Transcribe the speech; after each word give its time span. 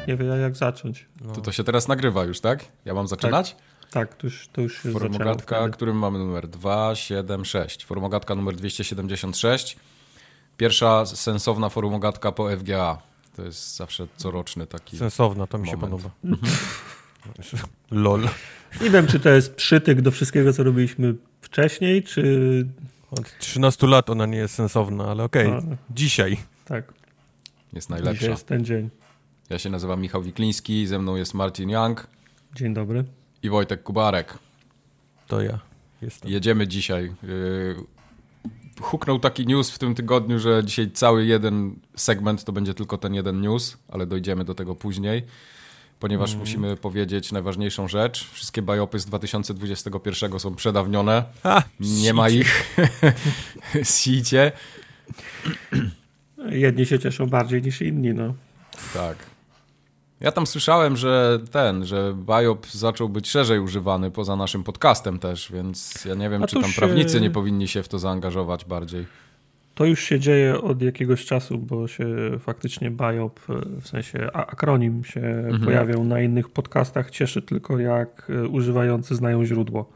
Mike 0.00 0.12
nie 0.12 0.16
wie 0.16 0.40
jak 0.40 0.56
zacząć. 0.56 1.06
No. 1.24 1.32
To 1.32 1.40
to 1.40 1.52
się 1.52 1.64
teraz 1.64 1.88
nagrywa 1.88 2.24
już, 2.24 2.40
tak? 2.40 2.64
Ja 2.84 2.94
mam 2.94 3.08
zaczynać? 3.08 3.56
Tak, 3.80 3.90
tak 3.90 4.14
to 4.14 4.26
już, 4.26 4.48
to 4.52 4.60
już 4.60 4.80
Formogatka, 4.80 5.68
którym 5.68 5.96
mamy 5.96 6.18
numer 6.18 6.48
276. 6.48 7.84
Formogatka 7.84 8.34
numer 8.34 8.56
276. 8.56 9.76
Pierwsza 10.56 11.06
sensowna 11.06 11.68
formogatka 11.68 12.32
po 12.32 12.56
FGA. 12.56 12.98
To 13.36 13.42
jest 13.42 13.76
zawsze 13.76 14.06
coroczny 14.16 14.66
taki 14.66 14.96
Sensowna, 14.96 15.46
to 15.46 15.58
mi 15.58 15.70
moment. 15.70 15.82
się 15.82 15.88
podoba. 15.90 16.10
LOL. 17.90 18.28
Nie 18.80 18.90
wiem, 18.90 19.06
czy 19.06 19.20
to 19.20 19.30
jest 19.30 19.54
przytyk 19.54 20.00
do 20.00 20.10
wszystkiego, 20.10 20.52
co 20.52 20.62
robiliśmy 20.62 21.14
wcześniej, 21.40 22.02
czy... 22.02 22.66
Od 23.10 23.38
13 23.38 23.86
lat 23.86 24.10
ona 24.10 24.26
nie 24.26 24.38
jest 24.38 24.54
sensowna, 24.54 25.04
ale 25.04 25.24
okej. 25.24 25.48
A. 25.48 25.62
Dzisiaj. 25.90 26.36
Tak, 26.64 26.92
jest 27.72 27.88
dzisiaj 27.88 28.04
najlepsza. 28.04 28.26
jest 28.26 28.46
ten 28.46 28.64
dzień. 28.64 28.90
Ja 29.50 29.58
się 29.58 29.70
nazywam 29.70 30.00
Michał 30.00 30.22
Wikliński, 30.22 30.86
ze 30.86 30.98
mną 30.98 31.16
jest 31.16 31.34
Marcin 31.34 31.70
Young 31.70 32.06
Dzień 32.54 32.74
dobry. 32.74 33.04
i 33.42 33.50
Wojtek 33.50 33.82
Kubarek. 33.82 34.38
To 35.26 35.40
ja 35.42 35.58
jestem. 36.02 36.30
Jedziemy 36.30 36.68
dzisiaj. 36.68 37.12
Yy, 37.22 37.76
Huknął 38.80 39.18
taki 39.18 39.46
news 39.46 39.70
w 39.70 39.78
tym 39.78 39.94
tygodniu, 39.94 40.38
że 40.38 40.64
dzisiaj 40.64 40.90
cały 40.90 41.24
jeden 41.26 41.74
segment 41.96 42.44
to 42.44 42.52
będzie 42.52 42.74
tylko 42.74 42.98
ten 42.98 43.14
jeden 43.14 43.40
news, 43.40 43.76
ale 43.88 44.06
dojdziemy 44.06 44.44
do 44.44 44.54
tego 44.54 44.74
później, 44.74 45.22
ponieważ 46.00 46.34
musimy 46.34 46.76
powiedzieć 46.76 47.32
najważniejszą 47.32 47.88
rzecz. 47.88 48.28
Wszystkie 48.32 48.62
biopy 48.62 48.98
z 48.98 49.04
2021 49.04 50.40
są 50.40 50.54
przedawnione. 50.54 51.24
Ha, 51.42 51.62
Nie 51.80 52.14
ma 52.14 52.28
ich. 52.28 52.76
Sicie. 54.00 54.52
Jedni 56.48 56.86
się 56.86 56.98
cieszą 56.98 57.26
bardziej 57.26 57.62
niż 57.62 57.82
inni, 57.82 58.14
no. 58.14 58.34
Tak. 58.94 59.16
Ja 60.20 60.32
tam 60.32 60.46
słyszałem, 60.46 60.96
że 60.96 61.38
ten, 61.50 61.84
że 61.86 62.14
biop 62.26 62.66
zaczął 62.66 63.08
być 63.08 63.28
szerzej 63.30 63.60
używany 63.60 64.10
poza 64.10 64.36
naszym 64.36 64.64
podcastem 64.64 65.18
też, 65.18 65.52
więc 65.52 66.04
ja 66.04 66.14
nie 66.14 66.30
wiem, 66.30 66.46
czy 66.46 66.60
tam 66.60 66.70
się- 66.70 66.78
prawnicy 66.78 67.20
nie 67.20 67.30
powinni 67.30 67.68
się 67.68 67.82
w 67.82 67.88
to 67.88 67.98
zaangażować 67.98 68.64
bardziej. 68.64 69.06
To 69.74 69.84
już 69.84 70.00
się 70.02 70.20
dzieje 70.20 70.60
od 70.60 70.82
jakiegoś 70.82 71.24
czasu, 71.24 71.58
bo 71.58 71.88
się 71.88 72.06
faktycznie 72.38 72.90
BIOP, 72.90 73.40
w 73.80 73.88
sensie 73.88 74.32
akronim 74.32 75.04
się 75.04 75.20
Mhm. 75.20 75.60
pojawiał 75.64 76.04
na 76.04 76.20
innych 76.20 76.48
podcastach, 76.48 77.10
cieszy 77.10 77.42
tylko 77.42 77.78
jak 77.78 78.26
e, 78.30 78.48
używający 78.48 79.14
znają 79.14 79.44
źródło. 79.44 79.90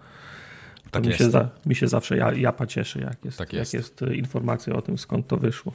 Tak 0.91 1.03
mi, 1.03 1.09
jest. 1.09 1.19
Się 1.19 1.31
za, 1.31 1.49
mi 1.67 1.75
się 1.75 1.89
zawsze 1.89 2.17
ja, 2.17 2.33
japa 2.33 2.67
cieszy, 2.67 3.01
jak 3.01 3.25
jest, 3.25 3.39
Tak 3.39 3.53
jak 3.53 3.61
jest. 3.61 3.75
jest 3.75 4.03
e, 4.03 4.15
informacja 4.15 4.75
o 4.77 4.83
tym, 4.83 4.99
skąd 4.99 5.27
to 5.27 5.37
wyszło. 5.37 5.73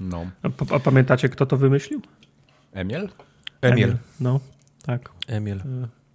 No. 0.00 0.26
A, 0.42 0.74
a 0.74 0.78
pamiętacie, 0.78 1.28
kto 1.28 1.46
to 1.46 1.56
wymyślił? 1.56 2.00
Emiel? 2.72 3.08
Emil. 3.60 3.96
No, 4.20 4.40
tak. 4.82 5.10
Emil. 5.28 5.60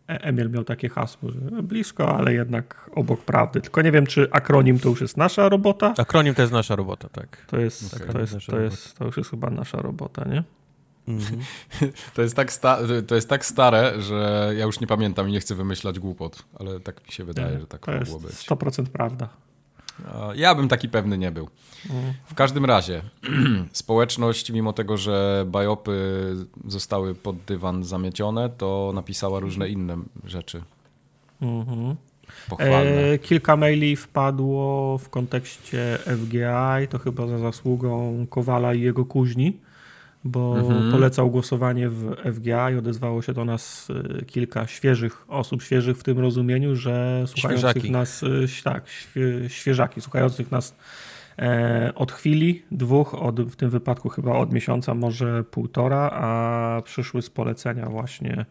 E- 0.07 0.21
Emil 0.21 0.49
miał 0.49 0.63
takie 0.63 0.89
hasło, 0.89 1.29
że 1.31 1.63
blisko, 1.63 2.17
ale 2.17 2.33
jednak 2.33 2.89
obok 2.95 3.21
prawdy. 3.25 3.61
Tylko 3.61 3.81
nie 3.81 3.91
wiem, 3.91 4.05
czy 4.05 4.27
akronim 4.31 4.79
to 4.79 4.89
już 4.89 5.01
jest 5.01 5.17
nasza 5.17 5.49
robota. 5.49 5.93
Akronim 5.97 6.35
to 6.35 6.41
jest 6.41 6.53
nasza 6.53 6.75
robota, 6.75 7.09
tak. 7.09 7.45
To 7.47 7.57
jest, 7.57 7.93
Okej. 7.95 8.07
to, 8.09 8.19
jest, 8.19 8.35
to, 8.47 8.59
jest, 8.59 8.97
to 8.97 9.05
już 9.05 9.17
jest 9.17 9.29
chyba 9.29 9.49
nasza 9.49 9.81
robota, 9.81 10.25
nie? 10.29 10.43
Mhm. 11.07 11.39
To 12.15 12.21
jest, 12.21 12.35
tak 12.35 12.51
sta- 12.51 12.79
to 13.07 13.15
jest 13.15 13.29
tak 13.29 13.45
stare, 13.45 14.01
że 14.01 14.51
ja 14.57 14.65
już 14.65 14.79
nie 14.79 14.87
pamiętam 14.87 15.29
i 15.29 15.31
nie 15.31 15.39
chcę 15.39 15.55
wymyślać 15.55 15.99
głupot, 15.99 16.43
ale 16.59 16.79
tak 16.79 17.05
mi 17.05 17.11
się 17.11 17.23
wydaje, 17.23 17.59
że 17.59 17.67
tak 17.67 17.85
to 17.85 17.91
mogło 17.91 18.13
jest 18.13 18.21
być. 18.21 18.49
100% 18.49 18.85
prawda. 18.85 19.29
Ja 20.35 20.55
bym 20.55 20.67
taki 20.67 20.89
pewny 20.89 21.17
nie 21.17 21.31
był. 21.31 21.49
W 22.25 22.33
każdym 22.33 22.65
razie, 22.65 23.01
społeczność, 23.71 24.51
mimo 24.51 24.73
tego, 24.73 24.97
że 24.97 25.45
bajopy 25.47 26.21
zostały 26.67 27.15
pod 27.15 27.37
dywan 27.37 27.83
zamiecione, 27.83 28.49
to 28.49 28.91
napisała 28.95 29.39
różne 29.39 29.69
inne 29.69 29.97
rzeczy 30.25 30.63
Mhm. 31.43 31.95
E, 32.59 33.17
kilka 33.17 33.57
maili 33.57 33.95
wpadło 33.95 34.97
w 34.97 35.09
kontekście 35.09 35.97
FGA 36.05 36.81
i 36.81 36.87
to 36.87 36.99
chyba 36.99 37.27
za 37.27 37.37
zasługą 37.37 38.25
Kowala 38.29 38.73
i 38.73 38.81
jego 38.81 39.05
kuźni, 39.05 39.57
bo 40.25 40.57
Mhm. 40.59 40.91
polecał 40.91 41.31
głosowanie 41.31 41.89
w 41.89 42.15
FGA 42.33 42.71
i 42.71 42.75
odezwało 42.77 43.21
się 43.21 43.33
do 43.33 43.45
nas 43.45 43.87
e, 44.19 44.25
kilka 44.25 44.67
świeżych 44.67 45.25
osób, 45.27 45.61
świeżych 45.61 45.97
w 45.97 46.03
tym 46.03 46.19
rozumieniu, 46.19 46.75
że 46.75 47.23
słuchających 47.27 47.69
Świeżaki. 47.69 47.91
nas, 47.91 48.23
e, 48.23 48.63
tak, 48.63 48.89
świe, 48.89 49.49
świeżaki, 49.49 50.01
słuchających 50.01 50.51
nas 50.51 50.75
e, 51.39 51.91
od 51.95 52.11
chwili, 52.11 52.63
dwóch, 52.71 53.15
od, 53.15 53.41
w 53.41 53.55
tym 53.55 53.69
wypadku 53.69 54.09
chyba 54.09 54.31
od 54.31 54.53
miesiąca, 54.53 54.93
może 54.93 55.43
półtora, 55.43 56.09
a 56.13 56.81
przyszły 56.85 57.21
z 57.21 57.29
polecenia 57.29 57.89
właśnie 57.89 58.45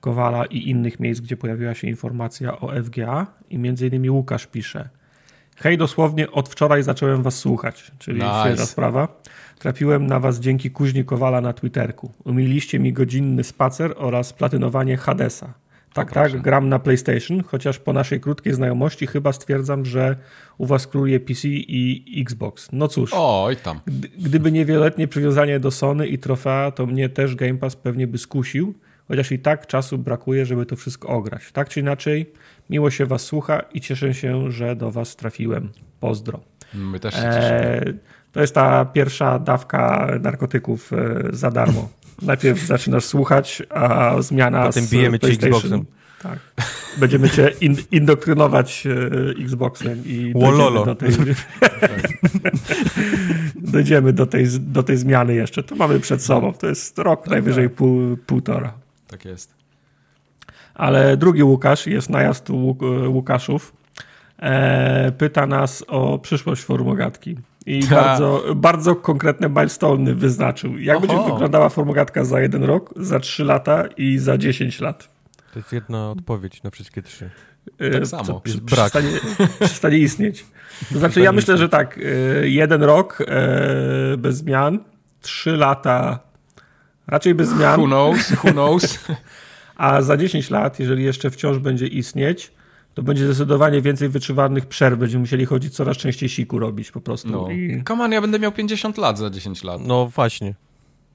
Kowala 0.00 0.44
i 0.46 0.68
innych 0.70 1.00
miejsc, 1.00 1.20
gdzie 1.20 1.36
pojawiła 1.36 1.74
się 1.74 1.86
informacja 1.88 2.60
o 2.60 2.82
FGA 2.82 3.26
i 3.50 3.58
między 3.58 3.86
innymi 3.86 4.10
Łukasz 4.10 4.46
pisze 4.46 4.88
Hej, 5.56 5.78
dosłownie 5.78 6.30
od 6.30 6.48
wczoraj 6.48 6.82
zacząłem 6.82 7.22
was 7.22 7.38
słuchać, 7.38 7.92
czyli 7.98 8.20
Nice. 8.20 8.40
świeża 8.44 8.66
sprawa. 8.66 9.08
Trafiłem 9.58 10.06
na 10.06 10.20
was 10.20 10.40
dzięki 10.40 10.70
kuźni 10.70 11.04
Kowala 11.04 11.40
na 11.40 11.52
Twitterku. 11.52 12.12
Umiliście 12.24 12.78
mi 12.78 12.92
godzinny 12.92 13.44
spacer 13.44 13.94
oraz 13.96 14.32
platynowanie 14.32 14.96
Hadesa. 14.96 15.54
Tak, 15.92 16.12
tak, 16.12 16.40
gram 16.42 16.68
na 16.68 16.78
PlayStation, 16.78 17.42
chociaż 17.42 17.78
po 17.78 17.92
naszej 17.92 18.20
krótkiej 18.20 18.54
znajomości 18.54 19.06
chyba 19.06 19.32
stwierdzam, 19.32 19.84
że 19.84 20.16
u 20.58 20.66
was 20.66 20.86
króluje 20.86 21.20
PC 21.20 21.48
i 21.48 22.20
Xbox. 22.22 22.68
No 22.72 22.88
cóż, 22.88 23.10
Oj 23.14 23.56
tam. 23.56 23.80
gdy- 23.86 24.08
gdyby 24.08 24.52
nie 24.52 24.64
wieloletnie 24.64 25.08
przywiązanie 25.08 25.60
do 25.60 25.70
Sony 25.70 26.06
i 26.06 26.18
trofea, 26.18 26.70
to 26.70 26.86
mnie 26.86 27.08
też 27.08 27.34
Game 27.34 27.54
Pass 27.54 27.76
pewnie 27.76 28.06
by 28.06 28.18
skusił, 28.18 28.74
chociaż 29.08 29.32
i 29.32 29.38
tak 29.38 29.66
czasu 29.66 29.98
brakuje, 29.98 30.46
żeby 30.46 30.66
to 30.66 30.76
wszystko 30.76 31.08
ograć. 31.08 31.52
Tak 31.52 31.68
czy 31.68 31.80
inaczej, 31.80 32.32
miło 32.70 32.90
się 32.90 33.06
was 33.06 33.22
słucha 33.22 33.60
i 33.60 33.80
cieszę 33.80 34.14
się, 34.14 34.50
że 34.50 34.76
do 34.76 34.90
was 34.90 35.16
trafiłem. 35.16 35.70
Pozdro. 36.00 36.40
My 36.74 37.00
też 37.00 37.14
się 37.14 37.20
cieszymy. 37.20 37.80
Eee, 37.86 37.94
to 38.34 38.40
jest 38.40 38.54
ta 38.54 38.84
pierwsza 38.84 39.38
dawka 39.38 40.08
narkotyków 40.20 40.92
e, 40.92 40.96
za 41.32 41.50
darmo. 41.50 41.88
Najpierw 42.22 42.66
zaczynasz 42.66 43.04
słuchać, 43.04 43.62
a 43.70 44.14
zmiana 44.22 44.66
Potem 44.66 44.84
z 44.84 44.90
bijemy 44.90 45.18
cię. 45.18 45.28
Xboxem. 45.28 45.84
Tak. 46.22 46.38
Będziemy 46.98 47.30
cię 47.30 47.50
in, 47.60 47.76
indoktrynować 47.90 48.86
e, 48.86 49.42
Xboxem 49.42 50.02
i 50.06 50.32
dojdziemy 50.32 50.84
do 50.84 50.94
tej, 50.94 51.10
dojdziemy 53.72 54.12
do 54.12 54.26
tej, 54.26 54.46
do 54.60 54.82
tej 54.82 54.96
zmiany 54.96 55.34
jeszcze. 55.34 55.62
To 55.62 55.76
mamy 55.76 56.00
przed 56.00 56.22
sobą. 56.22 56.52
To 56.52 56.66
jest 56.66 56.98
rok, 56.98 57.26
najwyżej 57.26 57.70
pół, 57.70 58.16
półtora. 58.16 58.72
Tak 59.08 59.24
jest. 59.24 59.54
Ale 60.74 61.16
drugi 61.16 61.42
Łukasz, 61.42 61.86
jest 61.86 62.10
najazd 62.10 62.50
Łuk- 62.50 63.08
Łukaszów, 63.08 63.72
e, 64.38 65.12
pyta 65.12 65.46
nas 65.46 65.84
o 65.88 66.18
przyszłość 66.18 66.62
formogatki. 66.62 67.36
I 67.66 67.84
bardzo, 67.86 68.44
bardzo 68.56 68.96
konkretne 68.96 69.48
milestone 69.48 70.14
wyznaczył. 70.14 70.78
Jak 70.78 70.96
Oho. 70.96 71.06
będzie 71.06 71.32
wyglądała 71.32 71.68
formogatka 71.68 72.24
za 72.24 72.40
jeden 72.40 72.64
rok, 72.64 72.94
za 72.96 73.20
trzy 73.20 73.44
lata 73.44 73.84
i 73.96 74.18
za 74.18 74.38
10 74.38 74.80
lat? 74.80 75.08
To 75.52 75.58
jest 75.58 75.72
jedna 75.72 76.10
odpowiedź 76.10 76.62
na 76.62 76.70
wszystkie 76.70 77.02
trzy. 77.02 77.30
E, 77.78 77.90
Tak 77.90 78.00
co 78.02 78.06
samo. 78.24 78.40
przy- 78.40 78.58
brak. 78.60 78.90
Przestanie, 78.90 79.08
przestanie 79.60 79.98
istnieć. 79.98 80.46
To 80.92 80.98
znaczy, 80.98 81.20
ja 81.20 81.32
myślę, 81.32 81.56
że 81.58 81.68
tak, 81.68 81.98
e, 81.98 82.48
jeden 82.48 82.82
rok 82.82 83.18
e, 83.20 84.16
bez 84.16 84.36
zmian, 84.36 84.78
trzy 85.20 85.56
lata 85.56 86.18
raczej 87.06 87.34
bez 87.34 87.48
zmian, 87.48 87.80
Who 87.80 87.86
knows? 87.86 88.30
Who 88.44 88.52
knows? 88.52 88.98
a 89.76 90.02
za 90.02 90.16
10 90.16 90.50
lat, 90.50 90.80
jeżeli 90.80 91.04
jeszcze 91.04 91.30
wciąż 91.30 91.58
będzie 91.58 91.86
istnieć, 91.86 92.52
to 92.94 93.02
będzie 93.02 93.24
zdecydowanie 93.26 93.82
więcej 93.82 94.08
wyczuwalnych 94.08 94.66
przerw. 94.66 94.98
Będziemy 94.98 95.20
musieli 95.20 95.44
chodzić 95.46 95.74
coraz 95.74 95.96
częściej 95.96 96.28
siku 96.28 96.58
robić 96.58 96.90
po 96.90 97.00
prostu. 97.00 97.28
No. 97.30 97.50
I, 97.50 97.82
Come 97.88 98.04
on, 98.04 98.12
ja 98.12 98.20
będę 98.20 98.38
miał 98.38 98.52
50 98.52 98.98
lat 98.98 99.18
za 99.18 99.30
10 99.30 99.64
lat. 99.64 99.80
No 99.86 100.06
właśnie. 100.06 100.54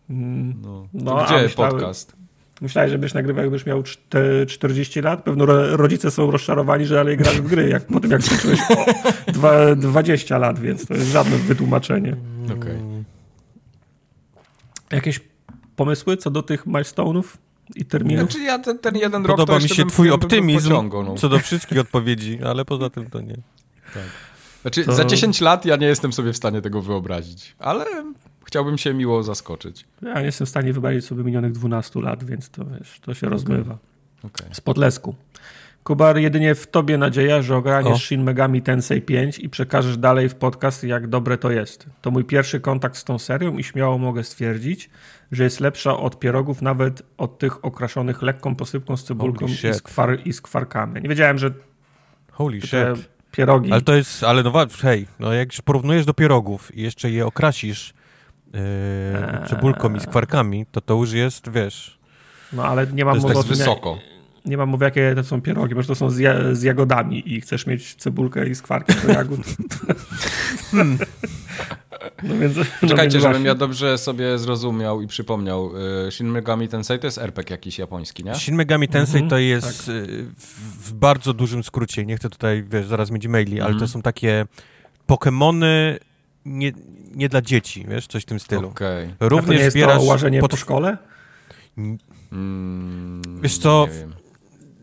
mm, 0.10 0.54
No. 0.62 0.88
No, 0.94 1.26
gdzie 1.26 1.44
myślałem- 1.44 1.72
podcast? 1.74 2.16
myślałeś, 2.62 2.92
że 2.92 2.98
byś 2.98 3.14
nagrywał, 3.14 3.44
jakbyś 3.44 3.66
miał 3.66 3.84
czte- 3.84 4.46
40 4.48 5.02
lat? 5.02 5.24
Pewno 5.24 5.46
ro- 5.46 5.78
rodzice 5.78 6.12
są 6.12 6.32
rozczarowani, 6.32 6.86
że 6.86 6.96
dalej 6.96 7.18
grasz 7.18 7.42
w 7.42 7.48
gry, 7.48 7.70
jak 7.70 7.86
po 7.88 8.00
tym, 8.00 8.12
jak 8.12 8.24
skończyłeś 8.24 8.60
o, 8.72 8.86
dwa, 9.32 9.76
20 9.76 10.38
lat, 10.38 10.60
więc 10.60 10.86
to 10.86 10.94
jest 10.94 11.08
żadne 11.12 11.38
wytłumaczenie. 11.38 12.16
Okej. 12.58 12.78
Jakieś 14.92 15.20
pomysły 15.76 16.18
co 16.18 16.32
do 16.32 16.44
tych 16.44 16.66
milestone'ów 16.68 17.24
i 17.76 17.86
terminów? 17.86 18.32
Znaczy 18.32 18.46
ja 18.46 18.60
ten, 18.60 18.80
ten 18.80 18.96
jeden 18.96 19.26
rok 19.26 19.38
to 19.38 19.46
Podoba 19.46 19.64
mi 19.64 19.70
się 19.70 19.76
bym, 19.76 19.90
twój 19.90 20.08
bym 20.08 20.16
optymizm 20.16 20.70
pociągnął, 20.70 21.04
no. 21.04 21.16
co 21.16 21.30
do 21.30 21.40
wszystkich 21.40 21.80
odpowiedzi, 21.80 22.40
ale 22.46 22.66
poza 22.66 22.90
tym 22.90 23.10
to 23.10 23.22
nie. 23.22 23.36
Znaczy, 24.62 24.86
To- 24.86 24.94
za 24.94 25.06
10 25.06 25.42
lat 25.42 25.66
ja 25.66 25.76
nie 25.76 25.88
jestem 25.88 26.14
sobie 26.14 26.34
w 26.34 26.38
stanie 26.38 26.62
tego 26.62 26.82
wyobrazić, 26.82 27.56
ale 27.60 27.86
chciałbym 28.46 28.78
się 28.78 28.94
miło 28.94 29.24
zaskoczyć. 29.24 29.86
Ja 30.02 30.20
nie 30.20 30.26
jestem 30.26 30.48
w 30.48 30.50
stanie 30.50 30.74
wyobrazić 30.74 31.06
sobie 31.06 31.24
minionych 31.24 31.52
12 31.52 32.02
lat, 32.02 32.24
więc 32.24 32.50
to, 32.50 32.66
wiesz, 32.66 33.00
to 33.02 33.14
się 33.14 33.30
rozmywa. 33.30 33.78
Okej. 34.24 34.48
z 34.52 34.62
Podlesku. 34.62 35.16
Kubar, 35.84 36.18
jedynie 36.18 36.56
w 36.56 36.68
tobie 36.68 36.98
nadzieja, 36.98 37.42
że 37.42 37.56
O. 37.56 37.58
ogarniesz 37.58 38.06
Shin 38.06 38.24
Megami 38.24 38.62
Tensei 38.62 39.02
5 39.02 39.40
i 39.40 39.50
przekażesz 39.50 39.98
dalej 39.98 40.30
w 40.30 40.36
podcast, 40.36 40.84
jak 40.84 41.08
dobre 41.08 41.38
to 41.38 41.52
jest. 41.52 41.86
To 42.02 42.12
mój 42.12 42.26
pierwszy 42.26 42.60
kontakt 42.60 42.98
z 42.98 43.04
tą 43.04 43.20
serią 43.20 43.58
i 43.58 43.64
śmiało 43.64 43.98
mogę 43.98 44.24
stwierdzić, 44.24 44.90
że 45.32 45.44
jest 45.44 45.60
lepsza 45.60 45.98
od 45.98 46.20
pierogów, 46.20 46.62
nawet 46.62 47.04
od 47.18 47.40
tych 47.40 47.66
okraszonych 47.66 48.22
lekką 48.22 48.56
posypką 48.56 48.98
z 48.98 49.04
cebulką 49.04 49.46
i 49.46 49.50
shit. 49.56 49.76
z, 49.76 49.82
kwar, 49.82 50.20
i 50.26 50.34
z 50.34 50.42
kwarkami. 50.42 51.02
Nie 51.02 51.10
wiedziałem, 51.10 51.38
że 51.38 51.52
Holy 52.32 52.62
shit. 52.62 53.10
pierogi... 53.32 53.72
Ale 53.72 53.82
to 53.82 53.96
jest, 53.96 54.24
ale 54.24 54.44
no 54.44 54.54
hej, 54.82 55.08
no 55.20 55.34
jak 55.34 55.52
już 55.52 55.62
porównujesz 55.62 56.06
do 56.06 56.14
pierogów 56.14 56.76
i 56.76 56.82
jeszcze 56.82 57.10
je 57.12 57.26
okrasisz 57.26 57.94
yy, 58.54 58.60
Eee. 58.60 59.48
cebulką 59.48 59.96
i 59.96 60.00
skwarkami, 60.00 60.66
to 60.72 60.82
to 60.82 60.94
już 60.94 61.12
jest, 61.12 61.52
wiesz, 61.52 62.00
No 62.54 62.64
ale 62.64 62.88
nie 62.88 63.06
mam 63.06 63.22
To 63.22 63.30
jest 63.30 63.42
tym, 63.42 63.50
wysoko. 63.50 63.98
Nie 64.46 64.58
mam 64.58 64.70
mowy, 64.70 64.86
jakie 64.86 65.14
to 65.16 65.24
są 65.24 65.42
pierogi, 65.42 65.76
może 65.76 65.88
to 65.88 65.96
są 65.96 66.10
z, 66.10 66.18
ja, 66.20 66.56
z 66.56 66.62
jagodami 66.64 67.34
i 67.34 67.42
chcesz 67.42 67.66
mieć 67.68 67.96
cebulkę 67.96 68.48
i 68.50 68.56
skwarki 68.56 68.94
do 69.08 69.14
jagód. 69.14 69.40
no 72.24 72.38
więc, 72.40 72.58
no 72.58 72.88
Czekajcie, 72.90 73.14
więc 73.20 73.24
żebym 73.28 73.46
ja 73.46 73.56
dobrze 73.56 73.98
sobie 73.98 74.38
zrozumiał 74.38 75.02
i 75.02 75.08
przypomniał. 75.08 75.72
y, 76.08 76.12
Shin 76.12 76.28
Megami 76.28 76.68
Tensei 76.68 77.00
to 77.00 77.08
jest 77.08 77.18
RPG 77.18 77.54
jakiś 77.54 77.80
japoński, 77.80 78.24
nie? 78.24 78.36
Shin 78.36 78.56
Megami 78.56 78.88
Tensei 78.88 79.16
Mhm, 79.16 79.30
to 79.30 79.38
jest 79.38 79.90
y, 79.90 80.26
w, 80.82 80.94
bardzo 80.94 81.34
dużym 81.34 81.64
skrócie, 81.64 82.06
nie 82.06 82.18
chcę 82.18 82.30
tutaj, 82.30 82.64
wiesz, 82.64 82.88
zaraz 82.88 83.12
mieć 83.12 83.28
maili, 83.28 83.62
ale 83.62 83.70
Mhm. 83.72 83.80
to 83.80 83.88
są 83.88 84.02
takie 84.02 84.46
Pokemony 85.06 85.98
nie, 86.46 86.72
nie 87.16 87.30
dla 87.30 87.42
dzieci, 87.42 87.86
wiesz, 87.90 88.08
coś 88.08 88.24
w 88.24 88.26
tym 88.26 88.40
stylu. 88.40 88.68
Okej. 88.68 89.06
A 89.06 89.16
to 89.18 89.26
nie 89.26 89.30
Również 89.30 89.60
jest 89.60 89.74
zbierasz 89.74 89.98
to 89.98 90.04
łażenie 90.04 90.40
pod- 90.42 90.52
po 90.52 90.58
szkole? 90.58 90.98
Mm, 92.32 93.22
Wiesz 93.42 93.58
co. 93.58 93.88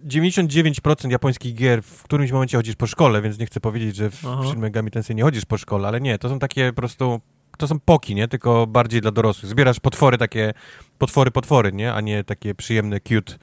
99% 0.06 1.10
japońskich 1.10 1.54
gier 1.54 1.82
w 1.82 2.02
którymś 2.02 2.32
momencie 2.32 2.56
chodzisz 2.56 2.76
po 2.76 2.86
szkole, 2.86 3.22
więc 3.22 3.38
nie 3.38 3.46
chcę 3.46 3.60
powiedzieć, 3.60 3.96
że 3.96 4.10
w 4.10 4.24
Aha. 4.26 4.42
Shin 4.44 4.58
Megami 4.58 4.90
Tensei 4.90 5.16
nie 5.16 5.22
chodzisz 5.22 5.44
po 5.44 5.58
szkole, 5.58 5.88
ale 5.88 6.00
nie, 6.00 6.18
to 6.18 6.28
są 6.28 6.38
takie 6.38 6.72
po 6.72 6.76
prostu, 6.76 7.20
to 7.58 7.68
są 7.68 7.80
poki, 7.80 8.14
nie, 8.14 8.28
tylko 8.28 8.66
bardziej 8.66 9.00
dla 9.00 9.10
dorosłych. 9.10 9.50
Zbierasz 9.50 9.80
potwory 9.80 10.18
takie, 10.18 10.54
potwory, 10.98 11.30
potwory, 11.30 11.72
nie, 11.72 11.94
a 11.94 12.00
nie 12.00 12.24
takie 12.24 12.54
przyjemne, 12.54 13.00
cute 13.00 13.34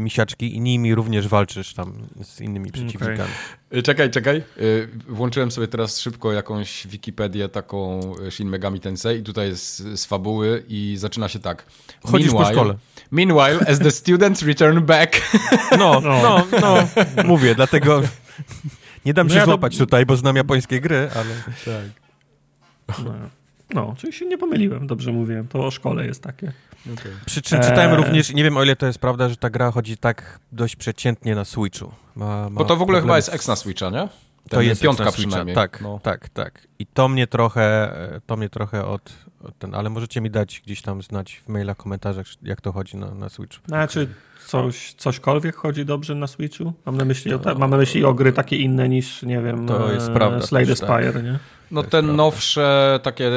misiaczki 0.00 0.56
i 0.56 0.60
nimi 0.60 0.94
również 0.94 1.28
walczysz 1.28 1.74
tam 1.74 1.92
z 2.22 2.40
innymi 2.40 2.72
przeciwnikami. 2.72 3.30
Y, 3.74 3.82
Czekaj, 3.82 4.10
czekaj. 4.10 4.42
Y, 4.58 4.88
Włączyłem 5.08 5.50
sobie 5.50 5.68
teraz 5.68 6.00
szybko 6.00 6.32
jakąś 6.32 6.86
Wikipedię 6.86 7.48
taką 7.48 8.00
Shin 8.30 8.48
Megami 8.48 8.80
Tensei 8.80 9.18
i 9.18 9.22
tutaj 9.22 9.48
jest 9.48 9.76
z 9.96 10.04
fabuły 10.04 10.64
i 10.68 10.94
zaczyna 10.98 11.28
się 11.28 11.38
tak. 11.38 11.66
Chodzisz 12.04 12.32
po 12.32 12.44
szkole. 12.44 12.74
Meanwhile, 13.10 13.60
as 13.68 13.78
the 13.78 13.90
students 13.90 14.42
return 14.42 14.80
back. 14.80 15.20
No, 15.78 16.00
No. 16.00 16.22
no, 16.22 16.46
no, 16.60 16.88
mówię, 17.24 17.54
dlatego 17.54 18.02
nie 19.04 19.14
dam 19.14 19.26
No 19.26 19.32
się 19.32 19.38
ja 19.38 19.44
to- 19.44 19.50
złapać 19.50 19.78
tutaj, 19.78 20.06
bo 20.06 20.16
znam 20.16 20.36
japońskie 20.36 20.80
gry, 20.80 21.08
ale 21.16 21.34
tak. 21.64 21.84
No, 23.04 23.12
no, 23.74 23.94
czyli 23.98 24.12
się 24.12 24.26
nie 24.26 24.38
pomyliłem, 24.38 24.86
dobrze 24.86 25.12
mówiłem. 25.12 25.48
To 25.48 25.66
o 25.66 25.70
szkole 25.70 26.06
jest 26.06 26.22
takie. 26.22 26.52
Przy 27.26 27.42
czym 27.42 27.60
czytałem 27.60 27.90
Eee. 27.90 27.96
również, 27.96 28.34
nie 28.34 28.44
wiem 28.44 28.56
o 28.56 28.62
ile 28.62 28.76
to 28.76 28.86
jest 28.86 28.98
prawda, 28.98 29.28
że 29.28 29.36
ta 29.36 29.50
gra 29.50 29.70
chodzi 29.70 29.96
tak 29.96 30.38
dość 30.52 30.76
przeciętnie 30.76 31.34
na 31.34 31.44
Switchu. 31.44 31.92
Ma, 32.16 32.50
ma 32.50 32.58
Bo 32.58 32.64
to 32.64 32.76
w 32.76 32.82
ogóle 32.82 33.00
chyba 33.00 33.16
jest 33.16 33.28
z- 33.30 33.34
eks 33.34 33.48
na 33.48 33.56
Switcha, 33.56 33.90
nie? 33.90 34.08
To 34.48 34.56
Ten 34.56 34.62
jest 34.62 34.82
piątka 34.82 35.12
przynajmniej. 35.12 35.54
Tak, 35.54 35.80
No. 35.80 36.00
tak, 36.02 36.28
tak. 36.28 36.66
I 36.78 36.86
to 36.86 37.08
mnie 37.08 37.26
trochę, 37.26 37.92
to 38.26 38.36
mnie 38.36 38.48
trochę 38.48 38.86
od, 38.86 39.12
od 39.44 39.58
ten, 39.58 39.74
ale 39.74 39.90
możecie 39.90 40.20
mi 40.20 40.30
dać 40.30 40.62
gdzieś 40.64 40.82
tam 40.82 41.02
znać 41.02 41.42
w 41.46 41.48
mailach, 41.48 41.76
komentarzach, 41.76 42.26
jak 42.42 42.60
to 42.60 42.72
chodzi 42.72 42.96
na, 42.96 43.14
na 43.14 43.28
Switchu. 43.28 43.62
Znaczy, 43.68 44.08
coś, 44.46 44.94
cośkolwiek 44.98 45.56
chodzi 45.56 45.84
dobrze 45.84 46.14
na 46.14 46.26
Switchu? 46.26 46.72
Mam 46.86 46.96
na 46.96 47.04
myśli, 47.04 47.34
o, 47.34 47.38
ta, 47.38 47.54
mam 47.54 47.70
na 47.70 47.76
myśli 47.76 48.04
o 48.04 48.14
gry 48.14 48.32
takie 48.32 48.56
inne 48.56 48.88
niż, 48.88 49.22
nie 49.22 49.40
wiem, 49.42 49.66
To 49.68 49.92
jest 49.92 50.08
e, 50.08 50.14
prawda 50.14 50.46
Slay 50.46 50.66
the 50.66 50.76
tak. 50.76 50.88
Spire, 51.02 51.22
nie? 51.22 51.38
No 51.72 51.82
te 51.82 51.88
prawda. 51.90 52.12
nowsze, 52.12 53.00
takie 53.02 53.26
e, 53.28 53.32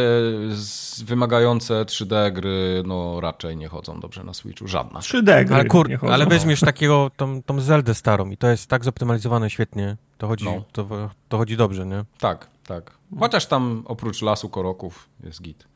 wymagające 1.05 1.73
3D 1.85 2.31
gry, 2.33 2.83
no 2.85 3.19
raczej 3.21 3.57
nie 3.57 3.67
chodzą 3.67 3.99
dobrze 3.99 4.23
na 4.23 4.33
Switchu. 4.33 4.67
Żadna. 4.67 4.99
3D 4.99 5.45
gry 5.45 5.55
Ale 5.55 5.65
kur, 5.65 5.89
nie 5.89 5.97
chodzą. 5.97 6.13
ale 6.13 6.25
weźmiesz 6.25 6.59
takiego, 6.59 7.11
tą, 7.17 7.43
tą 7.43 7.59
Zeldę 7.61 7.93
starą 7.93 8.29
i 8.29 8.37
to 8.37 8.47
jest 8.47 8.69
tak 8.69 8.83
zoptymalizowane 8.85 9.49
świetnie, 9.49 9.97
to 10.17 10.27
chodzi, 10.27 10.45
No. 10.45 10.63
to, 10.71 10.87
to 11.29 11.37
chodzi 11.37 11.57
dobrze, 11.57 11.85
nie? 11.85 12.05
Tak, 12.19 12.47
tak. 12.67 12.91
Chociaż 13.19 13.45
tam 13.45 13.83
oprócz 13.85 14.21
lasu 14.21 14.49
koroków 14.49 15.09
jest 15.23 15.41
git. 15.41 15.67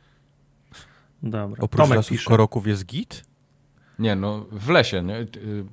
Dobra. 1.24 1.64
Oprócz 1.64 1.82
Tomek 1.84 1.96
lasów 1.96 2.12
pisze. 2.18 2.30
koroków 2.30 2.68
jest 2.68 2.86
git? 2.86 3.24
Nie, 4.00 4.16
no 4.16 4.46
w 4.52 4.70
lesie, 4.70 5.04
nie? 5.04 5.20
Y, 5.20 5.28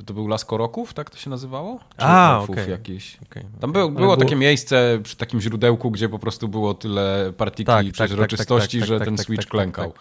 To 0.07 0.15
był 0.15 0.29
las 0.29 0.45
koroków, 0.45 0.95
tak 0.95 1.11
to 1.11 1.17
się 1.17 1.31
nazywało? 1.31 1.79
Czy 1.99 2.05
A, 2.05 2.41
okej. 2.41 2.71
jakiś? 2.71 3.19
Okay. 3.31 3.45
Tam 3.61 3.73
było, 3.73 3.89
było 3.89 4.01
było- 4.01 4.17
takie 4.17 4.37
miejsce 4.37 4.99
przy 5.03 5.17
takim 5.17 5.41
źródełku, 5.41 5.91
gdzie 5.91 6.09
po 6.09 6.19
prostu 6.19 6.49
było 6.49 6.75
tyle 6.75 7.33
partiki 7.37 7.67
Tak, 7.67 7.87
i 7.87 7.89
tak, 7.89 7.97
tak, 7.99 8.07
przeźroczystości, 8.07 8.79
tak, 8.79 8.81
tak, 8.81 8.89
że 8.89 8.99
tak, 8.99 9.09
ten 9.09 9.17
tak, 9.17 9.27
Switch 9.27 9.49
klękał. 9.49 9.93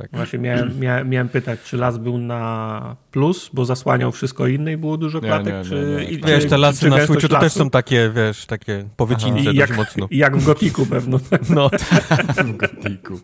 Tak. 0.00 0.10
Właśnie 0.12 0.38
miałem, 0.38 0.80
miałem, 0.80 1.08
miałem 1.08 1.28
pytać, 1.28 1.60
czy 1.64 1.76
las 1.76 1.98
był 1.98 2.18
na 2.18 2.96
plus, 3.10 3.50
bo 3.52 3.64
zasłaniał 3.64 4.12
wszystko 4.12 4.46
inne 4.46 4.72
i 4.72 4.76
było 4.76 4.96
dużo 4.96 5.18
Nie, 5.20 5.28
klatek, 5.28 5.46
nie, 5.54 5.58
nie, 5.58 5.64
czy... 5.64 5.96
nie. 5.98 6.04
i- 6.04 6.20
Wiesz, 6.22 6.42
czy- 6.44 6.50
te 6.50 6.58
lasy 6.58 6.80
czy 6.80 6.90
na 6.90 6.96
gęstość 6.96 7.20
Switchu 7.20 7.34
to 7.36 7.40
też 7.40 7.52
są 7.52 7.70
takie, 7.70 8.10
wiesz, 8.14 8.46
takie 8.46 8.88
powycince 8.96 9.52
jak, 9.52 9.76
mocno. 9.76 10.08
jak 10.24 10.36
w 10.36 10.44
Gotiku 10.46 10.86
pewno. 10.86 11.18
No, 11.50 11.70
w 12.44 12.56
gotiku. 12.56 13.20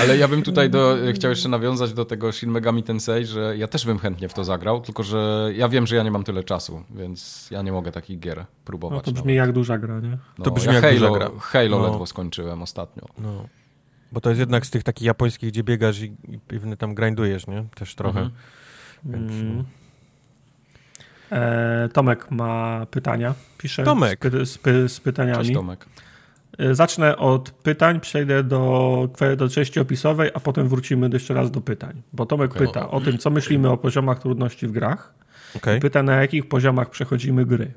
Ale 0.00 0.16
ja 0.16 0.28
bym 0.28 0.42
tutaj 0.42 0.70
do, 0.70 0.96
chciał 1.14 1.30
jeszcze 1.30 1.48
nawiązać 1.48 1.92
do 1.92 2.04
tego 2.04 2.32
Shin 2.32 2.50
Megami 2.50 2.82
Tensei, 2.82 3.24
że 3.26 3.56
ja 3.56 3.68
też 3.68 3.86
bym 3.86 3.98
chętnie 3.98 4.28
w 4.28 4.34
to 4.34 4.44
zagrał, 4.44 4.80
tylko 4.80 5.02
że 5.02 5.50
ja 5.54 5.68
wiem, 5.68 5.86
że 5.86 5.96
ja 5.96 6.02
nie 6.02 6.10
mam 6.10 6.24
tyle 6.24 6.44
czasu, 6.44 6.82
więc 6.90 7.48
ja 7.50 7.62
nie 7.62 7.72
mogę 7.72 7.92
takich 7.92 8.18
gier 8.18 8.44
próbować. 8.64 8.96
No 8.96 9.02
to 9.02 9.10
nawet. 9.10 9.22
brzmi 9.22 9.34
jak 9.34 9.52
duża 9.52 9.78
gra, 9.78 10.00
nie? 10.00 10.18
No, 10.38 10.44
to 10.44 10.50
brzmi 10.50 10.74
ja 10.74 10.80
jak 10.80 10.84
Halo, 10.84 11.08
duża 11.08 11.18
gra. 11.18 11.30
Halo 11.40 11.78
No. 11.78 11.86
ledwo 11.88 12.06
skończyłem 12.06 12.62
ostatnio. 12.62 13.02
no. 13.18 13.46
Bo 14.12 14.20
to 14.20 14.28
jest 14.30 14.40
jednak 14.40 14.66
z 14.66 14.70
tych 14.70 14.82
takich 14.82 15.06
japońskich, 15.06 15.50
gdzie 15.50 15.64
biegasz 15.64 16.00
i, 16.00 16.16
i 16.28 16.38
pewnie 16.38 16.76
tam 16.76 16.94
grindujesz, 16.94 17.46
nie? 17.46 17.64
Też 17.74 17.94
trochę. 17.94 18.20
Mhm. 18.20 18.30
Więc, 19.04 19.32
Mm. 19.32 19.64
E, 21.32 21.88
Tomek 21.92 22.30
ma 22.30 22.86
pytania. 22.90 23.34
Pisze 23.58 23.84
Tomek. 23.84 24.18
Z, 24.18 24.30
py, 24.30 24.46
z, 24.46 24.58
py, 24.58 24.88
z 24.88 25.00
pytaniami. 25.00 25.38
Cześć 25.38 25.54
Tomek. 25.54 25.86
E, 26.58 26.74
Zacznę 26.74 27.16
od 27.16 27.50
pytań, 27.50 28.00
przejdę 28.00 28.44
do, 28.44 29.08
do 29.36 29.48
części 29.48 29.80
opisowej, 29.80 30.30
a 30.34 30.40
potem 30.40 30.68
wrócimy 30.68 31.10
jeszcze 31.12 31.34
raz 31.34 31.50
do 31.50 31.60
pytań. 31.60 32.02
Bo 32.12 32.26
Tomek 32.26 32.50
Okej. 32.56 32.66
pyta 32.66 32.90
o 32.90 33.00
tym, 33.00 33.18
co 33.18 33.30
myślimy 33.30 33.70
o 33.70 33.76
poziomach 33.76 34.18
trudności 34.18 34.66
w 34.66 34.72
grach. 34.72 35.14
Okej. 35.56 35.80
Pyta, 35.80 36.02
na 36.02 36.14
jakich 36.14 36.48
poziomach 36.48 36.90
przechodzimy 36.90 37.46
gry. 37.46 37.72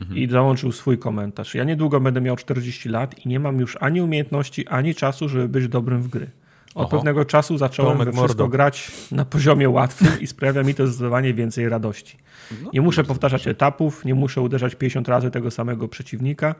Mhm. 0.00 0.18
I 0.18 0.28
załączył 0.30 0.72
swój 0.72 0.98
komentarz. 0.98 1.54
Ja 1.54 1.64
niedługo 1.64 2.00
będę 2.00 2.20
miał 2.20 2.36
40 2.36 2.88
lat 2.88 3.18
i 3.26 3.28
nie 3.28 3.40
mam 3.40 3.60
już 3.60 3.76
ani 3.80 4.00
umiejętności, 4.02 4.66
ani 4.68 4.94
czasu, 4.94 5.28
żeby 5.28 5.48
być 5.48 5.68
dobrym 5.68 6.02
w 6.02 6.08
gry. 6.08 6.30
Od 6.74 6.86
Oho. 6.86 6.96
pewnego 6.96 7.24
czasu 7.24 7.58
zacząłem 7.58 7.92
Tomek 7.98 8.08
wszystko 8.14 8.26
mordo. 8.28 8.48
grać 8.48 8.90
na 9.12 9.24
poziomie 9.24 9.68
łatwym 9.68 10.20
i 10.20 10.26
sprawia 10.26 10.62
mi 10.62 10.74
to 10.74 10.86
zdecydowanie 10.86 11.34
więcej 11.34 11.68
radości. 11.68 12.18
No, 12.62 12.70
Nie 12.72 12.80
muszę 12.80 13.04
powtarzać 13.04 13.40
dobrze. 13.40 13.50
etapów, 13.50 14.04
nie 14.04 14.14
muszę 14.14 14.40
uderzać 14.40 14.74
50 14.74 15.08
razy 15.08 15.30
tego 15.30 15.50
samego 15.50 15.88
przeciwnika. 15.88 16.54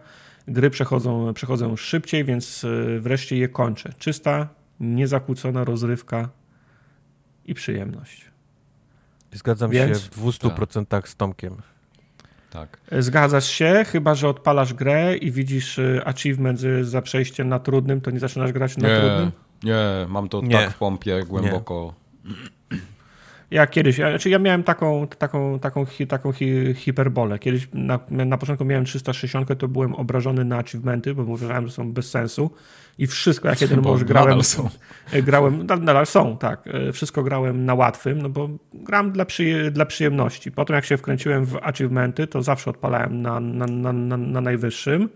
Gry 0.48 0.70
przechodzą, 0.70 1.34
przechodzą 1.34 1.76
szybciej, 1.76 2.24
więc 2.24 2.64
y, 2.64 2.98
wreszcie 3.00 3.36
je 3.36 3.48
kończę. 3.48 3.92
Czysta, 3.98 4.48
niezakłócona 4.80 5.64
rozrywka 5.64 6.28
i 7.46 7.54
przyjemność. 7.54 8.24
Zgadzam 9.32 9.70
Więc- 9.70 9.98
się 10.02 10.10
w 10.10 10.10
200% 10.10 11.08
z 11.08 11.16
Tomkiem. 11.16 11.56
Tak. 12.50 12.80
Zgadzasz 12.98 13.46
się, 13.48 13.84
chyba 13.86 14.14
że 14.14 14.28
odpalasz 14.28 14.74
grę 14.74 15.16
i 15.16 15.30
widzisz 15.30 15.78
y, 15.78 16.00
achievement 16.04 16.62
y, 16.64 16.84
za 16.84 17.02
przejście 17.02 17.44
na 17.44 17.58
trudnym, 17.58 18.00
to 18.00 18.10
nie 18.10 18.18
zaczynasz 18.18 18.52
grać 18.52 18.76
na 18.76 18.88
Nie, 18.88 18.96
trudnym? 19.00 19.32
nie, 19.62 20.06
mam 20.08 20.28
to 20.28 20.40
Nie. 20.40 20.56
tak 20.56 20.70
w 20.70 20.78
pompie 20.78 21.24
głęboko. 21.28 21.94
Ja 23.50 23.66
kiedyś, 23.66 23.98
ja- 23.98 24.10
znaczy 24.10 24.30
ja 24.30 24.38
miałem 24.38 24.62
taką, 24.62 25.06
taką, 25.18 25.58
taką, 25.58 25.84
hi, 25.84 26.06
taką 26.06 26.32
hi, 26.32 26.74
hiperbolę. 26.74 27.38
Kiedyś 27.38 27.68
na, 27.72 27.98
na 28.10 28.38
początku 28.38 28.64
miałem 28.64 28.84
360, 28.84 29.58
to 29.58 29.68
byłem 29.68 29.94
obrażony 29.94 30.44
na 30.44 30.58
achievementy, 30.58 31.14
bo 31.14 31.22
uważałem, 31.22 31.66
że 31.66 31.72
są 31.72 31.92
bez 31.92 32.10
sensu. 32.10 32.50
I 32.98 33.06
wszystko, 33.06 33.48
jak 33.48 33.60
jeden 33.60 33.80
może 33.82 34.04
grałem, 34.04 34.42
są. 34.42 34.68
e, 35.12 35.22
grałem, 35.22 35.66
na- 35.66 35.76
nadal 35.76 36.06
są, 36.06 36.36
tak. 36.36 36.64
e, 36.66 36.92
Wszystko 36.92 37.22
grałem 37.22 37.64
na 37.64 37.74
łatwym, 37.74 38.22
no 38.22 38.28
bo 38.28 38.48
gram 38.74 39.12
dla, 39.12 39.24
przyje, 39.24 39.70
dla 39.70 39.86
przyjemności. 39.86 40.52
Potem 40.52 40.76
jak 40.76 40.84
się 40.84 40.96
wkręciłem 40.96 41.44
w 41.44 41.56
achievementy, 41.62 42.26
to 42.26 42.42
zawsze 42.42 42.70
odpalałem 42.70 43.22
na, 43.22 43.40
na, 43.40 43.66
na, 43.66 43.92
na, 43.92 44.16
na 44.16 44.40
najwyższym. 44.40 45.08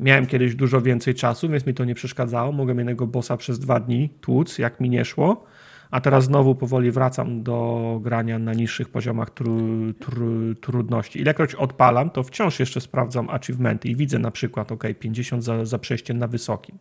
Miałem 0.00 0.26
kiedyś 0.26 0.54
dużo 0.54 0.80
więcej 0.80 1.14
czasu, 1.14 1.48
więc 1.48 1.66
mi 1.66 1.74
to 1.74 1.84
nie 1.84 1.94
przeszkadzało. 1.94 2.52
Mogłem 2.52 2.78
jednego 2.78 3.06
bossa 3.06 3.36
przez 3.36 3.58
dwa 3.58 3.80
dni 3.80 4.08
tłuc, 4.20 4.58
jak 4.58 4.80
mi 4.80 4.90
nie 4.90 5.04
szło. 5.04 5.44
A 5.92 6.00
teraz 6.00 6.24
znowu 6.24 6.54
powoli 6.54 6.90
wracam 6.90 7.42
do 7.42 7.98
grania 8.02 8.38
na 8.38 8.52
niższych 8.52 8.88
poziomach 8.88 9.30
tru, 9.30 9.58
tru, 9.92 10.54
trudności. 10.54 11.20
Ilekroć 11.20 11.54
odpalam, 11.54 12.10
to 12.10 12.22
wciąż 12.22 12.60
jeszcze 12.60 12.80
sprawdzam 12.80 13.30
achievementy 13.30 13.88
i 13.88 13.96
widzę 13.96 14.18
na 14.18 14.30
przykład, 14.30 14.72
ok, 14.72 14.84
50 14.98 15.44
za, 15.44 15.64
za 15.64 15.78
przejście 15.78 16.14
na 16.14 16.26
wysokim. 16.26 16.78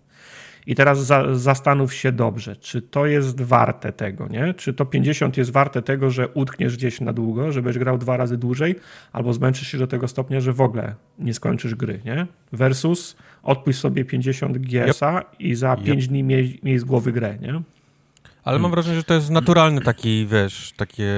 I 0.68 0.76
teraz 0.76 1.06
za, 1.06 1.36
zastanów 1.36 1.94
się 1.94 2.12
dobrze, 2.12 2.56
czy 2.56 2.82
to 2.82 3.06
jest 3.06 3.42
warte 3.42 3.92
tego, 3.92 4.28
nie? 4.28 4.54
Czy 4.54 4.74
to 4.74 4.86
50 4.86 5.38
jest 5.38 5.52
warte 5.52 5.82
tego, 5.82 6.10
że 6.10 6.28
utkniesz 6.28 6.78
gdzieś 6.78 7.02
na 7.02 7.14
długo, 7.14 7.52
żebyś 7.52 7.78
grał 7.78 7.98
dwa 7.98 8.18
razy 8.18 8.38
dłużej, 8.38 8.76
albo 9.12 9.34
zmęczysz 9.34 9.68
się 9.68 9.78
do 9.78 9.88
tego 9.88 10.08
stopnia, 10.08 10.42
że 10.42 10.54
w 10.54 10.62
ogóle 10.62 10.96
nie 11.20 11.34
skończysz 11.34 11.76
gry, 11.76 12.00
nie? 12.06 12.28
Versus 12.52 13.18
odpuść 13.44 13.80
sobie 13.80 14.06
50 14.06 14.58
GS-a 14.58 15.18
yep. 15.18 15.26
i 15.40 15.56
za 15.56 15.74
yep. 15.74 15.84
5 15.84 16.08
dni 16.08 16.24
miej, 16.24 16.60
miej 16.64 16.80
z 16.80 16.84
głowy 16.84 17.12
grę, 17.12 17.38
nie? 17.42 17.62
Ale 18.44 18.60
mam 18.60 18.72
wrażenie, 18.72 18.98
że 18.98 19.04
to 19.04 19.14
jest 19.14 19.30
naturalny 19.30 19.82
taki, 19.82 20.28
wiesz, 20.28 20.74
takie 20.78 21.14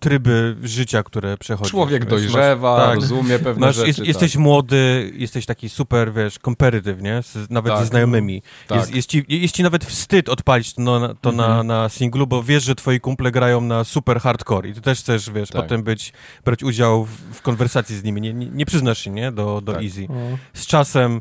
tryby 0.00 0.56
życia, 0.62 1.02
które 1.02 1.38
przechodzi. 1.38 1.70
Człowiek 1.70 2.04
dojrzewa, 2.04 2.76
masz, 2.76 2.86
tak, 2.86 2.94
rozumie 2.94 3.38
pewne 3.38 3.66
masz, 3.66 3.76
rzeczy. 3.76 3.86
Jest, 3.86 3.98
tak. 3.98 4.08
Jesteś 4.08 4.36
młody, 4.36 5.12
jesteś 5.14 5.46
taki 5.46 5.68
super, 5.68 6.12
wiesz, 6.12 6.38
competitive, 6.44 7.02
nie? 7.02 7.22
Z, 7.22 7.50
nawet 7.50 7.72
tak, 7.72 7.80
ze 7.80 7.86
znajomymi. 7.86 8.42
Tak. 8.66 8.78
Jest, 8.78 8.94
jest, 8.94 9.08
ci, 9.08 9.24
jest 9.28 9.54
ci 9.54 9.62
nawet 9.62 9.84
wstyd 9.84 10.28
odpalić 10.28 10.74
to, 10.74 10.82
na, 10.82 11.14
to 11.20 11.30
mhm. 11.30 11.36
na, 11.36 11.62
na 11.62 11.88
singlu, 11.88 12.26
bo 12.26 12.42
wiesz, 12.42 12.64
że 12.64 12.74
twoi 12.74 13.00
kumple 13.00 13.30
grają 13.30 13.60
na 13.60 13.84
super 13.84 14.20
hardcore 14.20 14.68
i 14.68 14.74
ty 14.74 14.80
też 14.80 14.98
chcesz, 14.98 15.30
wiesz, 15.30 15.48
tak. 15.50 15.62
potem 15.62 15.82
być, 15.82 16.12
brać 16.44 16.62
udział 16.62 17.04
w, 17.04 17.10
w 17.10 17.42
konwersacji 17.42 17.96
z 17.96 18.04
nimi. 18.04 18.20
Nie, 18.20 18.34
nie, 18.34 18.46
nie 18.46 18.66
przyznasz 18.66 18.98
się, 18.98 19.10
nie? 19.10 19.32
Do, 19.32 19.60
do 19.60 19.72
tak. 19.72 19.82
easy. 19.82 20.06
Z 20.54 20.66
czasem 20.66 21.20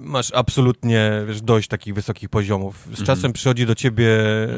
masz 0.00 0.32
absolutnie 0.32 1.10
wiesz, 1.26 1.42
dość 1.42 1.68
takich 1.68 1.94
wysokich 1.94 2.28
poziomów. 2.28 2.76
Z 2.76 2.88
mhm. 2.88 3.06
czasem 3.06 3.32
przychodzi 3.32 3.66
do 3.66 3.74
ciebie 3.74 4.08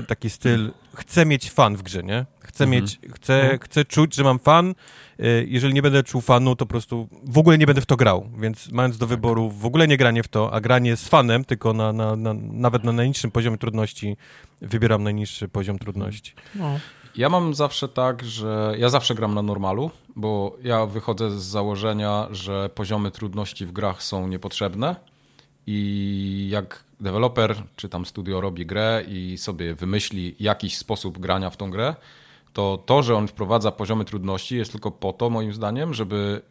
taki 0.07 0.31
styl, 0.31 0.73
chcę 0.95 1.27
mieć 1.27 1.51
fan 1.51 1.77
w 1.77 1.83
grze, 1.83 2.03
nie? 2.03 2.27
Chcę 2.41 2.65
mhm. 2.65 2.83
mieć, 2.83 2.99
chcę, 3.15 3.41
mhm. 3.41 3.59
chcę 3.59 3.85
czuć, 3.85 4.15
że 4.15 4.25
mam 4.25 4.39
fan. 4.39 4.75
E, 5.19 5.27
jeżeli 5.45 5.75
nie 5.75 5.83
będę 5.83 6.03
czuł 6.03 6.21
fanu, 6.21 6.57
to 6.57 6.67
po 6.67 6.71
prostu 6.71 7.09
w 7.25 7.39
ogóle 7.39 7.59
nie 7.59 7.67
będę 7.67 7.81
w 7.81 7.87
to 7.87 7.97
grał. 7.97 8.29
Więc 8.39 8.71
mając 8.73 8.99
do 8.99 9.07
tak. 9.07 9.09
wyboru 9.09 9.51
w 9.51 9.67
ogóle 9.67 9.89
nie 9.89 9.97
granie 9.97 10.23
w 10.23 10.29
to, 10.29 10.55
a 10.55 10.61
granie 10.61 10.97
z 10.97 11.09
fanem, 11.09 11.45
tylko 11.45 11.73
na, 11.73 11.93
na, 11.93 12.17
na 12.17 12.35
nawet 12.35 12.85
na 12.85 12.93
najniższym 12.93 13.31
poziomie 13.31 13.59
trudności, 13.59 14.17
wybieram 14.63 15.03
najniższy 15.03 15.49
poziom 15.49 15.79
trudności. 15.79 16.33
No. 16.55 16.81
Ja 17.17 17.29
mam 17.29 17.55
zawsze 17.55 17.89
tak, 17.89 18.25
że 18.25 18.75
ja 18.79 18.89
zawsze 18.89 19.15
gram 19.15 19.35
na 19.35 19.43
normalu, 19.43 19.91
bo 20.17 20.57
ja 20.63 20.87
wychodzę 20.87 21.31
z 21.31 21.43
założenia, 21.43 22.29
że 22.31 22.71
poziomy 22.75 23.11
trudności 23.11 23.67
w 23.67 23.73
grach 23.73 24.03
są 24.03 24.29
niepotrzebne 24.29 24.97
i 25.67 26.49
jak 26.51 26.85
deweloper 27.01 27.63
czy 27.77 27.89
tam 27.89 28.07
studio 28.07 28.41
robi 28.41 28.67
grę 28.67 29.05
i 29.09 29.39
sobie 29.39 29.75
wymyśli 29.75 30.37
jakiś 30.41 30.79
sposób 30.79 31.19
grania 31.19 31.51
w 31.51 31.57
tą 31.57 31.71
grę, 31.71 31.95
to 32.53 32.83
to, 32.87 33.03
że 33.03 33.17
on 33.17 33.29
wprowadza 33.29 33.71
poziomy 33.71 34.05
trudności 34.05 34.57
jest 34.57 34.73
tylko 34.73 34.91
po 34.91 35.13
to, 35.13 35.31
moim 35.31 35.53
zdaniem, 35.53 35.95
żeby 35.95 36.43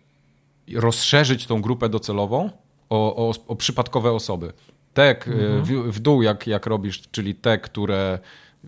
rozszerzyć 0.75 1.45
tą 1.45 1.61
grupę 1.61 1.89
docelową 1.89 2.49
o, 2.89 3.15
o, 3.15 3.33
o 3.47 3.55
przypadkowe 3.55 4.11
osoby. 4.11 4.53
Te 4.93 5.09
mhm. 5.09 5.63
w, 5.63 5.95
w, 5.95 5.99
dół, 5.99 6.21
jak, 6.21 6.47
jak 6.47 6.65
robisz, 6.65 7.01
czyli 7.11 7.35
te, 7.35 7.57
które 7.57 8.19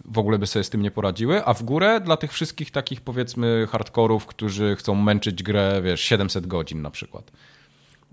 w 0.05 0.17
ogóle 0.17 0.39
by 0.39 0.47
sobie 0.47 0.63
z 0.63 0.69
tym 0.69 0.81
nie 0.81 0.91
poradziły, 0.91 1.45
a 1.45 1.53
w 1.53 1.63
górę 1.63 2.01
dla 2.01 2.17
tych 2.17 2.33
wszystkich 2.33 2.71
takich 2.71 3.01
powiedzmy 3.01 3.67
hardkorów, 3.71 4.25
którzy 4.25 4.75
chcą 4.75 4.95
męczyć 4.95 5.43
grę, 5.43 5.81
wiesz, 5.83 6.01
700 6.01 6.47
godzin 6.47 6.81
na 6.81 6.91
przykład. 6.91 7.31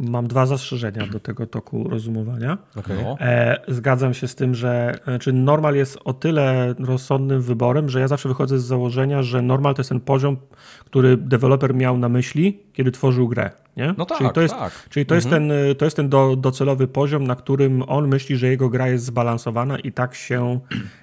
Mam 0.02 0.26
dwa 0.26 0.46
zastrzeżenia 0.46 1.06
do 1.06 1.20
tego 1.20 1.46
toku 1.46 1.88
rozumowania. 1.88 2.58
Okay. 2.76 3.02
No. 3.02 3.16
E, 3.20 3.60
zgadzam 3.68 4.14
się 4.14 4.28
z 4.28 4.34
tym, 4.34 4.54
że 4.54 4.98
czy 5.20 5.32
normal 5.32 5.74
jest 5.74 5.98
o 6.04 6.12
tyle 6.12 6.74
rozsądnym 6.78 7.42
wyborem, 7.42 7.88
że 7.88 8.00
ja 8.00 8.08
zawsze 8.08 8.28
wychodzę 8.28 8.58
z 8.58 8.64
założenia, 8.64 9.22
że 9.22 9.42
normal 9.42 9.74
to 9.74 9.80
jest 9.80 9.88
ten 9.88 10.00
poziom, 10.00 10.36
który 10.84 11.16
deweloper 11.16 11.74
miał 11.74 11.98
na 11.98 12.08
myśli, 12.08 12.60
kiedy 12.72 12.90
tworzył 12.90 13.28
grę. 13.28 13.50
Nie? 13.76 13.94
No 13.98 14.06
tak, 14.06 14.18
czyli 14.18 14.30
to 14.30 14.40
jest, 14.40 14.54
tak. 14.54 14.72
czyli 14.88 15.06
to 15.06 15.14
mhm. 15.14 15.16
jest 15.16 15.30
ten, 15.30 15.76
to 15.78 15.84
jest 15.84 15.96
ten 15.96 16.08
do, 16.08 16.36
docelowy 16.36 16.88
poziom, 16.88 17.26
na 17.26 17.36
którym 17.36 17.82
on 17.82 18.08
myśli, 18.08 18.36
że 18.36 18.48
jego 18.48 18.68
gra 18.68 18.88
jest 18.88 19.04
zbalansowana 19.04 19.78
i 19.78 19.92
tak 19.92 20.14
się, 20.14 20.60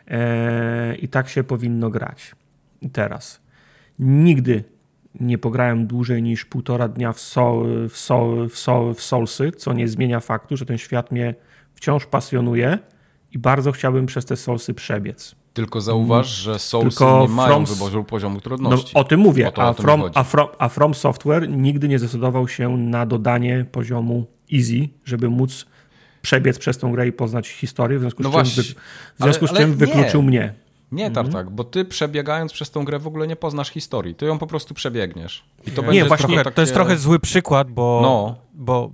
e, 0.07 0.95
i 0.95 1.07
tak 1.07 1.29
się 1.29 1.43
powinno 1.43 1.89
grać. 1.89 2.35
I 2.81 2.89
teraz. 2.89 3.41
Nigdy 3.99 4.63
nie 5.15 5.37
pograłem 5.37 5.87
dłużej 5.87 6.23
niż 6.23 6.45
półtora 6.45 6.87
dnia 6.87 7.13
w, 7.13 7.19
sol, 7.19 7.89
w, 7.89 7.97
sol, 7.97 8.49
w, 8.49 8.59
sol, 8.59 8.93
w 8.93 9.01
Solsy, 9.01 9.51
co 9.51 9.73
nie 9.73 9.87
zmienia 9.87 10.19
faktu, 10.19 10.57
że 10.57 10.65
ten 10.65 10.77
świat 10.77 11.11
mnie 11.11 11.35
wciąż 11.75 12.05
pasjonuje 12.05 12.79
i 13.31 13.39
bardzo 13.39 13.71
chciałbym 13.71 14.05
przez 14.05 14.25
te 14.25 14.35
Solsy 14.35 14.73
przebiec. 14.73 15.35
Tylko 15.53 15.81
zauważ, 15.81 16.27
że 16.27 16.59
Soulsy 16.59 16.97
Tylko 16.97 17.21
nie 17.21 17.27
mają 17.27 17.65
from, 17.65 17.65
wyboru 17.65 18.03
poziomu 18.03 18.41
trudności. 18.41 18.91
No, 18.95 19.01
o 19.01 19.03
tym 19.03 19.19
mówię, 19.19 19.47
o 19.47 19.51
to, 19.51 19.63
a, 19.63 19.73
from, 19.73 20.03
a, 20.13 20.23
from, 20.23 20.47
a 20.59 20.69
From 20.69 20.93
Software 20.93 21.49
nigdy 21.49 21.87
nie 21.87 21.99
zdecydował 21.99 22.47
się 22.47 22.77
na 22.77 23.05
dodanie 23.05 23.65
poziomu 23.71 24.25
easy, 24.53 24.89
żeby 25.05 25.29
móc 25.29 25.65
przebiec 26.21 26.59
przez 26.59 26.77
tą 26.77 26.91
grę 26.91 27.07
i 27.07 27.11
poznać 27.11 27.47
historię, 27.49 27.97
w 27.97 28.01
związku 28.01 28.23
z 28.23 28.25
no 28.25 28.31
czym, 28.31 28.43
właśnie, 28.43 28.63
w 28.63 29.23
związku 29.23 29.45
ale, 29.45 29.55
z 29.55 29.59
czym 29.59 29.75
wykluczył 29.75 30.23
mnie. 30.23 30.53
Nie, 30.91 31.05
mhm. 31.05 31.25
Tartak, 31.25 31.49
bo 31.49 31.63
ty 31.63 31.85
przebiegając 31.85 32.53
przez 32.53 32.71
tą 32.71 32.85
grę 32.85 32.99
w 32.99 33.07
ogóle 33.07 33.27
nie 33.27 33.35
poznasz 33.35 33.69
historii. 33.69 34.15
Ty 34.15 34.25
ją 34.25 34.39
po 34.39 34.47
prostu 34.47 34.73
przebiegniesz. 34.73 35.43
I 35.67 35.71
to 35.71 35.81
nie, 35.81 35.87
będzie 35.87 36.05
właśnie 36.05 36.37
takie... 36.37 36.51
to 36.51 36.61
jest 36.61 36.73
trochę 36.73 36.97
zły 36.97 37.19
przykład, 37.19 37.71
bo, 37.71 37.99
no. 38.03 38.35
bo, 38.53 38.91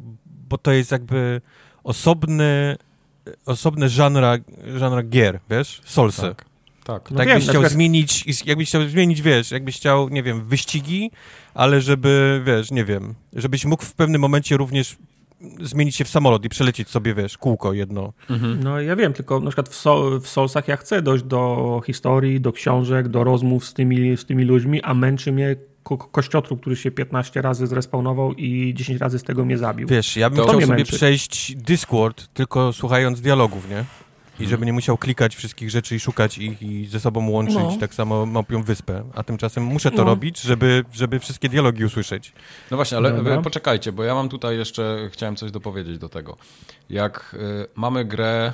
bo 0.49 0.57
to 0.57 0.71
jest 0.71 0.91
jakby 0.91 1.41
osobny, 1.83 2.75
osobny 3.45 3.89
żanra, 3.89 4.37
żanra 4.75 5.03
gier, 5.03 5.39
wiesz? 5.49 5.81
Solsy. 5.85 6.21
Tak. 6.21 6.45
Tak. 6.83 7.11
No 7.11 7.17
tak 7.17 7.27
jakbyś 7.27 7.49
chciał 7.49 7.69
zmienić, 7.69 8.43
jakbyś 8.45 8.69
chciał 8.69 8.89
zmienić, 8.89 9.21
wiesz, 9.21 9.51
jakbyś 9.51 9.75
chciał, 9.77 10.09
nie 10.09 10.23
wiem, 10.23 10.45
wyścigi, 10.45 11.11
ale 11.53 11.81
żeby, 11.81 12.41
wiesz, 12.45 12.71
nie 12.71 12.85
wiem, 12.85 13.15
żebyś 13.33 13.65
mógł 13.65 13.83
w 13.83 13.93
pewnym 13.93 14.21
momencie 14.21 14.57
również 14.57 14.97
zmienić 15.61 15.95
się 15.95 16.05
w 16.05 16.09
samolot 16.09 16.45
i 16.45 16.49
przelecieć 16.49 16.89
sobie, 16.89 17.13
wiesz, 17.13 17.37
kółko 17.37 17.73
jedno. 17.73 18.13
Mhm. 18.29 18.63
No 18.63 18.81
ja 18.81 18.95
wiem, 18.95 19.13
tylko 19.13 19.39
na 19.39 19.49
przykład 19.49 19.69
w, 19.69 19.75
Sol, 19.75 20.21
w 20.21 20.27
Solsach 20.27 20.67
ja 20.67 20.77
chcę 20.77 21.01
dojść 21.01 21.23
do 21.23 21.81
historii, 21.85 22.41
do 22.41 22.51
książek, 22.51 23.07
do 23.07 23.23
rozmów 23.23 23.65
z 23.65 23.73
tymi, 23.73 24.17
z 24.17 24.25
tymi 24.25 24.43
ludźmi, 24.43 24.81
a 24.81 24.93
męczy 24.93 25.31
mnie 25.31 25.55
ko 25.83 25.97
kościotrup, 25.97 26.61
który 26.61 26.75
się 26.75 26.91
15 26.91 27.41
razy 27.41 27.67
zrespawnował 27.67 28.33
i 28.33 28.73
10 28.73 29.01
razy 29.01 29.19
z 29.19 29.23
tego 29.23 29.45
mnie 29.45 29.57
zabił. 29.57 29.87
Wiesz, 29.87 30.17
ja 30.17 30.29
bym 30.29 30.37
to 30.37 30.43
chciał 30.43 30.61
sobie 30.61 30.75
męczy. 30.75 30.95
przejść 30.95 31.55
Discord 31.55 32.27
tylko 32.33 32.73
słuchając 32.73 33.21
dialogów, 33.21 33.69
nie? 33.69 33.85
I 34.39 34.47
żeby 34.47 34.65
nie 34.65 34.73
musiał 34.73 34.97
klikać 34.97 35.35
wszystkich 35.35 35.69
rzeczy 35.69 35.95
i 35.95 35.99
szukać 35.99 36.37
ich 36.37 36.61
i 36.61 36.85
ze 36.85 36.99
sobą 36.99 37.29
łączyć, 37.29 37.55
no. 37.55 37.77
tak 37.79 37.93
samo 37.93 38.25
mapią 38.25 38.63
wyspę. 38.63 39.03
A 39.15 39.23
tymczasem 39.23 39.63
muszę 39.63 39.91
to 39.91 39.97
no. 39.97 40.03
robić, 40.03 40.41
żeby, 40.41 40.83
żeby 40.93 41.19
wszystkie 41.19 41.49
dialogi 41.49 41.85
usłyszeć. 41.85 42.33
No 42.71 42.77
właśnie, 42.77 42.97
ale 42.97 43.13
Dobra. 43.13 43.41
poczekajcie, 43.41 43.91
bo 43.91 44.03
ja 44.03 44.15
mam 44.15 44.29
tutaj 44.29 44.57
jeszcze, 44.57 45.09
chciałem 45.11 45.35
coś 45.35 45.51
dopowiedzieć 45.51 45.97
do 45.97 46.09
tego. 46.09 46.37
Jak 46.89 47.35
y, 47.63 47.67
mamy 47.75 48.05
grę 48.05 48.53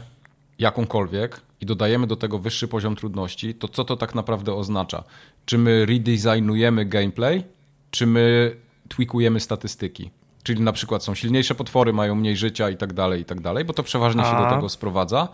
jakąkolwiek 0.59 1.41
i 1.61 1.65
dodajemy 1.65 2.07
do 2.07 2.15
tego 2.15 2.39
wyższy 2.39 2.67
poziom 2.67 2.95
trudności, 2.95 3.53
to 3.53 3.67
co 3.67 3.83
to 3.83 3.97
tak 3.97 4.15
naprawdę 4.15 4.53
oznacza? 4.53 5.03
Czy 5.45 5.57
my 5.57 5.85
redesignujemy 5.85 6.85
gameplay, 6.85 7.43
czy 7.91 8.07
my 8.07 8.55
tweakujemy 8.89 9.39
statystyki? 9.39 10.11
Czyli 10.43 10.61
na 10.61 10.71
przykład 10.71 11.03
są 11.03 11.15
silniejsze 11.15 11.55
potwory, 11.55 11.93
mają 11.93 12.15
mniej 12.15 12.37
życia 12.37 12.69
i 12.69 12.77
tak 12.77 12.93
dalej, 12.93 13.21
i 13.21 13.25
tak 13.25 13.41
dalej, 13.41 13.65
bo 13.65 13.73
to 13.73 13.83
przeważnie 13.83 14.21
A. 14.21 14.31
się 14.31 14.43
do 14.43 14.55
tego 14.55 14.69
sprowadza 14.69 15.27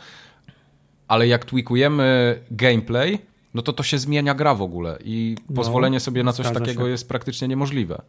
ale 1.08 1.28
jak 1.28 1.46
tweakujemy 1.46 2.40
gameplay, 2.52 3.20
no 3.54 3.62
to 3.62 3.74
to 3.74 3.84
się 3.84 3.98
zmienia 3.98 4.34
gra 4.34 4.56
w 4.56 4.62
ogóle 4.62 4.98
i 5.04 5.36
no, 5.50 5.56
pozwolenie 5.56 6.00
sobie 6.00 6.24
na 6.24 6.34
coś 6.34 6.52
takiego 6.52 6.84
się. 6.84 6.90
jest 6.90 7.10
praktycznie 7.10 7.48
niemożliwe. 7.48 8.02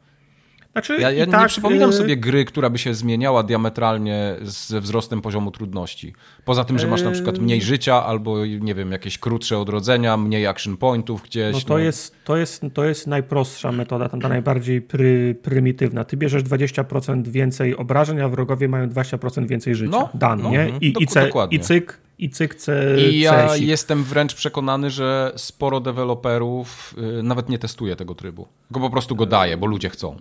Znaczy, 0.72 0.96
ja, 1.00 1.10
ja 1.10 1.24
nie 1.24 1.32
tak, 1.32 1.48
przypominam 1.48 1.90
y- 1.90 1.92
sobie 1.92 2.16
gry, 2.16 2.44
która 2.44 2.70
by 2.70 2.78
się 2.78 2.94
zmieniała 2.94 3.42
diametralnie 3.42 4.36
ze 4.42 4.80
wzrostem 4.80 5.22
poziomu 5.22 5.50
trudności. 5.50 6.12
Poza 6.44 6.64
tym, 6.64 6.78
że 6.78 6.86
masz 6.86 7.02
na 7.02 7.10
przykład 7.10 7.38
mniej 7.38 7.62
życia 7.62 8.04
albo, 8.04 8.46
nie 8.46 8.74
wiem, 8.74 8.92
jakieś 8.92 9.18
krótsze 9.18 9.58
odrodzenia, 9.58 10.16
mniej 10.16 10.46
action 10.46 10.76
pointów 10.76 11.22
gdzieś. 11.22 11.54
No 11.54 11.60
to, 11.60 11.74
no. 11.74 11.78
Jest, 11.78 12.14
to, 12.24 12.36
jest, 12.36 12.62
to 12.74 12.84
jest 12.84 13.06
najprostsza 13.06 13.72
metoda, 13.72 14.08
ta 14.08 14.28
najbardziej 14.28 14.82
pry, 14.82 15.36
prymitywna. 15.42 16.04
Ty 16.04 16.16
bierzesz 16.16 16.42
20% 16.42 17.28
więcej 17.28 17.76
obrażeń, 17.76 18.20
a 18.20 18.28
wrogowie 18.28 18.68
mają 18.68 18.86
20% 18.86 19.46
więcej 19.46 19.74
życia. 19.74 19.90
No, 19.90 20.08
Dan, 20.14 20.42
no, 20.42 20.50
nie? 20.50 20.72
I, 20.80 20.94
i, 21.02 21.06
ce, 21.06 21.30
I 21.50 21.60
cyk, 21.60 22.00
i 22.18 22.30
cyk 22.30 22.54
C, 22.54 22.96
I 23.10 23.20
ja 23.20 23.56
jestem 23.56 24.04
wręcz 24.04 24.34
przekonany, 24.34 24.90
że 24.90 25.32
sporo 25.36 25.80
deweloperów 25.80 26.94
y, 27.18 27.22
nawet 27.22 27.48
nie 27.48 27.58
testuje 27.58 27.96
tego 27.96 28.14
trybu. 28.14 28.48
Go 28.70 28.80
po 28.80 28.90
prostu 28.90 29.16
go 29.16 29.26
daje, 29.26 29.56
bo 29.56 29.66
ludzie 29.66 29.90
chcą. 29.90 30.16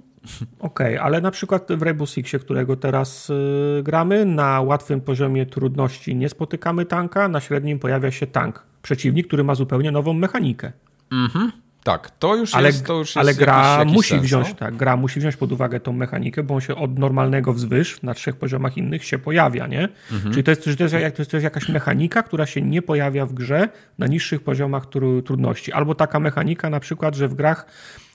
Okej, 0.59 0.95
okay, 0.95 1.01
ale 1.01 1.21
na 1.21 1.31
przykład 1.31 1.67
w 1.69 1.81
Rainbow 1.81 2.09
Sixie, 2.09 2.39
którego 2.39 2.75
teraz 2.75 3.29
y, 3.29 3.81
gramy, 3.83 4.25
na 4.25 4.61
łatwym 4.61 5.01
poziomie 5.01 5.45
trudności 5.45 6.15
nie 6.15 6.29
spotykamy 6.29 6.85
tanka, 6.85 7.27
na 7.27 7.39
średnim 7.39 7.79
pojawia 7.79 8.11
się 8.11 8.27
tank. 8.27 8.63
Przeciwnik, 8.81 9.27
który 9.27 9.43
ma 9.43 9.55
zupełnie 9.55 9.91
nową 9.91 10.13
mechanikę. 10.13 10.71
Mhm. 11.11 11.51
Tak, 11.87 12.11
to 12.19 12.35
już 12.35 12.55
ale, 12.55 12.67
jest, 12.67 12.85
to 12.85 12.93
już 12.93 13.07
jest 13.07 13.17
Ale 13.17 13.33
gra 13.33 13.61
jakiś, 13.61 13.79
jakiś 13.79 13.93
musi 13.93 14.09
sens, 14.09 14.23
wziąć, 14.23 14.47
no? 14.49 14.55
tak, 14.55 14.75
gra 14.75 14.97
musi 14.97 15.19
wziąć 15.19 15.35
pod 15.35 15.51
uwagę 15.51 15.79
tą 15.79 15.93
mechanikę, 15.93 16.43
bo 16.43 16.55
on 16.55 16.61
się 16.61 16.75
od 16.75 16.99
normalnego 16.99 17.53
wzwyż 17.53 18.01
na 18.01 18.13
trzech 18.13 18.35
poziomach 18.35 18.77
innych 18.77 19.05
się 19.05 19.19
pojawia, 19.19 19.67
nie? 19.67 19.89
Mhm. 20.11 20.31
Czyli 20.31 20.43
to 20.43 20.51
jest, 20.51 20.63
to, 20.63 20.69
jest, 20.69 20.79
to, 20.93 20.99
jest, 20.99 21.31
to 21.31 21.37
jest 21.37 21.43
jakaś 21.43 21.69
mechanika, 21.69 22.23
która 22.23 22.45
się 22.45 22.61
nie 22.61 22.81
pojawia 22.81 23.25
w 23.25 23.33
grze 23.33 23.69
na 23.97 24.07
niższych 24.07 24.41
poziomach 24.41 24.85
tru, 24.85 25.21
trudności. 25.21 25.71
Albo 25.73 25.95
taka 25.95 26.19
mechanika 26.19 26.69
na 26.69 26.79
przykład, 26.79 27.15
że 27.15 27.27
w 27.27 27.33
grach 27.33 27.65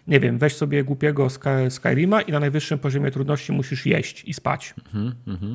nie 0.07 0.21
wiem, 0.21 0.39
weź 0.39 0.57
sobie 0.57 0.85
głupiego 0.85 1.31
Sky, 1.31 1.49
Skyrima 1.71 2.23
i 2.23 2.33
na 2.33 2.41
najwyższym 2.41 2.79
poziomie 2.79 3.11
trudności 3.11 3.53
musisz 3.53 3.87
jeść 3.87 4.25
i 4.25 4.35
spać. 4.35 4.75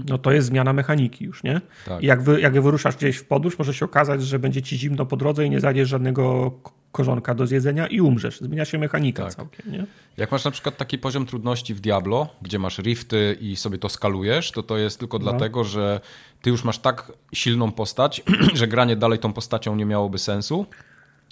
No 0.09 0.17
to 0.17 0.31
jest 0.31 0.47
zmiana 0.47 0.73
mechaniki 0.73 1.25
już, 1.25 1.43
nie? 1.43 1.61
Tak. 1.85 2.03
I 2.03 2.05
jak, 2.05 2.21
wy, 2.21 2.41
jak 2.41 2.61
wyruszasz 2.61 2.95
gdzieś 2.95 3.17
w 3.17 3.25
podróż, 3.25 3.59
może 3.59 3.73
się 3.73 3.85
okazać, 3.85 4.23
że 4.23 4.39
będzie 4.39 4.61
ci 4.61 4.77
zimno 4.77 5.05
po 5.05 5.17
drodze 5.17 5.45
i 5.45 5.49
nie 5.49 5.59
zajdziesz 5.59 5.89
żadnego 5.89 6.51
korzonka 6.91 7.35
do 7.35 7.47
zjedzenia 7.47 7.87
i 7.87 8.01
umrzesz. 8.01 8.39
Zmienia 8.39 8.65
się 8.65 8.77
mechanika 8.77 9.23
Tak. 9.23 9.35
całkiem, 9.35 9.71
nie? 9.71 9.85
Jak 10.17 10.31
masz 10.31 10.45
na 10.45 10.51
przykład 10.51 10.77
taki 10.77 10.97
poziom 10.97 11.25
trudności 11.25 11.73
w 11.73 11.79
Diablo, 11.79 12.29
gdzie 12.41 12.59
masz 12.59 12.79
rifty 12.79 13.37
i 13.41 13.55
sobie 13.55 13.77
to 13.77 13.89
skalujesz, 13.89 14.51
to 14.51 14.63
to 14.63 14.77
jest 14.77 14.99
tylko 14.99 15.19
dlatego, 15.19 15.63
że 15.63 15.99
ty 16.41 16.49
już 16.49 16.63
masz 16.63 16.79
tak 16.79 17.11
silną 17.33 17.71
postać, 17.71 18.23
że 18.53 18.67
granie 18.67 18.95
dalej 18.95 19.19
tą 19.19 19.33
postacią 19.33 19.75
nie 19.75 19.85
miałoby 19.85 20.17
sensu. 20.17 20.65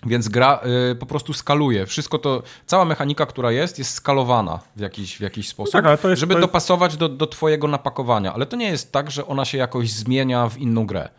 Więc 0.06 0.30
gra 0.30 0.60
y, 0.92 0.96
po 0.96 1.06
prostu 1.06 1.34
skaluje. 1.34 1.86
Wszystko 1.86 2.18
to, 2.20 2.44
cała 2.66 2.86
mechanika, 2.86 3.26
która 3.26 3.52
jest, 3.52 3.80
jest 3.80 3.94
skalowana 3.94 4.60
w 4.76 4.80
jakiś, 4.80 5.18
w 5.18 5.22
jakiś 5.22 5.48
sposób, 5.50 5.74
tak, 5.74 5.86
jest- 6.04 6.20
żeby 6.20 6.34
jest- 6.34 6.42
dopasować 6.48 6.98
do, 6.98 7.10
do 7.10 7.28
twojego 7.28 7.68
napakowania. 7.68 8.34
Ale 8.34 8.46
to 8.46 8.56
nie 8.56 8.70
jest 8.70 8.92
tak, 8.92 9.12
że 9.12 9.28
ona 9.28 9.46
się 9.46 9.58
jakoś 9.58 9.92
zmienia 9.92 10.50
w 10.50 10.58
inną 10.58 10.86
grę. 10.86 11.10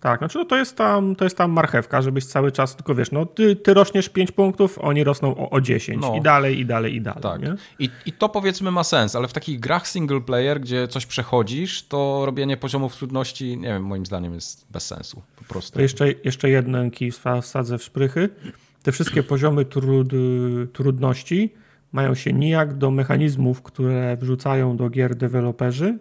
Tak, 0.00 0.18
znaczy 0.18 0.38
no 0.38 0.44
to 0.44 0.56
jest 0.56 0.76
tam, 0.76 1.16
to 1.16 1.24
jest 1.24 1.36
tam 1.36 1.50
marchewka, 1.50 2.02
żebyś 2.02 2.24
cały 2.26 2.52
czas, 2.52 2.76
tylko 2.76 2.94
wiesz, 2.94 3.12
no 3.12 3.26
ty, 3.26 3.56
ty 3.56 3.74
rośniesz 3.74 4.08
5 4.08 4.32
punktów, 4.32 4.78
oni 4.78 5.04
rosną 5.04 5.36
o, 5.36 5.50
o 5.50 5.60
10 5.60 6.02
No. 6.02 6.14
i 6.16 6.20
dalej, 6.20 6.58
i 6.60 6.66
dalej, 6.66 6.94
i 6.94 7.00
dalej, 7.00 7.22
Tak. 7.22 7.40
I, 7.78 7.90
I 8.06 8.12
to 8.12 8.28
powiedzmy 8.28 8.70
ma 8.70 8.84
sens, 8.84 9.16
ale 9.16 9.28
w 9.28 9.32
takich 9.32 9.60
grach 9.60 9.88
single 9.88 10.20
player, 10.20 10.60
gdzie 10.60 10.88
coś 10.88 11.06
przechodzisz, 11.06 11.82
to 11.88 12.22
robienie 12.26 12.56
poziomów 12.56 12.96
trudności, 12.96 13.56
nie 13.56 13.68
wiem, 13.68 13.82
moim 13.82 14.06
zdaniem 14.06 14.34
jest 14.34 14.66
bez 14.70 14.86
sensu. 14.86 15.22
Po 15.36 15.44
prostu. 15.44 15.72
To 15.74 15.80
jeszcze, 15.80 16.06
jeszcze 16.24 16.50
jeden 16.50 16.90
kij 16.90 17.12
wsa- 17.12 17.42
wsadzę 17.42 17.78
w 17.78 17.82
szprychy. 17.82 18.28
Te 18.82 18.92
wszystkie 18.92 19.22
poziomy 19.32 19.64
trud, 19.64 20.08
trudności 20.72 21.54
mają 21.92 22.14
się 22.14 22.32
nijak 22.32 22.74
do 22.78 22.90
mechanizmów, 22.90 23.62
które 23.62 24.16
wrzucają 24.16 24.76
do 24.76 24.90
gier 24.90 25.14
deweloperzy 25.14 25.98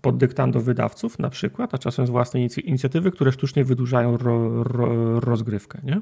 pod 0.00 0.16
dyktando 0.16 0.60
wydawców 0.60 1.18
na 1.18 1.30
przykład, 1.30 1.74
a 1.74 1.78
czasem 1.78 2.06
z 2.06 2.10
własnej 2.10 2.48
inicjatywy, 2.64 3.10
które 3.10 3.32
sztucznie 3.32 3.64
wydłużają 3.64 4.16
ro, 4.16 4.62
ro, 4.62 5.20
rozgrywkę. 5.20 5.80
Nie? 5.84 6.00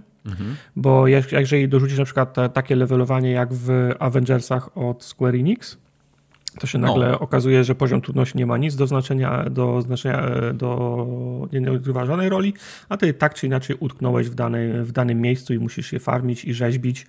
Bo 0.76 1.06
jak, 1.08 1.32
jeżeli 1.32 1.68
dorzucisz 1.68 1.98
na 1.98 2.04
przykład 2.04 2.34
te, 2.34 2.48
takie 2.48 2.76
levelowanie 2.76 3.30
jak 3.30 3.54
w 3.54 3.90
Avengersach 3.98 4.78
od 4.78 5.04
Square 5.04 5.34
Enix, 5.34 5.78
to 6.60 6.66
się 6.66 6.78
No. 6.78 6.86
nagle 6.86 7.18
okazuje, 7.18 7.64
że 7.64 7.74
poziom 7.74 8.00
trudności 8.00 8.38
nie 8.38 8.46
ma 8.46 8.56
nic 8.58 8.76
do 8.76 8.86
znaczenia, 8.86 9.50
do 9.50 9.82
znaczenia, 9.82 10.20
e, 10.22 10.54
do 10.54 11.06
nie, 11.52 11.60
nie 11.60 11.72
odgrywa 11.72 12.06
żadnej 12.06 12.28
roli, 12.28 12.54
a 12.88 12.96
ty 12.96 13.14
tak 13.14 13.34
czy 13.34 13.46
inaczej 13.46 13.76
utknąłeś 13.80 14.28
w, 14.28 14.34
danej, 14.34 14.84
w 14.84 14.92
danym 14.92 15.20
miejscu 15.20 15.54
i 15.54 15.58
musisz 15.58 15.92
je 15.92 16.00
farmić 16.00 16.44
i 16.44 16.54
rzeźbić 16.54 17.06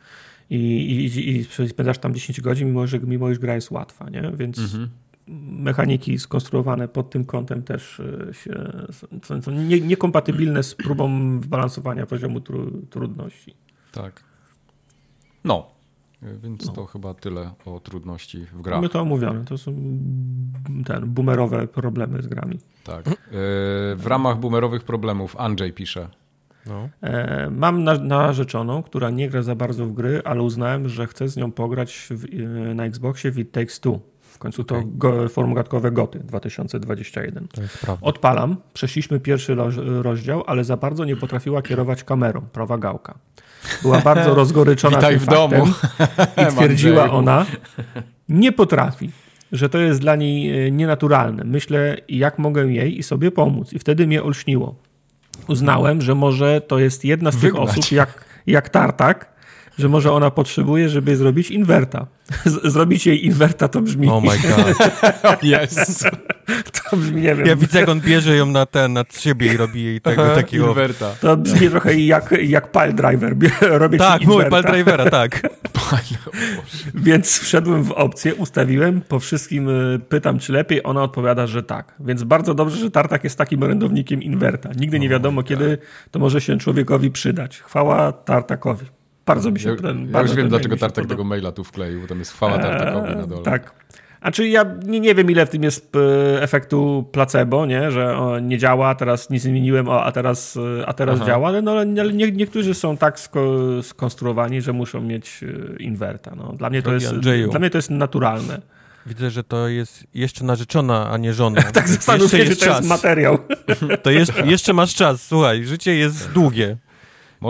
i, 0.49 0.57
i, 0.57 1.37
i 1.37 1.43
spędzasz 1.69 1.97
tam 1.97 2.13
10 2.13 2.41
godzin, 2.41 2.67
mimo 2.67 2.87
że 2.87 2.99
mimo 2.99 3.29
iż 3.29 3.39
gra 3.39 3.55
jest 3.55 3.71
łatwa, 3.71 4.09
nie? 4.09 4.31
Więc 4.35 4.59
mechaniki 5.27 6.19
skonstruowane 6.19 6.87
pod 6.87 7.09
tym 7.09 7.25
kątem 7.25 7.63
też 7.63 7.99
e, 7.99 8.33
się, 8.33 8.71
są, 9.23 9.41
są 9.41 9.51
nie, 9.51 9.81
niekompatybilne 9.81 10.63
z 10.63 10.75
próbą 10.75 11.39
balansowania 11.39 12.05
poziomu 12.05 12.41
tru, 12.41 12.81
trudności. 12.89 13.55
Tak. 13.91 14.23
No. 15.43 15.75
Więc 16.43 16.73
to 16.73 16.85
chyba 16.85 17.13
tyle 17.13 17.51
o 17.65 17.79
trudności 17.79 18.45
w 18.45 18.61
grach. 18.61 18.81
My 18.81 18.89
to 18.89 19.01
omówione, 19.01 19.45
to 19.45 19.57
są 19.57 19.71
ten, 20.85 21.05
boomerowe 21.05 21.67
problemy 21.67 22.21
z 22.21 22.27
grami. 22.27 22.59
Tak. 22.83 23.07
Yy, 23.07 23.15
w 23.95 24.03
ramach 24.05 24.39
boomerowych 24.39 24.83
problemów 24.83 25.35
Andrzej 25.37 25.73
pisze. 25.73 26.09
No. 26.65 26.89
E, 27.01 27.49
Mam 27.49 27.83
na, 27.83 27.97
narzeczoną, 27.97 28.83
która 28.83 29.09
nie 29.09 29.29
gra 29.29 29.41
za 29.41 29.55
bardzo 29.55 29.85
w 29.85 29.93
gry, 29.93 30.21
ale 30.25 30.43
uznałem, 30.43 30.89
że 30.89 31.07
chcę 31.07 31.27
z 31.27 31.37
nią 31.37 31.51
pograć 31.51 32.07
w, 32.11 32.25
e, 32.25 32.73
na 32.73 32.85
Xboxie 32.85 33.31
w 33.31 33.39
It 33.39 33.51
Takes 33.51 33.79
Two. 33.79 33.99
W 34.35 34.37
końcu 34.37 34.63
to 34.63 34.81
go, 34.85 35.29
formogatkowe 35.29 35.91
GOTY 35.91 36.19
2021. 36.19 37.47
To 37.47 37.61
jest 37.61 37.77
prawda. 37.77 38.07
Odpalam, 38.07 38.57
przeszliśmy 38.73 39.19
pierwszy 39.19 39.55
roz, 39.55 39.75
rozdział, 40.01 40.43
ale 40.47 40.63
za 40.63 40.77
bardzo 40.77 41.05
nie 41.05 41.15
potrafiła 41.15 41.61
kierować 41.61 42.03
kamerą, 42.03 42.41
prawa 42.41 42.77
gałka. 42.77 43.17
Była 43.81 44.01
bardzo 44.01 44.35
rozgoryczona 44.41 44.97
Witaj 44.97 45.13
tym 45.13 45.19
w 45.19 45.25
faktem 45.25 45.59
domu. 45.59 45.71
i 46.37 46.51
twierdziła 46.55 47.11
ona, 47.11 47.45
nie 48.29 48.51
potrafi, 48.51 49.11
że 49.51 49.69
to 49.69 49.77
jest 49.77 50.01
dla 50.01 50.15
niej 50.15 50.67
e, 50.67 50.71
nienaturalne. 50.71 51.43
Myślę, 51.43 51.97
jak 52.09 52.39
mogę 52.39 52.67
jej 52.67 52.99
i 52.99 53.03
sobie 53.03 53.31
pomóc. 53.31 53.73
I 53.73 53.79
wtedy 53.79 54.07
mnie 54.07 54.23
olśniło. 54.23 54.75
Uznałem, 55.47 56.01
że 56.01 56.15
może 56.15 56.61
to 56.61 56.79
jest 56.79 57.05
jedna 57.05 57.31
z 57.31 57.35
tych 57.35 57.53
Wygnać. 57.53 57.69
osób, 57.69 57.91
jak, 57.91 58.25
jak 58.47 58.69
Tartak, 58.69 59.34
że 59.79 59.89
może 59.89 60.11
ona 60.11 60.31
potrzebuje, 60.31 60.89
żeby 60.89 61.15
zrobić 61.15 61.51
inwerta. 61.51 62.07
Z- 62.45 62.71
Zrobić 62.73 63.05
jej 63.07 63.25
inwerta 63.25 63.67
to 63.67 63.81
brzmi, 63.81 64.07
Oh 64.09 64.21
my 64.21 64.37
god. 64.37 65.43
Jest. 65.43 66.03
to 66.89 66.97
brzmi 66.97 67.21
nie 67.21 67.35
wiem, 67.35 67.45
Ja 67.47 67.55
widzę, 67.55 67.79
jak 67.79 67.89
on 67.89 68.01
bierze 68.01 68.35
ją 68.35 68.45
na 68.45 68.65
ten, 68.65 68.93
nad 68.93 69.17
siebie 69.19 69.53
i 69.53 69.57
robi 69.57 69.83
jej 69.83 70.01
tego 70.01 70.35
takiego... 70.35 70.67
Inwerta. 70.67 71.11
to 71.21 71.37
brzmi 71.37 71.69
trochę 71.69 71.95
jak, 71.99 72.33
jak 72.43 72.71
pile 72.71 72.93
driver. 72.93 73.35
Robię 73.61 73.97
Tak, 73.97 74.21
ci 74.21 74.27
mój 74.27 74.45
pal 74.45 74.63
drivera, 74.63 75.09
tak. 75.09 75.41
Więc 76.93 77.39
wszedłem 77.39 77.83
w 77.83 77.91
opcję, 77.91 78.35
ustawiłem, 78.35 79.01
po 79.01 79.19
wszystkim 79.19 79.69
y, 79.69 79.99
pytam, 80.09 80.39
czy 80.39 80.53
lepiej, 80.53 80.81
ona 80.83 81.03
odpowiada, 81.03 81.47
że 81.47 81.63
tak. 81.63 81.93
Więc 81.99 82.23
bardzo 82.23 82.53
dobrze, 82.53 82.77
że 82.77 82.91
Tartak 82.91 83.23
jest 83.23 83.37
takim 83.37 83.63
orędownikiem 83.63 84.23
inwerta. 84.23 84.69
Nigdy 84.75 84.99
nie 84.99 85.09
wiadomo, 85.09 85.43
kiedy 85.43 85.77
to 86.11 86.19
może 86.19 86.41
się 86.41 86.57
człowiekowi 86.57 87.11
przydać. 87.11 87.57
Chwała 87.59 88.11
Tartakowi. 88.11 88.85
Bardzo 89.25 89.51
mi 89.51 89.59
się 89.59 89.69
Ja, 89.69 89.75
ten, 89.75 90.11
ja 90.11 90.21
już 90.21 90.35
wiem, 90.35 90.49
dlaczego 90.49 90.77
Tartak 90.77 90.95
podoba. 90.95 91.13
tego 91.13 91.23
maila 91.23 91.51
tu 91.51 91.63
wkleił, 91.63 92.01
bo 92.01 92.07
tam 92.07 92.19
jest 92.19 92.31
chwała 92.31 92.57
Tartakowi 92.57 93.15
na 93.15 93.27
dole. 93.27 93.43
Tak. 93.43 93.85
A 94.21 94.31
czy 94.31 94.47
ja 94.47 94.65
nie, 94.85 94.99
nie 94.99 95.15
wiem, 95.15 95.31
ile 95.31 95.45
w 95.45 95.49
tym 95.49 95.63
jest 95.63 95.95
e, 95.95 96.41
efektu 96.41 97.05
placebo, 97.11 97.65
nie? 97.65 97.91
że 97.91 98.17
o, 98.17 98.39
nie 98.39 98.57
działa, 98.57 98.89
a 98.89 98.95
teraz 98.95 99.29
nic 99.29 99.45
nie 99.45 99.51
zmieniłem, 99.51 99.89
o, 99.89 100.03
a 100.03 100.11
teraz, 100.11 100.57
e, 100.79 100.87
a 100.87 100.93
teraz 100.93 101.15
Aha. 101.15 101.25
działa, 101.25 101.47
ale, 101.47 101.61
no, 101.61 101.71
ale 101.71 101.85
nie, 102.13 102.31
niektórzy 102.31 102.73
są 102.73 102.97
tak 102.97 103.19
sko 103.19 103.57
skonstruowani, 103.83 104.61
że 104.61 104.73
muszą 104.73 105.01
mieć 105.01 105.43
e, 105.43 105.83
inwerta. 105.83 106.35
No. 106.35 106.53
Dla, 106.57 106.69
mnie 106.69 106.81
to 106.81 106.93
jest, 106.93 107.15
dla 107.49 107.59
mnie 107.59 107.69
to 107.69 107.77
jest 107.77 107.89
naturalne. 107.89 108.61
Widzę, 109.05 109.29
że 109.29 109.43
to 109.43 109.67
jest 109.67 110.03
jeszcze 110.13 110.45
narzeczona, 110.45 111.09
a 111.09 111.17
nie 111.17 111.33
żona. 111.33 111.61
Tak 111.73 111.89
zastanów 111.89 112.33
jeszcze 112.33 112.47
się, 112.47 112.55
czy 112.55 112.65
to 112.65 112.75
jest 112.75 112.89
materiał. 112.89 113.37
To 114.03 114.11
jest, 114.11 114.33
jeszcze 114.45 114.73
masz 114.73 114.95
czas, 114.95 115.27
słuchaj, 115.27 115.65
życie 115.65 115.95
jest 115.95 116.31
długie. 116.31 116.77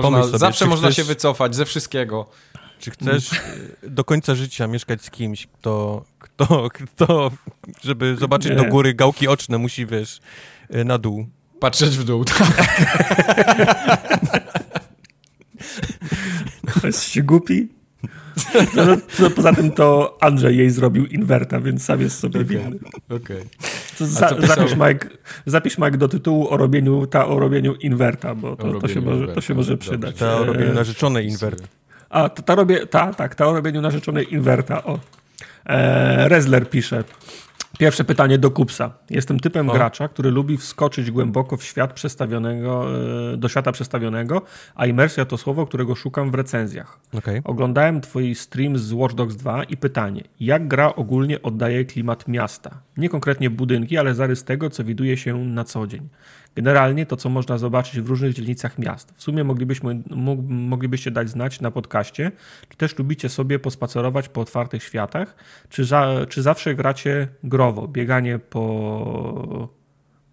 Można, 0.01 0.23
sobie, 0.23 0.37
zawsze 0.37 0.65
można 0.65 0.87
chcesz- 0.87 0.95
się 0.95 1.03
wycofać 1.03 1.55
ze 1.55 1.65
wszystkiego. 1.65 2.29
Czy 2.79 2.91
chcesz 2.91 3.33
y, 3.33 3.39
do 3.89 4.03
końca 4.03 4.35
życia 4.35 4.67
mieszkać 4.67 5.01
z 5.01 5.09
kimś, 5.11 5.47
kto, 5.47 6.05
kto, 6.19 6.69
kto 6.73 7.31
żeby 7.83 8.15
zobaczyć 8.19 8.49
Nie. 8.51 8.55
do 8.57 8.65
góry 8.65 8.93
gałki 8.93 9.27
oczne, 9.27 9.57
musi, 9.57 9.85
wiesz, 9.85 10.19
y, 10.75 10.85
na 10.85 10.97
dół. 10.97 11.27
Patrzeć 11.59 11.97
w 11.97 12.03
dół. 12.03 12.25
tak. 12.25 12.67
Jesteście 16.85 17.23
głupi? 17.23 17.67
No, 18.75 18.85
no, 18.85 18.97
to 19.17 19.29
poza 19.29 19.53
tym 19.53 19.71
to 19.71 20.17
Andrzej 20.21 20.57
jej 20.57 20.69
zrobił 20.69 21.05
inwerta, 21.05 21.59
więc 21.59 21.83
sam 21.85 22.01
jest 22.01 22.19
sobie 22.19 22.43
winny. 22.43 22.79
Okej. 23.09 23.43
To 23.97 24.05
za, 24.05 24.29
zapisz, 24.39 24.75
Mike, 24.75 25.09
zapisz 25.45 25.77
Mike 25.77 25.97
do 25.97 26.07
tytułu 26.07 26.49
o 26.49 26.57
robieniu, 26.57 27.07
ta, 27.07 27.27
o 27.27 27.39
robieniu 27.39 27.73
inwerta, 27.75 28.35
bo 28.35 28.55
to, 28.55 28.79
to, 28.79 28.87
się, 28.87 29.01
może, 29.01 29.15
to 29.17 29.21
inwerta, 29.21 29.41
się 29.41 29.53
może 29.53 29.71
dobrze. 29.71 29.89
przydać. 29.89 30.15
Ta 30.15 30.37
o 30.37 30.45
robieniu 30.45 30.73
narzeczonej 30.73 31.27
inwert. 31.27 31.63
A, 32.09 32.29
to 32.29 32.41
ta, 32.41 32.55
robię, 32.55 32.87
ta, 32.87 33.13
tak, 33.13 33.35
ta 33.35 33.47
o 33.47 33.53
robieniu 33.53 33.81
narzeczonej 33.81 34.33
inwerta. 34.33 34.83
O. 34.83 34.99
E, 35.65 36.29
Rezler 36.29 36.69
pisze. 36.69 37.03
Pierwsze 37.77 38.03
pytanie 38.03 38.37
do 38.37 38.51
Kupsa. 38.51 38.91
Jestem 39.09 39.39
typem 39.39 39.69
O. 39.69 39.73
gracza, 39.73 40.07
który 40.07 40.31
lubi 40.31 40.57
wskoczyć 40.57 41.11
głęboko 41.11 41.57
w 41.57 41.63
świat 41.63 41.93
przestawionego, 41.93 42.85
e, 43.33 43.37
do 43.37 43.49
świata 43.49 43.71
przestawionego, 43.71 44.41
a 44.75 44.85
imersja 44.85 45.25
to 45.25 45.37
słowo, 45.37 45.65
którego 45.65 45.95
szukam 45.95 46.31
w 46.31 46.35
recenzjach. 46.35 46.99
Okej. 47.17 47.41
Oglądałem 47.43 48.01
twój 48.01 48.35
stream 48.35 48.77
z 48.77 48.93
Watch 48.93 49.15
Dogs 49.15 49.35
2 49.35 49.63
i 49.63 49.77
pytanie, 49.77 50.23
jak 50.39 50.67
gra 50.67 50.95
ogólnie 50.95 51.41
oddaje 51.41 51.85
klimat 51.85 52.27
miasta? 52.27 52.81
Nie 52.97 53.09
konkretnie 53.09 53.49
budynki, 53.49 53.97
ale 53.97 54.15
zarys 54.15 54.43
tego, 54.43 54.69
co 54.69 54.83
widuje 54.83 55.17
się 55.17 55.37
na 55.37 55.63
co 55.63 55.87
dzień. 55.87 56.09
Generalnie 56.55 57.05
to, 57.05 57.17
co 57.17 57.29
można 57.29 57.57
zobaczyć 57.57 58.01
w 58.01 58.09
różnych 58.09 58.33
dzielnicach 58.33 58.77
miast. 58.77 59.13
W 59.15 59.23
sumie 59.23 59.43
moglibyśmy, 59.43 60.03
moglibyście 60.47 61.11
dać 61.11 61.29
znać 61.29 61.61
na 61.61 61.71
podcaście, 61.71 62.31
czy 62.69 62.77
też 62.77 62.97
lubicie 62.97 63.29
sobie 63.29 63.59
pospacerować 63.59 64.29
po 64.29 64.41
otwartych 64.41 64.83
światach, 64.83 65.35
czy, 65.69 65.85
za, 65.85 66.25
czy 66.29 66.41
zawsze 66.41 66.75
gracie 66.75 67.27
growo, 67.43 67.87
bieganie 67.87 68.39
po 68.39 69.69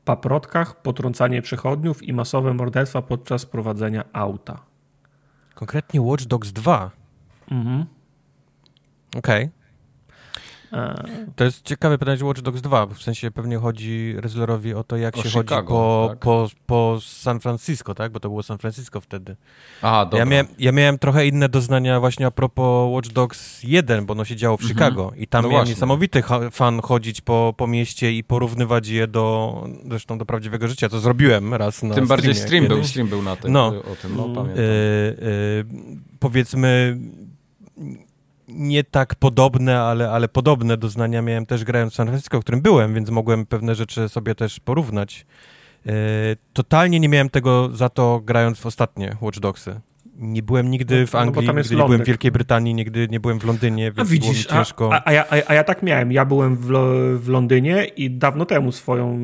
paprotkach, 0.04 0.82
potrącanie 0.82 1.42
przechodniów 1.42 2.02
i 2.02 2.12
masowe 2.12 2.54
morderstwa 2.54 3.02
podczas 3.02 3.46
prowadzenia 3.46 4.04
auta. 4.12 4.62
Konkretnie 5.54 6.00
Watch 6.00 6.24
Dogs 6.24 6.52
2. 6.52 6.90
Mhm. 7.50 7.86
Okej. 9.16 9.50
To 11.36 11.44
jest 11.44 11.64
ciekawe 11.64 11.98
pytanie 11.98 12.24
Watch 12.24 12.40
Dogs 12.40 12.60
2, 12.62 12.86
w 12.86 13.02
sensie 13.02 13.30
pewnie 13.30 13.58
chodzi 13.58 14.14
Rezlerowi 14.16 14.74
o 14.74 14.84
to, 14.84 14.96
jak 14.96 15.18
O 15.18 15.22
się 15.22 15.28
Chicago, 15.28 15.54
chodzi 15.54 15.66
po, 15.68 16.06
tak? 16.10 16.18
po, 16.18 16.48
po 16.66 16.98
San 17.02 17.40
Francisco, 17.40 17.94
tak? 17.94 18.12
Bo 18.12 18.20
to 18.20 18.28
było 18.28 18.42
San 18.42 18.58
Francisco 18.58 19.00
wtedy. 19.00 19.36
Aha, 19.82 20.04
dobra. 20.04 20.18
Ja 20.18 20.24
miałem, 20.24 20.46
ja 20.58 20.72
miałem 20.72 20.98
trochę 20.98 21.26
inne 21.26 21.48
doznania 21.48 22.00
właśnie 22.00 22.26
a 22.26 22.30
propos 22.30 22.92
Watch 22.92 23.08
Dogs 23.08 23.62
1, 23.62 24.06
bo 24.06 24.12
ono 24.12 24.24
się 24.24 24.36
działo 24.36 24.56
w 24.56 24.62
Chicago 24.62 25.12
i 25.16 25.26
tam 25.26 25.42
No 25.42 25.48
miałem 25.48 25.60
właśnie. 25.64 25.74
niesamowity 25.74 26.22
fan 26.50 26.80
chodzić 26.80 27.20
po, 27.20 27.54
po 27.56 27.66
mieście 27.66 28.12
i 28.12 28.24
porównywać 28.24 28.88
je 28.88 29.06
do, 29.06 29.64
zresztą 29.88 30.18
do 30.18 30.26
prawdziwego 30.26 30.68
życia, 30.68 30.88
co 30.88 31.00
zrobiłem 31.00 31.54
raz 31.54 31.82
na 31.82 31.94
Tym 31.94 32.06
bardziej 32.06 32.34
stream 32.34 32.66
był, 32.68 32.84
stream 32.84 33.08
był 33.08 33.22
na 33.22 33.36
tym, 33.36 33.52
No. 33.52 33.66
o 33.66 33.96
tym, 34.02 34.16
no 34.16 34.22
Mm. 34.24 34.34
pamiętam. 34.34 34.48
E, 34.48 34.58
e, 34.58 35.64
powiedzmy 36.18 36.98
nie 38.48 38.84
tak 38.84 39.14
podobne, 39.14 39.80
ale, 39.80 40.10
ale 40.10 40.28
podobne 40.28 40.76
doznania 40.76 41.22
miałem 41.22 41.46
też 41.46 41.64
grając 41.64 41.92
w 41.92 41.96
San 41.96 42.06
Francisco, 42.06 42.40
w 42.40 42.42
którym 42.42 42.60
byłem, 42.60 42.94
więc 42.94 43.10
mogłem 43.10 43.46
pewne 43.46 43.74
rzeczy 43.74 44.08
sobie 44.08 44.34
też 44.34 44.60
porównać. 44.60 45.26
E, 45.86 45.92
totalnie 46.52 47.00
nie 47.00 47.08
miałem 47.08 47.30
tego 47.30 47.68
za 47.76 47.88
to 47.88 48.20
grając 48.24 48.60
w 48.60 48.66
ostatnie 48.66 49.16
Watch 49.20 49.38
Dogsy. 49.38 49.80
Nie 50.16 50.42
byłem 50.42 50.70
nigdy 50.70 51.00
No, 51.00 51.06
w 51.06 51.12
no 51.12 51.18
bo 51.18 51.20
Anglii, 51.22 51.46
jest 51.56 51.70
nigdy 51.70 51.76
nie 51.82 51.86
byłem 51.86 52.02
w. 52.02 52.04
Wielkiej 52.06 52.30
Brytanii, 52.30 52.74
nigdy 52.74 53.08
nie 53.10 53.20
byłem 53.20 53.38
w 53.40 53.44
Londynie, 53.44 53.86
A 53.86 53.90
więc 53.90 53.96
było 53.96 54.20
widzisz, 54.32 54.46
mi 54.48 54.56
ciężko. 54.56 54.90
a, 54.94 55.02
a, 55.04 55.12
ja, 55.12 55.24
a, 55.30 55.34
a 55.46 55.54
ja 55.54 55.64
tak 55.64 55.82
miałem. 55.82 56.12
Ja 56.12 56.24
byłem 56.24 56.56
w, 56.56 56.66
w 57.22 57.28
Londynie 57.28 57.84
i 57.84 58.10
dawno 58.10 58.46
temu 58.46 58.72
swoją, 58.72 59.18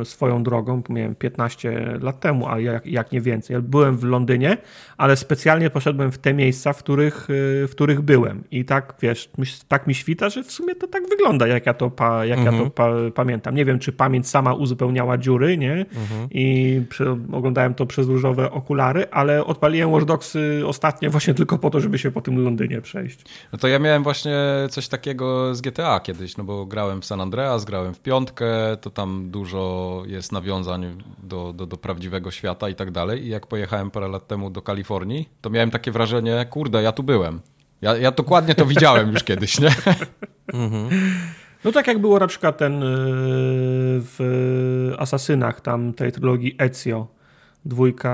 e, 0.00 0.04
swoją 0.04 0.42
drogą, 0.42 0.82
miałem 0.88 1.14
15 1.14 1.98
lat 2.00 2.20
temu, 2.20 2.48
a 2.48 2.60
jak, 2.60 2.86
jak 2.86 3.12
nie 3.12 3.20
więcej. 3.20 3.54
Ja 3.54 3.60
byłem 3.60 3.96
w 3.96 4.04
Londynie, 4.04 4.56
ale 4.96 5.16
specjalnie 5.16 5.70
poszedłem 5.70 6.12
w 6.12 6.18
te 6.18 6.34
miejsca, 6.34 6.72
w 6.72 6.78
których, 6.78 7.28
e, 7.64 7.66
w 7.66 7.70
których 7.70 8.00
byłem. 8.00 8.44
I 8.50 8.64
tak, 8.64 8.94
wiesz, 9.02 9.30
tak 9.68 9.86
mi 9.86 9.94
świta, 9.94 10.28
że 10.28 10.42
w 10.44 10.52
sumie 10.52 10.74
to 10.74 10.86
tak 10.86 11.02
wygląda, 11.08 11.46
jak 11.46 11.66
ja 11.66 11.74
to, 11.74 11.90
pa, 11.90 12.24
jak 12.24 12.38
ja 12.38 12.48
Mhm. 12.48 12.64
to 12.64 12.70
pa, 12.70 12.90
pamiętam. 13.14 13.54
Nie 13.54 13.64
wiem, 13.64 13.78
czy 13.78 13.92
pamięć 13.92 14.28
sama 14.28 14.54
uzupełniała 14.54 15.18
dziury, 15.18 15.58
nie? 15.58 15.72
Mhm. 15.72 16.28
I 16.30 16.80
przy, 16.88 17.10
oglądałem 17.32 17.74
to 17.74 17.86
przez 17.86 18.06
różowe 18.08 18.50
okulary, 18.50 19.04
ale 19.10 19.44
odpaliłem 19.44 19.90
Watch 19.92 20.11
Dogsy 20.12 20.62
ostatnio 20.66 21.10
właśnie 21.10 21.34
tylko 21.34 21.58
po 21.58 21.70
to, 21.70 21.80
żeby 21.80 21.98
się 21.98 22.10
po 22.10 22.20
tym 22.20 22.44
Londynie 22.44 22.80
przejść. 22.80 23.20
No 23.52 23.58
to 23.58 23.68
ja 23.68 23.78
miałem 23.78 24.02
właśnie 24.02 24.36
coś 24.70 24.88
takiego 24.88 25.54
z 25.54 25.60
GTA 25.60 26.00
kiedyś, 26.00 26.36
no 26.36 26.44
bo 26.44 26.66
grałem 26.66 27.00
w 27.00 27.04
San 27.04 27.20
Andreas, 27.20 27.64
grałem 27.64 27.94
w 27.94 28.00
piątkę, 28.00 28.76
to 28.80 28.90
tam 28.90 29.30
dużo 29.30 30.02
jest 30.06 30.32
nawiązań 30.32 31.02
do, 31.22 31.52
do, 31.52 31.66
do 31.66 31.76
prawdziwego 31.76 32.30
świata 32.30 32.68
i 32.68 32.74
tak 32.74 32.90
dalej. 32.90 33.24
I 33.24 33.28
jak 33.28 33.46
pojechałem 33.46 33.90
parę 33.90 34.08
lat 34.08 34.28
temu 34.28 34.50
do 34.50 34.62
Kalifornii, 34.62 35.28
to 35.40 35.50
miałem 35.50 35.70
takie 35.70 35.92
wrażenie, 35.92 36.46
kurde, 36.50 36.82
ja 36.82 36.92
tu 36.92 37.02
byłem. 37.02 37.40
Ja, 37.82 37.96
ja 37.96 38.10
dokładnie 38.10 38.54
to 38.54 38.66
widziałem 38.66 39.12
już 39.12 39.24
kiedyś, 39.24 39.60
nie? 39.60 39.70
No 41.64 41.72
tak 41.72 41.86
jak 41.86 41.98
było 41.98 42.18
na 42.18 42.26
przykład 42.26 42.58
ten 42.58 42.80
yy, 42.80 42.86
w 44.00 44.94
Asasynach, 44.98 45.60
tam 45.60 45.92
tej 45.92 46.12
trylogii 46.12 46.54
Ezio, 46.58 47.06
dwójka 47.64 48.12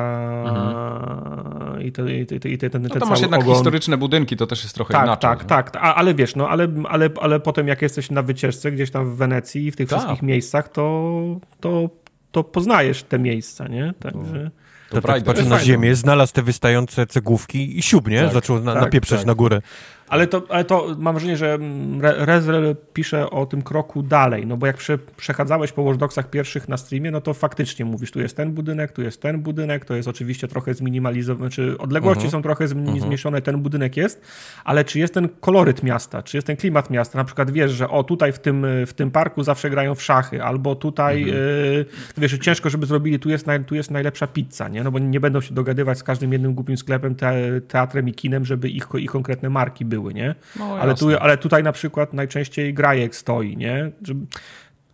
i, 1.81 1.93
te, 1.93 2.15
i, 2.15 2.27
te, 2.27 2.35
i 2.35 2.41
te, 2.41 2.49
i 2.49 2.59
te, 2.59 2.71
ten, 2.71 2.83
No 2.83 2.89
ten 2.89 3.01
to 3.01 3.07
masz 3.07 3.21
jednak 3.21 3.41
ogon. 3.41 3.55
historyczne 3.55 3.97
budynki, 3.97 4.37
to 4.37 4.47
też 4.47 4.63
jest 4.63 4.75
trochę 4.75 4.93
Tak, 4.93 5.05
inaczej. 5.05 5.31
tak, 5.31 5.41
nie? 5.43 5.47
tak, 5.49 5.77
a, 5.77 5.95
ale 5.95 6.15
wiesz, 6.15 6.37
no 6.37 6.49
ale, 6.49 6.69
ale, 6.89 7.11
ale 7.21 7.41
potem 7.41 7.69
jak 7.69 7.83
jesteś 7.83 8.11
na 8.11 8.23
wycieczce 8.23 8.73
gdzieś 8.73 8.91
tam 8.91 9.11
w 9.11 9.17
Wenecji 9.17 9.67
i 9.67 9.71
w 9.71 9.77
tych 9.77 9.89
Tak. 9.89 9.99
wszystkich 9.99 10.23
miejscach, 10.23 10.69
to, 10.69 11.23
to, 11.61 11.91
to 12.33 12.45
poznajesz 12.45 13.03
te 13.03 13.19
miejsca, 13.19 13.69
nie? 13.69 13.95
Także... 14.01 14.51
To 14.91 15.01
tak 15.01 15.13
Pride 15.13 15.27
patrzę 15.27 15.41
jest 15.41 15.51
na 15.51 15.57
fajne. 15.57 15.67
ziemię, 15.73 15.95
znalazł 15.95 16.33
te 16.33 16.43
wystające 16.43 17.07
cegłówki 17.07 17.79
i 17.79 17.83
siub, 17.83 18.09
nie? 18.09 18.23
Tak, 18.23 18.33
Zaczął 18.33 18.61
na, 18.61 18.73
tak, 18.75 18.83
napieprzać 18.83 19.19
tak. 19.21 19.27
na 19.27 19.35
górę. 19.35 19.63
Ale 20.09 20.27
to, 20.27 20.43
ale 20.49 20.65
to 20.65 20.97
mam 20.99 21.15
wrażenie, 21.15 21.37
że 21.37 21.55
mm, 21.55 22.05
Re- 22.05 22.27
Rezrel 22.27 22.77
pisze 22.93 23.31
o 23.31 23.47
tym 23.47 23.63
kroku 23.63 24.03
dalej, 24.03 24.47
no 24.47 24.57
bo 24.57 24.67
jak 24.67 24.77
prze, 24.77 24.99
przechadzałeś 24.99 25.73
po 25.73 25.83
Watch 25.83 25.99
Dogsach 25.99 26.31
pierwszych 26.31 26.69
na 26.69 26.77
streamie, 26.77 27.11
no 27.11 27.21
to 27.21 27.35
faktycznie 27.35 27.85
mówisz, 27.85 28.11
tu 28.11 28.21
jest 28.21 28.37
ten 28.37 28.53
budynek, 28.53 28.93
tu 28.93 29.03
jest 29.03 29.23
ten 29.23 29.41
budynek, 29.43 29.85
to 29.85 29.95
jest 29.95 30.09
oczywiście 30.09 30.49
trochę 30.49 30.75
zminimalizowane, 30.75 31.51
czy 31.51 31.79
odległości 31.79 32.23
są 32.31 32.43
trochę 32.43 32.65
zmi- 32.65 33.01
zmniejszone, 33.01 33.43
ten 33.43 33.63
budynek 33.63 33.97
jest, 33.97 34.23
ale 34.65 34.85
czy 34.85 34.99
jest 34.99 35.15
ten 35.15 35.29
koloryt 35.41 35.83
miasta, 35.83 36.23
czy 36.23 36.37
jest 36.37 36.47
ten 36.47 36.57
klimat 36.57 36.91
miasta, 36.91 37.19
na 37.19 37.25
przykład 37.25 37.51
wiesz, 37.51 37.73
że 37.73 37.89
o 37.89 38.05
tutaj 38.05 38.33
w 38.33 38.39
tym, 38.39 38.67
w 38.87 38.93
tym 38.93 39.11
parku 39.11 39.43
zawsze 39.43 39.71
grają 39.71 39.95
w 39.95 40.03
szachy, 40.03 40.43
albo 40.43 40.75
tutaj, 40.75 41.31
y, 41.31 41.85
wiesz, 42.19 42.39
ciężko, 42.39 42.71
żeby 42.71 42.87
zrobili, 42.87 43.19
tu 43.19 43.31
jest, 43.31 43.47
naj, 43.47 43.65
tu 43.65 43.75
jest 43.75 43.91
najlepsza 43.91 44.27
pizza, 44.27 44.69
nie? 44.69 44.85
No 44.85 44.91
bo 44.91 44.99
nie 44.99 45.21
będą 45.21 45.41
się 45.41 45.55
dogadywać 45.55 45.99
z 45.99 46.03
każdym 46.03 46.33
jednym 46.33 46.55
głupim 46.55 46.77
sklepem, 46.77 47.15
te, 47.15 47.61
teatrem 47.61 48.09
i 48.09 48.13
kinem, 48.13 48.45
żeby 48.45 48.69
ich, 48.69 48.89
ich 48.99 49.11
konkretne 49.11 49.51
marki 49.51 49.85
były, 49.85 49.98
nie? 50.11 50.35
No, 50.59 50.65
ale, 50.65 50.95
tu, 50.95 51.09
ale 51.21 51.39
tutaj 51.39 51.63
na 51.63 51.73
przykład 51.73 52.13
najczęściej 52.13 52.75
grajek 52.75 53.17
stoi, 53.17 53.57
nie? 53.57 53.91
Żeby, 54.03 54.27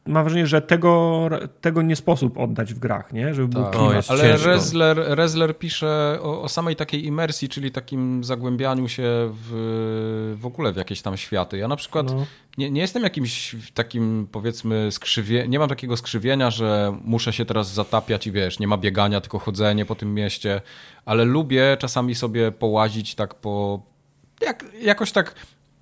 mam 0.06 0.24
wrażenie, 0.24 0.46
że 0.46 0.62
tego, 0.62 1.28
tego 1.60 1.82
nie 1.82 1.96
sposób 1.96 2.38
oddać 2.38 2.74
w 2.74 2.78
grach, 2.78 3.12
nie? 3.12 3.34
Żeby 3.34 3.48
był 3.48 3.62
Tak, 3.62 3.72
klimat. 3.72 3.94
jest 3.94 4.10
ale. 4.10 4.36
Rezler, 4.36 4.98
Rezler 5.06 5.58
pisze 5.58 6.18
o, 6.22 6.42
o 6.42 6.48
samej 6.48 6.76
takiej 6.76 7.06
imersji, 7.06 7.48
czyli 7.48 7.70
takim 7.70 8.24
zagłębianiu 8.24 8.88
się 8.88 9.02
w, 9.32 10.36
w 10.40 10.46
ogóle 10.46 10.72
w 10.72 10.76
jakieś 10.76 11.02
tam 11.02 11.16
światy. 11.16 11.58
Ja 11.58 11.68
na 11.68 11.76
przykład 11.76 12.06
No. 12.14 12.26
nie, 12.58 12.70
nie 12.70 12.80
jestem 12.80 13.02
jakimś 13.02 13.56
takim, 13.74 14.28
powiedzmy, 14.32 14.92
skrzywie... 14.92 15.48
nie 15.48 15.58
mam 15.58 15.68
takiego 15.68 15.96
skrzywienia, 15.96 16.50
że 16.50 16.96
muszę 17.04 17.32
się 17.32 17.44
teraz 17.44 17.72
zatapiać 17.74 18.26
i 18.26 18.32
wiesz, 18.32 18.58
nie 18.58 18.66
ma 18.68 18.76
biegania, 18.76 19.20
tylko 19.20 19.38
chodzenie 19.38 19.84
po 19.84 19.94
tym 19.94 20.14
mieście, 20.14 20.60
ale 21.04 21.24
lubię 21.24 21.76
czasami 21.80 22.14
sobie 22.14 22.52
połazić 22.52 23.14
tak 23.14 23.34
po... 23.34 23.82
Jak, 24.40 24.64
jakoś 24.80 25.12
tak 25.12 25.34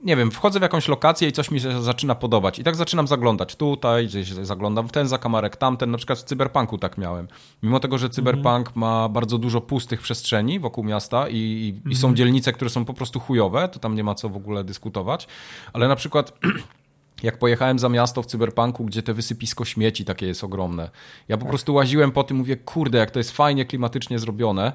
nie 0.03 0.17
wiem, 0.17 0.31
wchodzę 0.31 0.59
w 0.59 0.63
jakąś 0.63 0.89
lokację 0.89 1.29
i 1.29 1.33
coś 1.33 1.51
mi 1.51 1.61
się 1.61 1.83
zaczyna 1.83 2.15
podobać. 2.15 2.59
I 2.59 2.65
tak 2.65 2.77
zaczynam 2.77 3.07
zaglądać 3.07 3.57
tutaj, 3.57 4.07
gdzieś 4.07 4.33
zaglądam 4.33 4.89
w 4.89 4.93
ten 4.93 5.09
zakamarek, 5.09 5.57
tamten. 5.57 5.91
Na 5.91 5.99
przykład 5.99 6.19
w 6.19 6.23
Cyberpunku 6.23 6.79
tak 6.79 6.99
miałem. 6.99 7.29
Mimo 7.63 7.81
tego, 7.81 7.99
że 7.99 8.11
Cyberpunk 8.11 8.77
ma 8.77 9.09
bardzo 9.09 9.39
dużo 9.39 9.61
pustych 9.61 10.01
przestrzeni 10.01 10.61
wokół 10.61 10.85
miasta 10.85 11.29
i, 11.29 11.37
i, 11.37 11.91
i 11.91 11.97
są 11.97 12.15
dzielnice, 12.15 12.53
które 12.53 12.71
są 12.71 12.85
po 12.85 12.95
prostu 12.95 13.21
chujowe, 13.21 13.69
to 13.69 13.79
tam 13.79 13.95
nie 13.95 14.05
ma 14.05 14.15
co 14.15 14.29
w 14.29 14.37
ogóle 14.37 14.65
dyskutować. 14.65 15.29
Ale 15.73 15.89
na 15.89 15.97
przykład 15.97 16.33
jak 17.23 17.39
pojechałem 17.39 17.79
za 17.79 17.89
miasto 17.89 18.23
w 18.23 18.27
Cyberpunku, 18.27 18.85
gdzie 18.85 19.03
te 19.03 19.15
wysypisko 19.15 19.65
śmieci 19.65 20.05
takie 20.05 20.27
jest 20.27 20.45
ogromne. 20.45 20.91
Ja 21.29 21.37
po 21.37 21.47
prostu 21.47 21.75
łaziłem 21.75 22.13
po 22.13 22.25
tym, 22.25 22.37
mówię, 22.37 22.57
kurde, 22.57 22.99
jak 22.99 23.11
to 23.11 23.19
jest 23.19 23.31
fajnie 23.31 23.65
klimatycznie 23.65 24.19
zrobione. 24.19 24.73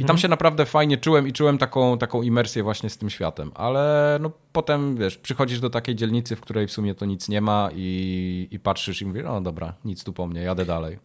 I 0.00 0.04
tam 0.04 0.18
się 0.18 0.28
naprawdę 0.28 0.66
fajnie 0.66 0.96
czułem 0.96 1.28
i 1.28 1.32
czułem 1.32 1.58
taką, 1.58 1.98
taką 1.98 2.22
imersję 2.22 2.62
właśnie 2.62 2.90
z 2.90 2.98
tym 2.98 3.10
światem. 3.10 3.52
Ale 3.54 4.18
no 4.20 4.30
potem, 4.52 4.96
wiesz, 4.96 5.18
przychodzisz 5.18 5.60
do 5.60 5.70
takiej 5.70 5.94
dzielnicy, 5.94 6.36
w 6.36 6.40
której 6.40 6.66
w 6.66 6.72
sumie 6.72 6.94
to 6.94 7.06
nic 7.06 7.28
nie 7.28 7.40
ma 7.40 7.70
i, 7.74 8.48
i 8.50 8.58
patrzysz 8.58 9.02
i 9.02 9.06
mówisz, 9.06 9.24
no 9.24 9.40
dobra, 9.40 9.74
nic 9.84 10.04
tu 10.04 10.12
po 10.12 10.26
mnie, 10.26 10.40
jadę 10.40 10.64
dalej. 10.64 10.98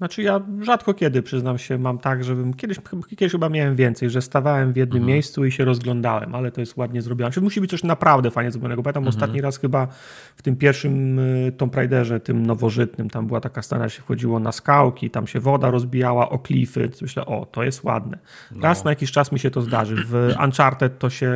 Znaczy 0.00 0.22
ja 0.22 0.40
rzadko 0.60 0.94
kiedy, 0.94 1.22
przyznam 1.22 1.58
się, 1.58 1.78
mam 1.78 1.98
tak, 1.98 2.24
żebym 2.24 2.54
kiedyś, 2.54 2.78
kiedyś 3.08 3.32
chyba 3.32 3.48
miałem 3.48 3.76
więcej, 3.76 4.10
że 4.10 4.22
stawałem 4.22 4.72
w 4.72 4.76
jednym 4.76 5.04
miejscu 5.04 5.44
i 5.44 5.52
się 5.52 5.64
rozglądałem, 5.64 6.34
ale 6.34 6.50
to 6.50 6.60
jest 6.60 6.76
ładnie 6.76 7.02
zrobione. 7.02 7.30
Czy 7.30 7.40
musi 7.40 7.60
być 7.60 7.70
coś 7.70 7.82
naprawdę 7.82 8.30
fajnie 8.30 8.50
zrobionego? 8.50 8.82
Pamiętam 8.82 9.08
ostatni 9.08 9.40
raz 9.40 9.58
chyba 9.58 9.88
w 10.36 10.42
tym 10.42 10.56
pierwszym 10.56 11.18
y, 11.18 11.52
Tomb 11.56 11.74
Raiderze, 11.74 12.20
tym 12.20 12.46
nowożytnym, 12.46 13.10
tam 13.10 13.26
była 13.26 13.40
taka 13.40 13.62
scena, 13.62 13.88
że 13.88 13.96
się 13.96 14.02
wchodziło 14.02 14.40
na 14.40 14.52
skałki, 14.52 15.10
tam 15.10 15.26
się 15.26 15.40
woda 15.40 15.70
rozbijała 15.70 16.30
o 16.30 16.38
klify. 16.38 16.90
Myślę, 17.02 17.26
o, 17.26 17.46
to 17.46 17.62
jest 17.62 17.84
ładne. 17.84 18.18
Raz 18.62 18.84
na 18.84 18.90
jakiś 18.90 19.12
czas 19.12 19.32
mi 19.32 19.38
się 19.38 19.50
to 19.50 19.62
zdarzy. 19.62 19.96
W 20.06 20.32
Uncharted 20.44 20.98
to 20.98 21.10
się, 21.10 21.32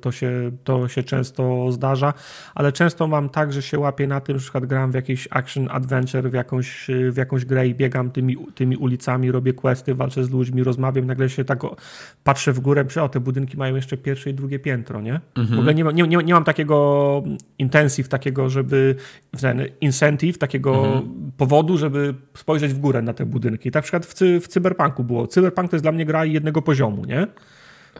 to 0.00 0.12
się, 0.12 0.50
to 0.64 0.88
się 0.88 1.02
często 1.02 1.72
zdarza, 1.72 2.14
ale 2.54 2.72
często 2.72 3.06
mam 3.06 3.28
tak, 3.28 3.52
że 3.52 3.62
się 3.62 3.78
łapię 3.78 4.06
na 4.06 4.20
tym, 4.20 4.38
że 4.38 4.38
na 4.38 4.42
przykład 4.42 4.66
gram 4.66 4.90
w 4.90 4.94
jakiś 4.94 5.28
action 5.30 5.68
adventure, 5.70 6.30
w 6.30 6.34
jakąś, 6.34 6.86
w 7.10 7.16
jakąś 7.16 7.44
grę 7.44 7.68
i 7.68 7.77
biegam 7.78 8.10
tymi, 8.10 8.36
tymi 8.54 8.76
ulicami, 8.76 9.30
robię 9.32 9.52
questy, 9.52 9.94
walczę 9.94 10.24
z 10.24 10.30
ludźmi, 10.30 10.62
rozmawiam, 10.64 11.06
nagle 11.06 11.28
się 11.28 11.44
tak 11.44 11.64
o, 11.64 11.76
patrzę 12.24 12.52
w 12.52 12.60
górę, 12.60 12.84
że 12.88 13.02
o, 13.02 13.08
te 13.08 13.20
budynki 13.20 13.56
mają 13.56 13.76
jeszcze 13.76 13.96
pierwsze 13.96 14.30
i 14.30 14.34
drugie 14.34 14.58
piętro, 14.58 15.00
nie? 15.00 15.20
W 15.36 15.52
ogóle 15.52 15.74
nie, 15.74 15.84
ma- 15.84 15.92
nie, 15.92 16.02
nie, 16.02 16.16
nie 16.16 16.34
mam 16.34 16.44
takiego 16.44 17.22
intensive, 17.58 18.08
takiego, 18.08 18.48
żeby 18.50 18.94
ten 19.40 19.62
incentive, 19.80 20.38
takiego 20.38 21.02
powodu, 21.36 21.78
żeby 21.78 22.14
spojrzeć 22.36 22.72
w 22.74 22.78
górę 22.78 23.02
na 23.02 23.12
te 23.14 23.26
budynki. 23.26 23.70
Tak 23.70 23.74
na 23.78 23.82
przykład 23.82 24.06
w, 24.06 24.14
cy, 24.14 24.40
w 24.40 24.48
Cyberpunku 24.48 25.04
było. 25.04 25.26
Cyberpunk 25.26 25.70
to 25.70 25.76
jest 25.76 25.84
dla 25.84 25.92
mnie 25.92 26.04
gra 26.04 26.24
jednego 26.24 26.62
poziomu, 26.62 27.04
nie? 27.04 27.26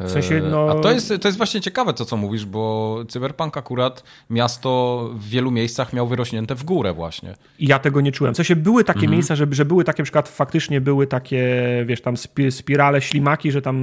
W 0.00 0.10
sensie, 0.10 0.40
no... 0.50 0.70
A 0.70 0.74
to 0.74 0.90
jest, 0.92 1.12
to 1.20 1.28
jest 1.28 1.38
właśnie 1.38 1.60
ciekawe 1.60 1.92
to, 1.94 2.04
co 2.04 2.16
mówisz, 2.16 2.44
bo 2.46 2.98
Cyberpunk 3.08 3.56
akurat 3.56 4.02
miasto 4.30 5.10
w 5.14 5.28
wielu 5.28 5.50
miejscach 5.50 5.92
miał 5.92 6.08
wyrośnięte 6.08 6.54
w 6.54 6.64
górę 6.64 6.92
właśnie. 6.92 7.34
Ja 7.58 7.78
tego 7.78 8.00
nie 8.00 8.12
czułem. 8.12 8.34
W 8.34 8.36
sensie 8.36 8.56
były 8.56 8.84
takie 8.84 8.98
Mhm. 8.98 9.12
miejsca, 9.12 9.36
że, 9.36 9.46
że 9.50 9.64
były 9.64 9.84
takie, 9.84 10.02
na 10.02 10.04
przykład 10.04 10.28
faktycznie 10.28 10.80
były 10.80 11.06
takie, 11.06 11.46
wiesz, 11.86 12.00
tam 12.02 12.16
spi, 12.16 12.52
spirale, 12.52 13.00
ślimaki, 13.00 13.52
że 13.52 13.62
tam 13.62 13.76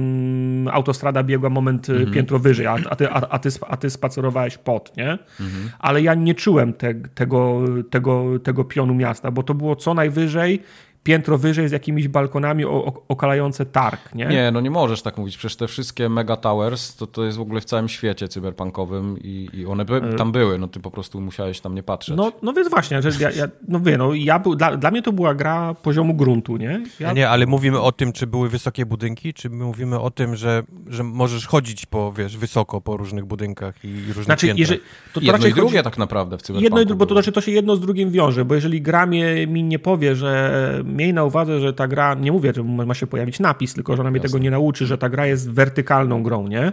autostrada 0.72 1.22
biegła 1.22 1.50
moment 1.50 1.88
Mhm. 1.88 2.08
y, 2.08 2.12
piętro 2.12 2.38
wyżej, 2.38 2.66
a, 2.66 2.76
a, 2.90 2.96
ty, 2.96 3.10
a, 3.10 3.28
a, 3.28 3.38
ty, 3.38 3.48
a 3.68 3.76
ty 3.76 3.90
spacerowałeś 3.90 4.58
pod, 4.58 4.96
nie? 4.96 5.10
Mhm. 5.40 5.70
Ale 5.78 6.02
ja 6.02 6.14
nie 6.14 6.34
czułem 6.34 6.72
te, 6.72 6.94
tego, 6.94 7.60
tego, 7.90 8.24
tego 8.42 8.64
pionu 8.64 8.94
miasta, 8.94 9.30
bo 9.30 9.42
to 9.42 9.54
było 9.54 9.76
co 9.76 9.94
najwyżej 9.94 10.62
piętro 11.06 11.38
wyżej 11.38 11.68
z 11.68 11.72
jakimiś 11.72 12.08
balkonami 12.08 12.64
o, 12.64 12.84
o, 12.84 13.02
okalające 13.08 13.66
targ, 13.66 14.14
nie? 14.14 14.26
Nie, 14.26 14.50
no 14.50 14.60
nie 14.60 14.70
możesz 14.70 15.02
tak 15.02 15.18
mówić. 15.18 15.36
Przecież 15.36 15.56
te 15.56 15.68
wszystkie 15.68 16.08
mega 16.08 16.36
towers 16.36 16.96
to, 16.96 17.06
to 17.06 17.24
jest 17.24 17.38
w 17.38 17.40
ogóle 17.40 17.60
w 17.60 17.64
całym 17.64 17.88
świecie 17.88 18.28
cyberpunkowym 18.28 19.18
i, 19.20 19.48
i 19.52 19.66
one 19.66 19.84
by, 19.84 20.00
tam 20.18 20.32
były, 20.32 20.58
no 20.58 20.68
ty 20.68 20.80
po 20.80 20.90
prostu 20.90 21.20
musiałeś 21.20 21.60
tam 21.60 21.74
nie 21.74 21.82
patrzeć. 21.82 22.16
No, 22.16 22.32
no 22.42 22.52
więc 22.52 22.68
właśnie, 22.70 23.02
że 23.02 23.10
ja, 23.20 23.30
ja, 23.30 23.48
no 23.68 23.80
wie, 23.80 23.98
no 23.98 24.14
ja 24.14 24.38
był, 24.38 24.54
dla, 24.56 24.76
dla 24.76 24.90
mnie 24.90 25.02
to 25.02 25.12
była 25.12 25.34
gra 25.34 25.74
poziomu 25.74 26.14
gruntu, 26.14 26.56
nie? 26.56 26.82
Ja, 27.00 27.12
Nie, 27.12 27.28
ale 27.28 27.46
mówimy 27.46 27.80
o 27.80 27.92
tym, 27.92 28.12
czy 28.12 28.26
były 28.26 28.48
wysokie 28.48 28.86
budynki, 28.86 29.34
czy 29.34 29.50
my 29.50 29.64
mówimy 29.64 30.00
o 30.00 30.10
tym, 30.10 30.36
że, 30.36 30.62
że 30.86 31.04
możesz 31.04 31.46
chodzić 31.46 31.86
po, 31.86 32.12
wiesz, 32.12 32.36
wysoko 32.36 32.80
po 32.80 32.96
różnych 32.96 33.24
budynkach 33.24 33.84
i 33.84 34.04
różnych 34.06 34.24
Znaczy, 34.24 34.46
piętrach. 34.46 34.58
jeżeli, 34.58 34.80
to, 35.12 35.20
to 35.20 35.26
Jedno 35.26 35.46
i 35.46 35.52
drugie 35.52 35.78
chodzi, 35.78 35.84
tak 35.84 35.98
naprawdę 35.98 36.38
w 36.38 36.42
cyberpunku 36.42 36.64
Jedno 36.64 36.80
i 36.80 36.86
drugie, 36.86 36.98
bo 36.98 37.06
to 37.06 37.14
znaczy 37.14 37.32
to 37.32 37.40
się 37.40 37.52
jedno 37.52 37.76
z 37.76 37.80
drugim 37.80 38.10
wiąże, 38.10 38.44
bo 38.44 38.54
jeżeli 38.54 38.82
gra 38.82 39.06
mnie, 39.06 39.46
mi 39.46 39.62
nie 39.62 39.78
powie, 39.78 40.16
że 40.16 40.82
miej 40.96 41.14
na 41.14 41.24
uwadze, 41.24 41.60
że 41.60 41.72
ta 41.72 41.88
gra, 41.88 42.14
nie 42.14 42.32
mówię, 42.32 42.52
że 42.56 42.62
ma 42.64 42.94
się 42.94 43.06
pojawić 43.06 43.40
napis, 43.40 43.74
tylko 43.74 43.96
że 43.96 44.02
ona 44.02 44.10
mnie 44.10 44.20
tego 44.20 44.38
nie 44.38 44.50
nauczy, 44.50 44.86
że 44.86 44.98
ta 44.98 45.08
gra 45.08 45.26
jest 45.26 45.50
wertykalną 45.50 46.22
grą, 46.22 46.48
nie? 46.48 46.72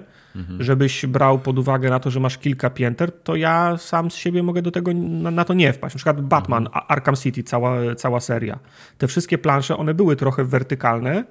Żebyś 0.60 1.06
brał 1.06 1.40
pod 1.40 1.60
uwagę 1.60 1.90
na 1.90 2.00
to, 2.00 2.10
że 2.12 2.20
masz 2.20 2.38
kilka 2.38 2.70
pięter, 2.70 3.12
to 3.12 3.36
ja 3.36 3.78
sam 3.78 4.12
z 4.12 4.16
siebie 4.16 4.44
mogę 4.44 4.62
do 4.62 4.72
tego 4.72 4.92
na, 4.94 5.32
na 5.32 5.46
to 5.46 5.54
nie 5.54 5.74
wpaść. 5.74 5.96
Na 5.96 5.98
przykład 5.98 6.22
Batman, 6.22 6.68
A- 6.74 6.88
Arkham 6.88 7.16
City, 7.16 7.44
cała, 7.44 7.96
cała 7.96 8.20
seria. 8.20 8.60
Te 8.98 9.08
wszystkie 9.08 9.38
plansze, 9.38 9.78
one 9.78 9.94
były 9.94 10.16
trochę 10.16 10.44
wertykalne, 10.44 11.24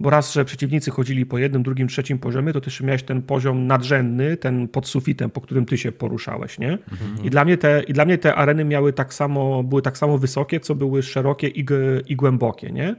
bo 0.00 0.10
raz, 0.10 0.32
że 0.32 0.44
przeciwnicy 0.44 0.90
chodzili 0.90 1.26
po 1.26 1.38
jednym, 1.38 1.62
drugim, 1.62 1.88
trzecim 1.88 2.18
poziomie, 2.18 2.52
to 2.52 2.60
też 2.60 2.80
miałeś 2.80 3.02
ten 3.02 3.22
poziom 3.22 3.66
nadrzędny, 3.66 4.36
ten 4.36 4.68
pod 4.68 4.88
sufitem, 4.88 5.30
po 5.30 5.40
którym 5.40 5.66
ty 5.66 5.78
się 5.78 5.92
poruszałeś, 5.92 6.58
nie? 6.58 6.78
I, 7.22 7.30
dla 7.30 7.44
mnie 7.44 7.58
te, 7.58 7.82
I 7.82 7.92
dla 7.92 8.04
mnie 8.04 8.18
te 8.18 8.34
areny 8.34 8.64
miały 8.64 8.92
tak 8.92 9.14
samo, 9.14 9.62
były 9.62 9.82
tak 9.82 9.98
samo 9.98 10.18
wysokie, 10.18 10.60
co 10.60 10.74
były 10.74 11.02
szerokie 11.02 11.48
i, 11.48 11.66
i 12.06 12.16
głębokie, 12.16 12.70
nie? 12.72 12.96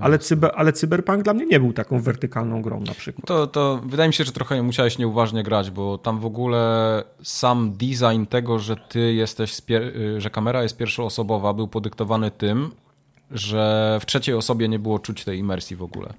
ale, 0.00 0.18
cyber, 0.18 0.52
ale 0.54 0.72
Cyberpunk 0.72 1.22
dla 1.22 1.34
mnie 1.34 1.46
nie 1.46 1.60
był 1.60 1.72
taką 1.72 2.00
wertykalną 2.00 2.62
grą 2.62 2.80
na 2.80 2.94
przykład. 2.94 3.26
To, 3.26 3.46
to 3.46 3.80
wydaje 3.86 4.08
mi 4.08 4.14
się, 4.14 4.24
że 4.24 4.32
trochę 4.32 4.62
musiałeś 4.62 4.98
nieuważnie 4.98 5.42
grać, 5.42 5.70
bo 5.70 5.98
tam 5.98 6.18
w 6.18 6.26
ogóle 6.26 7.04
sam 7.22 7.72
design 7.72 8.24
tego, 8.28 8.58
że 8.58 8.76
ty 8.76 9.12
jesteś, 9.12 9.62
y, 9.70 10.20
że 10.20 10.30
kamera 10.30 10.62
jest 10.62 10.76
pierwszoosobowa, 10.76 11.54
był 11.54 11.68
podyktowany 11.68 12.30
tym, 12.30 12.70
że 13.30 13.98
w 14.00 14.06
trzeciej 14.06 14.34
osobie 14.34 14.68
nie 14.68 14.78
było 14.78 14.98
czuć 14.98 15.24
tej 15.24 15.38
imersji 15.38 15.76
w 15.76 15.82
ogóle. 15.82 16.14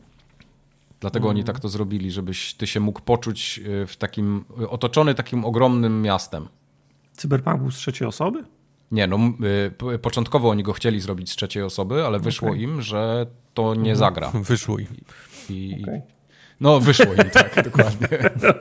Dlatego 1.01 1.29
oni 1.29 1.43
tak 1.43 1.59
to 1.59 1.69
zrobili, 1.69 2.11
żebyś 2.11 2.53
ty 2.53 2.67
się 2.67 2.79
mógł 2.79 3.01
poczuć 3.01 3.59
y, 3.83 3.87
w 3.87 3.97
takim, 3.97 4.45
y, 4.61 4.69
otoczony 4.69 5.15
takim 5.15 5.45
ogromnym 5.45 6.01
miastem. 6.01 6.47
Cyberpunk 7.13 7.61
był 7.61 7.71
z 7.71 7.75
trzeciej 7.75 8.07
osoby? 8.07 8.43
Nie, 8.91 9.07
no 9.07 9.17
y, 9.67 9.71
p- 9.71 9.99
początkowo 9.99 10.49
oni 10.49 10.63
go 10.63 10.73
chcieli 10.73 10.99
zrobić 11.01 11.31
z 11.31 11.35
trzeciej 11.35 11.63
osoby, 11.63 12.05
ale 12.05 12.19
wyszło 12.19 12.53
im, 12.55 12.81
że 12.81 13.25
to 13.53 13.75
nie 13.75 13.95
zagra. 13.95 14.31
Wyszło 14.49 14.79
im. 14.79 14.87
I, 15.49 15.79
Okej. 15.83 16.01
No, 16.59 16.79
wyszło 16.79 17.05
im, 17.13 17.29
tak, 17.29 17.63
dokładnie. 17.69 18.07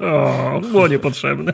O, 0.01 0.61
było 0.61 0.89
niepotrzebne. 0.89 1.53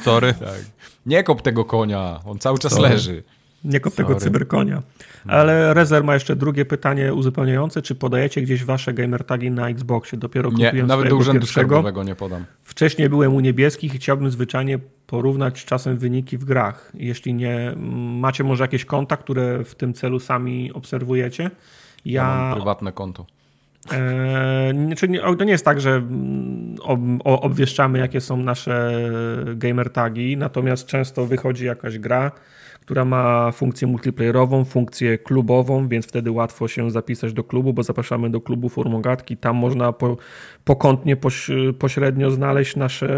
Sorry. 0.00 0.34
Tak. 0.34 0.64
Nie 1.06 1.22
kop 1.22 1.42
tego 1.42 1.64
konia, 1.64 2.20
on 2.24 2.38
cały 2.38 2.58
czas 2.58 2.72
Sorry. 2.72 2.88
leży. 2.88 3.22
Nie 3.66 3.80
kop 3.80 3.94
tego 3.94 4.08
Sorry. 4.08 4.20
cyberkonia. 4.20 4.82
Ale 5.28 5.74
Rezer 5.74 6.04
ma 6.04 6.14
jeszcze 6.14 6.36
drugie 6.36 6.64
pytanie 6.64 7.14
uzupełniające. 7.14 7.82
Czy 7.82 7.94
podajecie 7.94 8.42
gdzieś 8.42 8.64
wasze 8.64 8.92
gamer 8.94 9.24
tagi 9.24 9.50
na 9.50 9.68
Xboxie? 9.68 10.18
Dopiero 10.18 10.50
Nie, 10.50 10.66
kupiłem 10.66 10.86
nawet 10.86 11.08
do 11.08 11.16
urzędu 11.16 11.46
skarbowego 11.46 12.04
nie 12.04 12.14
podam. 12.14 12.44
Wcześniej 12.64 13.08
byłem 13.08 13.34
u 13.34 13.40
niebieskich 13.40 13.94
i 13.94 13.98
chciałbym 13.98 14.30
zwyczajnie 14.30 14.78
porównać 15.06 15.64
czasem 15.64 15.98
wyniki 15.98 16.38
w 16.38 16.44
grach. 16.44 16.92
Jeśli 16.94 17.34
nie, 17.34 17.72
macie 18.20 18.44
może 18.44 18.64
jakieś 18.64 18.84
konta, 18.84 19.16
które 19.16 19.64
w 19.64 19.74
tym 19.74 19.94
celu 19.94 20.20
sami 20.20 20.72
obserwujecie? 20.72 21.42
Ja, 22.04 22.22
Ja, 22.22 22.28
mam 22.28 22.54
prywatne 22.54 22.92
konto. 22.92 23.26
e, 23.92 24.74
to 25.38 25.44
nie 25.44 25.52
jest 25.52 25.64
tak, 25.64 25.80
że 25.80 25.90
mm, 25.90 26.76
ob, 26.82 27.00
obwieszczamy, 27.24 27.98
jakie 27.98 28.20
są 28.20 28.36
nasze 28.36 28.92
gamer 29.56 29.90
tagi, 29.90 30.36
natomiast 30.36 30.86
często 30.86 31.26
wychodzi 31.26 31.64
jakaś 31.64 31.98
gra, 31.98 32.32
która 32.86 33.04
ma 33.04 33.52
funkcję 33.52 33.88
multiplayerową, 33.88 34.64
funkcję 34.64 35.18
klubową, 35.18 35.88
więc 35.88 36.06
wtedy 36.06 36.30
łatwo 36.30 36.68
się 36.68 36.90
zapisać 36.90 37.32
do 37.32 37.44
klubu, 37.44 37.72
bo 37.72 37.82
zapraszamy 37.82 38.30
do 38.30 38.40
klubu 38.40 38.68
Formogatki. 38.68 39.36
Tam 39.36 39.56
można 39.56 39.92
po, 39.92 40.16
pokątnie, 40.64 41.16
poś, 41.16 41.50
pośrednio 41.78 42.30
znaleźć 42.30 42.76
nasze, 42.76 43.08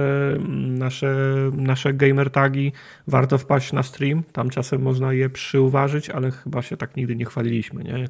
nasze, 0.68 1.14
nasze 1.56 1.94
gamer 1.94 2.30
tagi. 2.30 2.72
Warto 3.06 3.38
wpaść 3.38 3.72
na 3.72 3.82
stream, 3.82 4.22
tam 4.32 4.50
czasem 4.50 4.82
można 4.82 5.12
je 5.12 5.30
przyuważyć, 5.30 6.10
ale 6.10 6.30
chyba 6.30 6.62
się 6.62 6.76
tak 6.76 6.96
nigdy 6.96 7.16
nie 7.16 7.24
chwaliliśmy, 7.24 7.84
nie? 7.84 8.08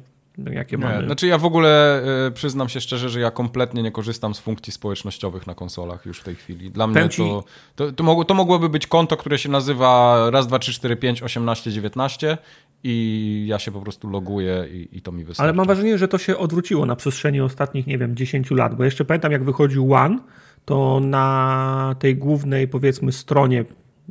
Jakie 0.51 0.77
Nie, 0.77 0.85
mamy. 0.85 1.05
znaczy 1.05 1.27
ja 1.27 1.37
w 1.37 1.45
ogóle 1.45 2.01
y, 2.27 2.31
przyznam 2.31 2.69
się 2.69 2.81
szczerze, 2.81 3.09
że 3.09 3.19
ja 3.19 3.31
kompletnie 3.31 3.83
nie 3.83 3.91
korzystam 3.91 4.35
z 4.35 4.39
funkcji 4.39 4.73
społecznościowych 4.73 5.47
na 5.47 5.55
konsolach 5.55 6.05
już 6.05 6.19
w 6.19 6.23
tej 6.23 6.35
chwili. 6.35 6.71
Dla 6.71 6.87
mnie 6.87 7.09
to, 7.17 7.43
to, 7.75 7.91
to, 7.91 8.03
mogło, 8.03 8.25
to 8.25 8.33
mogłoby 8.33 8.69
być 8.69 8.87
konto, 8.87 9.17
które 9.17 9.37
się 9.37 9.49
nazywa 9.49 10.17
raz, 10.29 10.47
dwa, 10.47 10.59
trzy, 10.59 10.73
cztery, 10.73 10.95
pięć, 10.95 11.23
osiemnaście, 11.23 11.71
dziewiętnaście 11.71 12.37
i 12.83 13.45
ja 13.47 13.59
się 13.59 13.71
po 13.71 13.81
prostu 13.81 14.09
loguję 14.09 14.67
i, 14.71 14.97
i 14.97 15.01
to 15.01 15.11
mi 15.11 15.23
wystarczy. 15.23 15.43
Ale 15.43 15.53
mam 15.53 15.65
wrażenie, 15.65 15.97
że 15.97 16.07
to 16.07 16.17
się 16.17 16.37
odwróciło 16.37 16.85
na 16.85 16.95
przestrzeni 16.95 17.41
ostatnich, 17.41 17.87
nie 17.87 17.97
wiem, 17.97 18.15
10 18.15 18.51
lat, 18.51 18.75
bo 18.75 18.83
jeszcze 18.83 19.05
pamiętam, 19.05 19.31
jak 19.31 19.43
wychodził 19.43 19.93
One, 19.93 20.19
to 20.65 20.99
na 20.99 21.95
tej 21.99 22.15
głównej, 22.15 22.67
powiedzmy, 22.67 23.11
stronie 23.11 23.65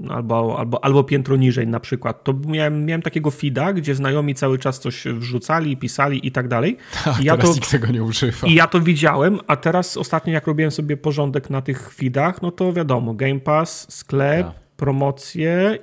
albo, 0.08 0.58
albo, 0.58 0.84
albo 0.84 1.04
piętro 1.04 1.36
niżej 1.36 1.66
na 1.66 1.80
przykład, 1.80 2.24
to 2.24 2.34
miałem, 2.46 2.84
miałem 2.86 3.02
takiego 3.02 3.30
feeda, 3.30 3.72
gdzie 3.72 3.94
znajomi 3.94 4.34
cały 4.34 4.58
czas 4.58 4.80
coś 4.80 5.04
wrzucali, 5.04 5.76
pisali 5.76 6.26
i 6.26 6.32
tak 6.32 6.48
dalej. 6.48 6.76
I 7.22 7.24
ja 7.24 7.36
to, 7.36 7.52
nikt 7.54 7.70
tego 7.70 7.86
nie 7.86 8.02
używa. 8.02 8.46
I 8.48 8.54
ja 8.54 8.66
to 8.66 8.80
widziałem, 8.80 9.38
a 9.46 9.56
teraz 9.56 9.96
ostatnio 9.96 10.32
jak 10.32 10.46
robiłem 10.46 10.70
sobie 10.70 10.96
porządek 10.96 11.50
na 11.50 11.62
tych 11.62 11.92
feedach, 11.94 12.42
no 12.42 12.50
to 12.50 12.72
wiadomo, 12.72 13.14
Game 13.14 13.40
Pass, 13.40 13.86
sklep, 13.92 14.46
Tak. 14.46 14.54
promocje 14.76 15.78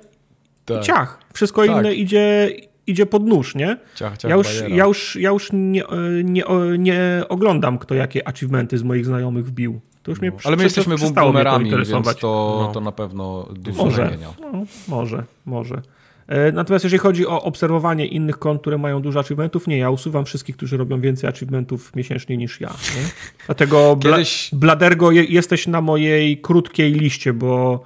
Tak. 0.65 0.81
i 0.81 0.85
ciach. 0.85 1.19
Wszystko 1.33 1.65
Tak. 1.65 1.77
inne 1.77 1.93
idzie, 1.93 2.49
idzie 2.87 3.05
pod 3.05 3.23
nóż, 3.27 3.55
nie? 3.55 3.77
Ciach, 3.95 4.17
ciach, 4.17 4.29
Ja 4.31 4.37
już, 4.37 4.47
bajera. 4.47 4.75
ja 4.75 4.85
już, 4.85 5.15
ja 5.15 5.29
już 5.29 5.49
nie, 5.53 5.83
nie, 6.23 6.43
nie 6.77 7.23
oglądam, 7.29 7.77
kto 7.77 7.95
jakie 7.95 8.27
achievementy 8.27 8.77
z 8.77 8.83
moich 8.83 9.05
znajomych 9.05 9.45
wbił. 9.45 9.81
To 10.05 10.11
już 10.11 10.21
mnie 10.21 10.31
No, 10.31 10.37
Ale 10.43 10.55
my 10.57 10.63
jesteśmy 10.63 10.95
boomerami, 11.15 11.71
więc 11.71 11.89
to, 12.19 12.57
No. 12.67 12.71
to 12.73 12.81
na 12.81 12.91
pewno 12.91 13.47
dużo 13.55 13.85
Może, 13.85 14.07
zmienia. 14.07 14.33
no, 14.41 14.51
może, 14.87 15.23
może. 15.45 15.81
E, 16.27 16.51
Natomiast 16.51 16.83
jeżeli 16.85 16.99
chodzi 16.99 17.27
o 17.27 17.43
obserwowanie 17.43 18.05
innych 18.05 18.39
kont, 18.39 18.61
które 18.61 18.77
mają 18.77 19.01
dużo 19.01 19.19
achievementów, 19.19 19.67
nie, 19.67 19.77
ja 19.77 19.89
usuwam 19.89 20.25
wszystkich, 20.25 20.57
którzy 20.57 20.77
robią 20.77 21.01
więcej 21.01 21.29
achievementów 21.29 21.95
miesięcznie 21.95 22.37
niż 22.37 22.61
ja. 22.61 22.67
Nie? 22.69 23.01
Dlatego 23.45 23.95
Bla 23.95 24.11
Kiedyś- 24.17 24.49
Bladergo, 24.53 25.11
je, 25.11 25.23
jesteś 25.23 25.67
na 25.67 25.81
mojej 25.81 26.37
krótkiej 26.37 26.93
liście, 26.93 27.33
bo 27.33 27.83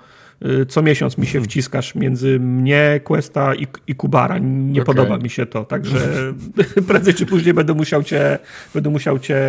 co 0.67 0.81
miesiąc 0.81 1.17
mi 1.17 1.27
się 1.27 1.41
wciskasz 1.41 1.95
między 1.95 2.39
mnie, 2.39 2.99
Questa 3.03 3.55
i, 3.55 3.67
i 3.87 3.95
Kubara. 3.95 4.37
Nie 4.37 4.81
Okej. 4.81 4.85
podoba 4.95 5.17
mi 5.17 5.29
się 5.29 5.45
to, 5.45 5.65
także 5.65 5.99
prędzej 6.87 7.13
czy 7.13 7.25
później 7.25 7.53
będę 7.53 7.73
musiał 7.73 8.03
cię, 8.03 8.39
będę 8.73 8.89
musiał 8.89 9.19
cię 9.19 9.41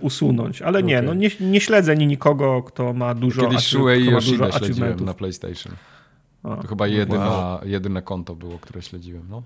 usunąć. 0.00 0.62
Ale 0.62 0.82
nie, 0.82 0.96
Okej. 0.96 1.06
no 1.08 1.14
nie, 1.14 1.30
nie 1.40 1.60
śledzę 1.60 1.96
ni 1.96 2.06
nikogo, 2.06 2.62
kto 2.62 2.92
ma 2.92 3.14
dużo, 3.14 3.42
Kiedyś 3.42 3.66
Shuei 3.66 4.10
śledziłem 4.58 5.00
na 5.04 5.14
PlayStation. 5.14 5.72
A, 6.42 6.56
To 6.56 6.68
chyba 6.68 6.86
jedyna, 6.86 7.28
Wow. 7.30 7.58
jedyne 7.64 8.02
konto 8.02 8.34
było, 8.34 8.58
które 8.58 8.82
śledziłem. 8.82 9.22
No. 9.30 9.42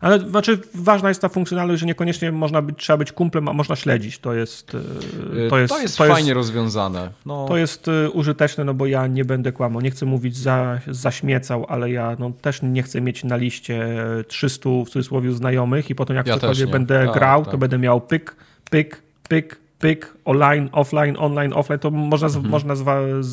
Ale 0.00 0.18
znaczy 0.18 0.58
ważna 0.74 1.08
jest 1.08 1.20
ta 1.20 1.28
funkcjonalność, 1.28 1.80
że 1.80 1.86
niekoniecznie 1.86 2.32
można 2.32 2.62
być, 2.62 2.78
trzeba 2.78 2.96
być 2.96 3.12
kumplem, 3.12 3.48
a 3.48 3.52
można 3.52 3.76
śledzić. 3.76 4.18
To 4.18 4.34
jest, 4.34 4.74
y, 4.74 5.48
To 5.50 5.58
jest, 5.58 5.74
to 5.74 5.80
jest 5.82 5.96
fajnie 5.96 6.34
rozwiązane. 6.34 7.10
No, 7.26 7.46
To 7.48 7.56
jest 7.56 7.88
y, 7.88 8.10
użyteczne, 8.10 8.64
no 8.64 8.74
bo 8.74 8.86
ja 8.86 9.06
nie 9.06 9.24
będę 9.24 9.52
kłamał. 9.52 9.80
Nie 9.80 9.90
chcę 9.90 10.06
mówić 10.06 10.36
za, 10.36 10.80
zaśmiecał, 10.88 11.66
ale 11.68 11.90
ja 11.90 12.16
no, 12.18 12.30
też 12.42 12.62
nie 12.62 12.82
chcę 12.82 13.00
mieć 13.00 13.24
na 13.24 13.36
liście 13.36 13.96
300 14.28 14.70
w 14.86 14.88
cudzysłowie 14.88 15.32
znajomych 15.32 15.90
i 15.90 15.94
potem 15.94 16.16
jak 16.16 16.26
Ja 16.26 16.34
cokolwiek 16.34 16.70
będę 16.70 17.04
Tak, 17.06 17.14
grał, 17.14 17.44
to 17.44 17.50
tak. 17.50 17.60
będę 17.60 17.78
miał 17.78 18.00
pyk, 18.00 18.36
pyk, 18.70 19.02
pyk, 19.28 19.65
pyk, 19.78 20.14
online, 20.24 20.68
offline, 20.72 21.16
online, 21.18 21.52
offline, 21.52 21.78
to 21.78 21.90
można, 21.90 22.26
Mhm. 22.28 22.48
można 22.48 22.76
zwa, 22.76 22.96
z, 23.20 23.28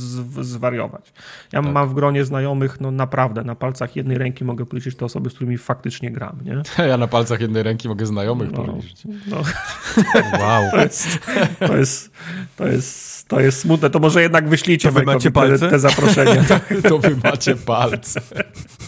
zwariować. 0.47 1.13
Ja 1.53 1.61
Tak. 1.63 1.71
mam 1.73 1.89
w 1.89 1.93
gronie 1.93 2.25
znajomych, 2.25 2.81
no 2.81 2.91
naprawdę, 2.91 3.43
na 3.43 3.55
palcach 3.55 3.95
jednej 3.95 4.17
ręki 4.17 4.45
mogę 4.45 4.65
policzyć 4.65 4.95
te 4.95 5.05
osoby, 5.05 5.29
z 5.29 5.33
którymi 5.33 5.57
faktycznie 5.57 6.11
gram, 6.11 6.39
nie? 6.45 6.61
Ja 6.89 6.97
na 6.97 7.07
palcach 7.07 7.41
jednej 7.41 7.63
ręki 7.63 7.87
mogę 7.87 8.05
znajomych 8.05 8.51
No, 8.51 8.63
policzyć. 8.63 9.03
no, 9.27 9.37
Wow. 10.39 10.63
to 10.71 10.77
jest, 10.81 11.19
to 11.67 11.77
jest, 11.77 12.11
to 12.55 12.67
jest, 12.67 13.27
to 13.27 13.39
jest 13.39 13.59
smutne. 13.59 13.89
To 13.89 13.99
może 13.99 14.21
jednak 14.21 14.49
wyślijcie 14.49 14.87
To 14.89 14.93
wy 14.93 15.03
macie 15.03 15.29
te, 15.29 15.31
palce? 15.31 15.69
te 15.69 15.79
zaproszenia. 15.79 16.43
To 16.89 16.99
wy 16.99 17.15
macie 17.23 17.55
palce. 17.55 18.21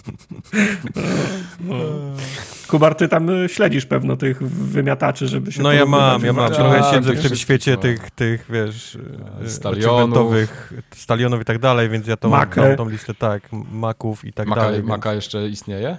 Kubar, 2.67 2.95
ty 2.95 3.07
tam 3.07 3.29
y, 3.29 3.49
śledzisz 3.49 3.85
pewno 3.85 4.17
tych 4.17 4.43
wymiataczy, 4.49 5.27
żeby 5.27 5.51
się 5.51 5.63
No 5.63 5.71
ja 5.73 5.85
mam, 5.85 6.25
ja 6.25 6.33
mam. 6.33 6.53
Trochę 6.53 6.83
siedzę 6.93 7.13
w 7.13 7.27
tym 7.27 7.35
świecie 7.37 7.77
tych, 7.77 8.11
tych, 8.11 8.45
wiesz, 8.49 8.97
Stalionów. 9.45 9.85
achievementowych, 9.85 10.73
stalionów 10.95 11.41
i 11.41 11.45
tak 11.45 11.59
dalej, 11.59 11.89
więc 11.89 12.07
ja 12.07 12.17
to 12.17 12.29
mam 12.29 12.49
tą, 12.49 12.75
tą 12.75 12.89
listę, 12.89 13.13
tak, 13.13 13.43
maków 13.71 14.25
i 14.25 14.33
tak 14.33 14.47
Maka, 14.47 14.61
dalej. 14.61 14.83
Maka 14.83 15.13
jeszcze 15.13 15.47
istnieje? 15.49 15.97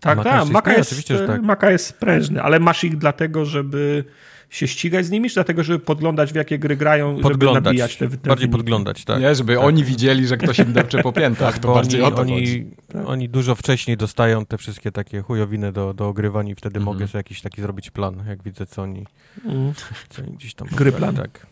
Tak, 0.00 0.18
Maka 0.18 0.30
tak, 0.30 0.48
Maka 0.48 0.72
jest, 0.72 0.90
Oczywiście, 0.92 1.18
tak. 1.18 1.42
Maka 1.42 1.70
jest 1.70 1.86
sprężny, 1.86 2.42
ale 2.42 2.60
masz 2.60 2.84
ich 2.84 2.98
dlatego, 2.98 3.44
żeby 3.44 4.04
się 4.50 4.68
ścigać 4.68 5.06
z 5.06 5.10
nimi, 5.10 5.28
czy 5.28 5.34
dlatego, 5.34 5.64
żeby 5.64 5.78
podglądać 5.78 6.32
w 6.32 6.34
jakie 6.36 6.58
gry 6.58 6.76
grają, 6.76 7.10
żeby 7.10 7.22
Podglądać. 7.22 7.64
nabijać 7.64 7.96
te, 7.96 8.08
te 8.08 8.16
Bardziej 8.16 8.34
wyniki? 8.36 8.48
podglądać, 8.58 9.04
tak. 9.04 9.20
Nie, 9.20 9.34
żeby 9.34 9.60
oni 9.60 9.84
widzieli, 9.84 10.26
że 10.26 10.36
ktoś 10.36 10.58
im 10.58 10.72
depcze 10.72 11.02
po 11.02 11.12
piętach, 11.12 11.58
to 11.58 11.74
bardziej 11.74 12.02
oni, 12.02 12.12
o 12.12 12.16
to 12.16 12.22
chodzi. 12.22 12.66
oni, 12.94 13.04
oni 13.06 13.28
dużo 13.28 13.54
wcześniej 13.54 13.96
dostają 13.96 14.46
te 14.46 14.58
wszystkie 14.58 14.92
takie 14.92 15.20
chujowiny 15.22 15.72
do, 15.72 15.94
do 15.94 16.08
ogrywania 16.08 16.52
i 16.52 16.54
wtedy 16.54 16.78
Mhm. 16.78 16.84
mogę 16.96 17.08
sobie 17.08 17.18
jakiś 17.18 17.40
taki 17.40 17.62
zrobić 17.62 17.90
plan, 17.90 18.24
jak 18.28 18.42
widzę, 18.42 18.66
co 18.66 18.82
oni, 18.82 19.06
Mm, 19.44 19.72
co 20.08 20.22
oni 20.22 20.32
gdzieś 20.32 20.54
tam... 20.54 20.68
Gry 20.72 20.92
plan. 20.92 21.14
Tak. 21.16 21.46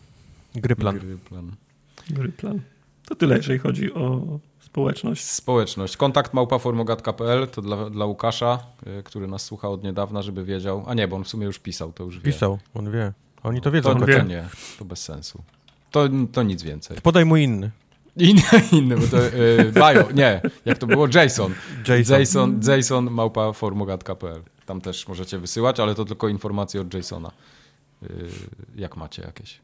Gry 0.55 0.75
plan. 0.75 0.99
Gry 0.99 1.17
plan. 1.17 1.51
gry 2.09 2.29
plan. 2.29 2.59
To 3.09 3.15
tyle, 3.15 3.37
jeżeli 3.37 3.59
chodzi 3.59 3.93
o 3.93 4.39
społeczność. 4.77 5.23
Społeczność. 5.23 5.97
Kontakt 5.97 6.33
małpaformogat.pl 6.33 7.47
to 7.47 7.61
dla, 7.61 7.89
dla 7.89 8.05
Łukasza, 8.05 8.59
y, 8.99 9.03
który 9.03 9.27
nas 9.27 9.43
słucha 9.43 9.69
od 9.69 9.83
niedawna, 9.83 10.21
żeby 10.21 10.43
wiedział. 10.45 10.83
A 10.87 10.93
nie, 10.93 11.07
bo 11.07 11.15
on 11.15 11.23
w 11.23 11.27
sumie 11.27 11.45
już 11.45 11.59
pisał, 11.59 11.93
to 11.93 12.03
już 12.03 12.19
wie. 12.19 12.31
Pisał, 12.31 12.59
on 12.73 12.91
wie. 12.91 13.13
Oni 13.43 13.61
to 13.61 13.71
wiedzą. 13.71 13.89
To, 13.89 13.95
On 13.95 14.01
to 14.01 14.05
wie. 14.05 14.23
nie, 14.23 14.45
to 14.79 14.85
bez 14.85 15.03
sensu. 15.03 15.43
To, 15.91 16.09
to 16.31 16.43
nic 16.43 16.63
więcej. 16.63 16.97
Podaj 17.03 17.25
mu 17.25 17.37
inny. 17.37 17.71
Inny, 18.17 18.41
inny 18.79 18.97
bo 18.97 19.07
to 19.07 19.27
y, 19.27 19.71
bio, 19.73 20.11
nie, 20.13 20.41
jak 20.65 20.77
to 20.77 20.87
było? 20.87 21.07
Jason. 21.13 21.53
Jason. 21.87 22.19
Jason, 22.19 22.59
Jason 22.67 23.11
małpa 23.11 23.53
formogat.pl. 23.53 24.41
Tam 24.65 24.81
też 24.81 25.07
możecie 25.07 25.39
wysyłać, 25.39 25.79
ale 25.79 25.95
to 25.95 26.05
tylko 26.05 26.27
informacje 26.27 26.81
od 26.81 26.93
Jasona. 26.93 27.31
Y, 28.03 28.29
jak 28.75 28.97
macie 28.97 29.21
jakieś. 29.21 29.59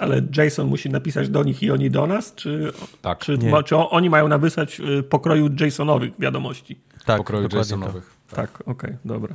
Ale 0.00 0.22
Jason 0.36 0.66
musi 0.66 0.90
napisać 0.90 1.28
do 1.28 1.42
nich 1.42 1.62
i 1.62 1.70
oni 1.70 1.90
do 1.90 2.06
nas, 2.06 2.34
czy, 2.34 2.72
Tak, 3.02 3.18
czy, 3.18 3.38
ma, 3.38 3.62
czy 3.62 3.76
oni 3.76 4.10
mają 4.10 4.28
napisać 4.28 4.80
y, 4.80 5.02
pokroju 5.02 5.48
Jasonowych 5.60 6.10
wiadomości? 6.18 6.78
Tak, 7.04 7.16
pokroju 7.18 7.48
Jasonowych. 7.56 8.18
Tak, 8.34 8.62
okej, 8.66 8.94
dobra. 9.04 9.34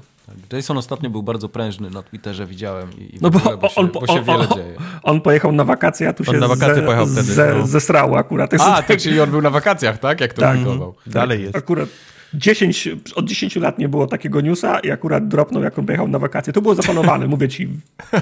Jason 0.54 0.78
ostatnio 0.78 1.10
był 1.10 1.24
bardzo 1.24 1.50
prężny 1.50 1.90
na 1.90 2.04
Twitterze, 2.04 2.46
widziałem. 2.46 2.90
I, 2.98 3.16
i 3.16 3.18
No 3.22 3.30
bo 3.30 3.40
ogóle, 3.40 3.58
bo, 3.58 3.70
się, 3.70 3.82
on- 3.82 3.88
bo 3.92 4.08
się 4.08 4.14
on- 4.14 4.24
wiele 4.24 4.50
on- 4.50 4.58
dzieje. 4.58 4.76
On 5.04 5.22
pojechał 5.22 5.52
na 5.52 5.64
wakacje, 5.66 6.10
a 6.10 6.14
tu 6.14 6.24
On 6.28 6.34
się 6.34 6.40
na 6.40 6.48
wakacje 6.48 6.76
ze, 6.76 6.82
pojechał 6.82 7.06
wtedy, 7.08 7.24
ze, 7.34 7.56
no. 7.56 7.68
zesrało 7.68 8.18
akurat. 8.18 8.54
A, 8.54 8.58
tak- 8.58 8.88
to 8.88 8.98
czyli 8.98 9.20
on 9.20 9.32
był 9.32 9.42
na 9.42 9.50
wakacjach, 9.50 9.98
tak? 9.98 10.22
Jak 10.22 10.34
to 10.34 10.42
Tak. 10.42 10.58
dalej 11.08 11.42
jest. 11.44 11.56
Akurat 11.56 11.90
10, 12.34 12.90
od 13.16 13.26
10 13.26 13.56
lat 13.56 13.80
nie 13.80 13.90
było 13.90 14.08
takiego 14.08 14.42
newsa 14.42 14.80
i 14.80 14.92
akurat 14.92 15.28
dropnął, 15.28 15.64
jak 15.64 15.80
on 15.80 15.86
pojechał 15.86 16.08
na 16.08 16.20
wakacje. 16.20 16.54
To 16.54 16.62
było 16.62 16.76
zaplanowane, 16.76 17.28
mówię 17.28 17.50
ci. 17.50 17.70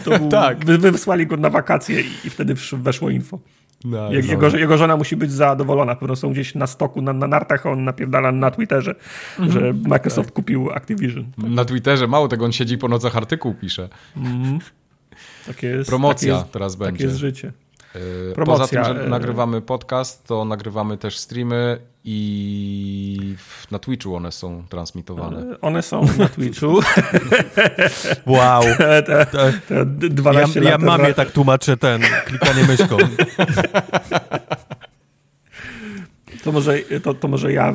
To 0.04 0.20
był, 0.20 0.30
Tak. 0.42 0.66
wy, 0.66 0.78
wy 0.78 0.92
wysłali 0.92 1.28
go 1.28 1.38
na 1.38 1.50
wakacje 1.50 2.02
i, 2.02 2.06
i 2.26 2.30
wtedy 2.30 2.56
weszło 2.74 3.10
info. 3.10 3.40
No, 3.86 4.12
Je, 4.14 4.20
jego, 4.20 4.58
jego 4.58 4.78
żona 4.78 4.98
musi 4.98 5.16
być 5.16 5.32
zadowolona. 5.32 5.96
Pewno 5.96 6.16
są 6.16 6.32
gdzieś 6.32 6.56
na 6.56 6.68
stoku, 6.68 7.02
na, 7.02 7.14
na 7.14 7.28
nartach, 7.28 7.66
on 7.66 7.84
napierdala 7.84 8.32
na 8.32 8.52
Twitterze, 8.52 8.96
Mhm. 9.40 9.52
że 9.52 9.74
Microsoft 9.90 10.32
kupił 10.32 10.72
Activision. 10.72 11.26
Na 11.38 11.66
Twitterze 11.66 12.08
mało 12.08 12.28
tego, 12.28 12.46
on 12.46 12.52
siedzi 12.52 12.78
po 12.78 12.88
nocach 12.88 13.18
artykuł 13.18 13.54
pisze. 13.54 13.90
Takie 15.48 15.68
jest, 15.68 15.90
Promocja 15.90 16.34
takie 16.34 16.42
jest, 16.44 16.54
teraz 16.54 16.74
takie 16.78 16.86
będzie. 16.86 17.06
jest 17.06 17.18
życie. 17.18 17.52
Yy, 17.96 18.34
Promocja, 18.36 18.68
Poza 18.68 18.68
tym, 18.90 18.98
że 18.98 19.06
e- 19.06 19.10
nagrywamy 19.10 19.62
podcast, 19.62 20.24
to 20.28 20.46
nagrywamy 20.46 20.98
też 20.98 21.18
streamy 21.18 21.78
i 22.04 23.36
na 23.72 23.80
Twitchu 23.80 24.16
one 24.16 24.32
są 24.32 24.64
transmitowane. 24.70 25.60
One 25.62 25.82
są 25.82 26.06
na 26.18 26.30
Twitchu. 26.30 26.80
Wow. 28.26 28.64
te, 28.78 29.04
te, 29.04 29.26
To- 29.26 29.38
te 29.70 29.76
Ja, 29.76 30.10
12 30.10 30.60
ja 30.64 30.72
lat. 30.72 30.82
mamie 30.82 31.14
tak 31.14 31.32
tłumaczę 31.32 31.78
ten, 31.78 32.02
klikanie 32.26 32.64
myszką. 32.64 32.98
To 36.44 36.52
może, 36.52 36.78
to, 37.04 37.14
to 37.14 37.28
może 37.28 37.54
ja 37.54 37.74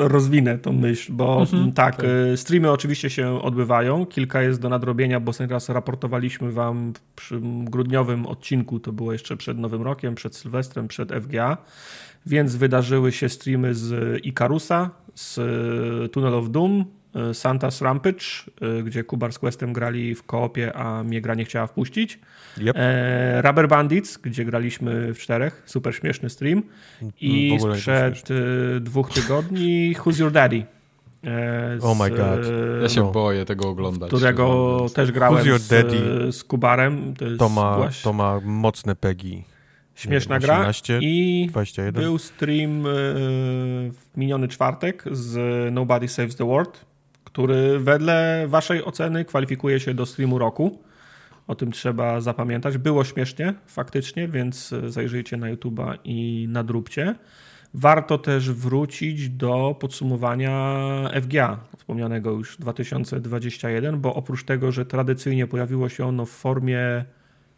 rozwinę 0.00 0.58
tą 0.58 0.72
myśl, 0.72 1.12
bo 1.12 1.40
Mhm. 1.40 1.72
tak, 1.72 2.02
y, 2.32 2.36
streamy 2.36 2.70
oczywiście 2.70 3.10
się 3.10 3.42
odbywają. 3.42 4.06
Kilka 4.06 4.42
jest 4.42 4.60
do 4.60 4.68
nadrobienia, 4.68 5.20
bo 5.20 5.30
ostatni 5.30 5.52
raz 5.52 5.68
raportowaliśmy 5.68 6.52
wam 6.52 6.92
przy 7.16 7.40
grudniowym 7.64 8.26
odcinku, 8.26 8.80
to 8.80 8.92
było 8.92 9.12
jeszcze 9.12 9.36
przed 9.36 9.58
Nowym 9.58 9.82
Rokiem, 9.82 10.14
przed 10.14 10.36
Sylwestrem, 10.36 10.88
przed 10.88 11.12
FGA, 11.12 11.56
więc 12.26 12.56
wydarzyły 12.56 13.12
się 13.12 13.28
streamy 13.28 13.74
z 13.74 14.18
Ikarusa, 14.26 14.90
z 15.14 15.38
y, 16.06 16.08
Tunnel 16.08 16.34
of 16.34 16.50
Doom, 16.50 16.84
Santa's 17.14 17.82
Rampage, 17.84 18.24
y, 18.78 18.82
gdzie 18.82 19.04
Kubar 19.04 19.32
z 19.32 19.38
Questem 19.38 19.72
grali 19.72 20.14
w 20.14 20.22
koopie, 20.22 20.72
a 20.76 21.04
mnie 21.04 21.20
gra 21.20 21.34
nie 21.34 21.44
chciała 21.44 21.66
wpuścić. 21.66 22.18
Yep. 22.58 22.76
E, 22.76 23.42
Rubber 23.42 23.68
Bandits, 23.68 24.18
gdzie 24.18 24.44
graliśmy 24.44 25.14
w 25.14 25.18
czterech, 25.18 25.62
super 25.66 25.94
śmieszny 25.94 26.30
stream. 26.30 26.62
I 27.20 27.58
sprzed 27.60 28.30
y, 28.30 28.80
dwóch 28.80 29.10
tygodni 29.12 29.94
Who's 29.98 30.20
Your 30.20 30.32
Daddy? 30.32 30.64
E, 31.24 31.78
z, 31.80 31.84
Oh 31.84 32.04
my 32.04 32.10
God. 32.10 32.40
Ja 32.82 32.88
się 32.88 33.00
no, 33.00 33.10
boję 33.10 33.44
tego 33.44 33.68
oglądać. 33.68 34.08
którego 34.08 34.86
też 34.94 35.12
grałem 35.12 35.44
Who's 35.44 35.46
Your 35.46 35.58
z, 35.58 35.68
Daddy? 35.68 36.32
z 36.32 36.44
Kubarem. 36.44 37.14
To 37.14 37.24
jest 37.24 37.38
To 37.38 37.48
ma, 37.48 37.76
właśnie 37.76 38.04
to 38.04 38.12
ma 38.12 38.40
mocne 38.44 38.96
PEGI. 38.96 39.44
śmieszna 39.94 40.34
wiem, 40.38 40.42
gra. 40.46 40.58
18, 40.60 40.98
I 41.02 41.46
21. 41.50 42.02
był 42.02 42.18
stream 42.18 42.86
y, 42.86 42.90
w 43.92 44.16
miniony 44.16 44.48
czwartek 44.48 45.04
z 45.12 45.38
Nobody 45.74 46.08
Saves 46.08 46.36
the 46.36 46.46
World, 46.46 46.84
który 47.32 47.78
wedle 47.78 48.44
waszej 48.48 48.84
oceny 48.84 49.24
kwalifikuje 49.24 49.80
się 49.80 49.94
do 49.94 50.06
streamu 50.06 50.38
roku. 50.38 50.78
O 51.46 51.54
tym 51.54 51.72
trzeba 51.72 52.20
zapamiętać. 52.20 52.78
Było 52.78 53.04
śmiesznie, 53.04 53.54
faktycznie, 53.66 54.28
więc 54.28 54.74
zajrzyjcie 54.86 55.36
na 55.36 55.54
YouTube'a 55.54 55.98
i 56.04 56.46
nadróbcie. 56.50 57.14
Warto 57.74 58.18
też 58.18 58.50
wrócić 58.50 59.28
do 59.28 59.76
podsumowania 59.80 60.54
FGA, 61.22 61.60
wspomnianego 61.78 62.30
już 62.30 62.56
2021, 62.58 64.00
bo 64.00 64.14
oprócz 64.14 64.44
tego, 64.44 64.72
że 64.72 64.86
tradycyjnie 64.86 65.46
pojawiło 65.46 65.88
się 65.88 66.06
ono 66.06 66.26
w 66.26 66.30
formie 66.30 67.04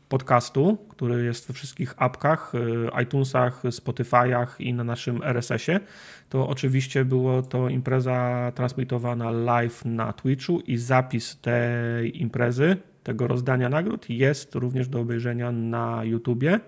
podcastu, 0.09 0.79
który 0.89 1.25
jest 1.25 1.49
we 1.49 1.55
wszystkich 1.55 1.95
apkach, 1.97 2.53
y, 2.55 3.03
iTunesach, 3.03 3.63
Spotify'ach 3.65 4.47
i 4.59 4.75
na 4.75 4.85
naszym 4.85 5.23
RSS-ie, 5.23 5.81
to 6.29 6.49
oczywiście 6.49 7.05
było 7.05 7.43
to 7.43 7.69
impreza 7.69 8.53
transmitowana 8.55 9.31
live 9.31 9.85
na 9.85 10.13
Twitchu 10.13 10.61
i 10.61 10.77
zapis 10.77 11.41
tej 11.41 12.23
imprezy, 12.23 12.77
tego 13.03 13.29
rozdania 13.29 13.69
nagród 13.69 14.11
jest 14.11 14.55
również 14.55 14.89
do 14.89 15.01
obejrzenia 15.01 15.53
na 15.53 16.05
YouTubie. 16.05 16.61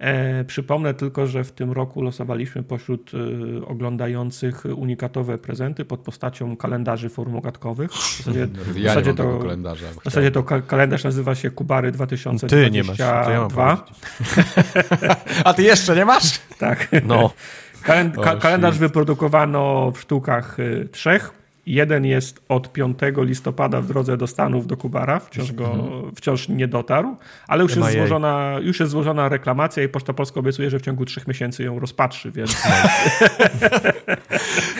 E, 0.00 0.44
przypomnę 0.44 0.94
tylko, 0.94 1.26
że 1.26 1.44
w 1.44 1.52
tym 1.52 1.72
roku 1.72 2.02
losowaliśmy 2.02 2.62
pośród 2.62 3.12
y, 3.14 3.66
oglądających 3.66 4.64
unikatowe 4.76 5.38
prezenty 5.38 5.84
pod 5.84 6.00
postacią 6.00 6.56
kalendarzy 6.56 7.08
formogatkowych. 7.08 7.90
W 7.92 8.16
zasadzie, 8.18 8.46
w 8.46 8.76
Ja 8.76 8.82
nie 8.82 8.88
zasadzie 8.88 9.08
mam 9.08 9.16
to, 9.16 9.38
kalendarza. 9.38 9.86
w 10.00 10.04
zasadzie 10.04 10.30
to 10.30 10.42
ka- 10.42 10.60
kalendarz 10.62 11.04
nazywa 11.04 11.34
się 11.34 11.50
Kubary 11.50 11.92
2022. 11.92 12.64
Ty 12.64 12.70
nie 12.70 12.84
masz, 12.84 12.98
ja. 12.98 13.24
A 15.44 15.54
ty 15.54 15.62
jeszcze 15.62 15.96
nie 15.96 16.04
masz? 16.04 16.40
Tak. 16.58 16.88
No, 17.04 17.30
Kalend- 17.84 18.20
ka- 18.24 18.36
kalendarz 18.36 18.78
wyprodukowano 18.78 19.92
w 19.94 20.00
sztukach 20.00 20.58
y, 20.60 20.88
trzech. 20.92 21.30
Jeden 21.66 22.04
jest 22.04 22.40
od 22.48 22.72
5 22.72 22.98
listopada 23.16 23.80
w 23.80 23.86
drodze 23.86 24.16
do 24.16 24.26
Stanów 24.26 24.66
do 24.66 24.76
Kubara, 24.76 25.20
wciąż, 25.20 25.52
go, 25.52 25.92
wciąż 26.14 26.48
nie 26.48 26.68
dotarł, 26.68 27.16
ale 27.48 27.62
już 27.62 27.76
jest, 27.76 27.92
złożona, 27.92 28.56
już 28.62 28.80
jest 28.80 28.92
złożona 28.92 29.28
reklamacja 29.28 29.82
i 29.82 29.88
Poczta 29.88 30.12
Polska 30.12 30.40
obiecuje, 30.40 30.70
że 30.70 30.78
w 30.78 30.82
ciągu 30.82 31.04
trzech 31.04 31.28
miesięcy 31.28 31.64
ją 31.64 31.78
rozpatrzy, 31.78 32.30
więc 32.30 32.56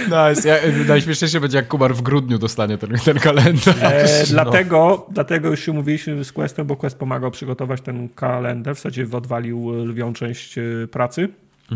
Nice. 0.05 0.49
Ja, 0.49 0.57
najśmieszniejsze 0.89 1.41
będzie, 1.41 1.57
jak 1.57 1.69
Kubar 1.69 1.95
w 1.95 2.03
grudniu 2.03 2.39
dostanie 2.39 2.79
ten, 2.79 2.91
ten 3.05 3.19
kalendarz. 3.19 3.77
e, 3.83 4.25
dlatego, 4.31 5.07
dlatego 5.11 5.49
już 5.49 5.61
się 5.61 5.73
mówiliśmy 5.73 6.25
z 6.25 6.33
Questem, 6.33 6.67
bo 6.67 6.77
Quest 6.77 6.99
pomagał 6.99 7.31
przygotować 7.31 7.81
ten 7.81 8.09
kalendarz, 8.09 8.77
w 8.77 8.81
zasadzie 8.81 9.07
odwalił 9.13 9.71
lwią 9.85 10.13
część 10.13 10.59
e, 10.59 10.63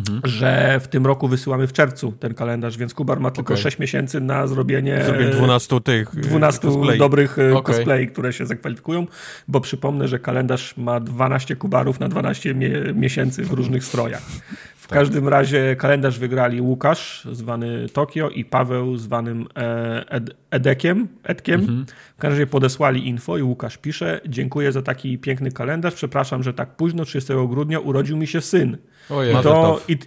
pracy. 0.02 0.20
Że 0.24 0.80
w 0.80 0.88
tym 0.88 1.06
roku 1.06 1.28
wysyłamy 1.28 1.66
w 1.66 1.72
czerwcu 1.72 2.12
ten 2.12 2.34
kalendarz, 2.34 2.76
więc 2.76 2.94
Kubar 2.94 3.20
ma 3.20 3.30
tylko 3.30 3.54
Okej. 3.54 3.62
6 3.62 3.78
miesięcy 3.78 4.20
na 4.20 4.46
zrobienie 4.46 5.04
zrobię 5.04 5.28
12 5.28 5.80
tych 5.80 6.14
y, 6.14 6.20
12 6.20 6.60
cosplay. 6.60 6.98
dobrych 6.98 7.38
e, 7.38 7.56
Okej. 7.56 7.74
cosplay, 7.74 8.08
które 8.08 8.32
się 8.32 8.46
zakwalifikują, 8.46 9.06
bo 9.48 9.60
przypomnę, 9.60 10.08
że 10.08 10.18
kalendarz 10.18 10.76
ma 10.76 11.00
12 11.00 11.56
kubarów 11.56 12.00
na 12.00 12.08
12 12.08 12.54
mie 12.54 12.70
miesięcy 12.94 13.44
w 13.44 13.52
różnych 13.52 13.84
strojach. 13.84 14.22
W 14.84 14.88
każdym 14.88 15.28
razie 15.28 15.76
kalendarz 15.76 16.18
wygrali 16.18 16.60
Łukasz, 16.60 17.28
zwany 17.32 17.86
Tokio 17.88 18.28
i 18.30 18.44
Paweł, 18.44 18.96
zwanym 18.96 19.46
e, 19.56 20.10
Ed 20.10 20.30
Edekiem, 20.50 21.08
Edkiem. 21.22 21.86
W 22.16 22.20
każdym 22.20 22.38
razie 22.38 22.46
podesłali 22.46 23.08
info 23.08 23.38
i 23.38 23.42
Łukasz 23.42 23.78
pisze, 23.78 24.20
dziękuję 24.28 24.72
za 24.72 24.82
taki 24.82 25.18
piękny 25.18 25.52
kalendarz, 25.52 25.94
przepraszam, 25.94 26.42
że 26.42 26.54
tak 26.54 26.76
późno, 26.76 27.04
30 27.04 27.32
grudnia 27.48 27.80
urodził 27.80 28.16
mi 28.16 28.26
się 28.26 28.40
syn. 28.40 28.78
Ojej. 29.10 29.36
I 29.36 29.42
to, 29.42 29.80
i, 29.88 29.98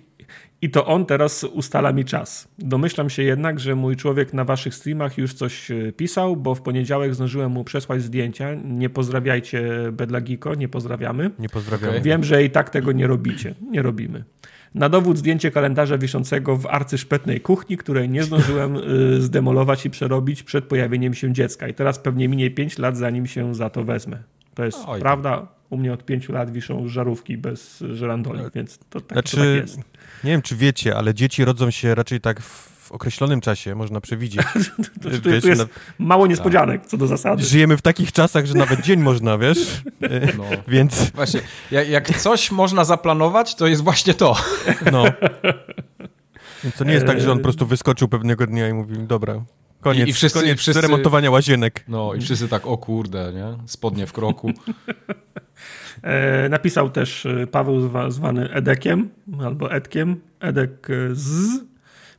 I 0.61 0.69
to 0.69 0.86
on 0.86 1.05
teraz 1.05 1.43
ustala 1.43 1.93
mi 1.93 2.05
czas. 2.05 2.47
Domyślam 2.59 3.09
się 3.09 3.23
jednak, 3.23 3.59
że 3.59 3.75
mój 3.75 3.95
człowiek 3.95 4.34
na 4.34 4.45
waszych 4.45 4.75
streamach 4.75 5.17
już 5.17 5.34
coś 5.34 5.71
e, 5.71 5.91
pisał, 5.91 6.36
bo 6.36 6.55
w 6.55 6.61
poniedziałek 6.61 7.15
zdążyłem 7.15 7.51
mu 7.51 7.63
przesłać 7.63 8.01
zdjęcia. 8.01 8.53
Nie 8.63 8.89
pozdrawiajcie 8.89 9.69
Bedlagiko, 9.91 10.55
nie 10.55 10.67
pozdrawiamy. 10.67 11.32
Nie 11.39 11.49
pozdrawiam. 11.49 11.89
Okej. 11.89 12.01
Wiem, 12.01 12.23
że 12.23 12.43
i 12.43 12.49
tak 12.49 12.69
tego 12.69 12.91
nie 12.91 13.07
robicie. 13.07 13.55
Nie 13.71 13.82
robimy. 13.82 14.23
Na 14.76 14.89
dowód 14.89 15.18
zdjęcie 15.18 15.51
kalendarza 15.51 15.97
wiszącego 15.97 16.57
w 16.57 16.65
arcyszpetnej 16.65 17.41
kuchni, 17.41 17.78
której 17.78 18.09
nie 18.09 18.24
zdążyłem 18.24 18.76
y, 18.76 19.22
zdemolować 19.22 19.86
i 19.86 19.89
przerobić 19.89 20.43
przed 20.43 20.65
pojawieniem 20.65 21.13
się 21.13 21.34
dziecka. 21.34 21.68
I 21.68 21.74
teraz 21.74 21.99
pewnie 21.99 22.28
minie 22.28 22.51
5 22.51 22.78
lat, 22.78 22.97
zanim 22.97 23.28
się 23.28 23.55
za 23.55 23.70
to 23.70 23.84
wezmę. 23.84 24.18
To 24.53 24.65
jest 24.65 24.80
Oj, 24.88 25.01
prawda. 25.01 25.47
U 25.70 25.78
mnie 25.78 25.93
od 25.93 26.05
5 26.05 26.30
lat 26.30 26.51
wiszą 26.51 26.88
żarówki 26.88 27.38
bez 27.38 27.84
żerandoli, 27.93 28.39
więc 28.55 28.78
to 28.89 29.01
tak, 29.01 29.15
znaczy, 29.15 29.38
to 29.38 29.43
tak 29.43 29.55
jest. 29.55 29.78
Nie 30.24 30.32
wiem, 30.32 30.41
czy 30.41 30.55
wiecie, 30.55 30.95
ale 30.95 31.13
dzieci 31.13 31.45
rodzą 31.45 31.72
się 31.72 31.95
raczej 31.95 32.22
tak 32.22 32.41
w 32.41 32.76
w 32.88 32.91
określonym 32.91 33.41
czasie, 33.41 33.75
można 33.75 34.01
przewidzieć. 34.01 34.41
to, 35.01 35.09
to, 35.09 35.09
wiesz, 35.09 35.43
to 35.43 35.49
jest 35.49 35.65
mało 35.99 36.27
niespodzianek 36.27 36.85
co 36.85 36.97
do 36.97 37.07
zasady. 37.07 37.43
Żyjemy 37.43 37.77
w 37.77 37.81
takich 37.81 38.11
czasach, 38.11 38.45
że 38.45 38.53
nawet 38.53 38.81
dzień 38.81 38.99
można, 38.99 39.38
wiesz? 39.38 39.57
No. 40.38 40.43
Więc... 40.67 41.11
Właśnie, 41.11 41.41
jak, 41.71 41.89
jak 41.89 42.17
coś 42.19 42.51
można 42.51 42.85
zaplanować, 42.85 43.55
to 43.55 43.67
jest 43.67 43.83
właśnie 43.83 44.13
to. 44.13 44.35
No. 44.91 45.03
Więc 46.63 46.75
to 46.75 46.83
nie 46.83 46.93
jest 46.93 47.05
tak, 47.05 47.21
że 47.21 47.31
on 47.31 47.38
po 47.38 47.43
prostu 47.43 47.65
wyskoczył 47.65 48.07
pewnego 48.07 48.47
dnia 48.47 48.69
i 48.69 48.73
mówił, 48.73 49.05
dobra, 49.07 49.41
Koniec, 49.81 50.07
I, 50.07 50.09
i 50.09 50.13
wszyscy, 50.13 50.39
koniec 50.39 50.59
wszyscy, 50.59 50.81
remontowania 50.81 51.31
łazienek. 51.31 51.83
No 51.88 52.13
i 52.13 52.21
wszyscy 52.21 52.47
tak, 52.47 52.67
o 52.67 52.77
kurde, 52.77 53.33
nie? 53.33 53.67
Spodnie 53.67 54.07
w 54.07 54.13
kroku. 54.13 54.51
E, 56.03 56.49
napisał 56.49 56.89
też 56.89 57.25
e, 57.25 57.47
Paweł 57.47 57.89
zwany 58.09 58.51
Edekiem 58.51 59.09
albo 59.45 59.71
Edkiem. 59.71 60.21
Edek 60.39 60.88
z 61.11 61.59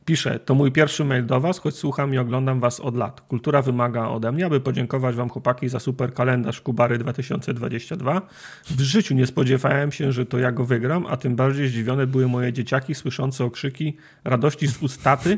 Pisze, 0.09 0.39
to 0.39 0.55
mój 0.55 0.71
pierwszy 0.71 1.05
mail 1.05 1.25
do 1.25 1.39
Was, 1.39 1.59
choć 1.59 1.75
słucham 1.75 2.13
i 2.13 2.17
oglądam 2.17 2.59
Was 2.59 2.79
od 2.79 2.95
lat. 2.95 3.21
Kultura 3.21 3.61
wymaga 3.61 4.07
ode 4.07 4.31
mnie, 4.31 4.45
aby 4.45 4.59
podziękować 4.59 5.15
Wam 5.15 5.29
chłopaki 5.29 5.69
za 5.69 5.79
super 5.79 6.13
kalendarz 6.13 6.61
Kubary 6.61 6.97
2022. 6.97 8.21
W 8.65 8.81
życiu 8.81 9.15
nie 9.15 9.27
spodziewałem 9.27 9.91
się, 9.91 10.11
że 10.11 10.25
to 10.25 10.37
ja 10.39 10.51
go 10.51 10.65
wygram, 10.65 11.05
a 11.09 11.17
tym 11.17 11.35
bardziej 11.35 11.67
zdziwione 11.67 12.07
były 12.07 12.27
moje 12.27 12.53
dzieciaki 12.53 12.95
słyszące 12.95 13.45
okrzyki 13.45 13.97
radości 14.23 14.67
z 14.67 14.83
ustaty, 14.83 15.37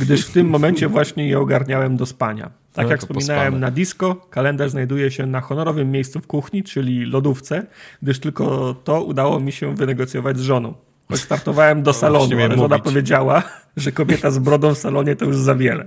gdyż 0.00 0.26
w 0.26 0.32
tym 0.32 0.48
momencie 0.48 0.88
właśnie 0.88 1.28
je 1.28 1.38
ogarniałem 1.38 1.96
do 1.96 2.06
spania. 2.06 2.50
Tak 2.72 2.84
no, 2.84 2.90
jak 2.90 3.00
wspominałem 3.00 3.44
pospane. 3.44 3.60
na 3.60 3.70
disco, 3.70 4.14
kalendarz 4.14 4.70
znajduje 4.70 5.10
się 5.10 5.26
na 5.26 5.40
honorowym 5.40 5.90
miejscu 5.90 6.20
w 6.20 6.26
kuchni, 6.26 6.62
czyli 6.62 7.04
lodówce, 7.04 7.66
gdyż 8.02 8.20
tylko 8.20 8.74
to 8.84 9.04
udało 9.04 9.40
mi 9.40 9.52
się 9.52 9.74
wynegocjować 9.74 10.38
z 10.38 10.40
żoną. 10.40 10.74
Startowałem 11.16 11.82
do 11.82 11.92
salonu, 11.92 12.40
ale 12.44 12.56
żona 12.56 12.78
powiedziała, 12.78 13.42
że 13.76 13.92
kobieta 13.92 14.30
z 14.30 14.38
brodą 14.38 14.74
w 14.74 14.78
salonie 14.78 15.16
to 15.16 15.24
już 15.24 15.36
za 15.36 15.54
wiele. 15.54 15.86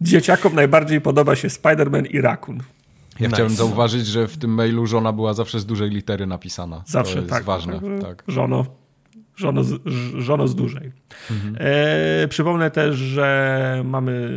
Dzieciakom 0.00 0.54
najbardziej 0.54 1.00
podoba 1.00 1.36
się 1.36 1.48
Spider-Man 1.48 2.06
i 2.10 2.20
Rakun. 2.20 2.62
Ja 3.20 3.26
nice. 3.26 3.36
chciałem 3.36 3.52
zauważyć, 3.52 4.06
że 4.06 4.28
w 4.28 4.38
tym 4.38 4.54
mailu 4.54 4.86
żona 4.86 5.12
była 5.12 5.34
zawsze 5.34 5.60
z 5.60 5.66
dużej 5.66 5.90
litery 5.90 6.26
napisana. 6.26 6.82
Zawsze, 6.86 7.14
to 7.14 7.20
jest 7.20 7.30
tak. 7.30 7.44
ważne. 7.44 7.80
Tak. 7.80 8.00
tak. 8.02 8.24
Żono, 8.28 8.66
żono, 9.36 9.64
z, 9.64 9.80
żono 10.18 10.48
z 10.48 10.54
dużej. 10.54 10.92
Mhm. 11.30 11.56
E, 11.58 12.28
przypomnę 12.28 12.70
też, 12.70 12.96
że 12.96 13.82
mamy 13.84 14.30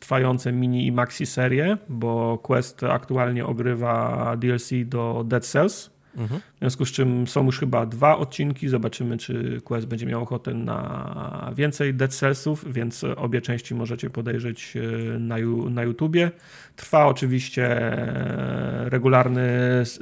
trwające 0.00 0.52
mini 0.52 0.86
i 0.86 0.92
maxi 0.92 1.26
serię, 1.26 1.76
bo 1.88 2.38
Quest 2.38 2.82
aktualnie 2.82 3.46
ogrywa 3.46 4.36
DLC 4.36 4.70
do 4.84 5.24
Dead 5.26 5.46
Cells. 5.46 5.90
Mhm. 6.16 6.40
W 6.40 6.58
związku 6.58 6.84
z 6.84 6.92
czym 6.92 7.26
są 7.26 7.44
już 7.46 7.58
chyba 7.58 7.86
dwa 7.86 8.16
odcinki. 8.16 8.68
Zobaczymy, 8.68 9.18
czy 9.18 9.60
Quest 9.64 9.86
będzie 9.86 10.06
miał 10.06 10.22
ochotę 10.22 10.54
na 10.54 11.52
więcej 11.54 11.94
Dead 11.94 12.14
Cellsów, 12.14 12.72
więc 12.72 13.04
obie 13.04 13.40
części 13.40 13.74
możecie 13.74 14.10
podejrzeć 14.10 14.74
e, 14.76 15.18
na, 15.18 15.36
na 15.70 15.82
YouTubie. 15.82 16.30
Trwa 16.76 17.06
oczywiście 17.06 17.92
e, 17.92 18.88
regularny, 18.88 19.48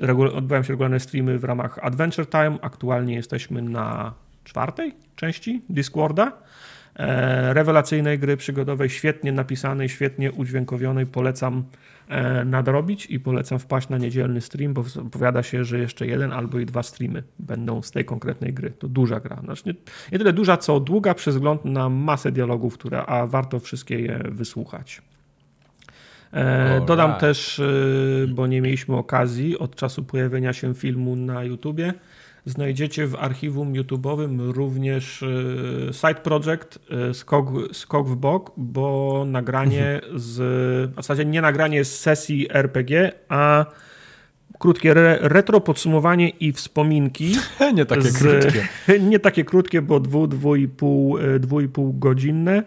regu, 0.00 0.22
odbywają 0.22 0.62
się 0.62 0.72
regularne 0.72 1.00
streamy 1.00 1.38
w 1.38 1.44
ramach 1.44 1.78
Adventure 1.82 2.26
Time. 2.26 2.58
Aktualnie 2.62 3.14
jesteśmy 3.14 3.62
na 3.62 4.14
czwartej 4.44 4.92
części 5.16 5.62
Discorda. 5.68 6.32
E, 6.96 7.54
rewelacyjnej 7.54 8.18
gry 8.18 8.36
przygodowej, 8.36 8.90
świetnie 8.90 9.32
napisanej, 9.32 9.88
świetnie 9.88 10.32
udźwiękowionej. 10.32 11.06
Polecam 11.06 11.64
nadrobić 12.44 13.06
i 13.06 13.20
polecam 13.20 13.58
wpaść 13.58 13.88
na 13.88 13.98
niedzielny 13.98 14.40
stream, 14.40 14.74
bo 14.74 14.84
powiada 15.12 15.42
się, 15.42 15.64
że 15.64 15.78
jeszcze 15.78 16.06
jeden 16.06 16.32
albo 16.32 16.58
i 16.58 16.66
dwa 16.66 16.82
streamy 16.82 17.22
będą 17.38 17.82
z 17.82 17.90
tej 17.90 18.04
konkretnej 18.04 18.52
gry. 18.54 18.70
To 18.70 18.88
duża 18.88 19.20
gra. 19.20 19.40
Znaczy 19.44 19.62
nie, 19.66 19.74
nie 20.12 20.18
tyle 20.18 20.32
duża, 20.32 20.56
co 20.56 20.80
długa 20.80 21.14
przez 21.14 21.34
wzgląd 21.34 21.64
na 21.64 21.88
masę 21.88 22.32
dialogów, 22.32 22.74
które, 22.74 23.06
a 23.06 23.26
warto 23.26 23.60
wszystkie 23.60 24.00
je 24.00 24.20
wysłuchać. 24.30 25.02
E, 26.32 26.80
dodam 26.86 27.14
też, 27.14 27.60
e, 27.60 27.64
bo 28.28 28.46
nie 28.46 28.60
mieliśmy 28.60 28.96
okazji 28.96 29.58
od 29.58 29.76
czasu 29.76 30.04
pojawienia 30.04 30.52
się 30.52 30.74
filmu 30.74 31.16
na 31.16 31.44
YouTubie, 31.44 31.94
Znajdziecie 32.46 33.06
w 33.06 33.14
archiwum 33.14 33.72
YouTube'owym 33.72 34.50
również 34.52 35.22
e, 35.22 35.92
side 35.92 36.14
project 36.14 36.78
e, 36.90 37.14
skok, 37.14 37.46
skok 37.72 38.08
w 38.08 38.16
bok, 38.16 38.52
bo 38.56 39.24
nagranie 39.26 39.94
mhm. 39.94 40.18
z, 40.18 40.36
w 40.90 40.96
zasadzie 40.96 41.24
nie 41.24 41.42
nagranie 41.42 41.84
z 41.84 42.00
sesji 42.00 42.46
RPG, 42.50 43.12
a 43.28 43.66
krótkie 44.58 44.94
re, 44.94 45.18
retro 45.20 45.60
podsumowanie 45.60 46.28
i 46.28 46.52
wspominki. 46.52 47.36
nie 47.74 47.86
takie 47.86 48.10
z, 48.10 48.18
krótkie. 48.18 48.68
Nie 49.10 49.18
takie 49.18 49.44
krótkie, 49.44 49.82
bo 49.82 50.00
dwu, 50.00 50.26
dwu 50.26 50.56
i 50.56 50.68
pół, 50.68 51.18
e, 51.18 51.38
dwu 51.38 51.60
i 51.60 51.68
pół 51.68 51.92
godzinne. 51.92 52.62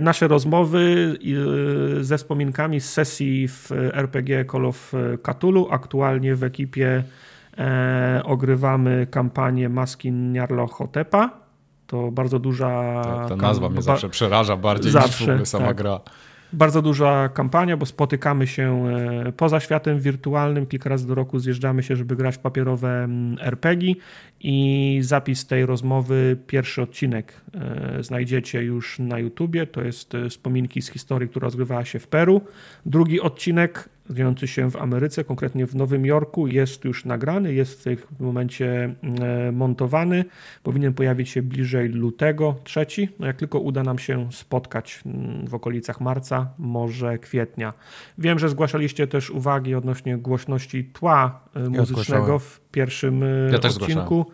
Nasze 0.00 0.28
rozmowy 0.28 1.14
ze 2.00 2.18
wspominkami 2.18 2.80
z 2.80 2.92
sesji 2.92 3.48
w 3.48 3.72
RPG 3.72 4.44
Call 4.52 4.66
of 4.66 4.92
Cthulhu, 5.22 5.68
aktualnie 5.70 6.34
w 6.34 6.44
ekipie 6.44 7.02
e, 7.60 8.22
ogrywamy 8.24 9.06
kampanię 9.10 9.68
Maskin 9.68 10.32
Nyarlathotep'a. 10.32 11.28
To 11.86 12.10
bardzo 12.10 12.38
duża... 12.38 13.02
Ta, 13.04 13.28
ta 13.28 13.36
nazwa 13.36 13.68
mnie 13.68 13.82
zawsze 13.82 14.08
przeraża 14.08 14.56
bardziej 14.56 14.92
zawsze, 14.92 15.38
niż 15.38 15.48
sama 15.48 15.66
tak. 15.66 15.76
gra. 15.76 16.00
Bardzo 16.52 16.82
duża 16.82 17.28
kampania, 17.28 17.76
bo 17.76 17.86
spotykamy 17.86 18.46
się 18.46 18.88
e, 18.88 19.32
poza 19.32 19.60
światem 19.60 20.00
wirtualnym. 20.00 20.66
Kilka 20.66 20.90
razy 20.90 21.06
do 21.06 21.14
roku 21.14 21.38
zjeżdżamy 21.38 21.82
się, 21.82 21.96
żeby 21.96 22.16
grać 22.16 22.38
papierowe 22.38 23.04
mm, 23.04 23.36
RPG 23.40 23.94
i 24.40 24.98
zapis 25.02 25.46
tej 25.46 25.66
rozmowy, 25.66 26.36
pierwszy 26.46 26.82
odcinek 26.82 27.40
e, 27.54 28.02
znajdziecie 28.02 28.62
już 28.62 28.98
na 28.98 29.18
YouTubie. 29.18 29.66
To 29.66 29.82
jest 29.82 30.12
wspominki 30.30 30.82
z 30.82 30.90
historii, 30.90 31.28
która 31.28 31.44
rozgrywała 31.44 31.84
się 31.84 31.98
w 31.98 32.08
Peru. 32.08 32.40
Drugi 32.86 33.20
odcinek 33.20 33.88
znajdujący 34.10 34.46
się 34.46 34.70
w 34.70 34.76
Ameryce, 34.76 35.24
konkretnie 35.24 35.66
w 35.66 35.74
Nowym 35.74 36.06
Jorku, 36.06 36.46
jest 36.46 36.84
już 36.84 37.04
nagrany, 37.04 37.54
jest 37.54 37.80
w 37.80 37.84
tym 37.84 37.96
momencie 38.20 38.94
e, 39.20 39.52
montowany. 39.52 40.24
Powinien 40.62 40.94
pojawić 40.94 41.28
się 41.28 41.42
bliżej 41.42 41.88
lutego, 41.88 42.54
trzeci. 42.64 43.08
No 43.18 43.26
jak 43.26 43.36
tylko 43.36 43.58
uda 43.58 43.82
nam 43.82 43.98
się 43.98 44.32
spotkać 44.32 45.02
mm, 45.06 45.46
w 45.46 45.54
okolicach 45.54 46.00
marca, 46.00 46.50
może 46.58 47.18
kwietnia. 47.18 47.72
Wiem, 48.18 48.38
że 48.38 48.48
zgłaszaliście 48.48 49.06
też 49.06 49.30
uwagi 49.30 49.74
odnośnie 49.74 50.18
głośności 50.18 50.84
tła 50.84 51.40
e, 51.54 51.68
muzycznego 51.68 52.38
w 52.38 52.60
pierwszym 52.72 53.22
e, 53.22 53.26
ja 53.52 53.58
odcinku. 53.58 54.26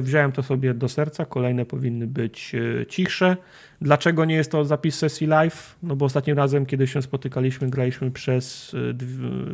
Wziąłem 0.00 0.32
to 0.32 0.42
sobie 0.42 0.74
do 0.74 0.88
serca, 0.88 1.24
kolejne 1.24 1.64
powinny 1.64 2.06
być 2.06 2.52
cichsze. 2.88 3.36
Dlaczego 3.80 4.24
nie 4.24 4.34
jest 4.34 4.50
to 4.50 4.64
zapis 4.64 4.98
sesji 4.98 5.26
live? 5.26 5.76
No 5.82 5.96
bo 5.96 6.04
ostatnim 6.06 6.36
razem, 6.36 6.66
kiedy 6.66 6.86
się 6.86 7.02
spotykaliśmy, 7.02 7.70
graliśmy 7.70 8.10
przez 8.10 8.74
y, 8.74 8.94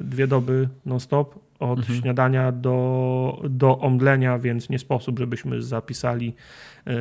dwie 0.03 0.27
doby 0.27 0.69
non-stop, 0.87 1.47
od 1.59 1.79
mhm. 1.79 2.01
śniadania 2.01 2.53
do, 2.53 3.43
do 3.51 3.79
omdlenia, 3.79 4.39
więc 4.39 4.71
nie 4.71 4.79
sposób, 4.79 5.19
żebyśmy 5.19 5.63
zapisali 5.63 6.35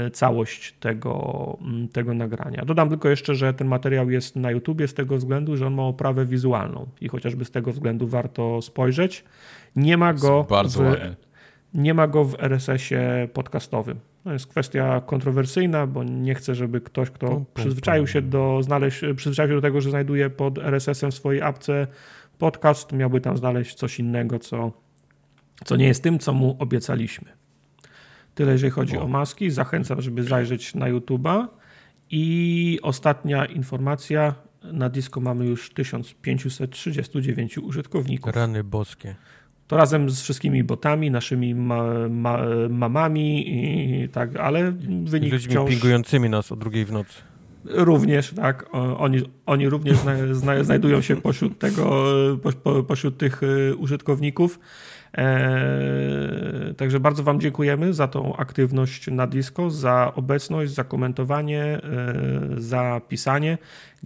y, 0.08 0.12
całość 0.12 0.74
tego, 0.80 1.58
mm, 1.62 1.88
tego 1.88 2.14
nagrania. 2.14 2.66
Dodam 2.66 2.90
tylko 2.90 3.10
jeszcze, 3.10 3.36
że 3.36 3.54
ten 3.54 3.68
materiał 3.68 4.10
jest 4.10 4.36
na 4.36 4.52
YouTubie 4.52 4.88
z 4.88 4.94
tego 4.94 5.18
względu, 5.18 5.58
że 5.58 5.68
on 5.68 5.74
ma 5.74 5.84
oprawę 5.84 6.26
wizualną 6.26 6.88
i 7.02 7.08
chociażby 7.08 7.46
z 7.46 7.52
tego 7.52 7.72
względu 7.72 8.08
warto 8.08 8.62
spojrzeć. 8.62 9.24
Nie 9.76 9.98
ma 9.98 10.14
go, 10.14 10.44
w, 10.44 10.76
nie 11.74 11.94
ma 11.94 12.08
go 12.08 12.24
w 12.24 12.36
RSS-ie 12.40 13.30
podcastowym. 13.34 14.00
To 14.26 14.34
jest 14.34 14.48
kwestia 14.48 15.02
kontrowersyjna, 15.02 15.88
bo 15.88 16.04
nie 16.04 16.36
chcę, 16.36 16.56
żeby 16.56 16.82
ktoś, 16.82 17.10
kto 17.10 17.46
przyzwyczaił 17.54 18.08
się 18.08 18.22
do 18.22 18.64
znaleźć, 18.64 19.02
przyzwyczaił 19.16 19.50
się 19.50 19.56
do 19.56 19.62
tego, 19.62 19.82
że 19.82 19.90
znajduje 19.90 20.30
pod 20.30 20.58
RSS-em 20.58 21.12
w 21.12 21.16
swojej 21.16 21.42
apce 21.42 21.88
podcast, 22.38 22.92
miałby 22.92 23.22
tam 23.22 23.38
znaleźć 23.38 23.76
coś 23.76 24.00
innego, 24.00 24.40
co, 24.40 24.72
co 25.66 25.76
nie 25.76 25.86
jest 25.88 26.04
tym, 26.04 26.20
co 26.20 26.34
mu 26.34 26.56
obiecaliśmy. 26.60 27.32
Tyle, 28.36 28.52
jeżeli 28.52 28.72
chodzi 28.72 28.98
o, 28.98 29.02
o 29.02 29.08
maski. 29.08 29.52
Zachęcam, 29.52 30.02
żeby 30.02 30.24
zajrzeć 30.24 30.76
na 30.76 30.92
YouTube'a. 30.92 31.48
I 32.10 32.80
ostatnia 32.82 33.46
informacja. 33.46 34.36
Na 34.64 34.90
disco 34.90 35.20
mamy 35.20 35.46
już 35.46 35.74
1539 35.74 37.58
użytkowników. 37.58 38.36
Rany 38.36 38.64
boskie. 38.64 39.16
To 39.68 39.78
razem 39.78 40.10
z 40.10 40.22
wszystkimi 40.22 40.64
botami, 40.64 41.12
naszymi 41.12 41.56
ma, 41.56 42.10
ma, 42.10 42.40
mamami 42.70 43.46
i 43.48 44.10
tak, 44.10 44.36
ale 44.36 44.72
wynik 45.04 45.34
ludźmi 45.34 45.52
wciąż... 45.52 45.70
pingującymi 45.70 46.30
nas 46.30 46.52
o 46.52 46.56
drugiej 46.56 46.86
w 46.86 46.92
nocy. 46.92 47.22
Również, 47.66 48.34
tak. 48.34 48.66
Oni, 48.98 49.22
oni 49.46 49.70
również 49.70 49.98
zna, 49.98 50.14
zna, 50.32 50.64
znajdują 50.64 51.02
się 51.02 51.16
pośród 51.16 51.60
tego, 51.60 52.06
po, 52.64 52.84
pośród 52.84 53.18
tych 53.18 53.44
y, 53.44 53.76
użytkowników. 53.76 54.60
Eee, 55.16 56.74
także 56.74 57.00
bardzo 57.00 57.24
Wam 57.24 57.40
dziękujemy 57.40 57.94
za 57.94 58.08
tą 58.08 58.36
aktywność 58.36 59.08
na 59.08 59.28
Disco, 59.28 59.70
za 59.70 60.12
obecność, 60.16 60.72
za 60.72 60.84
komentowanie, 60.84 61.64
eee, 61.64 61.82
za 62.58 63.02
pisanie. 63.08 63.58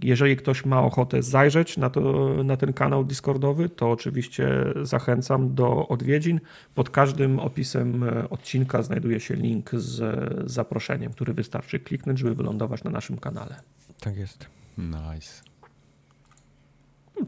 Jeżeli 0.02 0.36
ktoś 0.36 0.64
ma 0.64 0.82
ochotę 0.82 1.22
zajrzeć 1.22 1.76
na, 1.76 1.90
to, 1.90 2.30
na 2.44 2.56
ten 2.56 2.72
kanał 2.72 3.04
Discordowy, 3.04 3.68
to 3.68 3.90
oczywiście 3.90 4.48
zachęcam 4.82 5.54
do 5.54 5.88
odwiedzin. 5.88 6.40
Pod 6.74 6.90
każdym 6.90 7.38
opisem 7.38 8.04
e, 8.04 8.28
odcinka 8.28 8.82
znajduje 8.82 9.20
się 9.20 9.34
link 9.34 9.70
z 9.72 10.50
zaproszeniem, 10.50 11.12
który 11.12 11.34
wystarczy 11.34 11.80
kliknąć, 11.80 12.18
żeby 12.18 12.34
wylądować 12.34 12.84
na 12.84 12.90
naszym 12.90 13.18
kanale. 13.18 13.60
Tak 14.00 14.16
jest. 14.16 14.46
Nice. 14.78 15.49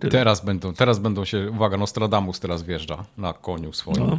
Tyle. 0.01 0.11
Teraz 0.13 0.45
będą, 0.45 0.75
teraz 0.75 0.99
będą 0.99 1.25
się, 1.25 1.51
uwaga, 1.51 1.77
Nostradamus 1.77 2.41
teraz 2.41 2.63
wjeżdża 2.63 3.05
na 3.19 3.33
koniu 3.33 3.73
swoim. 3.73 4.07
No. 4.07 4.19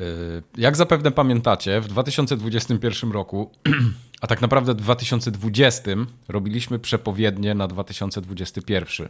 Y, 0.00 0.42
Jak 0.56 0.76
zapewne 0.76 1.10
pamiętacie, 1.10 1.80
w 1.80 1.88
2021 1.88 3.12
roku, 3.12 3.50
a 4.22 4.26
tak 4.26 4.40
naprawdę 4.40 4.72
w 4.72 4.76
2020 4.76 5.90
robiliśmy 6.28 6.78
przepowiednie 6.78 7.54
na 7.54 7.68
2021. 7.68 9.08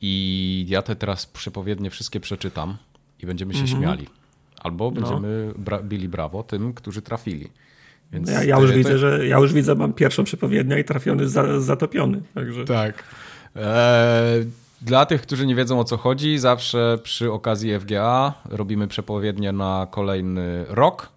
I 0.00 0.66
ja 0.68 0.82
te 0.82 0.96
teraz 0.96 1.26
przepowiednie 1.26 1.90
wszystkie 1.90 2.20
przeczytam 2.20 2.76
i 3.22 3.26
będziemy 3.26 3.54
się 3.54 3.60
Mhm. 3.60 3.78
śmiali. 3.82 4.06
Albo 4.60 4.84
No. 4.84 4.90
będziemy 5.00 5.52
bra- 5.64 5.82
bili 5.84 6.08
brawo 6.08 6.42
tym, 6.42 6.74
którzy 6.74 7.02
trafili. 7.02 7.48
Więc 8.12 8.30
Ja, 8.30 8.44
ja, 8.44 8.58
już 8.60 8.70
to- 8.70 8.76
widzę, 8.76 8.98
że 8.98 9.26
ja 9.26 9.38
już 9.38 9.52
widzę, 9.52 9.74
mam 9.74 9.92
pierwszą 9.92 10.24
przepowiednię 10.24 10.80
i 10.80 10.84
trafiony 10.84 11.28
za, 11.28 11.60
zatopiony. 11.60 12.22
Także 12.34 12.64
Tak. 12.64 13.04
Eee, 13.56 14.46
dla 14.82 15.06
tych, 15.06 15.22
którzy 15.22 15.46
nie 15.46 15.54
wiedzą 15.54 15.80
o 15.80 15.84
co 15.84 15.96
chodzi, 15.96 16.38
zawsze 16.38 16.98
przy 17.02 17.32
okazji 17.32 17.78
FGA 17.78 18.34
robimy 18.44 18.88
przepowiednie 18.88 19.52
na 19.52 19.86
kolejny 19.90 20.64
rok. 20.68 21.08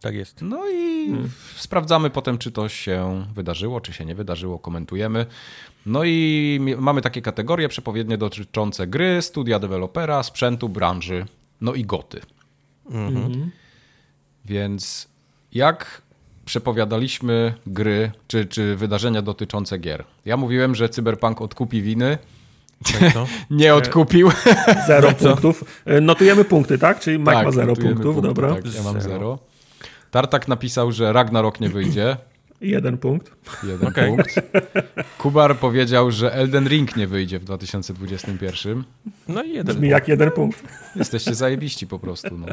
Tak 0.00 0.14
jest. 0.14 0.42
No 0.42 0.70
i 0.70 1.12
sprawdzamy 1.56 2.10
potem, 2.10 2.38
czy 2.38 2.52
to 2.52 2.68
się 2.68 3.26
wydarzyło, 3.34 3.80
czy 3.80 3.92
się 3.92 4.04
nie 4.04 4.14
wydarzyło, 4.14 4.58
komentujemy. 4.58 5.26
No 5.86 6.04
i 6.04 6.60
mamy 6.78 7.02
takie 7.02 7.22
kategorie 7.22 7.68
przepowiednie 7.68 8.18
dotyczące 8.18 8.86
gry, 8.86 9.22
studia 9.22 9.58
dewelopera, 9.58 10.22
sprzętu, 10.22 10.68
branży, 10.68 11.26
no 11.60 11.74
i 11.74 11.84
goty. 11.84 12.20
Więc 14.44 15.08
jak 15.52 16.02
przepowiadaliśmy 16.52 17.54
gry, 17.66 18.10
czy, 18.28 18.46
czy 18.46 18.76
wydarzenia 18.76 19.22
dotyczące 19.22 19.78
gier? 19.78 20.04
Ja 20.24 20.36
mówiłem, 20.36 20.74
że 20.74 20.88
Cyberpunk 20.88 21.40
odkupi 21.42 21.82
winy. 21.82 22.18
Tak? 23.00 23.12
Nie 23.50 23.74
odkupił. 23.74 24.30
zero 24.86 25.12
punktów. 25.12 25.64
E, 25.84 26.00
Notujemy 26.00 26.44
punkty, 26.44 26.78
tak? 26.78 27.00
Czyli 27.00 27.18
Mike 27.18 27.42
ma 27.42 27.50
zero 27.50 27.76
punktów, 27.76 28.02
punkty, 28.14 28.22
dobra. 28.22 28.54
Tak, 28.54 28.74
ja 28.74 28.82
mam 28.82 29.00
Zero. 29.00 29.14
zero. 29.14 29.38
Tartak 30.10 30.48
napisał, 30.48 30.92
że 30.92 31.12
Ragnarok 31.12 31.60
nie 31.60 31.68
wyjdzie. 31.68 32.16
Jeden 32.60 32.98
punkt. 32.98 33.32
Jeden 33.64 33.88
Okej. 33.88 34.08
punkt. 34.08 34.34
Kubar 35.18 35.56
powiedział, 35.56 36.10
że 36.10 36.34
Elden 36.34 36.68
Ring 36.68 36.96
nie 36.96 37.06
wyjdzie 37.06 37.38
w 37.38 37.44
2021. 37.44 38.84
No 39.28 39.42
i 39.42 39.48
jeden. 39.52 39.76
Brzmi 39.76 39.88
jak 39.88 40.08
jeden 40.08 40.30
punkt. 40.30 40.62
Jesteście 40.96 41.34
zajebiści 41.34 41.86
po 41.86 41.98
prostu. 41.98 42.38
No. 42.38 42.46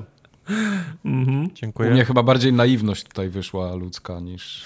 U 1.06 1.10
Dziękuję. 1.54 1.90
mnie 1.92 2.06
chyba 2.06 2.24
bardziej 2.24 2.54
naiwność 2.54 3.04
tutaj 3.04 3.30
wyszła 3.30 3.76
ludzka 3.76 4.20
niż 4.20 4.66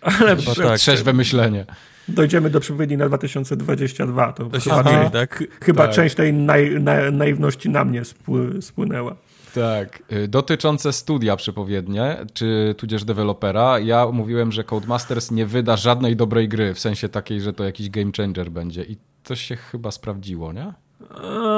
Ale 0.00 0.36
Chyba 0.36 0.54
tak. 0.54 0.78
trzeźwe 0.78 1.12
myślenie. 1.12 1.64
dojdziemy 2.08 2.50
do 2.50 2.60
przepowiedni 2.60 2.96
na 2.96 3.06
2022. 3.08 4.32
To, 4.32 4.44
To 4.44 4.60
się 4.60 4.70
chyba, 4.70 4.82
zmieni, 4.82 5.10
tak? 5.10 5.44
chyba 5.64 5.86
Tak. 5.86 5.94
część 5.96 6.14
tej 6.14 6.32
naj, 6.32 6.80
na, 6.80 7.10
naiwności 7.10 7.68
na 7.70 7.84
mnie 7.84 8.04
spły, 8.04 8.62
spłynęła. 8.62 9.16
Tak. 9.54 10.02
Y, 10.12 10.28
Dotyczące 10.28 10.92
studia 10.92 11.36
przepowiednie, 11.36 12.16
czy 12.34 12.74
tudzież 12.78 13.04
dewelopera, 13.04 13.78
ja 13.78 14.06
mówiłem, 14.12 14.52
że 14.52 14.64
Codemasters 14.64 15.30
nie 15.30 15.46
wyda 15.46 15.76
żadnej 15.76 16.16
dobrej 16.16 16.48
gry, 16.48 16.74
w 16.74 16.78
sensie 16.80 17.08
takiej, 17.08 17.40
że 17.40 17.52
to 17.52 17.64
jakiś 17.64 17.90
game 17.90 18.10
changer 18.16 18.50
będzie. 18.50 18.82
I 18.84 18.96
to 19.22 19.36
się 19.36 19.56
chyba 19.56 19.90
sprawdziło, 19.90 20.52
nie? 20.52 20.72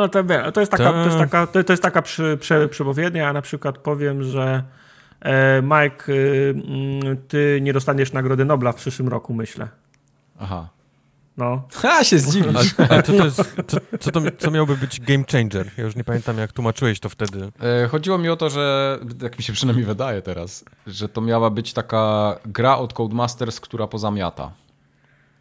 A, 0.04 0.08
to, 0.08 0.24
wie- 0.24 0.52
to 0.52 0.60
jest 0.60 0.72
taka, 0.72 0.92
to 0.92 1.04
jest 1.04 1.18
Tak. 1.18 1.30
taka, 1.30 1.46
to, 1.46 1.64
to 1.64 1.72
jest 1.72 1.82
taka 1.82 2.02
przy, 2.02 2.36
prze, 2.40 2.68
przepowiednia. 2.68 3.22
Ja 3.22 3.32
na 3.32 3.42
przykład 3.42 3.78
powiem, 3.78 4.22
że 4.22 4.62
e, 5.20 5.62
Mike, 5.62 6.12
y, 6.12 6.54
mm, 6.68 7.16
ty 7.28 7.58
nie 7.62 7.72
dostaniesz 7.72 8.12
Nagrody 8.12 8.44
Nobla 8.44 8.72
w 8.72 8.76
przyszłym 8.76 9.08
roku, 9.08 9.34
myślę. 9.34 9.68
Aha. 10.40 10.68
No. 11.36 11.62
Ha, 11.74 12.04
się 12.04 12.18
zdziwisz. 12.18 12.74
A, 12.90 13.02
co 13.02 13.12
to 13.12 13.24
jest, 13.24 13.36
co, 13.66 13.76
co, 14.00 14.10
to, 14.10 14.20
co 14.38 14.50
miałby 14.50 14.76
być 14.76 15.00
game 15.00 15.24
changer? 15.32 15.70
Ja 15.76 15.84
już 15.84 15.96
nie 15.96 16.04
pamiętam, 16.04 16.38
jak 16.38 16.52
tłumaczyłeś 16.52 17.00
to 17.00 17.08
wtedy. 17.08 17.48
E, 17.84 17.88
Chodziło 17.88 18.18
mi 18.18 18.28
o 18.28 18.36
to, 18.36 18.50
że, 18.50 18.98
jak 19.22 19.38
mi 19.38 19.44
się 19.44 19.52
przynajmniej 19.52 19.86
wydaje 19.86 20.22
teraz, 20.22 20.64
że 20.86 21.08
to 21.08 21.20
miała 21.20 21.50
być 21.50 21.72
taka 21.72 22.36
gra 22.46 22.76
od 22.76 22.92
Codemasters, 22.92 23.60
która 23.60 23.86
pozamiata. 23.86 24.50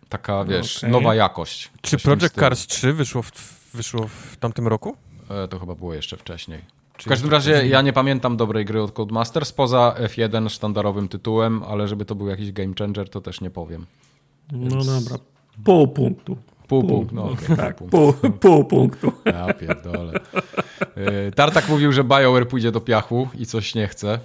Taka, 0.09 0.43
wiesz, 0.43 0.77
Okej. 0.77 0.91
nowa 0.91 1.15
jakość. 1.15 1.71
Czy 1.81 1.97
Project. 1.97 2.35
Cars 2.35 2.67
3 2.67 2.93
wyszło 2.93 3.21
w, 3.21 3.31
wyszło 3.75 4.07
w 4.07 4.37
tamtym 4.37 4.67
roku? 4.67 4.95
E, 5.29 5.47
To 5.47 5.59
chyba 5.59 5.75
było 5.75 5.93
jeszcze 5.93 6.17
wcześniej. 6.17 6.59
W 6.93 6.97
Czy 6.97 7.09
każdym 7.09 7.31
razie 7.31 7.67
ja 7.67 7.81
nie 7.81 7.93
pamiętam 7.93 8.37
dobrej 8.37 8.65
gry 8.65 8.81
od 8.81 8.91
Codemasters, 8.91 9.51
poza 9.51 9.95
F1 9.99 10.49
sztandarowym 10.49 11.07
tytułem, 11.07 11.63
ale 11.63 11.87
żeby 11.87 12.05
to 12.05 12.15
był 12.15 12.27
jakiś 12.27 12.51
game 12.51 12.73
changer, 12.79 13.09
to 13.09 13.21
też 13.21 13.41
nie 13.41 13.49
powiem. 13.49 13.85
No 14.51 14.83
dobra. 14.85 15.17
Pół 15.63 15.87
punktu. 15.87 16.37
Pół 16.67 16.83
punkt, 16.83 17.11
no 17.13 17.23
okej, 17.31 17.57
tak, 17.57 17.75
pół 17.75 17.87
pół, 17.89 18.13
punktu. 18.13 18.39
pół 18.39 18.65
punktu. 18.75 19.11
Ja 19.25 19.53
pierdolę. 19.53 20.19
E, 20.95 21.31
Tartak 21.31 21.69
mówił, 21.69 21.91
że 21.91 22.03
BioWare 22.03 22.47
pójdzie 22.47 22.71
do 22.71 22.81
piachu 22.81 23.27
i 23.39 23.45
coś 23.45 23.75
nie 23.75 23.87
chce. 23.87 24.19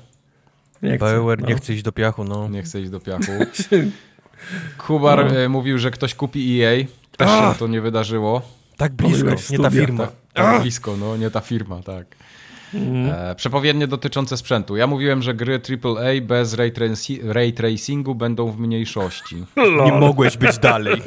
Nie 0.82 0.96
chcę, 0.96 1.14
BioWare 1.14 1.40
no. 1.40 1.48
nie 1.48 1.54
chce 1.54 1.74
iść 1.74 1.82
do 1.82 1.92
piachu, 1.92 2.24
no. 2.24 2.48
Nie 2.48 2.62
chce 2.62 2.80
iść 2.80 2.90
do 2.90 3.00
piachu. 3.00 3.32
Kubar 4.86 5.24
No. 5.32 5.40
e, 5.40 5.48
mówił, 5.48 5.78
że 5.78 5.90
ktoś 5.90 6.14
kupi 6.14 6.62
EA. 6.62 6.84
Też 7.16 7.30
się 7.30 7.58
to 7.58 7.66
nie 7.66 7.80
wydarzyło. 7.80 8.42
Tak 8.80 8.92
blisko, 8.92 9.30
nie 9.50 9.58
ta 9.58 9.70
firma. 9.70 10.06
Tak, 10.06 10.14
tak 10.32 10.62
blisko, 10.62 10.96
no 10.96 11.16
nie 11.16 11.30
ta 11.30 11.40
firma, 11.40 11.82
tak. 11.82 12.06
E, 12.74 13.34
przepowiednie 13.34 13.86
dotyczące 13.86 14.36
sprzętu. 14.36 14.76
Ja 14.76 14.86
mówiłem, 14.86 15.22
że 15.22 15.34
gry 15.34 15.60
AAA 15.84 16.20
bez 16.22 16.54
ray, 16.54 16.72
traci- 16.72 17.32
ray 17.32 17.52
tracingu 17.52 18.14
będą 18.14 18.50
w 18.50 18.58
mniejszości. 18.58 19.44
Nie 19.84 19.92
mogłeś 19.92 20.36
być 20.36 20.58
dalej. 20.58 21.02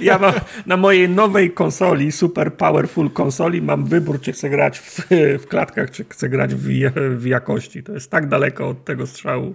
Ja 0.00 0.18
mam 0.18 0.32
na 0.66 0.76
mojej 0.76 1.08
nowej 1.08 1.50
konsoli, 1.50 2.12
super 2.12 2.54
powerful 2.54 3.10
konsoli, 3.10 3.62
mam 3.62 3.86
wybór, 3.86 4.20
czy 4.20 4.32
chcę 4.32 4.50
grać 4.50 4.78
w, 4.78 5.06
w 5.38 5.46
klatkach, 5.46 5.90
czy 5.90 6.04
chcę 6.04 6.28
grać 6.28 6.54
w, 6.54 6.90
w 7.18 7.26
jakości. 7.26 7.82
To 7.82 7.92
jest 7.92 8.10
tak 8.10 8.28
daleko 8.28 8.68
od 8.68 8.84
tego 8.84 9.06
strzału. 9.06 9.54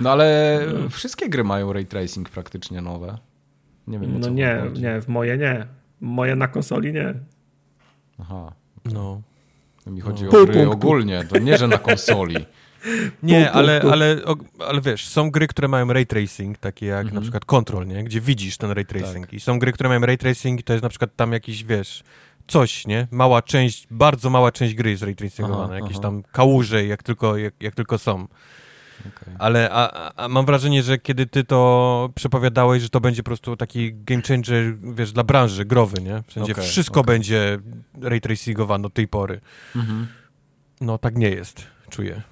No 0.00 0.10
ale 0.12 0.60
wszystkie 0.90 1.28
gry 1.28 1.44
mają 1.44 1.72
ray 1.72 1.86
tracing 1.86 2.28
praktycznie 2.30 2.80
nowe. 2.80 3.18
Nie 3.86 3.98
wiem 3.98 4.14
No 4.18 4.20
co 4.26 4.30
nie, 4.30 4.62
nie, 4.80 5.00
w 5.00 5.08
moje 5.08 5.38
nie. 5.38 5.79
Moje 6.00 6.36
na 6.36 6.48
konsoli 6.48 6.92
nie. 6.92 7.14
Aha. 8.20 8.52
No. 8.84 9.22
Mi 9.86 10.00
chodzi 10.00 10.28
o 10.28 10.30
Pół 10.30 10.46
gry 10.46 10.54
punktu. 10.54 10.72
ogólnie, 10.72 11.24
to 11.24 11.38
nie, 11.38 11.58
że 11.58 11.68
na 11.68 11.78
konsoli. 11.78 12.36
Nie, 13.22 13.44
Pół 13.52 13.58
ale, 13.58 13.82
ale, 13.92 14.24
o- 14.24 14.64
ale 14.68 14.80
wiesz, 14.80 15.08
są 15.08 15.30
gry, 15.30 15.46
które 15.46 15.68
mają 15.68 15.92
ray 15.92 16.06
tracing, 16.06 16.58
takie 16.58 16.86
jak 16.86 17.12
na 17.12 17.20
przykład 17.20 17.44
Control, 17.44 17.86
nie? 17.86 18.04
Gdzie 18.04 18.20
widzisz 18.20 18.56
ten 18.56 18.70
ray 18.70 18.86
tracing. 18.86 19.32
I 19.32 19.40
są 19.40 19.58
gry, 19.58 19.72
które 19.72 19.88
mają 19.88 20.00
ray 20.00 20.18
tracing 20.18 20.60
i 20.60 20.62
to 20.62 20.72
jest 20.72 20.82
na 20.82 20.88
przykład 20.88 21.16
tam 21.16 21.32
jakiś, 21.32 21.64
wiesz, 21.64 22.02
coś, 22.48 22.86
nie? 22.86 23.06
Mała 23.10 23.42
część, 23.42 23.86
bardzo 23.90 24.30
mała 24.30 24.52
część 24.52 24.74
gry 24.74 24.90
jest 24.90 25.02
ray 25.02 25.16
tracingowana. 25.16 25.64
Aha, 25.64 25.74
jakieś 25.74 25.92
aha. 25.92 26.02
tam 26.02 26.22
kałuże, 26.32 26.86
jak 26.86 27.02
tylko, 27.02 27.36
jak, 27.36 27.54
jak 27.60 27.74
tylko 27.74 27.98
są. 27.98 28.26
Okej. 29.00 29.34
Ale 29.38 29.70
a, 29.72 30.12
a- 30.16 30.28
mam 30.28 30.46
wrażenie, 30.46 30.82
że 30.82 30.98
kiedy 30.98 31.26
ty 31.26 31.44
to 31.44 32.10
przepowiadałeś, 32.14 32.82
że 32.82 32.88
to 32.88 33.00
będzie 33.00 33.22
po 33.22 33.26
prostu 33.26 33.56
taki 33.56 33.94
game 33.94 34.22
changer, 34.22 34.78
wiesz, 34.94 35.12
dla 35.12 35.24
branży, 35.24 35.64
growy, 35.64 36.02
nie? 36.02 36.22
W 36.26 36.32
sensie 36.32 36.52
Okej, 36.52 36.64
wszystko 36.64 37.00
okej. 37.00 37.14
będzie 37.14 37.58
ray 38.00 38.20
tracingowane 38.20 38.86
od 38.86 38.94
tej 38.94 39.08
pory. 39.08 39.40
Mhm. 39.76 40.06
No 40.80 40.98
tak 40.98 41.16
nie 41.16 41.30
jest, 41.30 41.66
czuję. 41.90 42.22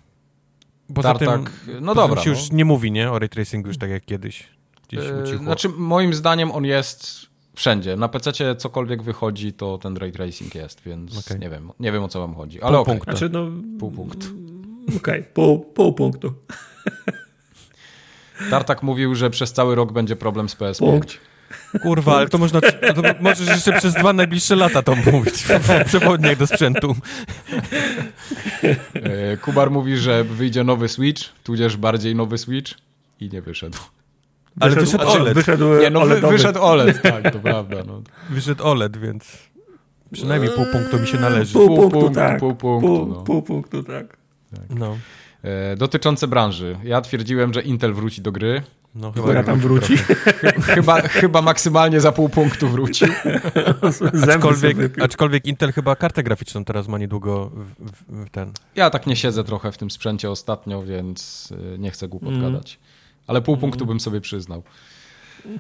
Poza 0.95 1.15
Tartak, 1.15 1.51
tym, 1.51 1.85
no 1.85 1.95
poza 1.95 2.07
tym 2.07 2.11
dobra. 2.11 2.23
się 2.23 2.31
no. 2.31 2.37
już 2.37 2.51
nie 2.51 2.65
mówi, 2.65 2.93
nie? 2.93 3.11
O 3.11 3.19
ray 3.19 3.29
tracingu 3.29 3.69
już 3.69 3.79
tak 3.79 3.91
jak 3.91 4.05
kiedyś. 4.05 4.49
Gdzieś 4.89 5.05
Yy. 5.31 5.39
Znaczy, 5.39 5.69
moim 5.69 6.15
zdaniem 6.15 6.51
on 6.53 6.65
jest 6.65 7.27
wszędzie. 7.55 7.97
Na 7.97 8.09
PC 8.09 8.57
cokolwiek 8.57 9.03
wychodzi, 9.03 9.53
to 9.53 9.79
ten 9.79 9.97
ray 9.97 10.13
tracing 10.13 10.55
jest, 10.55 10.81
więc 10.83 11.19
Okej. 11.27 11.39
nie 11.39 11.51
wiem, 11.51 11.71
nie 11.81 11.93
wiem 11.93 12.03
o 12.03 12.09
co 12.09 12.21
wam 12.21 12.35
chodzi. 12.35 12.63
Ale 12.63 12.73
Pół 12.73 12.81
okej, 12.81 12.95
punktu. 12.95 13.11
Znaczy, 13.11 13.29
no, 13.33 13.47
pół 13.79 13.91
punkt. 13.91 14.29
Okej, 14.97 15.25
pół, 15.35 15.59
pół 15.61 15.93
punktu. 15.93 16.35
Tartak 18.51 18.83
mówił, 18.83 19.15
że 19.15 19.31
przez 19.31 19.53
cały 19.53 19.75
rok 19.75 19.93
będzie 19.93 20.17
problem 20.17 20.49
z 20.49 20.57
PS5. 20.57 20.79
Punkt. 20.79 21.19
Kurwa, 21.83 22.17
ale 22.17 22.29
to 22.29 22.39
można, 22.39 22.61
to 22.61 23.03
możesz 23.21 23.49
jeszcze 23.49 23.73
przez 23.73 23.95
dwa 23.95 24.13
najbliższe 24.13 24.57
lata 24.57 24.83
to 24.83 24.95
mówić 25.13 25.35
w 25.83 25.85
przewodniach 25.87 26.37
do 26.37 26.47
sprzętu. 26.47 26.95
Yy, 28.63 29.39
Kubar 29.45 29.71
mówi, 29.71 29.97
że 29.97 30.25
wyjdzie 30.25 30.65
nowy 30.65 30.89
Switch, 30.89 31.23
tudzież 31.45 31.77
bardziej 31.77 32.15
nowy 32.15 32.39
Switch 32.39 32.73
i 33.21 33.29
nie 33.29 33.43
wyszedł. 33.43 33.79
Ale 34.61 34.75
wyszedł 34.75 34.91
znaczy, 35.05 35.19
OLED. 35.21 35.35
Wyszedł 35.35 35.65
Nie, 35.81 35.91
no 35.91 36.01
OLEDowy. 36.01 36.37
wyszedł 36.37 36.63
OLED, 36.63 37.03
tak, 37.03 37.33
to 37.33 37.39
prawda. 37.39 37.77
No. 37.87 38.03
Wyszedł 38.31 38.65
OLED, 38.65 38.97
więc 38.97 39.39
Przynajmniej 40.13 40.51
pół 40.53 40.65
punktu 40.73 40.99
mi 41.01 41.07
się 41.07 41.19
należy. 41.19 41.53
Pół, 41.53 41.67
Pół 41.67 41.77
punktu, 41.77 42.01
punktu, 42.01 42.15
tak. 42.21 42.41
pół 42.41 42.55
punktu, 42.55 42.89
Pół, 42.89 43.07
no. 43.07 43.15
pół 43.23 43.43
punktu, 43.43 43.83
tak. 43.83 44.18
No, 44.71 44.97
E, 45.43 45.77
dotyczące 45.77 46.29
branży. 46.29 46.77
Ja 46.85 47.01
twierdziłem, 47.01 47.55
że 47.55 47.63
Intel 47.63 47.95
wróci 47.95 48.23
do 48.23 48.33
gry. 48.33 48.63
no 48.95 49.11
Która 49.13 49.27
chyba 49.27 49.45
tam 49.45 49.59
wróci. 49.61 49.97
Chyba, 50.63 51.01
chyba 51.01 51.43
maksymalnie 51.43 52.01
za 52.01 52.13
pół 52.13 52.29
punktu 52.29 52.69
wrócił. 52.69 53.09
Zęby 54.13 54.33
Aczkolwiek, 54.33 55.03
aczkolwiek 55.03 55.47
Intel 55.47 55.73
chyba 55.73 55.97
kartę 55.97 56.23
graficzną 56.23 56.65
teraz 56.65 56.89
ma 56.89 56.99
niedługo 56.99 57.51
w, 57.51 57.75
w, 57.93 58.27
w 58.27 58.31
ten. 58.31 58.53
Ja 58.75 58.91
tak 58.91 59.07
nie 59.07 59.17
siedzę 59.17 59.45
trochę 59.45 59.73
w 59.73 59.79
tym 59.79 59.91
sprzęcie 59.91 60.31
ostatnio, 60.31 60.83
więc 60.83 61.49
e, 61.75 61.79
nie 61.79 61.91
chcę 61.91 62.09
głupot 62.09 62.29
Mm. 62.29 62.43
gadać. 62.53 62.79
Ale 63.27 63.43
pół 63.43 63.57
punktu 63.57 63.87
bym 63.87 64.01
sobie 64.01 64.21
przyznał. 64.21 64.63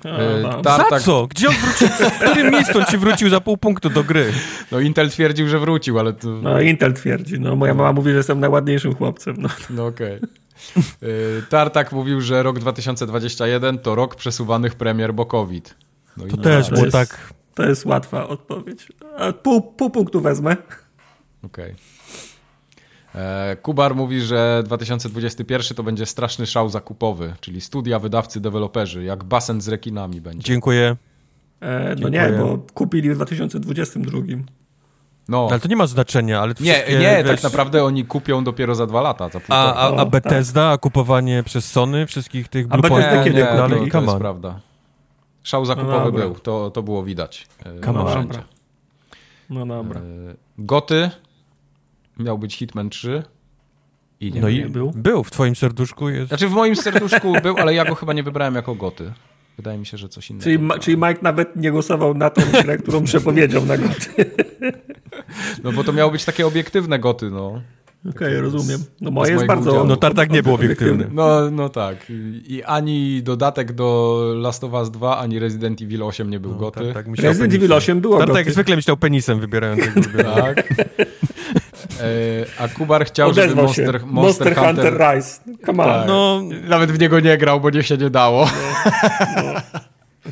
A, 0.04 0.08
E, 0.08 0.40
no. 0.42 0.62
ta- 0.62 0.76
Za 0.76 0.84
tak. 0.84 1.02
co? 1.02 1.26
Gdzie 1.26 1.48
on 1.48 1.54
wrócił? 1.54 1.88
W 1.88 2.18
którym 2.30 2.50
miejscu 2.54 2.78
on 2.78 2.84
ci 2.84 2.98
wrócił 2.98 3.28
za 3.28 3.40
pół 3.40 3.56
punktu 3.56 3.90
do 3.90 4.04
gry? 4.04 4.32
No 4.72 4.80
Intel 4.80 5.10
twierdził, 5.10 5.48
że 5.48 5.58
wrócił, 5.58 5.98
ale 5.98 6.12
to... 6.12 6.28
No 6.28 6.60
Intel 6.60 6.92
twierdzi, 6.94 7.40
no 7.40 7.56
moja 7.56 7.74
mama 7.74 7.92
mówi, 7.92 8.10
że 8.10 8.16
jestem 8.16 8.40
najładniejszym 8.40 8.94
chłopcem. 8.94 9.36
No. 9.38 9.48
No 9.70 9.86
okej. 9.86 10.14
E, 10.16 10.78
Tartak 11.48 11.92
mówił, 11.92 12.20
że 12.20 12.42
rok 12.42 12.58
2021 12.58 13.78
to 13.78 13.94
rok 13.94 14.14
przesuwanych 14.16 14.74
premier, 14.74 15.14
bo 15.14 15.26
COVID. 15.26 15.74
No 16.16 16.24
To 16.26 16.36
też 16.36 16.70
było 16.70 16.84
jest- 16.84 16.92
tak. 16.92 17.32
To 17.54 17.62
jest 17.68 17.86
łatwa 17.86 18.28
odpowiedź. 18.28 18.88
A 19.18 19.32
pół, 19.32 19.62
pół 19.62 19.90
punktu 19.90 20.20
wezmę. 20.20 20.56
Okej. 21.44 21.70
E, 21.70 21.74
Kubar 23.62 23.94
mówi, 23.94 24.20
że 24.20 24.62
2021 24.64 25.76
to 25.76 25.82
będzie 25.82 26.06
straszny 26.06 26.46
szał 26.46 26.68
zakupowy, 26.68 27.34
czyli 27.40 27.60
studia, 27.60 27.98
wydawcy, 27.98 28.40
deweloperzy, 28.40 29.04
jak 29.04 29.24
basen 29.24 29.60
z 29.60 29.68
rekinami 29.68 30.20
będzie. 30.20 30.44
Dziękuję. 30.46 30.96
E, 31.60 31.88
no 31.88 31.94
Dziękuję. 32.10 32.30
nie, 32.32 32.38
bo 32.38 32.58
kupili 32.74 33.10
w 33.10 33.14
2022. 33.14 34.18
No, 35.28 35.48
Ale 35.50 35.60
to 35.60 35.68
nie 35.68 35.76
ma 35.76 35.86
znaczenia, 35.86 36.40
ale 36.40 36.54
nie, 36.60 36.84
nie, 36.88 37.24
wiesz, 37.24 37.26
tak 37.26 37.42
naprawdę 37.42 37.84
oni 37.84 38.04
kupią 38.04 38.44
dopiero 38.44 38.74
za 38.74 38.86
dwa 38.86 39.00
lata, 39.00 39.28
za. 39.28 39.40
A, 39.48 39.74
a, 39.74 39.88
a 39.88 39.92
No, 39.96 40.06
Bethesda, 40.06 40.70
a 40.70 40.78
kupowanie 40.78 41.42
przez 41.42 41.70
Sony 41.70 42.06
wszystkich 42.06 42.48
tych 42.48 42.66
A 42.70 42.78
Bethesda 42.78 43.24
kiedy 43.24 43.40
i 43.40 43.42
tak 43.42 43.52
nie, 43.52 43.56
dalej. 43.58 43.78
to, 43.78 43.86
I 43.86 43.90
to 43.90 44.02
jest 44.02 44.16
prawda. 44.16 44.60
Szał 45.42 45.64
zakupowy 45.66 46.04
dobra. 46.04 46.24
był, 46.24 46.34
to, 46.34 46.70
to 46.70 46.82
było 46.82 47.02
widać. 47.02 47.46
e, 47.64 47.80
Come 47.80 48.04
no. 48.04 48.26
No 49.50 49.66
dobra. 49.66 50.00
E, 50.00 50.04
Goty 50.58 51.10
miał 52.18 52.38
być 52.38 52.56
Hitman 52.56 52.90
3 52.90 53.22
i 54.20 54.32
nie 54.32 54.40
No 54.40 54.46
był. 54.46 54.56
i 54.56 54.64
był. 54.64 54.90
był, 54.94 55.24
w 55.24 55.30
twoim 55.30 55.56
serduszku 55.56 56.08
jest. 56.08 56.28
Znaczy 56.28 56.48
w 56.48 56.52
moim 56.52 56.76
serduszku 56.76 57.32
był, 57.42 57.56
ale 57.58 57.74
ja 57.74 57.84
go 57.84 57.94
chyba 57.94 58.12
nie 58.12 58.22
wybrałem 58.22 58.54
jako 58.54 58.74
Goty. 58.74 59.12
Wydaje 59.56 59.78
mi 59.78 59.86
się, 59.86 59.96
że 59.98 60.08
coś 60.08 60.30
innego. 60.30 60.44
Czyli, 60.44 60.58
ma, 60.58 60.78
czyli 60.78 60.96
Mike 60.96 61.18
nawet 61.22 61.56
nie 61.56 61.70
głosował 61.70 62.14
na 62.14 62.30
tą 62.30 62.42
grę, 62.62 62.78
którą 62.78 63.04
przepowiedział 63.04 63.66
na 63.66 63.76
goty. 63.78 64.10
No 65.64 65.72
bo 65.72 65.84
to 65.84 65.92
miało 65.92 66.10
być 66.10 66.24
takie 66.24 66.46
obiektywne 66.46 66.98
Goty, 66.98 67.30
no. 67.30 67.62
Okej, 68.10 68.40
rozumiem. 68.40 68.84
No 69.00 69.10
moje 69.10 69.32
jest 69.32 69.46
bardzo... 69.46 69.70
udziału. 69.70 69.86
No 69.86 69.96
Tartak 69.96 70.30
nie 70.30 70.42
był 70.42 70.54
obiektywny. 70.54 71.08
No, 71.12 71.50
no 71.50 71.68
tak. 71.68 71.96
I, 72.46 72.62
ani 72.66 73.22
dodatek 73.22 73.72
do 73.72 74.18
Last 74.36 74.64
of 74.64 74.72
Us 74.72 74.90
2, 74.90 75.18
ani 75.18 75.38
Resident 75.38 75.82
Evil 75.82 76.02
8 76.02 76.30
nie 76.30 76.40
był 76.40 76.50
No, 76.50 76.56
Goty. 76.56 76.84
tak, 76.84 76.94
tak, 76.94 77.06
myślał 77.08 77.28
Resident 77.28 77.50
penisem. 77.52 77.64
Evil 77.64 77.76
8 77.76 78.00
było 78.00 78.18
Tartak 78.18 78.28
goty. 78.36 78.40
jak 78.40 78.52
zwykle 78.52 78.76
myślał 78.76 78.96
penisem 78.96 79.40
wybierając. 79.40 79.82
Tak. 80.34 80.68
E, 82.04 82.62
a 82.62 82.68
Kubar 82.68 83.04
chciał, 83.06 83.28
żeby 83.34 83.42
Odezwał 83.42 83.64
Monster, 83.64 84.00
się. 84.00 84.06
Monster, 84.06 84.56
Hunter... 84.56 84.94
Rise. 85.14 85.40
Come 85.66 85.82
on. 85.84 85.90
Tak. 85.90 86.08
No, 86.08 86.42
Nawet 86.68 86.92
w 86.92 86.98
niego 87.00 87.20
nie 87.20 87.38
grał, 87.38 87.60
bo 87.60 87.70
nie 87.70 87.82
się 87.82 87.96
nie 87.96 88.10
dało. 88.10 88.48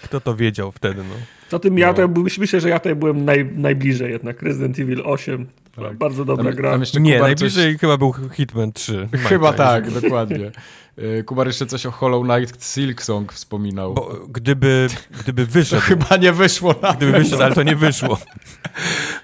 kto 0.02 0.20
to 0.20 0.34
wiedział 0.36 0.72
wtedy, 0.72 0.96
no. 1.08 1.14
To 1.50 1.58
tym 1.58 1.78
ja 1.78 1.86
No. 1.86 2.08
byłem- 2.08 2.26
myślę, 2.38 2.60
że 2.60 2.68
ja 2.68 2.78
tutaj 2.78 2.94
byłem 2.96 3.24
naj, 3.24 3.50
najbliżej 3.54 4.10
jednak. 4.12 4.42
Resident 4.42 4.78
Evil 4.78 5.02
8. 5.04 5.46
Tak. 5.76 5.96
Bardzo 5.96 6.24
dobra 6.24 6.44
Tam, 6.44 6.54
gra. 6.54 6.70
tam 6.70 6.80
jeszcze 6.80 7.00
Nie, 7.00 7.12
Kubar 7.14 7.28
najbliżej 7.28 7.78
chyba 7.78 7.96
był 7.96 8.14
Hitman 8.32 8.72
3. 8.72 9.08
Coś... 9.12 9.20
Chyba 9.20 9.52
tak, 9.52 9.90
dokładnie. 9.90 10.50
E, 11.18 11.22
Kubar 11.22 11.46
jeszcze 11.46 11.66
coś 11.66 11.86
o 11.86 11.90
Hollow 11.90 12.24
Knight 12.24 12.64
Silk 12.64 13.02
Song 13.02 13.32
wspominał. 13.32 13.94
Bo 13.94 14.18
gdyby, 14.28 14.86
gdyby 15.20 15.46
To 15.46 15.52
wyszedł, 15.52 15.82
chyba 15.82 16.16
nie 16.16 16.32
wyszło 16.32 16.74
na 16.82 16.92
gdyby 16.94 17.12
wyszedł, 17.12 17.42
ale 17.42 17.54
to 17.54 17.62
nie 17.62 17.76
wyszło. 17.76 18.18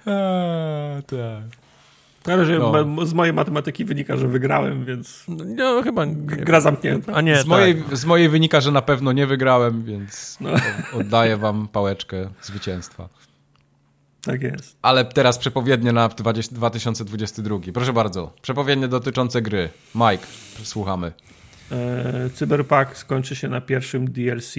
A, 0.07 1.03
tak. 1.07 1.62
Ale 2.27 2.45
że 2.47 2.59
No. 2.59 3.07
z 3.07 3.15
mojej 3.15 3.33
matematyki 3.35 3.85
wynika, 3.85 4.17
że 4.17 4.29
wygrałem, 4.29 4.85
więc 4.85 5.25
No 5.29 5.83
chyba 5.83 6.05
nie. 6.05 6.15
gra 6.15 6.61
zamknięta. 6.61 7.13
A 7.13 7.21
nie, 7.21 7.37
Z 7.37 7.39
tak. 7.39 7.49
mojej, 7.49 7.83
z 7.93 8.05
mojej 8.05 8.29
wynika, 8.29 8.61
że 8.61 8.73
na 8.73 8.83
pewno 8.83 9.13
nie 9.13 9.27
wygrałem, 9.27 9.85
więc 9.85 10.37
No. 10.41 10.51
oddaję 11.01 11.37
wam 11.37 11.69
pałeczkę 11.69 12.29
zwycięstwa. 12.43 13.09
Tak 14.23 14.43
jest. 14.43 14.77
Ale 14.83 15.05
teraz 15.05 15.39
przepowiednie 15.39 15.93
na 15.93 16.09
20, 16.09 16.55
2022. 16.55 17.73
Proszę 17.75 17.93
bardzo. 17.93 18.33
Przepowiednie 18.43 18.89
dotyczące 18.89 19.43
gry. 19.43 19.69
Mike, 19.95 20.27
słuchamy. 20.63 21.13
E, 21.73 22.31
Cyberpunk 22.35 22.97
skończy 22.97 23.37
się 23.37 23.49
na 23.49 23.61
pierwszym 23.61 24.11
DLC. 24.11 24.55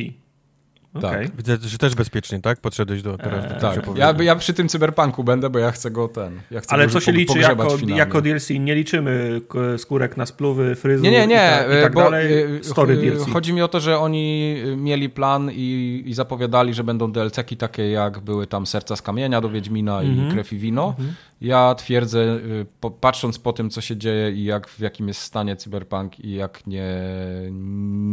Okej. 0.94 1.30
Widzę, 1.38 1.58
że 1.62 1.78
też 1.78 1.96
bezpiecznie, 1.96 2.42
tak? 2.42 2.60
Podszedłeś 2.62 3.02
do 3.02 3.18
teraz. 3.18 3.46
Eee, 3.52 3.62
Tak, 3.62 3.98
ja, 3.98 4.14
ja 4.24 4.36
przy 4.36 4.54
tym 4.54 4.70
cyberpunku 4.70 5.24
będę, 5.24 5.50
bo 5.50 5.60
ja 5.60 5.72
chcę 5.72 5.92
go 5.92 6.08
ten. 6.08 6.42
Ja 6.52 6.62
chcę 6.62 6.74
Ale 6.74 6.86
go 6.88 6.94
co 6.94 7.00
się 7.00 7.12
liczy 7.12 7.40
jako, 7.40 7.70
finalnie. 7.70 7.98
jako 7.98 8.22
DLC? 8.22 8.50
Nie 8.50 8.76
liczymy 8.76 9.42
skórek 9.78 10.18
na 10.18 10.26
spluwy, 10.26 10.76
fryzur 10.76 11.04
Nie, 11.04 11.12
nie, 11.12 11.28
nie, 11.28 11.36
i, 11.66 11.70
ta, 11.70 11.80
i 11.80 11.82
tak 11.84 11.94
bo 11.94 12.02
dalej. 12.02 12.56
y, 12.58 12.64
Story 12.64 12.98
DLC. 12.98 13.30
chodzi 13.34 13.54
mi 13.54 13.62
o 13.62 13.68
to, 13.68 13.80
że 13.80 14.00
oni 14.00 14.56
y, 14.66 14.76
mieli 14.78 15.10
plan 15.10 15.52
i, 15.54 16.04
i 16.06 16.14
zapowiadali, 16.14 16.74
że 16.74 16.84
będą 16.84 17.12
DLC-ki 17.12 17.58
takie 17.58 17.90
jak 17.92 18.20
były 18.20 18.48
tam 18.48 18.66
Serca 18.68 18.96
z 18.96 19.02
Kamienia 19.02 19.42
do 19.42 19.50
Wiedźmina 19.50 20.02
Mhm. 20.02 20.28
i 20.28 20.32
Krew 20.32 20.54
i 20.54 20.58
Wino. 20.58 20.96
Ja 21.42 21.76
twierdzę, 21.76 22.20
y, 22.22 22.66
po, 22.80 22.92
patrząc 22.92 23.40
po 23.40 23.54
tym, 23.54 23.70
co 23.70 23.82
się 23.82 23.98
dzieje 23.98 24.32
i 24.32 24.44
jak, 24.44 24.68
w 24.68 24.80
jakim 24.80 25.08
jest 25.08 25.20
stanie 25.22 25.56
Cyberpunk 25.56 26.20
i 26.20 26.34
jak 26.34 26.68
nie, 26.68 26.88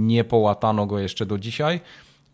nie 0.08 0.24
połatano 0.24 0.86
go 0.86 0.98
jeszcze 0.98 1.26
do 1.26 1.38
dzisiaj, 1.38 1.80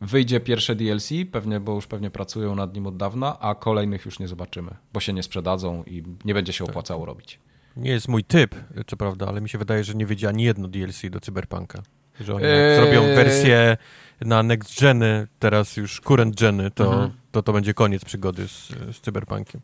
wyjdzie 0.01 0.41
pierwsze 0.41 0.75
DLC, 0.75 1.09
pewnie, 1.33 1.61
bo 1.61 1.75
już 1.75 1.87
pewnie 1.87 2.11
pracują 2.11 2.55
nad 2.55 2.75
nim 2.75 2.87
od 2.87 2.97
dawna, 2.97 3.39
a 3.41 3.55
kolejnych 3.55 4.05
już 4.05 4.19
nie 4.19 4.29
zobaczymy, 4.29 4.71
bo 4.93 5.01
się 5.01 5.13
nie 5.13 5.23
sprzedadzą 5.23 5.85
i 5.87 6.03
nie 6.25 6.35
będzie 6.35 6.53
się 6.53 6.65
opłacało 6.65 7.07
robić. 7.07 7.41
Nie 7.77 7.91
jest 7.91 8.09
mój 8.09 8.25
typ, 8.25 8.55
co 8.87 8.97
prawda, 8.97 9.27
ale 9.29 9.41
mi 9.41 9.49
się 9.49 9.59
wydaje, 9.59 9.85
że 9.85 9.95
nie 9.95 10.07
wyjdzie 10.07 10.29
ani 10.29 10.43
jedno 10.45 10.69
DLC 10.69 11.03
do 11.11 11.21
Cyberpunka. 11.21 11.83
Że 12.21 12.35
oni 12.35 12.45
Eee. 12.45 12.77
zrobią 12.77 13.03
wersję 13.03 13.77
na 14.21 14.43
next 14.43 14.81
geny, 14.81 15.27
teraz 15.39 15.77
już 15.77 16.01
current 16.01 16.41
geny, 16.41 16.71
to, 16.71 16.85
Mhm. 16.93 17.11
to 17.33 17.43
to 17.43 17.53
będzie 17.53 17.75
koniec 17.75 18.05
przygody 18.05 18.49
z, 18.49 18.69
z 18.97 19.01
Cyberpunkiem. 19.01 19.61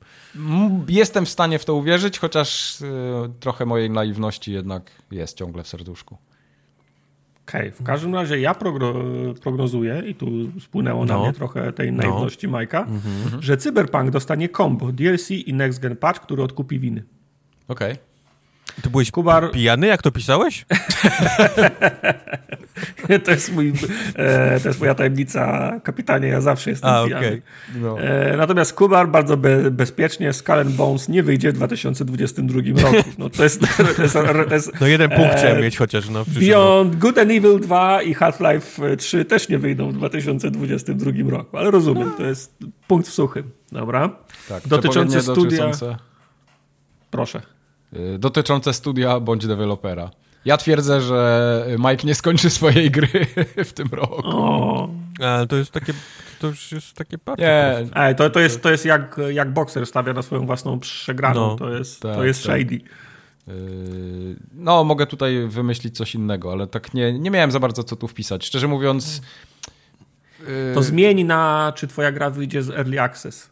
Jestem 0.89 1.27
w 1.27 1.29
stanie 1.31 1.59
w 1.59 1.65
to 1.65 1.75
uwierzyć, 1.75 2.19
chociaż 2.19 2.81
y, 2.81 2.85
trochę 3.41 3.67
mojej 3.67 3.91
naiwności 3.91 4.53
jednak 4.53 4.91
jest 5.11 5.37
ciągle 5.39 5.63
w 5.63 5.69
serduszku. 5.69 6.19
Okej, 7.49 7.71
w 7.71 7.83
każdym 7.83 8.15
razie 8.15 8.41
ja 8.41 8.55
progno, 8.55 8.95
prognozuję, 9.43 10.03
i 10.07 10.15
tu 10.15 10.27
spłynęło 10.61 11.05
na 11.05 11.15
No. 11.15 11.23
mnie 11.23 11.33
trochę 11.33 11.73
tej 11.73 11.93
No. 11.93 12.03
naiwności 12.03 12.49
Majka, 12.49 12.87
że 13.41 13.57
Cyberpunk 13.57 14.11
dostanie 14.11 14.49
combo 14.49 14.93
DLC 14.93 15.31
i 15.31 15.55
Next 15.55 15.81
Gen 15.81 15.97
Patch, 15.97 16.21
który 16.21 16.43
odkupi 16.43 16.79
winy. 16.79 17.03
Okej. 17.69 17.95
Ty 18.83 18.91
byłeś 18.91 19.11
Kubar, 19.11 19.51
pijany, 19.51 19.87
jak 19.87 20.03
to 20.03 20.11
pisałeś? 20.11 20.65
to 23.25 23.31
jest, 23.31 23.53
mój, 23.53 23.73
e, 24.15 24.61
to 24.61 24.69
jest 24.69 24.81
moja 24.81 24.95
tajemnica, 24.95 25.73
kapitanie, 25.85 26.29
ja 26.29 26.41
zawsze 26.41 26.71
jestem 26.71 26.91
A, 26.91 27.05
pijany. 27.05 27.27
okej. 27.27 27.43
No. 27.75 28.01
E, 28.01 28.37
natomiast 28.37 28.75
Kubar 28.75 29.09
bardzo 29.09 29.37
be, 29.37 29.71
bezpiecznie, 29.71 30.33
Skull 30.33 30.65
Bones 30.65 31.09
nie 31.09 31.23
wyjdzie 31.23 31.53
w 31.53 31.55
2022 31.55 32.61
roku. 32.83 32.97
No, 33.19 33.31
to 33.31 33.43
jest, 33.43 33.61
to 33.77 34.03
jest, 34.03 34.15
to 34.49 34.55
jest 34.55 34.81
No 34.81 34.87
jeden 34.87 35.11
punkt 35.11 35.33
Eee, 35.33 35.39
chciałem 35.39 35.63
mieć 35.63 35.77
chociaż. 35.79 36.09
No. 36.09 36.25
Beyond 36.27 36.97
Good 36.97 37.19
and 37.19 37.31
Evil 37.31 37.61
2 37.61 38.03
i 38.03 38.15
Half-Life 38.15 38.97
3 38.97 39.25
też 39.25 39.49
nie 39.49 39.59
wyjdą 39.59 39.91
w 39.91 39.95
2022 39.95 41.31
roku, 41.31 41.59
ale 41.59 41.71
rozumiem, 41.71 42.13
to 42.17 42.23
jest 42.23 42.57
punkt 42.89 43.09
w 43.09 43.13
suchym. 43.13 43.51
Dobra. 43.73 44.11
Tak, 44.49 44.69
Dotyczące 44.69 45.19
przepowiednie 45.19 45.75
studia- 45.75 45.97
Proszę. 47.11 47.43
Y, 47.97 48.19
dotyczące 48.19 48.73
studia 48.73 49.21
bądź 49.21 49.47
dewelopera. 49.47 50.11
Ja 50.45 50.57
twierdzę, 50.57 51.01
że 51.01 51.67
Mike 51.79 52.07
nie 52.07 52.15
skończy 52.15 52.51
swojej 52.51 52.91
gry 52.91 53.09
w 53.65 53.73
tym 53.73 53.89
roku. 53.93 54.23
O. 54.25 54.89
Ale 55.21 55.47
to 55.47 55.57
jest 55.57 55.71
takie, 55.73 55.93
to 56.41 56.47
już 56.47 56.73
jest 56.73 56.95
takie 56.97 57.19
partie. 57.19 57.43
Nie, 57.43 57.87
Ej, 57.95 58.17
to, 58.17 58.31
to 58.31 58.41
jest, 58.41 58.63
to 58.63 58.71
jest 58.71 58.85
jak, 58.85 59.21
jak 59.31 59.53
bokser 59.53 59.87
stawia 59.87 60.13
na 60.13 60.23
swoją 60.23 60.47
własną 60.47 60.81
przegraną. 60.81 61.41
No. 61.49 61.57
to 61.57 61.71
jest, 61.71 62.01
Tak, 62.01 62.15
to 62.17 62.25
jest 62.25 62.47
tak. 62.47 62.57
shady. 62.61 62.81
Yy, 63.47 64.37
No, 64.55 64.85
mogę 64.85 65.07
tutaj 65.07 65.47
wymyślić 65.49 65.97
coś 65.97 66.15
innego, 66.15 66.53
ale 66.53 66.67
tak 66.67 66.95
nie, 66.95 67.19
nie 67.19 67.31
miałem 67.31 67.51
za 67.51 67.61
bardzo 67.61 67.85
co 67.85 67.97
tu 67.97 68.09
wpisać. 68.09 68.47
Szczerze 68.47 68.69
mówiąc. 68.69 69.23
yy, 70.41 70.47
To 70.75 70.83
zmieni 70.83 71.25
na, 71.25 71.73
czy 71.77 71.87
twoja 71.89 72.13
gra 72.13 72.31
wyjdzie 72.31 72.63
z 72.63 72.71
Early 72.71 73.01
Access. 73.01 73.51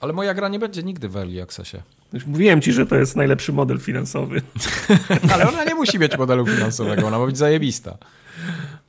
Ale 0.00 0.12
moja 0.12 0.34
gra 0.34 0.48
nie 0.48 0.58
będzie 0.58 0.82
nigdy 0.82 1.08
w 1.08 1.16
Early 1.16 1.42
Accessie. 1.42 1.76
Już 2.14 2.26
mówiłem 2.26 2.60
ci, 2.60 2.72
że 2.72 2.86
to 2.86 2.96
jest 2.96 3.16
najlepszy 3.16 3.52
model 3.52 3.78
finansowy. 3.78 4.42
Ale 5.32 5.48
ona 5.48 5.64
nie 5.64 5.74
musi 5.74 5.98
mieć 5.98 6.18
modelu 6.18 6.46
finansowego, 6.46 7.06
ona 7.06 7.18
ma 7.18 7.26
być 7.26 7.38
zajebista. 7.38 7.98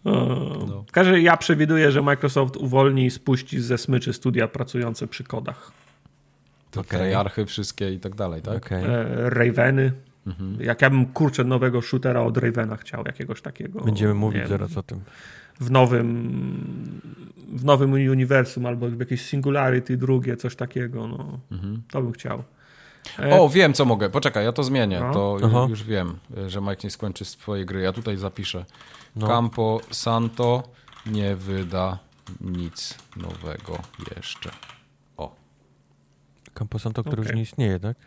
O. 0.04 0.84
W 0.88 0.92
każdym 0.92 1.14
razie 1.14 1.26
ja 1.26 1.38
przewiduję, 1.38 1.92
że 1.92 2.02
Microsoft 2.02 2.58
uwolni 2.58 3.06
i 3.06 3.12
spuści 3.12 3.62
ze 3.62 3.78
smyczy 3.78 4.14
studia 4.14 4.48
pracujące 4.48 5.08
przy 5.08 5.24
kodach. 5.24 5.72
te. 6.72 6.84
Treyarchy 6.84 7.46
wszystkie 7.46 7.94
i 7.94 8.00
tak 8.00 8.16
dalej, 8.16 8.42
tak? 8.42 8.58
Okej. 8.58 8.84
E, 8.86 9.30
Raveny. 9.30 9.92
Mhm. 10.28 10.58
Jak 10.62 10.82
ja 10.82 10.90
bym 10.90 11.06
kurczę 11.06 11.44
nowego 11.44 11.82
shootera 11.82 12.22
od 12.22 12.38
Ravena 12.38 12.78
chciał, 12.78 13.04
jakiegoś 13.06 13.42
takiego. 13.42 13.82
Będziemy 13.82 14.14
mówić 14.14 14.40
wiem, 14.40 14.50
zaraz 14.50 14.78
o 14.78 14.84
tym. 14.84 15.00
W 15.60 15.72
nowym, 15.72 17.02
w 17.54 17.64
nowym 17.66 17.92
uniwersum 17.94 18.66
albo 18.66 18.90
w 18.90 19.00
jakieś 19.00 19.22
Singularity 19.22 19.98
drugie, 19.98 20.38
coś 20.38 20.56
takiego. 20.56 21.08
No, 21.08 21.40
Mhm. 21.52 21.82
to 21.92 22.02
bym 22.02 22.12
chciał. 22.12 22.44
E, 23.20 23.40
O, 23.40 23.50
wiem 23.50 23.74
co 23.74 23.86
mogę. 23.86 24.10
Poczekaj, 24.10 24.46
ja 24.46 24.52
to 24.52 24.64
zmienię. 24.64 25.00
No. 25.00 25.14
To 25.14 25.38
Aha. 25.44 25.66
już 25.70 25.84
wiem, 25.84 26.20
że 26.48 26.62
Mike 26.62 26.82
nie 26.84 26.90
skończy 26.90 27.26
swojej 27.26 27.66
gry. 27.66 27.82
Ja 27.82 27.94
tutaj 27.94 28.18
zapiszę. 28.18 28.66
No. 29.16 29.28
Campo 29.28 29.80
Santo 29.92 30.64
nie 31.06 31.36
wyda 31.36 31.98
nic 32.42 32.98
nowego 33.16 33.78
jeszcze. 34.16 34.50
O. 35.18 35.36
Camposanto, 36.54 37.04
który 37.04 37.18
już 37.18 37.28
Okej. 37.28 37.36
nie 37.36 37.42
istnieje, 37.44 37.80
tak? 37.80 37.98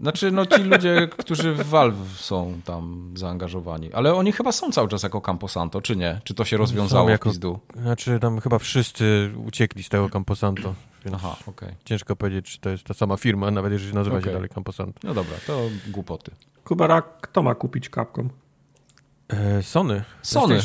Znaczy, 0.00 0.30
no 0.30 0.46
ci 0.46 0.62
ludzie, 0.62 1.08
którzy 1.18 1.52
w 1.54 1.66
Valve 1.68 2.08
są 2.20 2.60
tam 2.64 3.10
zaangażowani. 3.14 3.92
Ale 3.92 4.14
oni 4.14 4.32
chyba 4.32 4.52
są 4.52 4.72
cały 4.72 4.88
czas 4.88 5.02
jako 5.02 5.20
Campo 5.20 5.48
Santo, 5.48 5.82
czy 5.82 5.96
nie? 5.96 6.20
Czy 6.24 6.34
to 6.34 6.44
się 6.44 6.56
rozwiązało 6.56 7.10
jako- 7.10 7.30
w 7.30 7.32
pizdu? 7.32 7.58
Znaczy 7.82 8.18
tam 8.20 8.40
chyba 8.40 8.58
wszyscy 8.58 9.32
uciekli 9.46 9.82
z 9.82 9.88
tego 9.88 10.08
Camposanto, 10.08 10.74
więc 11.04 11.16
Aha, 11.16 11.36
okej. 11.46 11.68
ciężko 11.84 12.16
powiedzieć, 12.16 12.50
czy 12.50 12.58
to 12.60 12.70
jest 12.70 12.84
ta 12.84 12.94
sama 12.94 13.16
firma, 13.16 13.50
nawet 13.50 13.72
jeżeli 13.72 13.94
nazywa 13.94 14.20
się 14.22 14.32
dalej 14.32 14.48
Camposanto. 14.48 15.00
No 15.04 15.14
dobra, 15.14 15.34
to 15.46 15.60
głupoty. 15.88 16.30
Kubara, 16.64 17.02
kto 17.02 17.42
ma 17.42 17.54
kupić 17.54 17.88
Capcom? 17.88 18.28
E, 19.28 19.62
Sony. 19.62 20.04
Sony. 20.22 20.58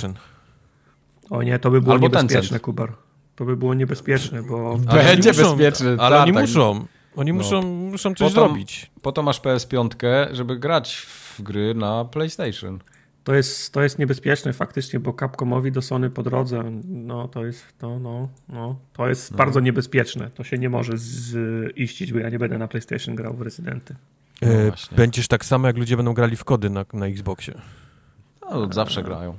O 1.29 1.43
nie, 1.43 1.59
to 1.59 1.71
by 1.71 1.81
było 1.81 1.93
Albo 1.93 2.07
niebezpieczne. 2.07 2.59
Kubar. 2.59 2.93
To 3.35 3.45
by 3.45 3.57
było 3.57 3.73
niebezpieczne, 3.73 4.43
bo 4.43 4.77
Ale 4.87 5.03
Będzie 5.03 5.29
oni 5.29 5.39
muszą- 5.39 5.49
bezpieczny, 5.57 5.89
Ale 5.99 6.15
tak, 6.17 6.23
oni 6.23 6.33
tak. 6.33 6.41
muszą. 6.41 6.85
Oni 7.15 7.31
No. 7.31 7.37
muszą, 7.37 7.61
muszą 7.61 8.09
coś 8.09 8.33
Potem- 8.33 8.33
zrobić. 8.33 8.91
Po 9.01 9.11
to 9.11 9.23
masz 9.23 9.41
PS5, 9.41 9.89
żeby 10.31 10.59
grać 10.59 10.95
w 10.95 11.41
gry 11.41 11.73
na 11.73 12.05
PlayStation. 12.05 12.79
to 13.23 13.33
jest, 13.35 13.73
to 13.73 13.81
jest 13.83 13.99
niebezpieczne 13.99 14.53
faktycznie, 14.53 14.99
bo 14.99 15.13
Capcomowi 15.13 15.71
do 15.71 15.81
Sony 15.81 16.09
po 16.09 16.23
drodze, 16.23 16.63
no 16.85 17.27
to 17.27 17.45
jest, 17.45 17.65
no, 17.81 17.99
no, 17.99 18.29
no, 18.49 18.75
to 18.93 19.07
jest 19.09 19.35
bardzo 19.35 19.59
niebezpieczne. 19.59 20.29
To 20.29 20.43
się 20.43 20.57
nie 20.57 20.69
może 20.69 20.93
ziścić, 21.77 22.13
bo 22.13 22.19
ja 22.19 22.29
nie 22.29 22.39
będę 22.39 22.57
na 22.57 22.67
PlayStation 22.67 23.15
grał 23.15 23.33
w 23.33 23.41
Rezydenty. 23.41 23.95
No 24.41 24.47
E. 24.47 24.71
Będziesz 24.91 25.27
tak 25.27 25.45
samo, 25.45 25.67
jak 25.67 25.77
ludzie 25.77 25.97
będą 25.97 26.13
grali 26.13 26.35
w 26.35 26.43
kody 26.43 26.69
na, 26.69 26.85
na 26.93 27.07
Xboxie. 27.07 27.53
No, 28.41 28.73
zawsze 28.73 29.03
grają. 29.03 29.37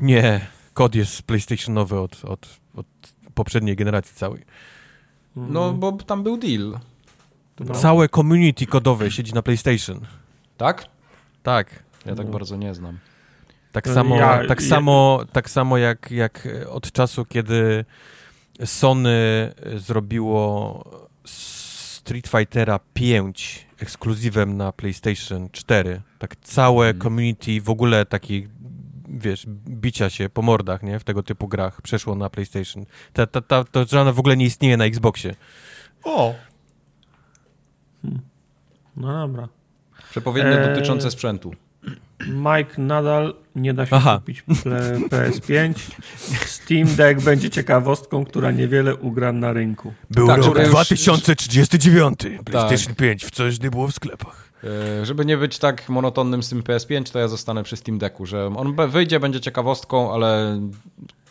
Nie, 0.00 0.46
kod 0.74 0.94
jest 0.94 1.22
PlayStationowy 1.22 2.00
od, 2.00 2.24
od, 2.24 2.48
od 2.74 2.86
poprzedniej 3.34 3.76
generacji 3.76 4.14
całej. 4.16 4.42
No, 5.48 5.72
bo 5.72 5.92
tam 5.92 6.22
był 6.22 6.36
deal, 6.36 6.78
No. 7.60 7.74
Całe 7.74 8.08
community 8.08 8.66
kodowe 8.66 9.10
siedzi 9.10 9.32
na 9.34 9.42
PlayStation. 9.42 10.00
tak? 10.56 10.84
Tak. 11.42 11.82
Ja 12.06 12.14
tak 12.14 12.26
No. 12.26 12.32
bardzo 12.32 12.56
nie 12.56 12.74
znam. 12.74 12.98
Tak 13.72 13.88
samo, 13.88 14.16
ja- 14.16 14.46
tak 14.48 14.60
ja- 14.60 14.68
samo, 14.68 15.20
tak 15.32 15.50
samo 15.50 15.78
jak, 15.78 16.10
jak 16.10 16.48
od 16.68 16.92
czasu, 16.92 17.24
kiedy 17.24 17.84
Sony 18.64 19.52
zrobiło 19.76 20.84
Street 21.24 22.28
Fightera 22.28 22.80
5 22.94 23.66
ekskluzywem 23.78 24.56
na 24.56 24.72
PlayStation 24.72 25.48
4, 25.52 26.00
tak 26.18 26.36
całe 26.36 26.86
Mhm. 26.88 27.02
community 27.02 27.60
w 27.60 27.70
ogóle 27.70 28.06
taki 28.06 28.48
wiesz, 29.10 29.46
bicia 29.68 30.10
się 30.10 30.28
po 30.28 30.42
mordach, 30.42 30.82
nie, 30.82 30.98
w 30.98 31.04
tego 31.04 31.22
typu 31.22 31.48
grach 31.48 31.82
przeszło 31.82 32.14
na 32.14 32.30
PlayStation. 32.30 32.84
Ta, 33.12 33.26
ta, 33.26 33.40
ta, 33.40 33.64
to 33.64 33.84
żadna 33.84 34.12
w 34.12 34.18
ogóle 34.18 34.36
nie 34.36 34.44
istnieje 34.44 34.76
na 34.76 34.84
Xboxie. 34.84 35.34
O! 36.04 36.34
No 38.96 39.26
dobra. 39.26 39.48
Przepowiednie 40.10 40.58
Eee. 40.60 40.68
dotyczące 40.74 41.10
sprzętu. 41.10 41.54
Mike 42.28 42.82
nadal 42.82 43.34
nie 43.56 43.74
da 43.74 43.86
się 43.86 43.96
Aha. 43.96 44.18
kupić 44.18 44.42
ple- 44.42 45.08
PS5. 45.08 45.72
Steam 46.46 46.96
Deck 46.96 47.20
będzie 47.24 47.50
ciekawostką, 47.50 48.24
która 48.24 48.50
niewiele 48.50 48.96
ugra 48.96 49.32
na 49.32 49.52
rynku. 49.52 49.92
Był 50.10 50.26
Tak, 50.26 50.36
rok 50.36 50.46
żeby 50.46 50.60
już- 50.60 50.70
2039. 50.70 52.18
PlayStation 52.44 52.86
Tak. 52.88 52.96
5 52.96 53.24
w 53.24 53.30
coś 53.30 53.60
nie 53.60 53.70
było 53.70 53.88
w 53.88 53.92
sklepach. 53.94 54.49
E, 54.64 55.06
Żeby 55.06 55.24
nie 55.24 55.36
być 55.36 55.58
tak 55.58 55.88
monotonnym 55.88 56.42
z 56.42 56.48
tym 56.48 56.62
PS5, 56.62 57.12
to 57.12 57.18
ja 57.18 57.28
zostanę 57.28 57.62
przy 57.62 57.76
Steam 57.76 57.98
Decku, 57.98 58.26
że 58.26 58.46
on 58.46 58.76
wyjdzie, 58.88 59.20
będzie 59.20 59.40
ciekawostką, 59.40 60.12
ale 60.14 60.60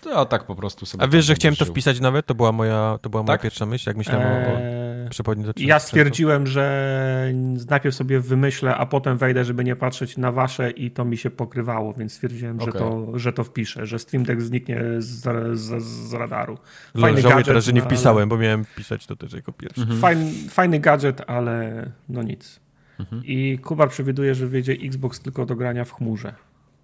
ja 0.06 0.26
tak 0.26 0.44
po 0.44 0.56
prostu 0.56 0.86
sobie... 0.86 1.04
A 1.04 1.08
wiesz, 1.08 1.26
że 1.26 1.36
chciałem 1.36 1.56
to 1.56 1.66
żył. 1.66 1.74
wpisać 1.74 2.00
nawet? 2.00 2.26
To 2.26 2.36
była 2.36 2.52
moja, 2.52 3.00
to 3.02 3.10
była 3.10 3.24
moja 3.24 3.34
Tak? 3.34 3.42
pierwsza 3.42 3.66
myśl, 3.66 3.90
jak 3.90 3.98
myślałem 3.98 4.28
o, 4.28 4.50
o 4.50 4.60
Eee, 4.60 5.10
przepodni 5.10 5.46
do 5.46 5.54
ja 5.58 5.80
stwierdziłem, 5.80 6.48
że 6.48 7.34
najpierw 7.70 7.96
sobie 7.96 8.20
wymyślę, 8.20 8.76
a 8.76 8.86
potem 8.86 9.18
wejdę, 9.18 9.46
żeby 9.46 9.64
nie 9.64 9.76
patrzeć 9.76 10.18
na 10.18 10.32
wasze 10.32 10.72
i 10.72 10.92
to 10.92 11.06
mi 11.06 11.18
się 11.18 11.30
pokrywało, 11.30 11.94
więc 11.94 12.14
stwierdziłem, 12.14 12.62
że, 12.62 12.70
Okej. 12.70 12.82
to, 12.82 13.20
że 13.20 13.34
to 13.34 13.44
wpiszę, 13.44 13.86
że 13.86 14.00
Steam 14.00 14.24
Deck 14.24 14.42
zniknie 14.42 14.82
z, 14.98 15.22
z, 15.60 15.84
z 15.84 16.14
radaru. 16.14 16.58
Fajny 17.00 17.22
Żałuję 17.22 17.36
gadżet, 17.36 17.46
teraz, 17.48 17.64
że 17.66 17.74
nie 17.74 17.80
no, 17.80 17.86
ale- 17.86 17.96
wpisałem, 17.96 18.30
bo 18.30 18.38
miałem 18.38 18.66
wpisać 18.66 19.06
to 19.06 19.16
też 19.16 19.34
jako 19.34 19.52
pierwszy. 19.52 19.82
Mhm. 19.82 20.00
Fajny, 20.00 20.32
fajny 20.50 20.80
gadżet, 20.80 21.22
ale 21.28 21.86
no 22.10 22.24
nic. 22.24 22.60
Mhm. 23.00 23.22
I 23.26 23.60
Kubar 23.60 23.90
przewiduje, 23.90 24.36
że 24.36 24.48
wyjdzie 24.48 24.74
Xbox 24.74 25.20
tylko 25.20 25.46
do 25.46 25.56
grania 25.56 25.86
w 25.86 25.94
chmurze. 25.94 26.34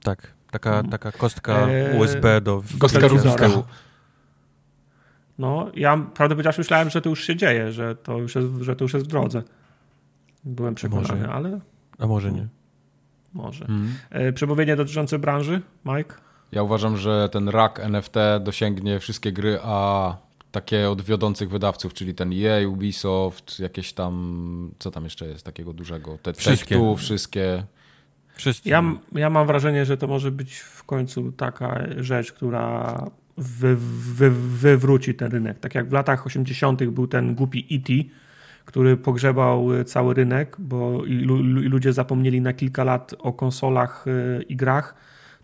Tak, 0.03 0.33
taka, 0.51 0.83
taka 0.83 1.11
kostka 1.11 1.67
Eee, 1.67 1.99
USB 1.99 2.41
do... 2.41 2.63
Kostka 2.79 3.09
tyłu. 3.09 3.63
No, 5.37 5.71
ja 5.73 5.97
prawdę 6.13 6.35
powiedziawszy 6.35 6.59
myślałem, 6.61 6.89
że 6.89 7.01
to 7.01 7.09
już 7.09 7.23
się 7.23 7.35
dzieje, 7.35 7.71
że 7.71 7.95
to 7.95 8.17
już 8.17 8.35
jest, 8.35 8.47
że 8.61 8.75
to 8.75 8.83
już 8.85 8.93
jest 8.93 9.05
w 9.05 9.09
drodze. 9.09 9.43
Byłem 10.43 10.75
przekonany, 10.75 11.07
Może. 11.07 11.29
ale 11.29 11.59
A 11.99 12.07
może 12.07 12.31
nie. 12.31 12.47
może. 13.33 13.65
Mhm. 13.65 13.95
E, 14.09 14.33
Przemówienie 14.33 14.75
dotyczące 14.75 15.19
branży, 15.19 15.61
Mike? 15.85 16.15
Ja 16.51 16.63
uważam, 16.63 16.97
że 16.97 17.29
ten 17.31 17.49
rak 17.49 17.79
NFT 17.79 18.13
dosięgnie 18.41 18.99
wszystkie 18.99 19.31
gry, 19.31 19.59
a 19.63 20.17
takie 20.55 20.89
od 20.89 21.01
wiodących 21.01 21.49
wydawców, 21.49 21.93
czyli 21.93 22.13
ten 22.13 22.31
EA, 22.33 22.67
Ubisoft, 22.67 23.59
jakieś 23.59 23.93
tam, 23.93 24.71
co 24.79 24.91
tam 24.91 25.03
jeszcze 25.03 25.25
jest 25.25 25.45
takiego 25.45 25.73
dużego, 25.73 26.17
te 26.17 26.33
Wszystkie. 26.33 26.95
Wszystkie. 26.97 27.63
Wszyscy. 28.35 28.69
Ja, 28.69 28.83
ja 29.11 29.29
mam 29.29 29.47
wrażenie, 29.47 29.85
że 29.85 29.97
to 29.97 30.07
może 30.07 30.31
być 30.31 30.57
w 30.57 30.83
końcu 30.83 31.31
taka 31.31 31.83
rzecz, 31.97 32.31
która 32.31 32.97
wy, 33.37 33.75
wy, 34.15 34.31
wywróci 34.31 35.15
ten 35.15 35.31
rynek. 35.31 35.59
Tak 35.59 35.75
jak 35.75 35.89
w 35.89 35.93
latach 35.93 36.25
80. 36.25 36.83
był 36.83 37.07
ten 37.07 37.35
głupi 37.35 37.67
E.T., 37.71 37.93
który 38.65 38.97
pogrzebał 38.97 39.73
y, 39.73 39.85
cały 39.85 40.13
rynek, 40.13 40.55
bo 40.59 41.05
i 41.05 41.13
ludzie 41.69 41.93
zapomnieli 41.93 42.41
na 42.41 42.53
kilka 42.53 42.83
lat 42.83 43.15
o 43.19 43.33
konsolach 43.33 44.05
y, 44.07 44.43
i 44.43 44.55
grach, 44.55 44.95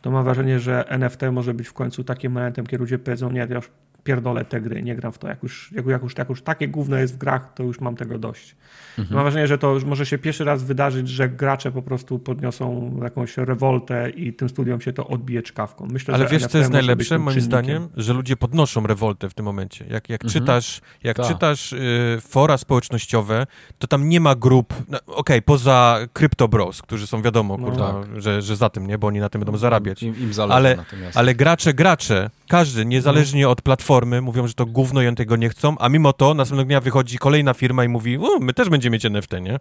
to 0.02 0.12
mam 0.12 0.24
wrażenie, 0.24 0.60
że 0.60 0.90
NFT 0.90 1.22
może 1.32 1.54
być 1.54 1.68
w 1.68 1.74
końcu 1.74 2.04
takim 2.04 2.32
momentem, 2.32 2.66
kiedy 2.66 2.82
ludzie 2.82 3.00
powiedzą, 3.00 3.32
nie, 3.32 3.40
ja 3.40 3.56
już 3.56 3.70
pierdolę 4.04 4.46
te 4.46 4.62
gry, 4.62 4.84
nie 4.84 4.96
gram 4.96 5.12
w 5.12 5.18
to. 5.18 5.28
Jak 5.28 5.44
już, 5.44 5.72
jak, 5.72 5.86
jak 5.86 6.04
już, 6.04 6.18
jak 6.18 6.30
już 6.30 6.42
takie 6.42 6.68
gówno 6.68 6.98
jest 6.98 7.14
w 7.14 7.18
grach, 7.18 7.54
to 7.54 7.64
już 7.64 7.80
mam 7.80 7.96
tego 7.96 8.20
dość. 8.20 8.56
Mhm. 9.00 9.16
Mam 9.16 9.24
wrażenie, 9.24 9.48
że 9.48 9.58
to 9.58 9.74
już 9.74 9.84
może 9.84 10.06
się 10.06 10.18
pierwszy 10.18 10.44
raz 10.44 10.64
wydarzyć, 10.64 11.10
że 11.10 11.30
gracze 11.30 11.72
po 11.72 11.82
prostu 11.82 12.20
podniosą 12.20 13.00
jakąś 13.04 13.38
rewoltę 13.38 14.10
i 14.10 14.34
tym 14.34 14.50
studiom 14.50 14.82
się 14.82 14.94
to 14.94 15.08
odbije 15.08 15.42
czkawką. 15.42 15.88
Myślę, 15.92 16.14
Ale 16.14 16.24
że 16.24 16.30
wiesz, 16.32 16.46
co 16.48 16.58
jest 16.58 16.72
najlepsze 16.72 17.20
moim 17.20 17.28
czynnikiem. 17.40 17.46
zdaniem? 17.46 17.90
Że 17.98 18.14
ludzie 18.14 18.38
podnoszą 18.38 18.88
rewoltę 18.88 19.30
w 19.30 19.34
tym 19.34 19.46
momencie. 19.46 19.86
Jak, 19.90 20.10
jak 20.10 20.24
Mhm. 20.24 20.42
czytasz, 20.42 20.82
jak 21.04 21.18
Tak. 21.18 21.28
czytasz 21.28 21.74
y, 21.74 22.18
fora 22.22 22.58
społecznościowe, 22.58 23.48
to 23.80 23.88
tam 23.88 24.10
nie 24.10 24.20
ma 24.20 24.36
grup, 24.36 24.74
no, 24.88 25.00
okej, 25.08 25.42
poza 25.42 25.98
Crypto 26.14 26.48
Bros, 26.48 26.82
którzy 26.82 27.08
są 27.08 27.22
wiadomo, 27.22 27.58
No 27.58 27.66
kurwa, 27.68 28.02
że, 28.18 28.42
że 28.42 28.56
za 28.56 28.70
tym, 28.70 28.88
nie? 28.88 28.98
Bo 28.98 29.08
oni 29.08 29.20
na 29.20 29.30
tym 29.30 29.42
będą 29.42 29.58
zarabiać. 29.58 30.04
Im, 30.04 30.20
im 30.20 30.34
zależy 30.34 30.56
Ale-. 30.56 30.78
Ale 31.16 31.36
gracze, 31.36 31.74
gracze, 31.74 32.30
każdy, 32.48 32.86
niezależnie 32.86 33.50
od 33.50 33.62
platformy, 33.62 33.91
mówią, 34.22 34.48
że 34.48 34.54
to 34.54 34.66
gówno 34.66 35.02
i 35.02 35.16
tego 35.16 35.36
nie 35.36 35.50
chcą, 35.50 35.78
a 35.80 35.90
mimo 35.90 36.14
to 36.14 36.34
następnego 36.34 36.68
dnia 36.68 36.82
wychodzi 36.82 37.18
kolejna 37.18 37.54
firma 37.54 37.84
i 37.84 37.88
mówi, 37.88 38.20
my 38.40 38.54
też 38.54 38.70
będziemy 38.70 38.94
mieć 38.94 39.06
NFT, 39.06 39.32
nie? 39.42 39.60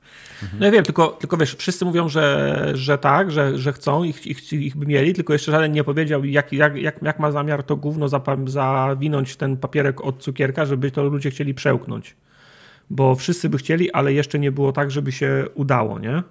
No 0.58 0.66
ja 0.66 0.72
wiem, 0.72 0.84
tylko, 0.84 1.08
tylko 1.08 1.36
wiesz, 1.36 1.54
wszyscy 1.54 1.84
mówią, 1.84 2.08
że, 2.08 2.70
że 2.74 2.98
tak, 2.98 3.30
że, 3.30 3.58
że 3.58 3.72
chcą, 3.72 4.02
ich, 4.02 4.26
ich, 4.26 4.52
ich 4.52 4.76
by 4.76 4.86
mieli, 4.86 5.14
tylko 5.14 5.32
jeszcze 5.32 5.52
żaden 5.52 5.72
nie 5.72 5.84
powiedział, 5.84 6.24
jak, 6.24 6.52
jak, 6.52 6.76
jak, 6.76 7.02
jak 7.02 7.18
ma 7.18 7.30
zamiar 7.30 7.62
to 7.62 7.76
gówno 7.76 8.08
zawinąć 8.46 9.36
ten 9.36 9.56
papierek 9.56 10.00
od 10.00 10.22
cukierka, 10.22 10.66
żeby 10.66 10.90
to 10.90 11.02
ludzie 11.04 11.30
chcieli 11.30 11.54
przełknąć. 11.54 12.16
Bo 12.90 13.14
wszyscy 13.14 13.48
by 13.48 13.58
chcieli, 13.58 13.92
ale 13.92 14.12
jeszcze 14.12 14.38
nie 14.38 14.52
było 14.52 14.72
tak, 14.72 14.90
żeby 14.90 15.12
się 15.12 15.44
udało, 15.54 15.98
nie? 15.98 16.22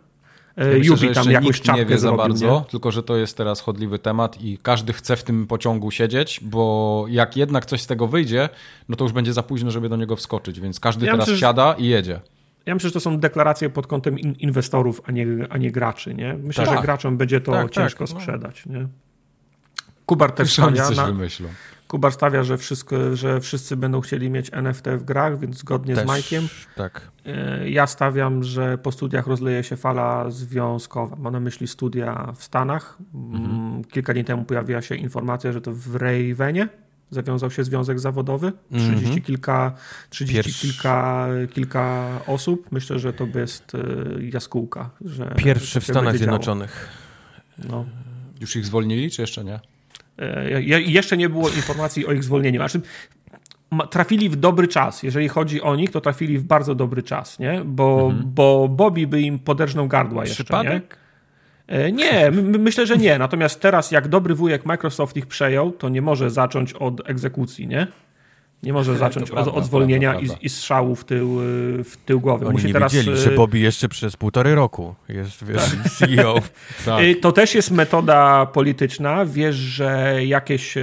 Ja 0.60 0.66
E, 0.66 0.78
myślę, 0.78 0.96
Yubi 0.96 1.16
tam 1.16 1.32
jakąś 1.32 1.46
nikt 1.46 1.60
nie 1.60 1.66
czapkę 1.66 1.86
wie 1.86 1.96
za 1.96 2.02
zrobił, 2.02 2.18
bardzo, 2.18 2.46
nie? 2.60 2.72
tylko 2.72 2.92
że 2.92 3.04
to 3.04 3.18
jest 3.18 3.38
teraz 3.38 3.62
chodliwy 3.62 4.00
temat 4.00 4.42
i 4.42 4.58
każdy 4.58 4.94
chce 4.94 5.16
w 5.16 5.24
tym 5.24 5.48
pociągu 5.48 5.92
siedzieć, 5.92 6.40
bo 6.44 7.06
jak 7.10 7.38
jednak 7.38 7.66
coś 7.66 7.82
z 7.82 7.88
tego 7.88 8.08
wyjdzie, 8.08 8.50
no 8.90 8.96
to 8.96 9.06
już 9.06 9.12
będzie 9.14 9.34
za 9.34 9.44
późno, 9.44 9.72
żeby 9.72 9.90
do 9.90 9.96
niego 9.96 10.16
wskoczyć, 10.16 10.60
więc 10.60 10.80
każdy 10.80 11.06
Ja 11.06 11.12
teraz 11.12 11.28
myślę, 11.28 11.40
siada 11.40 11.76
i 11.78 11.86
jedzie. 11.86 12.20
Ja 12.66 12.74
myślę, 12.74 12.90
że 12.90 12.94
to 12.94 13.00
są 13.00 13.20
deklaracje 13.20 13.70
pod 13.70 13.88
kątem 13.88 14.20
in 14.20 14.34
inwestorów, 14.34 15.02
a 15.06 15.12
nie, 15.12 15.28
a 15.50 15.58
nie 15.58 15.72
graczy. 15.72 16.14
Nie? 16.14 16.34
Myślę, 16.34 16.66
Tak. 16.66 16.76
że 16.78 16.82
graczom 16.82 17.18
będzie 17.18 17.42
to 17.42 17.52
Tak, 17.52 17.62
tak, 17.66 17.74
ciężko 17.74 18.04
no. 18.04 18.08
sprzedać. 18.08 18.66
Nie? 18.66 18.88
Kubar 20.06 20.32
też 20.32 20.54
stawia 20.54 20.86
coś 20.86 20.98
na, 20.98 21.06
wymyślą. 21.06 21.48
Kubar 21.90 22.12
stawia, 22.12 22.44
że, 22.44 22.58
wszystko, 22.58 23.16
że 23.16 23.42
wszyscy 23.42 23.78
będą 23.78 24.02
chcieli 24.02 24.30
mieć 24.30 24.50
NFT 24.54 24.86
w 24.98 25.04
grach, 25.04 25.40
więc 25.40 25.58
zgodnie 25.58 25.96
Też, 25.96 26.04
z 26.04 26.08
Majkiem. 26.08 26.48
Tak. 26.76 27.12
E, 27.26 27.70
Ja 27.70 27.88
stawiam, 27.88 28.44
że 28.44 28.78
po 28.78 28.92
studiach 28.92 29.28
rozleje 29.28 29.64
się 29.64 29.78
fala 29.78 30.32
związkowa. 30.32 31.16
Mam 31.16 31.34
na 31.34 31.40
myśli 31.40 31.68
studia 31.68 32.34
w 32.36 32.44
Stanach. 32.44 32.98
Mm, 33.14 33.84
Kilka 33.84 34.14
dni 34.14 34.24
temu 34.24 34.44
pojawiła 34.44 34.82
się 34.82 34.96
informacja, 34.96 35.52
że 35.52 35.62
to 35.62 35.72
w 35.74 35.96
Ravenie 35.96 36.68
zawiązał 37.12 37.52
się 37.52 37.64
związek 37.64 38.00
zawodowy. 38.00 38.52
Mhm. 38.72 38.98
30 39.00 39.22
kilka, 39.22 39.76
30 40.10 40.36
Pierwszy- 40.44 40.62
kilka, 40.68 41.28
kilka 41.54 42.10
osób. 42.28 42.68
Myślę, 42.72 43.00
że 43.00 43.14
to 43.14 43.28
jest 43.36 43.76
e, 43.76 43.80
jaskółka. 44.24 44.90
Że 45.06 45.34
Pierwszy 45.38 45.80
w 45.82 45.84
Stanach. 45.84 46.18
Zjednoczonych. 46.18 46.90
No. 47.70 47.86
Już 48.42 48.56
ich 48.56 48.66
zwolnili, 48.66 49.12
czy 49.12 49.22
jeszcze 49.22 49.44
nie? 49.44 49.60
E, 50.20 50.62
je- 50.62 50.82
Jeszcze 50.82 51.18
nie 51.18 51.30
było 51.30 51.50
informacji 51.50 52.06
o 52.08 52.12
ich 52.12 52.24
zwolnieniu. 52.24 52.60
Znaczy, 52.60 52.82
trafili 53.90 54.30
w 54.30 54.36
dobry 54.36 54.68
czas. 54.68 55.04
Jeżeli 55.04 55.28
chodzi 55.28 55.62
o 55.62 55.76
nich, 55.76 55.92
to 55.92 56.02
trafili 56.02 56.38
w 56.38 56.44
bardzo 56.44 56.76
dobry 56.76 57.04
czas, 57.04 57.40
nie? 57.40 57.62
Bo, 57.66 58.14
bo 58.26 58.68
Bobby 58.68 59.08
by 59.08 59.22
im 59.22 59.40
poderżnął 59.40 59.88
gardła 59.88 60.26
jeszcze, 60.26 60.44
nie? 60.44 60.46
Przypadek? 60.46 60.98
E, 61.68 61.92
Nie, 61.92 62.32
myślę, 62.60 62.86
że 62.88 62.98
nie. 62.98 63.18
Natomiast 63.18 63.62
teraz, 63.62 63.92
jak 63.92 64.08
dobry 64.08 64.36
wujek 64.36 64.66
Microsoft 64.66 65.18
ich 65.18 65.26
przejął, 65.28 65.72
to 65.72 65.90
nie 65.90 66.02
może 66.02 66.30
zacząć 66.30 66.74
od 66.74 67.10
egzekucji, 67.10 67.68
nie? 67.68 67.88
Nie 68.64 68.74
może 68.74 68.98
zacząć 68.98 69.24
od, 69.30 69.32
prawda, 69.32 69.52
od 69.52 69.66
zwolnienia 69.66 70.10
prawda, 70.10 70.26
i, 70.26 70.28
prawda. 70.28 70.46
i 70.46 70.50
strzału 70.50 70.96
w 70.96 71.06
tył, 71.06 71.42
y, 71.42 71.84
w 71.84 71.98
tył 72.06 72.20
głowy. 72.20 72.46
Oni 72.46 72.54
Musi 72.54 72.68
nie 72.68 72.74
teraz, 72.74 72.94
wiedzieli, 72.94 73.18
y, 73.18 73.22
że 73.22 73.32
Bobby 73.32 73.60
jeszcze 73.60 73.90
przez 73.90 74.18
półtorej 74.18 74.56
roku 74.56 74.96
jest 75.10 75.46
wiesz, 75.46 75.76
CEO. 75.98 76.36
Tak. 76.86 77.04
Y, 77.04 77.16
To 77.16 77.32
też 77.32 77.56
jest 77.56 77.72
metoda 77.72 78.46
polityczna. 78.46 79.26
Wiesz, 79.26 79.56
że 79.56 80.20
jakieś, 80.26 80.76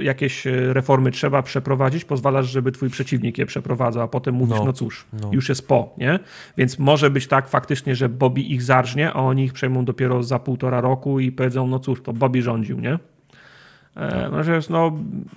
jakieś 0.00 0.44
reformy 0.46 1.10
trzeba 1.10 1.42
przeprowadzić, 1.42 2.04
pozwalasz, 2.04 2.46
żeby 2.46 2.72
twój 2.72 2.90
przeciwnik 2.90 3.38
je 3.38 3.46
przeprowadzał, 3.46 4.02
a 4.02 4.08
potem 4.08 4.34
mówisz, 4.34 4.58
no, 4.58 4.64
No, 4.64 4.72
cóż, 4.72 5.06
no. 5.12 5.30
już 5.32 5.48
jest 5.48 5.68
po, 5.68 5.94
nie? 5.98 6.18
Więc 6.56 6.78
może 6.78 7.10
być 7.10 7.26
tak 7.26 7.48
faktycznie, 7.48 7.94
że 7.94 8.08
Bobby 8.08 8.40
ich 8.40 8.62
zarżnie, 8.62 9.12
a 9.12 9.14
oni 9.14 9.44
ich 9.44 9.52
przejmą 9.52 9.84
dopiero 9.84 10.22
za 10.22 10.38
półtora 10.38 10.80
roku 10.80 11.20
i 11.20 11.32
powiedzą, 11.32 11.66
no 11.66 11.78
cóż, 11.78 12.02
to 12.02 12.12
Bobby 12.12 12.42
rządził, 12.42 12.80
nie? 12.80 12.98
E, 13.96 14.28
Natomiast 14.30 14.70
no, 14.70 14.92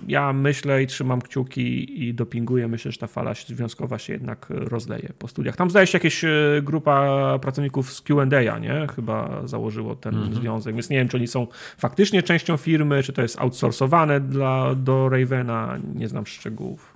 ja 0.07 0.33
myślę 0.33 0.83
i 0.83 0.87
trzymam 0.87 1.21
kciuki 1.21 2.03
i 2.07 2.13
dopinguję. 2.13 2.67
Myślę, 2.67 2.91
że 2.91 2.97
ta 2.97 3.07
fala 3.07 3.33
związkowa 3.47 3.99
się 3.99 4.13
jednak 4.13 4.45
rozleje 4.49 5.09
po 5.19 5.27
studiach. 5.27 5.55
Tam 5.55 5.69
zdaje 5.69 5.87
się 5.87 5.95
jakieś 5.95 6.23
e, 6.23 6.29
grupa 6.63 7.39
pracowników 7.41 7.93
z 7.93 8.01
Q&A, 8.01 8.59
nie? 8.59 8.87
Chyba 8.95 9.47
założyło 9.47 9.95
ten 9.95 10.35
związek, 10.35 10.75
więc 10.75 10.89
nie 10.89 10.97
wiem, 10.97 11.07
czy 11.09 11.17
oni 11.17 11.27
są 11.27 11.47
faktycznie 11.77 12.23
częścią 12.23 12.57
firmy, 12.57 13.03
czy 13.03 13.13
to 13.13 13.21
jest 13.21 13.39
outsourcowane 13.39 14.19
dla, 14.19 14.75
do 14.75 15.09
Ravena. 15.09 15.77
Nie 15.95 16.07
znam 16.07 16.25
szczegółów, 16.25 16.93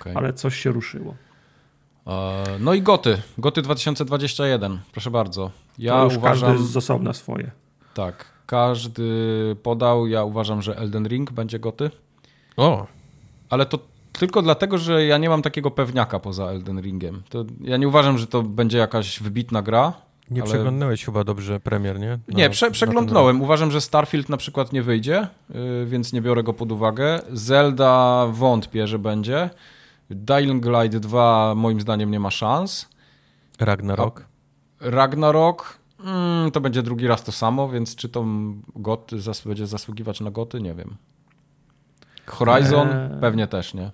Okej. 0.00 0.12
ale 0.16 0.32
coś 0.32 0.56
się 0.56 0.70
ruszyło. 0.70 1.14
E, 2.06 2.44
No 2.60 2.74
i 2.74 2.82
Goty. 2.82 3.22
Goty 3.38 3.62
2021. 3.62 4.78
Proszę 4.92 5.10
bardzo. 5.10 5.50
Ja 5.78 5.92
to 5.92 6.04
już 6.04 6.16
uważam... 6.16 6.52
każdy 6.52 6.66
z 6.66 6.76
osobna 6.76 7.12
swoje. 7.12 7.50
Tak. 7.94 8.39
Każdy 8.50 9.56
podał. 9.62 10.06
Ja 10.06 10.24
uważam, 10.24 10.62
że 10.62 10.76
Elden 10.76 11.06
Ring 11.08 11.32
będzie 11.32 11.58
Goty. 11.58 11.90
O, 12.56 12.86
Ale 13.50 13.66
to 13.66 13.78
tylko 14.12 14.42
dlatego, 14.42 14.78
że 14.78 15.04
ja 15.06 15.18
nie 15.18 15.28
mam 15.28 15.42
takiego 15.42 15.70
pewniaka 15.70 16.20
poza 16.20 16.44
Elden 16.46 16.80
Ringiem. 16.80 17.22
To 17.28 17.44
ja 17.60 17.76
nie 17.76 17.88
uważam, 17.88 18.18
że 18.18 18.26
to 18.26 18.42
będzie 18.42 18.78
jakaś 18.78 19.20
wybitna 19.22 19.62
gra. 19.62 19.92
nie 20.30 20.42
Ale- 20.42 20.50
przeglądałeś 20.50 21.04
chyba 21.04 21.24
dobrze 21.24 21.60
premier, 21.60 22.00
nie? 22.00 22.08
Na- 22.28 22.34
Nie, 22.38 22.50
prze, 22.50 22.70
przeglądnąłem. 22.70 23.42
Uważam, 23.42 23.70
że 23.70 23.80
Starfield 23.80 24.28
na 24.28 24.36
przykład 24.36 24.72
nie 24.72 24.82
wyjdzie, 24.82 25.28
yy, 25.54 25.86
więc 25.86 26.12
nie 26.12 26.22
biorę 26.22 26.42
go 26.42 26.52
pod 26.52 26.72
uwagę. 26.72 27.20
Zelda 27.32 28.26
wątpię, 28.32 28.86
że 28.86 28.98
będzie. 28.98 29.50
Dying 30.10 30.66
Light 30.66 30.96
2 30.98 31.54
moim 31.54 31.80
zdaniem 31.80 32.10
nie 32.10 32.20
ma 32.20 32.30
szans. 32.30 32.88
Ragnarok. 33.60 34.24
Ragnarok 34.80 35.79
mm, 36.04 36.50
to 36.50 36.60
będzie 36.60 36.82
drugi 36.82 37.06
raz 37.06 37.24
to 37.24 37.32
samo, 37.32 37.68
więc 37.68 37.96
czy 37.96 38.08
to 38.08 38.24
got 38.76 39.10
zas 39.18 39.46
będzie 39.46 39.66
zasługiwać 39.66 40.20
na 40.20 40.30
goty? 40.30 40.60
Nie 40.60 40.74
wiem. 40.74 40.96
Horizon 42.26 42.88
Eee. 42.88 43.20
pewnie 43.20 43.46
też 43.46 43.74
nie. 43.74 43.90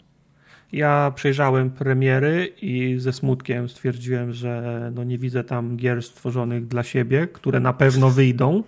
Ja 0.73 1.13
przejrzałem 1.15 1.71
premiery 1.71 2.53
i 2.63 2.95
ze 2.99 3.13
smutkiem 3.13 3.69
stwierdziłem, 3.69 4.33
że 4.33 4.93
no 4.95 5.05
nie 5.05 5.19
widzę 5.19 5.45
tam 5.45 5.77
gier 5.77 6.03
stworzonych 6.03 6.67
dla 6.67 6.83
siebie, 6.83 7.27
które 7.27 7.61
na 7.61 7.73
pewno 7.73 8.11
wyjdą, 8.11 8.63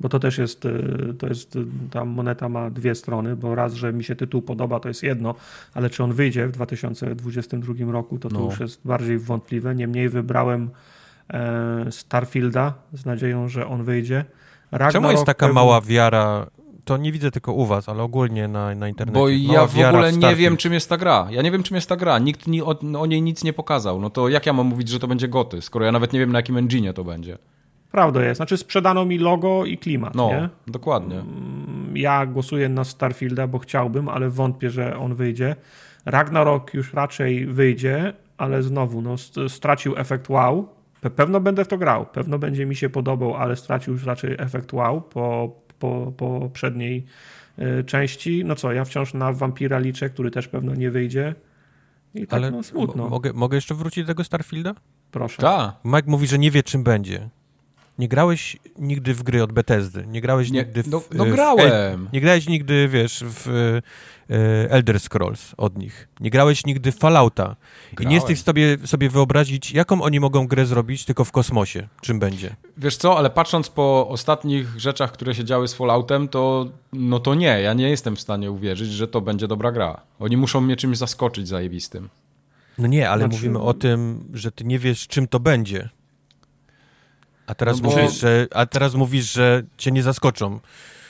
bo 0.00 0.08
to 0.08 0.18
też 0.18 0.38
jest, 0.38 0.64
y, 0.64 1.14
to 1.18 1.26
jest, 1.26 1.56
y, 1.56 1.64
ta 1.90 2.04
moneta 2.04 2.48
ma 2.48 2.70
dwie 2.70 2.94
strony, 2.94 3.36
bo 3.36 3.54
raz, 3.54 3.74
że 3.74 3.92
mi 3.92 4.04
się 4.04 4.16
tytuł 4.16 4.42
podoba, 4.42 4.80
to 4.80 4.88
jest 4.88 5.02
jedno, 5.02 5.34
ale 5.74 5.90
czy 5.90 6.04
on 6.04 6.12
wyjdzie 6.12 6.46
w 6.46 6.52
2022 6.52 7.92
roku, 7.92 8.18
to 8.18 8.28
to 8.28 8.38
No. 8.38 8.44
już 8.44 8.60
jest 8.60 8.80
bardziej 8.84 9.18
wątpliwe. 9.18 9.74
Niemniej 9.74 10.08
wybrałem 10.08 10.62
e, 10.62 10.95
Starfielda 11.90 12.74
z 12.92 13.06
nadzieją, 13.06 13.48
że 13.48 13.66
on 13.66 13.84
wyjdzie. 13.84 14.24
Ragnarok 14.72 14.92
Czemu 14.92 15.10
jest 15.10 15.24
taka 15.24 15.52
mała 15.52 15.80
wiara? 15.80 16.46
To 16.84 16.96
nie 16.96 17.12
widzę 17.12 17.30
tylko 17.30 17.52
u 17.52 17.66
was, 17.66 17.88
ale 17.88 18.02
ogólnie 18.02 18.48
na, 18.48 18.74
na 18.74 18.88
internecie. 18.88 19.20
Bo 19.20 19.28
ja 19.28 19.66
w 19.66 19.78
ogóle 19.78 20.12
nie 20.12 20.18
Starfield. 20.18 20.38
wiem, 20.38 20.56
czym 20.56 20.72
jest 20.72 20.88
ta 20.88 20.96
gra. 20.96 21.26
Ja 21.30 21.42
nie 21.42 21.50
wiem, 21.50 21.62
czym 21.62 21.74
jest 21.74 21.88
ta 21.88 21.96
gra. 21.96 22.18
Nikt 22.18 22.46
ni, 22.46 22.62
o, 22.62 22.78
o 22.98 23.06
niej 23.06 23.22
nic 23.22 23.44
nie 23.44 23.52
pokazał. 23.52 24.00
No 24.00 24.10
to 24.10 24.28
jak 24.28 24.46
ja 24.46 24.52
mam 24.52 24.66
mówić, 24.66 24.88
że 24.88 24.98
to 24.98 25.08
będzie 25.08 25.28
goty, 25.28 25.62
skoro 25.62 25.84
ja 25.84 25.92
nawet 25.92 26.12
nie 26.12 26.18
wiem, 26.18 26.32
na 26.32 26.38
jakim 26.38 26.56
engine 26.56 26.92
to 26.94 27.04
będzie. 27.04 27.38
Prawda 27.90 28.24
jest, 28.24 28.36
znaczy 28.36 28.56
sprzedano 28.56 29.04
mi 29.04 29.18
logo 29.18 29.64
i 29.64 29.78
klimat, 29.78 30.14
No, 30.14 30.28
nie? 30.28 30.48
dokładnie. 30.66 31.22
Ja 31.94 32.26
głosuję 32.26 32.68
na 32.68 32.84
Starfielda, 32.84 33.46
bo 33.46 33.58
chciałbym, 33.58 34.08
ale 34.08 34.30
wątpię, 34.30 34.70
że 34.70 34.96
on 34.98 35.14
wyjdzie. 35.14 35.56
Ragnarok 36.04 36.74
już 36.74 36.94
raczej 36.94 37.46
wyjdzie, 37.46 38.12
ale 38.38 38.62
znowu 38.62 39.02
no, 39.02 39.14
st- 39.18 39.48
stracił 39.48 39.96
efekt 39.96 40.28
wow. 40.28 40.68
Pe- 41.06 41.10
Pewno 41.10 41.40
będę 41.40 41.64
w 41.64 41.68
to 41.68 41.78
grał, 41.78 42.06
pewno 42.06 42.38
będzie 42.38 42.66
mi 42.66 42.76
się 42.76 42.88
podobał, 42.88 43.34
ale 43.34 43.56
stracił 43.56 43.92
już 43.92 44.04
raczej 44.04 44.34
efekt 44.38 44.72
wow 44.72 45.00
po, 45.02 45.56
po, 45.78 46.12
po 46.16 46.40
poprzedniej 46.40 47.04
y, 47.58 47.84
części. 47.84 48.44
No 48.44 48.54
co, 48.54 48.72
ja 48.72 48.84
wciąż 48.84 49.14
na 49.14 49.32
Vampira 49.32 49.78
liczę, 49.78 50.10
który 50.10 50.30
też 50.30 50.48
pewno 50.48 50.74
nie 50.74 50.90
wyjdzie. 50.90 51.34
I 52.14 52.20
tak 52.26 52.32
Ale 52.32 52.50
no, 52.50 52.62
smutno. 52.62 53.02
mo- 53.04 53.10
mogę, 53.10 53.32
mogę 53.32 53.56
jeszcze 53.56 53.74
wrócić 53.74 54.04
do 54.04 54.08
tego 54.08 54.24
Starfielda? 54.24 54.74
Proszę. 55.10 55.42
Tak. 55.42 55.74
Mike 55.84 56.10
mówi, 56.10 56.26
że 56.26 56.38
nie 56.38 56.50
wie, 56.50 56.62
czym 56.62 56.82
będzie. 56.82 57.28
Nie 57.98 58.08
grałeś 58.08 58.56
nigdy 58.78 59.14
w 59.14 59.22
gry 59.22 59.42
od 59.42 59.52
Bethesdy. 59.52 60.04
Nie 60.06 60.20
grałeś 60.20 60.50
Nie, 60.50 60.60
nigdy 60.60 60.82
w... 60.82 60.88
no, 60.88 61.02
no 61.14 61.24
w- 61.24 61.30
grałem. 61.30 62.08
Nie 62.12 62.20
grałeś 62.20 62.48
nigdy, 62.48 62.88
wiesz, 62.88 63.24
w 63.26 63.80
Elder 64.68 65.00
Scrolls 65.00 65.54
od 65.56 65.78
nich. 65.78 66.08
Nie 66.20 66.30
grałeś 66.30 66.66
nigdy 66.66 66.92
w 66.92 66.98
Fallouta. 66.98 67.56
I 67.92 67.94
Grałem. 67.96 68.08
nie 68.10 68.14
jesteś 68.14 68.40
w 68.40 68.44
sobie, 68.44 68.76
sobie 68.84 69.10
wyobrazić, 69.10 69.72
jaką 69.72 70.02
oni 70.02 70.20
mogą 70.20 70.46
grę 70.46 70.66
zrobić 70.66 71.04
tylko 71.04 71.24
w 71.24 71.32
kosmosie. 71.32 71.88
Czym 72.00 72.18
będzie. 72.18 72.56
Wiesz 72.76 72.96
co, 72.96 73.18
ale 73.18 73.30
patrząc 73.30 73.68
po 73.68 74.08
ostatnich 74.08 74.80
rzeczach, 74.80 75.12
które 75.12 75.34
się 75.34 75.44
działy 75.44 75.68
z 75.68 75.74
Falloutem, 75.74 76.28
to 76.28 76.68
no 76.92 77.20
to 77.20 77.34
nie, 77.34 77.60
ja 77.60 77.74
nie 77.74 77.90
jestem 77.90 78.16
w 78.16 78.20
stanie 78.20 78.50
uwierzyć, 78.50 78.88
że 78.92 79.08
to 79.08 79.20
będzie 79.20 79.48
dobra 79.48 79.72
gra. 79.72 80.00
Oni 80.18 80.36
muszą 80.36 80.60
mnie 80.60 80.76
czymś 80.76 80.98
zaskoczyć 80.98 81.48
zajebistym. 81.48 82.08
No 82.78 82.86
nie, 82.86 83.10
ale 83.10 83.20
Znaczy- 83.24 83.36
mówimy 83.36 83.58
o 83.60 83.74
tym, 83.74 84.24
że 84.34 84.52
ty 84.52 84.64
nie 84.64 84.78
wiesz, 84.78 85.08
czym 85.08 85.28
to 85.28 85.40
będzie. 85.40 85.88
A 87.46 87.54
teraz, 87.54 87.80
No 87.82 87.88
bo- 87.90 87.96
mówisz, 87.96 88.20
że, 88.20 88.46
a 88.54 88.66
teraz 88.66 88.94
mówisz, 88.94 89.32
że 89.32 89.62
cię 89.78 89.92
nie 89.92 90.02
zaskoczą. 90.02 90.60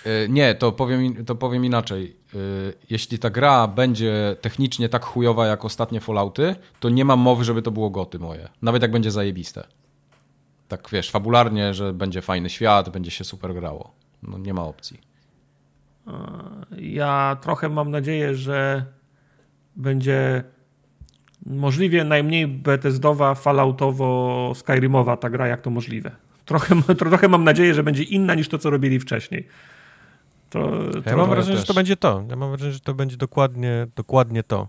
E, 0.07 0.29
Nie, 0.29 0.55
to 0.55 0.73
powiem, 0.73 1.25
to 1.25 1.35
powiem 1.35 1.65
inaczej. 1.65 2.17
E, 2.35 2.39
Jeśli 2.91 3.19
ta 3.19 3.31
gra 3.31 3.69
będzie 3.69 4.37
technicznie 4.41 4.89
tak 4.89 5.05
chujowa 5.05 5.47
jak 5.47 5.65
ostatnie 5.65 6.01
Fallouty, 6.01 6.57
to 6.81 6.89
nie 6.89 7.05
mam 7.05 7.21
mowy, 7.21 7.45
żeby 7.45 7.63
to 7.63 7.71
było 7.71 7.91
goty 7.91 8.19
moje. 8.19 8.49
Nawet 8.63 8.83
jak 8.83 8.91
będzie 8.91 9.11
zajebiste. 9.11 9.67
Tak 10.69 10.89
wiesz, 10.93 11.11
fabularnie, 11.11 11.75
że 11.75 11.93
będzie 11.93 12.23
fajny 12.23 12.51
świat, 12.51 12.89
będzie 12.91 13.11
się 13.11 13.25
super 13.25 13.55
grało. 13.55 13.93
No 14.23 14.39
nie 14.39 14.55
ma 14.55 14.63
opcji. 14.65 15.01
Ja 16.79 17.37
trochę 17.43 17.69
mam 17.69 17.91
nadzieję, 17.91 18.35
że 18.35 18.85
będzie 19.77 20.45
możliwie 21.47 22.05
najmniej 22.05 22.47
Bethesdowa, 22.49 23.35
Falloutowo, 23.35 24.53
Skyrimowa 24.55 25.17
ta 25.17 25.31
gra, 25.31 25.47
jak 25.47 25.63
to 25.63 25.71
możliwe. 25.71 26.11
Trochę, 26.45 26.75
trochę 26.99 27.29
mam 27.29 27.45
nadzieję, 27.45 27.75
że 27.75 27.83
będzie 27.83 28.03
inna 28.03 28.35
niż 28.35 28.49
to, 28.49 28.59
co 28.59 28.71
robili 28.71 29.01
wcześniej. 29.01 29.47
To, 30.51 30.61
to 31.05 31.11
Ja 31.11 31.16
mam 31.16 31.30
wrażenie, 31.30 31.57
że 31.57 31.62
też. 31.62 31.68
to 31.68 31.74
będzie 31.74 31.97
to. 31.97 32.24
Ja 32.30 32.36
mam 32.36 32.51
wrażenie, 32.51 32.72
że 32.72 32.80
to 32.80 32.94
będzie 32.94 33.16
dokładnie, 33.16 33.86
dokładnie 33.97 34.42
to. 34.42 34.68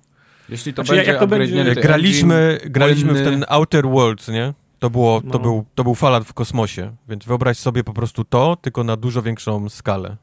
Jeśli 0.49 0.73
to 0.73 0.83
Znaczy, 0.83 0.95
będzie 0.95 1.11
jak 1.11 1.19
to 1.19 1.27
będzie- 1.27 1.75
graliśmy 1.81 2.59
graliśmy 2.65 3.13
w 3.13 3.23
ten 3.23 3.45
Outer 3.47 3.87
Worlds, 3.87 4.27
nie? 4.27 4.53
To, 4.79 4.89
było, 4.89 5.21
to, 5.21 5.27
No. 5.27 5.39
był, 5.39 5.65
to 5.75 5.83
był 5.83 5.95
Fallout 5.95 6.23
w 6.27 6.33
kosmosie, 6.33 6.95
więc 7.09 7.25
wyobraź 7.25 7.57
sobie 7.57 7.83
po 7.83 7.93
prostu 7.93 8.23
to, 8.23 8.55
tylko 8.61 8.83
na 8.83 8.95
dużo 8.97 9.21
większą 9.21 9.69
skalę. 9.69 10.17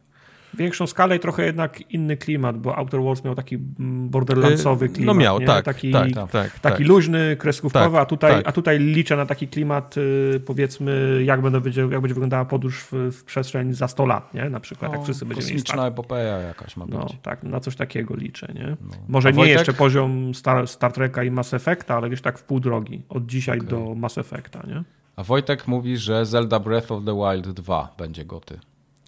Większą 0.57 0.87
skalę 0.87 1.17
i 1.17 1.21
trochę 1.21 1.45
jednak 1.47 1.93
inny 1.93 2.17
klimat, 2.17 2.59
bo 2.59 2.77
Outer 2.77 3.01
Worlds 3.01 3.25
miał 3.25 3.35
taki 3.35 3.55
mm, 3.55 4.09
borderlandsowy 4.09 4.87
Y, 4.87 4.89
klimat. 4.89 5.17
No 5.17 5.21
miał, 5.23 5.39
nie? 5.41 5.47
tak, 5.47 5.65
Taki, 5.65 5.93
tak, 5.93 6.13
tak, 6.13 6.31
tak, 6.31 6.59
taki 6.59 6.79
tak. 6.79 6.89
luźny, 6.89 7.37
kreskówkowy, 7.39 7.85
Tak, 7.97 8.03
a, 8.03 8.07
tutaj, 8.07 8.33
tak. 8.33 8.49
a 8.49 8.53
tutaj 8.53 8.79
liczę 8.79 9.17
na 9.17 9.27
taki 9.27 9.49
klimat, 9.49 9.97
y, 9.97 10.41
powiedzmy, 10.47 11.21
jak, 11.25 11.43
będę, 11.43 11.61
będzie, 11.61 11.81
jak 11.81 12.01
będzie 12.01 12.15
wyglądała 12.15 12.45
podróż 12.45 12.85
w, 12.93 12.93
w 13.13 13.25
przestrzeń 13.25 13.73
za 13.75 13.89
100 13.89 14.07
lat, 14.07 14.35
nie? 14.35 14.51
Na 14.51 14.61
przykład, 14.61 14.93
jak 14.93 15.03
wszyscy 15.05 15.25
będziemy 15.27 15.49
mieli 15.51 15.63
Kosmiczna 15.63 15.87
epopeja 15.87 16.39
jakaś 16.39 16.77
ma 16.77 16.85
być. 16.87 16.95
No, 16.95 17.07
tak, 17.23 17.43
na 17.43 17.61
coś 17.61 17.77
takiego 17.77 18.17
liczę, 18.17 18.53
nie? 18.55 18.67
No. 18.81 18.95
Może 19.09 19.29
A 19.29 19.31
nie 19.31 19.37
Wojtek? 19.37 19.59
jeszcze 19.59 19.73
poziom 19.73 20.35
Star, 20.35 20.69
Star 20.69 20.93
Treka 20.93 21.23
i 21.25 21.31
Mass 21.31 21.55
Effecta, 21.55 21.97
ale 21.97 22.09
gdzieś 22.09 22.21
tak 22.21 22.39
w 22.39 22.43
pół 22.43 22.61
drogi. 22.61 23.03
Od 23.09 23.27
dzisiaj 23.27 23.59
Okej. 23.59 23.71
do 23.71 23.95
Mass 23.95 24.19
Effecta, 24.19 24.63
nie? 24.67 24.83
A 25.17 25.23
Wojtek 25.23 25.69
mówi, 25.69 25.97
że 25.97 26.27
Zelda 26.27 26.61
Breath 26.61 26.93
of 26.93 27.05
the 27.05 27.15
Wild 27.15 27.51
2 27.51 27.95
będzie 27.99 28.25
goty. 28.25 28.59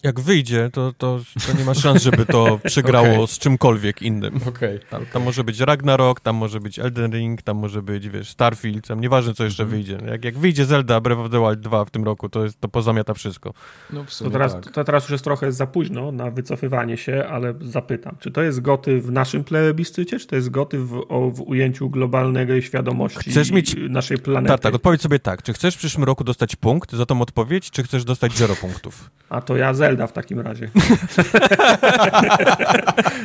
Jak 0.06 0.20
wyjdzie, 0.20 0.70
to, 0.72 0.92
to, 0.98 1.20
to 1.46 1.58
nie 1.58 1.64
ma 1.64 1.74
szans, 1.74 2.02
żeby 2.02 2.26
to 2.26 2.58
przegrało 2.64 3.08
Okej. 3.14 3.26
z 3.28 3.38
czymkolwiek 3.38 4.02
innym. 4.02 4.40
Okej. 4.48 4.80
Tam, 4.90 5.06
tam 5.06 5.22
może 5.22 5.44
być 5.44 5.60
Ragnarok, 5.60 6.20
tam 6.20 6.36
może 6.36 6.60
być 6.60 6.78
Elden 6.78 7.12
Ring, 7.12 7.42
tam 7.42 7.56
może 7.56 7.82
być, 7.82 8.08
wiesz, 8.08 8.28
Starfield, 8.30 8.86
tam 8.88 9.00
nieważne 9.00 9.34
co 9.34 9.44
jeszcze 9.44 9.62
Mhm. 9.62 9.82
wyjdzie. 9.82 9.98
Jak, 10.10 10.24
jak 10.24 10.38
wyjdzie 10.38 10.64
Zelda 10.64 11.00
Breath 11.00 11.20
of 11.20 11.30
the 11.30 11.40
Wild 11.40 11.60
2 11.60 11.84
w 11.84 11.90
tym 11.90 12.04
roku, 12.04 12.28
to, 12.28 12.44
jest, 12.44 12.60
to 12.60 12.68
pozamiata 12.68 13.14
wszystko. 13.14 13.52
No 13.92 14.02
w 14.04 14.06
To 14.06 14.12
sumie 14.12 14.30
teraz, 14.30 14.52
tak. 14.52 14.70
to 14.70 14.84
teraz 14.84 15.02
już 15.04 15.10
jest 15.10 15.24
trochę 15.24 15.52
za 15.52 15.66
późno 15.66 16.12
na 16.12 16.30
wycofywanie 16.30 16.96
się, 16.96 17.26
ale 17.30 17.54
zapytam, 17.60 18.16
czy 18.20 18.30
to 18.30 18.42
jest 18.42 18.60
goty 18.60 19.00
w 19.00 19.10
naszym 19.12 19.44
plebiscycie, 19.44 20.18
czy 20.18 20.26
to 20.26 20.36
jest 20.36 20.50
goty 20.50 20.78
w, 20.78 21.04
o, 21.08 21.30
w 21.30 21.40
ujęciu 21.40 21.90
globalnej 21.90 22.62
świadomości 22.62 23.30
Chcesz 23.30 23.50
mieć- 23.50 23.76
naszej 23.88 24.18
planety? 24.18 24.52
Tak, 24.52 24.60
tak, 24.60 24.74
odpowiedz 24.74 25.02
sobie 25.02 25.18
tak. 25.18 25.42
Czy 25.42 25.52
chcesz 25.52 25.74
w 25.74 25.78
przyszłym 25.78 26.04
roku 26.04 26.24
dostać 26.24 26.56
punkt 26.56 26.92
za 26.92 27.06
tą 27.06 27.20
odpowiedź, 27.22 27.70
czy 27.70 27.82
chcesz 27.82 28.04
dostać 28.04 28.32
0 28.36 28.54
punktów? 28.56 29.10
A 29.28 29.40
to 29.40 29.56
ja 29.56 29.74
Zelda 29.74 29.95
w 30.06 30.12
takim 30.12 30.40
razie. 30.40 30.70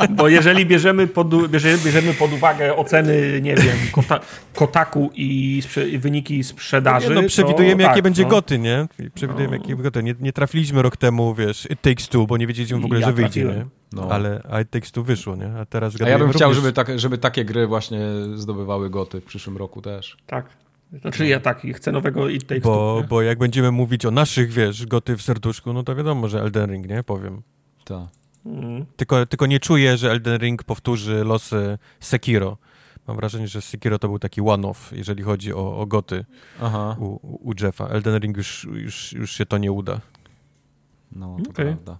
Bo 0.09 0.27
jeżeli 0.27 0.65
bierzemy 0.65 1.07
pod, 1.07 1.47
bierze- 1.47 1.77
bierzemy 1.85 2.13
pod 2.13 2.33
uwagę 2.33 2.75
oceny, 2.75 3.41
nie 3.41 3.55
wiem, 3.55 3.77
kota, 3.91 4.19
Kotaku 4.55 5.11
i, 5.15 5.61
sprze- 5.65 5.87
i 5.89 5.97
wyniki 5.99 6.43
sprzedaży, 6.43 7.09
Nie, 7.09 7.15
no 7.15 7.23
przewidujemy, 7.27 7.75
to 7.75 7.81
jakie 7.81 7.95
tak, 7.95 8.03
będzie 8.03 8.23
no. 8.23 8.29
goty, 8.29 8.59
nie? 8.59 8.87
Przewidujemy, 9.13 9.57
No. 9.57 9.63
jakie 9.63 9.75
goty. 9.83 10.03
Nie, 10.03 10.15
nie 10.19 10.33
trafiliśmy 10.33 10.81
rok 10.81 10.97
temu, 10.97 11.35
wiesz, 11.35 11.67
It 11.71 11.81
Takes 11.81 12.09
Two, 12.09 12.25
bo 12.27 12.37
nie 12.37 12.47
wiedzieliśmy 12.47 12.79
w 12.79 12.85
ogóle, 12.85 12.99
Ja 12.99 13.05
że 13.07 13.13
wyjdzie, 13.13 13.41
trafiłem. 13.41 13.57
nie? 13.57 13.65
No. 13.93 14.07
Ale 14.11 14.41
a 14.51 14.61
It 14.61 14.69
Takes 14.69 14.91
Two 14.91 15.03
wyszło, 15.03 15.35
nie? 15.35 15.51
A 15.59 15.65
teraz 15.65 15.93
A 16.01 16.09
ja 16.09 16.19
bym 16.19 16.27
zgadujemy 16.31 16.33
chciał, 16.33 16.49
również- 16.49 16.63
żeby, 16.63 16.73
tak, 16.73 16.99
żeby 16.99 17.17
takie 17.17 17.45
gry 17.45 17.67
właśnie 17.67 17.99
zdobywały 18.35 18.89
goty 18.89 19.21
w 19.21 19.25
przyszłym 19.25 19.57
roku 19.57 19.81
też. 19.81 20.17
Tak. 20.27 20.45
Znaczy 20.91 21.27
ja 21.27 21.39
tak, 21.39 21.65
i 21.65 21.73
chcę 21.73 21.91
nowego 21.91 22.29
It 22.29 22.47
Takes 22.47 22.63
Bo, 22.63 23.01
Two, 23.01 23.07
bo 23.07 23.21
jak 23.21 23.37
będziemy 23.37 23.71
mówić 23.71 24.05
o 24.05 24.11
naszych, 24.11 24.51
wiesz, 24.51 24.85
goty 24.85 25.17
w 25.17 25.21
serduszku, 25.21 25.73
no 25.73 25.83
to 25.83 25.95
wiadomo, 25.95 26.27
że 26.27 26.41
Elden 26.41 26.71
Ring, 26.71 26.87
nie? 26.87 27.03
Powiem. 27.03 27.41
Tak. 27.85 28.07
Mm. 28.45 28.85
Tylko, 28.95 29.25
tylko 29.25 29.45
nie 29.45 29.59
czuję, 29.59 29.97
że 29.97 30.11
Elden 30.11 30.37
Ring 30.41 30.63
powtórzy 30.63 31.23
losy 31.23 31.77
Sekiro. 31.99 32.57
Mam 33.07 33.17
wrażenie, 33.17 33.47
że 33.47 33.61
Sekiro 33.61 33.99
to 33.99 34.07
był 34.07 34.19
taki 34.19 34.41
one-off, 34.41 34.91
jeżeli 34.91 35.23
chodzi 35.23 35.53
o, 35.53 35.79
o 35.79 35.85
goty 35.85 36.25
Aha. 36.61 36.95
u, 36.99 37.49
u 37.49 37.53
Jeffa. 37.61 37.87
Elden 37.87 38.19
Ring 38.19 38.37
już, 38.37 38.67
już, 38.73 39.13
już 39.13 39.31
się 39.31 39.45
to 39.45 39.57
nie 39.57 39.71
uda. 39.71 39.99
No, 41.11 41.37
to 41.43 41.49
Okej. 41.49 41.65
prawda. 41.65 41.97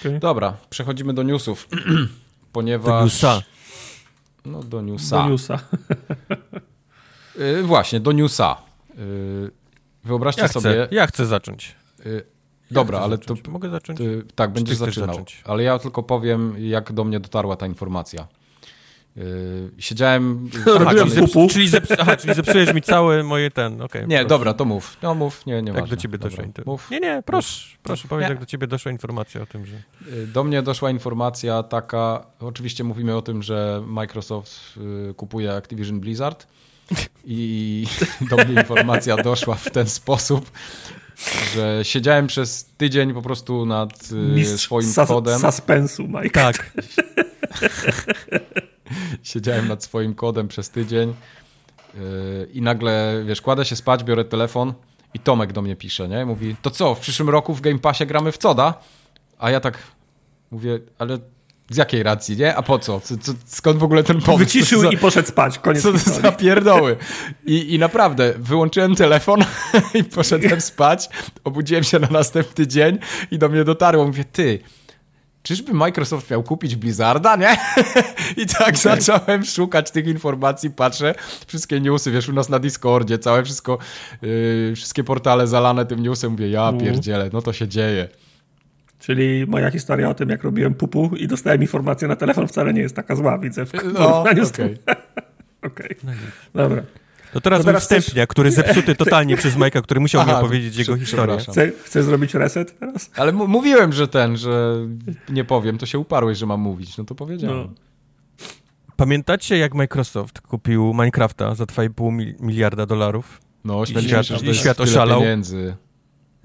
Okej. 0.00 0.18
Dobra, 0.18 0.56
przechodzimy 0.70 1.14
do 1.14 1.22
newsów. 1.22 1.68
Ponieważ... 2.52 2.86
Do 2.86 3.04
newsa. 3.04 3.42
No, 4.44 4.62
do 4.62 4.82
newsa. 4.82 5.22
Do 5.22 5.28
newsa. 5.28 5.58
Y, 7.40 7.62
właśnie, 7.62 8.00
do 8.00 8.12
newsa. 8.12 8.56
Y, 8.98 9.50
wyobraźcie 10.04 10.42
Ja 10.42 10.48
sobie... 10.48 10.70
chcę, 10.70 10.88
ja 10.90 11.06
chcę 11.06 11.26
zacząć. 11.26 11.74
Y, 12.06 12.24
Ja 12.70 12.74
dobra, 12.74 12.98
chcę 12.98 13.04
ale 13.04 13.18
to... 13.18 13.22
zacząć. 13.34 13.48
Mogę 13.48 13.70
zacząć? 13.70 13.98
Ty, 13.98 14.24
tak, 14.34 14.52
będziesz 14.52 14.76
zaczynał. 14.76 15.08
zacząć? 15.08 15.42
Ale 15.44 15.62
ja 15.62 15.78
tylko 15.78 16.02
powiem, 16.02 16.54
jak 16.58 16.92
do 16.92 17.04
mnie 17.04 17.20
dotarła 17.20 17.56
ta 17.56 17.66
informacja. 17.66 18.26
Yy, 19.16 19.70
siedziałem... 19.78 20.50
Robiłem 20.66 21.08
Aha. 21.08 21.46
Czyli, 21.50 21.68
zeps 21.68 21.90
aha, 21.98 22.16
czyli 22.16 22.34
zepsujesz 22.34 22.74
mi 22.74 22.82
cały 22.82 23.22
moje 23.24 23.50
ten, 23.50 23.82
okej. 23.82 24.02
Nie, 24.02 24.16
proszę. 24.16 24.28
dobra, 24.28 24.54
to 24.54 24.64
mów. 24.64 24.96
No 25.02 25.14
mów, 25.14 25.46
nie, 25.46 25.62
nie 25.62 25.68
Jak 25.72 25.80
ważne. 25.80 25.96
do 25.96 26.02
ciebie 26.02 26.18
doszła 26.18 26.44
informacja? 26.44 26.72
Mów. 26.72 26.90
Nie, 26.90 27.00
nie, 27.00 27.22
proszę, 27.26 27.76
proszę 27.82 28.08
powiedz, 28.08 28.24
Nie. 28.24 28.28
jak 28.30 28.40
do 28.40 28.46
ciebie 28.46 28.66
doszła 28.66 28.92
informacja 28.92 29.42
o 29.42 29.46
tym, 29.46 29.66
że... 29.66 29.76
Y, 30.12 30.26
Do 30.26 30.44
mnie 30.44 30.62
doszła 30.62 30.90
informacja 30.90 31.62
taka, 31.62 32.26
oczywiście 32.40 32.84
mówimy 32.84 33.16
o 33.16 33.22
tym, 33.22 33.42
że 33.42 33.82
Microsoft 33.86 34.52
y, 35.10 35.14
kupuje 35.14 35.52
Activision 35.52 36.00
Blizzard 36.00 36.46
i 37.24 37.86
do 38.30 38.36
mnie 38.36 38.54
informacja 38.60 39.16
doszła 39.16 39.54
w 39.54 39.70
ten 39.70 39.88
sposób, 39.88 40.50
że 41.54 41.80
siedziałem 41.82 42.26
przez 42.26 42.64
tydzień 42.76 43.14
po 43.14 43.22
prostu 43.22 43.66
nad 43.66 44.12
y, 44.12 44.14
Mistrz 44.14 44.64
swoim 44.64 44.94
kodem. 45.06 45.40
suspensu, 45.40 46.08
Mike. 46.08 46.30
Tak, 46.30 46.72
Siedziałem 49.22 49.68
nad 49.68 49.84
swoim 49.84 50.14
kodem 50.14 50.48
przez 50.48 50.70
tydzień 50.70 51.14
yy, 51.94 52.00
i 52.52 52.62
nagle, 52.62 53.22
wiesz, 53.26 53.40
kładę 53.40 53.64
się 53.64 53.76
spać, 53.76 54.04
biorę 54.04 54.24
telefon 54.24 54.74
i 55.14 55.18
Tomek 55.18 55.52
do 55.52 55.62
mnie 55.62 55.76
pisze, 55.76 56.08
nie? 56.08 56.26
Mówi, 56.26 56.56
to 56.62 56.70
co, 56.70 56.94
w 56.94 57.00
przyszłym 57.00 57.30
roku 57.30 57.54
w 57.54 57.60
Game 57.60 57.78
Passie 57.78 58.06
gramy 58.06 58.32
w 58.32 58.38
Coda? 58.38 58.74
A 59.38 59.50
ja 59.50 59.60
tak 59.60 59.78
mówię, 60.50 60.78
ale 60.98 61.18
z 61.70 61.76
jakiej 61.76 62.02
racji, 62.02 62.36
nie? 62.36 62.56
A 62.56 62.62
po 62.62 62.78
co? 62.78 63.00
co, 63.00 63.16
co 63.18 63.32
skąd 63.46 63.78
w 63.78 63.82
ogóle 63.84 64.02
ten 64.04 64.20
pomysł? 64.20 64.38
Wyciszył 64.38 64.82
Co 64.82 64.90
i 64.90 64.96
poszedł 64.98 65.28
spać. 65.28 65.58
Koniec 65.58 65.82
co 65.82 65.92
to 65.92 65.98
historii. 65.98 66.22
za 66.22 66.32
pierdoły? 66.32 66.96
I, 67.46 67.74
I 67.74 67.78
naprawdę, 67.78 68.34
wyłączyłem 68.38 68.94
telefon 68.94 69.40
i 69.94 70.04
poszedłem 70.04 70.60
spać, 70.60 71.08
obudziłem 71.44 71.84
się 71.84 71.98
na 71.98 72.08
następny 72.10 72.66
dzień 72.66 72.98
i 73.30 73.38
do 73.38 73.48
mnie 73.48 73.64
dotarło. 73.64 74.06
Mówię, 74.06 74.24
ty, 74.24 74.58
czyżby 75.42 75.72
Microsoft 75.74 76.30
miał 76.30 76.42
kupić 76.42 76.76
Blizzarda, 76.76 77.36
nie? 77.36 77.56
I 78.42 78.46
tak 78.46 78.78
zacząłem 78.78 79.44
szukać 79.44 79.90
tych 79.90 80.06
informacji, 80.06 80.70
patrzę, 80.70 81.14
wszystkie 81.46 81.80
newsy, 81.80 82.10
wiesz, 82.10 82.28
u 82.28 82.32
nas 82.32 82.48
na 82.48 82.58
Discordzie, 82.58 83.18
całe 83.18 83.44
wszystko, 83.44 83.78
yy, 84.22 84.72
wszystkie 84.76 85.04
portale 85.04 85.46
zalane 85.46 85.86
tym 85.86 86.02
newsem, 86.02 86.30
mówię, 86.32 86.50
ja 86.50 86.68
Mhm. 86.68 86.78
pierdzielę, 86.84 87.30
no 87.32 87.42
to 87.42 87.52
się 87.52 87.68
dzieje. 87.68 88.08
Czyli 89.10 89.46
moja 89.46 89.70
historia 89.70 90.08
o 90.10 90.14
tym, 90.14 90.28
jak 90.28 90.44
robiłem 90.44 90.74
pupu 90.74 91.10
i 91.16 91.26
dostałem 91.28 91.60
informację 91.62 92.08
na 92.08 92.16
telefon, 92.16 92.48
wcale 92.48 92.72
nie 92.74 92.80
jest 92.80 92.96
taka 92.96 93.16
zła, 93.16 93.38
widzę 93.38 93.66
w 93.66 93.72
No, 93.74 93.80
porównaniu 94.08 94.44
z 94.44 94.50
okej. 94.50 94.76
tym. 94.78 94.94
Okej, 95.72 95.96
dobra. 96.54 96.82
to 97.32 97.40
teraz, 97.40 97.58
To 97.58 97.62
mój 97.62 97.66
teraz 97.66 97.84
chcesz- 97.86 98.00
wstępniak, 98.00 98.28
który 98.30 98.50
zepsuty 98.50 98.94
totalnie 99.04 99.36
przez 99.36 99.56
Majka, 99.56 99.82
który 99.82 100.00
musiał 100.00 100.24
mi 100.26 100.30
Aha, 100.30 100.38
opowiedzieć 100.40 100.76
jego 100.76 100.96
historię. 100.96 101.38
Chcę, 101.38 101.70
chcę 101.84 102.02
zrobić 102.02 102.34
reset 102.34 102.78
teraz? 102.78 103.10
Ale 103.16 103.32
mówiłem, 103.32 103.92
że 103.92 104.08
ten, 104.08 104.36
że 104.36 104.74
nie 105.28 105.44
powiem, 105.44 105.78
to 105.78 105.86
się 105.86 105.98
uparłeś, 105.98 106.38
że 106.38 106.46
mam 106.46 106.60
mówić, 106.60 106.98
no 106.98 107.04
to 107.04 107.14
powiedziałem. 107.14 107.56
No. 107.56 107.68
Pamiętacie, 108.96 109.58
jak 109.58 109.74
Microsoft 109.74 110.40
kupił 110.40 110.92
Minecrafta 110.94 111.54
za 111.54 111.64
2,5 111.64 111.90
mil- 112.16 112.34
miliarda 112.40 112.86
dolarów? 112.86 113.40
No, 113.64 113.82
I 113.82 113.86
świat- 113.86 114.42
i 114.50 114.54
świat 114.54 114.80
oszalał. 114.80 115.20
pieniędzy. 115.20 115.76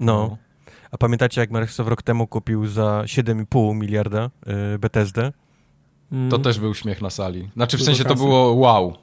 No. 0.00 0.36
A 0.90 0.98
pamiętacie, 0.98 1.40
jak 1.40 1.50
Microsoft 1.50 1.90
rok 1.90 2.02
temu 2.02 2.26
kupił 2.26 2.66
za 2.66 3.02
7,5 3.06 3.74
miliarda 3.74 4.30
y, 4.74 4.78
Bethesdę? 4.78 5.32
Mm. 6.12 6.30
To 6.30 6.38
też 6.38 6.58
był 6.58 6.74
śmiech 6.74 7.02
na 7.02 7.10
sali. 7.10 7.50
Znaczy 7.54 7.76
w 7.76 7.80
Dużo 7.80 7.86
sensie 7.86 8.04
to 8.04 8.14
było 8.14 8.52
wow. 8.52 8.96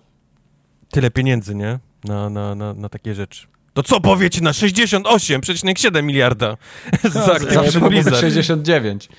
Tyle 0.89 1.11
pieniędzy, 1.11 1.55
nie? 1.55 1.79
Na, 2.03 2.29
na, 2.29 2.55
na, 2.55 2.73
na 2.73 2.89
takie 2.89 3.15
rzeczy. 3.15 3.47
To 3.73 3.83
co 3.83 4.01
powiecie 4.01 4.41
na 4.41 4.51
68,7 4.51 6.03
miliarda 6.03 6.57
za 7.13 7.39
Zawsze 7.49 7.79
Blizzard? 7.89 8.17
69. 8.19 9.09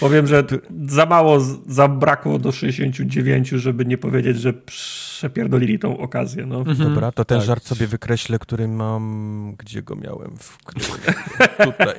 Powiem, 0.00 0.26
że 0.26 0.44
za 0.86 1.06
mało 1.06 1.40
zabrakło 1.66 2.38
do 2.38 2.52
69, 2.52 3.48
żeby 3.48 3.86
nie 3.86 3.98
powiedzieć, 3.98 4.40
że 4.40 4.52
przepierdolili 4.52 5.78
tą 5.78 5.98
okazję. 5.98 6.46
No. 6.46 6.64
Dobra, 6.64 7.12
to 7.12 7.24
ten 7.24 7.38
tak. 7.38 7.46
żart 7.46 7.64
sobie 7.64 7.86
wykreślę, 7.86 8.38
który 8.38 8.68
mam... 8.68 9.54
Gdzie 9.58 9.82
go 9.82 9.96
miałem? 9.96 10.36
W... 10.38 10.58
Tutaj. 11.64 11.94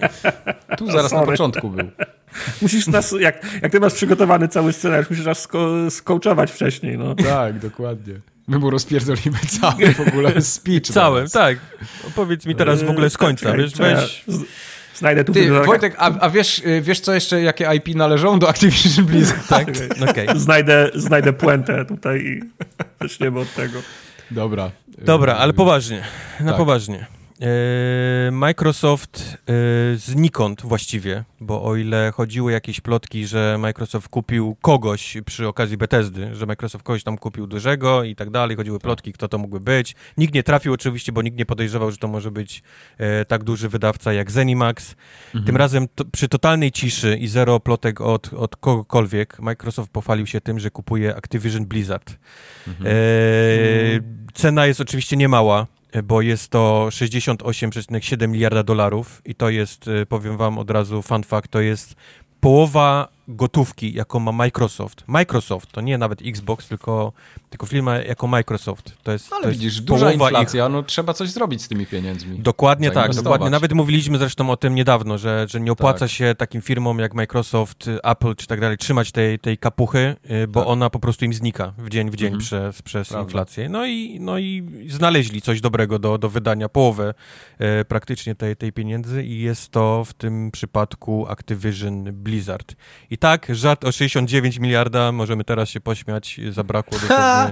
Tu 0.77 0.91
zaraz 0.91 1.11
na 1.11 1.21
początku 1.23 1.69
był. 1.69 1.85
Musisz 2.61 2.87
nas, 2.87 3.15
jak, 3.19 3.45
jak 3.61 3.71
ty 3.71 3.79
masz 3.79 3.93
przygotowany 3.93 4.47
cały 4.47 4.73
scenariusz, 4.73 5.09
musisz 5.09 5.25
nas 5.25 5.47
sko- 5.47 5.89
skołczować 5.91 6.51
wcześniej. 6.51 6.97
No. 6.97 7.15
Tak, 7.15 7.59
dokładnie. 7.59 8.19
My 8.47 8.59
mu 8.59 8.69
rozpierdolimy 8.69 9.39
cały 9.61 9.93
w 9.93 9.99
ogóle 9.99 10.41
speech. 10.41 10.87
Całym, 10.93 11.17
teraz. 11.27 11.31
tak. 11.31 11.57
Powiedz 12.15 12.45
mi 12.45 12.55
teraz 12.55 12.83
w 12.83 12.89
ogóle 12.89 13.09
z 13.09 13.17
końca, 13.17 13.53
wiesz, 13.53 13.73
weź... 13.73 14.25
Znajdę 14.95 15.23
tu 15.23 15.33
Ty. 15.33 15.51
Wojtek, 15.51 15.95
a, 15.97 16.19
a 16.19 16.29
wiesz, 16.29 16.59
y, 16.59 16.81
wiesz 16.81 16.99
co 16.99 17.13
jeszcze, 17.13 17.41
jakie 17.41 17.73
IP 17.75 17.95
należą 17.95 18.39
do 18.39 18.49
Activision 18.49 19.05
Blizzard? 19.05 19.47
Tak, 19.49 19.67
okej. 20.09 20.27
Znajdę, 20.35 20.91
znajdę 20.95 21.33
puentę 21.33 21.85
tutaj 21.85 22.19
i 22.21 22.41
zaczniemy 23.01 23.39
od 23.39 23.53
tego. 23.53 23.79
Dobra. 24.31 24.71
Dobra, 24.97 25.35
ale 25.35 25.53
poważnie, 25.53 26.03
na 26.39 26.47
Tak. 26.51 26.57
poważnie. 26.57 27.05
E, 27.41 28.31
Microsoft 28.31 29.37
e, 29.47 29.53
znikąd 29.97 30.61
właściwie, 30.61 31.23
bo 31.41 31.63
o 31.63 31.75
ile 31.75 32.11
chodziły 32.15 32.51
jakieś 32.51 32.81
plotki, 32.81 33.27
że 33.27 33.57
Microsoft 33.59 34.09
kupił 34.09 34.55
kogoś 34.61 35.17
przy 35.25 35.47
okazji 35.47 35.77
Bethesdy, 35.77 36.35
że 36.35 36.45
Microsoft 36.45 36.83
kogoś 36.83 37.03
tam 37.03 37.17
kupił 37.17 37.47
dużego 37.47 38.03
i 38.03 38.15
tak 38.15 38.29
dalej, 38.29 38.57
chodziły 38.57 38.79
plotki, 38.79 39.13
kto 39.13 39.27
to 39.27 39.37
mógłby 39.37 39.59
być. 39.59 39.95
Nikt 40.17 40.33
nie 40.33 40.43
trafił 40.43 40.73
oczywiście, 40.73 41.11
bo 41.11 41.21
nikt 41.21 41.37
nie 41.37 41.45
podejrzewał, 41.45 41.91
że 41.91 41.97
to 41.97 42.07
może 42.07 42.31
być 42.31 42.63
e, 42.97 43.25
tak 43.25 43.43
duży 43.43 43.69
wydawca 43.69 44.13
jak 44.13 44.31
Zenimax. 44.31 44.95
Mhm. 45.25 45.45
Tym 45.45 45.57
razem 45.57 45.87
to, 45.95 46.05
przy 46.05 46.27
totalnej 46.27 46.71
ciszy 46.71 47.17
i 47.17 47.27
zero 47.27 47.59
plotek 47.59 48.01
od, 48.01 48.33
od 48.33 48.55
kogokolwiek, 48.55 49.39
Microsoft 49.39 49.91
pochwalił 49.91 50.27
się 50.27 50.41
tym, 50.41 50.59
że 50.59 50.71
kupuje 50.71 51.15
Activision 51.15 51.65
Blizzard. 51.65 52.17
Mhm. 52.67 52.87
E, 52.87 52.91
cena 54.33 54.65
jest 54.65 54.81
oczywiście 54.81 55.17
niemała, 55.17 55.67
bo 56.03 56.21
jest 56.21 56.51
to 56.51 56.87
68,7 56.89 58.27
miliarda 58.27 58.63
dolarów 58.63 59.21
i 59.25 59.35
to 59.35 59.49
jest, 59.49 59.87
y, 59.87 60.05
powiem 60.05 60.37
wam 60.37 60.57
od 60.57 60.71
razu, 60.71 61.01
fun 61.01 61.23
fact, 61.23 61.51
to 61.51 61.61
jest 61.61 61.95
połowa 62.39 63.14
gotówki, 63.27 63.93
jaką 63.93 64.19
ma 64.19 64.31
Microsoft. 64.31 65.03
Microsoft, 65.07 65.71
to 65.71 65.81
nie 65.81 65.97
nawet 65.97 66.21
Xbox, 66.25 66.67
tylko, 66.67 67.13
tylko 67.49 67.65
firma 67.65 67.97
jako 67.97 68.27
Microsoft. 68.27 68.97
To 69.03 69.11
jest, 69.11 69.33
Ale 69.33 69.43
to 69.43 69.49
widzisz, 69.49 69.81
duża 69.81 70.11
inflacja, 70.11 70.65
ich... 70.65 70.71
no 70.71 70.83
trzeba 70.83 71.13
coś 71.13 71.29
zrobić 71.29 71.63
z 71.63 71.67
tymi 71.67 71.85
pieniędzmi. 71.85 72.39
Dokładnie 72.39 72.91
tak, 72.91 73.15
dokładnie. 73.15 73.49
Nawet 73.49 73.73
mówiliśmy 73.73 74.17
zresztą 74.17 74.49
o 74.49 74.57
tym 74.57 74.75
niedawno, 74.75 75.17
że, 75.17 75.45
że 75.49 75.61
nie 75.61 75.71
opłaca 75.71 75.99
tak. 75.99 76.09
się 76.09 76.35
takim 76.37 76.61
firmom 76.61 76.99
jak 76.99 77.13
Microsoft, 77.13 77.89
Apple 78.03 78.35
czy 78.35 78.47
tak 78.47 78.61
dalej 78.61 78.77
trzymać 78.77 79.11
tej, 79.11 79.39
tej 79.39 79.57
kapuchy, 79.57 80.15
y, 80.31 80.47
bo 80.47 80.59
tak. 80.59 80.69
ona 80.69 80.89
po 80.89 80.99
prostu 80.99 81.25
im 81.25 81.33
znika 81.33 81.73
w 81.77 81.89
dzień 81.89 82.11
w 82.11 82.15
dzień 82.15 82.33
mhm. 82.33 82.41
przez, 82.41 82.81
przez 82.81 83.11
inflację. 83.11 83.69
No 83.69 83.85
i, 83.85 84.17
no 84.21 84.37
i 84.37 84.63
znaleźli 84.89 85.41
coś 85.41 85.61
dobrego 85.61 85.99
do, 85.99 86.17
do 86.17 86.29
wydania, 86.29 86.69
połowę 86.69 87.13
e, 87.59 87.85
praktycznie 87.85 88.35
tej, 88.35 88.55
tej 88.55 88.73
pieniędzy 88.73 89.23
i 89.23 89.39
jest 89.41 89.69
to 89.69 90.05
w 90.05 90.13
tym 90.13 90.51
przypadku 90.51 91.27
Activision 91.27 92.03
Blizzard. 92.03 92.75
I 93.09 93.14
tak, 93.17 93.47
żart 93.49 93.85
o 93.85 93.91
69 93.91 94.59
miliarda, 94.59 95.11
możemy 95.11 95.43
teraz 95.43 95.69
się 95.69 95.81
pośmiać, 95.81 96.39
zabrakło 96.49 96.97
dosłownie, 96.99 97.51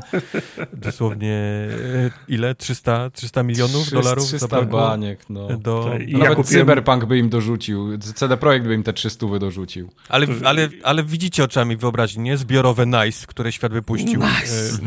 dosłownie 0.88 1.34
e, 1.34 2.12
ile? 2.28 2.56
300, 2.56 3.10
300 3.10 3.44
milionów 3.44 3.82
300, 3.82 4.02
dolarów? 4.02 4.28
300 4.28 4.48
zabrakło 4.48 4.80
baniek, 4.80 5.30
no. 5.30 5.48
Do, 5.58 5.92
I 6.08 6.14
nawet 6.14 6.36
kupiłem... 6.36 6.68
Cyberpunk 6.68 7.06
by 7.06 7.18
im 7.18 7.30
dorzucił, 7.30 7.98
CD 7.98 8.38
Projekt 8.38 8.66
by 8.66 8.74
im 8.74 8.84
te 8.84 8.94
300 8.94 9.40
dorzucił. 9.40 9.92
Ale, 10.10 10.28
ale, 10.44 10.70
ale 10.84 11.04
widzicie 11.04 11.44
oczami 11.44 11.78
wyobraźni, 11.78 12.24
nie? 12.24 12.38
Zbiorowe 12.38 12.86
NICE, 12.86 13.28
które 13.28 13.52
świat 13.52 13.74
wypuścił. 13.74 14.22
Nice. 14.22 14.80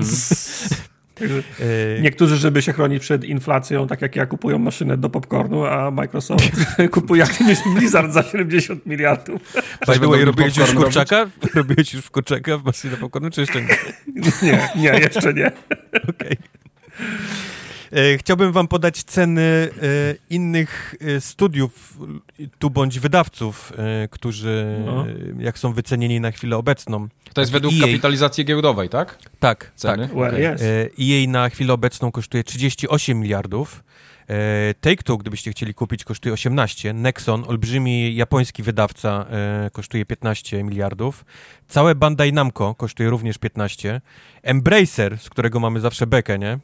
E, 1.21 2.01
niektórzy, 2.01 2.37
żeby 2.37 2.63
się 2.63 2.73
chronić 2.73 3.03
przed 3.03 3.25
inflacją, 3.25 3.87
tak 3.87 4.03
jak 4.03 4.17
ja, 4.17 4.27
kupują 4.27 4.59
maszynę 4.59 4.97
do 4.97 5.11
popcornu, 5.11 5.65
a 5.65 5.91
Microsoft 5.91 6.51
kupuje 6.91 7.23
Activision 7.23 7.75
Blizzard 7.75 8.13
za 8.13 8.23
70 8.23 8.87
miliardów. 8.87 9.53
By 9.87 9.99
the 9.99 10.09
way, 10.09 10.25
robiłeś 10.25 10.57
już 10.57 10.75
kurczaka? 10.75 11.27
Robiłeś 11.55 11.95
już 11.95 12.11
kurczaka 12.11 12.59
w 12.59 12.65
maszynie 12.65 12.91
do 12.91 12.97
popcornu, 12.97 13.31
czy 13.31 13.41
jeszcze 13.41 13.63
nie? 13.63 13.77
Nie, 14.43 14.69
nie, 14.77 14.99
jeszcze 14.99 15.35
nie. 15.35 15.47
Okej. 16.11 16.13
Okay. 16.19 16.37
E, 17.93 18.19
chciałbym 18.19 18.53
wam 18.53 18.69
podać 18.69 19.03
ceny 19.03 19.43
e, 19.43 19.69
innych 20.31 20.95
studiów, 21.21 21.99
tu 22.59 22.71
bądź 22.71 22.99
wydawców, 22.99 23.73
którzy 24.11 24.83
no. 24.87 25.07
jak 25.39 25.59
są 25.59 25.73
wycenieni 25.73 26.21
na 26.21 26.31
chwilę 26.31 26.57
obecną. 26.57 27.09
To 27.33 27.41
jest 27.41 27.53
według 27.53 27.75
EA... 27.75 27.81
kapitalizacji 27.81 28.45
giełdowej, 28.45 28.89
tak? 28.89 29.19
Tak, 29.41 29.73
Ceny? 29.75 30.09
tak. 30.09 30.17
Okay. 30.17 30.55
Yes. 30.55 30.63
EA 31.01 31.29
na 31.29 31.49
chwilę 31.49 31.73
obecną 31.73 32.13
kosztuje 32.13 32.45
38 32.45 33.21
miliardów. 33.21 33.85
E, 34.29 34.75
Take-Two, 34.81 35.19
gdybyście 35.19 35.51
chcieli 35.51 35.75
kupić, 35.75 36.05
kosztuje 36.05 36.33
18. 36.33 36.93
Nexon, 36.93 37.45
olbrzymi 37.49 38.17
japoński 38.17 38.63
wydawca, 38.63 39.27
e, 39.31 39.71
kosztuje 39.73 40.07
15 40.07 40.65
miliardów. 40.65 41.25
Całe 41.69 41.95
Bandai 41.95 42.33
Namco 42.33 42.75
kosztuje 42.75 43.11
również 43.11 43.39
15. 43.39 44.01
Embracer, 44.43 45.19
z 45.19 45.31
którego 45.31 45.61
mamy 45.61 45.81
zawsze 45.81 46.07
bekę, 46.07 46.39
nie? 46.39 46.51
E, 46.53 46.59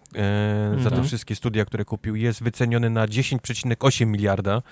za 0.76 0.90
te 0.90 0.96
mhm. 0.96 1.04
wszystkie 1.04 1.36
studia, 1.36 1.64
które 1.64 1.84
kupił, 1.84 2.16
jest 2.16 2.42
wyceniony 2.42 2.90
na 2.90 3.06
10,8 3.06 4.06
miliarda. 4.06 4.62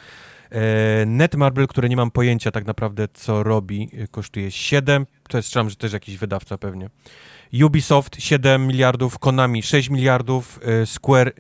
Netmarble, 1.07 1.67
które 1.67 1.89
nie 1.89 1.97
mam 1.97 2.11
pojęcia 2.11 2.51
tak 2.51 2.67
naprawdę, 2.67 3.09
co 3.15 3.43
robi, 3.43 3.91
kosztuje 4.11 4.51
7. 4.51 5.07
To 5.29 5.39
jest, 5.39 5.49
strzelam, 5.49 5.71
że 5.71 5.77
też 5.77 5.93
jakiś 5.93 6.17
wydawca 6.17 6.59
pewnie. 6.59 6.91
Ubisoft 7.65 8.23
7 8.23 8.67
miliardów, 8.67 9.19
Konami 9.19 9.63
6 9.63 9.91
miliardów, 9.91 10.61
Square 10.85 11.33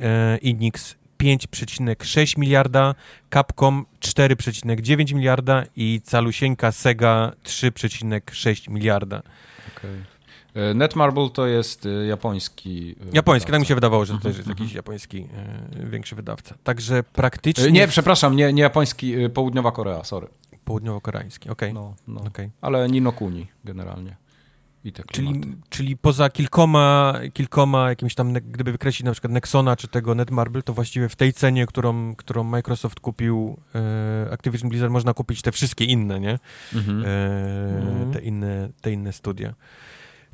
Enix 0.43 1.00
5,6 1.21 2.39
miliarda, 2.39 2.95
Capcom 3.31 3.87
4,9 4.01 5.15
miliarda 5.15 5.65
i 5.77 6.01
calusieńka 6.05 6.73
Sega 6.73 7.33
3,6 7.45 8.71
miliarda. 8.71 9.23
Okay. 9.77 9.91
E, 10.55 10.75
Netmarble 10.75 11.31
to 11.31 11.47
jest 11.47 11.87
e, 11.87 11.89
japoński. 12.07 12.97
E, 13.01 13.17
japoński, 13.17 13.51
tak 13.53 13.61
mi 13.61 13.67
się 13.67 13.75
wydawało, 13.75 14.05
że 14.05 14.13
to 14.13 14.19
też 14.19 14.37
jest 14.37 14.49
mhm, 14.49 14.59
jakiś 14.59 14.77
mhm. 14.77 14.77
japoński 14.77 15.27
większy 15.91 16.17
wydawca. 16.17 16.55
Także 16.65 17.03
praktycznie. 17.03 17.73
Nie, 17.73 17.89
przepraszam, 17.89 18.37
nie, 18.37 18.53
nie 18.53 18.63
japoński, 18.63 19.15
Południowa 19.35 19.73
Korea, 19.73 20.05
sorry. 20.05 20.29
Południowo-koreański, 20.65 21.51
okej. 21.51 21.71
Okay. 21.71 21.73
No, 21.73 21.95
no. 22.09 22.21
okay. 22.21 22.51
Ale 22.61 22.89
Ninokuni 22.89 23.47
generalnie 23.65 24.17
i 24.85 24.93
te 24.93 25.03
czyli, 25.13 25.41
czyli 25.69 25.97
poza 25.97 26.31
kilkoma, 26.31 27.15
kilkoma 27.35 27.89
jakimiś 27.89 28.15
tam, 28.15 28.33
gdyby 28.33 28.73
wykreślić 28.73 29.05
na 29.05 29.13
przykład 29.13 29.33
Nexona 29.33 29.77
czy 29.77 29.89
tego 29.89 30.15
Netmarble, 30.15 30.63
to 30.63 30.75
właściwie 30.75 31.09
w 31.09 31.17
tej 31.17 31.33
cenie, 31.33 31.67
którą, 31.67 32.15
którą 32.17 32.45
Microsoft 32.45 33.01
kupił 33.01 33.57
e, 33.75 34.33
Activision 34.33 34.69
Blizzard, 34.69 34.93
można 34.93 35.15
kupić 35.15 35.43
te 35.43 35.53
wszystkie 35.53 35.85
inne, 35.85 36.21
nie? 36.21 36.39
Mhm. 36.75 37.05
E, 37.07 38.13
te, 38.13 38.21
inne, 38.21 38.69
te 38.81 38.93
inne 38.93 39.13
studia. 39.13 39.55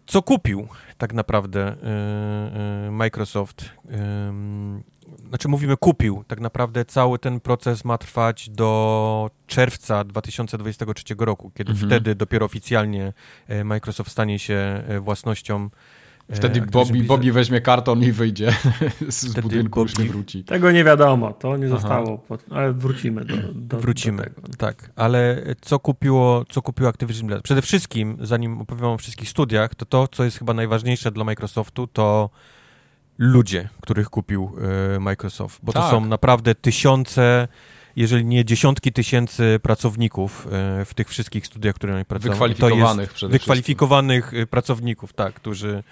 Co 0.06 0.22
kupił 0.22 0.68
tak 0.98 1.12
naprawdę 1.12 1.60
e, 1.62 2.86
e 2.86 2.90
Microsoft? 2.90 3.70
znaczy 5.28 5.48
mówimy 5.48 5.76
kupił, 5.76 6.24
tak 6.26 6.40
naprawdę 6.40 6.84
cały 6.84 7.18
ten 7.18 7.40
proces 7.40 7.84
ma 7.84 7.98
trwać 7.98 8.50
do 8.50 9.30
czerwca 9.46 10.04
2023 10.04 11.04
roku, 11.18 11.50
kiedy 11.54 11.72
mhm. 11.72 11.90
wtedy 11.90 12.14
dopiero 12.14 12.46
oficjalnie 12.46 13.12
e, 13.48 13.64
Microsoft 13.64 14.10
stanie 14.10 14.38
się 14.38 14.82
własnością 15.00 15.70
Wtedy 16.32 16.60
Bobby, 16.60 17.02
Bobby 17.02 17.32
weźmie 17.32 17.60
karton 17.60 18.02
i 18.02 18.12
wyjdzie 18.12 18.52
z 19.08 19.24
Wtedy 19.24 19.42
budynku, 19.42 19.80
Bobby... 19.80 19.90
już 19.90 19.98
nie 19.98 20.04
wróci. 20.04 20.44
Tego 20.44 20.70
nie 20.70 20.84
wiadomo, 20.84 21.32
to 21.32 21.56
nie 21.56 21.68
zostało, 21.68 22.18
pod... 22.18 22.44
ale 22.50 22.72
wrócimy 22.72 23.24
do, 23.24 23.36
do 23.54 23.80
Wrócimy, 23.80 24.22
do 24.22 24.42
tego. 24.42 24.48
tak. 24.58 24.90
Ale 24.96 25.42
co 25.60 25.78
kupiło, 25.78 26.44
co 26.48 26.62
kupiło 26.62 26.88
Activision 26.88 27.26
Blizzard? 27.26 27.44
Przede 27.44 27.62
wszystkim, 27.62 28.16
zanim 28.20 28.60
opowiem 28.60 28.84
o 28.84 28.98
wszystkich 28.98 29.28
studiach, 29.28 29.74
to 29.74 29.86
to, 29.86 30.08
co 30.08 30.24
jest 30.24 30.38
chyba 30.38 30.54
najważniejsze 30.54 31.10
dla 31.10 31.24
Microsoftu, 31.24 31.86
to 31.86 32.30
ludzie, 33.18 33.68
których 33.80 34.10
kupił 34.10 34.52
e, 34.96 35.00
Microsoft, 35.00 35.60
bo 35.62 35.72
tak. 35.72 35.82
to 35.82 35.90
są 35.90 36.06
naprawdę 36.06 36.54
tysiące, 36.54 37.48
jeżeli 37.96 38.24
nie 38.24 38.44
dziesiątki 38.44 38.92
tysięcy 38.92 39.60
pracowników 39.62 40.46
e, 40.46 40.84
w 40.84 40.94
tych 40.94 41.08
wszystkich 41.08 41.46
studiach, 41.46 41.74
które 41.74 41.94
oni 41.94 42.04
pracują. 42.04 42.32
Wykwalifikowanych 42.32 43.12
przede 43.12 43.32
Wykwalifikowanych 43.32 44.24
wszystkim. 44.24 44.42
E, 44.42 44.46
pracowników, 44.46 45.12
tak, 45.12 45.34
którzy, 45.34 45.82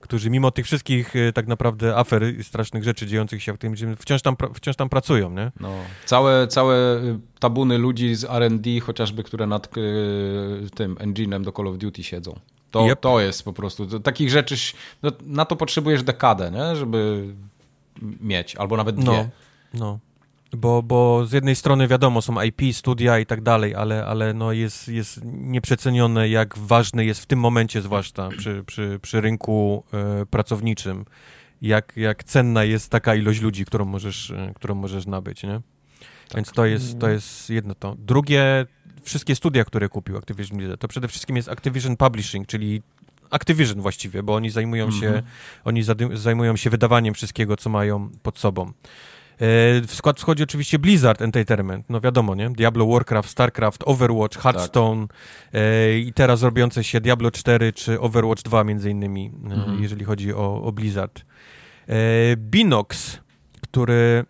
którzy 0.00 0.30
mimo 0.30 0.50
tych 0.50 0.66
wszystkich 0.66 1.14
tak 1.34 1.46
naprawdę 1.46 1.96
afer 1.96 2.38
i 2.38 2.44
strasznych 2.44 2.84
rzeczy 2.84 3.06
dziejących 3.06 3.42
się 3.42 3.52
w 3.52 3.58
tym, 3.58 3.74
wciąż 3.98 4.22
tam, 4.22 4.36
wciąż 4.54 4.76
tam 4.76 4.88
pracują, 4.88 5.30
nie? 5.30 5.52
No. 5.60 5.72
Całe, 6.06 6.46
całe 6.46 7.00
tabuny 7.38 7.78
ludzi 7.78 8.14
z 8.14 8.24
R&D 8.24 8.80
chociażby, 8.80 9.22
które 9.22 9.46
nad 9.46 9.68
tym 10.74 10.94
engine'em 10.94 11.44
do 11.44 11.52
Call 11.52 11.68
of 11.68 11.78
Duty 11.78 12.02
siedzą. 12.02 12.38
To, 12.70 12.86
yep. 12.86 13.00
to 13.00 13.20
jest 13.20 13.44
po 13.44 13.52
prostu, 13.52 13.86
to, 13.86 14.00
takich 14.00 14.30
rzeczy, 14.30 14.56
no, 15.02 15.12
na 15.26 15.44
to 15.44 15.56
potrzebujesz 15.56 16.02
dekadę, 16.02 16.50
nie? 16.50 16.76
żeby 16.76 17.28
mieć, 18.20 18.56
albo 18.56 18.76
nawet 18.76 18.96
dwie. 18.96 19.04
No, 19.04 19.28
no. 19.74 19.98
Bo, 20.56 20.82
bo 20.82 21.26
z 21.26 21.32
jednej 21.32 21.56
strony 21.56 21.88
wiadomo, 21.88 22.22
są 22.22 22.42
IP, 22.42 22.60
studia 22.72 23.18
i 23.18 23.26
tak 23.26 23.42
dalej, 23.42 23.74
ale, 23.74 24.06
ale 24.06 24.34
no 24.34 24.52
jest, 24.52 24.88
jest 24.88 25.20
nieprzecenione, 25.24 26.28
jak 26.28 26.58
ważne 26.58 27.04
jest 27.04 27.22
w 27.22 27.26
tym 27.26 27.38
momencie, 27.38 27.82
zwłaszcza 27.82 28.28
przy, 28.28 28.64
przy, 28.66 28.98
przy 29.02 29.20
rynku 29.20 29.84
e, 29.92 30.26
pracowniczym, 30.26 31.04
jak, 31.62 31.92
jak 31.96 32.24
cenna 32.24 32.64
jest 32.64 32.90
taka 32.90 33.14
ilość 33.14 33.40
ludzi, 33.40 33.64
którą 33.64 33.84
możesz, 33.84 34.30
e, 34.30 34.52
którą 34.54 34.74
możesz 34.74 35.06
nabyć, 35.06 35.42
nie? 35.42 35.60
Tak. 36.28 36.36
Więc 36.36 36.52
to 36.52 36.66
jest, 36.66 36.98
to 36.98 37.08
jest 37.08 37.50
jedno 37.50 37.74
to. 37.74 37.96
Drugie, 37.98 38.66
wszystkie 39.02 39.36
studia, 39.36 39.64
które 39.64 39.88
kupił 39.88 40.16
Activision 40.16 40.58
Blizzard, 40.58 40.80
to 40.80 40.88
przede 40.88 41.08
wszystkim 41.08 41.36
jest 41.36 41.48
Activision 41.48 41.96
Publishing, 41.96 42.46
czyli 42.46 42.82
Activision 43.30 43.80
właściwie, 43.80 44.22
bo 44.22 44.34
oni 44.34 44.50
zajmują 44.50 44.90
się, 44.90 45.08
mm 45.08 45.20
-hmm. 45.20 45.24
oni 45.64 45.82
zajmują 46.14 46.56
się 46.56 46.70
wydawaniem 46.70 47.14
wszystkiego, 47.14 47.56
co 47.56 47.70
mają 47.70 48.10
pod 48.22 48.38
sobą. 48.38 48.72
E, 49.32 49.36
w 49.86 49.94
skład 49.94 50.20
wchodzi 50.20 50.42
oczywiście 50.42 50.78
Blizzard 50.78 51.22
Entertainment, 51.22 51.86
no 51.88 52.00
wiadomo, 52.00 52.34
nie? 52.34 52.50
Diablo, 52.50 52.86
Warcraft, 52.86 53.30
StarCraft, 53.30 53.82
Overwatch, 53.86 54.38
Hearthstone 54.38 55.06
tak. 55.08 55.16
e, 55.52 55.98
i 55.98 56.12
teraz 56.12 56.42
robiące 56.42 56.84
się 56.84 57.00
Diablo 57.00 57.30
4 57.30 57.72
czy 57.72 58.00
Overwatch 58.00 58.42
2 58.42 58.64
między 58.64 58.90
innymi, 58.90 59.30
mm 59.44 59.58
-hmm. 59.58 59.80
jeżeli 59.80 60.04
chodzi 60.04 60.34
o, 60.34 60.62
o 60.62 60.72
Blizzard. 60.72 61.24
E, 61.88 61.94
Binox, 62.36 63.18
który 63.60 64.24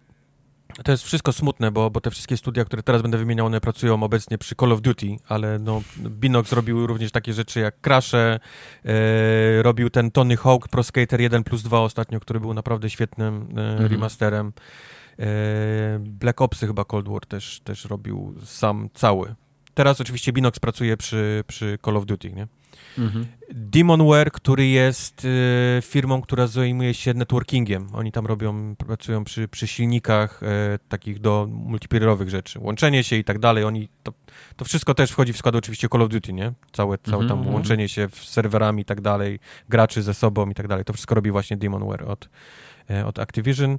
To 0.85 0.93
jest 0.93 1.05
wszystko 1.05 1.33
smutne, 1.33 1.71
bo, 1.71 1.91
bo 1.91 2.01
te 2.01 2.11
wszystkie 2.11 2.37
studia, 2.37 2.65
które 2.65 2.83
teraz 2.83 3.03
będę 3.03 3.19
wymieniał, 3.19 3.47
one 3.47 3.61
pracują 3.61 4.03
obecnie 4.03 4.39
przy 4.39 4.55
Call 4.55 4.73
of 4.73 4.81
Duty, 4.81 5.17
ale 5.29 5.59
no, 5.59 5.83
Binox 5.99 6.53
robił 6.53 6.87
również 6.87 7.13
takie 7.13 7.33
rzeczy 7.33 7.61
jak 7.61 7.81
Crash, 7.81 8.15
e, 8.15 8.41
robił 9.63 9.91
ten 9.91 10.11
Tony 10.11 10.37
Hawk 10.37 10.69
Pro 10.69 10.83
Skater 10.83 11.21
1 11.21 11.45
plus 11.45 11.63
2 11.63 11.81
ostatnio, 11.81 12.21
który 12.21 12.41
był 12.41 12.55
naprawdę 12.55 12.91
świetnym 12.91 13.49
e, 13.57 13.73
mhm. 13.73 13.93
remasterem. 13.93 14.53
E, 15.19 15.25
Black 16.01 16.41
Opsy 16.41 16.67
chyba 16.67 16.85
Cold 16.85 17.09
War 17.09 17.27
też, 17.27 17.61
też 17.61 17.85
robił 17.85 18.35
sam 18.45 18.89
cały. 18.95 19.35
Teraz 19.75 20.01
oczywiście 20.01 20.33
Binox 20.33 20.59
pracuje 20.59 20.97
przy, 20.97 21.45
przy 21.47 21.79
Call 21.85 21.97
of 21.97 22.07
Duty, 22.07 22.33
nie? 22.33 22.47
Mhm. 22.99 23.27
Demonware, 23.51 24.33
który 24.33 24.67
jest 24.67 25.25
y, 25.25 25.83
firmą, 25.83 26.23
która 26.23 26.47
zajmuje 26.47 26.95
się 26.95 27.15
networkingiem. 27.15 27.89
Oni 27.93 28.13
tam 28.13 28.27
robią, 28.27 28.77
pracują 28.77 29.25
przy, 29.25 29.49
przy 29.49 29.67
silnikach 29.67 30.43
y, 30.43 30.47
takich 30.89 31.21
do 31.21 31.47
multiplayerowych 31.51 32.31
rzeczy. 32.31 32.59
Łączenie 32.61 33.05
się 33.05 33.17
i 33.17 33.25
tak 33.25 33.39
dalej. 33.39 33.65
Oni, 33.65 33.89
to, 34.03 34.13
to 34.57 34.65
wszystko 34.65 34.95
też 34.95 35.11
wchodzi 35.11 35.33
w 35.33 35.37
skład 35.37 35.55
oczywiście 35.57 35.89
Call 35.89 36.03
of 36.03 36.09
Duty, 36.09 36.33
nie? 36.33 36.53
Całe, 36.73 36.99
całe 36.99 37.29
tam 37.29 37.39
mhm. 37.39 37.55
łączenie 37.55 37.89
się 37.89 38.09
z 38.13 38.29
serwerami 38.29 38.83
i 38.83 38.85
tak 38.85 39.01
dalej, 39.01 39.39
graczy 39.69 40.03
ze 40.03 40.15
sobą 40.15 40.51
i 40.51 40.55
tak 40.55 40.69
dalej. 40.69 40.85
To 40.85 40.93
wszystko 40.93 41.15
robi 41.15 41.31
właśnie 41.31 41.57
Demonware 41.57 42.05
od, 42.05 42.29
y, 42.91 43.07
od 43.07 43.19
Activision. 43.19 43.79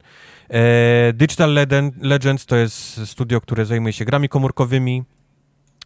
E, 0.49 1.13
Digital 1.13 1.53
Legends 2.01 2.45
to 2.45 2.55
jest 2.55 3.07
studio, 3.07 3.41
które 3.41 3.65
zajmuje 3.65 3.93
się 3.93 4.05
grami 4.05 4.29
komórkowymi. 4.29 5.03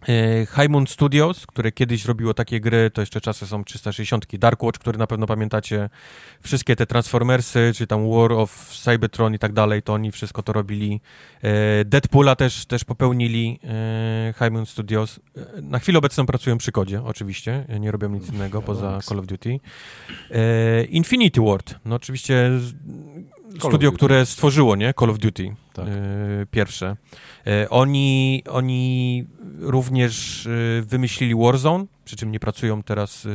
E, 0.02 0.46
Highmoon 0.46 0.88
Studios, 0.88 1.46
które 1.46 1.72
kiedyś 1.72 2.06
robiło 2.06 2.34
takie 2.34 2.60
gry, 2.60 2.92
to 2.94 3.02
jeszcze 3.02 3.22
czasy 3.22 3.48
są 3.48 3.64
360. 3.64 4.36
Dark 4.36 4.64
Watch, 4.64 4.80
który 4.80 4.98
na 4.98 5.08
pewno 5.08 5.28
pamiętacie, 5.28 5.90
wszystkie 6.42 6.76
te 6.76 6.86
Transformersy, 6.86 7.72
czy 7.76 7.88
tam 7.88 8.12
War 8.12 8.32
of 8.32 8.70
Cybertron 8.84 9.34
i 9.34 9.40
tak 9.40 9.54
dalej, 9.54 9.84
to 9.84 9.94
oni 9.94 10.12
wszystko 10.12 10.44
to 10.44 10.54
robili. 10.54 11.02
E, 11.42 11.86
Deadpoola 11.86 12.36
też, 12.36 12.66
też 12.66 12.84
popełnili 12.84 13.60
e, 13.64 14.34
Highmoon 14.40 14.66
Studios. 14.66 15.20
Na 15.62 15.80
chwilę 15.80 16.00
obecną 16.00 16.26
pracują 16.26 16.58
przy 16.58 16.72
kodzie, 16.72 17.04
oczywiście, 17.04 17.66
nie 17.80 17.92
robią 17.92 18.10
nic 18.10 18.30
innego 18.30 18.62
poza 18.62 19.00
Call 19.02 19.20
of 19.20 19.26
Duty. 19.26 19.60
Infinity 20.90 21.42
Ward, 21.42 21.76
no 21.86 21.96
oczywiście 21.96 22.50
studio, 23.60 23.92
które 23.92 24.26
stworzyło, 24.26 24.76
nie? 24.76 24.94
Call 25.00 25.10
of 25.10 25.18
Duty. 25.18 25.56
Tak. 25.74 25.88
Y, 25.88 26.48
pierwsze. 26.52 26.98
Y, 27.48 27.70
oni, 27.70 28.44
oni 28.50 29.26
również 29.60 30.46
y, 30.46 30.84
wymyślili 30.88 31.36
Warzone, 31.36 31.86
przy 32.06 32.16
czym 32.16 32.32
nie 32.32 32.40
pracują 32.40 32.84
teraz 32.84 33.28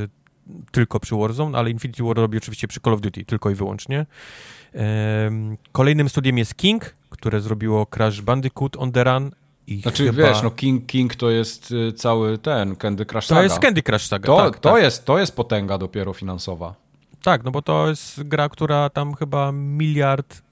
tylko 0.73 1.01
przy 1.01 1.17
Warzone, 1.17 1.59
ale 1.59 1.71
Infinity 1.71 2.03
War 2.03 2.17
robi 2.17 2.39
oczywiście 2.39 2.69
przy 2.69 2.81
Call 2.81 2.95
of 2.95 3.01
Duty, 3.01 3.25
tylko 3.25 3.51
i 3.51 3.55
wyłącznie. 3.55 4.07
Kolejnym 5.73 6.09
studiem 6.09 6.39
jest 6.39 6.55
King, 6.55 6.95
które 7.11 7.41
zrobiło 7.41 7.87
Crash 7.87 8.21
Bandicoot 8.21 8.77
on 8.77 8.93
the 8.93 9.05
Run 9.05 9.31
i 9.67 9.81
znaczy, 9.81 10.05
chyba... 10.05 10.29
wiesz, 10.29 10.43
no 10.43 10.51
King, 10.51 10.87
King 10.87 11.15
to 11.15 11.31
jest 11.31 11.75
cały 11.97 12.39
ten 12.39 12.77
Candy 12.77 13.07
Crush 13.07 13.27
Saga. 13.27 13.41
To 13.41 13.45
jest 13.45 13.59
Candy 13.59 13.83
Crush 13.83 14.07
Saga, 14.07 14.27
to, 14.27 14.37
tak, 14.37 14.59
to, 14.59 14.73
tak. 14.73 14.83
Jest, 14.83 15.05
to 15.05 15.19
jest 15.19 15.37
potęga 15.37 15.79
dopiero 15.79 16.13
finansowa. 16.13 16.75
Tak, 17.23 17.45
no 17.45 17.51
bo 17.51 17.63
to 17.63 17.89
jest 17.89 18.23
gra, 18.23 18.49
która 18.49 18.91
tam 18.91 19.15
chyba 19.15 19.53
miliard. 19.53 20.43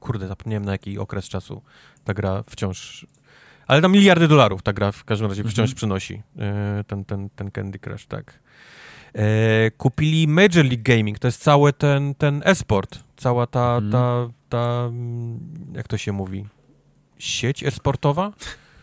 Kurde, 0.00 0.28
zapomniałem 0.28 0.64
na 0.64 0.72
jaki 0.72 0.98
okres 0.98 1.28
czasu 1.28 1.62
ta 2.04 2.14
gra 2.14 2.42
wciąż. 2.50 3.06
Ale 3.66 3.82
tam 3.82 3.92
miliardy 3.92 4.28
dolarów 4.28 4.62
ta 4.62 4.72
gra 4.72 4.92
w 4.92 5.04
każdym 5.04 5.28
razie 5.28 5.42
wciąż 5.42 5.58
mhm. 5.58 5.76
przynosi. 5.76 6.22
E, 6.38 6.84
ten, 6.86 7.04
ten, 7.04 7.30
ten 7.30 7.50
Candy 7.50 7.78
Crush, 7.78 8.06
tak. 8.06 8.38
E, 9.14 9.70
kupili 9.70 10.28
Major 10.28 10.64
League 10.64 10.82
Gaming, 10.82 11.18
to 11.18 11.28
jest 11.28 11.42
cały 11.42 11.72
ten, 11.72 12.14
ten 12.14 12.42
e-sport. 12.44 12.98
Cała 13.16 13.46
ta, 13.46 13.76
mhm. 13.76 13.92
ta, 13.92 14.28
ta, 14.48 14.90
jak 15.74 15.88
to 15.88 15.98
się 15.98 16.12
mówi, 16.12 16.46
sieć 17.18 17.64
e-sportowa? 17.64 18.32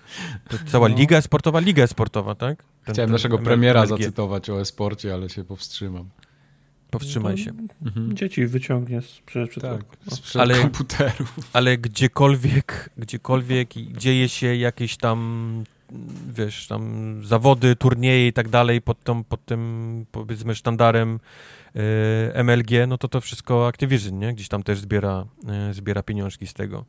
cała 0.72 0.90
no. 0.90 0.96
liga 0.96 1.22
sportowa, 1.22 1.60
liga 1.60 1.88
sportowa, 1.88 2.36
tak? 2.36 2.58
Ten, 2.58 2.94
Chciałem 2.94 3.08
ten 3.08 3.12
naszego 3.12 3.38
premiera 3.40 3.86
zacytować 3.86 4.50
o 4.50 4.62
e-sporcie, 4.62 5.14
ale 5.14 5.30
się 5.30 5.44
powstrzymam. 5.44 6.10
Powstrzymaj 6.94 7.38
się. 7.38 7.52
Mhm. 7.86 8.16
Dzieci 8.16 8.48
wyciągnie 8.48 9.02
sprzed, 9.02 9.50
przed, 9.50 9.64
tak, 9.64 9.82
sprzed 10.10 10.42
ale, 10.42 10.56
komputeru. 10.62 11.26
Ale 11.54 11.78
gdziekolwiek, 11.78 12.90
gdziekolwiek 12.98 13.74
dzieje 13.98 14.30
się 14.30 14.56
jakieś 14.56 14.98
tam 14.98 15.64
wiesz, 16.28 16.68
tam 16.68 17.22
zawody, 17.26 17.76
turnieje 17.76 18.28
i 18.28 18.34
tak 18.34 18.50
dalej 18.50 18.82
pod, 18.82 19.04
tą, 19.04 19.24
pod 19.24 19.46
tym, 19.46 20.06
powiedzmy, 20.12 20.56
sztandarem 20.56 21.20
y, 21.76 22.44
MLG, 22.44 22.72
no 22.88 22.98
to 22.98 23.08
to 23.08 23.22
wszystko 23.22 23.68
Activision, 23.68 24.20
nie? 24.20 24.34
Gdzieś 24.34 24.48
tam 24.48 24.64
też 24.64 24.80
zbiera, 24.80 25.26
y, 25.70 25.74
zbiera 25.74 26.04
pieniążki 26.04 26.48
z 26.48 26.54
tego. 26.54 26.86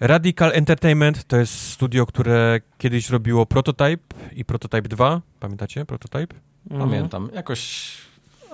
Radical 0.00 0.50
Entertainment 0.54 1.24
to 1.24 1.36
jest 1.36 1.60
studio, 1.60 2.06
które 2.06 2.60
kiedyś 2.78 3.10
robiło 3.10 3.46
Prototype 3.46 4.16
i 4.32 4.44
Prototype 4.44 4.88
2. 4.88 5.22
Pamiętacie 5.40 5.84
Prototype? 5.84 6.34
Pamiętam. 6.78 7.30
Jakoś 7.34 7.92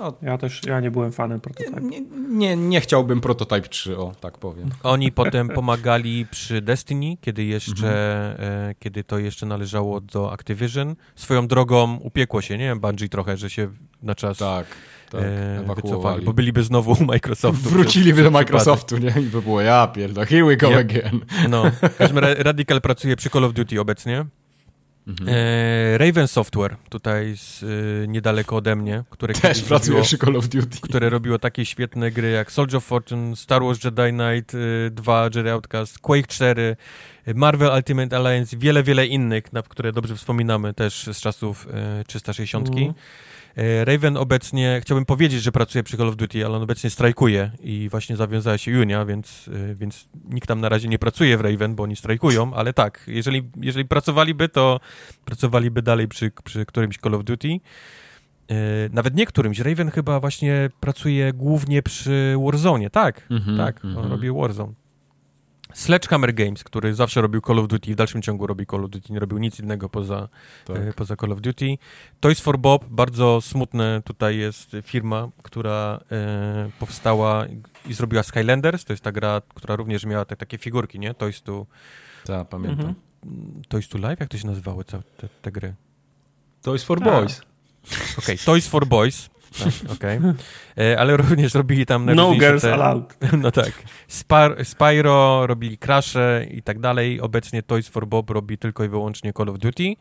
no, 0.01 0.13
ja 0.23 0.39
też, 0.39 0.61
ja 0.67 0.81
nie 0.81 0.91
byłem 0.91 1.13
fanem 1.13 1.41
Prototype. 1.41 1.81
Nie, 1.81 2.01
nie, 2.29 2.57
nie, 2.57 2.81
chciałbym 2.81 3.21
Prototype 3.21 3.69
3, 3.69 3.99
o, 3.99 4.13
tak 4.21 4.39
powiem. 4.39 4.71
Oni 4.83 5.13
potem 5.13 5.49
pomagali 5.49 6.27
przy 6.31 6.63
Destiny, 6.63 7.17
kiedy 7.21 7.45
jeszcze, 7.45 7.87
mhm. 7.87 8.71
e, 8.71 8.75
kiedy 8.79 9.05
to 9.05 9.19
jeszcze 9.19 9.47
należało 9.47 10.01
do 10.01 10.33
Activision. 10.33 10.97
Swoją 11.17 11.47
drogą 11.47 11.97
upiekło 11.97 12.41
się, 12.41 12.59
nie 12.59 12.65
wiem, 12.65 12.81
Bungie 12.81 13.09
trochę, 13.09 13.37
że 13.37 13.51
się 13.51 13.69
na 14.03 14.15
czas 14.15 14.39
tak, 14.39 14.67
tak, 15.11 15.21
e, 15.23 15.75
wycofali, 15.77 16.25
bo 16.25 16.33
byliby 16.33 16.63
znowu 16.63 16.93
u 16.93 17.05
Microsoftu. 17.05 17.69
Wróciliby 17.71 18.23
do 18.23 18.31
Microsoftu, 18.31 18.99
nie? 18.99 19.15
I 19.21 19.27
by 19.27 19.43
było, 19.43 19.61
ja 19.61 19.87
pierdolę, 19.87 20.27
here 20.27 20.45
we 20.45 20.57
go 20.57 20.71
yep. 20.71 20.79
again. 20.79 21.21
No, 21.49 21.65
w 22.13 22.17
Radical 22.39 22.81
pracuje 22.81 23.17
przy 23.17 23.31
Call 23.31 23.45
of 23.45 23.53
Duty 23.53 23.81
obecnie. 23.81 24.27
Mhm. 25.07 25.29
E, 25.29 25.99
Raven 25.99 26.29
Software, 26.29 26.77
tutaj 26.89 27.37
z, 27.37 27.63
e, 27.63 27.67
niedaleko 28.09 28.57
ode 28.57 28.77
mnie, 28.77 29.05
które 29.11 29.35
też 29.35 29.63
pracuje 29.63 30.03
przy 30.03 30.19
Call 30.19 30.37
of 30.37 30.49
Duty. 30.49 30.81
Które 30.81 31.11
robiło 31.11 31.39
takie 31.39 31.65
świetne 31.65 32.11
gry 32.11 32.31
jak 32.31 32.53
Soldier 32.53 32.77
of 32.77 32.85
Fortune, 32.85 33.37
Star 33.37 33.63
Wars 33.63 33.85
Jedi 33.85 34.11
Knight 34.11 34.55
e, 34.55 34.91
2, 34.91 35.25
Jedi 35.35 35.49
Outcast, 35.49 35.99
Quake 35.99 36.27
4, 36.27 36.77
e, 37.27 37.35
Marvel 37.35 37.71
Ultimate 37.77 38.17
Alliance, 38.17 38.57
wiele, 38.57 38.83
wiele 38.83 39.07
innych, 39.07 39.53
na 39.53 39.63
które 39.63 39.93
dobrze 39.93 40.17
wspominamy 40.17 40.75
też 40.75 41.11
z 41.13 41.21
czasów 41.21 41.69
e, 41.73 42.05
360. 42.05 42.69
Mhm. 42.69 42.95
E, 43.57 43.85
Raven 43.85 44.17
obecnie, 44.17 44.79
chciałbym 44.83 45.05
powiedzieć, 45.05 45.43
że 45.43 45.53
pracuje 45.53 45.83
przy 45.83 45.97
Call 45.97 46.09
of 46.09 46.17
Duty, 46.17 46.47
ale 46.47 46.57
on 46.57 46.63
obecnie 46.63 46.91
strajkuje 46.91 47.51
i 47.61 47.89
właśnie 47.91 48.17
zawiązała 48.17 48.59
się 48.59 48.71
Junia, 48.71 49.05
więc, 49.05 49.51
e, 49.71 49.75
więc 49.75 50.09
nikt 50.31 50.49
tam 50.49 50.61
na 50.61 50.69
razie 50.69 50.89
nie 50.89 50.99
pracuje 50.99 51.39
w 51.39 51.41
Raven, 51.41 51.75
bo 51.75 51.83
oni 51.83 51.97
strajkują, 51.97 52.55
ale 52.55 52.73
tak, 52.73 53.05
jeżeli, 53.07 53.51
jeżeli 53.61 53.85
pracowaliby, 53.89 54.49
to 54.49 54.81
pracowaliby 55.25 55.83
dalej 55.83 56.09
przy, 56.09 56.31
przy 56.45 56.67
którymś 56.67 56.99
Call 56.99 57.15
of 57.15 57.25
Duty. 57.25 57.49
E, 57.49 58.55
nawet 58.93 59.15
nie 59.15 59.27
którymś. 59.27 59.59
Raven 59.59 59.91
chyba 59.91 60.21
właśnie 60.21 60.71
pracuje 60.81 61.33
głównie 61.33 61.83
przy 61.83 62.35
Warzone, 62.45 62.91
tak, 62.91 63.27
mm 63.31 63.43
-hmm, 63.43 63.57
tak, 63.57 63.85
mm 63.85 63.97
-hmm. 63.97 64.01
on 64.01 64.11
robi 64.11 64.31
Warzone. 64.31 64.84
Sledgehammer 65.75 66.35
Games, 66.35 66.65
który 66.65 66.95
zawsze 66.95 67.21
robił 67.21 67.41
Call 67.41 67.59
of 67.59 67.69
Duty, 67.69 67.93
w 67.93 67.97
dalszym 67.97 68.23
ciągu 68.23 68.47
robi 68.47 68.67
Call 68.67 68.85
of 68.85 68.91
Duty, 68.91 69.13
nie 69.13 69.19
robił 69.19 69.39
nic 69.39 69.61
innego 69.61 69.89
poza, 69.89 70.29
tak. 70.65 70.77
e, 70.77 70.93
poza 70.93 71.17
Call 71.17 71.33
of 71.33 71.41
Duty. 71.41 71.79
Toys 72.21 72.41
for 72.41 72.59
Bob, 72.59 72.85
bardzo 72.89 73.41
smutne 73.41 74.03
tutaj 74.05 74.37
jest 74.39 74.77
firma, 74.83 75.29
która 75.43 76.01
e, 76.13 76.71
powstała 76.79 77.47
i 77.87 77.95
zrobiła 77.95 78.23
Skylanders, 78.23 78.85
to 78.85 78.93
jest 78.93 79.03
ta 79.03 79.13
gra, 79.13 79.43
która 79.55 79.77
również 79.77 80.05
miała 80.05 80.25
te, 80.25 80.37
takie 80.37 80.59
figurki, 80.59 80.99
nie? 80.99 81.15
Toys 81.15 81.43
to... 81.43 81.67
Tak, 82.25 82.49
pamiętam. 82.49 82.95
Mhm. 83.25 83.63
Toys 83.69 83.89
to 83.89 83.99
Life? 83.99 84.17
Jak 84.21 84.29
to 84.29 84.39
się 84.39 84.47
nazywały 84.47 84.85
te, 84.85 85.03
te, 85.43 85.53
gry? 85.53 85.75
Toys 86.63 86.85
for 86.85 87.01
Boys. 87.01 87.41
Okej, 88.19 88.35
okay, 88.35 88.37
Toys 88.37 88.69
for 88.69 88.87
Boys. 88.87 89.31
Tak, 89.59 89.93
okej. 89.93 90.19
Okay. 90.19 90.35
E, 90.79 90.99
ale 91.01 91.17
również 91.17 91.55
robili 91.55 91.87
tam... 91.87 92.15
No 92.15 92.35
girls 92.35 92.63
te, 92.63 92.75
allowed. 92.75 93.17
No 93.43 93.51
tak. 93.51 93.73
Spyro, 94.65 95.47
robili 95.47 95.79
Crash'e 95.79 96.47
i 96.51 96.63
tak 96.63 96.79
dalej. 96.79 97.21
Obecnie 97.21 97.63
Toys 97.63 97.89
for 97.89 98.07
Bob 98.07 98.31
robi 98.31 98.59
tylko 98.59 98.85
i 98.85 98.89
wyłącznie 98.89 99.33
Call 99.33 99.49
of 99.49 99.59
Duty. 99.59 99.95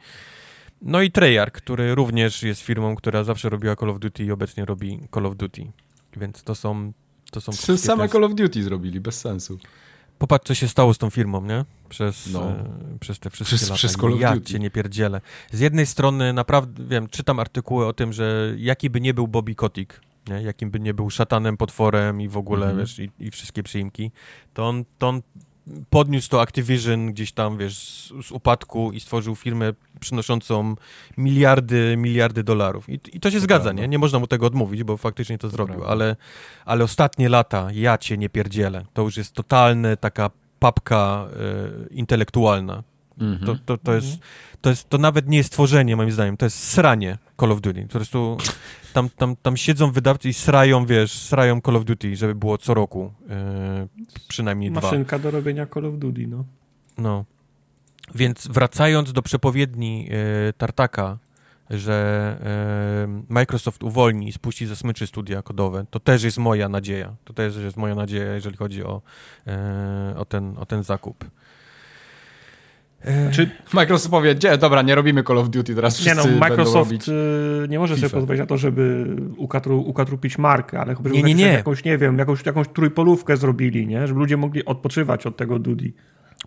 No 0.82 1.02
i 1.02 1.12
Treyarch, 1.12 1.54
który 1.54 1.96
również 1.96 2.44
jest 2.44 2.62
firmą, 2.62 2.96
która 2.96 3.24
zawsze 3.24 3.50
robiła 3.50 3.76
Call 3.76 3.90
of 3.90 4.00
Duty 4.00 4.24
i 4.24 4.32
obecnie 4.32 4.66
robi 4.66 5.00
Call 5.14 5.26
of 5.26 5.36
Duty. 5.36 5.72
Więc 6.18 6.44
to 6.44 6.56
są... 6.56 6.94
To 7.32 7.42
są 7.42 7.78
Same 7.78 8.10
Call 8.10 8.24
of 8.24 8.36
Duty 8.36 8.64
zrobili, 8.64 9.00
bez 9.00 9.20
sensu. 9.20 9.60
Popatrz, 10.20 10.48
co 10.48 10.56
się 10.56 10.68
stało 10.68 10.94
z 10.94 10.98
tą 10.98 11.10
firmą, 11.10 11.46
nie? 11.46 11.66
Przez, 11.90 12.28
no. 12.34 12.52
e, 12.52 12.66
przez 13.00 13.20
te 13.20 13.30
wszystkie 13.30 13.56
przez, 13.56 13.70
lata. 13.70 13.76
Przez 13.76 13.94
Call 13.94 14.20
ja 14.20 14.40
cię 14.40 14.60
nie 14.60 14.72
pierdzielę. 14.72 15.22
Z 15.52 15.60
jednej 15.60 15.86
strony 15.86 16.34
naprawdę, 16.34 16.84
wiem, 16.88 17.08
czytam 17.08 17.40
artykuły 17.40 17.86
o 17.86 17.94
tym, 17.94 18.14
że 18.14 18.54
jaki 18.58 18.90
by 18.90 19.02
nie 19.02 19.14
był 19.14 19.28
Bobby 19.28 19.56
Kotick, 19.56 20.02
nie? 20.28 20.42
jakim 20.42 20.72
by 20.72 20.80
nie 20.80 20.94
był 20.94 21.10
szatanem, 21.10 21.58
potworem 21.58 22.22
i 22.22 22.28
w 22.28 22.38
ogóle, 22.38 22.66
mm 22.66 22.78
-hmm. 22.78 22.80
wiesz, 22.80 23.00
i, 23.00 23.12
i, 23.20 23.32
wszystkie 23.32 23.64
przyimki, 23.64 24.12
to 24.54 24.68
on, 24.68 24.86
to 24.98 25.10
on 25.10 25.22
podniósł 25.90 26.30
to 26.30 26.42
Activision 26.42 27.12
gdzieś 27.12 27.32
tam, 27.32 27.58
wiesz, 27.58 27.78
z, 27.78 28.28
z, 28.28 28.32
upadku 28.32 28.92
i 28.92 29.00
stworzył 29.00 29.36
firmę 29.36 29.74
przynoszącą 30.00 30.76
miliardy, 31.18 31.98
miliardy 31.98 32.44
dolarów. 32.44 32.90
I, 32.90 32.94
i 32.94 33.20
to 33.20 33.32
się 33.32 33.38
to 33.38 33.44
zgadza, 33.44 33.64
prawda. 33.64 33.82
nie? 33.82 33.88
Nie 33.88 33.98
można 33.98 34.20
mu 34.20 34.28
tego 34.28 34.46
odmówić, 34.46 34.84
bo 34.84 34.98
faktycznie 34.98 35.38
to, 35.38 35.48
to 35.48 35.52
zrobił, 35.52 35.86
ale, 35.86 36.16
ale 36.66 36.84
ostatnie 36.84 37.30
lata, 37.30 37.68
ja 37.74 37.98
cię 37.98 38.18
nie 38.18 38.30
pierdzielę. 38.30 38.86
To 38.94 39.02
już 39.02 39.18
jest 39.18 39.34
totalne 39.34 39.98
taka 39.98 40.30
papka 40.60 41.28
e, 41.28 41.94
intelektualna. 41.94 42.84
Mhm. 43.18 43.46
To, 43.46 43.56
to, 43.66 43.78
to, 43.78 43.94
jest, 43.94 44.20
to, 44.62 44.70
jest, 44.70 44.90
to 44.90 44.98
nawet 44.98 45.28
nie 45.28 45.38
jest 45.38 45.52
tworzenie, 45.52 45.96
moim 45.96 46.12
zdaniem, 46.12 46.38
to 46.38 46.46
jest 46.46 46.64
sranie 46.64 47.18
Call 47.40 47.52
of 47.52 47.62
Duty. 47.62 47.84
Po 47.84 47.88
prostu 47.88 48.38
tam, 48.94 49.10
tam, 49.10 49.36
tam 49.36 49.58
siedzą 49.58 49.92
wydawcy 49.92 50.30
i 50.30 50.34
srają, 50.34 50.86
wiesz, 50.86 51.20
srają 51.20 51.62
Call 51.62 51.76
of 51.76 51.86
Duty, 51.86 52.16
żeby 52.16 52.36
było 52.36 52.58
co 52.58 52.74
roku 52.74 53.14
e, 53.30 53.88
przynajmniej 54.28 54.72
dwa. 54.72 54.82
Maszynka 54.82 55.20
do 55.20 55.32
robienia 55.32 55.68
Call 55.74 55.86
of 55.86 55.98
Duty, 55.98 56.28
no. 56.28 56.46
No. 56.98 57.26
Więc 58.16 58.48
wracając 58.48 59.14
do 59.14 59.22
przepowiedni 59.22 60.10
e, 60.12 60.54
Tartaka, 60.54 61.18
że 61.70 62.38
e, 63.10 63.34
Microsoft 63.34 63.84
uwolni 63.84 64.28
i 64.28 64.32
spuści 64.32 64.66
ze 64.66 64.76
smyczy 64.76 65.08
studia 65.08 65.42
kodowe, 65.42 65.86
to 65.90 66.00
też 66.00 66.24
jest 66.24 66.38
moja 66.38 66.70
nadzieja. 66.70 67.16
To 67.24 67.34
też 67.34 67.56
jest 67.56 67.78
moja 67.78 67.96
nadzieja, 67.96 68.34
jeżeli 68.34 68.58
chodzi 68.58 68.84
o, 68.84 69.02
o, 70.16 70.26
ten, 70.26 70.58
o 70.58 70.66
ten 70.66 70.84
zakup. 70.84 71.26
E, 73.06 73.32
Czy, 73.32 73.50
Microsoft 73.74 74.12
powie, 74.12 74.36
gdzie, 74.36 74.58
dobra, 74.58 74.82
nie 74.82 74.96
robimy 74.96 75.24
Call 75.24 75.38
of 75.38 75.50
Duty, 75.50 75.76
teraz 75.76 75.94
nie 75.94 76.02
wszyscy 76.06 76.16
no, 76.18 76.24
będą 76.24 76.40
Microsoft 76.40 76.92
y, 77.08 77.68
nie 77.70 77.80
może 77.80 77.96
sobie 77.96 78.08
FIFA. 78.08 78.18
pozwolić 78.18 78.40
na 78.40 78.46
to, 78.46 78.58
żeby 78.58 79.06
ukatru, 79.38 79.82
ukatrupić 79.82 80.38
markę, 80.38 80.80
ale 80.80 80.96
chyba, 80.96 81.10
Nie, 81.10 81.16
żeby 81.16 81.28
nie, 81.28 81.36
nie. 81.36 81.46
jakąś, 81.52 81.84
nie 81.84 81.98
wiem, 81.98 82.18
jakąś, 82.18 82.46
jakąś 82.46 82.68
trójpolówkę 82.68 83.38
zrobili, 83.38 83.88
nie? 83.88 84.08
Żeby 84.08 84.20
ludzie 84.20 84.38
mogli 84.38 84.66
odpoczywać 84.66 85.26
od 85.26 85.38
tego 85.38 85.60
Duty. 85.60 85.94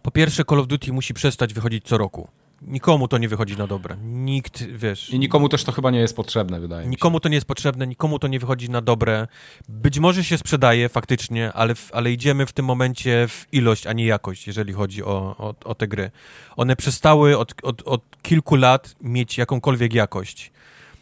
Po 0.03 0.11
pierwsze, 0.11 0.45
Call 0.45 0.61
of 0.61 0.67
Duty 0.67 0.93
musi 0.93 1.15
przestać 1.15 1.55
wychodzić 1.55 1.85
co 1.85 1.99
roku. 1.99 2.29
Nikomu 2.63 3.09
to 3.09 3.19
nie 3.19 3.29
wychodzi 3.29 3.57
na 3.57 3.67
dobre. 3.67 3.97
Nikt, 4.03 4.63
wiesz... 4.63 5.11
I 5.11 5.19
nikomu 5.19 5.49
też 5.49 5.65
to 5.65 5.73
chyba 5.73 5.91
nie 5.91 5.99
jest 5.99 6.17
potrzebne, 6.17 6.61
wydaje 6.61 6.81
mi 6.81 6.87
się. 6.87 6.91
Nikomu 6.91 7.21
to 7.21 7.29
nie 7.29 7.35
jest 7.35 7.47
potrzebne, 7.47 7.87
nikomu 7.87 8.19
to 8.19 8.29
nie 8.29 8.39
wychodzi 8.39 8.71
na 8.71 8.81
dobre. 8.81 9.29
Być 9.69 9.99
może 9.99 10.25
się 10.25 10.39
sprzedaje 10.39 10.89
faktycznie, 10.89 11.53
ale, 11.53 11.75
ale 11.93 12.13
idziemy 12.13 12.47
w 12.47 12.53
tym 12.53 12.65
momencie 12.65 13.29
w 13.29 13.47
ilość, 13.53 13.87
a 13.87 13.93
nie 13.93 14.07
jakość, 14.07 14.47
jeżeli 14.47 14.73
chodzi 14.73 15.05
o, 15.05 15.37
o, 15.39 15.55
o 15.65 15.75
te 15.75 15.89
gry. 15.89 16.11
One 16.57 16.77
przestały 16.77 17.39
od, 17.39 17.55
od, 17.63 17.83
od 17.83 18.03
kilku 18.23 18.57
lat 18.57 18.95
mieć 19.01 19.39
jakąkolwiek 19.39 19.95
jakość. 19.95 20.53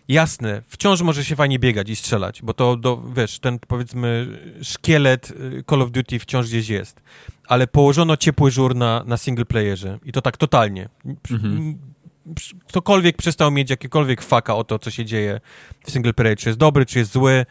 Jasne, 0.09 0.63
wciąż 0.69 1.03
może 1.03 1.25
się 1.25 1.37
fajnie 1.37 1.59
biegać 1.59 1.89
i 1.91 1.97
strzelać, 1.97 2.43
bo 2.43 2.55
to, 2.55 2.77
do, 2.77 3.03
wiesz, 3.17 3.39
ten 3.39 3.59
powiedzmy 3.59 4.27
szkielet 4.63 5.31
y, 5.31 5.65
Call 5.71 5.83
of 5.83 5.91
Duty 5.91 6.19
wciąż 6.19 6.47
gdzieś 6.47 6.69
jest, 6.69 7.01
ale 7.49 7.67
położono 7.67 8.17
ciepły 8.17 8.51
żur 8.51 8.77
na, 8.77 9.05
na 9.07 9.17
single 9.17 9.45
playerze 9.45 9.99
i 10.05 10.13
to 10.13 10.23
tak 10.23 10.37
totalnie. 10.37 10.89
Mhm. 11.31 11.79
Ktokolwiek 12.69 13.17
przestał 13.17 13.51
mieć 13.51 13.71
jakiekolwiek 13.71 14.23
faka 14.23 14.55
o 14.55 14.65
to, 14.65 14.79
co 14.79 14.91
się 14.91 15.05
dzieje 15.05 15.41
w 15.87 15.91
single 15.91 16.13
player, 16.13 16.39
czy 16.39 16.49
jest 16.49 16.59
dobry, 16.59 16.87
czy 16.87 16.99
jest 16.99 17.13
zły. 17.13 17.47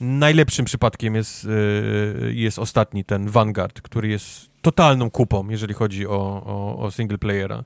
Najlepszym 0.00 0.64
przypadkiem 0.64 1.14
jest, 1.14 1.44
y, 1.44 2.32
jest 2.34 2.58
ostatni, 2.58 3.04
ten 3.04 3.28
Vanguard, 3.28 3.80
który 3.80 4.08
jest 4.08 4.50
totalną 4.62 5.10
kupą, 5.10 5.48
jeżeli 5.48 5.74
chodzi 5.74 6.06
o, 6.06 6.42
o, 6.46 6.78
o 6.78 6.90
single 6.90 7.18
playera. 7.18 7.64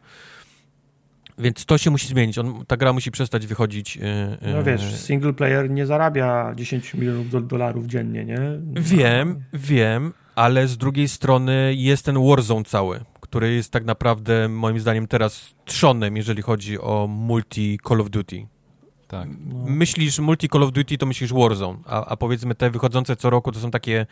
Więc 1.38 1.64
to 1.64 1.78
się 1.78 1.90
musi 1.90 2.09
zmienić. 2.09 2.38
On, 2.38 2.66
ta 2.66 2.76
gra 2.76 2.92
musi 2.92 3.10
przestać 3.10 3.46
wychodzić. 3.46 3.96
y, 3.96 4.00
y, 4.48 4.52
No 4.52 4.62
wiesz, 4.62 4.94
single 5.00 5.32
player 5.32 5.70
nie 5.70 5.86
zarabia 5.86 6.52
10 6.56 6.94
milionów 6.94 7.30
do, 7.30 7.40
dolarów 7.40 7.86
dziennie, 7.86 8.24
nie? 8.24 8.38
Wiem, 8.72 9.44
wiem, 9.52 10.12
ale 10.34 10.68
z 10.68 10.76
drugiej 10.76 11.09
strony 11.09 11.74
jest 11.76 12.04
ten 12.04 12.28
Warzone 12.28 12.64
cały, 12.64 13.00
który 13.20 13.54
jest 13.54 13.70
tak 13.72 13.84
naprawdę 13.84 14.48
moim 14.48 14.80
zdaniem 14.80 15.06
teraz 15.06 15.54
trzonem, 15.64 16.16
jeżeli 16.16 16.42
chodzi 16.42 16.80
o 16.80 17.06
multi 17.10 17.78
Call 17.88 18.00
of 18.00 18.10
Duty. 18.10 18.46
Tak. 19.09 19.28
No. 19.46 19.64
Myślisz 19.66 20.18
multi 20.18 20.48
Call 20.48 20.62
of 20.62 20.72
Duty, 20.72 20.98
to 20.98 21.06
myślisz 21.06 21.32
Warzone, 21.32 21.78
a, 21.86 22.04
a 22.06 22.16
powiedzmy 22.16 22.54
te 22.54 22.70
wychodzące 22.70 23.16
co 23.16 23.30
roku 23.30 23.52
to 23.52 23.60
są 23.60 23.70
takie 23.70 24.06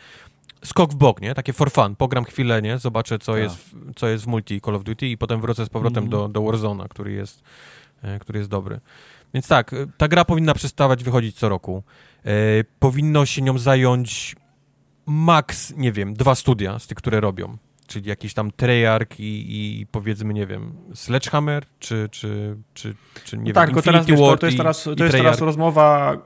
skok 0.65 0.91
w 0.91 0.95
bok, 0.95 1.21
nie? 1.21 1.33
Takie 1.35 1.53
for 1.53 1.71
fun. 1.71 1.95
Pogram 1.95 2.23
chwilę, 2.25 2.61
nie? 2.61 2.77
Zobaczę, 2.77 3.19
co, 3.19 3.31
Tak. 3.33 3.41
jest, 3.41 3.55
w- 3.55 3.75
co 3.95 4.07
jest 4.07 4.23
w 4.23 4.27
multi 4.27 4.61
Call 4.61 4.75
of 4.75 4.83
Duty 4.83 5.07
i 5.07 5.17
potem 5.17 5.41
wrócę 5.41 5.65
z 5.65 5.69
powrotem 5.69 6.03
Mhm. 6.03 6.09
do, 6.33 6.41
do 6.41 6.41
Warzone'a, 6.49 6.87
który 6.87 7.11
jest, 7.11 7.43
e, 8.01 8.19
który 8.19 8.39
jest 8.39 8.49
dobry. 8.49 8.79
Więc 9.33 9.47
tak, 9.47 9.73
e, 9.73 9.87
ta 9.97 10.07
gra 10.07 10.25
powinna 10.25 10.53
przestawać 10.53 11.03
wychodzić 11.03 11.35
co 11.39 11.49
roku. 11.49 11.83
E, 12.25 12.29
powinno 12.79 13.25
się 13.25 13.41
nią 13.41 13.57
zająć 13.57 14.35
max, 15.05 15.73
nie 15.77 15.91
wiem, 15.91 16.13
dwa 16.13 16.35
studia 16.35 16.79
z 16.79 16.87
tych, 16.87 16.97
które 16.97 17.19
robią. 17.19 17.57
Czyli 17.87 18.09
jakiś 18.09 18.33
tam 18.33 18.51
Treyarch 18.51 19.19
i, 19.19 19.45
i 19.81 19.85
powiedzmy, 19.87 20.33
nie 20.33 20.47
wiem, 20.47 20.73
Sledgehammer, 20.93 21.63
czy, 21.79 22.07
czy, 22.11 22.57
czy, 22.73 22.95
czy 23.25 23.37
nie 23.37 23.53
tak, 23.53 23.73
wiem, 23.73 23.81
teraz, 23.83 24.01
Infinity 24.01 24.21
to, 24.23 24.27
Ward 24.29 24.41
to 24.41 24.47
jest 24.47 24.55
i- 24.55 24.57
teraz, 24.57 24.83
to 24.97 25.03
jest 25.03 25.17
teraz 25.17 25.39
rozmowa, 25.41 26.17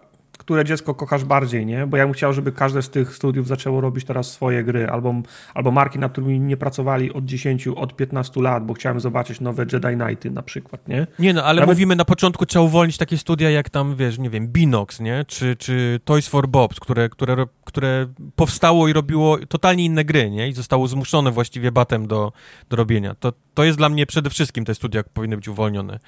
które 0.45 0.65
dziecko 0.65 0.95
kochasz 0.95 1.23
bardziej, 1.23 1.65
nie? 1.65 1.87
Bo 1.87 1.97
ja 1.97 2.05
bym 2.05 2.13
chciał, 2.13 2.33
żeby 2.33 2.51
każde 2.51 2.81
z 2.81 2.89
tych 2.89 3.15
studiów 3.15 3.47
zaczęło 3.47 3.81
robić 3.81 4.05
teraz 4.05 4.31
swoje 4.31 4.63
gry, 4.63 4.87
albo, 4.87 5.15
albo 5.53 5.71
marki, 5.71 5.99
nad 5.99 6.11
którymi 6.11 6.39
nie 6.39 6.57
pracowali 6.57 7.13
od 7.13 7.25
10, 7.25 7.67
od 7.67 7.95
15 7.95 8.41
lat, 8.41 8.65
bo 8.65 8.73
chciałem 8.73 8.99
zobaczyć 8.99 9.41
nowe 9.41 9.65
Jedi 9.73 9.87
Knighty 9.87 10.31
na 10.31 10.41
przykład, 10.41 10.87
nie? 10.87 11.07
Nie 11.19 11.33
no, 11.33 11.43
ale 11.43 11.61
Nawet- 11.61 11.75
mówimy 11.75 11.95
na 11.95 12.05
początku, 12.05 12.45
trzeba 12.45 12.65
uwolnić 12.65 12.97
takie 12.97 13.17
studia 13.17 13.49
jak 13.49 13.69
tam, 13.69 13.95
wiesz, 13.95 14.17
nie 14.17 14.29
wiem, 14.29 14.47
Binox, 14.47 14.99
nie? 14.99 15.25
Czy, 15.27 15.55
czy 15.55 15.99
Toys 16.03 16.27
for 16.27 16.47
Bobs, 16.47 16.79
które, 16.79 17.09
które, 17.09 17.45
które 17.65 18.07
powstało 18.35 18.87
i 18.87 18.93
robiło 18.93 19.37
totalnie 19.37 19.85
inne 19.85 20.05
gry, 20.05 20.29
nie? 20.29 20.49
I 20.49 20.53
zostało 20.53 20.87
zmuszone 20.87 21.31
właściwie 21.31 21.71
batem 21.71 22.07
do, 22.07 22.31
do 22.69 22.75
robienia. 22.75 23.15
To, 23.15 23.33
to 23.53 23.63
jest 23.63 23.77
dla 23.77 23.89
mnie 23.89 24.05
przede 24.05 24.29
wszystkim 24.29 24.65
te 24.65 24.75
studia 24.75 25.03
powinny 25.13 25.35
być 25.35 25.47
uwolnione. 25.47 25.99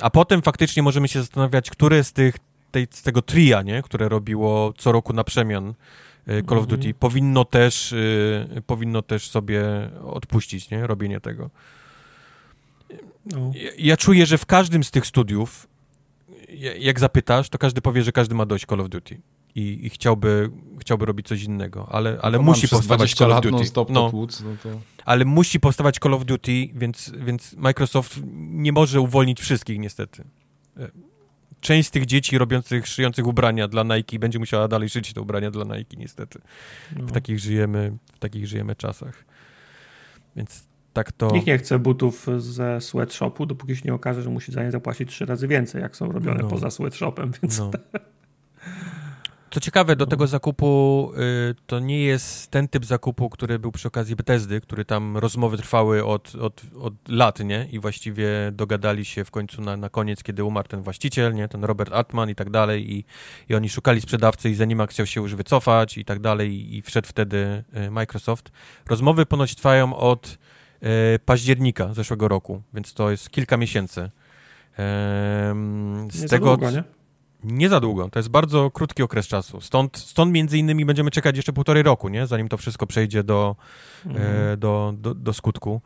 A 0.00 0.10
potem 0.10 0.42
faktycznie 0.42 0.82
możemy 0.82 1.08
się 1.08 1.20
zastanawiać, 1.20 1.70
które 1.70 2.04
z 2.04 2.12
tych, 2.12 2.36
tej, 2.70 2.86
z 2.90 3.02
tego 3.02 3.22
tria, 3.22 3.62
nie? 3.62 3.82
Które 3.82 4.08
robiło 4.08 4.72
co 4.78 4.92
roku 4.92 5.12
na 5.12 5.24
przemian 5.24 5.68
y, 5.68 5.74
Call 6.24 6.58
of 6.58 6.64
Mhm. 6.64 6.66
Duty, 6.66 6.94
powinno 6.94 7.44
też, 7.44 7.92
y, 7.92 8.62
powinno 8.66 9.02
też 9.02 9.30
sobie 9.30 9.62
odpuścić, 10.04 10.70
nie? 10.70 10.86
Robienie 10.86 11.20
tego. 11.20 11.50
No. 13.26 13.52
Ja, 13.54 13.70
ja 13.78 13.96
czuję, 13.96 14.26
że 14.26 14.38
w 14.38 14.46
każdym 14.46 14.84
z 14.84 14.90
tych 14.90 15.06
studiów, 15.06 15.68
ja- 16.48 16.74
jak 16.76 17.00
zapytasz, 17.00 17.48
to 17.48 17.58
każdy 17.58 17.80
powie, 17.80 18.02
że 18.02 18.12
każdy 18.12 18.34
ma 18.34 18.46
dość 18.46 18.66
Call 18.66 18.80
of 18.80 18.88
Duty 18.88 19.20
i, 19.54 19.78
i 19.86 19.90
chciałby, 19.90 20.50
chciałby 20.80 21.06
robić 21.06 21.26
coś 21.28 21.42
innego, 21.42 21.88
ale, 21.90 22.18
ale 22.22 22.38
To 22.38 22.42
musi 22.42 22.68
powstawać 22.68 22.98
20 22.98 23.24
Call 23.24 23.32
of 23.32 23.42
Duty. 23.42 23.56
non-stop 23.56 23.90
No, 23.90 24.10
tłuc, 24.10 24.40
no 24.40 24.50
to... 24.62 24.68
ale 25.04 25.24
musi 25.24 25.60
powstawać 25.60 25.98
Call 26.02 26.14
of 26.14 26.24
Duty, 26.24 26.68
więc, 26.74 27.12
więc 27.26 27.52
Microsoft 27.56 28.20
nie 28.34 28.72
może 28.72 29.00
uwolnić 29.00 29.40
wszystkich 29.40 29.78
niestety. 29.78 30.24
Część 31.60 31.88
z 31.88 31.90
tych 31.90 32.06
dzieci 32.06 32.38
robiących, 32.38 32.86
szyjących 32.86 33.26
ubrania 33.26 33.68
dla 33.68 33.82
Nike 33.82 34.18
będzie 34.18 34.38
musiała 34.38 34.68
dalej 34.68 34.88
szyć 34.88 35.12
te 35.12 35.20
ubrania 35.20 35.50
dla 35.50 35.64
Nike 35.76 35.96
niestety. 35.96 36.38
No. 36.96 37.06
W 37.06 37.12
takich 37.12 37.38
żyjemy, 37.38 37.96
w 38.12 38.18
takich 38.18 38.46
żyjemy 38.46 38.76
czasach. 38.76 39.24
Więc 40.36 40.66
tak 40.92 41.12
to... 41.12 41.30
Nikt 41.30 41.46
nie 41.46 41.58
chce 41.58 41.78
butów 41.78 42.26
ze 42.38 42.80
sweatshopu, 42.80 43.46
dopóki 43.46 43.76
się 43.76 43.82
nie 43.84 43.94
okaże, 43.94 44.22
że 44.22 44.30
musi 44.30 44.52
za 44.52 44.62
nie 44.62 44.70
zapłacić 44.70 45.10
trzy 45.10 45.26
razy 45.26 45.48
więcej, 45.48 45.82
jak 45.82 45.96
są 45.96 46.12
robione 46.12 46.42
No. 46.42 46.48
poza 46.48 46.70
sweatshopem, 46.70 47.32
więc 47.42 47.58
No. 47.58 47.70
Co 49.50 49.60
ciekawe, 49.60 49.96
do 49.96 50.06
tego 50.06 50.26
zakupu 50.26 51.12
y, 51.50 51.54
to 51.66 51.78
nie 51.78 52.00
jest 52.00 52.50
ten 52.50 52.68
typ 52.68 52.84
zakupu, 52.84 53.30
który 53.30 53.58
był 53.58 53.72
przy 53.72 53.88
okazji 53.88 54.16
Bethesdy, 54.16 54.60
który 54.60 54.84
tam 54.84 55.16
rozmowy 55.16 55.56
trwały 55.56 56.04
od, 56.04 56.34
od, 56.34 56.62
od 56.80 56.94
lat, 57.08 57.40
nie? 57.40 57.68
I 57.72 57.78
właściwie 57.78 58.28
dogadali 58.52 59.04
się 59.04 59.24
w 59.24 59.30
końcu 59.30 59.62
na, 59.62 59.76
na 59.76 59.88
koniec, 59.88 60.22
kiedy 60.22 60.44
umarł 60.44 60.68
ten 60.68 60.82
właściciel, 60.82 61.34
nie? 61.34 61.48
Ten 61.48 61.64
Robert 61.64 61.92
Altman 61.92 62.30
i 62.30 62.34
tak 62.34 62.50
dalej 62.50 62.92
i, 62.92 63.04
i 63.48 63.54
oni 63.54 63.68
szukali 63.68 64.00
sprzedawcy 64.00 64.50
i 64.50 64.54
Zenimax 64.54 64.94
chciał 64.94 65.06
się 65.06 65.20
już 65.20 65.34
wycofać 65.34 65.98
i 65.98 66.04
tak 66.04 66.20
dalej 66.20 66.52
i, 66.52 66.76
i 66.76 66.82
wszedł 66.82 67.08
wtedy 67.08 67.64
y, 67.86 67.90
Microsoft. 67.90 68.50
Rozmowy 68.88 69.26
ponoć 69.26 69.54
trwają 69.54 69.96
od 69.96 70.38
y, 71.14 71.18
października 71.18 71.94
zeszłego 71.94 72.28
roku, 72.28 72.62
więc 72.74 72.94
to 72.94 73.10
jest 73.10 73.30
kilka 73.30 73.56
miesięcy. 73.56 74.10
Z 76.10 76.22
nie 76.22 76.28
tego, 76.28 76.56
długo, 76.56 76.70
nie? 76.70 76.99
Nie 77.44 77.68
za 77.68 77.80
długo, 77.80 78.08
to 78.12 78.18
jest 78.18 78.28
bardzo 78.28 78.70
krótki 78.70 79.02
okres 79.02 79.26
czasu. 79.26 79.60
Stąd, 79.60 79.98
stąd 79.98 80.32
między 80.32 80.58
innymi 80.58 80.84
będziemy 80.84 81.10
czekać 81.10 81.36
jeszcze 81.36 81.52
półtorej 81.52 81.82
roku, 81.82 82.08
nie? 82.08 82.26
zanim 82.26 82.48
to 82.48 82.56
wszystko 82.56 82.86
przejdzie 82.86 83.22
do, 83.24 83.56
Mhm. 84.06 84.26
e, 84.52 84.56
do, 84.56 84.94
do, 84.98 85.14
do 85.14 85.32
skutku. 85.32 85.80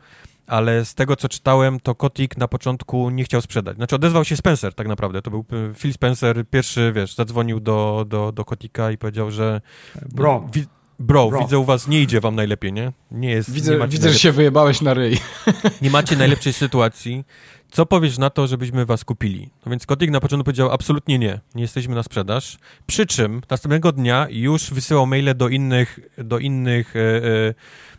Ale 0.47 0.85
z 0.85 0.95
tego, 0.95 1.15
co 1.15 1.29
czytałem, 1.29 1.79
to 1.79 1.95
Kotik 1.95 2.37
na 2.37 2.47
początku 2.47 3.09
nie 3.09 3.23
chciał 3.23 3.41
sprzedać. 3.41 3.75
Znaczy 3.77 3.95
odezwał 3.95 4.25
się 4.25 4.37
Spencer 4.37 4.73
tak 4.73 4.87
naprawdę. 4.87 5.21
To 5.21 5.31
był 5.31 5.45
e, 5.71 5.73
Phil 5.73 5.93
Spencer 5.93 6.45
pierwszy, 6.49 6.91
wiesz, 6.95 7.15
zadzwonił 7.15 7.59
do, 7.59 8.05
do, 8.07 8.31
do 8.31 8.45
Kotika 8.45 8.91
i 8.91 8.97
powiedział, 8.97 9.31
że 9.31 9.61
Bro, 10.09 10.47
Wi- 10.53 10.65
bro, 10.99 11.29
Bro. 11.29 11.39
widzę 11.39 11.59
u 11.59 11.65
was, 11.65 11.87
nie 11.87 12.01
idzie 12.01 12.21
wam 12.21 12.35
najlepiej, 12.35 12.73
nie? 12.73 12.91
Nie 13.11 13.29
jest, 13.29 13.49
nie 13.49 13.55
Widzę, 13.55 13.77
macie 13.77 13.91
widzę 13.91 14.09
że 14.13 14.19
się 14.19 14.31
wyjebałeś 14.31 14.81
na 14.81 14.93
ryj. 14.93 15.17
nie 15.81 15.89
macie 15.89 16.15
najlepszej 16.15 16.53
sytuacji. 16.53 17.23
Co 17.75 17.85
powiesz 17.85 18.17
na 18.17 18.29
to, 18.29 18.47
żebyśmy 18.47 18.85
was 18.85 19.03
kupili? 19.03 19.49
No 19.65 19.69
więc 19.69 19.85
Kotik 19.85 20.11
na 20.11 20.19
początku 20.19 20.43
powiedział, 20.43 20.71
absolutnie 20.71 21.19
nie, 21.19 21.39
nie 21.55 21.61
jesteśmy 21.61 21.95
na 21.95 22.03
sprzedaż. 22.03 22.57
Przy 22.87 23.05
czym 23.05 23.41
następnego 23.49 23.91
dnia 23.91 24.27
już 24.29 24.71
wysyłał 24.71 25.07
maile 25.07 25.35
do 25.35 25.49
innych, 25.49 25.99
do 26.17 26.39
innych 26.39 26.95
e, 26.95 26.99
e, 26.99 27.53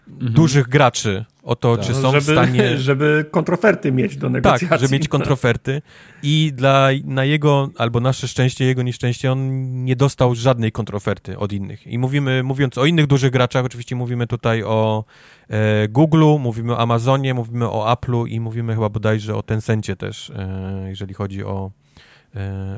mhm. 0.09 0.33
dużych 0.33 0.69
graczy 0.69 1.25
o 1.47 1.57
to, 1.57 1.77
tak. 1.77 1.87
czy 1.87 1.95
są 1.95 2.13
żeby, 2.13 2.21
w 2.21 2.25
stanie... 2.25 2.79
Żeby 2.89 3.25
kontroferty 3.31 3.93
mieć 3.93 4.17
do 4.17 4.31
negocjacji. 4.31 4.69
Tak, 4.69 4.81
żeby 4.81 4.93
mieć 4.93 5.09
kontroferty 5.17 5.83
i 6.23 6.53
dla, 6.55 6.89
na 7.05 7.25
jego, 7.25 7.71
albo 7.79 8.01
nasze 8.01 8.29
szczęście, 8.29 8.65
jego 8.65 8.83
nieszczęście, 8.83 9.33
on 9.33 9.73
nie 9.85 9.97
dostał 9.97 10.35
żadnej 10.35 10.73
kontroferty 10.73 11.39
od 11.39 11.53
innych. 11.53 11.87
I 11.87 11.99
mówimy, 11.99 12.43
mówiąc 12.43 12.79
o 12.79 12.87
innych 12.87 13.07
dużych 13.07 13.31
graczach, 13.31 13.65
oczywiście 13.65 13.97
mówimy 13.97 14.27
tutaj 14.27 14.63
o 14.63 15.05
e, 15.49 15.89
Google'u, 15.89 16.39
mówimy 16.39 16.73
o 16.73 16.79
Amazonie, 16.79 17.35
mówimy 17.35 17.71
o 17.71 17.95
Apple'u 17.95 18.29
i 18.29 18.41
mówimy 18.41 18.75
chyba 18.75 18.89
bodajże 18.89 19.37
o 19.37 19.43
Tencencie 19.43 19.97
też, 19.97 20.31
e, 20.31 20.85
jeżeli 20.89 21.15
chodzi 21.15 21.45
o 21.45 21.71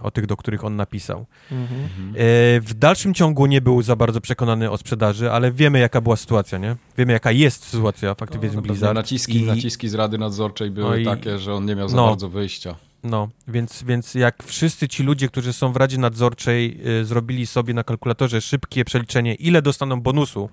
o 0.02 0.10
tych, 0.10 0.26
do 0.26 0.36
których 0.36 0.64
on 0.64 0.76
napisał. 0.76 1.26
Mhm. 1.52 2.10
E, 2.10 2.14
w 2.60 2.74
dalszym 2.74 3.14
ciągu 3.14 3.46
nie 3.46 3.60
był 3.60 3.82
za 3.82 3.96
bardzo 3.96 4.20
przekonany 4.20 4.70
o 4.70 4.78
sprzedaży, 4.78 5.30
ale 5.30 5.52
wiemy, 5.52 5.78
jaka 5.78 6.00
była 6.00 6.16
sytuacja, 6.16 6.58
nie? 6.58 6.76
Wiemy, 6.98 7.12
jaka 7.12 7.32
jest 7.32 7.64
sytuacja 7.64 8.14
w 8.14 8.22
Activision 8.22 8.56
no, 8.56 8.62
Blizzard. 8.62 8.94
Naciski, 8.94 9.40
I... 9.40 9.44
naciski 9.44 9.88
z 9.88 9.94
Rady 9.94 10.18
Nadzorczej 10.18 10.70
były 10.70 10.90
no 10.90 10.96
i... 10.96 11.04
takie, 11.04 11.38
że 11.38 11.54
on 11.54 11.64
nie 11.64 11.76
miał 11.76 11.88
za 11.88 11.96
no. 11.96 12.06
bardzo 12.06 12.28
wyjścia. 12.28 12.74
No, 13.02 13.28
więc, 13.48 13.82
więc 13.82 14.14
jak 14.14 14.42
wszyscy 14.42 14.88
ci 14.88 15.02
ludzie, 15.02 15.28
którzy 15.28 15.52
są 15.52 15.72
w 15.72 15.76
Radzie 15.76 15.98
Nadzorczej, 15.98 16.80
y, 17.00 17.04
zrobili 17.04 17.46
sobie 17.46 17.74
na 17.74 17.84
kalkulatorze 17.84 18.40
szybkie 18.40 18.84
przeliczenie, 18.84 19.34
ile 19.34 19.62
dostaną 19.62 20.00
bonusu 20.00 20.50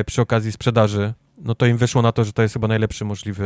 y, 0.00 0.04
przy 0.04 0.22
okazji 0.22 0.52
sprzedaży 0.52 1.14
no 1.40 1.54
to 1.54 1.66
im 1.66 1.76
wyszło 1.76 2.02
na 2.02 2.12
to, 2.12 2.24
że 2.24 2.32
to 2.32 2.42
jest 2.42 2.54
chyba 2.54 2.68
najlepszy 2.68 3.04
możliwy, 3.04 3.44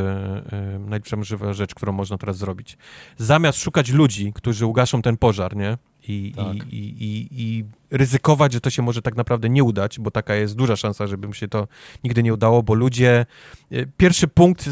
yy, 0.53 0.79
najlepsza 0.79 1.17
możliwa 1.17 1.53
rzecz, 1.53 1.75
którą 1.75 1.93
można 1.93 2.19
teraz 2.19 2.37
zrobić. 2.37 2.79
Zamiast 3.17 3.59
szukać 3.59 3.91
ludzi, 3.91 4.33
którzy 4.35 4.67
ugaszą 4.67 5.03
ten 5.03 5.17
pożar, 5.17 5.57
nie? 5.57 5.79
I, 6.09 6.33
tak. 6.37 6.73
i, 6.73 6.79
i, 6.79 7.29
i, 7.31 7.65
ryzykować, 7.91 8.53
że 8.53 8.61
to 8.61 8.71
się 8.71 8.83
może 8.83 9.03
tak 9.03 9.17
naprawdę 9.17 9.49
nie 9.49 9.65
udać, 9.65 9.99
bo 10.01 10.11
taka 10.11 10.35
jest 10.35 10.57
duża 10.57 10.77
szansa, 10.77 11.07
żeby 11.07 11.29
mi 11.29 11.35
się 11.35 11.49
to 11.49 11.69
nigdy 12.05 12.23
nie 12.23 12.35
udało, 12.35 12.63
bo 12.63 12.75
ludzie... 12.75 13.27
Yy, 13.71 13.89
pierwszy 13.97 14.29
punkt 14.29 14.69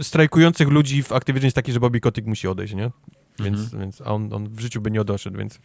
strajkujących 0.00 0.68
ludzi 0.68 1.02
w 1.02 1.12
Activision 1.12 1.44
jest 1.44 1.56
taki, 1.56 1.72
że 1.72 1.80
Bobby 1.80 2.00
Kotick 2.00 2.26
musi 2.26 2.48
odejść, 2.48 2.74
nie? 2.74 2.90
Więc, 3.38 3.60
mhm. 3.60 3.80
więc 3.80 4.00
a 4.00 4.04
on, 4.04 4.32
on 4.32 4.48
w 4.48 4.60
życiu 4.60 4.80
by 4.80 4.90
nie 4.90 5.00
odeszedł, 5.00 5.38
więc 5.38 5.58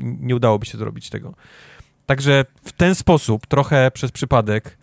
nie 0.00 0.36
udałoby 0.36 0.66
się 0.66 0.78
zrobić 0.78 1.10
tego. 1.10 1.34
Także 2.06 2.44
w 2.64 2.72
ten 2.72 2.94
sposób, 2.94 3.46
trochę 3.46 3.90
przez 3.90 4.12
przypadek, 4.12 4.78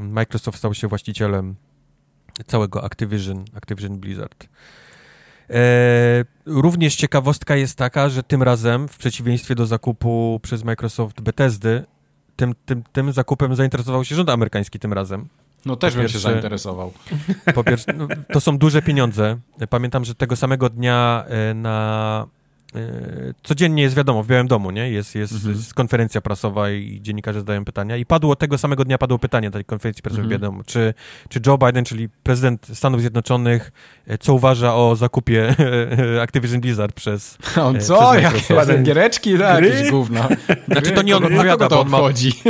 Microsoft 0.00 0.58
stał 0.58 0.74
się 0.74 0.88
właścicielem 0.88 1.54
całego 2.46 2.84
Activision, 2.84 3.44
Activision 3.54 3.98
Blizzard. 3.98 4.48
E, 5.50 6.24
również 6.46 6.96
ciekawostka 6.96 7.56
jest 7.56 7.78
taka, 7.78 8.08
że 8.08 8.22
tym 8.22 8.42
razem, 8.42 8.88
w 8.88 8.98
przeciwieństwie 8.98 9.54
do 9.54 9.66
zakupu 9.66 10.40
przez 10.42 10.64
Microsoft 10.64 11.20
Bethesdy, 11.20 11.84
tym, 12.36 12.54
tym, 12.64 12.82
tym 12.92 13.12
zakupem 13.12 13.54
zainteresował 13.54 14.04
się 14.04 14.14
rząd 14.14 14.28
amerykański 14.30 14.78
tym 14.78 14.92
razem. 14.92 15.28
No 15.66 15.76
też 15.76 15.92
po 15.92 15.96
bym 15.96 16.04
pierwsze, 16.04 16.18
się 16.18 16.22
zainteresował. 16.22 16.92
Po 17.54 17.64
pierwsze, 17.64 17.92
no, 17.92 18.08
to 18.32 18.40
są 18.40 18.58
duże 18.58 18.82
pieniądze. 18.82 19.38
Pamiętam, 19.70 20.04
że 20.04 20.14
tego 20.14 20.36
samego 20.36 20.70
dnia 20.70 21.24
e, 21.28 21.54
na 21.54 22.26
codziennie 23.42 23.82
jest 23.82 23.96
wiadomo, 23.96 24.22
w 24.22 24.26
Białym 24.26 24.48
Domu, 24.48 24.70
nie? 24.70 24.90
Jest, 24.90 25.14
jest, 25.14 25.32
mhm. 25.32 25.54
jest, 25.54 25.74
konferencja 25.74 26.20
prasowa 26.20 26.70
i 26.70 27.00
dziennikarze 27.02 27.40
zadają 27.40 27.64
pytania. 27.64 27.96
I 27.96 28.06
padło 28.06 28.36
tego 28.36 28.58
samego 28.58 28.84
dnia 28.84 28.98
padło 28.98 29.18
pytanie 29.18 29.48
na 29.48 29.52
tej 29.52 29.64
konferencji 29.64 30.02
prasowej 30.02 30.24
mhm. 30.24 30.38
w 30.38 30.42
Białym 30.42 30.54
Domu. 30.54 30.64
Czy, 30.66 30.94
czy 31.28 31.40
Joe 31.46 31.58
Biden, 31.58 31.84
czyli 31.84 32.08
prezydent 32.22 32.66
Stanów 32.74 33.00
Zjednoczonych, 33.00 33.72
e, 34.06 34.18
co 34.18 34.34
uważa 34.34 34.74
o 34.74 34.96
zakupie 34.96 35.54
Activision 36.22 36.60
Blizzard 36.60 36.92
przez. 36.92 37.38
On 37.68 37.76
e, 37.76 37.80
co? 37.80 38.12
Przez 38.34 38.68
Jak 38.68 38.82
giereczki? 38.82 39.38
Tak, 39.38 39.64
jakieś 39.64 39.90
gówna. 39.90 40.28
Znaczy 40.72 40.92
to 40.92 41.02
nie 41.02 41.16
on 41.16 41.24
odpowiada, 41.24 41.68
bo 41.68 41.80
on 41.80 41.88
ma, 41.88 41.98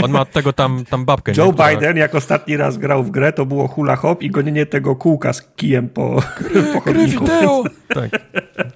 on 0.02 0.10
ma 0.10 0.24
tego 0.24 0.52
tam, 0.52 0.84
tam 0.84 1.04
babkę. 1.04 1.32
Joe 1.36 1.46
nie? 1.46 1.52
Biden, 1.52 1.96
jak 1.96 2.14
ostatni 2.14 2.56
raz 2.56 2.78
grał 2.78 3.04
w 3.04 3.10
grę, 3.10 3.32
to 3.32 3.46
było 3.46 3.68
hula 3.68 3.96
hop 3.96 4.22
i 4.22 4.30
gonienie 4.30 4.66
tego 4.66 4.96
kółka 4.96 5.32
z 5.32 5.42
kijem 5.42 5.88
po, 5.88 6.22
po 6.74 6.80
chodniku. 6.80 7.26
tak. 7.88 8.10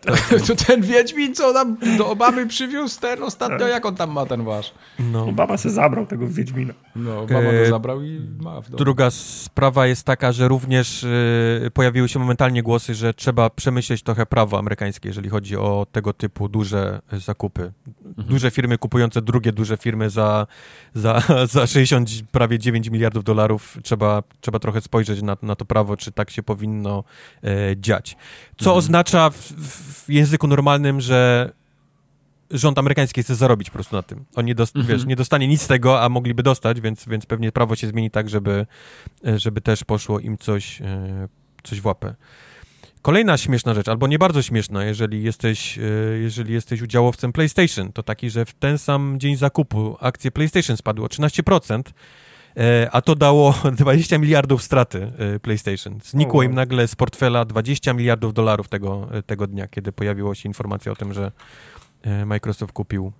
tak. 0.00 0.40
To 0.46 0.54
ten 0.56 0.82
Wiedźmin 0.82 1.31
co 1.32 1.52
tam 1.52 1.76
do 1.98 2.10
Obamy 2.10 2.46
przywiózł 2.46 3.00
ten 3.00 3.22
ostatnio, 3.22 3.66
jak 3.66 3.86
on 3.86 3.94
tam 3.94 4.10
ma 4.10 4.26
ten 4.26 4.44
wasz? 4.44 4.74
No. 4.98 5.24
Obama 5.24 5.56
se 5.56 5.70
zabrał 5.70 6.06
tego 6.06 6.28
Wiedźmina. 6.28 6.74
No, 6.96 7.20
Obama 7.20 7.52
go 7.52 7.58
e, 7.58 7.66
zabrał 7.66 8.02
i 8.02 8.20
ma 8.40 8.60
w 8.60 8.64
domu. 8.64 8.78
Druga 8.78 9.10
sprawa 9.10 9.86
jest 9.86 10.04
taka, 10.04 10.32
że 10.32 10.48
również 10.48 11.04
y, 11.04 11.70
pojawiły 11.74 12.08
się 12.08 12.18
momentalnie 12.18 12.62
głosy, 12.62 12.94
że 12.94 13.14
trzeba 13.14 13.50
przemyśleć 13.50 14.02
trochę 14.02 14.26
prawo 14.26 14.58
amerykańskie, 14.58 15.08
jeżeli 15.08 15.28
chodzi 15.28 15.56
o 15.56 15.86
tego 15.92 16.12
typu 16.12 16.48
duże 16.48 17.00
zakupy. 17.12 17.72
Mhm. 18.06 18.28
Duże 18.28 18.50
firmy 18.50 18.78
kupujące 18.78 19.22
drugie 19.22 19.52
duże 19.52 19.76
firmy 19.76 20.10
za, 20.10 20.46
za, 20.94 21.22
za 21.46 21.66
60, 21.66 22.10
prawie 22.30 22.58
9 22.58 22.90
miliardów 22.90 23.24
dolarów. 23.24 23.78
Trzeba, 23.82 24.22
trzeba 24.40 24.58
trochę 24.58 24.80
spojrzeć 24.80 25.22
na, 25.22 25.36
na 25.42 25.56
to 25.56 25.64
prawo, 25.64 25.96
czy 25.96 26.12
tak 26.12 26.30
się 26.30 26.42
powinno 26.42 27.04
e, 27.44 27.76
dziać. 27.76 28.16
Co 28.62 28.70
mhm. 28.70 28.78
oznacza 28.78 29.30
w, 29.30 29.36
w 30.04 30.10
języku 30.10 30.46
normalnym, 30.46 31.00
że 31.00 31.52
rząd 32.50 32.78
amerykański 32.78 33.22
chce 33.22 33.34
zarobić 33.34 33.70
po 33.70 33.74
prostu 33.74 33.96
na 33.96 34.02
tym. 34.02 34.24
On 34.34 34.44
nie, 34.44 34.54
dost, 34.54 34.76
mhm. 34.76 34.98
wiesz, 34.98 35.06
nie 35.06 35.16
dostanie 35.16 35.48
nic 35.48 35.62
z 35.62 35.66
tego, 35.66 36.02
a 36.02 36.08
mogliby 36.08 36.42
dostać, 36.42 36.80
więc, 36.80 37.04
więc 37.08 37.26
pewnie 37.26 37.52
prawo 37.52 37.76
się 37.76 37.86
zmieni 37.86 38.10
tak, 38.10 38.28
żeby, 38.28 38.66
żeby 39.36 39.60
też 39.60 39.84
poszło 39.84 40.20
im 40.20 40.38
coś, 40.38 40.80
e, 40.82 41.28
coś 41.62 41.80
w 41.80 41.86
łapę. 41.86 42.14
Kolejna 43.02 43.36
śmieszna 43.36 43.74
rzecz, 43.74 43.88
albo 43.88 44.06
nie 44.06 44.18
bardzo 44.18 44.42
śmieszna, 44.42 44.84
jeżeli 44.84 45.22
jesteś, 45.22 45.78
e, 45.78 45.82
jeżeli 46.18 46.54
jesteś 46.54 46.82
udziałowcem 46.82 47.32
PlayStation, 47.32 47.92
to 47.92 48.02
taki, 48.02 48.30
że 48.30 48.44
w 48.44 48.54
ten 48.54 48.78
sam 48.78 49.20
dzień 49.20 49.36
zakupu 49.36 49.96
akcje 50.00 50.30
PlayStation 50.30 50.76
spadły 50.76 51.04
o 51.04 51.08
13%, 51.08 51.82
a 52.92 53.02
to 53.02 53.14
dało 53.14 53.54
20 53.72 54.18
miliardów 54.18 54.62
straty 54.62 55.12
PlayStation. 55.42 55.98
Znikło 56.04 56.42
im 56.42 56.54
nagle 56.54 56.88
z 56.88 56.94
portfela 56.94 57.44
20 57.44 57.92
miliardów 57.92 58.34
dolarów 58.34 58.68
tego, 58.68 59.08
tego 59.26 59.46
dnia, 59.46 59.68
kiedy 59.68 59.92
pojawiła 59.92 60.34
się 60.34 60.48
informacja 60.48 60.92
o 60.92 60.96
tym, 60.96 61.12
że 61.12 61.32
E, 62.02 62.26
Microsoft 62.26 62.72
kupił 62.72 63.12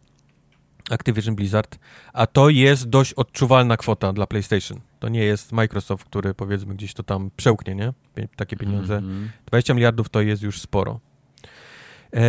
Activision 0.91 1.35
Blizzard, 1.35 1.79
a 2.13 2.27
to 2.27 2.49
jest 2.49 2.89
dość 2.89 3.15
odczuwalna 3.15 3.77
kwota 3.77 4.13
dla 4.13 4.27
PlayStation. 4.27 4.81
To 4.99 5.09
nie 5.09 5.25
jest 5.25 5.53
Microsoft, 5.53 6.05
który 6.05 6.35
powiedzmy 6.35 6.75
gdzieś 6.75 6.95
to 6.95 7.03
tam 7.03 7.31
przełknie, 7.37 7.75
nie? 7.75 7.93
Takie 8.37 8.57
pieniądze. 8.57 8.97
Mm 8.97 9.25
-hmm. 9.25 9.29
20 9.47 9.75
miliardów 9.75 10.09
to 10.09 10.21
jest 10.21 10.43
już 10.43 10.61
sporo. 10.61 11.01
Eee, 12.13 12.23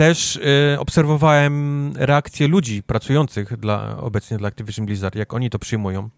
też 0.00 0.36
e, 0.72 0.80
obserwowałem 0.80 1.92
reakcje 1.96 2.48
ludzi 2.48 2.82
pracujących 2.82 3.56
dla, 3.56 3.96
obecnie 3.96 4.36
dla 4.36 4.48
Activision 4.48 4.86
Blizzard, 4.86 5.14
jak 5.14 5.34
oni 5.34 5.50
to 5.50 5.58
przyjmują. 5.58 6.08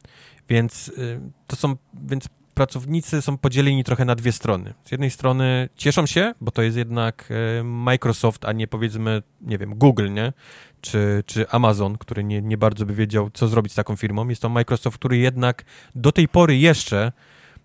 Więc 0.48 0.92
e, 0.98 1.30
to 1.46 1.56
są, 1.56 1.76
więc 2.09 2.28
pracownicy 2.54 3.22
są 3.22 3.38
podzieleni 3.38 3.84
trochę 3.84 4.04
na 4.04 4.14
dwie 4.14 4.32
strony. 4.32 4.74
Z 4.84 4.92
jednej 4.92 5.10
strony 5.10 5.68
cieszą 5.76 6.06
się, 6.06 6.34
bo 6.40 6.50
to 6.50 6.62
jest 6.62 6.76
jednak 6.76 7.28
e, 7.60 7.62
Microsoft, 7.64 8.44
a 8.44 8.52
nie 8.52 8.66
powiedzmy, 8.66 9.22
nie 9.40 9.59
wiem, 9.59 9.74
Google, 9.74 10.12
nie? 10.12 10.32
Czy, 10.80 11.22
czy 11.26 11.48
Amazon, 11.48 11.98
który 11.98 12.24
nie, 12.24 12.42
nie 12.42 12.59
bardzo 12.59 12.86
by 12.86 12.94
wiedział, 12.94 13.30
co 13.30 13.48
zrobić 13.48 13.72
z 13.72 13.76
taką 13.76 13.96
firmą. 13.96 14.28
Jest 14.28 14.42
to 14.42 14.48
Microsoft, 14.48 14.98
który 14.98 15.18
jednak 15.18 15.64
do 15.94 16.12
tej 16.12 16.28
pory 16.28 16.56
jeszcze 16.56 17.12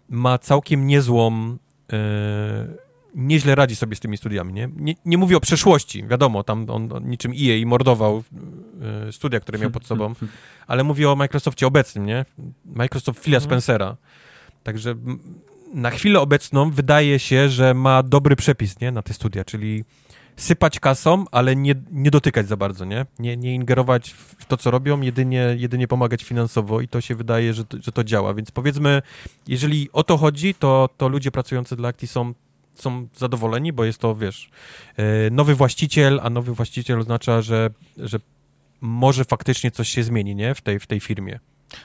ma 0.10 0.38
całkiem 0.38 0.88
niezłą. 0.88 1.57
Nieźle 3.18 3.56
radzi 3.56 3.76
sobie 3.76 3.95
z 3.95 3.99
tymi 3.99 4.18
studiami, 4.18 4.53
nie? 4.53 4.69
Nie, 4.76 4.95
nie 5.06 5.18
mówię 5.18 5.38
o 5.38 5.39
przeszłości, 5.39 6.07
wiadomo, 6.07 6.44
tam 6.44 6.69
on, 6.69 6.91
on 6.94 7.10
niczym 7.10 7.31
EA 7.31 7.65
mordował 7.65 8.23
yy, 9.06 9.11
studia, 9.11 9.39
które 9.39 9.60
miał 9.60 9.72
pod 9.72 9.85
sobą, 9.85 10.14
ale 10.68 10.84
mówię 10.84 11.10
o 11.10 11.15
Microsoftie 11.15 11.68
obecnym, 11.68 12.06
nie? 12.06 12.26
Microsoft 12.65 13.23
Phila 13.23 13.38
mhm. 13.38 13.49
Spencera, 13.49 13.98
Także 14.68 14.95
na 15.73 15.89
chwilę 15.89 16.19
obecną 16.19 16.72
wydaje 16.72 17.19
się, 17.19 17.49
że 17.49 17.73
ma 17.73 18.03
dobry 18.03 18.35
przepis 18.35 18.80
nie, 18.80 18.91
na 18.91 19.02
te 19.02 19.14
studia, 19.14 19.45
czyli 19.45 19.84
sypać 20.38 20.80
kasą, 20.80 21.26
ale 21.31 21.56
nie, 21.56 21.76
nie 21.91 22.11
dotykać 22.11 22.48
za 22.48 22.57
bardzo, 22.57 22.85
nie? 22.85 23.06
nie? 23.19 23.38
Nie 23.38 23.56
ingerować 23.56 24.10
w 24.11 24.45
to, 24.45 24.57
co 24.57 24.72
robią, 24.72 25.02
jedynie, 25.02 25.56
jedynie 25.57 25.88
pomagać 25.88 26.23
finansowo 26.23 26.81
i 26.81 26.88
to 26.88 27.02
się 27.02 27.15
wydaje, 27.15 27.53
że 27.53 27.65
to, 27.65 27.77
że 27.81 27.91
to 27.91 28.03
działa. 28.03 28.34
Więc 28.34 28.52
powiedzmy, 28.52 29.02
jeżeli 29.48 29.89
o 29.94 30.03
to 30.03 30.18
chodzi, 30.18 30.53
to, 30.53 30.89
to 30.98 31.07
ludzie 31.07 31.31
pracujący 31.31 31.76
dla 31.76 31.89
Acti 31.89 32.07
są, 32.07 32.34
są 32.82 33.08
zadowoleni, 33.16 33.74
bo 33.74 33.86
jest 33.86 33.99
to, 33.99 34.16
wiesz, 34.16 34.49
e, 34.98 35.30
nowy 35.30 35.56
właściciel, 35.56 36.20
a 36.24 36.30
nowy 36.30 36.54
właściciel 36.54 36.99
oznacza, 36.99 37.41
że, 37.41 37.70
że 37.98 38.20
może 38.82 39.26
faktycznie 39.26 39.72
coś 39.72 39.90
się 39.90 40.04
zmieni, 40.04 40.36
nie? 40.36 40.56
W 40.56 40.62
tej, 40.62 40.80
w 40.80 40.88
tej 40.88 40.99
firmie. 40.99 41.40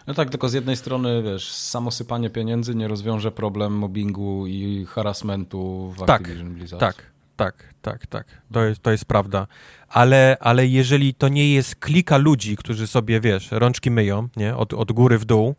No 0.06 0.14
tak, 0.14 0.31
tylko 0.31 0.48
z 0.48 0.52
jednej 0.52 0.77
strony, 0.77 1.23
wiesz, 1.23 1.52
samo 1.52 1.90
sypanie 1.90 2.31
pieniędzy 2.31 2.74
nie 2.74 2.89
rozwiąże 2.89 3.32
problem 3.32 3.73
mobbingu 3.73 4.47
i 4.47 4.86
harassmentu 4.89 5.93
w 5.97 6.06
tak, 6.06 6.20
Activision 6.20 6.55
Blizzard. 6.55 6.81
Tak, 6.81 7.12
tak, 7.36 7.74
tak, 7.82 8.06
tak. 8.06 8.27
To 8.52 8.64
jest, 8.64 8.82
to 8.82 8.90
jest 8.90 9.05
prawda. 9.05 9.47
Ale, 9.89 10.36
ale 10.40 10.66
jeżeli 10.66 11.14
to 11.14 11.28
nie 11.28 11.55
jest 11.55 11.77
klika 11.77 12.16
ludzi, 12.16 12.56
którzy 12.56 12.86
sobie, 12.86 13.20
wiesz, 13.20 13.48
rączki 13.51 13.90
myją, 13.90 14.28
nie, 14.36 14.56
od, 14.56 14.74
od 14.74 14.93
góry 14.93 15.19
w 15.19 15.24
dół, 15.24 15.55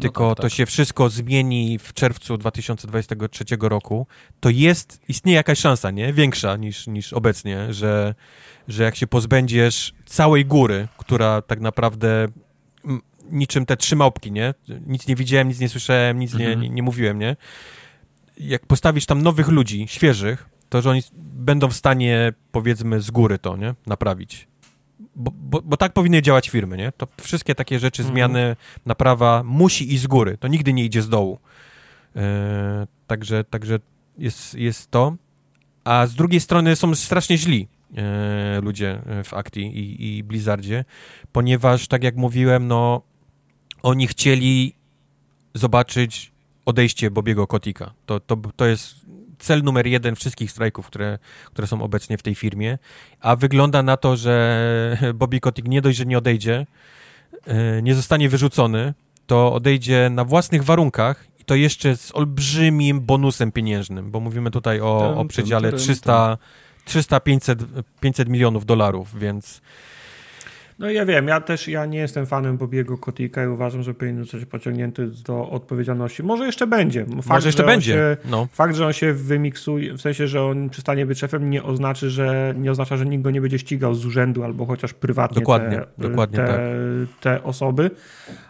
tylko 0.00 0.28
tak, 0.28 0.36
to 0.36 0.42
tak. 0.42 0.52
się 0.52 0.66
wszystko 0.66 1.08
zmieni 1.08 1.78
w 1.78 1.92
czerwcu 1.92 2.36
2023 2.38 3.44
roku, 3.60 4.06
to 4.40 4.50
jest, 4.50 5.00
istnieje 5.08 5.36
jakaś 5.36 5.58
szansa, 5.58 5.90
nie? 5.90 6.12
Większa 6.12 6.56
niż, 6.56 6.86
niż 6.86 7.12
obecnie, 7.12 7.72
że, 7.72 8.14
że 8.68 8.82
jak 8.82 8.96
się 8.96 9.06
pozbędziesz 9.06 9.94
całej 10.06 10.44
góry, 10.46 10.88
która 10.98 11.42
tak 11.42 11.60
naprawdę 11.60 12.28
niczym 13.30 13.66
te 13.66 13.76
trzy 13.76 13.96
małpki, 13.96 14.32
nie? 14.32 14.54
Nic 14.86 15.06
nie 15.06 15.16
widziałem, 15.16 15.48
nic 15.48 15.60
nie 15.60 15.68
słyszałem, 15.68 16.18
nic 16.18 16.34
nie, 16.34 16.44
Mhm. 16.46 16.60
nie, 16.60 16.70
nie 16.70 16.82
mówiłem, 16.82 17.18
nie? 17.18 17.36
Jak 18.36 18.66
postawisz 18.66 19.06
tam 19.06 19.22
nowych 19.22 19.48
ludzi, 19.48 19.86
świeżych, 19.88 20.48
to 20.68 20.82
że 20.82 20.90
oni 20.90 21.02
będą 21.22 21.68
w 21.68 21.74
stanie, 21.74 22.32
powiedzmy, 22.52 23.00
z 23.00 23.10
góry 23.10 23.38
to, 23.38 23.56
nie? 23.56 23.74
Naprawić. 23.86 24.48
Bo, 25.16 25.30
bo, 25.34 25.62
bo 25.62 25.76
tak 25.76 25.92
powinny 25.92 26.22
działać 26.22 26.48
firmy, 26.48 26.76
nie? 26.76 26.92
To 26.92 27.06
wszystkie 27.20 27.54
takie 27.54 27.78
rzeczy, 27.78 28.02
Mhm. 28.02 28.14
zmiany, 28.14 28.56
naprawa 28.86 29.42
musi 29.42 29.92
iść 29.94 30.02
z 30.02 30.06
góry. 30.06 30.38
To 30.38 30.48
nigdy 30.48 30.72
nie 30.72 30.84
idzie 30.84 31.02
z 31.02 31.08
dołu. 31.08 31.38
E, 32.16 32.86
także 33.06 33.44
także 33.44 33.78
jest, 34.18 34.54
jest 34.54 34.90
to. 34.90 35.16
A 35.84 36.06
z 36.06 36.14
drugiej 36.14 36.40
strony 36.40 36.76
są 36.76 36.94
strasznie 36.94 37.38
źli 37.38 37.68
e, 37.96 38.60
ludzie 38.60 39.02
w 39.24 39.34
Acti 39.34 39.60
i, 39.60 40.16
i 40.18 40.24
Blizzardzie, 40.24 40.84
ponieważ, 41.32 41.88
tak 41.88 42.04
jak 42.04 42.16
mówiłem, 42.16 42.66
no 42.68 43.02
oni 43.82 44.06
chcieli 44.06 44.74
zobaczyć 45.54 46.32
odejście 46.66 47.10
Bobiego 47.10 47.46
Kotika. 47.46 47.92
To, 48.06 48.20
to, 48.20 48.36
to 48.56 48.66
jest 48.66 48.94
cel 49.42 49.62
numer 49.62 49.86
jeden 49.86 50.16
wszystkich 50.16 50.50
strajków, 50.50 50.86
które, 50.86 51.18
które 51.46 51.66
są 51.66 51.82
obecnie 51.82 52.18
w 52.18 52.22
tej 52.22 52.34
firmie, 52.34 52.78
a 53.20 53.36
wygląda 53.36 53.82
na 53.82 53.96
to, 53.96 54.16
że 54.16 54.96
Bobby 55.14 55.40
Kotick 55.40 55.68
nie 55.68 55.82
dość, 55.82 55.98
że 55.98 56.06
nie 56.06 56.18
odejdzie, 56.18 56.66
e, 57.46 57.82
nie 57.82 57.94
zostanie 57.94 58.28
wyrzucony, 58.28 58.94
to 59.26 59.52
odejdzie 59.52 60.10
na 60.10 60.24
własnych 60.24 60.64
warunkach 60.64 61.24
i 61.38 61.44
to 61.44 61.54
jeszcze 61.54 61.96
z 61.96 62.14
olbrzymim 62.14 63.00
bonusem 63.00 63.52
pieniężnym, 63.52 64.10
bo 64.10 64.20
mówimy 64.20 64.50
tutaj 64.50 64.80
o, 64.80 65.16
o 65.16 65.24
przedziale 65.24 65.70
tum, 65.70 65.78
300, 65.78 66.38
300 66.84 67.20
500, 67.20 67.64
500 68.00 68.28
milionów 68.28 68.66
dolarów, 68.66 69.18
więc 69.18 69.60
No 70.82 70.90
ja 70.90 71.06
wiem, 71.06 71.28
ja 71.28 71.40
też 71.40 71.68
ja 71.68 71.86
nie 71.86 71.98
jestem 71.98 72.26
fanem 72.26 72.56
Bobiego 72.56 72.98
Kotika 72.98 73.44
i 73.44 73.46
uważam, 73.46 73.82
że 73.82 73.94
powinien 73.94 74.24
zostać 74.24 74.44
pociągnięty 74.44 75.10
do 75.26 75.50
odpowiedzialności. 75.50 76.22
Może 76.22 76.46
jeszcze 76.46 76.66
będzie. 76.66 77.04
Fakt, 77.06 77.28
może 77.28 77.48
jeszcze 77.48 77.64
będzie. 77.64 77.92
Się, 77.92 78.16
No. 78.30 78.48
fakt, 78.52 78.74
że 78.76 78.86
on 78.86 78.92
się 78.92 79.12
wymiksuje, 79.12 79.94
w 79.94 80.00
sensie, 80.00 80.28
że 80.28 80.42
on 80.42 80.70
przestanie 80.70 81.06
być 81.06 81.18
szefem, 81.18 81.50
nie 81.50 81.62
oznacza, 81.62 82.08
że 82.08 82.54
nie 82.58 82.70
oznacza, 82.70 82.96
że 82.96 83.06
nikt 83.06 83.24
go 83.24 83.30
nie 83.30 83.40
będzie 83.40 83.58
ścigał 83.58 83.94
z 83.94 84.06
urzędu 84.06 84.44
albo 84.44 84.66
chociaż 84.66 84.94
prywatnie 84.94 85.40
Dokładnie, 85.40 85.76
te, 85.76 86.08
dokładnie 86.08 86.36
te, 86.36 86.46
tak. 86.46 86.58
te 87.20 87.42
osoby. 87.42 87.90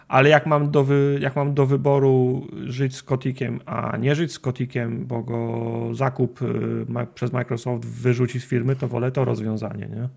Ale 0.07 0.29
jak 0.29 0.45
mam, 0.45 0.71
do 0.71 0.83
wy, 0.83 1.17
jak 1.21 1.35
mam 1.35 1.53
do 1.53 1.65
wyboru 1.65 2.47
żyć 2.65 2.95
z 2.95 3.03
Kotikiem, 3.03 3.59
a 3.65 3.97
nie 3.97 4.15
żyć 4.15 4.31
z 4.31 4.39
Kotikiem, 4.39 5.05
bo 5.05 5.21
go 5.21 5.95
zakup 5.95 6.41
y, 6.41 7.05
przez 7.13 7.33
Microsoft 7.33 7.85
wyrzuci 7.85 8.39
z 8.39 8.45
firmy, 8.45 8.75
to 8.75 8.87
wolę 8.87 9.11
to 9.11 9.25
rozwiązanie, 9.25 9.87
nie? 9.87 10.09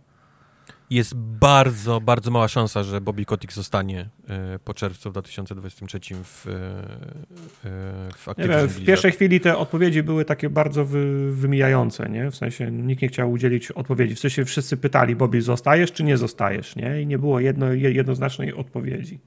Jest 0.90 1.14
bardzo, 1.14 2.00
bardzo 2.00 2.30
mała 2.30 2.48
szansa, 2.48 2.82
że 2.82 3.00
Bobby 3.00 3.24
Kotick 3.24 3.52
zostanie 3.52 4.08
e, 4.28 4.58
po 4.58 4.74
czerwcu 4.74 5.10
2023 5.10 6.00
w, 6.24 6.46
e, 6.46 6.50
e, 6.50 8.10
w 8.16 8.28
Activision 8.28 8.58
wiem, 8.60 8.68
w 8.68 8.84
pierwszej 8.84 9.12
chwili 9.12 9.40
te 9.40 9.56
odpowiedzi 9.58 10.02
były 10.02 10.24
takie 10.24 10.50
bardzo 10.50 10.84
wy, 10.84 11.32
wymijające, 11.32 12.08
nie? 12.08 12.30
W 12.30 12.36
sensie 12.36 12.70
nikt 12.70 13.02
nie 13.02 13.08
chciał 13.08 13.32
udzielić 13.32 13.70
odpowiedzi. 13.70 14.14
W 14.14 14.18
sensie 14.18 14.44
wszyscy 14.44 14.76
pytali, 14.76 15.16
Bobby, 15.16 15.42
zostajesz 15.42 15.92
czy 15.92 16.04
nie 16.04 16.16
zostajesz, 16.16 16.76
nie? 16.76 17.02
I 17.02 17.06
nie 17.06 17.18
było 17.18 17.40
jedno, 17.40 17.72
je- 17.72 17.92
jednoznacznej 17.92 18.54
odpowiedzi. 18.54 19.20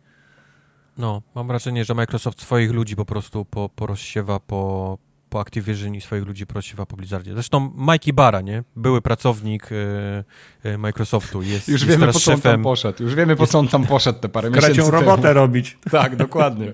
No, 0.97 1.21
mam 1.35 1.47
wrażenie, 1.47 1.85
że 1.85 1.93
Microsoft 1.93 2.41
swoich 2.41 2.71
ludzi 2.71 2.95
po 2.95 3.05
prostu 3.05 3.45
po, 3.45 3.69
porozsiewa 3.69 4.39
po, 4.39 4.97
po 5.29 5.39
Activision 5.39 5.95
i 5.95 6.01
swoich 6.01 6.25
ludzi 6.25 6.47
porozsiewa 6.47 6.85
po 6.85 6.95
Blizzardzie. 6.95 7.33
Zresztą 7.33 7.73
Mikey 7.77 8.13
Barra, 8.13 8.41
nie? 8.41 8.63
Były 8.75 9.01
pracownik 9.01 9.69
e, 9.71 10.23
e, 10.63 10.77
Microsoftu, 10.77 11.41
jest, 11.41 11.67
Już 11.67 11.81
jest 11.81 11.91
wiemy, 11.91 11.99
teraz 11.99 12.15
po 12.15 12.19
co 12.19 12.31
on 12.31 12.41
tam 12.41 12.51
szefem. 12.51 12.63
poszedł. 12.63 13.03
Już 13.03 13.15
wiemy, 13.15 13.35
po 13.35 13.47
co 13.47 13.59
on 13.59 13.67
tam 13.67 13.85
poszedł 13.85 14.19
te 14.19 14.29
parę 14.29 14.49
miesięcy 14.49 14.67
Krecią 14.67 14.91
temu. 14.91 15.05
robotę 15.05 15.33
robić. 15.33 15.77
Tak, 15.91 16.15
dokładnie. 16.15 16.73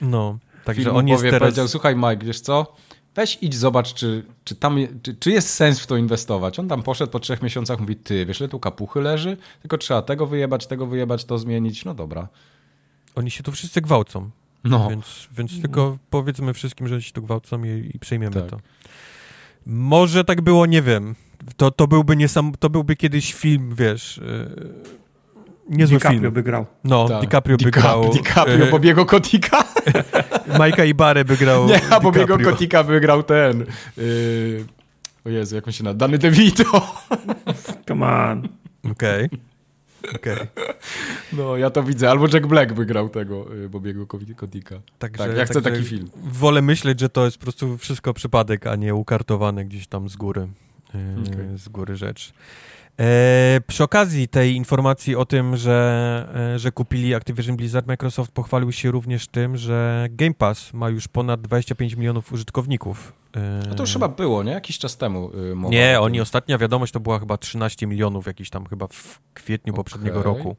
No, 0.00 0.38
także 0.64 0.82
Filmowie 0.82 0.98
on 1.00 1.08
jest 1.08 1.22
teraz... 1.22 1.40
powiedział, 1.40 1.68
słuchaj 1.68 1.96
Mike, 1.96 2.26
wiesz 2.26 2.40
co, 2.40 2.74
weź 3.14 3.38
idź 3.40 3.54
zobacz, 3.56 3.94
czy, 3.94 4.24
czy 4.44 4.54
tam, 4.54 4.76
czy, 5.02 5.14
czy 5.14 5.30
jest 5.30 5.48
sens 5.48 5.80
w 5.80 5.86
to 5.86 5.96
inwestować. 5.96 6.58
On 6.58 6.68
tam 6.68 6.82
poszedł 6.82 7.12
po 7.12 7.20
trzech 7.20 7.42
miesiącach, 7.42 7.80
mówi, 7.80 7.96
ty, 7.96 8.26
wiesz, 8.26 8.40
ile 8.40 8.48
tu 8.48 8.60
kapuchy 8.60 9.00
leży? 9.00 9.36
Tylko 9.60 9.78
trzeba 9.78 10.02
tego 10.02 10.26
wyjebać, 10.26 10.66
tego 10.66 10.86
wyjebać, 10.86 11.24
to 11.24 11.38
zmienić. 11.38 11.84
No 11.84 11.94
dobra. 11.94 12.28
Oni 13.14 13.30
się 13.30 13.42
tu 13.42 13.52
wszyscy 13.52 13.80
gwałcą, 13.80 14.30
No, 14.64 14.88
więc, 14.90 15.28
więc 15.38 15.60
tylko 15.60 15.98
powiedzmy 16.10 16.54
wszystkim, 16.54 16.88
że 16.88 17.02
się 17.02 17.12
tu 17.12 17.22
gwałcą 17.22 17.64
i, 17.64 17.90
i 17.94 17.98
przejmiemy 17.98 18.34
Tak. 18.34 18.46
to. 18.46 18.58
Może 19.66 20.24
tak 20.24 20.40
było, 20.40 20.66
nie 20.66 20.82
wiem. 20.82 21.14
To, 21.56 21.70
to 21.70 21.86
byłby 21.86 22.16
niesam... 22.16 22.52
To 22.58 22.70
byłby 22.70 22.96
kiedyś 22.96 23.34
film, 23.34 23.74
wiesz... 23.74 24.18
E, 24.18 24.50
niezły 25.68 25.96
DiCaprio 25.98 26.20
film. 26.20 26.32
by 26.32 26.42
grał. 26.42 26.66
No, 26.84 27.08
tak. 27.08 27.20
DiCaprio 27.20 27.56
by 27.56 27.70
grał... 27.70 28.10
DiCaprio, 28.10 28.66
e, 28.66 28.70
Bobiego 28.70 29.06
Kotika? 29.06 29.64
Majka 30.58 30.84
i 30.84 30.94
Barę 30.94 31.24
by 31.24 31.36
grał 31.36 31.66
Nie, 31.66 31.80
a 31.90 32.00
Bobiego 32.00 32.26
DiCaprio. 32.26 32.50
Kotika 32.50 32.82
wygrał 32.82 33.22
ten... 33.22 33.66
Yy... 33.96 34.64
O 35.26 35.30
Jezu, 35.30 35.54
jak 35.54 35.66
on 35.66 35.72
się 35.72 35.84
nazywa? 35.84 35.98
Danny 35.98 36.18
DeVito. 36.18 36.64
Come 37.88 38.06
on. 38.06 38.48
Okej. 38.90 39.28
Okej. 40.14 40.36
No, 41.32 41.56
ja 41.56 41.70
to 41.70 41.82
widzę. 41.82 42.10
Albo 42.10 42.26
Jack 42.32 42.46
Black 42.46 42.72
by 42.72 42.86
grał 42.86 43.08
tego 43.08 43.54
y, 43.54 43.68
Bobiego 43.68 44.06
Ko- 44.06 44.18
Kotika. 44.36 44.80
Także, 44.98 45.26
Tak, 45.28 45.36
ja 45.36 45.44
chcę 45.44 45.62
taki 45.62 45.82
film. 45.84 46.10
Wolę 46.24 46.62
myśleć, 46.62 47.00
że 47.00 47.08
to 47.08 47.24
jest 47.24 47.38
po 47.38 47.42
prostu 47.42 47.78
wszystko 47.78 48.14
przypadek, 48.14 48.66
a 48.66 48.76
nie 48.76 48.94
ukartowane 48.94 49.64
gdzieś 49.64 49.86
tam 49.86 50.08
z 50.08 50.16
góry. 50.16 50.48
Yy, 50.94 51.00
Okej. 51.32 51.58
Z 51.58 51.68
góry 51.68 51.96
rzecz. 51.96 52.32
E, 53.00 53.60
przy 53.66 53.84
okazji 53.84 54.28
tej 54.28 54.54
informacji 54.54 55.16
o 55.16 55.24
tym, 55.24 55.56
że, 55.56 56.28
e, 56.54 56.58
że 56.58 56.72
kupili 56.72 57.14
Activision 57.14 57.56
Blizzard, 57.56 57.86
Microsoft 57.86 58.32
pochwalił 58.32 58.72
się 58.72 58.90
również 58.90 59.26
tym, 59.26 59.56
że 59.56 60.06
Game 60.10 60.34
Pass 60.34 60.72
ma 60.72 60.88
już 60.88 61.08
ponad 61.08 61.40
25 61.40 61.94
milionów 61.94 62.32
użytkowników. 62.32 63.12
E, 63.36 63.60
No 63.68 63.74
to 63.74 63.82
już 63.82 63.92
chyba 63.92 64.08
było, 64.08 64.42
nie? 64.42 64.52
Jakiś 64.52 64.78
czas 64.78 64.96
temu 64.96 65.30
y, 65.34 65.54
mowa 65.54 65.72
Nie, 65.74 66.00
oni 66.00 66.20
ostatnia 66.20 66.58
wiadomość 66.58 66.92
to 66.92 67.00
była 67.00 67.18
chyba 67.18 67.36
13 67.36 67.86
milionów 67.86 68.26
jakiś 68.26 68.50
tam 68.50 68.66
chyba 68.66 68.86
w 68.86 69.20
kwietniu 69.34 69.74
poprzedniego 69.74 70.20
Okej. 70.20 70.34
roku, 70.34 70.56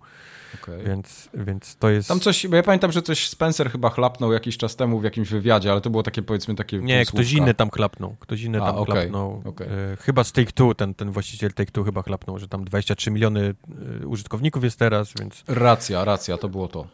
Okej. 0.63 0.83
więc, 0.85 1.29
więc 1.33 1.75
to 1.75 1.89
jest... 1.89 2.07
Tam 2.07 2.19
coś, 2.19 2.47
bo 2.47 2.55
ja 2.55 2.63
pamiętam, 2.63 2.91
że 2.91 3.01
coś 3.01 3.29
Spencer 3.29 3.71
chyba 3.71 3.89
chlapnął 3.89 4.33
jakiś 4.33 4.57
czas 4.57 4.75
temu 4.75 4.99
w 4.99 5.03
jakimś 5.03 5.29
wywiadzie, 5.29 5.71
ale 5.71 5.81
to 5.81 5.89
było 5.89 6.03
takie 6.03 6.21
powiedzmy 6.21 6.55
takie 6.55 6.77
Nie, 6.79 7.05
ktoś 7.05 7.11
półsłówka. 7.11 7.37
inny 7.43 7.53
tam 7.53 7.69
klapnął. 7.69 8.15
Ktoś 8.19 8.41
inny 8.41 8.61
A, 8.61 8.65
tam 8.65 8.75
okej, 8.75 8.93
klapnął. 8.95 9.41
okej. 9.45 9.67
E, 9.67 9.97
chyba 9.99 10.23
z 10.23 10.31
Take-Two, 10.33 10.75
ten, 10.75 10.93
ten 10.93 11.11
właściciel 11.11 11.51
Take-Two 11.51 11.85
chyba 11.85 12.03
klapnął, 12.03 12.39
że 12.39 12.47
tam 12.47 12.65
23 12.65 13.11
miliony 13.11 13.55
e, 14.03 14.07
użytkowników 14.07 14.63
jest 14.63 14.79
teraz, 14.79 15.13
więc, 15.19 15.43
Racja, 15.47 16.05
racja, 16.05 16.37
to 16.37 16.49
było 16.49 16.67
to. 16.67 16.87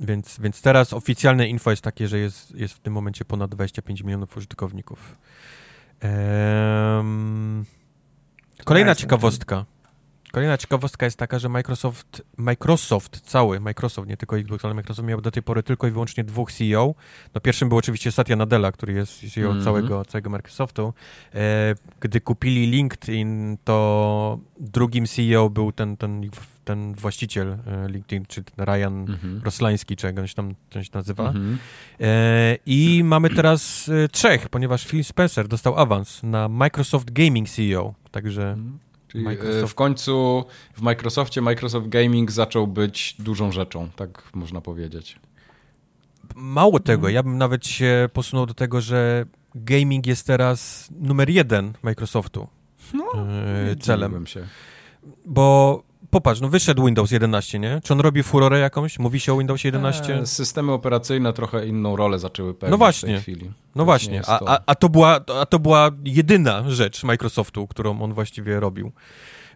więc, 0.00 0.40
więc 0.40 0.62
teraz 0.62 0.92
oficjalne 0.92 1.48
info 1.48 1.70
jest 1.70 1.82
takie, 1.82 2.08
że 2.08 2.18
jest, 2.18 2.54
jest 2.54 2.74
w 2.74 2.78
tym 2.78 2.92
momencie 2.92 3.24
ponad 3.24 3.50
25 3.50 4.02
milionów 4.02 4.36
użytkowników. 4.36 5.16
Ehm, 6.00 7.64
kolejna 8.64 8.94
ciekawostka. 8.94 9.64
Kolejna 10.32 10.58
ciekawostka 10.58 11.06
jest 11.06 11.18
taka, 11.18 11.38
że 11.38 11.48
Microsoft, 11.48 12.22
Microsoft 12.36 13.20
cały, 13.20 13.60
Microsoft, 13.60 14.08
nie 14.08 14.16
tylko 14.16 14.38
Xbox, 14.38 14.64
ale 14.64 14.74
Microsoft 14.74 15.08
miał 15.08 15.20
do 15.20 15.30
tej 15.30 15.42
pory 15.42 15.62
tylko 15.62 15.86
i 15.86 15.90
wyłącznie 15.90 16.24
dwóch 16.24 16.52
CEO. 16.52 16.94
No 17.34 17.40
pierwszym 17.40 17.68
był 17.68 17.78
oczywiście 17.78 18.12
Satya 18.12 18.36
Nadella, 18.36 18.72
który 18.72 18.92
jest 18.92 19.20
CEO 19.34 19.46
Mhm. 19.46 19.64
całego, 19.64 20.04
całego 20.04 20.30
Microsoftu. 20.30 20.94
E, 21.34 21.74
gdy 22.00 22.20
kupili 22.20 22.66
LinkedIn, 22.66 23.56
to 23.64 24.38
drugim 24.60 25.06
CEO 25.06 25.50
był 25.50 25.72
ten, 25.72 25.96
ten, 25.96 26.30
ten 26.64 26.94
właściciel 26.94 27.48
e, 27.66 27.88
LinkedIn, 27.88 28.26
czy 28.26 28.44
ten 28.44 28.66
Ryan 28.66 29.00
Mhm. 29.10 29.40
Roslański, 29.44 29.96
czy 29.96 30.06
jak 30.06 30.18
on 30.18 30.26
się 30.26 30.34
tam 30.34 30.54
się 30.82 30.90
nazywa. 30.94 31.28
Mhm. 31.28 31.58
E, 32.00 32.56
I 32.66 33.02
mamy 33.04 33.30
teraz 33.30 33.88
e, 34.04 34.08
trzech, 34.08 34.48
ponieważ 34.48 34.86
Phil 34.86 35.04
Spencer 35.04 35.48
dostał 35.48 35.78
awans 35.78 36.22
na 36.22 36.48
Microsoft 36.48 37.10
Gaming 37.10 37.48
CEO, 37.48 37.94
także... 38.10 38.56
Czyli 39.12 39.24
Microsoft- 39.24 39.64
y, 39.64 39.66
w 39.68 39.74
końcu 39.74 40.44
w 40.74 40.82
Microsoftie 40.82 41.40
Microsoft 41.42 41.88
Gaming 41.88 42.30
zaczął 42.30 42.66
być 42.66 43.16
dużą 43.18 43.52
rzeczą, 43.52 43.88
tak 43.96 44.22
można 44.34 44.60
powiedzieć. 44.60 45.16
Mało 46.34 46.80
tego, 46.80 47.08
ja 47.08 47.22
bym 47.22 47.38
nawet 47.38 47.66
się 47.66 48.08
posunął 48.12 48.46
do 48.46 48.54
tego, 48.54 48.80
że 48.80 49.24
gaming 49.54 50.06
jest 50.06 50.26
teraz 50.26 50.88
numer 51.00 51.30
jeden 51.30 51.72
Microsoftu 51.82 52.48
No, 52.94 53.04
e, 53.14 53.64
Nie 53.68 53.76
celem. 53.76 54.26
się. 54.26 54.46
Bo 55.26 55.82
popatrz, 56.10 56.40
no 56.40 56.48
wyszedł 56.48 56.86
Windows 56.86 57.10
11, 57.10 57.58
nie? 57.58 57.80
Czy 57.84 57.92
on 57.92 58.00
robi 58.00 58.22
furorę 58.22 58.58
jakąś? 58.58 58.98
Mówi 58.98 59.20
się 59.20 59.32
o 59.32 59.38
Windows 59.38 59.64
11? 59.64 60.14
E, 60.14 60.26
Systemy 60.26 60.72
operacyjne 60.72 61.32
trochę 61.32 61.66
inną 61.66 61.96
rolę 61.96 62.18
zaczęły 62.18 62.54
pełnić 62.54 62.80
No 62.80 62.92
w 62.92 63.00
tej 63.00 63.20
chwili. 63.20 63.50
No 63.74 63.82
nie 63.82 63.84
właśnie, 63.84 64.22
a, 64.26 64.38
to- 64.38 64.48
a, 64.48 64.58
a, 64.66 64.74
to 64.74 64.88
była, 64.88 65.20
a 65.40 65.46
to 65.46 65.58
była 65.58 65.90
jedyna 66.04 66.70
rzecz 66.70 67.04
Microsoftu, 67.04 67.66
którą 67.66 68.02
on 68.02 68.12
właściwie 68.12 68.60
robił. 68.60 68.92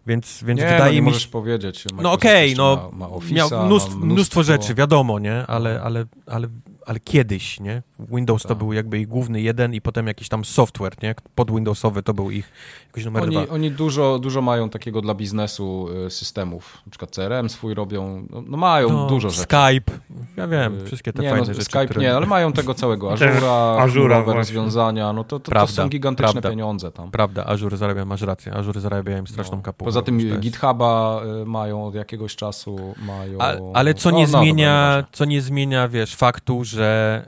Więc, 0.06 0.44
więc 0.44 0.60
nie, 0.60 0.66
wydaje 0.66 0.84
no 0.84 0.90
nie 0.90 1.00
mi 1.00 1.04
możesz 1.04 1.22
się... 1.22 1.28
powiedzieć. 1.28 1.84
No 1.84 1.90
Microsoft 1.96 2.14
okej, 2.22 2.48
jeszcze 2.48 2.62
no 2.62 2.90
ma, 2.92 2.98
ma 3.08 3.14
Office'a, 3.14 3.32
miał 3.32 3.66
mnóstwo, 3.66 3.98
mnóstwo 3.98 4.42
rzeczy, 4.42 4.74
wiadomo, 4.74 5.18
nie? 5.18 5.46
Ale, 5.46 5.80
ale, 5.82 6.04
ale, 6.26 6.48
ale 6.86 7.00
kiedyś, 7.00 7.60
nie? 7.60 7.82
Windows 7.98 8.42
to 8.42 8.48
Tak. 8.48 8.58
był 8.58 8.72
jakby 8.72 8.98
ich 8.98 9.08
główny 9.08 9.40
jeden 9.40 9.74
i 9.74 9.80
potem 9.80 10.06
jakiś 10.06 10.28
tam 10.28 10.44
software, 10.44 10.92
nie? 11.02 11.14
Pod 11.34 11.50
Windowsowy 11.50 12.02
to 12.02 12.14
był 12.14 12.30
ich 12.30 12.52
jakiś 12.86 13.04
numer 13.04 13.22
Oni, 13.22 13.36
dwa. 13.36 13.52
oni 13.54 13.70
dużo, 13.70 14.18
dużo 14.18 14.42
mają 14.42 14.70
takiego 14.70 15.00
dla 15.00 15.14
biznesu 15.14 15.88
y, 16.06 16.10
systemów. 16.10 16.78
Na 16.86 16.90
przykład 16.90 17.10
CRM 17.10 17.48
swój 17.48 17.74
robią. 17.74 18.26
No, 18.30 18.42
no 18.46 18.56
mają 18.56 18.88
No, 18.88 19.06
dużo 19.06 19.30
rzeczy. 19.30 19.42
Skype, 19.42 19.92
ja 20.36 20.48
wiem, 20.48 20.78
Y, 20.80 20.86
wszystkie 20.86 21.12
te 21.12 21.22
nie, 21.22 21.28
fajne 21.30 21.46
no, 21.46 21.54
rzeczy, 21.54 21.64
Skype 21.64 21.86
które... 21.86 22.00
nie, 22.00 22.16
ale 22.16 22.26
mają 22.26 22.52
tego 22.52 22.74
całego. 22.74 23.12
Azura, 23.12 23.52
Azura 23.82 24.22
rozwiązania, 24.22 25.12
no 25.12 25.24
to, 25.24 25.40
to, 25.40 25.52
to 25.52 25.66
są 25.66 25.88
gigantyczne 25.88 26.32
prawda. 26.32 26.50
pieniądze 26.50 26.90
tam. 26.92 27.10
Prawda, 27.10 27.46
Azure 27.46 27.76
zarabia, 27.76 28.04
masz 28.04 28.22
rację, 28.22 28.52
Azure 28.54 28.80
zarabia 28.80 29.18
im 29.18 29.26
straszną 29.26 29.56
No. 29.56 29.62
kapłę. 29.62 29.84
Poza 29.84 30.02
tym 30.02 30.20
jest- 30.20 30.40
GitHuba 30.40 31.20
y, 31.42 31.46
mają 31.46 31.86
od 31.86 31.94
jakiegoś 31.94 32.36
czasu, 32.36 32.94
mają... 33.06 33.38
A, 33.40 33.52
ale 33.74 33.94
co 33.94 34.10
no, 34.10 34.16
nie 34.18 34.26
no, 34.26 34.38
zmienia, 34.38 35.04
co 35.12 35.24
nie 35.24 35.40
zmienia, 35.40 35.88
wiesz, 35.88 36.16
faktu, 36.16 36.64
że, 36.64 36.73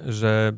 że 0.08 0.52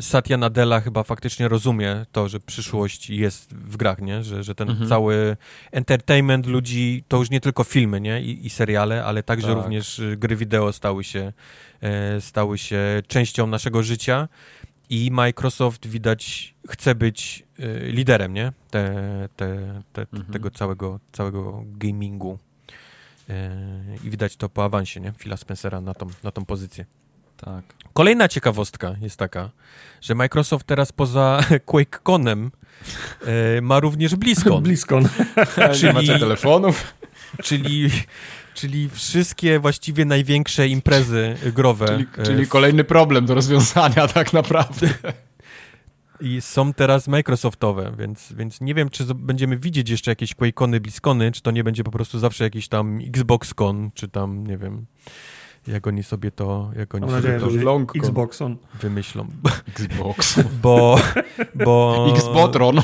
Satya 0.00 0.36
Nadella 0.36 0.80
chyba 0.80 1.02
faktycznie 1.02 1.48
rozumie 1.48 2.06
to, 2.12 2.28
że 2.28 2.40
przyszłość 2.40 3.10
jest 3.10 3.54
w 3.54 3.76
grach, 3.76 4.00
nie? 4.00 4.22
Że, 4.22 4.42
że 4.44 4.54
ten 4.54 4.70
Mhm. 4.70 4.88
cały 4.88 5.36
entertainment 5.72 6.46
ludzi, 6.46 7.04
to 7.08 7.16
już 7.16 7.30
nie 7.30 7.40
tylko 7.40 7.64
filmy, 7.64 8.00
nie? 8.00 8.22
I, 8.22 8.46
i 8.46 8.50
seriale, 8.50 9.04
ale 9.04 9.22
także 9.22 9.46
Tak. 9.46 9.56
również 9.56 9.98
y, 9.98 10.16
gry 10.16 10.36
wideo 10.36 10.72
stały 10.72 11.04
się, 11.04 11.32
e, 11.80 12.20
stały 12.20 12.58
się 12.58 12.78
częścią 13.08 13.46
naszego 13.46 13.82
życia 13.82 14.28
i 14.90 15.10
Microsoft 15.10 15.86
widać 15.86 16.54
chce 16.68 16.94
być 16.94 17.44
y, 17.60 17.80
liderem, 17.92 18.32
nie? 18.32 18.52
Te, 18.70 18.94
te, 19.36 19.82
te, 19.92 20.02
Mhm. 20.12 20.32
Tego 20.32 20.50
całego, 20.50 21.00
całego 21.12 21.64
gamingu. 21.66 22.38
E, 23.30 23.50
I 24.04 24.10
widać 24.10 24.36
to 24.36 24.48
po 24.48 24.64
awansie, 24.64 25.00
nie? 25.00 25.12
Phila 25.18 25.36
Spencera 25.36 25.80
na 25.80 25.94
tą, 25.94 26.06
na 26.24 26.30
tą 26.30 26.44
pozycję. 26.44 26.84
Tak. 27.44 27.64
Kolejna 27.92 28.28
ciekawostka 28.28 28.94
jest 29.00 29.16
taka, 29.16 29.50
że 30.00 30.14
Microsoft 30.14 30.66
teraz 30.66 30.92
poza 30.92 31.40
QuakeConem 31.66 32.50
e, 33.56 33.60
ma 33.60 33.80
również 33.80 34.16
BlizzCon, 34.16 34.62
Bliskon. 34.68 35.08
Czyli- 35.74 35.86
Nie 35.86 35.92
macie 35.92 36.18
telefonów? 36.18 36.94
czyli, 37.42 37.90
czyli 38.54 38.88
wszystkie 38.88 39.58
właściwie 39.58 40.04
największe 40.04 40.68
imprezy 40.68 41.36
growe 41.54 41.86
Czyli, 41.86 42.06
e, 42.18 42.22
czyli 42.22 42.46
kolejny 42.46 42.84
problem 42.84 43.26
do 43.26 43.34
rozwiązania 43.34 44.08
tak 44.08 44.32
naprawdę. 44.32 44.88
i 46.20 46.40
są 46.40 46.72
teraz 46.74 47.08
Microsoftowe, 47.08 47.92
więc, 47.98 48.32
więc 48.32 48.60
nie 48.60 48.74
wiem, 48.74 48.90
czy 48.90 49.04
będziemy 49.14 49.56
widzieć 49.56 49.90
jeszcze 49.90 50.10
jakieś 50.10 50.34
QuakeCony, 50.34 50.80
BlizzCony, 50.80 51.32
czy 51.32 51.42
to 51.42 51.50
nie 51.50 51.64
będzie 51.64 51.84
po 51.84 51.90
prostu 51.90 52.18
zawsze 52.18 52.44
jakiś 52.44 52.68
tam 52.68 52.98
XboxCon, 53.06 53.90
czy 53.94 54.08
tam, 54.08 54.46
nie 54.46 54.58
wiem, 54.58 54.86
jak 55.66 55.86
oni 55.86 56.02
sobie 56.02 56.30
to, 56.30 56.70
jak 56.76 56.94
oni 56.94 57.00
Mam 57.00 57.10
sobie 57.10 57.22
nadzieję, 57.22 57.40
to 57.40 57.50
że. 57.50 57.98
Xboxon. 57.98 58.56
wymyślą. 58.80 59.26
Xbox. 59.68 60.40
Bo, 60.62 60.98
bo 61.54 62.06
Xbotron. 62.16 62.80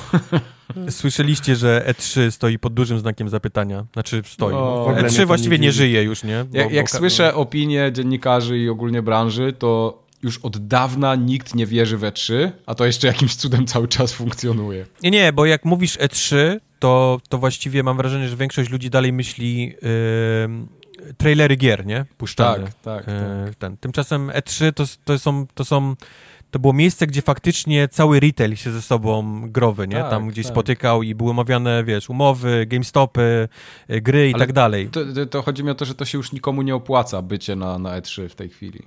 słyszeliście, 0.91 1.57
że 1.57 1.85
E3 1.89 2.31
stoi 2.31 2.59
pod 2.59 2.75
dużym 2.75 2.99
znakiem 2.99 3.29
zapytania. 3.29 3.87
Znaczy 3.93 4.23
stoi. 4.27 4.55
O, 4.55 4.57
No, 4.61 4.77
w 4.85 4.89
ogóle 4.89 5.03
mnie 5.03 5.11
E3 5.11 5.17
to 5.21 5.27
właściwie 5.27 5.59
nie 5.59 5.67
nie 5.67 5.73
żyje 5.73 6.03
już, 6.03 6.25
nie? 6.25 6.45
Bo- 6.45 6.59
Jak, 6.59 6.73
jak 6.73 6.87
bo 6.93 6.99
słyszę 6.99 7.35
opinie 7.35 7.91
dziennikarzy 7.93 8.59
i 8.59 8.69
ogólnie 8.69 9.03
branży, 9.03 9.53
to 9.59 10.03
już 10.23 10.39
od 10.39 10.67
dawna 10.67 11.15
nikt 11.15 11.55
nie 11.55 11.67
wierzy 11.67 11.97
we 11.99 12.13
3, 12.13 12.53
a 12.67 12.75
to 12.75 12.87
jeszcze 12.87 13.07
jakimś 13.07 13.35
cudem 13.37 13.67
cały 13.67 13.89
czas 13.89 14.13
funkcjonuje. 14.13 14.87
Nie, 15.03 15.11
nie, 15.11 15.33
bo 15.33 15.47
jak 15.47 15.65
mówisz 15.65 15.99
E3, 15.99 16.37
to, 16.79 17.21
to 17.29 17.39
właściwie 17.39 17.83
mam 17.83 17.97
wrażenie, 17.97 18.29
że 18.29 18.37
większość 18.37 18.71
ludzi 18.71 18.91
dalej 18.91 19.13
myśli 19.13 19.63
yy, 19.67 19.77
trailery 21.17 21.57
gier, 21.57 21.87
nie? 21.87 22.05
Puszczane. 22.17 22.65
Tak, 22.65 22.75
tak, 22.83 23.07
Yy, 23.07 23.55
ten. 23.59 23.77
Tymczasem 23.77 24.29
E3 24.29 24.73
to, 24.73 24.85
to 25.05 25.19
są... 25.19 25.47
To 25.55 25.65
są 25.65 25.95
to 26.51 26.59
było 26.59 26.73
miejsce, 26.73 27.07
gdzie 27.07 27.23
faktycznie 27.23 27.89
cały 27.89 28.21
retail 28.21 28.57
się 28.57 28.71
ze 28.71 28.83
sobą 28.83 29.41
growy, 29.51 29.89
nie? 29.89 29.97
Tak, 29.97 30.11
Tam 30.11 30.29
gdzieś 30.29 30.47
tak. 30.47 30.55
spotykał 30.55 31.03
i 31.03 31.15
były 31.15 31.31
omawiane, 31.31 31.85
wiesz, 31.85 32.11
umowy, 32.11 32.67
GameStopy, 32.67 33.49
y, 33.91 34.01
gry 34.01 34.31
i 34.31 34.35
Ale 34.35 34.47
tak 34.47 34.53
dalej. 34.53 34.89
To, 34.89 35.01
to, 35.15 35.27
to 35.27 35.43
chodzi 35.43 35.65
mi 35.65 35.71
o 35.71 35.75
to, 35.75 35.85
że 35.85 35.95
to 35.95 36.05
się 36.05 36.19
już 36.19 36.33
nikomu 36.33 36.63
nie 36.63 36.75
opłaca 36.75 37.23
bycie 37.23 37.57
na, 37.57 37.79
na 37.79 38.01
E3 38.01 38.29
w 38.29 38.35
tej 38.35 38.49
chwili. 38.49 38.83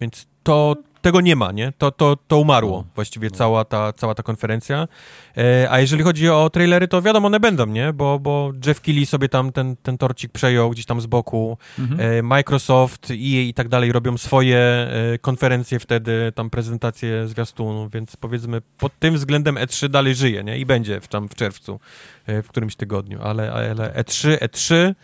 Więc 0.00 0.26
to 0.42 0.76
tego 1.02 1.20
nie 1.20 1.36
ma, 1.36 1.52
nie? 1.52 1.72
To, 1.78 1.90
to, 1.90 2.16
to 2.28 2.38
umarło 2.38 2.70
No. 2.78 2.84
właściwie 2.94 3.30
cała, 3.30 3.64
ta, 3.64 3.92
cała 3.92 4.14
ta 4.14 4.22
konferencja. 4.22 4.88
E, 5.36 5.68
a 5.70 5.80
jeżeli 5.80 6.02
chodzi 6.02 6.28
o 6.28 6.50
trailery, 6.50 6.88
to 6.88 7.02
wiadomo, 7.02 7.26
one 7.26 7.40
będą, 7.40 7.66
nie? 7.66 7.92
Bo, 7.92 8.18
bo 8.18 8.52
Jeff 8.66 8.80
Keighley 8.80 9.06
sobie 9.06 9.28
tam 9.28 9.52
ten, 9.52 9.76
ten 9.76 9.98
torcik 9.98 10.32
przejął 10.32 10.70
gdzieś 10.70 10.86
tam 10.86 11.00
z 11.00 11.06
boku. 11.06 11.58
E, 11.98 12.22
Microsoft, 12.22 13.10
EA 13.10 13.14
i 13.42 13.54
tak 13.54 13.68
dalej 13.68 13.92
robią 13.92 14.18
swoje 14.18 14.58
e, 14.58 15.18
konferencje 15.20 15.78
wtedy, 15.78 16.32
tam 16.34 16.50
prezentacje 16.50 17.28
zwiastunów, 17.28 17.92
więc 17.92 18.16
powiedzmy 18.16 18.60
pod 18.78 18.98
tym 18.98 19.14
względem 19.14 19.54
E3 19.54 19.88
dalej 19.88 20.14
żyje, 20.14 20.44
nie? 20.44 20.58
I 20.58 20.66
będzie 20.66 21.00
w, 21.00 21.08
tam 21.08 21.28
w 21.28 21.34
czerwcu, 21.34 21.80
e, 22.26 22.42
w 22.42 22.48
którymś 22.48 22.76
tygodniu, 22.76 23.18
ale, 23.22 23.52
ale 23.52 23.92
E3, 23.92 24.36
E3 24.38 24.94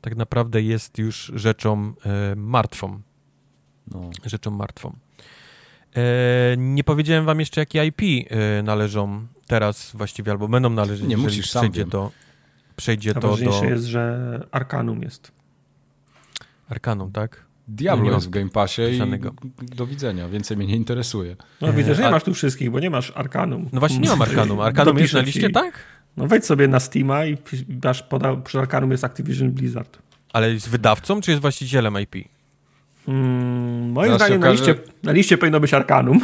tak 0.00 0.16
naprawdę 0.16 0.62
jest 0.62 0.98
już 0.98 1.32
rzeczą 1.34 1.92
e, 2.06 2.34
martwą 2.36 3.00
No. 3.90 4.10
rzeczą 4.24 4.50
martwą. 4.50 4.92
E, 5.96 6.56
nie 6.56 6.84
powiedziałem 6.84 7.24
wam 7.24 7.40
jeszcze, 7.40 7.60
jakie 7.60 7.86
IP 7.86 8.00
e, 8.30 8.62
należą 8.62 9.26
teraz 9.46 9.92
właściwie, 9.94 10.32
albo 10.32 10.48
będą 10.48 10.70
należeć, 10.70 11.08
Nie, 11.08 11.16
musisz, 11.16 11.50
sam 11.50 11.60
przejdzie 11.62 11.80
wiem. 11.80 11.90
to, 11.90 12.10
przejdzie 12.76 13.14
to 13.14 13.20
do 13.20 13.28
Najważniejsze 13.28 13.66
jest, 13.66 13.84
że 13.84 14.40
Arkanum 14.50 15.02
jest. 15.02 15.32
Arkanum, 16.68 17.12
tak? 17.12 17.44
Diablo 17.68 18.12
jest 18.14 18.26
w 18.26 18.30
Game 18.30 18.50
Passie 18.50 18.82
i 18.82 18.88
wpisanego. 18.88 19.34
do 19.62 19.86
widzenia, 19.86 20.28
więcej 20.28 20.56
mnie 20.56 20.66
nie 20.66 20.76
interesuje. 20.76 21.36
No 21.60 21.72
widzę, 21.72 21.94
że 21.94 22.02
nie 22.02 22.10
masz 22.10 22.24
tu 22.24 22.34
wszystkich, 22.34 22.70
bo 22.70 22.80
nie 22.80 22.90
masz 22.90 23.12
Arkanum. 23.14 23.68
No 23.72 23.80
właśnie 23.80 23.98
nie 23.98 24.08
mam 24.08 24.22
Arkanum. 24.22 24.60
Arkanum 24.70 24.98
jest 24.98 25.14
na 25.14 25.20
liście, 25.20 25.40
ci. 25.46 25.52
tak? 25.52 25.74
No 26.16 26.26
wejdź 26.26 26.44
sobie 26.44 26.68
na 26.68 26.80
Steama 26.80 27.26
i 27.26 27.36
dasz 27.68 28.02
poda, 28.02 28.36
przy 28.36 28.58
Arkanum 28.58 28.90
jest 28.90 29.04
Activision 29.04 29.50
Blizzard. 29.50 29.98
Ale 30.32 30.52
jest 30.52 30.68
wydawcą, 30.68 31.20
czy 31.20 31.30
jest 31.30 31.40
właścicielem 31.40 32.00
IP? 32.00 32.14
Mm, 33.08 33.90
moim 33.92 34.06
Zaraz 34.12 34.22
zdaniem 34.22 34.40
na, 34.40 34.46
okaże- 34.46 34.52
liście, 34.52 34.74
na 35.02 35.12
liście 35.12 35.38
powinno 35.38 35.60
być 35.60 35.74
Arkanum. 35.74 36.20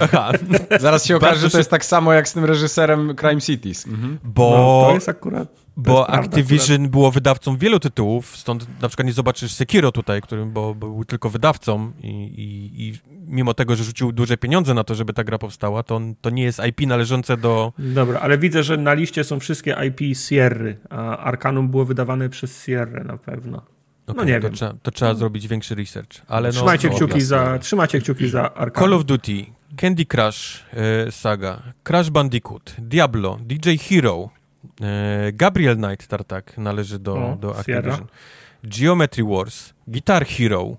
Aha, 0.00 0.32
Zaraz 0.80 1.04
się 1.06 1.16
okaże, 1.16 1.40
że 1.40 1.50
to 1.50 1.58
jest 1.58 1.70
tak 1.70 1.84
samo 1.84 2.12
jak 2.12 2.28
z 2.28 2.32
tym 2.32 2.44
reżyserem 2.44 3.14
Crime 3.20 3.40
Cities. 3.40 3.86
Mhm. 3.86 4.18
bo, 4.24 4.50
No, 4.50 4.88
to 4.88 4.94
jest 4.94 5.08
akurat... 5.08 5.54
to 5.54 5.60
bo 5.76 5.98
jest 5.98 6.10
Activision 6.10 6.88
było 6.88 7.10
wydawcą 7.10 7.56
wielu 7.56 7.80
tytułów, 7.80 8.36
stąd 8.36 8.66
na 8.82 8.88
przykład 8.88 9.06
nie 9.06 9.12
zobaczysz 9.12 9.52
Sekiro 9.52 9.92
tutaj, 9.92 10.20
którym 10.22 10.52
bo, 10.52 10.74
bo 10.74 10.86
był 10.90 11.04
tylko 11.04 11.30
wydawcą 11.30 11.92
i, 12.02 12.08
i, 12.08 12.88
i 12.88 12.94
mimo 13.26 13.54
tego, 13.54 13.76
że 13.76 13.84
rzucił 13.84 14.12
duże 14.12 14.36
pieniądze 14.36 14.74
na 14.74 14.84
to, 14.84 14.94
żeby 14.94 15.12
ta 15.12 15.24
gra 15.24 15.38
powstała, 15.38 15.82
to, 15.82 16.00
to 16.20 16.30
nie 16.30 16.42
jest 16.42 16.60
IP 16.68 16.80
należące 16.86 17.36
do, 17.36 17.72
Dobra, 17.78 18.20
ale 18.20 18.38
widzę, 18.38 18.62
że 18.62 18.76
na 18.76 18.94
liście 18.94 19.24
są 19.24 19.40
wszystkie 19.40 19.76
IP 19.88 20.16
Sierry, 20.16 20.76
a 20.90 21.16
Arkanum 21.16 21.68
było 21.68 21.84
wydawane 21.84 22.28
przez 22.28 22.64
Sierrę 22.64 23.04
na 23.04 23.16
pewno. 23.16 23.62
Okej, 24.06 24.26
nie 24.26 24.40
to, 24.40 24.40
wiem. 24.40 24.52
Trzeba, 24.52 24.74
to 24.82 24.90
trzeba 24.90 25.14
zrobić 25.14 25.48
większy 25.48 25.74
research. 25.74 26.10
Ale 26.28 26.48
no, 26.48 26.52
trzymajcie, 26.52 26.88
no, 26.88 26.94
kciuki 26.94 27.20
za, 27.20 27.58
trzymajcie 27.58 28.00
kciuki 28.00 28.28
za. 28.28 28.50
Call 28.78 28.92
of 28.92 29.04
Duty, 29.04 29.46
Candy 29.76 30.06
Crush 30.06 30.64
e, 30.72 31.12
Saga, 31.12 31.62
Crash 31.82 32.10
Bandicoot, 32.10 32.74
Diablo, 32.78 33.38
DJ 33.40 33.76
Hero, 33.76 34.30
e, 34.80 35.32
Gabriel 35.32 35.76
Knight 35.76 36.06
Tartak 36.06 36.58
należy 36.58 36.98
do, 36.98 37.36
do. 37.40 37.58
Activision, 37.58 38.06
Geometry 38.64 39.24
Wars, 39.24 39.74
Guitar 39.88 40.26
Hero. 40.26 40.76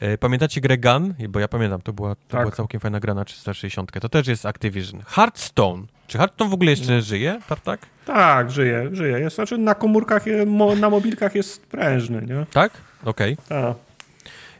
E, 0.00 0.18
pamiętacie 0.18 0.60
grę 0.60 0.78
Gun? 0.78 1.14
Bo 1.28 1.40
ja 1.40 1.48
pamiętam, 1.48 1.82
to 1.82 1.92
była, 1.92 2.14
to 2.14 2.20
Tak. 2.28 2.40
była 2.40 2.52
całkiem 2.52 2.80
fajna 2.80 3.00
gra 3.00 3.14
na 3.14 3.24
360. 3.24 3.92
To 4.00 4.08
też 4.08 4.26
jest 4.26 4.46
Activision. 4.46 5.02
Hearthstone. 5.06 5.86
Czy 6.06 6.18
Hearthstone 6.18 6.50
w 6.50 6.54
ogóle 6.54 6.70
jeszcze 6.70 7.02
żyje, 7.02 7.40
Tartak? 7.48 7.80
Tak, 8.04 8.50
żyje, 8.50 8.88
żyje. 8.92 9.20
Jest, 9.20 9.36
znaczy 9.36 9.58
na 9.58 9.74
komórkach, 9.74 10.24
na 10.80 10.90
mobilkach 10.90 11.34
jest 11.34 11.66
prężny, 11.66 12.22
nie? 12.22 12.46
Tak? 12.52 12.72
Okej. 13.04 13.36
Ta, 13.48 13.74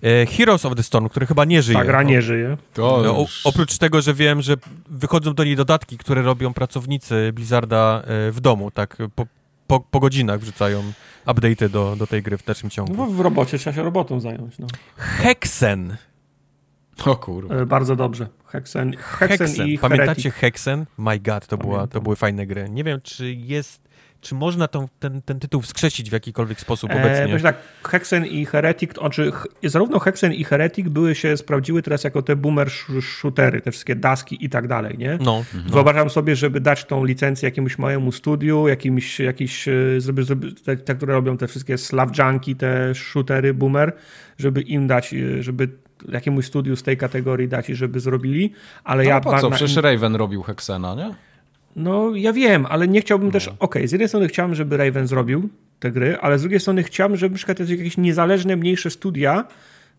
E, 0.03 0.27
Heroes 0.27 0.65
of 0.65 0.75
the 0.77 0.83
Storm, 0.83 1.09
który 1.09 1.27
chyba 1.27 1.45
nie 1.45 1.63
żyje. 1.63 1.79
ta 1.79 1.85
gra 1.85 1.99
O- 1.99 2.03
nie 2.03 2.23
żyje. 2.23 2.57
To 2.75 3.01
No, 3.05 3.27
oprócz 3.45 3.79
tego, 3.79 4.01
że 4.03 4.15
wiem, 4.15 4.43
że 4.43 4.55
wychodzą 4.91 5.35
do 5.35 5.45
niej 5.45 5.57
dodatki, 5.57 5.99
które 5.99 6.23
robią 6.23 6.55
pracownicy 6.55 7.31
Blizzarda 7.35 8.03
e, 8.29 8.31
w 8.33 8.41
domu, 8.41 8.71
tak 8.71 8.97
po, 9.15 9.27
po, 9.67 9.81
po 9.81 10.01
godzinach 10.01 10.41
wrzucają 10.41 10.83
update'y 11.27 11.69
do, 11.69 11.97
do 11.97 12.07
tej 12.07 12.23
gry 12.23 12.39
w 12.39 12.45
dalszym 12.45 12.67
No, 12.67 12.71
ciągu. 12.71 12.95
bo 12.95 13.07
w 13.07 13.21
robocie 13.21 13.59
trzeba 13.59 13.77
się 13.77 13.83
robotą 13.83 14.21
zająć. 14.21 14.59
No. 14.59 14.67
Hexen. 14.97 15.97
O 17.05 17.17
kurwa. 17.17 17.55
E, 17.55 17.67
bardzo 17.67 17.97
dobrze. 17.97 18.27
Hexen, 18.47 18.97
Hexen, 18.97 19.39
Hexen. 19.39 19.67
i 19.69 19.79
Pamiętacie 19.79 20.07
Heretic. 20.23 20.35
Hexen? 20.35 20.85
My 20.99 21.19
god, 21.21 21.47
to, 21.47 21.59
była, 21.59 21.87
to 21.87 22.01
były 22.01 22.17
fajne 22.17 22.47
gry. 22.47 22.69
Nie 22.71 22.85
wiem, 22.85 23.01
czy 23.03 23.33
jest, 23.33 23.89
czy 24.21 24.35
można 24.35 24.69
tą, 24.69 24.89
ten, 25.01 25.23
ten 25.23 25.41
tytuł 25.41 25.63
wskrzesić 25.63 26.11
w 26.11 26.13
jakikolwiek 26.13 26.61
sposób 26.61 26.91
E, 26.91 26.95
obecnie. 27.01 27.25
powiem 27.27 27.41
tak, 27.41 27.57
Hexen 27.85 28.27
i 28.27 28.47
Heretic, 28.47 28.93
to 28.95 29.01
znaczy 29.01 29.31
ch- 29.33 29.47
zarówno 29.65 29.99
Hexen 29.99 30.33
i 30.33 30.45
Heretic 30.45 30.89
były 30.89 31.15
się, 31.15 31.37
sprawdziły 31.37 31.83
teraz 31.83 32.05
jako 32.05 32.23
te 32.23 32.37
boomer 32.37 32.69
sh- 32.69 33.01
shootery, 33.03 33.61
te 33.61 33.71
wszystkie 33.71 33.97
daski 33.97 34.45
i 34.45 34.49
tak 34.51 34.69
dalej, 34.69 34.99
nie? 34.99 35.19
No, 35.21 35.45
Wyobrażam 35.67 36.11
sobie, 36.11 36.37
żeby 36.37 36.61
dać 36.61 36.85
tą 36.85 37.05
licencję 37.05 37.47
jakiemuś 37.47 37.79
małemu 37.79 38.13
studiu, 38.13 38.69
jakimś, 38.69 39.21
jakiś, 39.21 39.69
e, 39.69 40.01
żeby, 40.01 40.23
żeby 40.23 40.53
te, 40.53 40.77
te, 40.77 40.95
które 40.95 41.15
robią 41.15 41.37
te 41.37 41.47
wszystkie 41.49 41.79
slav 41.79 42.11
junki, 42.19 42.57
te 42.57 42.95
shootery, 42.95 43.55
boomer, 43.55 43.93
żeby 44.39 44.61
im 44.63 44.87
dać, 44.87 45.15
żeby 45.41 45.69
jakiemuś 46.09 46.45
studiu 46.47 46.77
z 46.77 46.83
tej 46.83 46.97
kategorii 46.97 47.49
dać 47.49 47.71
i 47.71 47.75
żeby 47.75 48.01
zrobili, 48.01 48.53
ale 48.85 49.03
no, 49.05 49.09
ja... 49.09 49.21
po 49.21 49.41
co? 49.41 49.51
na- 49.51 49.57
Przecież 49.57 49.77
Raven 49.77 50.17
robił 50.17 50.43
Hexena, 50.43 50.95
nie? 50.95 51.15
No, 51.77 52.11
ja 52.15 52.33
wiem, 52.33 52.67
ale 52.67 52.89
nie 52.89 53.01
chciałbym 53.01 53.29
No. 53.29 53.33
też. 53.33 53.51
Okej, 53.59 53.89
z 53.89 53.93
jednej 53.93 54.09
strony 54.09 54.29
chciałbym, 54.29 54.55
żeby 54.55 54.77
Raven 54.77 55.07
zrobił 55.07 55.49
te 55.81 55.91
gry, 55.91 56.19
ale 56.21 56.39
z 56.39 56.41
drugiej 56.43 56.61
strony 56.61 56.83
chciałbym, 56.83 57.17
żeby 57.17 57.33
na 57.33 57.37
przykład 57.37 57.61
jakieś 57.61 57.97
niezależne, 57.97 58.57
mniejsze 58.57 58.91
studia 58.91 59.45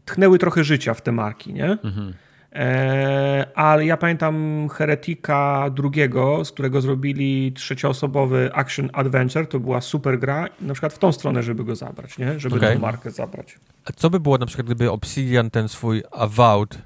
tchnęły 0.05 0.39
trochę 0.39 0.63
życia 0.63 0.93
w 0.93 1.01
te 1.01 1.11
marki, 1.11 1.53
nie? 1.53 1.65
Mhm. 1.83 2.13
E, 2.57 3.47
ale 3.55 3.85
ja 3.85 3.97
pamiętam 3.97 4.67
Heretika 4.69 5.69
drugiego, 5.69 6.45
z 6.45 6.51
którego 6.51 6.81
zrobili 6.81 7.53
trzecioosobowy 7.53 8.49
Action 8.53 8.89
Adventure. 8.93 9.47
To 9.47 9.59
była 9.59 9.81
super 9.81 10.19
gra, 10.19 10.47
na 10.61 10.73
przykład 10.73 10.93
w 10.93 10.99
tą 10.99 11.11
stronę, 11.11 11.43
żeby 11.43 11.63
go 11.63 11.75
zabrać, 11.75 12.17
nie? 12.17 12.39
Żeby 12.39 12.55
Okej. 12.55 12.75
tą 12.75 12.81
markę 12.81 13.11
zabrać. 13.11 13.55
A 13.85 13.91
co 13.91 14.09
by 14.09 14.19
było 14.19 14.37
na 14.37 14.45
przykład, 14.45 14.65
gdyby 14.65 14.91
Obsidian 14.91 15.49
ten 15.49 15.69
swój 15.69 16.03
Avowed 16.11 16.81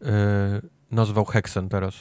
yy, 0.00 0.08
nazwał 0.90 1.24
Hexen 1.24 1.68
teraz? 1.68 1.94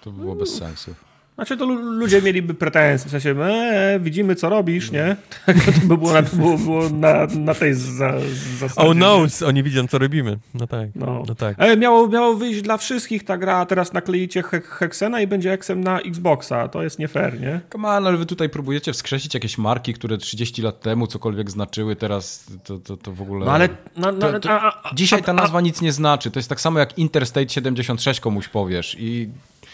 To 0.00 0.10
by 0.10 0.20
było 0.20 0.34
bez 0.34 0.54
sensu. 0.54 0.94
Znaczy, 1.36 1.56
to 1.56 1.66
lu- 1.66 1.80
ludzie 1.98 2.22
mieliby 2.22 2.54
pretensje, 2.54 3.08
w 3.08 3.10
sensie, 3.10 3.44
e, 3.44 4.00
widzimy 4.00 4.34
co 4.34 4.48
robisz, 4.48 4.90
nie? 4.90 5.16
to 5.80 5.86
by 5.86 5.96
było 5.98 6.12
na, 6.12 6.22
to 6.22 6.36
było, 6.36 6.58
było 6.58 6.88
na, 6.90 7.26
na 7.26 7.54
tej 7.54 7.74
za, 7.74 8.12
zasadzie. 8.58 8.80
Oh 8.88 8.94
no, 8.94 9.18
oni 9.46 9.62
widzą, 9.62 9.86
co 9.86 9.98
robimy. 9.98 10.38
No 10.54 10.66
tak, 10.66 10.88
No. 10.94 11.22
no 11.28 11.34
tak. 11.34 11.56
E, 11.58 11.76
miało, 11.76 12.08
miało 12.08 12.34
wyjść 12.34 12.62
dla 12.62 12.76
wszystkich 12.76 13.24
ta 13.24 13.38
gra, 13.38 13.56
a 13.56 13.66
teraz 13.66 13.92
nakleicie 13.92 14.42
he 14.42 14.60
Hexena 14.60 15.20
i 15.20 15.26
będzie 15.26 15.50
Hexem 15.50 15.84
na 15.84 16.00
Xboxa. 16.00 16.68
To 16.68 16.82
jest 16.82 16.98
nie 16.98 17.08
fair, 17.08 17.40
nie? 17.40 17.60
Come 17.72 17.88
on, 17.88 18.06
ale 18.06 18.16
wy 18.16 18.26
tutaj 18.26 18.48
próbujecie 18.48 18.92
wskrzesić 18.92 19.34
jakieś 19.34 19.58
marki, 19.58 19.94
które 19.94 20.18
30 20.18 20.62
lat 20.62 20.80
temu 20.80 21.06
cokolwiek 21.06 21.50
znaczyły, 21.50 21.96
teraz 21.96 22.46
to, 22.64 22.78
to, 22.78 22.96
to 22.96 23.12
w 23.12 23.22
ogóle... 23.22 23.46
No 23.46 23.52
ale... 23.52 23.68
No, 23.96 24.12
no, 24.12 24.32
To- 24.32 24.40
to- 24.40 24.50
a, 24.50 24.60
a, 24.72 24.90
a, 24.90 24.94
Dzisiaj 24.94 25.22
ta 25.22 25.32
a- 25.32 25.34
nazwa 25.34 25.60
nic 25.60 25.80
nie 25.80 25.92
znaczy. 25.92 26.30
To 26.30 26.38
jest 26.38 26.48
tak 26.48 26.60
samo 26.60 26.78
jak 26.78 26.98
Interstate 26.98 27.48
76 27.48 28.20
komuś 28.20 28.48
powiesz 28.48 28.96
i, 28.98 29.28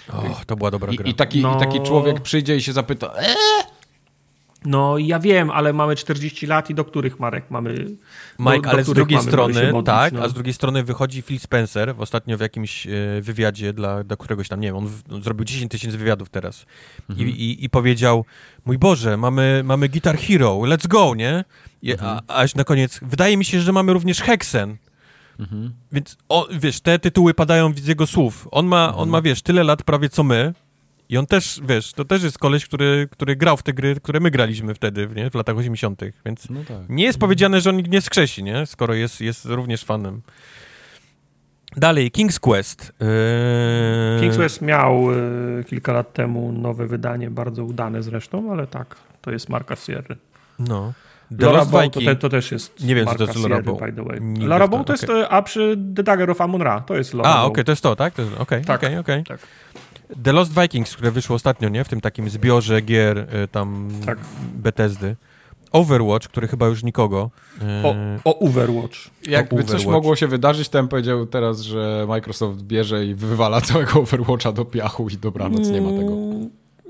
O, 0.09 0.23
to 0.47 0.57
była 0.57 0.71
dobra 0.71 0.93
gra. 0.93 1.07
i, 1.07 1.11
i, 1.11 1.15
taki, 1.15 1.41
No. 1.43 1.57
i 1.57 1.61
taki 1.61 1.81
człowiek 1.81 2.21
przyjdzie 2.21 2.57
i 2.57 2.63
się 2.63 2.73
zapyta 2.73 3.07
e? 3.17 3.35
No 4.65 4.99
ja 4.99 5.19
wiem, 5.19 5.51
ale 5.51 5.73
mamy 5.73 5.97
40 5.97 6.47
lat 6.47 6.71
i 6.71 6.75
do 6.75 6.85
których 6.85 7.21
marek 7.21 7.45
mamy... 7.51 7.75
do- 7.75 7.91
Mike, 8.39 8.61
do 8.61 8.71
ale 8.71 8.83
z 8.83 8.87
których 8.87 8.95
drugiej 8.97 9.17
mamy 9.19 9.31
strony, 9.31 9.73
modlić, 9.73 9.87
tak, 9.87 10.13
no. 10.13 10.23
a 10.23 10.29
z 10.29 10.33
drugiej 10.35 10.55
strony 10.55 10.85
wychodzi 10.85 11.23
Phil 11.23 11.39
Spencer 11.41 11.97
w 11.97 12.01
ostatnio 12.01 12.39
w 12.39 12.41
jakimś 12.41 12.87
e, 12.87 12.91
wywiadzie 13.21 13.73
dla, 13.73 14.05
dla 14.05 14.17
któregoś 14.17 14.49
tam, 14.49 14.61
nie 14.61 14.69
wiem, 14.69 14.77
on, 14.77 14.87
w, 14.87 15.03
on 15.13 15.23
zrobił 15.23 15.45
10 15.45 15.73
tysięcy 15.73 15.99
wywiadów 15.99 16.29
teraz 16.29 16.67
I, 17.17 17.23
i, 17.23 17.65
i 17.65 17.71
powiedział, 17.71 18.25
mój 18.65 18.79
Boże, 18.79 19.17
mamy, 19.17 19.63
mamy 19.65 19.89
Guitar 19.89 20.19
Hero, 20.19 20.59
let's 20.59 20.87
go, 20.89 21.15
nie? 21.15 21.45
I, 21.83 21.95
a, 22.01 22.21
aż 22.29 22.55
na 22.55 22.65
koniec, 22.65 23.01
wydaje 23.03 23.37
mi 23.37 23.45
się, 23.45 23.61
że 23.61 23.73
mamy 23.73 23.93
również 23.93 24.21
Hexen. 24.21 24.77
Więc, 25.93 26.17
o, 26.29 26.49
wiesz, 26.61 26.81
te 26.81 26.99
tytuły 26.99 27.35
padają 27.35 27.73
z 27.75 27.87
jego 27.87 28.07
słów. 28.07 28.49
On 28.51 28.67
ma, 28.67 28.97
on 28.97 29.09
ma, 29.09 29.23
wiesz, 29.23 29.43
tyle 29.43 29.65
lat 29.65 29.83
prawie 29.83 30.09
co 30.09 30.23
my 30.23 30.55
i 31.13 31.17
on 31.17 31.27
też, 31.27 31.61
wiesz, 31.65 31.93
to 31.93 32.05
też 32.05 32.23
jest 32.23 32.39
koleś, 32.39 32.67
który, 32.67 33.09
który 33.11 33.37
grał 33.37 33.57
w 33.57 33.63
te 33.63 33.73
gry, 33.73 33.97
które 34.03 34.21
my 34.21 34.31
graliśmy 34.31 34.75
wtedy, 34.75 35.09
nie? 35.17 35.31
W 35.31 35.35
latach 35.35 35.57
80., 35.57 36.01
więc... 36.27 36.51
No 36.51 36.61
tak. 36.69 36.89
Nie 36.89 37.05
jest 37.05 37.19
powiedziane, 37.19 37.61
że 37.61 37.71
on 37.71 37.77
nie 37.77 38.01
skrzesi, 38.01 38.45
nie? 38.45 38.67
Skoro 38.67 38.95
jest, 38.95 39.21
jest 39.21 39.45
również 39.45 39.85
fanem. 39.85 40.23
Dalej, 41.77 42.11
King's 42.11 42.41
Quest. 42.41 42.93
Yy... 43.01 44.29
King's 44.29 44.37
Quest 44.37 44.63
miał 44.63 45.13
y, 45.13 45.65
kilka 45.65 45.93
lat 45.93 46.13
temu 46.13 46.53
nowe 46.53 46.87
wydanie, 46.87 47.31
bardzo 47.31 47.65
udane 47.65 48.03
zresztą, 48.03 48.53
ale 48.53 48.67
tak, 48.67 48.97
to 49.23 49.31
jest 49.31 49.49
marka 49.49 49.77
Sierra. 49.77 50.17
No. 50.59 50.93
The 51.39 51.47
Bow 51.71 51.91
to, 51.91 52.01
te, 52.01 52.17
to 52.17 52.29
też 52.29 52.53
jest 52.53 52.85
Nie 52.85 52.95
wiem, 52.95 53.07
co 53.07 53.15
to 53.15 53.25
jest 53.25 53.37
Laura 53.39 53.61
w 53.61 53.65
to- 53.65 53.73
Bow 54.69 54.87
to 54.87 54.93
jest, 54.93 55.05
okej. 55.05 55.23
to, 55.23 55.31
a 55.31 55.43
przy 55.43 55.79
The 55.97 56.03
Dagger 56.03 56.31
of 56.31 56.41
Amon-Ra, 56.41 56.81
to 56.81 56.97
jest 56.97 57.15
Laura 57.15 57.31
A, 57.31 57.45
okej, 57.45 57.65
to 57.65 57.73
jest 57.73 57.83
to, 57.83 57.97
tak? 57.97 58.15
To 58.15 58.23
jest- 58.23 58.35
Okej, 58.39 58.65
Tak. 58.65 58.81
okej, 58.85 58.99
okej. 58.99 59.25
Tak. 59.25 59.39
The 60.25 60.33
Lost 60.33 60.61
Vikings, 60.61 60.93
które 60.97 61.11
wyszło 61.11 61.37
ostatnio, 61.37 61.69
nie? 61.69 61.85
W 61.85 61.89
tym 61.89 62.01
takim 62.01 62.31
zbiorze 62.31 62.81
gier 62.83 63.19
y, 63.19 63.49
tam 63.49 63.89
Tak. 64.07 64.19
Bethesdy. 64.55 65.17
Overwatch, 65.73 66.29
który 66.29 66.49
chyba 66.49 66.67
już 66.67 66.83
nikogo. 66.83 67.31
y, 67.63 67.87
O, 67.87 67.95
o 68.25 68.39
Overwatch. 68.39 68.97
Jakby 69.29 69.57
coś 69.57 69.71
Overwatch. 69.71 69.87
mogło 69.93 70.17
się 70.17 70.27
wydarzyć, 70.27 70.69
to 70.69 70.79
bym 70.79 70.89
powiedział 70.89 71.27
teraz, 71.27 71.61
że 71.61 72.05
Microsoft 72.09 72.63
bierze 72.63 73.07
i 73.07 73.15
wywala 73.15 73.61
całego 73.61 74.01
Overwatcha 74.01 74.53
do 74.53 74.65
piachu 74.65 75.09
i 75.09 75.17
dobranoc, 75.17 75.69
nie 75.69 75.81
ma 75.81 75.89
tego. 75.91 76.13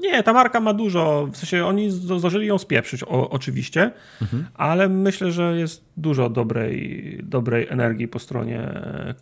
Nie, 0.02 0.22
ta 0.22 0.32
marka 0.32 0.60
ma 0.60 0.74
dużo, 0.74 1.28
w 1.32 1.36
sensie 1.36 1.66
oni 1.66 1.90
zdążyli 1.90 2.46
ją 2.46 2.58
spieprzyć 2.58 3.02
o, 3.02 3.30
oczywiście, 3.30 3.90
Mhm. 4.22 4.46
ale 4.54 4.88
myślę, 4.88 5.32
że 5.32 5.58
jest 5.58 5.84
dużo 5.96 6.30
dobrej, 6.30 7.18
dobrej 7.22 7.66
energii 7.70 8.08
po 8.08 8.18
stronie 8.18 8.68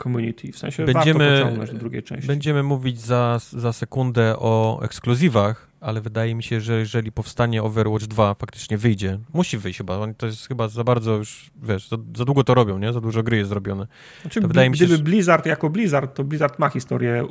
community, 0.03 0.53
w 0.53 0.59
sensie 0.59 0.85
Będziemy- 0.85 1.25
warto 1.25 1.43
pociągnąć 1.45 1.71
do 1.73 1.79
drugiej 1.79 2.03
części. 2.03 2.27
Będziemy 2.27 2.63
mówić 2.63 3.01
za, 3.01 3.39
za 3.53 3.73
sekundę 3.73 4.37
o 4.39 4.81
ekskluzywach, 4.83 5.70
ale 5.81 6.01
wydaje 6.01 6.35
mi 6.35 6.43
się, 6.43 6.61
że 6.61 6.79
jeżeli 6.79 7.13
powstanie 7.13 7.63
Overwatch 7.63 8.05
2 8.05 8.35
faktycznie 8.35 8.79
wyjdzie, 8.79 9.19
musi 9.33 9.59
wyjść 9.59 9.79
chyba, 9.79 9.99
oni 9.99 10.15
to 10.15 10.27
jest 10.27 10.49
chyba 10.49 10.69
za 10.69 10.85
bardzo 10.85 11.17
już, 11.17 11.51
wiesz, 11.63 11.89
za, 11.89 11.97
za 12.17 12.25
długo 12.25 12.45
to 12.45 12.55
robią, 12.55 12.79
nie? 12.79 12.93
Za 12.93 13.01
dużo 13.01 13.23
gry 13.23 13.37
jest 13.37 13.49
zrobione. 13.49 13.87
Znaczy, 14.23 14.41
wydaje 14.41 14.71
mi 14.71 14.77
się, 14.79 14.85
gdyby 14.87 15.03
Blizzard 15.05 15.47
jako 15.47 15.71
Blizzard, 15.71 16.15
to 16.15 16.25
Blizzard 16.25 16.59
ma 16.59 16.69
historię 16.69 17.27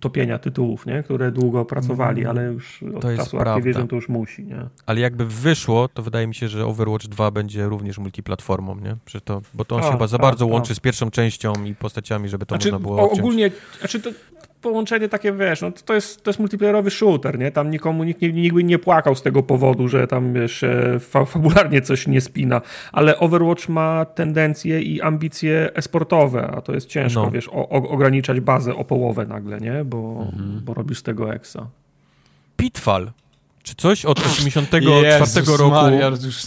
topienia 0.00 0.38
tytułów, 0.38 0.86
nie? 0.86 1.02
które 1.02 1.32
długo 1.32 1.64
pracowali, 1.64 2.26
ale 2.26 2.44
już 2.44 2.82
od 2.82 2.88
Mm, 2.88 3.00
To 3.00 3.16
czasu. 3.16 3.40
Activision 3.40 3.88
to 3.88 3.96
już 3.96 4.08
musi. 4.08 4.44
Nie? 4.44 4.66
Ale 4.86 5.00
jakby 5.00 5.26
wyszło, 5.26 5.88
to 5.88 6.02
wydaje 6.02 6.26
mi 6.26 6.34
się, 6.34 6.48
że 6.48 6.66
Overwatch 6.66 7.06
2 7.06 7.30
będzie 7.30 7.66
również 7.66 7.98
multiplatformą, 7.98 8.74
nie? 8.76 8.96
Że 9.06 9.20
to, 9.20 9.42
bo 9.54 9.64
to 9.64 9.76
on 9.76 9.82
się 9.82 9.88
A, 9.88 9.92
chyba 9.92 10.06
za 10.06 10.16
a, 10.16 10.20
bardzo 10.20 10.44
a. 10.44 10.48
łączy 10.48 10.74
z 10.74 10.80
pierwszą 10.80 11.10
częścią 11.10 11.64
i 11.64 11.74
postaciami, 11.74 12.28
żeby 12.28 12.46
to 12.46 12.54
Znaczy, 12.54 12.68
można 12.72 12.86
było 12.86 12.96
o- 13.00 13.04
odciąć. 13.04 13.20
ogólnie, 13.20 13.50
znaczy 13.80 14.00
to 14.00 14.10
połączenie 14.60 15.08
takie, 15.08 15.32
wiesz, 15.32 15.60
no 15.60 15.72
to, 15.72 15.82
to, 15.82 15.94
jest, 15.94 16.22
to 16.24 16.30
jest 16.30 16.38
multiplayerowy 16.40 16.90
shooter, 16.90 17.38
nie? 17.38 17.50
Tam 17.50 17.70
nikomu, 17.70 18.04
nikt 18.04 18.22
nie, 18.22 18.32
nikt 18.32 18.56
nie 18.56 18.78
płakał 18.78 19.14
z 19.14 19.22
tego 19.22 19.42
powodu, 19.42 19.88
że 19.88 20.06
tam, 20.06 20.32
wiesz, 20.32 20.62
e, 20.62 20.96
fa 21.00 21.24
fabularnie 21.24 21.82
coś 21.82 22.06
nie 22.06 22.20
spina, 22.20 22.60
ale 22.92 23.18
Overwatch 23.18 23.68
ma 23.68 24.04
tendencje 24.04 24.82
i 24.82 25.00
ambicje 25.02 25.70
esportowe, 25.74 26.46
a 26.56 26.60
to 26.60 26.74
jest 26.74 26.88
ciężko, 26.88 27.22
No. 27.22 27.30
wiesz, 27.30 27.48
o, 27.48 27.68
o, 27.68 27.88
ograniczać 27.88 28.40
bazę 28.40 28.74
o 28.74 28.84
połowę 28.84 29.26
nagle, 29.26 29.60
nie? 29.60 29.84
Bo, 29.84 30.26
Mhm. 30.32 30.60
bo 30.64 30.74
robisz 30.74 30.98
z 30.98 31.02
tego 31.02 31.34
eksa. 31.34 31.66
Pitfall. 32.56 33.10
Czy 33.62 33.74
coś 33.74 34.04
od 34.04 34.26
84 34.26 34.86
Jezus 35.02 35.58
roku 35.58 35.70
Maria, 35.70 36.06
już... 36.06 36.42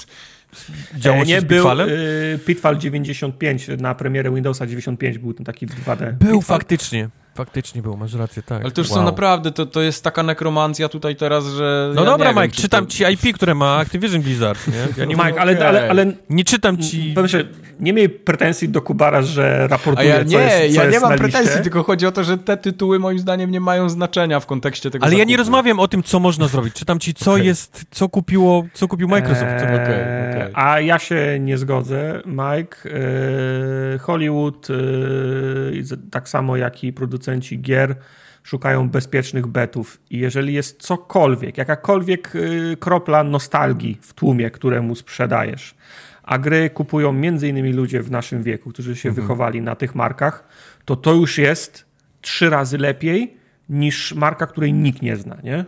działo 0.97 1.17
E, 1.17 1.25
się 1.25 1.31
nie, 1.31 1.41
z 1.41 1.43
był 1.43 1.67
y, 1.81 2.39
Pitfall 2.45 2.77
95, 2.77 3.67
na 3.79 3.95
premierę 3.95 4.31
Windowsa 4.31 4.67
95 4.67 5.17
był 5.17 5.33
ten 5.33 5.45
taki 5.45 5.67
2D. 5.67 5.97
Był 6.13 6.17
Pitfall. 6.39 6.41
faktycznie. 6.41 7.09
Faktycznie 7.35 7.81
był, 7.81 7.97
masz 7.97 8.13
rację, 8.13 8.43
tak. 8.43 8.61
Ale 8.61 8.71
to 8.71 8.81
już 8.81 8.89
Wow. 8.89 8.99
są 8.99 9.05
naprawdę, 9.05 9.51
to, 9.51 9.65
to 9.65 9.81
jest 9.81 10.03
taka 10.03 10.23
nekromancja 10.23 10.89
tutaj 10.89 11.15
teraz, 11.15 11.45
że... 11.47 11.91
No 11.95 12.01
ja 12.03 12.09
dobra, 12.11 12.27
nie 12.29 12.33
wiem, 12.35 12.43
Mike, 12.43 12.55
czy 12.55 12.61
czytam 12.61 12.85
to... 12.85 12.91
ci 12.91 13.03
IP, 13.03 13.35
które 13.35 13.55
ma 13.55 13.77
Activision 13.77 14.21
Blizzard, 14.21 14.67
nie? 14.67 14.73
Ja 14.97 15.05
nie, 15.05 15.15
Mike, 15.15 15.29
mówię- 15.29 15.41
ale, 15.41 15.67
ale, 15.67 15.89
ale 15.89 16.05
nie 16.29 16.43
czytam 16.43 16.77
ci... 16.77 17.11
powiem 17.15 17.27
szczerze, 17.27 17.45
nie 17.79 17.93
miej 17.93 18.09
pretensji 18.09 18.69
do 18.69 18.81
Kubara, 18.81 19.21
że 19.21 19.67
raportuje, 19.67 20.09
ja 20.09 20.17
co 20.17 20.23
nie, 20.23 20.37
jest, 20.37 20.75
co 20.75 20.81
ja 20.81 20.85
nie 20.87 20.91
jest 20.91 21.01
mam 21.01 21.11
na 21.11 21.17
pretensji, 21.17 21.47
liście. 21.49 21.63
tylko 21.63 21.83
chodzi 21.83 22.05
o 22.07 22.11
to, 22.11 22.23
że 22.23 22.37
te 22.37 22.57
tytuły 22.57 22.99
moim 22.99 23.19
zdaniem 23.19 23.51
nie 23.51 23.59
mają 23.59 23.89
znaczenia 23.89 24.39
w 24.39 24.45
kontekście 24.45 24.91
tego 24.91 25.05
Ale 25.05 25.13
ja 25.15 25.23
nie 25.23 25.23
zakupu. 25.33 25.37
rozmawiam 25.37 25.79
o 25.79 25.87
tym, 25.87 26.03
co 26.03 26.19
można 26.19 26.47
zrobić. 26.47 26.73
Czytam 26.73 26.99
ci, 26.99 27.13
co 27.13 27.31
Okej. 27.31 27.45
jest, 27.45 27.85
co 27.91 28.09
kupiło, 28.09 28.65
co 28.73 28.87
kupił 28.87 29.07
Microsoft. 29.07 29.41
Co... 29.59 29.65
Eee, 29.65 29.75
okej, 29.75 29.95
okej. 30.31 30.51
A 30.53 30.79
ja 30.79 30.99
się 30.99 31.37
nie 31.39 31.57
zgodzę, 31.57 32.21
Mike. 32.25 32.77
Eee, 32.85 33.99
Hollywood, 33.99 34.67
eee, 34.69 35.83
tak 36.11 36.29
samo 36.29 36.57
jak 36.57 36.83
i 36.83 36.93
producenci 37.23 37.59
gier, 37.61 37.95
szukają 38.43 38.89
bezpiecznych 38.89 39.47
betów. 39.47 39.99
I 40.09 40.19
jeżeli 40.19 40.53
jest 40.53 40.81
cokolwiek, 40.81 41.57
jakakolwiek 41.57 42.33
eee, 42.35 42.77
kropla 42.77 43.23
nostalgii 43.23 43.97
w 44.01 44.13
tłumie, 44.13 44.51
któremu 44.51 44.95
sprzedajesz, 44.95 45.75
a 46.23 46.37
gry 46.37 46.69
kupują 46.69 47.13
między 47.13 47.47
innymi 47.47 47.73
ludzie 47.73 48.01
w 48.01 48.11
naszym 48.11 48.43
wieku, 48.43 48.69
którzy 48.69 48.95
się 48.95 49.11
wychowali 49.11 49.61
na 49.61 49.75
tych 49.75 49.95
markach, 49.95 50.47
to 50.85 50.95
to 50.95 51.13
już 51.13 51.37
jest 51.37 51.85
trzy 52.21 52.49
razy 52.49 52.77
lepiej 52.77 53.37
niż 53.69 54.13
marka, 54.13 54.47
której 54.47 54.73
nikt 54.73 55.01
nie 55.01 55.15
zna, 55.15 55.37
nie? 55.43 55.65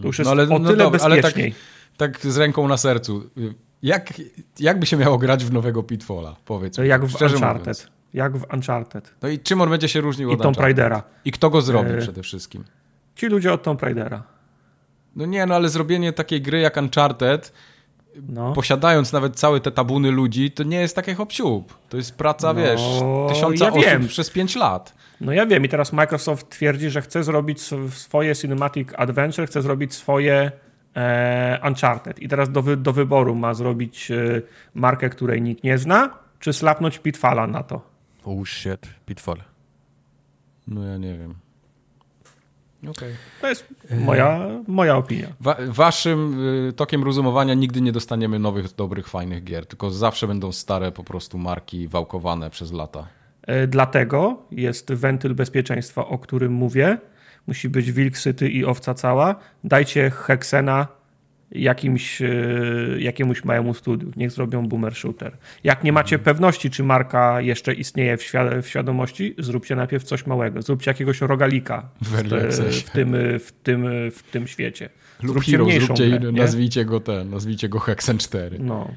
To 0.00 0.06
już 0.06 0.18
jest 0.18 0.26
No 0.26 0.32
ale- 0.32 0.42
o 0.42 0.58
no 0.58 0.68
tyle 0.70 0.84
dobra, 0.84 1.00
ale 1.02 1.14
tak- 1.16 1.22
bezpieczniej. 1.24 1.54
Tak 1.96 2.20
z 2.20 2.36
ręką 2.36 2.68
na 2.68 2.76
sercu. 2.76 3.30
Jak, 3.82 4.12
jak 4.60 4.80
by 4.80 4.86
się 4.86 4.96
miało 4.96 5.18
grać 5.18 5.44
w 5.44 5.52
nowego 5.52 5.82
Pitfalla? 5.82 6.36
Powiedz 6.44 6.78
Jak 6.78 7.04
w 7.04 7.22
Uncharted. 7.22 7.58
mówiąc. 7.58 7.88
Jak 8.14 8.36
w 8.36 8.44
Uncharted. 8.54 9.14
No 9.22 9.28
i 9.28 9.38
czym 9.38 9.60
on 9.60 9.70
będzie 9.70 9.88
się 9.88 10.00
różnił 10.00 10.30
I 10.30 10.32
od 10.34 10.42
Tomb? 10.42 10.56
Raidera. 10.60 11.02
I 11.24 11.32
kto 11.32 11.50
go 11.50 11.62
zrobi 11.62 11.90
E, 11.90 11.96
przede 11.98 12.22
wszystkim? 12.22 12.64
Ci 13.14 13.26
ludzie 13.26 13.52
od 13.52 13.62
Tomb 13.62 13.82
Raidera. 13.82 14.22
No 15.16 15.26
nie, 15.26 15.46
no 15.46 15.54
ale 15.54 15.68
zrobienie 15.68 16.12
takiej 16.12 16.42
gry 16.42 16.60
jak 16.60 16.76
Uncharted, 16.76 17.52
No. 18.28 18.52
posiadając 18.52 19.12
nawet 19.12 19.36
całe 19.36 19.60
te 19.60 19.70
tabuny 19.70 20.10
ludzi, 20.10 20.50
to 20.50 20.62
nie 20.62 20.80
jest 20.80 20.96
takie 20.96 21.14
hop 21.14 21.32
To 21.88 21.96
jest 21.96 22.16
praca, 22.16 22.48
No, 22.52 22.54
wiesz, 22.54 22.80
tysiąca 23.28 23.64
ja 23.64 23.70
osób 23.70 23.84
wiem. 23.84 24.06
przez 24.08 24.30
pięć 24.30 24.56
lat. 24.56 24.94
no 25.20 25.32
ja 25.32 25.46
wiem 25.46 25.64
i 25.64 25.68
teraz 25.68 25.92
Microsoft 25.92 26.48
twierdzi, 26.48 26.90
że 26.90 27.02
chce 27.02 27.24
zrobić 27.24 27.58
sw- 27.60 27.90
swoje 27.90 28.34
Cinematic 28.36 28.88
Adventure, 28.96 29.46
chce 29.46 29.62
zrobić 29.62 29.94
swoje 29.94 30.52
e, 30.96 31.60
Uncharted. 31.68 32.18
I 32.22 32.28
teraz 32.28 32.50
do, 32.50 32.62
wy, 32.62 32.76
do 32.76 32.92
wyboru 32.92 33.34
ma 33.34 33.54
zrobić 33.54 34.10
e, 34.10 34.42
markę, 34.74 35.10
której 35.10 35.42
nikt 35.42 35.64
nie 35.64 35.78
zna, 35.78 36.10
czy 36.40 36.52
slapnąć 36.52 36.98
Pitfalla 36.98 37.46
na 37.46 37.62
to? 37.62 37.93
Oh 38.24 38.44
shit, 38.44 38.86
Pitfall. 39.06 39.42
No 40.66 40.84
ja 40.84 40.98
nie 40.98 41.18
wiem. 41.18 41.34
Okay. 42.90 43.14
To 43.40 43.48
jest 43.48 43.74
moja, 43.90 44.48
moja 44.66 44.96
opinia. 44.96 45.28
Wa 45.40 45.56
waszym 45.68 46.40
y, 46.68 46.72
tokiem 46.72 47.04
rozumowania 47.04 47.54
nigdy 47.54 47.80
nie 47.80 47.92
dostaniemy 47.92 48.38
nowych, 48.38 48.74
dobrych, 48.74 49.08
fajnych 49.08 49.44
gier, 49.44 49.66
tylko 49.66 49.90
zawsze 49.90 50.26
będą 50.26 50.52
stare 50.52 50.92
po 50.92 51.04
prostu 51.04 51.38
marki 51.38 51.88
wałkowane 51.88 52.50
przez 52.50 52.72
lata. 52.72 53.06
E, 53.42 53.66
dlatego 53.66 54.42
jest 54.50 54.92
wentyl 54.92 55.34
bezpieczeństwa, 55.34 56.06
o 56.06 56.18
którym 56.18 56.52
mówię. 56.52 56.98
Musi 57.46 57.68
być 57.68 57.92
wilk 57.92 58.18
syty 58.18 58.48
i 58.48 58.64
owca 58.64 58.94
cała. 58.94 59.36
Dajcie 59.64 60.10
Hexena 60.10 60.88
jakimś, 61.54 62.22
e, 62.22 62.28
jakiemuś 62.98 63.44
małemu 63.44 63.74
studiu. 63.74 64.10
Niech 64.16 64.30
zrobią 64.30 64.66
boomer 64.66 64.94
shooter. 64.94 65.36
Jak 65.64 65.84
nie 65.84 65.92
macie 65.92 66.18
pewności, 66.18 66.70
czy 66.70 66.82
marka 66.82 67.40
jeszcze 67.40 67.74
istnieje 67.74 68.16
w, 68.16 68.22
świad 68.22 68.54
w 68.62 68.68
świadomości, 68.68 69.34
zróbcie 69.38 69.76
najpierw 69.76 70.04
coś 70.04 70.26
małego. 70.26 70.62
Zróbcie 70.62 70.90
jakiegoś 70.90 71.20
rogalika 71.20 71.88
w, 72.02 72.10
w, 72.82 72.90
tym, 72.90 73.16
w, 73.40 73.52
tym, 73.62 73.86
w 74.10 74.22
tym 74.30 74.46
świecie. 74.46 74.88
Lub 75.22 75.32
zróbcie 75.32 75.52
Hero, 75.52 75.80
zróbcie, 75.80 76.18
grę, 76.18 76.32
nazwijcie 76.32 76.84
go 76.84 77.00
ten, 77.00 77.30
nazwijcie 77.30 77.68
go 77.68 77.78
Hexen 77.78 78.18
4. 78.18 78.58
No. 78.58 78.90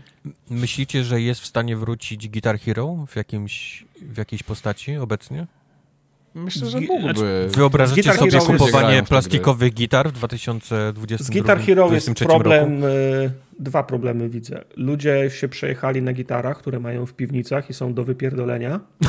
Myślicie, 0.49 1.03
że 1.03 1.21
jest 1.21 1.41
w 1.41 1.45
stanie 1.45 1.77
wrócić 1.77 2.29
Guitar 2.29 2.59
Hero 2.59 3.05
w, 3.07 3.15
jakimś, 3.15 3.85
w 4.01 4.17
jakiejś 4.17 4.43
postaci 4.43 4.97
obecnie? 4.97 5.47
Myślę, 6.37 6.69
że 6.69 6.81
mógłby. 6.81 7.13
Znaczy, 7.13 7.47
Wyobrażacie 7.47 8.13
sobie 8.13 8.31
Hero 8.31 8.45
kupowanie 8.45 9.03
plastikowych 9.03 9.73
gitar 9.73 10.09
w 10.09 10.11
2020 10.11 11.25
Z 11.25 11.29
Guitar 11.29 11.59
Hero 11.59 11.93
jest 11.93 12.13
problem, 12.13 12.73
roku? 12.73 12.85
E, 12.85 13.29
dwa 13.59 13.83
problemy 13.83 14.29
widzę. 14.29 14.63
Ludzie 14.75 15.29
się 15.29 15.47
przejechali 15.47 16.01
na 16.01 16.13
gitarach, 16.13 16.57
które 16.57 16.79
mają 16.79 17.05
w 17.05 17.13
piwnicach 17.13 17.69
i 17.69 17.73
są 17.73 17.93
do 17.93 18.03
wypierdolenia. 18.03 18.79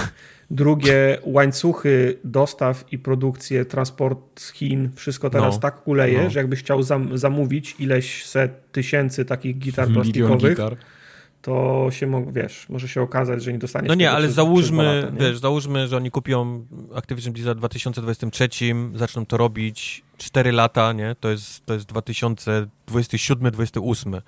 Drugie, 0.50 1.18
łańcuchy 1.22 2.18
dostaw 2.24 2.84
i 2.92 2.98
produkcję, 2.98 3.64
transport 3.64 4.40
z 4.40 4.52
Chin, 4.52 4.90
wszystko 4.94 5.30
teraz 5.30 5.54
no, 5.54 5.60
tak 5.60 5.82
kuleje, 5.82 6.22
no. 6.22 6.30
że 6.30 6.40
jakbyś 6.40 6.60
chciał 6.60 6.82
zam 6.82 7.18
zamówić 7.18 7.76
ileś 7.78 8.26
set 8.26 8.72
tysięcy 8.72 9.24
takich 9.24 9.58
gitar 9.58 9.88
plastikowych, 9.88 10.50
gitar 10.50 10.76
to 11.48 11.86
się, 11.90 12.32
wiesz, 12.32 12.68
może 12.68 12.88
się 12.88 13.02
okazać, 13.02 13.42
że 13.42 13.52
nie 13.52 13.58
dostaniesz 13.58 13.88
No 13.88 13.94
nie, 13.94 14.10
ale 14.10 14.28
załóżmy, 14.30 15.00
lata, 15.02 15.10
nie? 15.10 15.18
wiesz, 15.20 15.38
załóżmy, 15.38 15.88
że 15.88 15.96
oni 15.96 16.10
kupią 16.10 16.66
Activision 16.94 17.32
Blizzard 17.32 17.56
w 17.56 17.60
2023, 17.60 18.48
zaczną 18.94 19.26
to 19.26 19.36
robić 19.36 20.02
4 20.18 20.52
lata, 20.52 20.92
nie? 20.92 21.16
To 21.20 21.30
jest, 21.30 21.66
to 21.66 21.74
jest 21.74 21.92
2027-2028. 21.92 24.20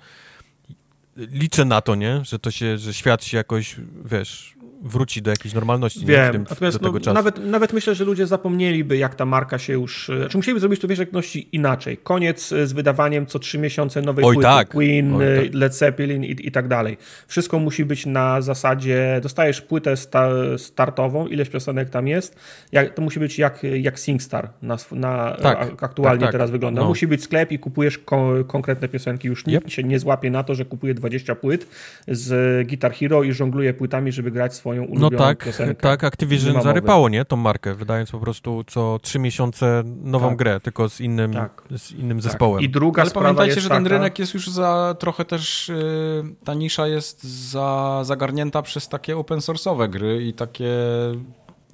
Liczę 1.17 1.65
na 1.65 1.81
to, 1.81 1.95
nie? 1.95 2.21
Że 2.25 2.39
to 2.39 2.51
się, 2.51 2.77
że 2.77 2.93
świat 2.93 3.23
się 3.23 3.37
jakoś, 3.37 3.75
wiesz, 4.05 4.55
wróci 4.81 5.21
do 5.21 5.31
jakiejś 5.31 5.53
normalności 5.53 6.05
Wiem, 6.05 6.29
w 6.29 6.31
tym, 6.31 6.45
natomiast 6.49 6.77
do 6.77 6.79
tego 6.79 6.93
no, 6.93 6.99
czasu. 6.99 7.13
Nawet, 7.13 7.45
nawet 7.45 7.73
myślę, 7.73 7.95
że 7.95 8.05
ludzie 8.05 8.27
zapomnieliby, 8.27 8.97
jak 8.97 9.15
ta 9.15 9.25
marka 9.25 9.57
się 9.57 9.73
już... 9.73 10.05
Czy 10.05 10.17
znaczy 10.17 10.37
musieliby 10.37 10.59
zrobić 10.59 10.79
to 10.79 10.87
w 10.87 10.97
jakności 10.97 11.49
inaczej. 11.51 11.97
Koniec 11.97 12.51
e, 12.51 12.67
z 12.67 12.73
wydawaniem 12.73 13.25
co 13.25 13.39
trzy 13.39 13.59
miesiące 13.59 14.01
nowej 14.01 14.25
Oj, 14.25 14.35
płyty 14.35 14.49
tak. 14.49 14.67
Queen, 14.67 15.13
Oj, 15.13 15.25
tak. 15.43 15.53
Led 15.53 15.75
Zeppelin 15.75 16.23
i, 16.23 16.47
i 16.47 16.51
tak 16.51 16.67
dalej. 16.67 16.97
Wszystko 17.27 17.59
musi 17.59 17.85
być 17.85 18.05
na 18.05 18.41
zasadzie, 18.41 19.19
dostajesz 19.23 19.61
płytę 19.61 19.97
sta, 19.97 20.29
startową, 20.57 21.27
ileś 21.27 21.49
piosenek 21.49 21.89
tam 21.89 22.07
jest, 22.07 22.35
jak, 22.71 22.93
to 22.93 23.01
musi 23.01 23.19
być 23.19 23.39
jak, 23.39 23.63
jak 23.63 23.99
SingStar 23.99 24.49
na, 24.61 24.77
na 24.91 25.37
tak, 25.41 25.83
aktualnie 25.83 26.19
tak, 26.19 26.27
tak. 26.27 26.31
teraz 26.31 26.51
wygląda. 26.51 26.81
No. 26.81 26.87
Musi 26.87 27.07
być 27.07 27.23
sklep 27.23 27.51
i 27.51 27.59
kupujesz 27.59 27.97
ko 27.97 28.33
konkretne 28.47 28.87
piosenki. 28.87 29.27
Już 29.27 29.45
nikt 29.45 29.65
yep. 29.65 29.71
się 29.71 29.83
nie 29.83 29.99
złapie 29.99 30.31
na 30.31 30.43
to, 30.43 30.55
że 30.55 30.65
kupuje 30.65 30.93
20 30.93 31.35
płyt 31.35 31.67
z 32.07 32.67
Guitar 32.67 32.93
Hero 32.93 33.23
i 33.23 33.33
żongluje 33.33 33.73
płytami, 33.73 34.11
żeby 34.11 34.31
grać 34.31 34.53
swoje 34.53 34.70
swoją 34.71 34.83
ulubioną 34.83 35.09
no 35.11 35.17
tak, 35.17 35.45
piosenkę. 35.45 35.75
Tak, 35.75 36.03
Activision 36.03 36.61
zarypało, 36.61 37.09
nie? 37.09 37.25
Tą 37.25 37.35
markę, 37.35 37.75
wydając 37.75 38.11
po 38.11 38.19
prostu 38.19 38.63
co 38.67 38.99
trzy 39.01 39.19
miesiące 39.19 39.83
nową 39.85 40.27
tak. 40.29 40.37
grę, 40.37 40.59
tylko 40.59 40.89
z 40.89 41.01
innym, 41.01 41.33
tak. 41.33 41.63
z 41.77 41.91
innym 41.91 42.17
tak. 42.17 42.23
zespołem. 42.23 42.61
I 42.61 42.69
druga 42.69 43.01
Ale 43.01 43.11
pamiętajcie, 43.11 43.61
że 43.61 43.69
ten 43.69 43.83
taka... 43.83 43.95
rynek 43.95 44.19
jest 44.19 44.33
już 44.33 44.49
za 44.49 44.95
trochę 44.99 45.25
też, 45.25 45.67
yy, 45.67 46.35
ta 46.43 46.53
nisza 46.53 46.87
jest 46.87 47.23
za, 47.23 47.99
zagarnięta 48.03 48.61
przez 48.61 48.87
takie 48.87 49.17
open 49.17 49.39
source'owe 49.39 49.89
gry 49.89 50.23
i 50.23 50.33
takie 50.33 50.71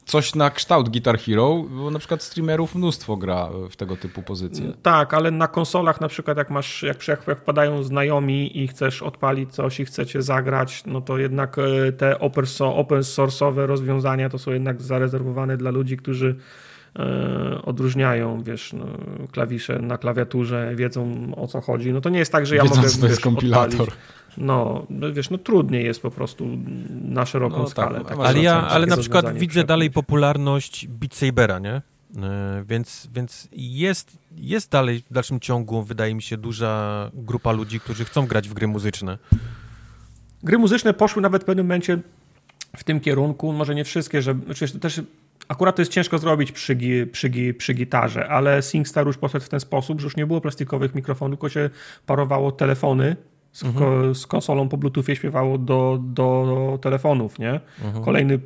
coś 0.07 0.35
na 0.35 0.49
kształt 0.49 0.89
Guitar 0.89 1.19
Hero, 1.19 1.63
bo 1.69 1.91
na 1.91 1.99
przykład 1.99 2.23
streamerów 2.23 2.75
mnóstwo 2.75 3.17
gra 3.17 3.49
w 3.69 3.75
tego 3.75 3.97
typu 3.97 4.23
pozycje. 4.23 4.73
Tak, 4.81 5.13
ale 5.13 5.31
na 5.31 5.47
konsolach 5.47 6.01
na 6.01 6.07
przykład 6.07 6.37
jak 6.37 6.49
masz, 6.49 6.83
jak, 6.83 7.07
jak 7.07 7.21
wpadają 7.37 7.83
znajomi 7.83 8.63
i 8.63 8.67
chcesz 8.67 9.01
odpalić 9.01 9.51
coś 9.51 9.79
i 9.79 9.85
chcecie 9.85 10.21
zagrać, 10.21 10.83
no 10.85 11.01
to 11.01 11.17
jednak 11.17 11.57
e, 11.57 11.91
te 11.91 12.19
open 12.19 12.45
source'owe 13.01 13.65
rozwiązania 13.65 14.29
to 14.29 14.37
są 14.37 14.51
jednak 14.51 14.81
zarezerwowane 14.81 15.57
dla 15.57 15.71
ludzi, 15.71 15.97
którzy 15.97 16.35
odróżniają, 17.63 18.43
wiesz, 18.43 18.73
no, 18.73 18.85
klawisze 19.31 19.79
na 19.79 19.97
klawiaturze, 19.97 20.71
wiedzą 20.75 21.31
o 21.35 21.47
co 21.47 21.61
chodzi. 21.61 21.93
No 21.93 22.01
to 22.01 22.09
nie 22.09 22.19
jest 22.19 22.31
tak, 22.31 22.45
że 22.45 22.55
ja 22.55 22.63
Wiedzą, 22.63 22.75
mogę 22.75 22.89
to 22.89 23.07
jest 23.07 23.21
kompilator. 23.21 23.81
Odpalić. 23.81 24.17
No, 24.37 24.87
wiesz, 25.13 25.29
no 25.29 25.37
trudniej 25.37 25.85
jest 25.85 26.01
po 26.01 26.11
prostu 26.11 26.47
na 27.03 27.25
szeroką 27.25 27.57
no, 27.57 27.63
tak, 27.63 27.71
skalę. 27.71 28.01
Tak, 28.05 28.17
ale 28.19 28.39
ja, 28.39 28.67
ale 28.67 28.85
na 28.85 28.97
przykład 28.97 29.37
widzę 29.37 29.63
dalej 29.63 29.91
popularność 29.91 30.87
Beat 30.87 31.15
Sabera, 31.15 31.59
nie? 31.59 31.81
E, 32.23 32.63
więc, 32.67 33.09
więc 33.13 33.47
jest, 33.51 34.17
jest 34.35 34.71
dalej 34.71 35.03
w 35.09 35.13
dalszym 35.13 35.39
ciągu, 35.39 35.83
wydaje 35.83 36.15
mi 36.15 36.21
się, 36.21 36.37
duża 36.37 37.11
grupa 37.13 37.51
ludzi, 37.51 37.79
którzy 37.79 38.05
chcą 38.05 38.27
grać 38.27 38.49
w 38.49 38.53
gry 38.53 38.67
muzyczne. 38.67 39.17
Gry 40.43 40.57
muzyczne 40.57 40.93
poszły 40.93 41.21
nawet 41.21 41.43
w 41.43 41.45
pewnym 41.45 41.65
momencie 41.65 41.99
w 42.77 42.83
tym 42.83 42.99
kierunku, 42.99 43.53
może 43.53 43.75
nie 43.75 43.83
wszystkie, 43.83 44.21
że 44.21 44.35
znaczy 44.45 44.79
też 44.79 45.01
akurat 45.47 45.75
to 45.75 45.81
jest 45.81 45.91
ciężko 45.91 46.17
zrobić 46.17 46.51
przy, 46.51 46.77
przy, 47.11 47.53
przy 47.57 47.73
gitarze, 47.73 48.27
ale 48.29 48.61
SingStar 48.61 49.07
już 49.07 49.17
poszedł 49.17 49.45
w 49.45 49.49
ten 49.49 49.59
sposób, 49.59 49.99
że 49.99 50.05
już 50.05 50.17
nie 50.17 50.27
było 50.27 50.41
plastikowych 50.41 50.95
mikrofonów, 50.95 51.39
tylko 51.39 51.49
się 51.49 51.69
parowało 52.05 52.51
telefony 52.51 53.15
z, 53.51 53.63
mhm. 53.63 53.85
ko, 53.85 54.15
z 54.15 54.27
konsolą 54.27 54.69
po 54.69 54.77
Bluetoothie 54.77 55.15
śpiewało 55.15 55.57
do, 55.57 55.99
do 56.01 56.79
telefonów, 56.81 57.39
nie? 57.39 57.59
Mhm. 57.85 58.05
Kolejny 58.05 58.39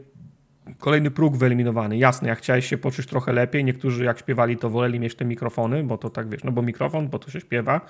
kolejny 0.80 1.12
próg 1.12 1.38
wyeliminowany. 1.38 1.98
Jasne, 1.98 2.30
jak 2.30 2.40
chciałeś 2.40 2.66
się 2.66 2.78
poczuć 2.78 3.06
trochę 3.06 3.34
lepiej, 3.34 3.64
niektórzy 3.64 4.04
jak 4.04 4.20
śpiewali, 4.20 4.58
to 4.58 4.70
woleli 4.70 5.00
mieć 5.00 5.16
te 5.16 5.26
mikrofony, 5.26 5.84
bo 5.84 5.98
to 5.98 6.10
tak 6.10 6.30
wiesz, 6.30 6.44
no 6.44 6.52
bo 6.52 6.62
mikrofon, 6.62 7.10
bo 7.10 7.20
to 7.20 7.32
się 7.32 7.40
śpiewa, 7.40 7.82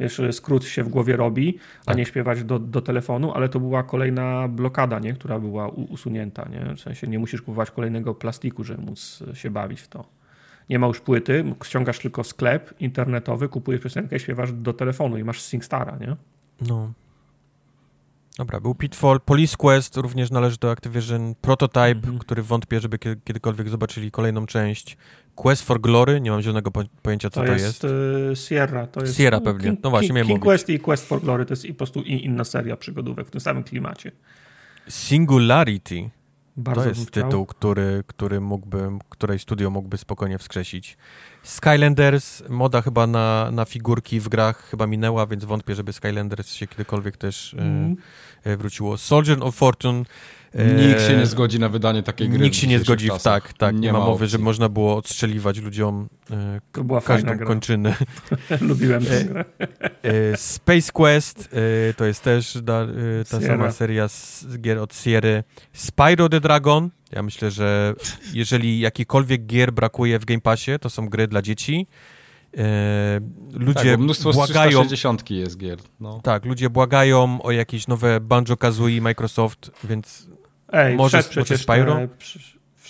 wiesz, 0.00 0.20
skrót 0.32 0.64
się 0.64 0.82
w 0.82 0.88
głowie 0.88 1.16
robi, 1.16 1.52
tak. 1.52 1.62
a 1.86 1.94
nie 1.94 2.04
śpiewać 2.04 2.44
do, 2.44 2.58
do 2.58 2.80
telefonu, 2.80 3.32
ale 3.32 3.48
to 3.48 3.60
była 3.60 3.82
kolejna 3.82 4.48
blokada, 4.48 4.98
nie? 4.98 5.12
która 5.12 5.38
była 5.38 5.68
usunięta, 5.68 6.48
nie? 6.48 6.74
W 6.74 6.80
sensie 6.80 7.06
nie 7.06 7.18
musisz 7.18 7.42
kupować 7.42 7.70
kolejnego 7.70 8.14
plastiku, 8.14 8.64
żeby 8.64 8.82
móc 8.82 9.22
się 9.34 9.50
bawić 9.50 9.80
w 9.80 9.88
to. 9.88 10.04
Nie 10.68 10.78
ma 10.78 10.86
już 10.86 11.00
płyty, 11.00 11.44
ściągasz 11.64 11.98
tylko 11.98 12.24
sklep 12.24 12.74
internetowy, 12.80 13.48
kupujesz 13.48 13.82
piosenkę 13.82 14.16
i 14.16 14.20
śpiewasz 14.20 14.52
do 14.52 14.72
telefonu 14.72 15.18
i 15.18 15.24
masz 15.24 15.42
SingStara, 15.42 15.96
nie? 16.00 16.16
No. 16.68 16.92
Dobra, 18.38 18.60
był 18.60 18.74
Pitfall, 18.74 19.20
Police 19.20 19.56
Quest 19.56 19.96
również 19.96 20.30
należy 20.30 20.56
do 20.60 20.70
Activision, 20.70 21.34
Prototype, 21.40 21.94
-hmm. 21.94 22.18
który 22.18 22.42
wątpię, 22.42 22.80
żeby 22.80 22.98
kiedykolwiek 22.98 23.68
zobaczyli 23.68 24.10
kolejną 24.10 24.46
część. 24.46 24.96
Quest 25.34 25.62
for 25.62 25.80
Glory, 25.80 26.20
nie 26.20 26.30
mam 26.30 26.42
zielonego 26.42 26.70
pojęcia, 27.02 27.30
co 27.30 27.40
to, 27.40 27.46
to 27.46 27.52
jest. 27.52 27.82
jest. 27.82 28.48
Sierra, 28.48 28.86
to 28.86 29.00
jest. 29.00 29.16
Sierra 29.16 29.40
pewnie, 29.40 29.70
King, 29.70 29.80
no 29.82 29.90
właśnie, 29.90 30.12
miałem 30.12 30.28
King 30.28 30.42
Quest 30.42 30.68
i 30.68 30.80
Quest 30.80 31.08
for 31.08 31.20
Glory 31.20 31.46
to 31.46 31.52
jest 31.52 31.66
po 31.68 31.74
prostu 31.74 32.00
inna 32.02 32.44
seria 32.44 32.76
przygodówek 32.76 33.26
w 33.26 33.30
tym 33.30 33.40
samym 33.40 33.64
klimacie. 33.64 34.12
Singularity. 34.88 36.10
Bardzo 36.56 36.82
to 36.82 36.88
jest 36.88 37.10
tytuł, 37.10 37.46
który, 37.46 38.04
który 38.06 38.40
mógłby, 38.40 38.88
której 39.08 39.38
studio 39.38 39.70
mógłby 39.70 39.98
spokojnie 39.98 40.38
wskrzesić. 40.38 40.96
Skylanders, 41.42 42.42
moda 42.48 42.82
chyba 42.82 43.06
na, 43.06 43.50
na 43.50 43.64
figurki 43.64 44.20
w 44.20 44.28
grach 44.28 44.68
chyba 44.70 44.86
minęła, 44.86 45.26
więc 45.26 45.44
wątpię, 45.44 45.74
żeby 45.74 45.92
Skylanders 45.92 46.52
się 46.54 46.66
kiedykolwiek 46.66 47.16
też 47.16 47.54
mm. 47.58 47.96
wróciło. 48.44 48.98
Soldier 48.98 49.38
of 49.42 49.54
Fortune. 49.54 50.04
E, 50.54 50.88
nikt 50.88 51.06
się 51.06 51.16
nie 51.16 51.26
zgodzi 51.26 51.58
na 51.58 51.68
wydanie 51.68 52.02
takiej 52.02 52.28
gry. 52.28 52.38
Nikt 52.38 52.56
się 52.56 52.66
nie 52.66 52.78
zgodzi, 52.78 53.10
w, 53.10 53.22
tak, 53.22 53.52
tak. 53.52 53.74
Nie, 53.74 53.80
nie 53.80 53.92
ma 53.92 53.98
mowy, 53.98 54.26
że 54.26 54.38
można 54.38 54.68
było 54.68 54.96
odstrzeliwać 54.96 55.58
ludziom 55.58 56.08
e, 56.30 56.60
to 56.72 56.84
była 56.84 57.00
każdą 57.00 57.38
kończynę. 57.38 57.94
Lubiłem 58.60 59.04
tę 59.04 59.24
grę. 59.24 59.44
E, 60.02 60.36
Space 60.36 60.92
Quest 60.92 61.48
e, 61.90 61.94
to 61.94 62.04
jest 62.04 62.22
też 62.22 62.58
da, 62.62 62.82
e, 62.82 62.86
ta 63.30 63.40
Sierra. 63.40 63.56
sama 63.56 63.72
seria 63.72 64.08
z 64.08 64.46
gier 64.60 64.78
od 64.78 64.94
Sierry. 64.94 65.44
Spyro 65.72 66.28
the 66.28 66.40
Dragon, 66.40 66.90
ja 67.12 67.22
myślę, 67.22 67.50
że 67.50 67.94
jeżeli 68.32 68.80
jakikolwiek 68.80 69.46
gier 69.46 69.72
brakuje 69.72 70.18
w 70.18 70.24
Game 70.24 70.40
Passie, 70.40 70.72
to 70.80 70.90
są 70.90 71.08
gry 71.08 71.28
dla 71.28 71.42
dzieci. 71.42 71.86
E, 72.56 73.20
ludzie 73.52 73.90
tak, 73.90 74.00
mnóstwo 74.00 74.32
błagają. 74.32 74.70
360 74.70 75.30
jest 75.30 75.58
gier. 75.58 75.78
No. 76.00 76.20
Tak, 76.22 76.44
ludzie 76.44 76.70
błagają 76.70 77.42
o 77.42 77.50
jakieś 77.50 77.88
nowe 77.88 78.20
Banjo 78.20 78.56
Kazooie 78.56 79.00
Microsoft, 79.00 79.70
więc 79.84 80.28
Ej, 80.72 80.96
może, 80.96 81.18
przecież 81.22 81.36
może 81.36 81.58
Spyro? 81.58 81.94
Te, 81.94 82.08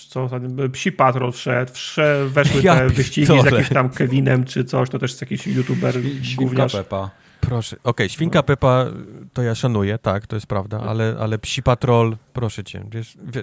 co, 0.08 0.28
Psi 0.72 0.92
Patrol 0.92 1.32
wszedł, 1.32 1.72
wszedł 1.72 2.30
weszły 2.30 2.62
ja 2.62 2.76
te 2.76 2.88
wyścigi 2.88 3.26
z 3.26 3.44
jakimś 3.44 3.68
tam 3.68 3.90
Kevinem 3.90 4.44
czy 4.44 4.64
coś, 4.64 4.90
to 4.90 4.98
też 4.98 5.10
jest 5.10 5.20
jakiś 5.20 5.46
youtuber 5.46 5.94
Świnka 6.22 6.66
Pepa. 6.66 7.10
Proszę, 7.40 7.76
okej, 7.84 8.08
Świnka 8.08 8.42
Pepa 8.42 8.86
to 9.32 9.42
ja 9.42 9.54
szanuję, 9.54 9.98
tak, 9.98 10.26
to 10.26 10.36
jest 10.36 10.46
prawda, 10.46 10.80
ale, 10.80 11.16
ale 11.20 11.38
Psi 11.38 11.62
Patrol, 11.62 12.16
proszę 12.32 12.64
cię, 12.64 12.84
wiesz, 12.90 13.18
wie, 13.22 13.42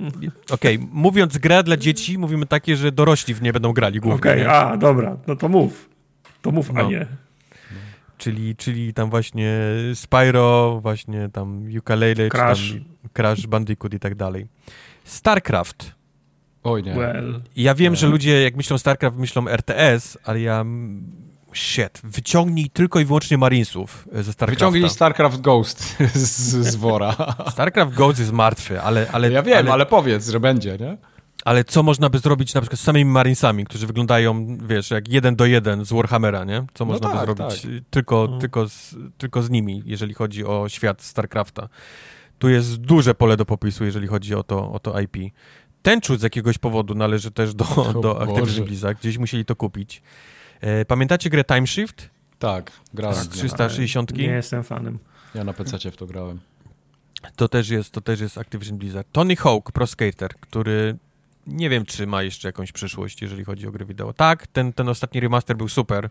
okej, 0.49 0.80
mówiąc 0.91 1.38
gra 1.38 1.64
dla 1.64 1.77
dzieci, 1.77 2.18
mówimy 2.18 2.45
takie, 2.45 2.76
że 2.76 2.91
dorośli 2.91 3.34
w 3.34 3.41
nie 3.41 3.53
będą 3.53 3.73
grali 3.73 3.99
głównie, 3.99 4.18
Okej, 4.19 4.41
nie? 4.41 4.49
a 4.49 4.77
dobra, 4.77 5.18
no 5.27 5.35
to 5.35 5.49
mów. 5.49 5.89
To 6.41 6.51
mów, 6.51 6.69
a 6.69 6.73
No. 6.73 6.89
nie. 6.89 7.07
Czyli, 8.18 8.56
czyli 8.56 8.94
tam 8.94 9.10
właśnie 9.10 9.60
Spyro, 9.94 10.80
właśnie 10.81 11.30
tam 11.34 11.64
Ukulele, 11.80 12.30
Crash. 12.30 12.60
czy 12.68 12.73
tam 12.80 13.10
Crash 13.14 13.48
Bandicoot 13.48 13.94
i 13.94 13.99
tak 13.99 14.15
dalej. 14.15 14.48
StarCraft. 15.03 15.91
Oj 16.64 16.84
nie. 16.84 16.94
Well, 16.95 17.41
Ja 17.56 17.76
wiem, 17.76 17.94
Nie. 17.94 17.98
że 17.99 18.07
ludzie 18.07 18.41
jak 18.44 18.56
myślą 18.56 18.77
StarCraft, 18.77 19.18
myślą 19.18 19.48
RTS, 19.48 20.18
ale 20.23 20.41
ja... 20.41 20.65
Shit, 21.53 22.02
wyciągnij 22.03 22.69
tylko 22.69 22.99
i 22.99 23.06
wyłącznie 23.06 23.38
Marinesów 23.38 24.07
e, 24.14 24.23
ze 24.23 24.34
StarCrafta. 24.34 24.65
Wyciągnij 24.65 24.89
StarCraft 24.89 25.41
Ghost 25.41 25.98
z, 26.14 26.68
z 26.68 26.76
wora. 26.76 27.15
StarCraft 27.52 27.94
Ghost 27.94 28.19
jest 28.19 28.31
martwy, 28.31 28.81
ale, 28.81 29.07
ale, 29.11 29.31
Ja 29.31 29.44
wiem, 29.44 29.57
ale, 29.57 29.72
ale, 29.72 29.85
powiedz, 29.85 30.30
że 30.30 30.39
będzie, 30.39 30.77
nie? 30.80 30.98
Ale 31.47 31.63
co 31.63 31.83
można 31.83 32.09
by 32.09 32.19
zrobić 32.19 32.53
na 32.53 32.61
przykład 32.61 32.79
z 32.79 32.83
samymi 32.83 33.11
Marinesami, 33.11 33.65
którzy 33.65 33.87
wyglądają, 33.87 34.57
wiesz, 34.67 34.91
jak 34.91 35.07
jeden 35.07 35.35
do 35.35 35.45
jeden 35.45 35.85
z 35.85 35.93
Warhammera, 35.93 36.43
nie? 36.43 36.65
Co 36.73 36.85
No 36.85 36.91
można 36.91 37.07
by 37.07 37.13
tak, 37.13 37.25
zrobić 37.25 37.61
tak. 37.61 37.71
tylko, 37.89 38.27
No. 38.31 38.37
tylko, 38.37 38.69
z, 38.69 38.95
tylko 39.17 39.41
z 39.41 39.49
nimi, 39.49 39.83
jeżeli 39.85 40.13
chodzi 40.13 40.45
o 40.45 40.69
świat 40.69 41.01
StarCrafta. 41.01 41.69
Tu 42.39 42.49
jest 42.49 42.75
duże 42.75 43.15
pole 43.15 43.37
do 43.37 43.45
popisu, 43.45 43.85
jeżeli 43.85 44.07
chodzi 44.07 44.35
o 44.35 44.43
to, 44.43 44.71
o 44.71 44.79
to 44.79 44.99
IP. 44.99 45.17
Tenchu 45.81 46.15
z 46.17 46.21
jakiegoś 46.21 46.57
powodu 46.57 46.95
należy 46.95 47.31
też 47.31 47.53
do, 47.53 47.65
do. 48.03 48.21
Activision 48.21 48.65
Blizzard. 48.65 48.99
Gdzieś 48.99 49.17
musieli 49.17 49.45
to 49.45 49.55
kupić. 49.55 50.01
E, 50.61 50.85
pamiętacie 50.85 51.29
grę 51.29 51.43
Time 51.43 51.67
Shift 51.67 52.09
Tak, 52.39 52.71
grałem. 52.93 53.15
z 53.15 53.27
w 53.27 53.35
nią. 53.35 53.37
360? 53.39 54.13
nie 54.17 54.23
jestem 54.23 54.63
fanem. 54.63 54.99
Ja 55.35 55.43
na 55.43 55.53
PC 55.53 55.91
w 55.91 55.97
to 55.97 56.05
grałem. 56.05 56.39
To 57.35 57.47
też 57.47 57.69
jest, 57.69 57.91
to 57.91 58.01
też 58.01 58.19
jest 58.19 58.37
Activision 58.37 58.77
Blizzard. 58.77 59.07
Tony 59.11 59.35
Hawk, 59.35 59.71
Pro 59.71 59.87
Skater, 59.87 60.29
który 60.39 60.97
nie 61.47 61.69
wiem, 61.69 61.85
czy 61.85 62.07
ma 62.07 62.23
jeszcze 62.23 62.47
jakąś 62.47 62.71
przyszłość, 62.71 63.21
jeżeli 63.21 63.43
chodzi 63.43 63.67
o 63.67 63.71
gry 63.71 63.85
wideo. 63.85 64.13
Tak, 64.13 64.47
ten, 64.47 64.73
ten 64.73 64.89
ostatni 64.89 65.21
remaster 65.21 65.57
był 65.57 65.67
super, 65.69 66.09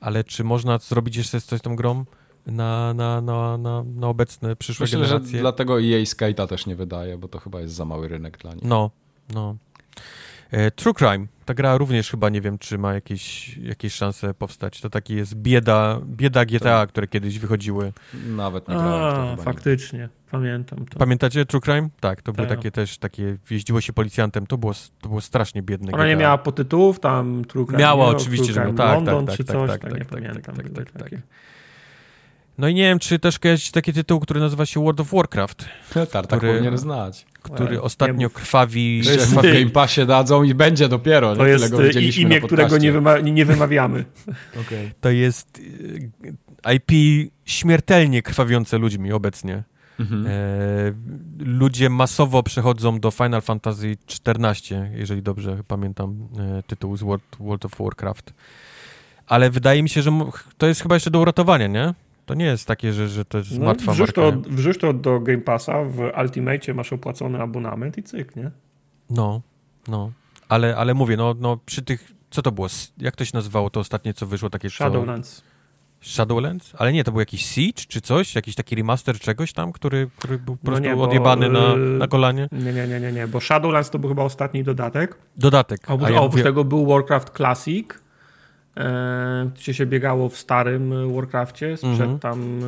ale 0.00 0.24
czy 0.24 0.44
można 0.44 0.78
zrobić 0.78 1.16
jeszcze 1.16 1.40
coś 1.40 1.58
z 1.60 1.62
tą 1.62 1.76
grą 1.76 2.04
na, 2.46 2.94
na, 2.94 3.20
na, 3.20 3.58
na, 3.58 3.84
na 3.84 4.08
obecne, 4.08 4.56
przyszłe 4.56 4.84
Myślę, 4.84 4.98
że 4.98 5.04
generacje? 5.04 5.40
dlatego 5.40 5.80
EA 5.80 6.02
Skate'a 6.02 6.46
też 6.46 6.66
nie 6.66 6.76
wydaje, 6.76 7.18
bo 7.18 7.28
to 7.28 7.38
chyba 7.38 7.60
jest 7.60 7.74
za 7.74 7.84
mały 7.84 8.08
rynek 8.08 8.38
dla 8.38 8.54
nich. 8.54 8.64
No, 8.64 8.90
no. 9.34 9.56
E, 10.50 10.70
True 10.70 10.94
Crime. 10.94 11.26
Ta 11.44 11.54
gra 11.54 11.76
również 11.76 12.10
chyba 12.10 12.28
nie 12.28 12.40
wiem, 12.40 12.58
czy 12.58 12.78
ma 12.78 12.94
jakieś, 12.94 13.56
jakieś 13.58 13.94
szanse 13.94 14.34
powstać. 14.34 14.80
To 14.80 14.90
taki 14.90 15.14
jest 15.14 15.34
bieda, 15.34 16.00
bieda 16.06 16.44
GTA, 16.44 16.86
które 16.86 17.06
kiedyś 17.06 17.38
wychodziły. 17.38 17.92
Nawet 18.26 18.68
nie 18.68 18.74
grałem 18.74 19.36
to 19.36 19.42
A, 19.42 19.44
faktycznie, 19.44 20.08
pamiętam 20.30 20.86
to. 20.86 20.98
Pamiętacie 20.98 21.46
True 21.46 21.60
Crime? 21.60 21.88
Tak, 22.00 22.22
to 22.22 22.32
było 22.32 22.46
Tak. 22.48 22.56
takie 22.58 22.70
też, 22.70 22.98
takie, 22.98 23.36
jeździło 23.50 23.80
się 23.80 23.92
policjantem, 23.92 24.46
to 24.46 24.58
było, 24.58 24.72
to 25.00 25.08
było 25.08 25.20
strasznie 25.20 25.62
biedne 25.62 25.92
Ona 25.92 26.06
nie 26.06 26.12
GTA. 26.14 26.22
miała 26.22 26.38
potytułów, 26.38 27.00
tam 27.00 27.44
True 27.44 27.66
Crime 27.66 27.78
Miała, 27.78 28.06
oczywiście, 28.06 28.46
True 28.46 28.54
że 28.54 28.60
miała. 28.60 28.74
Tak, 28.74 28.94
London, 28.94 29.26
tak, 29.26 29.36
czy 29.36 29.44
tak, 29.44 29.56
coś, 29.56 29.70
tak, 29.70 29.80
tak, 29.80 29.90
tak, 29.90 29.98
nie 30.00 30.04
tak, 30.04 30.08
pamiętam. 30.18 30.56
tak, 30.56 30.70
były 30.70 30.86
tak, 30.86 31.02
tak. 31.10 31.20
No 32.58 32.68
i 32.68 32.74
nie 32.74 32.82
wiem, 32.82 32.98
czy 32.98 33.18
też 33.18 33.38
jest 33.44 33.72
taki 33.72 33.92
tytuł, 33.92 34.20
który 34.20 34.40
nazywa 34.40 34.66
się 34.66 34.80
World 34.84 35.00
of 35.00 35.10
Warcraft, 35.12 35.64
Tartak 36.12 36.26
który- 36.40 36.52
powinien 36.52 36.78
znać. 36.78 37.26
Który 37.44 37.68
Ale 37.68 37.82
ostatnio 37.82 38.28
nie- 38.28 38.30
krwawi... 38.30 39.02
To 39.04 39.10
jest 39.12 39.34
w 39.34 39.42
Game 39.42 39.70
Passie 39.70 40.06
dadzą 40.06 40.42
i 40.42 40.54
będzie 40.54 40.88
dopiero. 40.88 41.30
To 41.36 41.36
Tyle 41.36 41.50
jest 41.50 41.70
go 41.70 41.78
widzieliśmy 41.78 42.22
imię, 42.22 42.40
na 42.40 42.46
którego 42.46 42.78
nie, 42.78 42.92
wyma 42.92 43.18
nie 43.18 43.44
wymawiamy. 43.44 44.04
Okej. 44.66 44.90
To 45.00 45.10
jest 45.10 45.58
y, 45.58 46.72
IP 46.74 46.90
śmiertelnie 47.44 48.22
krwawiące 48.22 48.78
ludźmi 48.78 49.12
obecnie. 49.12 49.62
Mhm. 50.00 50.26
E, 50.26 50.30
ludzie 51.38 51.90
masowo 51.90 52.42
przechodzą 52.42 53.00
do 53.00 53.10
Final 53.10 53.42
Fantasy 53.42 53.96
XIV, 54.26 54.76
jeżeli 54.94 55.22
dobrze 55.22 55.58
pamiętam 55.68 56.28
e, 56.38 56.62
tytuł 56.62 56.96
z 56.96 57.02
World, 57.02 57.24
World 57.40 57.64
of 57.64 57.72
Warcraft. 57.78 58.34
Ale 59.26 59.50
wydaje 59.50 59.82
mi 59.82 59.88
się, 59.88 60.02
że 60.02 60.10
to 60.58 60.66
jest 60.66 60.82
chyba 60.82 60.94
jeszcze 60.94 61.10
do 61.10 61.20
uratowania, 61.20 61.66
nie? 61.66 61.94
To 62.26 62.34
nie 62.34 62.44
jest 62.44 62.66
takie, 62.68 62.92
że, 62.92 63.08
że 63.08 63.24
to 63.24 63.38
jest 63.38 63.58
No, 63.58 63.64
martwa 63.64 63.92
wrzuć, 63.92 64.06
marka. 64.16 64.22
to, 64.22 64.30
nie? 64.50 64.56
wrzuć 64.56 64.78
to 64.78 64.92
do 64.92 65.20
Game 65.20 65.38
Passa, 65.38 65.84
w 65.84 65.98
Ultimate 66.22 66.74
masz 66.74 66.92
opłacony 66.92 67.42
abonament 67.42 67.98
i 67.98 68.02
cyk, 68.02 68.36
nie? 68.36 68.50
No, 69.10 69.40
no. 69.88 70.10
Ale, 70.48 70.76
ale 70.76 70.94
mówię, 70.94 71.16
no, 71.16 71.34
no 71.40 71.58
przy 71.66 71.82
tych, 71.82 72.12
co 72.30 72.42
to 72.42 72.52
było? 72.52 72.66
Jak 72.98 73.16
to 73.16 73.24
się 73.24 73.30
nazywało 73.34 73.70
to 73.70 73.80
ostatnie, 73.80 74.14
co 74.14 74.26
wyszło 74.26 74.50
takie 74.50 74.70
co- 74.70 74.74
Shadowlands. 74.76 75.42
Shadowlands? 76.00 76.72
Ale 76.78 76.92
nie, 76.92 77.04
to 77.04 77.10
był 77.12 77.20
jakiś 77.20 77.46
Siege 77.46 77.82
czy 77.88 78.00
coś? 78.00 78.34
Jakiś 78.34 78.54
taki 78.54 78.76
remaster 78.76 79.18
czegoś 79.18 79.52
tam, 79.52 79.72
który, 79.72 80.10
który 80.16 80.38
był 80.38 80.56
po 80.56 80.60
No 80.64 80.66
prostu 80.66 80.84
nie, 80.88 80.96
bo, 80.96 81.02
odjebany 81.02 81.48
na, 81.48 81.74
y, 81.74 81.76
na 81.78 82.08
kolanie? 82.08 82.48
Nie, 82.52 82.72
nie, 82.72 82.86
nie, 82.88 83.00
nie, 83.00 83.12
nie, 83.12 83.28
bo 83.28 83.40
Shadowlands 83.40 83.90
to 83.90 83.98
był 83.98 84.08
chyba 84.08 84.22
ostatni 84.22 84.64
dodatek. 84.64 85.16
Dodatek. 85.36 85.90
Oprócz, 85.90 86.08
A 86.08 86.10
ja 86.12 86.16
oprócz 86.18 86.32
mówię, 86.32 86.42
tego 86.42 86.64
był 86.64 86.86
Warcraft 86.86 87.30
Classic, 87.36 87.88
gdzie 89.54 89.74
się 89.74 89.86
biegało 89.86 90.28
w 90.28 90.36
starym 90.36 90.92
e, 90.92 91.14
Warcrafcie, 91.14 91.76
sprzed 91.76 92.00
Mhm. 92.00 92.18
tam, 92.18 92.60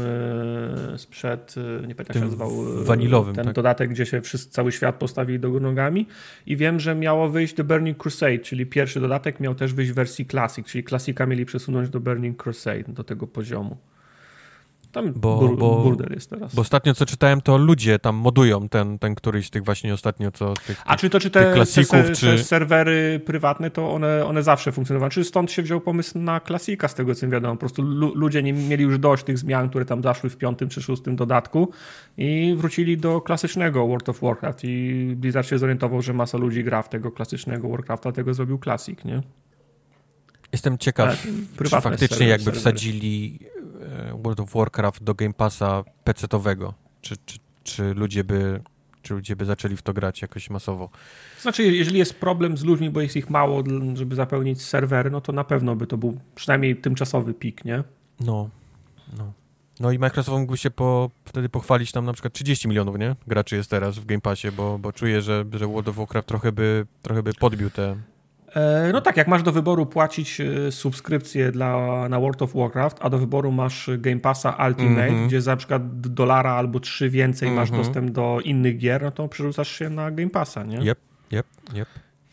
e, 0.94 0.98
sprzed, 0.98 1.54
e, 1.56 1.86
nie 1.86 1.94
pamiętam 1.94 2.04
jak 2.08 2.14
się 2.14 2.20
nazywał, 2.20 2.50
e, 2.80 2.84
wanilowym, 2.84 3.34
ten 3.34 3.44
tak? 3.44 3.54
dodatek, 3.54 3.90
gdzie 3.90 4.06
się 4.06 4.20
wszyscy, 4.20 4.50
cały 4.50 4.72
świat 4.72 4.94
postawili 4.94 5.38
do 5.40 5.50
nogami 5.60 6.06
i 6.46 6.56
wiem, 6.56 6.80
że 6.80 6.94
miało 6.94 7.28
wyjść 7.28 7.54
do 7.54 7.64
Burning 7.64 7.98
Crusade, 7.98 8.38
czyli 8.38 8.66
pierwszy 8.66 9.00
dodatek 9.00 9.40
miał 9.40 9.54
też 9.54 9.72
wyjść 9.74 9.92
w 9.92 9.94
wersji 9.94 10.26
Classic, 10.26 10.66
czyli 10.66 10.84
Classica 10.84 11.26
mieli 11.26 11.44
przesunąć 11.46 11.88
do 11.88 12.00
Burning 12.00 12.42
Crusade, 12.42 12.84
do 12.88 13.04
tego 13.04 13.26
poziomu. 13.26 13.76
Tam 14.97 15.12
Bo- 15.12 15.39
bur, 15.39 15.59
bo- 15.59 15.82
burdel 15.82 16.12
jest 16.14 16.31
teraz. 16.31 16.55
Bo 16.55 16.62
ostatnio 16.62 16.94
co 16.94 17.06
czytałem, 17.06 17.40
to 17.40 17.59
ludzie 17.59 17.98
tam 17.98 18.16
modują 18.16 18.68
ten, 18.68 18.98
ten 18.98 19.14
któryś 19.14 19.47
z 19.47 19.51
tych 19.51 19.64
właśnie 19.64 19.94
ostatnio, 19.94 20.32
co... 20.32 20.55
Tych, 20.66 20.82
A 20.86 20.97
czy 20.97 21.10
to, 21.10 21.20
czy 21.20 21.31
te, 21.31 21.52
klasików, 21.52 21.90
te, 22.06 22.12
czy- 22.14 22.27
te 22.36 22.39
serwery 22.44 23.20
prywatne, 23.27 23.70
to 23.70 23.93
one, 23.94 24.24
one 24.27 24.43
zawsze 24.43 24.73
funkcjonowały? 24.73 25.10
Czy 25.10 25.24
stąd 25.24 25.52
się 25.52 25.62
wziął 25.62 25.81
pomysł 25.81 26.18
na 26.18 26.40
klasika, 26.40 26.89
z 26.89 26.94
tego 26.94 27.14
co 27.14 27.28
wiadomo? 27.28 27.55
Po 27.55 27.60
prostu 27.60 27.82
lu 27.82 28.14
ludzie 28.14 28.43
nie 28.43 28.52
mieli 28.52 28.85
już 28.85 28.98
dość 28.98 29.24
tych 29.24 29.39
zmian, 29.39 29.68
które 29.68 29.85
tam 29.85 30.02
zaszły 30.02 30.31
w 30.31 30.36
piątym 30.36 30.68
czy 30.68 30.82
szóstym 30.82 31.16
dodatku 31.16 31.70
i 32.18 32.55
wrócili 32.59 32.98
do 32.98 33.20
klasycznego 33.20 33.86
World 33.86 34.09
of 34.09 34.20
Warcraft 34.20 34.60
i 34.64 35.12
Blizzard 35.16 35.48
się 35.48 35.59
zorientował, 35.59 36.02
że 36.02 36.12
masa 36.12 36.39
ludzi 36.39 36.64
gra 36.64 36.82
w 36.82 36.89
tego 36.89 37.10
klasycznego 37.10 37.68
Warcrafta, 37.68 38.12
tego 38.12 38.35
zrobił 38.35 38.59
klasik, 38.59 39.05
nie? 39.05 39.23
Jestem 40.52 40.78
ciekaw, 40.78 41.09
Ale 41.09 41.16
czy 41.68 41.81
faktycznie 41.81 42.27
jakby 42.27 42.44
serwery. 42.44 42.60
wsadzili 42.60 43.39
World 44.23 44.40
of 44.40 44.55
Warcraft 44.55 45.02
do 45.02 45.14
Game 45.14 45.35
Passa 45.35 45.85
PC-owego. 46.05 46.74
Czy, 47.01 47.16
czy, 47.27 47.39
czy 47.64 47.94
ludzie 47.94 48.24
by... 48.24 48.60
Czy 49.02 49.14
ludzie 49.14 49.36
by 49.36 49.44
zaczęli 49.44 49.77
w 49.77 49.82
to 49.82 49.93
grać 49.93 50.23
jakoś 50.23 50.51
masowo? 50.51 50.89
Znaczy, 51.40 51.62
jeżeli 51.62 51.98
jest 51.98 52.14
problem 52.14 52.56
z 52.56 52.64
ludźmi, 52.64 52.90
bo 52.90 53.01
jest 53.01 53.16
ich 53.16 53.31
mało, 53.31 53.64
żeby 53.94 54.16
zapełnić 54.16 54.62
serwery, 54.62 55.10
no 55.10 55.20
to 55.20 55.32
na 55.32 55.44
pewno 55.44 55.77
by 55.77 55.86
to 55.86 55.97
był 55.97 56.20
przynajmniej 56.35 56.77
tymczasowy 56.77 57.35
pik, 57.35 57.64
nie? 57.64 57.85
No, 58.20 58.51
no. 59.18 59.32
No 59.81 59.93
i 59.93 59.98
Microsoft 59.98 60.39
mógłby 60.39 60.56
się 60.56 60.70
po, 60.70 61.10
wtedy 61.24 61.48
pochwalić 61.48 61.93
tam 61.93 62.05
na 62.05 62.12
przykład 62.12 62.32
30 62.32 62.68
milionów, 62.68 62.98
nie? 62.98 63.16
Graczy 63.27 63.56
jest 63.56 63.70
teraz 63.70 63.98
w 63.98 64.05
Game 64.05 64.20
Passie, 64.20 64.52
bo, 64.52 64.78
bo 64.78 64.93
czuję, 64.93 65.23
że, 65.23 65.44
że 65.52 65.66
World 65.66 65.89
of 65.89 65.97
Warcraft 65.97 66.28
trochę 66.28 66.52
by, 66.52 66.86
trochę 67.02 67.23
by 67.23 67.35
podbił 67.35 67.70
te... 67.70 67.97
E, 68.56 68.90
No 68.92 69.00
tak, 69.00 69.16
jak 69.16 69.28
masz 69.28 69.42
do 69.42 69.52
wyboru 69.52 69.86
płacić 69.86 70.40
e, 70.40 70.72
subskrypcję 70.72 71.52
dla, 71.52 72.06
na 72.08 72.20
World 72.20 72.42
of 72.42 72.54
Warcraft, 72.54 72.96
a 73.00 73.10
do 73.10 73.18
wyboru 73.18 73.52
masz 73.52 73.90
Game 73.98 74.20
Passa 74.20 74.50
Ultimate, 74.68 75.06
Mhm. 75.06 75.26
gdzie 75.28 75.40
za 75.40 75.56
przykład 75.56 76.00
dolara 76.00 76.50
albo 76.52 76.80
trzy 76.80 77.10
więcej 77.10 77.50
masz 77.50 77.68
Mhm. 77.68 77.82
dostęp 77.86 78.10
do 78.10 78.38
innych 78.44 78.78
gier, 78.78 79.02
no 79.02 79.10
to 79.10 79.28
przerzucasz 79.28 79.68
się 79.68 79.90
na 79.90 80.10
Game 80.10 80.30
Passa, 80.30 80.64
nie? 80.64 80.78
Yep, 80.78 80.98
yep, 81.32 81.46
yep. 81.74 81.88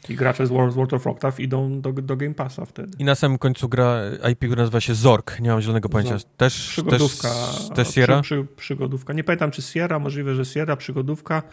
I 0.10 0.16
gracze 0.16 0.48
z 0.48 0.50
World, 0.50 0.74
World 0.76 0.94
of 0.94 1.04
Warcraft 1.04 1.40
idą 1.40 1.82
do, 1.82 1.92
do 1.94 2.16
Game 2.18 2.34
Passa 2.34 2.66
wtedy. 2.66 2.98
I 3.00 3.04
na 3.04 3.16
samym 3.16 3.38
końcu 3.38 3.70
gra 3.70 4.02
IP, 4.32 4.40
która 4.40 4.56
nazywa 4.62 4.82
się 4.82 4.94
Zork. 4.96 5.40
Nie 5.40 5.50
mam 5.50 5.62
zielonego 5.62 5.90
pojęcia. 5.90 6.18
Zork. 6.18 6.30
Też, 6.38 6.68
Przygodówka. 6.70 7.30
też, 7.30 7.70
też 7.76 7.88
Sierra? 7.96 8.22
Przy, 8.22 8.44
przy, 8.44 8.56
przygodówka. 8.56 9.14
Nie 9.14 9.24
pamiętam, 9.24 9.52
czy 9.52 9.62
Sierra, 9.62 10.00
możliwe, 10.00 10.36
że 10.36 10.46
Sierra, 10.46 10.76
przygodówka. 10.76 11.44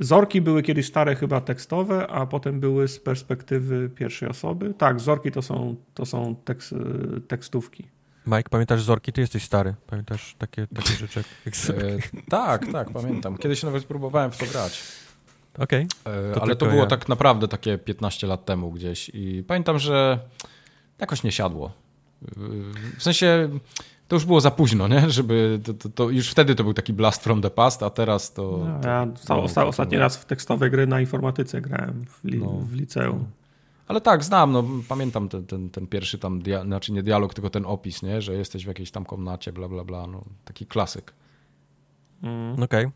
Zorki 0.00 0.40
były 0.40 0.62
kiedyś 0.62 0.86
stare 0.86 1.14
chyba 1.16 1.40
tekstowe, 1.40 2.06
a 2.06 2.26
potem 2.26 2.60
były 2.60 2.88
z 2.88 2.98
perspektywy 3.00 3.90
pierwszej 3.94 4.28
osoby. 4.28 4.74
Tak, 4.78 5.00
Zorki 5.00 5.30
to 5.32 5.42
są, 5.42 5.76
to 5.94 6.06
są 6.06 6.36
tekst, 6.44 6.74
tekstówki. 7.28 7.88
Mike, 8.26 8.48
pamiętasz 8.50 8.82
Zorki? 8.82 9.12
Ty 9.12 9.20
jesteś 9.20 9.44
stary. 9.44 9.74
Pamiętasz 9.86 10.34
takie, 10.38 10.66
takie 10.66 10.92
rzeczy? 11.06 11.24
jak? 11.46 11.54
E, 11.70 11.98
tak, 12.30 12.72
tak, 12.72 12.90
pamiętam. 12.90 13.38
Kiedyś 13.38 13.62
nawet 13.62 13.84
próbowałem 13.84 14.30
w 14.30 14.36
to 14.38 14.46
grać. 14.46 14.82
Okej. 15.58 15.86
E, 16.04 16.32
To 16.34 16.42
ale 16.42 16.56
to 16.56 16.66
było 16.66 16.80
ja. 16.82 16.86
tak 16.86 17.08
naprawdę 17.08 17.48
takie 17.48 17.78
15 17.78 18.26
lat 18.26 18.44
temu 18.44 18.70
gdzieś 18.70 19.10
i 19.14 19.44
pamiętam, 19.46 19.78
że 19.78 20.18
jakoś 20.98 21.22
nie 21.22 21.32
siadło. 21.32 21.72
W 22.98 23.02
sensie 23.02 23.48
to 24.08 24.16
już 24.16 24.24
było 24.24 24.40
za 24.40 24.50
późno, 24.50 24.88
nie? 24.88 25.10
Żeby 25.10 25.60
to, 25.64 25.74
to, 25.74 25.88
to 25.88 26.10
już 26.10 26.30
wtedy 26.30 26.54
to 26.54 26.64
był 26.64 26.74
taki 26.74 26.92
blast 26.92 27.24
from 27.24 27.42
the 27.42 27.50
past, 27.50 27.82
a 27.82 27.90
teraz 27.90 28.32
to. 28.32 28.42
No, 28.68 28.80
to 28.80 28.88
ja 28.88 29.06
ca- 29.14 29.36
osta- 29.36 29.66
ostatni 29.66 29.98
raz 29.98 30.16
w 30.16 30.24
tekstowe 30.24 30.70
gry 30.70 30.86
na 30.86 31.00
informatyce 31.00 31.60
grałem 31.60 32.04
w, 32.06 32.24
li- 32.24 32.38
No. 32.38 32.50
w 32.50 32.72
liceum. 32.72 33.26
Ale 33.88 34.00
tak, 34.00 34.24
znam, 34.24 34.52
no 34.52 34.64
pamiętam 34.88 35.28
ten, 35.28 35.46
ten, 35.46 35.70
ten 35.70 35.86
pierwszy 35.86 36.18
tam, 36.18 36.42
dia- 36.42 36.64
znaczy 36.64 36.92
nie 36.92 37.02
dialog, 37.02 37.34
tylko 37.34 37.50
ten 37.50 37.66
opis, 37.66 38.02
nie? 38.02 38.22
Że 38.22 38.34
jesteś 38.34 38.64
w 38.64 38.68
jakiejś 38.68 38.90
tam 38.90 39.04
komnacie, 39.04 39.52
bla, 39.52 39.68
bla, 39.68 39.84
bla, 39.84 40.06
no 40.06 40.24
taki 40.44 40.66
klasyk. 40.66 41.12
Mm. 42.22 42.62
Okej. 42.62 42.86
Okay. 42.86 42.92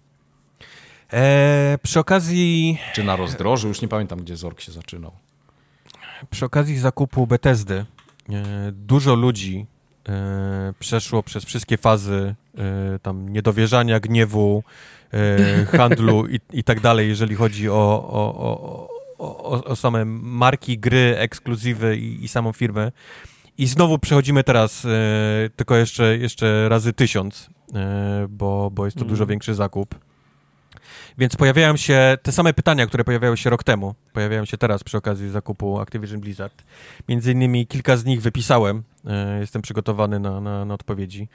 E, 1.12 1.78
przy 1.82 2.00
okazji... 2.00 2.78
Czy 2.94 3.04
na 3.04 3.16
rozdrożu, 3.16 3.68
już 3.68 3.82
nie 3.82 3.88
pamiętam, 3.88 4.20
gdzie 4.20 4.36
Zork 4.36 4.60
się 4.60 4.72
zaczynał. 4.72 5.12
Przy 6.30 6.44
okazji 6.44 6.78
zakupu 6.78 7.26
Bethesdy 7.26 7.86
e, 8.30 8.72
dużo 8.72 9.14
ludzi 9.14 9.66
przeszło 10.78 11.22
przez 11.22 11.44
wszystkie 11.44 11.76
fazy 11.76 12.34
e, 12.58 12.98
tam 12.98 13.28
niedowierzania, 13.28 14.00
gniewu, 14.00 14.62
e, 15.12 15.64
handlu 15.78 16.26
i, 16.26 16.40
i 16.52 16.64
tak 16.64 16.80
dalej, 16.80 17.08
jeżeli 17.08 17.34
chodzi 17.34 17.68
o, 17.68 17.74
o, 17.74 18.88
o, 19.18 19.64
o, 19.64 19.76
same 19.76 20.04
marki, 20.04 20.78
gry, 20.78 21.16
ekskluzywy 21.18 21.96
i, 21.96 22.24
i 22.24 22.28
samą 22.28 22.52
firmę. 22.52 22.92
I 23.58 23.66
znowu 23.66 23.98
przechodzimy 23.98 24.44
teraz 24.44 24.84
e, 24.84 24.88
tylko 25.56 25.76
jeszcze, 25.76 26.16
jeszcze 26.18 26.68
razy 26.68 26.92
tysiąc, 26.92 27.50
e, 27.74 28.26
bo, 28.28 28.70
bo 28.70 28.84
jest 28.84 28.96
to 28.96 29.02
mm. 29.02 29.08
dużo 29.08 29.26
większy 29.26 29.54
zakup. 29.54 29.94
Więc 31.18 31.36
pojawiają 31.36 31.76
się 31.76 32.18
te 32.22 32.32
same 32.32 32.54
pytania, 32.54 32.86
które 32.86 33.04
pojawiały 33.04 33.36
się 33.36 33.50
rok 33.50 33.64
temu, 33.64 33.94
pojawiają 34.12 34.44
się 34.44 34.56
teraz 34.56 34.84
przy 34.84 34.96
okazji 34.96 35.30
zakupu 35.30 35.80
Activision 35.80 36.20
Blizzard. 36.20 36.64
Między 37.08 37.32
innymi 37.32 37.66
kilka 37.66 37.96
z 37.96 38.04
nich 38.04 38.22
wypisałem, 38.22 38.78
e, 38.78 38.82
jestem 39.40 39.62
przygotowany 39.62 40.20
na, 40.20 40.40
na, 40.40 40.64
na 40.64 40.74
odpowiedzi. 40.74 41.28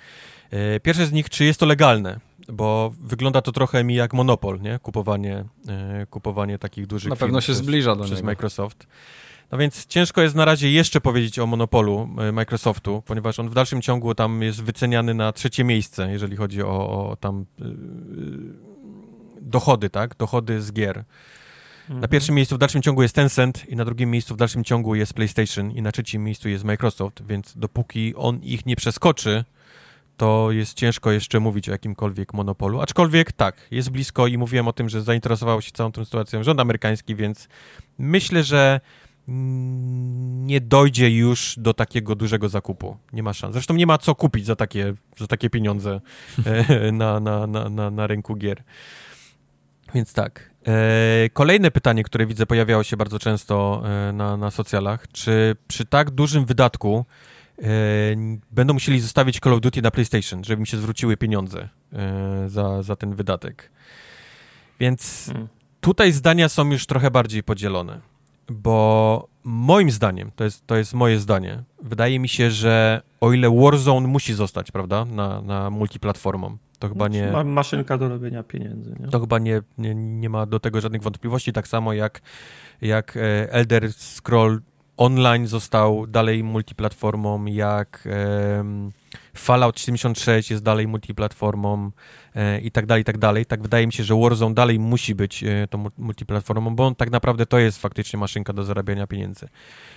E, 0.51 0.79
pierwsze 0.79 1.05
z 1.05 1.11
nich, 1.11 1.29
czy 1.29 1.45
jest 1.45 1.59
to 1.59 1.65
legalne? 1.65 2.19
Bo 2.53 2.93
wygląda 2.99 3.41
to 3.41 3.51
trochę 3.51 3.83
mi 3.83 3.95
jak 3.95 4.13
monopol, 4.13 4.61
nie? 4.61 4.79
Kupowanie, 4.79 5.45
e, 5.67 6.05
kupowanie 6.05 6.59
takich 6.59 6.87
dużych 6.87 7.09
Na 7.09 7.15
pewno 7.15 7.41
się 7.41 7.45
przez, 7.45 7.57
zbliża 7.57 7.95
do 7.95 8.03
przez 8.03 8.17
niego. 8.17 8.25
Microsoft. 8.25 8.87
No 9.51 9.57
więc 9.57 9.85
ciężko 9.85 10.21
jest 10.21 10.35
na 10.35 10.45
razie 10.45 10.71
jeszcze 10.71 11.01
powiedzieć 11.01 11.39
o 11.39 11.47
monopolu 11.47 12.09
Microsoftu, 12.33 13.03
ponieważ 13.05 13.39
on 13.39 13.49
w 13.49 13.53
dalszym 13.53 13.81
ciągu 13.81 14.15
tam 14.15 14.41
jest 14.41 14.63
wyceniany 14.63 15.13
na 15.13 15.33
trzecie 15.33 15.63
miejsce, 15.63 16.11
jeżeli 16.11 16.35
chodzi 16.35 16.63
o, 16.63 17.09
o 17.09 17.15
tam 17.15 17.45
dochody, 19.41 19.89
tak? 19.89 20.15
Dochody 20.15 20.61
z 20.61 20.71
gier. 20.73 21.03
Mhm. 21.87 22.01
Na 22.01 22.07
pierwszym 22.07 22.35
miejscu 22.35 22.55
w 22.55 22.57
dalszym 22.57 22.81
ciągu 22.81 23.01
jest 23.01 23.15
Tencent 23.15 23.69
i 23.69 23.75
na 23.75 23.85
drugim 23.85 24.11
miejscu 24.11 24.33
w 24.33 24.37
dalszym 24.37 24.63
ciągu 24.63 24.95
jest 24.95 25.13
PlayStation 25.13 25.71
i 25.71 25.81
na 25.81 25.91
trzecim 25.91 26.23
miejscu 26.23 26.49
jest 26.49 26.63
Microsoft, 26.63 27.27
więc 27.27 27.57
dopóki 27.57 28.15
on 28.15 28.39
ich 28.43 28.65
nie 28.65 28.75
przeskoczy, 28.75 29.43
to 30.17 30.51
jest 30.51 30.73
ciężko 30.73 31.11
jeszcze 31.11 31.39
mówić 31.39 31.69
o 31.69 31.71
jakimkolwiek 31.71 32.33
monopolu. 32.33 32.81
Aczkolwiek 32.81 33.31
tak, 33.31 33.55
jest 33.71 33.89
blisko 33.89 34.27
i 34.27 34.37
mówiłem 34.37 34.67
o 34.67 34.73
tym, 34.73 34.89
że 34.89 35.01
zainteresował 35.01 35.61
się 35.61 35.71
całą 35.71 35.91
tą 35.91 36.05
sytuacją 36.05 36.43
rząd 36.43 36.59
amerykański, 36.59 37.15
więc 37.15 37.47
myślę, 37.97 38.43
że 38.43 38.79
nie 39.27 40.61
dojdzie 40.61 41.09
już 41.09 41.55
do 41.57 41.73
takiego 41.73 42.15
dużego 42.15 42.49
zakupu. 42.49 42.97
Nie 43.13 43.23
ma 43.23 43.33
szans. 43.33 43.53
Zresztą 43.53 43.73
nie 43.73 43.87
ma 43.87 43.97
co 43.97 44.15
kupić 44.15 44.45
za 44.45 44.55
takie, 44.55 44.93
za 45.17 45.27
takie 45.27 45.49
pieniądze 45.49 46.01
e, 46.45 46.91
na, 46.91 47.19
na, 47.19 47.47
na, 47.47 47.69
na, 47.69 47.91
na 47.91 48.07
rynku 48.07 48.35
gier. 48.35 48.63
Więc 49.93 50.13
tak. 50.13 50.51
E, 50.67 51.29
kolejne 51.33 51.71
pytanie, 51.71 52.03
które 52.03 52.25
widzę 52.25 52.45
pojawiało 52.45 52.83
się 52.83 52.97
bardzo 52.97 53.19
często 53.19 53.83
e, 53.85 54.13
na, 54.13 54.37
na 54.37 54.51
socjalach. 54.51 55.07
Czy 55.11 55.55
przy 55.67 55.85
tak 55.85 56.11
dużym 56.11 56.45
wydatku 56.45 57.05
e, 57.57 57.63
będą 58.51 58.73
musieli 58.73 58.99
zostawić 58.99 59.39
Call 59.39 59.53
of 59.53 59.61
Duty 59.61 59.81
na 59.81 59.91
PlayStation, 59.91 60.43
żeby 60.43 60.59
mi 60.61 60.67
się 60.67 60.77
zwróciły 60.77 61.17
pieniądze 61.17 61.69
za, 62.47 62.83
za 62.83 62.95
ten 62.95 63.15
wydatek? 63.15 63.71
Więc 64.79 65.25
hmm. 65.25 65.47
tutaj 65.81 66.11
zdania 66.11 66.49
są 66.49 66.71
już 66.71 66.85
trochę 66.85 67.11
bardziej 67.11 67.43
podzielone, 67.43 67.99
bo 68.49 69.27
moim 69.43 69.91
zdaniem, 69.91 70.31
to 70.35 70.43
jest, 70.43 70.67
to 70.67 70.75
jest 70.75 70.93
moje 70.93 71.19
zdanie, 71.19 71.63
wydaje 71.83 72.19
mi 72.19 72.29
się, 72.29 72.51
że 72.51 73.01
o 73.21 73.33
ile 73.33 73.49
Warzone 73.49 74.07
musi 74.07 74.33
zostać, 74.33 74.71
prawda, 74.71 75.05
na, 75.05 75.41
na 75.41 75.69
multiplatformą, 75.69 76.57
to 76.79 76.89
chyba 76.89 77.07
nie. 77.07 77.31
Ma 77.31 77.43
maszynka 77.43 77.97
do 77.97 78.09
robienia 78.09 78.43
pieniędzy. 78.43 78.95
Nie? 78.99 79.07
To 79.07 79.19
chyba 79.19 79.39
nie, 79.39 79.61
nie, 79.77 79.95
nie 79.95 80.29
ma 80.29 80.45
do 80.45 80.59
tego 80.59 80.81
żadnych 80.81 81.01
wątpliwości. 81.01 81.53
Tak 81.53 81.67
samo 81.67 81.93
jak, 81.93 82.21
jak 82.81 83.17
e, 83.17 83.51
Elder 83.51 83.93
Scroll 83.93 84.61
Online 84.97 85.47
został 85.47 86.07
dalej 86.07 86.43
multiplatformą, 86.43 87.45
jak 87.45 88.07
Fallout 89.37 89.79
76 89.79 90.51
jest 90.51 90.63
dalej 90.63 90.87
multiplatformą 90.87 91.91
e, 92.35 92.59
i 92.59 92.71
tak 92.71 92.85
dalej, 92.85 93.01
i 93.01 93.05
tak 93.05 93.17
dalej. 93.17 93.45
Tak 93.45 93.61
wydaje 93.61 93.87
mi 93.87 93.93
się, 93.93 94.03
że 94.03 94.15
Warzone 94.15 94.55
dalej 94.55 94.79
musi 94.79 95.15
być 95.15 95.43
e, 95.43 95.67
tą 95.69 95.85
multiplatformą, 95.97 96.75
bo 96.75 96.87
on 96.87 96.95
tak 96.95 97.11
naprawdę 97.11 97.45
to 97.45 97.59
jest 97.59 97.81
faktycznie 97.81 98.19
maszynka 98.19 98.53
do 98.53 98.63
zarabiania 98.63 99.07
pieniędzy. 99.07 99.47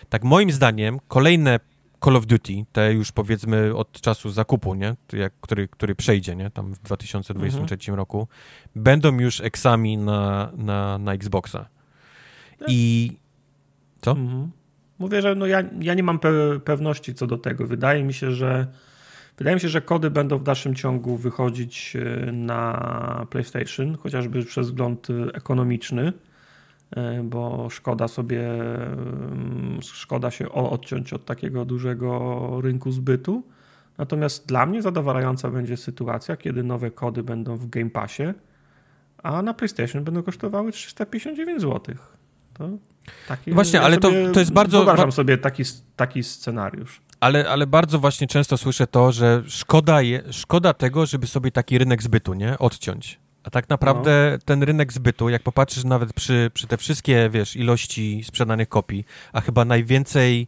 Tak 0.08 0.24
moim 0.24 0.50
zdaniem 0.50 0.98
kolejne 1.08 1.60
Call 2.04 2.16
of 2.16 2.26
Duty, 2.26 2.64
te 2.72 2.92
już 2.92 3.12
powiedzmy 3.12 3.76
od 3.76 4.00
czasu 4.00 4.30
zakupu, 4.30 4.74
nie? 4.74 4.96
Jak, 5.12 5.32
który, 5.40 5.68
który 5.68 5.94
przejdzie, 5.94 6.36
nie? 6.36 6.50
Tam 6.50 6.74
w 6.74 6.78
2023 6.78 7.74
mhm. 7.74 7.96
roku, 7.96 8.28
będą 8.76 9.18
już 9.18 9.40
eksami 9.40 9.98
na, 9.98 10.52
na, 10.56 10.98
na 10.98 11.12
Xboxa. 11.12 11.68
Tak. 12.58 12.68
I 12.70 13.12
co? 14.00 14.10
Mhm. 14.10 14.50
Mówię, 14.98 15.22
że 15.22 15.34
no 15.34 15.46
ja, 15.46 15.62
ja 15.80 15.94
nie 15.94 16.02
mam 16.02 16.18
pe 16.18 16.60
pewności 16.64 17.14
co 17.14 17.26
do 17.26 17.38
tego. 17.38 17.66
Wydaje 17.66 18.04
mi 18.04 18.14
się, 18.14 18.32
że 18.32 18.66
wydaje 19.38 19.54
mi 19.54 19.60
się, 19.60 19.68
że 19.68 19.80
kody 19.80 20.10
będą 20.10 20.38
w 20.38 20.42
dalszym 20.42 20.74
ciągu 20.74 21.16
wychodzić 21.16 21.96
e, 21.96 22.32
na 22.32 23.26
PlayStation, 23.30 23.96
chociażby 23.96 24.44
przez 24.44 24.66
wzgląd 24.66 25.08
ekonomiczny. 25.34 26.12
E, 26.96 27.22
bo 27.22 27.68
szkoda 27.70 28.08
sobie, 28.08 28.52
mm, 28.52 29.78
szkoda 29.82 30.30
się 30.30 30.52
odciąć 30.52 31.12
od 31.12 31.24
takiego 31.24 31.64
dużego 31.64 32.60
rynku 32.60 32.92
zbytu. 32.92 33.42
Natomiast 33.98 34.46
dla 34.46 34.66
mnie 34.66 34.82
zadowalająca 34.82 35.50
będzie 35.50 35.76
sytuacja, 35.76 36.36
kiedy 36.36 36.62
nowe 36.62 36.90
kody 36.90 37.22
będą 37.22 37.56
w 37.56 37.66
Game 37.66 37.90
Passie, 37.90 38.24
a 39.22 39.42
na 39.42 39.54
PlayStation 39.54 40.04
będą 40.04 40.22
kosztowały 40.22 40.72
359 40.72 41.62
zł. 41.62 41.94
To 42.54 42.68
taki, 43.28 43.52
właśnie, 43.52 43.78
ja 43.78 43.84
ale 43.84 43.98
to, 43.98 44.10
to 44.32 44.40
jest 44.40 44.52
bardzo. 44.52 44.76
Wyobrażam 44.78 45.12
sobie 45.12 45.38
taki, 45.38 45.62
taki 45.96 46.24
scenariusz. 46.24 47.00
Ale, 47.20 47.48
ale 47.50 47.66
bardzo 47.66 47.98
właśnie 47.98 48.26
często 48.26 48.58
słyszę 48.58 48.86
to, 48.86 49.12
że 49.12 49.42
szkoda, 49.46 50.02
je, 50.02 50.22
szkoda 50.30 50.74
tego, 50.74 51.06
żeby 51.06 51.26
sobie 51.26 51.50
taki 51.50 51.78
rynek 51.78 52.02
zbytu 52.02 52.34
nie 52.34 52.58
odciąć. 52.58 53.20
A 53.42 53.50
tak 53.50 53.68
naprawdę 53.68 54.30
no. 54.32 54.38
ten 54.44 54.62
rynek 54.62 54.92
zbytu, 54.92 55.28
jak 55.28 55.42
popatrzysz 55.42 55.84
nawet 55.84 56.12
przy, 56.12 56.50
przy 56.54 56.66
te 56.66 56.76
wszystkie, 56.76 57.30
wiesz, 57.30 57.56
ilości 57.56 58.24
sprzedanych 58.24 58.68
kopii, 58.68 59.04
a 59.32 59.40
chyba 59.40 59.64
najwięcej 59.64 60.46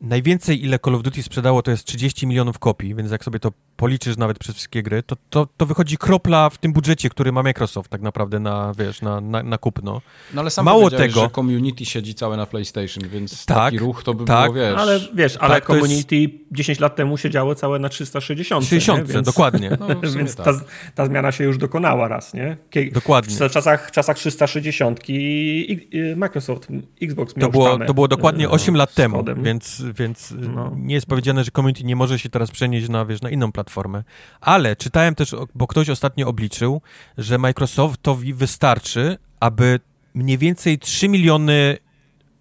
najwięcej, 0.00 0.64
ile 0.64 0.78
Call 0.78 0.94
of 0.94 1.02
Duty 1.02 1.22
sprzedało, 1.22 1.62
to 1.62 1.70
jest 1.70 1.84
30 1.84 2.26
milionów 2.26 2.58
kopii, 2.58 2.94
więc 2.94 3.10
jak 3.10 3.24
sobie 3.24 3.38
to 3.38 3.52
policzysz 3.76 4.16
nawet 4.16 4.38
przez 4.38 4.54
wszystkie 4.54 4.82
gry, 4.82 5.02
to, 5.02 5.16
to, 5.30 5.48
to 5.56 5.66
wychodzi 5.66 5.96
kropla 5.98 6.50
w 6.50 6.58
tym 6.58 6.72
budżecie, 6.72 7.10
który 7.10 7.32
ma 7.32 7.42
Microsoft 7.42 7.90
tak 7.90 8.00
naprawdę 8.00 8.40
na, 8.40 8.72
wiesz, 8.78 9.02
na, 9.02 9.20
na, 9.20 9.42
na 9.42 9.58
kupno. 9.58 10.00
No 10.34 10.40
ale 10.40 10.50
sam 10.50 10.64
Mało 10.64 10.90
tego, 10.90 11.20
że 11.20 11.30
community 11.30 11.84
siedzi 11.84 12.14
całe 12.14 12.36
na 12.36 12.46
PlayStation, 12.46 13.08
więc 13.08 13.46
tak, 13.46 13.56
taki 13.56 13.78
ruch 13.78 14.02
to 14.02 14.14
by 14.14 14.24
tak, 14.24 14.52
było, 14.52 14.64
wiesz... 14.64 14.74
Ale 14.78 15.00
wiesz, 15.14 15.36
ale 15.36 15.54
tak, 15.54 15.66
community 15.66 16.16
jest... 16.16 16.34
10 16.52 16.80
lat 16.80 16.96
temu 16.96 17.16
siedziało 17.16 17.54
całe 17.54 17.78
na 17.78 17.88
360. 17.88 18.64
60, 18.64 19.08
więc, 19.08 19.26
dokładnie. 19.26 19.76
No, 19.80 19.86
więc 20.16 20.36
tak. 20.36 20.46
ta, 20.46 20.52
ta, 20.94 21.06
zmiana 21.06 21.32
się 21.32 21.44
już 21.44 21.58
dokonała 21.58 22.08
raz, 22.08 22.34
nie? 22.34 22.56
dokładnie. 22.92 23.48
W 23.48 23.52
czasach, 23.52 23.90
czasach 23.90 24.16
360 24.16 25.00
i, 25.08 25.88
i 25.92 26.16
Microsoft, 26.16 26.68
Xbox 27.02 27.36
miał 27.36 27.48
to 27.48 27.52
było, 27.52 27.78
to 27.78 27.94
było 27.94 28.08
dokładnie 28.08 28.50
8 28.50 28.76
lat 28.76 28.94
temu, 28.94 29.24
więc, 29.42 29.82
więc 29.98 30.34
no. 30.38 30.72
nie 30.76 30.94
jest 30.94 31.06
powiedziane, 31.06 31.44
że 31.44 31.50
community 31.50 31.84
nie 31.84 31.96
może 31.96 32.18
się 32.18 32.28
teraz 32.28 32.50
przenieść 32.50 32.88
na, 32.88 33.06
wiesz, 33.06 33.22
na 33.22 33.30
inną 33.30 33.52
platformę 33.52 33.63
platformę. 33.64 34.04
Ale 34.40 34.76
czytałem 34.76 35.14
też, 35.14 35.34
bo 35.54 35.66
ktoś 35.66 35.90
ostatnio 35.90 36.28
obliczył, 36.28 36.80
że 37.18 37.38
Microsoftowi 37.38 38.34
wystarczy, 38.34 39.18
aby 39.40 39.80
mniej 40.14 40.38
więcej 40.38 40.78
3 40.78 41.08
miliony 41.08 41.78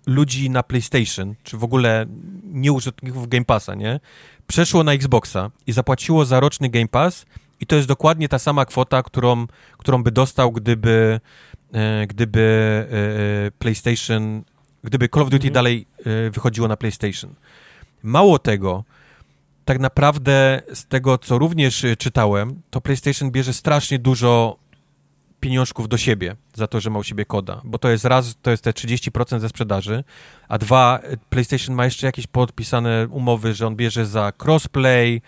ludzi 0.05 0.49
na 0.49 0.63
PlayStation, 0.63 1.35
czy 1.43 1.57
w 1.57 1.63
ogóle 1.63 2.05
nie 2.43 2.71
użytkowników 2.71 3.27
Game 3.27 3.45
Passa, 3.45 3.75
nie? 3.75 3.99
Przeszło 4.47 4.83
na 4.83 4.93
Xboxa 4.93 5.51
i 5.67 5.71
zapłaciło 5.71 6.25
za 6.25 6.39
roczny 6.39 6.69
Game 6.69 6.87
Pass 6.87 7.25
i 7.59 7.65
to 7.65 7.75
jest 7.75 7.87
dokładnie 7.87 8.29
ta 8.29 8.39
sama 8.39 8.65
kwota, 8.65 9.03
którą, 9.03 9.47
którą 9.77 10.03
by 10.03 10.11
dostał, 10.11 10.51
gdyby, 10.51 11.19
e, 11.73 12.07
gdyby 12.07 12.41
e, 12.91 13.47
e 13.47 13.51
PlayStation, 13.51 14.43
gdyby 14.83 15.09
Call 15.09 15.23
of 15.23 15.29
Duty 15.29 15.47
mhm. 15.47 15.53
dalej 15.53 15.85
e, 16.05 16.29
wychodziło 16.29 16.67
na 16.67 16.77
PlayStation. 16.77 17.33
Mało 18.03 18.39
tego, 18.39 18.83
tak 19.65 19.79
naprawdę 19.79 20.61
z 20.73 20.85
tego, 20.85 21.17
co 21.17 21.37
również 21.37 21.83
y, 21.83 21.97
czytałem, 21.97 22.61
to 22.69 22.81
PlayStation 22.81 23.31
bierze 23.31 23.53
strasznie 23.53 23.99
dużo 23.99 24.57
pieniążków 25.39 25.89
do 25.89 25.97
siebie 25.97 26.35
za 26.53 26.67
to, 26.67 26.79
że 26.79 26.89
ma 26.89 26.99
u 26.99 27.03
siebie 27.03 27.25
koda, 27.25 27.61
bo 27.63 27.77
to 27.77 27.89
jest 27.89 28.05
raz, 28.05 28.35
to 28.41 28.51
jest 28.51 28.63
te 28.63 28.71
30% 28.71 29.39
ze 29.39 29.49
sprzedaży, 29.49 30.03
a 30.47 30.57
dwa, 30.57 30.99
y, 31.13 31.17
PlayStation 31.29 31.75
ma 31.75 31.85
jeszcze 31.85 32.07
jakieś 32.07 32.27
podpisane 32.27 33.07
umowy, 33.09 33.53
że 33.53 33.67
on 33.67 33.75
bierze 33.75 34.05
za 34.05 34.33
crossplay, 34.43 35.21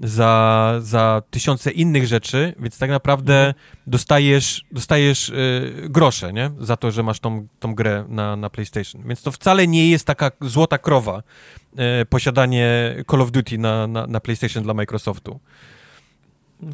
za, 0.00 0.74
za 0.80 1.22
tysiące 1.30 1.70
innych 1.70 2.06
rzeczy, 2.06 2.54
więc 2.58 2.78
tak 2.78 2.90
naprawdę 2.90 3.54
dostajesz, 3.86 4.64
dostajesz 4.72 5.28
y, 5.28 5.86
grosze, 5.88 6.32
nie? 6.32 6.50
Za 6.60 6.76
to, 6.76 6.90
że 6.90 7.02
masz 7.02 7.20
tą, 7.20 7.46
tą 7.60 7.74
grę 7.74 8.04
na, 8.08 8.36
na 8.36 8.50
PlayStation. 8.50 9.02
Więc 9.06 9.22
to 9.22 9.32
wcale 9.32 9.66
nie 9.66 9.90
jest 9.90 10.04
taka 10.04 10.30
złota 10.40 10.78
krowa 10.78 11.22
y, 12.02 12.06
posiadanie 12.06 12.94
Call 13.10 13.22
of 13.22 13.30
Duty 13.30 13.58
na, 13.58 13.86
na, 13.86 14.06
na 14.06 14.20
PlayStation 14.20 14.62
dla 14.62 14.74
Microsoftu. 14.74 15.40
Okej. 16.62 16.72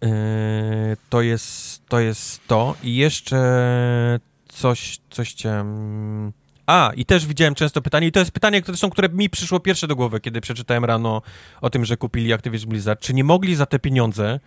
Okay. 0.00 0.96
to, 1.10 1.22
jest, 1.22 1.82
to 1.88 2.00
jest 2.00 2.46
to. 2.46 2.74
I 2.82 2.96
jeszcze 2.96 3.40
coś, 4.48 4.98
coś 5.10 5.30
chciałem... 5.30 6.32
A, 6.66 6.92
i 6.96 7.04
też 7.04 7.26
widziałem 7.26 7.54
często 7.54 7.82
pytanie, 7.82 8.06
i 8.06 8.12
to 8.12 8.20
jest 8.20 8.32
pytanie, 8.32 8.62
które, 8.62 8.76
są, 8.76 8.90
które 8.90 9.08
mi 9.08 9.30
przyszło 9.30 9.60
pierwsze 9.60 9.86
do 9.86 9.96
głowy, 9.96 10.20
kiedy 10.20 10.40
przeczytałem 10.40 10.84
rano 10.84 11.22
o 11.60 11.70
tym, 11.70 11.84
że 11.84 11.96
kupili 11.96 12.32
Activision 12.32 12.68
Blizzard. 12.70 13.00
Czy 13.00 13.14
nie 13.14 13.24
mogli 13.24 13.54
za 13.54 13.66
te 13.66 13.78
pieniądze 13.78 14.40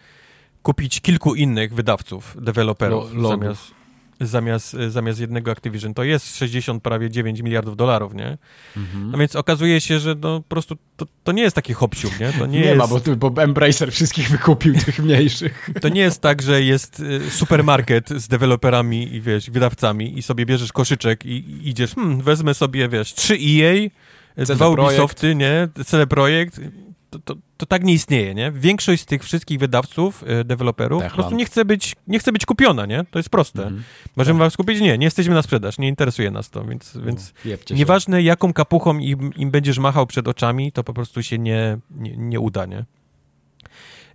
kupić 0.64 1.02
kilku 1.02 1.36
innych 1.36 1.74
wydawców, 1.74 2.38
deweloperów, 2.42 3.12
zamiast, 3.30 3.77
zamiast, 4.22 4.76
zamiast 4.90 5.20
jednego 5.20 5.52
Activision. 5.52 5.94
To 5.94 6.04
jest 6.04 6.38
60, 6.38 6.84
prawie 6.84 7.10
9 7.10 7.42
miliardów 7.42 7.78
dolarów, 7.78 8.14
nie? 8.14 8.38
Mhm. 8.78 9.12
No 9.12 9.18
więc 9.18 9.36
okazuje 9.36 9.82
się, 9.82 10.00
że 10.00 10.16
no, 10.16 10.40
po 10.40 10.50
prostu 10.50 10.78
to, 10.98 11.06
to 11.24 11.32
nie 11.32 11.44
jest 11.44 11.56
taki 11.56 11.74
hopsiuk, 11.74 12.20
nie? 12.20 12.34
To 12.34 12.46
nie, 12.46 12.60
nie 12.60 12.66
jest... 12.66 12.78
ma, 12.78 13.16
bo, 13.16 13.32
bo 13.32 13.44
Embracer 13.44 13.92
wszystkich 13.92 14.30
wykupił, 14.30 14.74
tych 14.86 15.00
mniejszych. 15.00 15.70
To 15.82 15.90
nie 15.90 16.02
jest 16.02 16.22
tak, 16.22 16.42
że 16.42 16.62
jest 16.62 17.00
y, 17.00 17.32
supermarket 17.32 18.10
z 18.10 18.28
deweloperami 18.28 19.16
i 19.16 19.22
wiesz, 19.22 19.50
wydawcami 19.50 20.18
i 20.18 20.22
sobie 20.22 20.46
bierzesz 20.46 20.72
koszyczek 20.72 21.26
i, 21.26 21.30
i 21.30 21.70
idziesz, 21.70 21.96
hmm, 21.96 22.22
wezmę 22.22 22.54
sobie, 22.54 22.90
wiesz, 22.90 23.14
trzy 23.14 23.34
EA, 23.34 23.90
CD 24.38 24.56
dwa 24.56 24.70
Ubisofty, 24.70 25.36
nie? 25.36 25.68
CD 25.86 26.08
Projekt 26.08 26.60
to, 27.10 27.20
to, 27.20 27.36
to, 27.58 27.66
tak 27.66 27.84
nie 27.84 27.94
istnieje, 27.94 28.36
nie? 28.36 28.52
Większość 28.52 29.02
z 29.02 29.06
tych 29.06 29.24
wszystkich 29.24 29.60
wydawców, 29.60 30.24
e, 30.28 30.44
deweloperów 30.44 31.04
po 31.04 31.10
prostu 31.10 31.36
nie 31.36 31.46
chce 31.46 31.66
być, 31.66 31.96
nie 32.08 32.20
chce 32.20 32.32
być 32.32 32.46
kupiona, 32.46 32.86
nie? 32.86 33.06
To 33.12 33.20
jest 33.20 33.30
proste. 33.30 33.64
Mhm. 33.64 33.84
Możemy 34.16 34.40
tak. 34.40 34.46
was 34.46 34.58
kupić? 34.58 34.82
Nie, 34.82 34.98
nie 34.98 35.06
jesteśmy 35.06 35.34
na 35.34 35.42
sprzedaż, 35.42 35.78
nie 35.78 35.88
interesuje 35.88 36.32
nas 36.32 36.50
to, 36.50 36.66
więc, 36.66 36.96
no, 36.96 37.02
więc 37.02 37.34
nieważne 37.72 38.22
jaką 38.22 38.54
kapuchą 38.54 38.98
im, 38.98 39.34
im 39.34 39.52
będziesz 39.52 39.80
machał 39.80 40.08
przed 40.08 40.28
oczami, 40.28 40.72
to 40.72 40.84
po 40.84 40.94
prostu 40.94 41.24
się 41.24 41.40
nie, 41.40 41.78
nie, 41.92 42.18
nie 42.18 42.40
uda, 42.40 42.66
nie? 42.66 42.86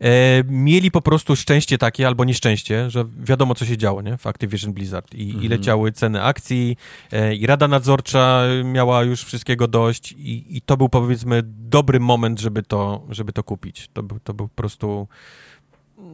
E, 0.03 0.45
mieli 0.49 0.91
po 0.91 1.01
prostu 1.01 1.37
szczęście 1.37 1.79
takie 1.79 2.07
albo 2.07 2.25
nieszczęście, 2.25 2.91
że 2.91 3.05
wiadomo, 3.19 3.55
co 3.55 3.67
się 3.67 3.77
działo 3.77 4.03
nie? 4.03 4.17
w 4.17 4.27
Activision 4.27 4.73
Blizzard 4.73 5.15
i, 5.15 5.25
mhm. 5.25 5.45
i 5.45 5.49
leciały 5.49 5.93
ceny 5.93 6.23
akcji 6.23 6.77
e, 7.13 7.35
i 7.35 7.47
Rada 7.47 7.69
Nadzorcza 7.69 8.43
miała 8.65 9.03
już 9.03 9.25
wszystkiego 9.25 9.69
dość 9.69 10.13
i, 10.13 10.57
i 10.57 10.61
to 10.61 10.77
był 10.77 10.89
powiedzmy 10.89 11.43
dobry 11.45 12.01
moment, 12.01 12.41
żeby 12.41 12.63
to, 12.63 13.07
żeby 13.09 13.33
to 13.33 13.43
kupić. 13.43 13.89
To 13.93 14.03
był, 14.03 14.21
to 14.21 14.35
był 14.35 14.49
po 14.49 14.55
prostu 14.55 15.09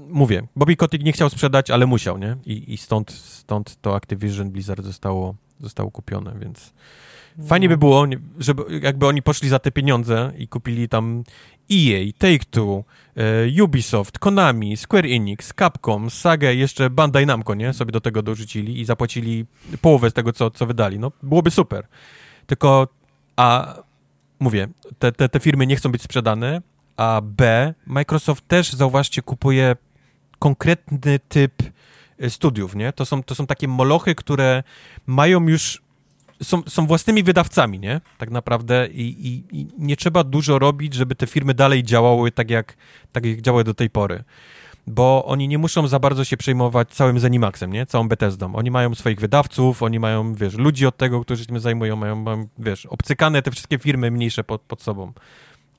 mówię, 0.09 0.47
Bobby 0.57 0.77
Kotick 0.77 1.05
nie 1.05 1.13
chciał 1.13 1.31
sprzedać, 1.31 1.71
ale 1.71 1.87
musiał, 1.87 2.19
nie? 2.19 2.37
I, 2.47 2.73
i 2.73 2.77
stąd, 2.77 3.11
stąd 3.11 3.81
to 3.81 3.97
Activision 3.97 4.51
Blizzard 4.51 4.85
zostało, 4.85 5.35
zostało 5.61 5.91
kupione, 5.91 6.35
więc 6.41 6.73
fajnie 7.47 7.69
by 7.69 7.75
no. 7.75 7.79
było, 7.79 8.07
żeby 8.39 8.81
jakby 8.83 9.07
oni 9.07 9.23
poszli 9.23 9.49
za 9.49 9.59
te 9.59 9.71
pieniądze 9.71 10.33
i 10.39 10.49
kupili 10.49 10.89
tam 10.89 11.25
EA, 11.71 12.13
Take-Two, 12.19 12.85
e, 13.17 13.63
Ubisoft, 13.65 14.19
Konami, 14.19 14.77
Square 14.77 15.07
Enix, 15.07 15.53
Capcom, 15.59 16.11
Saga 16.11 16.51
jeszcze 16.51 16.91
Bandai 16.91 17.27
Namco, 17.27 17.55
nie? 17.55 17.73
Sobie 17.73 17.93
do 17.93 18.01
tego 18.01 18.23
dorzucili 18.23 18.81
i 18.81 18.85
zapłacili 18.85 19.47
połowę 19.81 20.11
z 20.11 20.13
tego, 20.13 20.33
co, 20.33 20.51
co 20.51 20.67
wydali. 20.67 20.99
No, 20.99 21.13
byłoby 21.23 21.51
super. 21.51 21.87
Tylko, 22.47 22.89
a 23.37 23.75
mówię, 24.41 24.69
te, 24.99 25.13
te, 25.13 25.29
te 25.29 25.41
firmy 25.41 25.67
nie 25.67 25.77
chcą 25.77 25.93
być 25.93 26.03
sprzedane, 26.03 26.63
a 26.97 27.21
B, 27.25 27.75
Microsoft 27.87 28.49
też, 28.49 28.73
zauważcie, 28.73 29.23
kupuje 29.23 29.77
konkretny 30.39 31.19
typ 31.29 31.53
e, 32.19 32.31
studiów, 32.31 32.75
nie? 32.75 32.93
To 32.93 33.07
są, 33.07 33.23
to 33.23 33.35
są 33.35 33.47
takie 33.47 33.69
molochy, 33.69 34.15
które 34.15 34.63
mają 35.07 35.49
już 35.49 35.83
są, 36.43 36.63
są 36.69 36.87
własnymi 36.87 37.23
wydawcami, 37.23 37.79
nie? 37.79 38.01
Tak 38.19 38.31
naprawdę 38.31 38.89
I, 38.93 39.03
i, 39.03 39.61
i, 39.61 39.69
nie 39.79 39.97
trzeba 39.97 40.25
dużo 40.25 40.59
robić, 40.59 40.95
żeby 40.95 41.15
te 41.15 41.27
firmy 41.27 41.55
dalej 41.55 41.85
działały 41.85 42.33
tak 42.33 42.51
jak, 42.51 42.77
tak 43.13 43.27
jak 43.27 43.41
działały 43.41 43.65
do 43.65 43.75
tej 43.75 43.91
pory. 43.91 44.25
Bo 44.87 45.25
oni 45.25 45.49
nie 45.49 45.59
muszą 45.59 45.89
za 45.89 45.99
bardzo 45.99 46.25
się 46.25 46.37
przejmować 46.37 46.89
całym 46.91 47.21
Zenimaxem, 47.21 47.73
nie? 47.73 47.87
Całą 47.87 48.09
Bethesdą. 48.09 48.55
Oni 48.55 48.71
mają 48.71 48.95
swoich 48.95 49.21
wydawców, 49.21 49.83
oni 49.83 50.01
mają, 50.01 50.35
wiesz, 50.35 50.55
ludzi 50.55 50.87
od 50.87 50.97
tego, 50.97 51.21
którzy 51.21 51.43
się 51.43 51.47
tym 51.47 51.61
zajmują, 51.61 51.97
mają, 51.97 52.17
mają 52.17 52.49
wiesz, 52.59 52.87
obcykane 52.87 53.43
te 53.43 53.51
wszystkie 53.51 53.79
firmy 53.79 54.11
mniejsze 54.11 54.45
pod, 54.45 54.61
pod 54.61 54.83
sobą. 54.83 55.13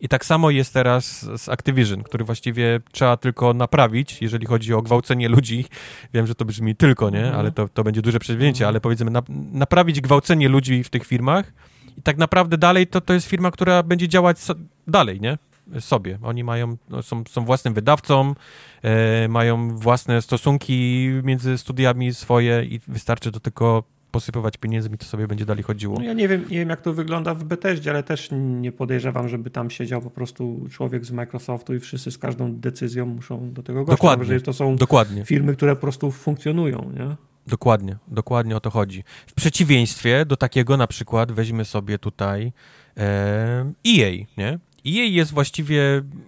I 0.02 0.10
tak 0.10 0.26
samo 0.26 0.50
jest 0.50 0.74
teraz 0.74 1.30
z 1.42 1.50
Activision, 1.50 2.04
który 2.04 2.26
właściwie 2.26 2.80
trzeba 2.92 3.18
tylko 3.18 3.54
naprawić, 3.54 4.22
jeżeli 4.22 4.46
chodzi 4.46 4.74
o 4.74 4.82
gwałcenie 4.82 5.30
ludzi. 5.30 5.66
Wiem, 6.14 6.28
że 6.28 6.36
to 6.36 6.46
brzmi 6.46 6.76
tylko, 6.76 7.10
nie? 7.10 7.20
Mhm. 7.20 7.40
Ale 7.40 7.52
to, 7.52 7.68
to 7.68 7.84
będzie 7.84 8.02
duże 8.02 8.20
przedsięwzięcie, 8.20 8.64
mhm. 8.64 8.70
ale 8.70 8.82
powiedzmy, 8.82 9.12
na, 9.12 9.22
naprawić 9.52 10.02
gwałcenie 10.02 10.50
ludzi 10.50 10.84
w 10.84 10.90
tych 10.90 11.06
firmach 11.06 11.54
i 11.98 12.02
tak 12.02 12.18
naprawdę 12.18 12.58
dalej 12.58 12.88
to, 12.88 13.02
to 13.02 13.14
jest 13.14 13.28
firma, 13.28 13.52
która 13.52 13.84
będzie 13.84 14.08
działać 14.08 14.40
so, 14.40 14.54
dalej, 14.88 15.22
nie? 15.22 15.38
Sobie. 15.80 16.18
Oni 16.24 16.44
mają, 16.44 16.78
no, 16.90 17.04
są, 17.04 17.24
są 17.30 17.46
własnym 17.46 17.74
wydawcą, 17.74 18.36
e, 18.82 19.28
mają 19.28 19.78
własne 19.78 20.22
stosunki 20.22 21.10
między 21.24 21.58
studiami 21.58 22.14
swoje 22.14 22.66
i 22.66 22.80
wystarczy 22.88 23.32
do 23.32 23.40
tylko 23.40 23.84
posypywać 24.12 24.58
pieniędzmi, 24.58 24.98
to 24.98 25.06
sobie 25.06 25.28
będzie 25.28 25.46
dalej 25.46 25.64
chodziło. 25.64 25.96
No 26.00 26.06
ja 26.06 26.14
nie 26.14 26.28
wiem, 26.28 26.42
nie 26.50 26.60
wiem, 26.60 26.70
jak 26.70 26.82
to 26.82 26.94
wygląda 26.94 27.34
w 27.34 27.44
Bethesdzie, 27.44 27.90
ale 27.90 28.04
też 28.04 28.30
nie 28.32 28.72
podejrzewam, 28.72 29.30
żeby 29.30 29.50
tam 29.50 29.70
siedział 29.70 30.02
po 30.02 30.10
prostu 30.10 30.66
człowiek 30.72 31.06
z 31.06 31.12
Microsoftu 31.12 31.76
i 31.76 31.80
wszyscy 31.80 32.12
z 32.12 32.18
każdą 32.18 32.56
decyzją 32.56 33.06
muszą 33.06 33.54
do 33.54 33.64
tego 33.64 33.86
gościa. 33.86 33.96
Dokładnie. 33.96 34.26
Że 34.26 34.42
to 34.42 34.54
są 34.54 34.76
Dokładnie. 34.76 35.26
firmy, 35.26 35.56
które 35.56 35.76
po 35.76 35.82
prostu 35.82 36.12
funkcjonują, 36.12 36.92
nie? 36.98 37.16
Dokładnie, 37.48 37.98
dokładnie 38.08 38.58
o 38.58 38.60
to 38.60 38.70
chodzi. 38.70 39.04
W 39.28 39.34
przeciwieństwie 39.34 40.26
do 40.26 40.38
takiego 40.38 40.78
na 40.78 40.88
przykład 40.88 41.32
weźmy 41.32 41.66
sobie 41.66 42.00
tutaj 42.00 42.52
e, 42.98 43.72
EA, 43.88 44.12
nie? 44.38 44.60
EA 44.88 45.06
jest 45.06 45.34
właściwie, 45.34 45.82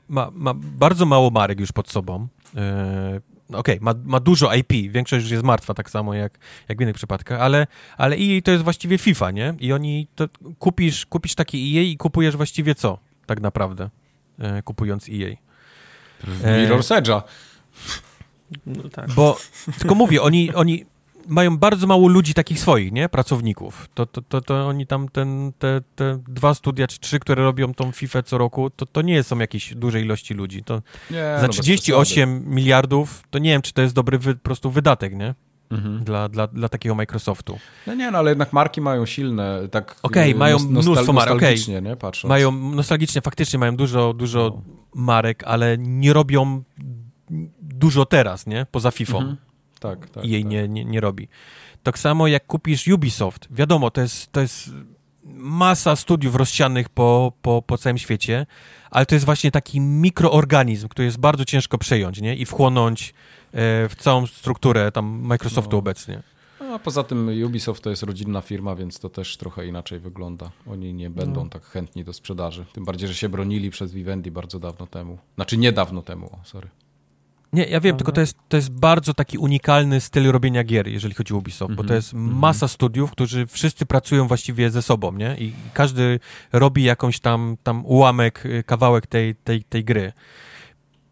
ma, 0.10 0.32
ma 0.34 0.54
bardzo 0.54 1.06
mało 1.06 1.30
marek 1.30 1.60
już 1.60 1.72
pod 1.72 1.90
sobą. 1.90 2.28
E, 2.56 3.22
okay, 3.54 3.78
ma, 3.82 3.94
ma 4.04 4.20
dużo 4.20 4.54
IP, 4.54 4.74
większość 4.90 5.24
już 5.24 5.32
jest 5.32 5.44
martwa, 5.44 5.74
tak 5.74 5.90
samo 5.90 6.14
jak, 6.14 6.40
jak 6.70 6.78
w 6.78 6.82
innych 6.82 6.96
przypadkach, 6.96 7.42
ale, 7.42 7.68
ale 7.98 8.16
EA 8.16 8.42
to 8.42 8.52
jest 8.52 8.64
właściwie 8.64 8.98
FIFA, 8.98 9.32
nie? 9.32 9.54
I 9.60 9.74
oni, 9.74 10.08
to 10.16 10.28
kupisz, 10.60 11.06
kupisz 11.06 11.36
takie 11.36 11.58
EA 11.58 11.82
i 11.82 11.98
kupujesz 11.98 12.38
właściwie 12.38 12.76
co, 12.76 12.98
tak 13.26 13.42
naprawdę, 13.42 13.90
e, 14.40 14.62
kupując 14.62 15.10
EA. 15.10 15.36
Mirror's 16.44 17.02
Edge'a. 17.02 17.22
No 18.66 18.90
tak. 18.90 19.12
Bo, 19.12 19.38
tylko 19.80 19.96
mówię, 19.96 20.22
oni, 20.22 20.54
oni, 20.54 20.86
mają 21.28 21.58
bardzo 21.58 21.88
mało 21.88 22.08
ludzi 22.08 22.34
takich 22.34 22.60
swoich, 22.60 22.92
nie? 22.92 23.10
Pracowników. 23.10 23.90
To, 23.94 24.06
to, 24.06 24.22
to, 24.22 24.42
to 24.42 24.68
oni 24.68 24.88
tam 24.88 25.10
ten, 25.10 25.52
te, 25.60 25.82
te 25.96 26.20
dwa 26.28 26.54
studia 26.54 26.88
czy 26.88 27.00
trzy, 27.00 27.20
które 27.20 27.44
robią 27.44 27.74
tą 27.74 27.92
FIFA 27.92 28.24
co 28.24 28.38
roku, 28.38 28.70
to, 28.70 28.86
to 28.86 29.02
nie 29.02 29.24
są 29.24 29.40
jakieś 29.40 29.76
duże 29.76 30.02
ilości 30.02 30.34
ludzi. 30.34 30.64
To 30.64 30.82
nie, 31.12 31.38
za 31.42 31.48
no 31.48 31.54
38 31.54 32.44
miliardów, 32.46 33.24
to 33.30 33.40
nie 33.40 33.50
wiem, 33.50 33.62
czy 33.62 33.74
to 33.74 33.82
jest 33.82 33.96
dobry 33.96 34.20
wy, 34.20 34.36
po 34.36 34.42
prostu 34.42 34.72
wydatek, 34.72 35.16
nie? 35.16 35.36
Mhm. 35.72 36.04
Dla, 36.04 36.30
dla, 36.30 36.48
dla 36.48 36.70
takiego 36.70 36.96
Microsoftu. 36.96 37.60
No 37.88 37.94
nie, 37.94 38.12
no 38.12 38.18
ale 38.18 38.32
jednak 38.32 38.54
marki 38.54 38.82
mają 38.82 39.06
silne, 39.06 39.68
tak 39.72 39.96
Okej, 40.04 40.30
okay, 40.30 40.40
mają 40.40 40.60
mnóstwo 40.60 41.14
marek, 41.14 41.36
okay. 41.36 41.56
nie, 41.82 41.96
patrząc. 41.96 42.30
Mają, 42.30 42.52
nostalgicznie 42.52 43.22
faktycznie 43.22 43.60
mają 43.60 43.76
dużo, 43.76 44.14
dużo 44.14 44.40
no. 44.40 44.74
marek, 44.96 45.44
ale 45.44 45.78
nie 45.78 46.14
robią 46.14 46.64
dużo 47.62 48.06
teraz, 48.06 48.48
nie? 48.48 48.66
Poza 48.72 48.92
FIFA. 48.92 49.18
Mhm 49.18 49.38
tak, 49.82 50.10
tak, 50.10 50.26
i 50.26 50.30
jej 50.30 50.44
tak. 50.44 50.52
Nie, 50.52 50.68
nie, 50.68 50.86
nie 50.86 51.00
robi. 51.00 51.28
Tak 51.84 52.00
samo 52.00 52.28
jak 52.28 52.48
kupisz 52.48 52.88
Ubisoft, 52.88 53.48
wiadomo, 53.52 53.92
to 53.92 54.02
jest, 54.02 54.32
to 54.32 54.42
jest 54.42 54.70
masa 55.34 55.96
studiów 55.96 56.36
rozsianych 56.36 56.90
po, 56.90 57.34
po, 57.42 57.62
po 57.62 57.78
całym 57.78 57.98
świecie, 57.98 58.46
ale 58.92 59.06
to 59.06 59.16
jest 59.16 59.26
właśnie 59.26 59.52
taki 59.52 59.80
mikroorganizm, 59.80 60.88
który 60.88 61.06
jest 61.06 61.20
bardzo 61.20 61.46
ciężko 61.46 61.78
przejąć 61.78 62.22
nie? 62.22 62.36
i 62.36 62.46
wchłonąć 62.46 63.10
e, 63.10 63.14
w 63.90 63.96
całą 63.98 64.28
strukturę 64.28 64.92
tam 64.92 65.06
Microsoftu 65.06 65.72
no. 65.72 65.78
obecnie. 65.78 66.24
A 66.74 66.80
poza 66.80 67.04
tym 67.04 67.30
Ubisoft 67.46 67.84
to 67.84 67.90
jest 67.90 68.04
rodzinna 68.04 68.42
firma, 68.42 68.76
więc 68.76 69.00
to 69.00 69.10
też 69.10 69.38
trochę 69.38 69.68
inaczej 69.68 70.00
wygląda. 70.00 70.52
Oni 70.68 70.94
nie 70.94 71.10
będą 71.10 71.44
no. 71.44 71.50
tak 71.50 71.64
chętni 71.64 72.04
do 72.04 72.14
sprzedaży. 72.14 72.66
Tym 72.74 72.86
bardziej, 72.86 73.08
że 73.08 73.16
się 73.16 73.30
bronili 73.30 73.70
przez 73.70 73.94
Vivendi 73.94 74.32
bardzo 74.32 74.60
dawno 74.60 74.88
temu. 74.88 75.18
Znaczy 75.36 75.58
niedawno 75.58 76.02
temu, 76.02 76.30
sorry. 76.44 76.70
Nie, 77.54 77.64
ja 77.64 77.80
wiem, 77.80 77.98
tylko 77.98 78.12
to 78.12 78.22
jest, 78.22 78.38
to 78.50 78.58
jest 78.58 78.72
bardzo 78.72 79.14
taki 79.14 79.38
unikalny 79.38 80.02
styl 80.02 80.32
robienia 80.32 80.64
gier, 80.64 80.88
jeżeli 80.88 81.14
chodzi 81.14 81.34
o 81.34 81.38
Ubisoft, 81.38 81.70
mm 81.70 81.74
-hmm. 81.74 81.78
bo 81.78 81.84
to 81.84 81.88
mhm. 81.88 81.98
jest 81.98 82.14
mhm. 82.14 82.40
masa 82.40 82.68
studiów, 82.68 83.12
którzy 83.12 83.48
wszyscy 83.48 83.86
pracują 83.86 84.28
właściwie 84.28 84.70
ze 84.70 84.82
sobą, 84.82 85.12
nie? 85.12 85.36
I 85.40 85.54
każdy 85.74 86.20
robi 86.54 86.84
jakąś 86.84 87.20
tam, 87.20 87.58
tam 87.64 87.86
ułamek, 87.86 88.46
y, 88.46 88.64
kawałek 88.64 89.08
tej, 89.08 89.36
tej, 89.36 89.64
tej 89.64 89.84
gry. 89.84 90.14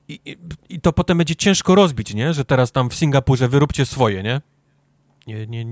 I, 0.08 0.20
i, 0.26 0.38
I 0.70 0.82
to 0.82 0.94
potem 0.94 1.18
będzie 1.18 1.36
ciężko 1.36 1.76
rozbić, 1.76 2.14
nie? 2.14 2.34
Że 2.34 2.46
teraz 2.46 2.72
tam 2.72 2.90
w 2.90 2.96
Singapurze 2.96 3.48
wyróbcie 3.48 3.86
swoje, 3.86 4.24
nie? 4.24 4.42
nie, 5.28 5.48
nie, 5.48 5.66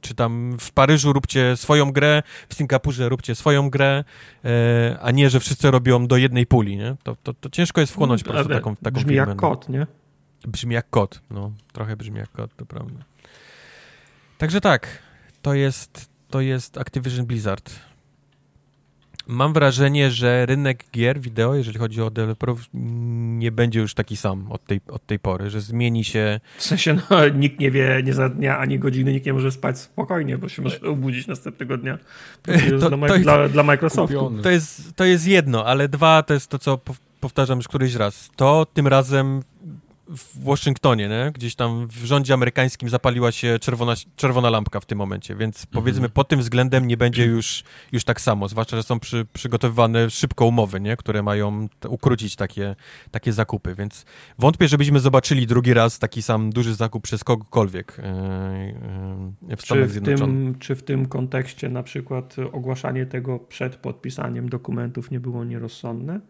czy 0.00 0.14
tam 0.14 0.56
w 0.60 0.72
Paryżu 0.72 1.12
róbcie 1.12 1.56
swoją 1.56 1.92
grę, 1.92 2.22
w 2.48 2.54
Singapurze 2.54 3.08
róbcie 3.08 3.34
swoją 3.34 3.70
grę, 3.70 4.04
e, 4.44 4.98
a 5.02 5.10
nie, 5.10 5.30
że 5.30 5.40
wszyscy 5.40 5.70
robią 5.70 6.06
do 6.06 6.16
jednej 6.16 6.46
puli, 6.46 6.76
nie? 6.76 6.96
To, 7.02 7.16
to, 7.22 7.34
to 7.34 7.50
ciężko 7.50 7.80
jest 7.80 7.92
wchłonąć 7.92 8.22
po 8.22 8.32
prostu 8.32 8.52
taką, 8.52 8.76
taką 8.76 8.94
Brzmi 8.94 9.08
firmę, 9.08 9.16
jak 9.16 9.28
no. 9.28 9.34
kot, 9.36 9.68
nie? 9.68 9.86
Brzmi 10.48 10.74
jak 10.74 10.90
kot, 10.90 11.20
no. 11.30 11.52
Trochę 11.72 11.96
brzmi 11.96 12.18
jak 12.18 12.32
kot, 12.32 12.50
to 12.56 12.66
prawda. 12.66 13.00
Także 14.38 14.60
tak, 14.60 14.98
to 15.42 15.54
jest, 15.54 16.10
to 16.30 16.40
jest 16.40 16.78
Activision 16.78 17.26
Blizzard. 17.26 17.72
Mam 19.26 19.52
wrażenie, 19.52 20.10
że 20.10 20.46
rynek 20.46 20.84
gier 20.92 21.20
wideo, 21.20 21.54
jeżeli 21.54 21.78
chodzi 21.78 22.02
o 22.02 22.10
deweloperów, 22.10 22.64
nie 22.72 23.52
będzie 23.52 23.80
już 23.80 23.94
taki 23.94 24.16
sam 24.16 24.52
od 24.52 24.64
tej, 24.64 24.80
od 24.88 25.06
tej 25.06 25.18
pory, 25.18 25.50
że 25.50 25.60
zmieni 25.60 26.04
się... 26.04 26.40
W 26.58 26.62
sensie, 26.62 26.96
no, 27.10 27.28
nikt 27.28 27.60
nie 27.60 27.70
wie, 27.70 28.02
nie 28.04 28.14
za 28.14 28.28
dnia 28.28 28.58
ani 28.58 28.78
godziny, 28.78 29.12
nikt 29.12 29.26
nie 29.26 29.32
może 29.32 29.52
spać 29.52 29.78
spokojnie, 29.78 30.38
bo 30.38 30.48
się 30.48 30.62
może 30.62 30.80
obudzić 30.80 31.26
następnego 31.26 31.76
dnia. 31.78 31.98
To 32.42 32.52
jest 32.52 32.64
To- 32.80 32.88
dla, 32.90 33.08
to 33.08 33.14
jest- 33.14 33.22
dla, 33.22 33.48
dla 33.48 33.62
Microsoftu. 33.62 34.14
Kupiony. 34.18 34.42
To 34.42 34.50
jest, 34.50 34.92
to 34.96 35.04
jest 35.04 35.26
jedno, 35.26 35.66
ale 35.66 35.88
dwa 35.88 36.22
to 36.22 36.34
jest 36.34 36.48
to, 36.48 36.58
co 36.58 36.74
pow- 36.76 37.00
powtarzam 37.20 37.58
już 37.58 37.68
któryś 37.68 37.94
raz. 37.94 38.30
To 38.36 38.66
tym 38.74 38.86
razem 38.86 39.42
w 40.16 40.44
Waszyngtonie, 40.44 41.08
nie? 41.08 41.30
gdzieś 41.34 41.54
tam 41.54 41.86
w 41.86 42.04
rządzie 42.04 42.34
amerykańskim 42.34 42.88
zapaliła 42.88 43.32
się 43.32 43.58
czerwona, 43.58 43.94
czerwona 44.16 44.50
lampka 44.50 44.80
w 44.80 44.86
tym 44.86 44.98
momencie, 44.98 45.36
więc 45.36 45.66
powiedzmy 45.66 46.08
pod 46.08 46.28
tym 46.28 46.40
względem 46.40 46.86
nie 46.86 46.96
będzie 46.96 47.24
już, 47.24 47.64
już 47.92 48.04
tak 48.04 48.20
samo, 48.20 48.48
zwłaszcza, 48.48 48.76
że 48.76 48.82
są 48.82 49.00
przy, 49.00 49.26
przygotowywane 49.32 50.10
szybko 50.10 50.46
umowy, 50.46 50.80
nie? 50.80 50.96
które 50.96 51.22
mają 51.22 51.68
ukrócić 51.88 52.36
takie, 52.36 52.76
takie 53.10 53.32
zakupy, 53.32 53.74
więc 53.74 54.04
wątpię, 54.38 54.68
żebyśmy 54.68 55.00
zobaczyli 55.00 55.46
drugi 55.46 55.74
raz 55.74 55.98
taki 55.98 56.22
sam 56.22 56.50
duży 56.50 56.74
zakup 56.74 57.02
przez 57.02 57.24
kogokolwiek 57.24 57.96
yy, 57.98 59.48
yy, 59.48 59.56
w 59.56 59.60
Czy 59.60 59.66
Stanach 59.66 59.88
w, 59.88 59.90
Zjednoczonych. 59.92 60.52
tym, 60.52 60.58
czy 60.58 60.74
w 60.74 60.82
tym 60.82 61.06
kontekście 61.06 61.68
na 61.68 61.82
przykład 61.82 62.36
ogłaszanie 62.52 63.06
tego 63.06 63.38
przed 63.38 63.76
podpisaniem 63.76 64.48
dokumentów 64.48 65.10
nie 65.10 65.20
było 65.20 65.44
nierozsądne? 65.44 66.20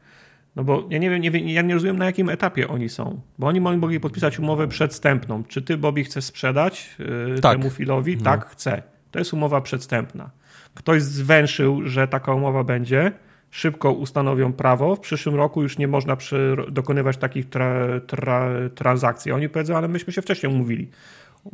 No 0.57 0.65
bo 0.65 0.87
ja 0.91 0.99
nie 0.99 1.11
wiem, 1.11 1.23
nie 1.23 1.31
wiem, 1.31 1.49
ja 1.49 1.63
nie 1.63 1.75
rozumiem 1.75 1.99
na 1.99 2.05
jakim 2.07 2.29
etapie 2.29 2.69
oni 2.69 2.89
są. 2.89 3.21
Bo 3.39 3.47
oni 3.47 3.61
mo- 3.61 3.77
mogli 3.77 4.01
podpisać 4.01 4.39
umowę 4.39 4.69
przedstępną. 4.69 5.45
Czy 5.45 5.63
ty, 5.63 5.77
Bobby, 5.77 6.05
chcesz 6.05 6.25
sprzedać 6.25 6.97
yy, 6.99 7.41
Tak. 7.41 7.59
temu 7.59 7.71
Philowi? 7.71 8.17
No. 8.17 8.23
Tak, 8.23 8.47
chcę. 8.47 8.83
To 9.11 9.19
jest 9.19 9.33
umowa 9.33 9.61
przedstępna. 9.61 10.31
Ktoś 10.75 11.03
zwęszył, 11.03 11.81
że 11.89 12.09
taka 12.09 12.35
umowa 12.35 12.65
będzie, 12.65 13.13
szybko 13.51 13.93
ustanowią 13.93 14.53
prawo, 14.53 14.97
w 14.97 15.01
przyszłym 15.01 15.35
roku 15.35 15.63
już 15.63 15.79
nie 15.79 15.89
można 15.89 16.17
przy, 16.17 16.57
dokonywać 16.71 17.17
takich 17.17 17.49
tra, 17.49 17.75
tra, 18.07 18.49
transakcji. 18.75 19.33
Oni 19.33 19.49
powiedzą, 19.49 19.77
ale 19.77 19.89
myśmy 19.89 20.13
się 20.13 20.23
wcześniej 20.23 20.53
umówili. 20.53 20.89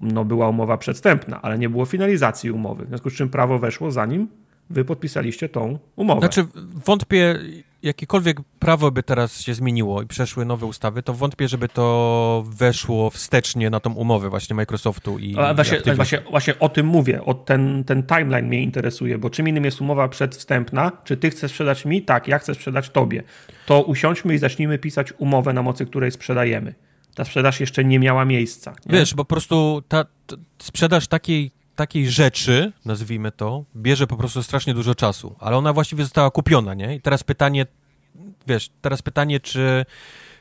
No 0.03 0.25
była 0.25 0.49
umowa 0.49 0.77
przedstępna, 0.79 1.43
ale 1.43 1.59
nie 1.59 1.69
było 1.69 1.85
finalizacji 1.85 2.51
umowy. 2.51 2.85
W 2.85 2.89
związku 2.89 3.11
z 3.11 3.15
czym 3.15 3.29
prawo 3.29 3.59
weszło 3.59 3.91
zanim 3.91 4.29
wy 4.71 4.85
podpisaliście 4.85 5.49
tą 5.49 5.79
umowę. 5.97 6.21
Znaczy, 6.21 6.47
wątpię, 6.87 7.39
jakiekolwiek 7.83 8.41
prawo 8.59 8.91
by 8.91 9.03
teraz 9.03 9.41
się 9.41 9.55
zmieniło 9.55 10.03
i 10.03 10.07
przeszły 10.07 10.45
nowe 10.45 10.67
ustawy, 10.67 11.03
to 11.03 11.15
wątpię, 11.15 11.49
żeby 11.49 11.69
to 11.69 12.45
weszło 12.49 13.11
wstecznie 13.11 13.71
na 13.71 13.81
tą 13.81 13.93
umowę 13.93 14.31
właśnie 14.31 14.57
Microsoftu 14.57 15.19
i, 15.19 15.37
A 15.39 15.53
i 15.53 15.55
właśnie, 15.55 15.79
Activision. 15.79 15.97
właśnie, 15.97 16.21
właśnie 16.31 16.59
o 16.59 16.69
tym 16.69 16.87
mówię, 16.87 17.25
o 17.25 17.35
ten, 17.35 17.85
ten 17.85 18.03
timeline 18.03 18.47
mnie 18.47 18.63
interesuje, 18.63 19.19
bo 19.19 19.31
czym 19.31 19.49
innym 19.49 19.65
jest 19.65 19.81
umowa 19.81 20.09
przedwstępna, 20.09 20.93
czy 21.05 21.17
ty 21.17 21.31
chcesz 21.31 21.51
sprzedać 21.51 21.85
mi? 21.85 22.03
Tak, 22.03 22.29
ja 22.29 22.39
chcę 22.39 22.55
sprzedać 22.55 22.91
tobie. 22.91 23.23
To 23.67 23.83
usiądźmy 23.83 24.35
i 24.35 24.39
zacznijmy 24.39 24.79
pisać 24.79 25.13
umowę, 25.19 25.53
na 25.53 25.63
mocy 25.63 25.87
której 25.87 26.11
sprzedajemy. 26.11 26.75
Ta 27.15 27.25
sprzedaż 27.25 27.61
jeszcze 27.61 27.85
nie 27.85 27.99
miała 27.99 28.25
miejsca. 28.25 28.75
Nie? 28.87 28.99
Wiesz, 28.99 29.15
bo 29.15 29.25
po 29.25 29.29
prostu 29.29 29.83
ta, 29.89 30.05
ta 30.27 30.37
sprzedaż 30.59 31.09
takiej, 31.09 31.51
takiej 31.77 32.11
rzeczy, 32.11 32.73
nazwijmy 32.85 33.33
to, 33.33 33.65
bierze 33.77 34.07
po 34.07 34.17
prostu 34.17 34.43
strasznie 34.43 34.75
dużo 34.75 34.95
czasu, 34.95 35.37
ale 35.41 35.57
ona 35.57 35.73
właściwie 35.73 36.05
została 36.05 36.31
kupiona, 36.31 36.75
nie? 36.75 36.95
I 36.95 37.01
teraz 37.01 37.25
pytanie, 37.25 37.67
wiesz, 38.47 38.71
teraz 38.83 39.03
pytanie, 39.03 39.41
czy, 39.41 39.87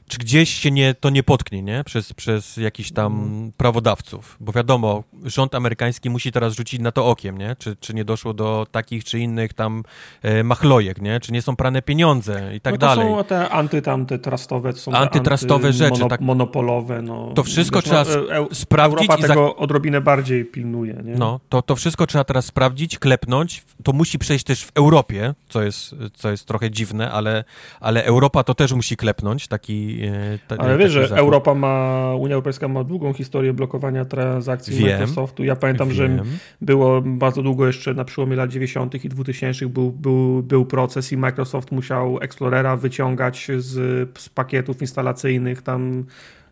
czy 0.07 0.17
gdzieś 0.17 0.49
się 0.49 0.71
nie, 0.71 0.93
to 0.93 1.09
nie 1.09 1.23
potknie, 1.23 1.61
nie? 1.61 1.83
Przez, 1.83 2.13
przez 2.13 2.57
jakichś 2.57 2.91
tam 2.91 3.51
prawodawców, 3.57 4.37
bo 4.39 4.51
wiadomo, 4.51 5.03
rząd 5.23 5.55
amerykański 5.55 6.09
musi 6.09 6.31
teraz 6.31 6.55
rzucić 6.55 6.79
na 6.79 6.91
to 6.91 7.07
okiem, 7.07 7.37
nie? 7.37 7.55
Czy, 7.59 7.75
czy 7.75 7.93
nie 7.93 8.05
doszło 8.05 8.33
do 8.33 8.67
takich 8.71 9.03
czy 9.03 9.19
innych 9.19 9.53
tam 9.53 9.83
e, 10.21 10.43
machlojek, 10.43 11.01
nie? 11.01 11.19
Czy 11.19 11.31
nie 11.31 11.41
są 11.41 11.55
prane 11.55 11.81
pieniądze 11.81 12.55
i 12.55 12.61
tak 12.61 12.73
no 12.73 12.77
to 12.77 12.85
dalej. 12.87 13.07
są 13.07 13.23
te 13.23 13.49
anty, 13.49 13.81
tam 13.81 14.05
te 14.05 14.19
trustowe, 14.19 14.73
to 14.73 14.79
są 14.79 14.91
Antytrustowe 14.91 15.67
anty, 15.67 15.77
rzeczy, 15.77 16.01
tak. 16.09 16.21
monopolowe. 16.21 17.01
No. 17.01 17.31
To 17.35 17.43
wszystko 17.43 17.77
Wiesz, 17.79 17.85
trzeba 17.85 18.03
no, 18.03 18.35
e- 18.35 18.39
e- 18.39 18.55
sprawdzić 18.55 19.09
Europa 19.09 19.17
i 19.17 19.21
za- 19.21 19.27
tego 19.27 19.55
odrobinę 19.55 20.01
bardziej 20.01 20.45
pilnuje. 20.45 20.93
Nie? 21.03 21.15
No, 21.15 21.39
to, 21.49 21.61
to 21.61 21.75
wszystko 21.75 22.07
trzeba 22.07 22.23
teraz 22.23 22.45
sprawdzić, 22.45 22.99
klepnąć. 22.99 23.63
To 23.83 23.93
musi 23.93 24.19
przejść 24.19 24.45
też 24.45 24.63
w 24.63 24.71
Europie, 24.75 25.33
co 25.49 25.63
jest, 25.63 25.95
co 26.13 26.31
jest 26.31 26.45
trochę 26.45 26.71
dziwne, 26.71 27.11
ale, 27.11 27.43
ale 27.79 28.03
Europa 28.03 28.43
to 28.43 28.55
też 28.55 28.73
musi 28.73 28.97
klepnąć 28.97 29.47
taki. 29.47 29.94
E, 30.03 30.39
Ta, 30.47 30.55
Ale 30.57 30.77
wiesz, 30.77 30.91
że. 30.91 31.07
Europa 31.15 31.53
ma, 31.53 32.15
Unia 32.15 32.35
Europejska 32.35 32.67
ma 32.67 32.83
długą 32.83 33.13
historię 33.13 33.53
blokowania 33.53 34.05
transakcji 34.05 34.75
Wiem. 34.75 34.99
Microsoftu. 34.99 35.43
Ja 35.43 35.55
pamiętam, 35.55 35.91
że 35.91 36.09
Wiem. 36.09 36.25
było 36.61 37.01
bardzo 37.01 37.41
długo 37.41 37.67
jeszcze 37.67 37.93
na 37.93 38.05
przełomie 38.05 38.35
lat 38.35 38.49
90. 38.49 39.05
i 39.05 39.09
2000 39.09 39.65
był, 39.65 39.91
był, 39.91 40.43
był 40.43 40.65
proces 40.65 41.11
i 41.11 41.17
Microsoft 41.17 41.71
musiał 41.71 42.19
Explorera 42.21 42.77
wyciągać 42.77 43.47
z, 43.57 43.73
z 44.19 44.29
pakietów 44.29 44.81
instalacyjnych 44.81 45.61
tam 45.61 46.05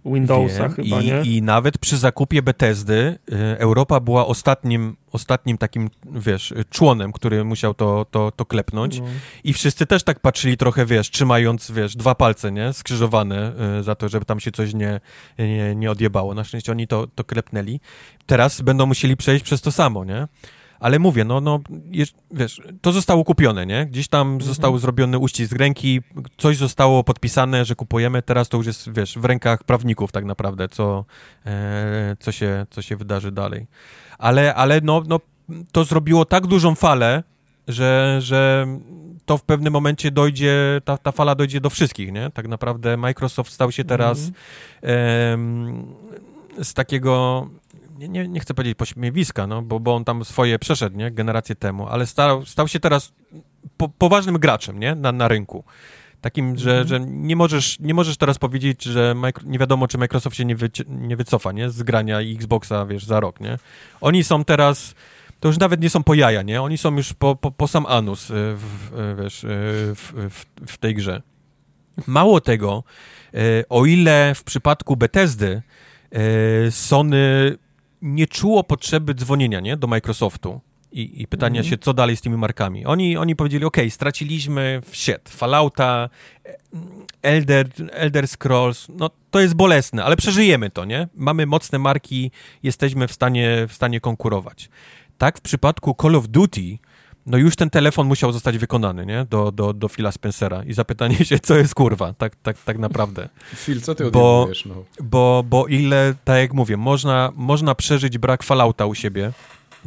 Windowsa 0.05 0.63
Wiem. 0.63 0.71
chyba, 0.73 1.01
I, 1.01 1.05
nie? 1.05 1.21
I 1.21 1.41
nawet 1.41 1.77
przy 1.77 1.97
zakupie 1.97 2.41
Bethesdy 2.41 3.19
e, 3.31 3.59
Europa 3.59 3.99
była 3.99 4.27
ostatnim, 4.27 4.95
ostatnim 5.11 5.57
takim, 5.57 5.89
wiesz, 6.11 6.53
członem, 6.69 7.11
który 7.11 7.43
musiał 7.43 7.73
to, 7.73 8.05
to, 8.11 8.31
to 8.31 8.45
klepnąć. 8.45 8.99
No. 8.99 9.05
I 9.43 9.53
wszyscy 9.53 9.85
też 9.85 10.03
tak 10.03 10.19
patrzyli 10.19 10.57
trochę, 10.57 10.85
wiesz, 10.85 11.11
trzymając, 11.11 11.71
wiesz, 11.71 11.95
dwa 11.95 12.15
palce, 12.15 12.51
nie, 12.51 12.73
skrzyżowane 12.73 13.53
y, 13.79 13.83
za 13.83 13.95
to, 13.95 14.09
żeby 14.09 14.25
tam 14.25 14.39
się 14.39 14.51
coś 14.51 14.73
nie, 14.73 14.99
nie, 15.39 15.75
nie 15.75 15.91
odjebało. 15.91 16.33
Na 16.33 16.43
szczęście 16.43 16.71
oni 16.71 16.87
to, 16.87 17.07
to 17.15 17.23
klepnęli. 17.23 17.79
Teraz 18.25 18.61
będą 18.61 18.85
musieli 18.85 19.17
przejść 19.17 19.45
przez 19.45 19.61
to 19.61 19.71
samo, 19.71 20.05
nie? 20.05 20.27
Ale 20.83 20.99
mówię, 20.99 21.23
no, 21.23 21.41
no, 21.41 21.59
jeż- 21.91 22.13
wiesz, 22.31 22.61
to 22.81 22.91
zostało 22.91 23.23
kupione, 23.23 23.65
nie? 23.65 23.85
Gdzieś 23.85 24.07
tam 24.07 24.41
został 24.41 24.77
zrobiony 24.77 25.17
uścisk 25.17 25.53
ręki, 25.55 26.01
coś 26.37 26.57
zostało 26.57 27.03
podpisane, 27.03 27.65
że 27.65 27.75
kupujemy, 27.75 28.21
teraz 28.21 28.49
to 28.49 28.57
już 28.57 28.67
jest, 28.67 28.93
wiesz, 28.93 29.17
w 29.19 29.25
rękach 29.25 29.63
prawników 29.63 30.11
tak 30.11 30.25
naprawdę, 30.25 30.69
co, 30.69 31.05
e, 31.45 32.15
co, 32.19 32.31
się, 32.31 32.65
co 32.69 32.81
się 32.81 32.95
wydarzy 32.95 33.31
dalej. 33.31 33.67
Ale, 34.17 34.55
ale 34.55 34.81
no, 34.83 35.03
no, 35.07 35.19
to 35.71 35.83
zrobiło 35.83 36.25
tak 36.25 36.47
dużą 36.47 36.75
falę, 36.75 37.23
że, 37.67 38.17
że 38.21 38.67
to 39.25 39.37
w 39.37 39.43
pewnym 39.43 39.73
momencie 39.73 40.11
dojdzie, 40.11 40.81
ta, 40.85 40.97
ta 40.97 41.11
fala 41.11 41.35
dojdzie 41.35 41.61
do 41.61 41.69
wszystkich, 41.69 42.11
nie? 42.11 42.29
Tak 42.33 42.47
naprawdę 42.47 42.97
Microsoft 42.97 43.51
stał 43.53 43.71
się 43.71 43.83
teraz 43.83 44.31
em, 44.81 45.85
z 46.63 46.73
takiego, 46.73 47.47
nie, 47.97 48.07
nie, 48.09 48.27
nie 48.27 48.39
chcę 48.39 48.53
powiedzieć 48.53 48.77
pośmiewiska, 48.77 49.47
no, 49.47 49.61
bo, 49.61 49.79
bo 49.79 49.95
on 49.95 50.05
tam 50.05 50.25
swoje 50.25 50.59
przeszedł, 50.59 50.97
nie? 50.97 51.11
Generację 51.11 51.55
temu, 51.55 51.87
ale 51.87 52.05
stał, 52.05 52.45
stał 52.45 52.67
się 52.67 52.79
teraz 52.79 53.13
po, 53.77 53.89
poważnym 53.89 54.39
graczem, 54.39 54.79
nie? 54.79 54.95
Na, 54.95 55.11
na 55.11 55.27
rynku. 55.27 55.63
Takim, 56.21 56.57
że, 56.57 56.85
że 56.87 56.99
nie, 56.99 57.35
możesz, 57.35 57.79
nie 57.79 57.93
możesz 57.93 58.17
teraz 58.17 58.39
powiedzieć, 58.39 58.83
że 58.83 59.15
Micro, 59.15 59.43
nie 59.47 59.59
wiadomo, 59.59 59.87
czy 59.87 59.97
Microsoft 59.97 60.35
się 60.35 60.45
nie, 60.45 60.55
wyci- 60.55 60.89
nie 60.89 61.17
wycofa, 61.17 61.51
nie? 61.51 61.69
Z 61.69 61.83
grania 61.83 62.19
Xboxa, 62.19 62.85
wiesz, 62.85 63.05
za 63.05 63.19
rok, 63.19 63.39
nie? 63.39 63.57
Oni 64.01 64.23
są 64.23 64.45
teraz, 64.45 64.95
to 65.39 65.47
już 65.47 65.57
nawet 65.57 65.81
nie 65.81 65.89
są 65.89 66.03
po 66.03 66.13
jaja, 66.13 66.41
nie? 66.41 66.61
Oni 66.61 66.77
są 66.77 66.95
już 66.95 67.13
po, 67.13 67.35
po, 67.35 67.51
po 67.51 67.67
sam 67.67 67.85
anus, 67.85 68.29
y, 68.29 68.33
w, 68.33 68.91
wiesz, 69.23 69.43
y, 69.43 69.47
w, 69.95 70.13
w, 70.29 70.45
w 70.71 70.77
tej 70.77 70.95
grze. 70.95 71.21
Mało 72.07 72.41
tego, 72.41 72.83
y, 73.33 73.63
o 73.69 73.85
ile 73.85 74.35
w 74.35 74.43
przypadku 74.43 74.95
Bethesdy 74.97 75.61
Sony 76.69 77.57
nie 78.03 78.27
czuło 78.27 78.63
potrzeby 78.63 79.13
dzwonienia, 79.13 79.59
nie? 79.59 79.77
Do 79.77 79.87
Microsoftu. 79.87 80.61
I, 80.91 81.21
i 81.21 81.27
pytania 81.27 81.59
Mhm. 81.59 81.69
się, 81.69 81.77
co 81.77 81.93
dalej 81.93 82.17
z 82.17 82.21
tymi 82.21 82.37
markami. 82.37 82.85
Oni, 82.85 83.17
oni 83.17 83.35
powiedzieli, 83.35 83.65
ok, 83.65 83.77
straciliśmy 83.89 84.81
shit, 84.91 85.29
Fallouta, 85.29 86.09
Elder, 87.21 87.67
Elder 87.91 88.27
Scrolls, 88.27 88.87
no 88.89 89.09
to 89.31 89.39
jest 89.39 89.53
bolesne, 89.53 90.03
ale 90.03 90.15
przeżyjemy 90.15 90.69
to, 90.69 90.85
nie? 90.85 91.07
Mamy 91.15 91.45
mocne 91.45 91.79
marki, 91.79 92.31
jesteśmy 92.63 93.07
w 93.07 93.11
stanie, 93.13 93.65
w 93.67 93.73
stanie 93.73 93.99
konkurować. 93.99 94.69
Tak 95.17 95.37
w 95.37 95.41
przypadku 95.41 95.95
Call 96.01 96.15
of 96.15 96.27
Duty, 96.27 96.77
no 97.25 97.37
już 97.37 97.55
ten 97.55 97.69
telefon 97.69 98.07
musiał 98.07 98.31
zostać 98.31 98.57
wykonany, 98.57 99.05
nie? 99.05 99.25
Do, 99.29 99.51
do, 99.51 99.73
do 99.73 99.87
Phila 99.89 100.11
Spencera 100.11 100.63
i 100.63 100.73
zapytanie 100.73 101.15
się, 101.25 101.39
co 101.39 101.55
jest 101.57 101.75
kurwa, 101.75 102.13
tak, 102.13 102.35
tak, 102.35 102.57
tak 102.57 102.77
naprawdę. 102.77 103.29
Phil, 103.55 103.81
co 103.81 103.95
ty 103.95 104.11
Bo- 104.11 104.47
no? 104.65 104.75
Bo, 105.03 105.43
bo 105.49 105.67
ile, 105.67 106.13
tak 106.23 106.37
jak 106.37 106.53
mówię, 106.53 106.77
można, 106.77 107.31
można 107.35 107.75
przeżyć 107.75 108.17
brak 108.17 108.43
Fallouta 108.43 108.85
u 108.85 108.95
siebie. 108.95 109.31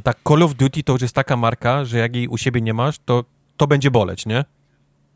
Tak 0.03 0.17
Call 0.29 0.43
of 0.43 0.55
Duty 0.55 0.83
to 0.83 0.93
już 0.93 1.03
jest 1.03 1.15
taka 1.15 1.37
marka, 1.37 1.85
że 1.85 1.99
jak 1.99 2.17
jej 2.17 2.29
u 2.29 2.37
siebie 2.39 2.61
nie 2.61 2.75
masz, 2.75 2.99
to, 3.05 3.25
to 3.57 3.67
będzie 3.67 3.91
boleć, 3.91 4.27
nie? 4.27 4.45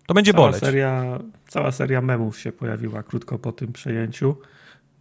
To 0.06 0.14
będzie 0.14 0.32
Cała 0.32 0.46
boleć. 0.46 0.60
seria, 0.60 1.18
cała 1.48 1.72
seria 1.72 2.00
memów 2.00 2.40
się 2.40 2.52
pojawiła 2.52 3.02
krótko 3.02 3.38
po 3.38 3.52
tym 3.52 3.72
przejęciu. 3.72 4.36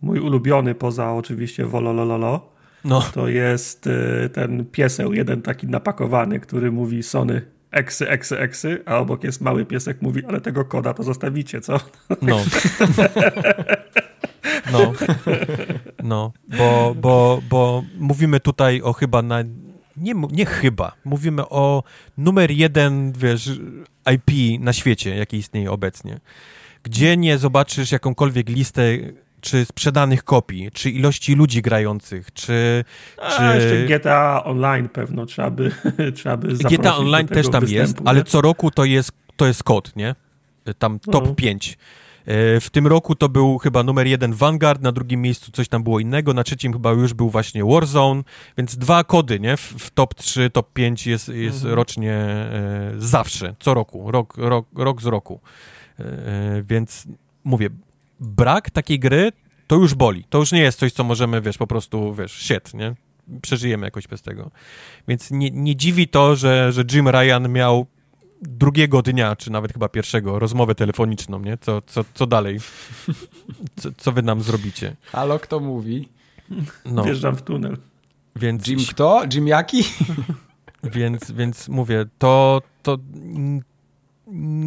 Mój 0.02 0.20
ulubiony, 0.20 0.76
poza 0.76 1.14
oczywiście 1.14 1.66
Wololololo, 1.66 2.50
no. 2.84 3.02
to 3.14 3.28
jest 3.28 3.88
y, 3.88 4.30
ten 4.34 4.66
pieseł 4.66 5.14
jeden 5.14 5.42
taki 5.42 5.68
napakowany, 5.68 6.40
który 6.40 6.72
mówi 6.72 7.04
Sony 7.04 7.42
eksy, 7.72 8.10
eksy, 8.10 8.40
eksy, 8.40 8.84
a 8.86 8.98
obok 8.98 9.24
jest 9.24 9.42
mały 9.42 9.66
piesek, 9.66 10.02
mówi, 10.02 10.26
ale 10.26 10.42
tego 10.42 10.66
koda 10.66 10.94
to 10.94 11.04
zostawicie, 11.04 11.62
co? 11.62 11.80
No. 12.22 12.40
No, 14.72 14.94
no 16.04 16.32
bo, 16.58 16.96
bo, 17.02 17.42
bo 17.50 17.84
mówimy 18.00 18.40
tutaj 18.40 18.82
o 18.82 18.94
chyba 18.94 19.22
na, 19.22 19.44
nie, 19.98 20.14
nie 20.32 20.46
chyba, 20.46 20.92
mówimy 21.06 21.50
o 21.50 21.84
numer 22.18 22.52
jeden, 22.52 23.12
wiesz, 23.12 23.60
IP 24.14 24.62
na 24.62 24.74
świecie, 24.74 25.16
jaki 25.16 25.38
istnieje 25.38 25.72
obecnie. 25.72 26.20
Gdzie 26.84 27.18
nie 27.18 27.38
zobaczysz 27.38 27.92
jakąkolwiek 27.92 28.50
listę 28.50 28.84
czy 29.42 29.66
sprzedanych 29.66 30.24
kopii, 30.24 30.72
czy 30.74 30.90
ilości 30.90 31.36
ludzi 31.36 31.62
grających, 31.62 32.34
czy... 32.34 32.84
A, 33.22 33.38
czy... 33.38 33.44
jeszcze 33.44 34.00
GTA 34.00 34.44
Online 34.44 34.90
pewno 34.90 35.26
trzeba 35.26 35.50
by, 35.52 35.72
trzeba 36.16 36.38
by 36.38 36.48
GTA 36.48 36.98
Online 36.98 37.28
też 37.28 37.50
tam 37.50 37.68
jest, 37.68 38.00
nie? 38.00 38.08
ale 38.08 38.24
co 38.24 38.42
roku 38.42 38.72
to 38.72 38.86
jest, 38.86 39.12
to 39.36 39.48
jest 39.48 39.64
kod, 39.64 39.96
nie? 39.96 40.16
Tam 40.80 41.00
top 41.00 41.28
no. 41.28 41.36
5. 41.36 41.78
E, 42.26 42.60
w 42.60 42.70
tym 42.70 42.88
roku 42.88 43.16
to 43.16 43.30
był 43.30 43.58
chyba 43.58 43.84
numer 43.84 44.08
jeden 44.08 44.34
Vanguard, 44.34 44.82
na 44.82 44.92
drugim 44.92 45.22
miejscu 45.22 45.52
coś 45.52 45.68
tam 45.68 45.84
było 45.84 46.00
innego, 46.00 46.34
na 46.34 46.44
trzecim 46.44 46.74
chyba 46.74 46.92
już 46.92 47.14
był 47.14 47.30
właśnie 47.30 47.66
Warzone, 47.66 48.24
więc 48.58 48.78
dwa 48.78 49.04
kody, 49.04 49.40
nie? 49.40 49.58
W, 49.58 49.62
w 49.62 49.92
top 49.92 50.16
3, 50.16 50.50
top 50.50 50.74
5 50.74 51.08
jest, 51.08 51.30
jest 51.30 51.58
mhm. 51.58 51.76
rocznie 51.76 52.14
e, 52.14 52.94
zawsze, 52.98 53.56
co 53.60 53.74
roku, 53.74 54.12
rok, 54.12 54.38
rok, 54.38 54.68
rok 54.76 55.02
z 55.02 55.06
roku. 55.06 55.40
E, 56.00 56.04
e, 56.04 56.64
więc 56.64 57.08
mówię, 57.44 57.70
brak 58.20 58.70
takiej 58.70 59.00
gry 59.00 59.32
to 59.68 59.76
już 59.76 59.94
boli. 59.94 60.24
To 60.30 60.38
już 60.38 60.52
nie 60.52 60.62
jest 60.62 60.80
coś, 60.80 60.94
co 60.94 61.04
możemy, 61.04 61.42
wiesz, 61.42 61.58
po 61.58 61.68
prostu, 61.68 62.14
wiesz, 62.14 62.32
shit, 62.32 62.74
nie? 62.74 62.96
Przeżyjemy 63.42 63.88
jakoś 63.88 64.08
bez 64.08 64.22
tego. 64.22 64.52
Więc 65.08 65.32
nie, 65.32 65.52
nie 65.52 65.76
dziwi 65.76 66.08
to, 66.08 66.36
że, 66.36 66.72
że 66.72 66.84
Jim 66.92 67.08
Ryan 67.08 67.50
miał 67.50 67.86
drugiego 68.42 69.02
dnia, 69.02 69.36
czy 69.36 69.52
nawet 69.52 69.74
chyba 69.74 69.90
pierwszego, 69.90 70.40
rozmowę 70.40 70.76
telefoniczną, 70.76 71.40
nie? 71.40 71.58
Co, 71.58 71.82
co, 71.82 72.06
co 72.14 72.28
dalej? 72.28 72.60
Co, 73.80 73.90
co 73.98 74.12
wy 74.12 74.22
nam 74.22 74.42
zrobicie? 74.42 74.96
Halo, 75.12 75.40
kto 75.40 75.60
mówi? 75.60 76.10
No. 76.86 77.04
Wjeżdżam 77.04 77.36
w 77.36 77.42
tunel. 77.42 77.78
Więc... 78.36 78.68
Jim 78.68 78.80
kto? 78.90 79.22
Jim 79.34 79.48
jaki? 79.48 79.84
Więc, 80.84 81.32
więc 81.32 81.70
mówię, 81.70 82.06
to, 82.18 82.62
to 82.84 82.98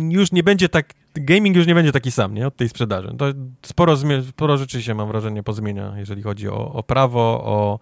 już 0.09 0.33
nie 0.33 0.43
będzie 0.43 0.69
tak, 0.69 0.95
gaming 1.15 1.57
już 1.57 1.67
nie 1.67 1.75
będzie 1.75 1.93
taki 1.93 2.11
sam, 2.11 2.35
nie? 2.35 2.47
Od 2.47 2.57
tej 2.57 2.69
sprzedaży. 2.69 3.15
To 3.19 3.27
sporo, 3.63 3.97
sporo 4.29 4.57
rzeczy 4.57 4.83
się, 4.83 4.95
mam 4.95 5.09
wrażenie, 5.09 5.43
pozmienia, 5.43 5.93
jeżeli 5.97 6.23
chodzi 6.23 6.49
o, 6.49 6.73
o 6.73 6.83
prawo, 6.83 7.21
o, 7.45 7.79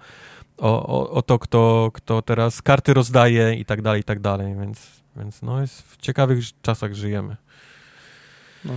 o, 0.59 1.11
o, 1.11 1.23
to, 1.23 1.39
kto, 1.39 1.91
kto 1.95 2.23
teraz 2.23 2.63
karty 2.63 2.95
rozdaje 2.95 3.55
i 3.55 3.65
tak 3.65 3.83
dalej, 3.83 4.01
i 4.01 4.05
tak 4.05 4.21
dalej, 4.21 4.57
więc 4.61 5.01
więc 5.17 5.43
no 5.43 5.61
jest 5.61 5.83
w 5.83 5.97
ciekawych 5.97 6.45
czasach 6.63 6.95
żyjemy. 6.95 7.37
No. 8.65 8.73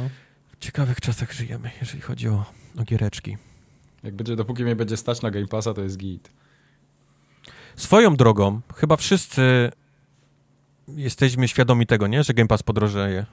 W 0.52 0.58
ciekawych 0.60 1.02
czasach 1.02 1.34
żyjemy, 1.34 1.72
jeżeli 1.82 2.02
chodzi 2.02 2.30
o, 2.30 2.46
o 2.80 2.84
giereczki. 2.84 3.38
Jak 4.04 4.16
będzie, 4.16 4.36
dopóki 4.36 4.64
mnie 4.64 4.76
będzie 4.76 4.98
stać 4.98 5.22
na 5.22 5.32
Game 5.32 5.48
Passa, 5.48 5.74
to 5.74 5.82
jest 5.82 5.98
git. 5.98 6.32
Swoją 7.76 8.16
drogą, 8.16 8.62
chyba 8.76 8.96
wszyscy 8.96 9.72
jesteśmy 10.88 11.48
świadomi 11.48 11.86
tego, 11.86 12.08
nie? 12.08 12.24
Że 12.24 12.34
Game 12.34 12.48
Pass 12.48 12.64
podrożeje. 12.64 13.26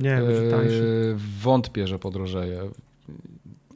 Nie, 0.00 0.16
eee, 0.16 0.50
tańszy. 0.50 1.16
Wątpię, 1.42 1.86
że 1.86 1.98
podrożeje. 1.98 2.70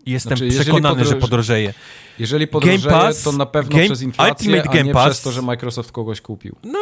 Jestem 0.06 0.36
znaczy, 0.36 0.60
przekonany, 0.60 0.88
podroż... 0.88 1.09
że 1.09 1.16
podrożeje. 1.16 1.74
Jeżeli 2.18 2.46
podrożeje, 2.46 2.94
Pass, 2.94 3.22
to 3.22 3.32
na 3.32 3.46
pewno 3.46 3.76
Game, 3.76 3.84
przez 3.84 4.02
inflację, 4.02 4.51
Ultimate 4.51 4.80
a 4.80 4.82
nie 4.82 4.92
Pass, 4.92 5.10
przez 5.10 5.22
to, 5.22 5.32
że 5.32 5.42
Microsoft 5.42 5.92
kogoś 5.92 6.20
kupił. 6.20 6.56
No, 6.64 6.78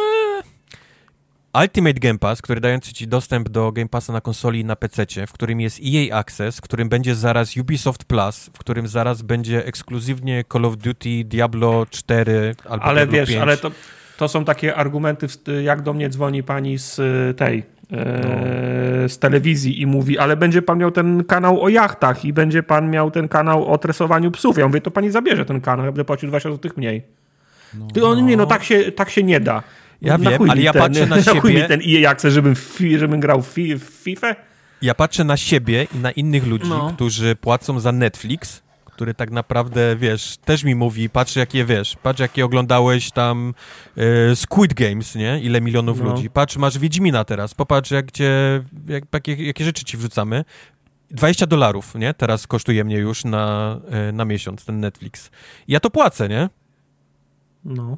Ultimate 1.61 1.99
Game 1.99 2.19
Pass, 2.19 2.41
który 2.41 2.61
dający 2.61 2.93
ci 2.93 3.07
dostęp 3.07 3.49
do 3.49 3.71
Game 3.71 3.89
Passa 3.89 4.13
na 4.13 4.21
konsoli 4.21 4.59
i 4.59 4.65
na 4.65 4.75
PC, 4.75 5.05
w 5.27 5.31
którym 5.31 5.61
jest 5.61 5.79
EA 5.85 6.17
Access, 6.17 6.57
w 6.57 6.61
którym 6.61 6.89
będzie 6.89 7.15
zaraz 7.15 7.57
Ubisoft 7.57 8.05
Plus, 8.05 8.49
w 8.53 8.59
którym 8.59 8.87
zaraz 8.87 9.21
będzie 9.21 9.65
ekskluzywnie 9.65 10.43
Call 10.53 10.65
of 10.65 10.77
Duty, 10.77 11.23
Diablo 11.25 11.85
4 11.89 12.55
albo 12.69 12.85
Ale 12.85 13.07
Diablo 13.07 13.17
wiesz, 13.19 13.29
5. 13.29 13.41
ale 13.41 13.57
to, 13.57 13.71
to 14.17 14.27
są 14.27 14.45
takie 14.45 14.75
argumenty, 14.75 15.27
jak 15.63 15.81
do 15.81 15.93
mnie 15.93 16.09
dzwoni 16.09 16.43
pani 16.43 16.77
z 16.77 16.99
y, 16.99 17.33
tej, 17.33 17.63
no. 17.91 17.97
z 19.07 19.19
telewizji 19.19 19.81
i 19.81 19.85
mówi, 19.85 20.19
ale 20.19 20.37
będzie 20.37 20.61
pan 20.61 20.77
miał 20.77 20.91
ten 20.91 21.23
kanał 21.23 21.63
o 21.63 21.69
jachtach 21.69 22.25
i 22.25 22.33
będzie 22.33 22.63
pan 22.63 22.89
miał 22.89 23.11
ten 23.11 23.27
kanał 23.27 23.65
o 23.65 23.77
tresowaniu 23.77 24.31
psów. 24.31 24.57
Ja 24.57 24.67
mówię, 24.67 24.81
to 24.81 24.91
pani 24.91 25.11
zabierze 25.11 25.45
ten 25.45 25.61
kanał, 25.61 25.85
ja 25.85 25.91
będę 25.91 26.05
płacił 26.05 26.29
20 26.29 26.51
zł 26.51 26.71
mniej. 26.77 27.03
No, 27.73 27.87
Ty, 27.93 28.05
on, 28.05 28.19
no. 28.19 28.25
Nie, 28.25 28.37
no 28.37 28.45
tak 28.45 28.63
się, 28.63 28.91
tak 28.91 29.09
się 29.09 29.23
nie 29.23 29.39
da. 29.39 29.63
Ja 30.01 30.17
wiem, 30.17 30.49
ale 30.49 30.61
ja 30.61 30.73
ten, 30.73 30.81
patrzę 30.81 31.05
na 31.05 31.21
siebie... 31.33 31.53
mi 31.53 31.67
ten 31.67 31.81
EA 31.87 32.11
Access, 32.11 32.33
żebym, 32.33 32.55
żebym 32.97 33.19
grał 33.19 33.41
w, 33.41 33.47
fi, 33.47 33.75
w 33.75 33.83
FIFA? 33.83 34.35
Ja 34.81 34.95
patrzę 34.95 35.23
na 35.23 35.37
siebie 35.37 35.87
i 35.95 35.97
na 35.97 36.11
innych 36.11 36.47
ludzi, 36.47 36.69
no. 36.69 36.91
którzy 36.95 37.35
płacą 37.35 37.79
za 37.79 37.91
Netflix, 37.91 38.62
który 38.93 39.13
tak 39.13 39.31
naprawdę, 39.31 39.95
wiesz, 39.95 40.37
też 40.45 40.63
mi 40.63 40.75
mówi, 40.75 41.09
patrz 41.09 41.35
jakie, 41.35 41.65
wiesz, 41.65 41.95
patrz 42.03 42.19
jakie 42.19 42.45
oglądałeś 42.45 43.11
tam 43.11 43.53
e, 43.97 44.35
Squid 44.35 44.73
Games, 44.73 45.15
nie? 45.15 45.39
Ile 45.39 45.61
milionów 45.61 45.99
no. 45.99 46.09
ludzi. 46.09 46.29
Patrz, 46.29 46.57
masz 46.57 46.79
Wiedźmina 46.79 47.23
teraz, 47.23 47.53
popatrz 47.53 47.91
jak 47.91 48.11
cię, 48.11 48.63
jak, 48.87 49.03
jakie, 49.13 49.45
jakie 49.45 49.65
rzeczy 49.65 49.85
ci 49.85 49.97
wrzucamy. 49.97 50.45
20 51.11 51.47
dolarów, 51.47 51.95
nie? 51.95 52.13
Teraz 52.13 52.47
kosztuje 52.47 52.83
mnie 52.83 52.97
już 52.97 53.25
na, 53.25 53.77
e, 53.89 54.11
na 54.11 54.25
miesiąc 54.25 54.65
ten 54.65 54.79
Netflix. 54.79 55.31
I 55.67 55.73
ja 55.73 55.79
to 55.79 55.89
płacę, 55.89 56.29
nie? 56.29 56.49
No. 57.65 57.97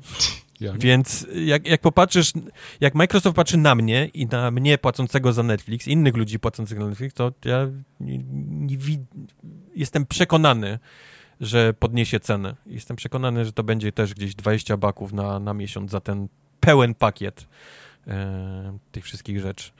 Więc 0.73 1.27
jak, 1.45 1.67
jak 1.67 1.81
popatrzysz, 1.81 2.33
jak 2.81 2.95
Microsoft 2.95 3.35
patrzy 3.35 3.57
na 3.57 3.75
mnie 3.75 4.05
i 4.05 4.25
na 4.25 4.51
mnie 4.51 4.77
płacącego 4.77 5.33
za 5.33 5.43
Netflix, 5.43 5.87
innych 5.87 6.17
ludzi 6.17 6.39
płacących 6.39 6.79
za 6.79 6.87
Netflix, 6.87 7.13
to 7.13 7.31
ja 7.45 7.67
nie, 7.99 8.17
nie, 8.49 8.77
jestem 9.75 10.05
przekonany, 10.05 10.79
że 11.41 11.73
podniesie 11.73 12.19
cenę. 12.19 12.55
Jestem 12.65 12.97
przekonany, 12.97 13.45
że 13.45 13.53
to 13.53 13.63
będzie 13.63 13.91
też 13.91 14.13
gdzieś 14.13 14.35
20 14.35 14.77
baków 14.77 15.13
na, 15.13 15.39
na 15.39 15.53
miesiąc 15.53 15.91
za 15.91 15.99
ten 15.99 16.27
pełen 16.59 16.95
pakiet 16.95 17.47
e, 18.07 18.77
tych 18.91 19.03
wszystkich 19.03 19.39
rzeczy. 19.39 19.71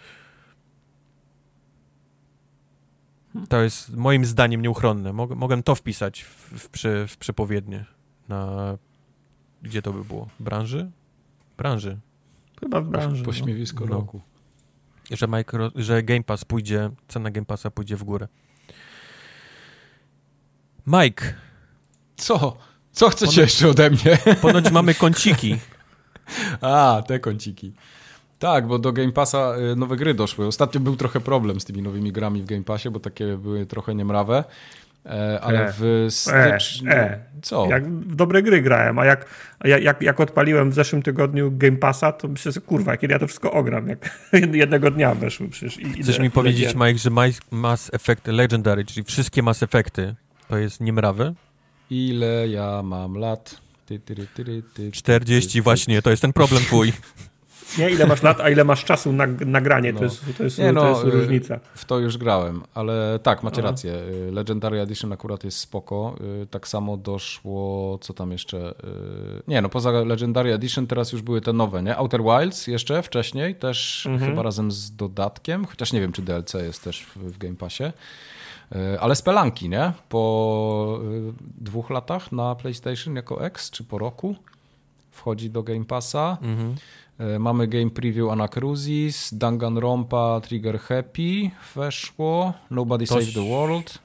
To 3.50 3.62
jest 3.62 3.96
moim 3.96 4.26
zdaniem 4.26 4.62
nieuchronne. 4.62 5.14
Mog, 5.14 5.36
mogę 5.36 5.64
to 5.64 5.76
wpisać 5.76 6.24
w, 6.24 6.60
w, 6.60 6.70
przy, 6.70 7.06
w 7.08 7.18
przepowiednie 7.18 7.86
na 8.30 8.78
gdzie 9.62 9.82
to 9.82 9.94
by 9.94 10.04
było? 10.04 10.28
Branży? 10.40 10.92
Branży. 11.58 11.98
Chyba 12.60 12.82
w 12.82 12.88
branży. 12.88 13.22
No. 13.22 13.26
Pośmiewisko 13.26 13.86
no. 13.86 13.96
roku. 13.96 14.22
Że, 15.12 15.28
micro, 15.28 15.72
że 15.76 16.04
Game 16.04 16.24
Pass 16.24 16.46
pójdzie, 16.46 16.90
cena 17.08 17.32
Game 17.32 17.46
Passa 17.46 17.72
pójdzie 17.72 17.96
w 17.96 18.04
górę. 18.04 18.28
Mike. 20.88 21.34
Co? 22.16 22.58
Co 22.92 23.10
chcecie 23.10 23.26
ponoć, 23.26 23.38
jeszcze 23.38 23.70
ode 23.70 23.90
mnie? 23.90 24.18
Ponoć 24.42 24.72
mamy 24.72 24.94
kąciki. 24.94 25.58
A, 26.62 27.04
te 27.08 27.20
kąciki. 27.20 27.74
Tak, 28.40 28.68
bo 28.68 28.80
do 28.80 28.94
Game 28.94 29.12
Passa 29.12 29.56
y, 29.72 29.76
nowe 29.76 29.96
gry 29.96 30.14
doszły. 30.14 30.48
Ostatnio 30.48 30.80
był 30.80 30.96
trochę 30.96 31.20
problem 31.20 31.60
z 31.60 31.66
tymi 31.66 31.82
nowymi 31.82 32.12
grami 32.12 32.42
w 32.42 32.46
Game 32.46 32.64
Passie, 32.64 32.90
bo 32.90 33.00
takie 33.00 33.38
były 33.38 33.66
trochę 33.66 33.96
niemrawe. 33.96 34.44
E, 35.06 35.40
ale 35.42 35.68
e, 35.68 35.74
w 35.78 36.08
styczniu... 36.10 36.92
E, 36.92 36.96
e. 36.96 37.20
Co? 37.42 37.68
Jak 37.70 37.88
w 37.88 38.16
dobre 38.16 38.44
gry 38.44 38.62
grałem, 38.62 39.00
a 39.00 39.06
jak, 39.06 39.26
jak, 39.64 40.02
jak 40.02 40.20
odpaliłem 40.20 40.72
w 40.72 40.74
zeszłym 40.74 41.02
tygodniu 41.02 41.52
Game 41.52 41.78
Passa, 41.78 42.12
to 42.12 42.28
myślę 42.28 42.52
że 42.52 42.62
kurwa, 42.62 42.98
kiedy 42.98 43.14
ja 43.14 43.20
to 43.20 43.28
wszystko 43.28 43.52
ogram, 43.52 43.88
jak 43.88 44.30
jednego 44.54 44.92
dnia 44.92 45.16
weszły 45.16 45.50
przecież. 45.50 45.80
I, 45.80 46.04
Chcesz 46.04 46.20
mi 46.20 46.32
powiedzieć, 46.32 46.76
Mike, 46.76 46.98
że 46.98 47.10
Mass 47.52 47.94
Effect 47.94 48.28
Legendary, 48.28 48.86
czyli 48.86 49.04
wszystkie 49.04 49.44
Mass 49.44 49.64
Effecty, 49.64 50.16
to 50.48 50.58
jest 50.58 50.82
niemrawy? 50.82 51.34
Ile 51.90 52.48
ja 52.48 52.84
mam 52.84 53.18
lat? 53.18 53.62
Ty, 53.86 54.00
ty, 54.00 54.16
ty, 54.74 54.92
40 54.92 55.62
właśnie, 55.62 56.02
to 56.02 56.10
jest 56.10 56.22
ten 56.22 56.34
problem 56.34 56.64
twój. 56.64 56.94
Nie, 57.78 57.90
ile 57.90 58.06
masz 58.06 58.24
lat, 58.24 58.42
a 58.42 58.50
ile 58.50 58.64
masz 58.64 58.84
czasu 58.84 59.14
na 59.14 59.28
nagranie, 59.46 59.94
no. 59.94 60.00
to, 60.00 60.06
jest, 60.06 60.38
to, 60.38 60.44
jest, 60.44 60.60
nie, 60.60 60.72
no, 60.72 60.82
to 60.82 60.90
jest 60.90 61.04
różnica. 61.04 61.60
W 61.76 61.86
to 61.86 62.00
już 62.00 62.18
grałem, 62.18 62.64
ale 62.74 63.20
tak, 63.24 63.44
macie 63.44 63.62
Aha. 63.62 63.70
rację. 63.70 63.94
Legendary 64.32 64.82
Edition 64.82 65.14
akurat 65.14 65.44
jest 65.44 65.58
spoko. 65.58 66.16
Y, 66.44 66.48
tak 66.48 66.68
samo 66.68 66.98
doszło, 66.98 67.98
co 68.02 68.14
tam 68.14 68.32
jeszcze? 68.32 68.72
Y, 68.72 69.44
nie, 69.48 69.62
no 69.62 69.70
poza 69.70 69.92
Legendary 69.92 70.54
Edition 70.54 70.88
teraz 70.88 71.12
już 71.12 71.22
były 71.22 71.42
te 71.42 71.54
nowe, 71.54 71.84
nie? 71.84 71.98
Outer 71.98 72.22
Wilds 72.24 72.68
jeszcze 72.68 73.04
wcześniej, 73.04 73.56
też 73.56 74.06
mhm. 74.06 74.32
chyba 74.32 74.44
razem 74.44 74.72
z 74.72 74.96
dodatkiem, 74.96 75.66
chociaż 75.66 75.94
nie 75.94 76.02
wiem, 76.02 76.12
czy 76.12 76.22
DLC 76.22 76.54
jest 76.54 76.84
też 76.84 77.06
w, 77.16 77.38
Game 77.38 77.56
Passie. 77.56 77.84
Y, 77.84 79.00
ale 79.00 79.16
spelanki, 79.16 79.70
nie? 79.70 79.92
Po 80.10 81.00
dwóch 81.58 81.90
latach 81.90 82.32
na 82.32 82.56
PlayStation 82.56 83.16
jako 83.16 83.46
X, 83.46 83.72
czy 83.72 83.84
po 83.84 83.98
roku 83.98 84.36
wchodzi 85.16 85.50
do 85.50 85.64
Game 85.64 85.86
Passa. 85.86 86.38
Mhm. 86.42 86.76
E, 87.20 87.40
mamy 87.40 87.68
game 87.68 87.90
preview 87.90 88.30
Anacrusis, 88.32 89.34
Danganronpa, 89.34 90.42
Trigger 90.44 90.80
Happy 90.80 91.50
weszło, 91.76 92.54
Nobody 92.72 93.08
Save 93.08 93.34
the 93.34 93.50
World. 93.50 94.00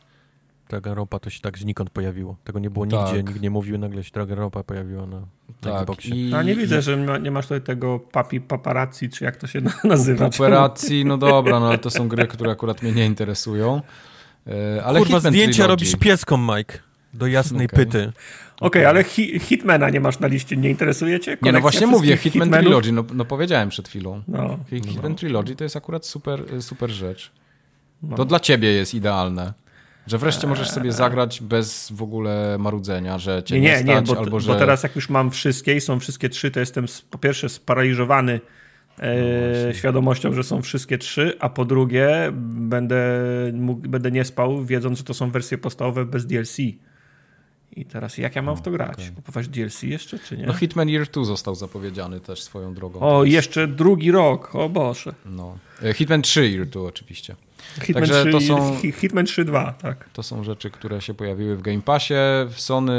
Danganronpa 0.68 1.18
to 1.18 1.30
się 1.30 1.40
tak 1.40 1.58
znikąd 1.58 1.90
pojawiło. 1.90 2.36
Tego 2.44 2.58
nie 2.58 2.70
było 2.70 2.86
Tak. 2.86 3.00
nigdzie, 3.12 3.22
nikt 3.22 3.40
nie 3.42 3.50
mówił, 3.50 3.78
nagle 3.78 4.04
się 4.04 4.10
Danganronpa 4.14 4.62
pojawiła 4.62 5.06
na, 5.06 5.16
na 5.20 5.26
Tak, 5.60 5.74
Xboxie. 5.82 6.28
i, 6.28 6.34
A 6.34 6.42
nie 6.42 6.54
widzę, 6.54 6.82
że 6.82 6.96
ma- 6.96 7.18
nie 7.18 7.30
masz 7.30 7.44
tutaj 7.44 7.60
tego 7.62 8.00
papi 8.12 8.40
paparazzi, 8.40 9.08
czy 9.08 9.24
jak 9.24 9.36
to 9.36 9.46
się 9.46 9.60
na- 9.60 9.72
nazywa. 9.84 10.26
Operacji, 10.26 11.04
no 11.04 11.18
dobra, 11.18 11.60
no 11.60 11.68
ale 11.68 11.78
to 11.78 11.90
są 11.90 12.08
gry, 12.08 12.26
które 12.26 12.50
akurat 12.50 12.82
mnie 12.82 12.92
nie 12.92 13.06
interesują. 13.06 13.82
E, 14.46 14.84
Ale 14.84 14.98
Kurwa, 14.98 15.14
Hitman 15.16 15.32
zdjęcia 15.32 15.52
Trilogy. 15.52 15.68
robisz 15.70 15.96
pieską, 15.96 16.36
Mike. 16.56 16.78
Do 17.14 17.26
jasnej 17.26 17.66
Okej. 17.66 17.78
pyty. 17.78 18.12
Okej, 18.60 18.84
ale 18.84 19.04
hi 19.04 19.38
Hitmana 19.38 19.90
nie 19.90 20.00
masz 20.00 20.18
na 20.18 20.26
liście, 20.26 20.56
nie 20.56 20.70
interesuje 20.70 21.20
cię? 21.20 21.36
Nie, 21.42 21.52
no 21.52 21.60
właśnie 21.60 21.86
mówię, 21.86 22.16
Hitman 22.16 22.46
Hitmanów? 22.48 22.64
Trilogy, 22.64 22.92
no, 22.92 23.04
no 23.14 23.24
powiedziałem 23.24 23.68
przed 23.68 23.88
chwilą. 23.88 24.22
No, 24.28 24.58
Hi- 24.70 24.82
Hitman 24.86 25.14
Trilogy 25.14 25.56
to 25.56 25.64
jest 25.64 25.76
akurat 25.76 26.06
super, 26.06 26.62
super 26.62 26.90
rzecz. 26.90 27.32
no. 28.02 28.16
To 28.16 28.24
dla 28.24 28.40
ciebie 28.40 28.72
jest 28.72 28.94
idealne. 28.94 29.52
Że 30.06 30.18
wreszcie 30.18 30.46
możesz 30.46 30.70
sobie 30.70 30.92
zagrać 30.92 31.40
bez 31.40 31.92
w 31.92 32.02
ogóle 32.02 32.56
marudzenia, 32.58 33.18
że 33.18 33.42
cię 33.42 33.54
Nie, 33.54 33.60
nie, 33.60 33.68
nie, 33.68 33.84
nie, 33.84 33.92
stać, 33.92 34.06
bo, 34.06 34.18
albo 34.18 34.30
bo 34.30 34.40
że... 34.40 34.56
teraz 34.56 34.82
jak 34.82 34.96
już 34.96 35.08
mam 35.08 35.30
wszystkie 35.30 35.76
i 35.76 35.80
są 35.80 36.00
wszystkie 36.00 36.28
trzy, 36.28 36.50
to 36.50 36.60
jestem 36.60 36.86
po 37.10 37.18
pierwsze 37.18 37.48
sparaliżowany 37.48 38.40
No 38.98 39.06
e, 39.68 39.74
świadomością, 39.74 40.32
że 40.32 40.42
są 40.42 40.62
wszystkie 40.62 40.98
trzy, 40.98 41.36
a 41.40 41.48
po 41.48 41.64
drugie 41.64 42.32
będę, 42.32 43.02
mógł, 43.52 43.88
będę 43.88 44.10
nie 44.10 44.24
spał, 44.24 44.64
wiedząc, 44.64 44.98
że 44.98 45.04
to 45.04 45.14
są 45.14 45.30
wersje 45.30 45.58
podstawowe 45.58 46.04
bez 46.04 46.26
DLC. 46.26 46.56
I 47.76 47.84
teraz 47.84 48.18
jak 48.18 48.36
ja 48.36 48.42
mam 48.42 48.56
w 48.56 48.62
to 48.62 48.70
grać? 48.70 49.12
Kupować 49.16 49.48
DLC 49.48 49.82
jeszcze, 49.82 50.18
czy 50.18 50.36
nie? 50.36 50.46
No 50.46 50.52
Hitman 50.54 50.88
Year 50.88 51.06
2 51.08 51.24
został 51.24 51.54
zapowiedziany 51.54 52.20
też 52.20 52.42
swoją 52.42 52.74
drogą. 52.74 53.00
o, 53.00 53.24
jeszcze 53.24 53.68
drugi 53.68 54.10
rok, 54.10 54.54
o 54.54 54.68
Boże. 54.68 55.14
No. 55.26 55.58
E, 55.82 55.92
Hitman 55.94 56.22
3 56.22 56.48
Year 56.48 56.66
2 56.66 56.80
oczywiście. 56.80 57.36
Hitman 57.82 57.94
Także 58.04 58.20
3, 58.22 58.32
to 58.32 58.40
są- 58.40 58.76
Hi- 58.76 58.92
Hitman 58.92 59.24
3.2, 59.24 59.72
tak. 59.72 60.08
To 60.12 60.22
są 60.22 60.44
rzeczy, 60.44 60.70
które 60.70 61.00
się 61.00 61.14
pojawiły 61.14 61.56
w 61.56 61.62
Game 61.62 61.82
Passie. 61.82 62.14
W 62.50 62.60
Sony, 62.60 62.92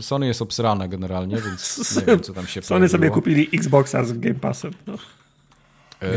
Sony 0.00 0.26
jest 0.26 0.42
obsrane 0.42 0.88
generalnie, 0.88 1.36
więc 1.36 1.96
nie 1.96 2.02
wiem, 2.06 2.20
co 2.20 2.32
tam 2.32 2.46
się 2.46 2.62
Sony 2.62 2.88
sobie 2.88 2.98
pojawiło. 2.98 3.14
kupili 3.14 3.48
Xboxa 3.58 4.04
z 4.04 4.12
Game 4.18 4.34
Passem. 4.34 4.72
No. 4.86 4.94
E, 6.02 6.08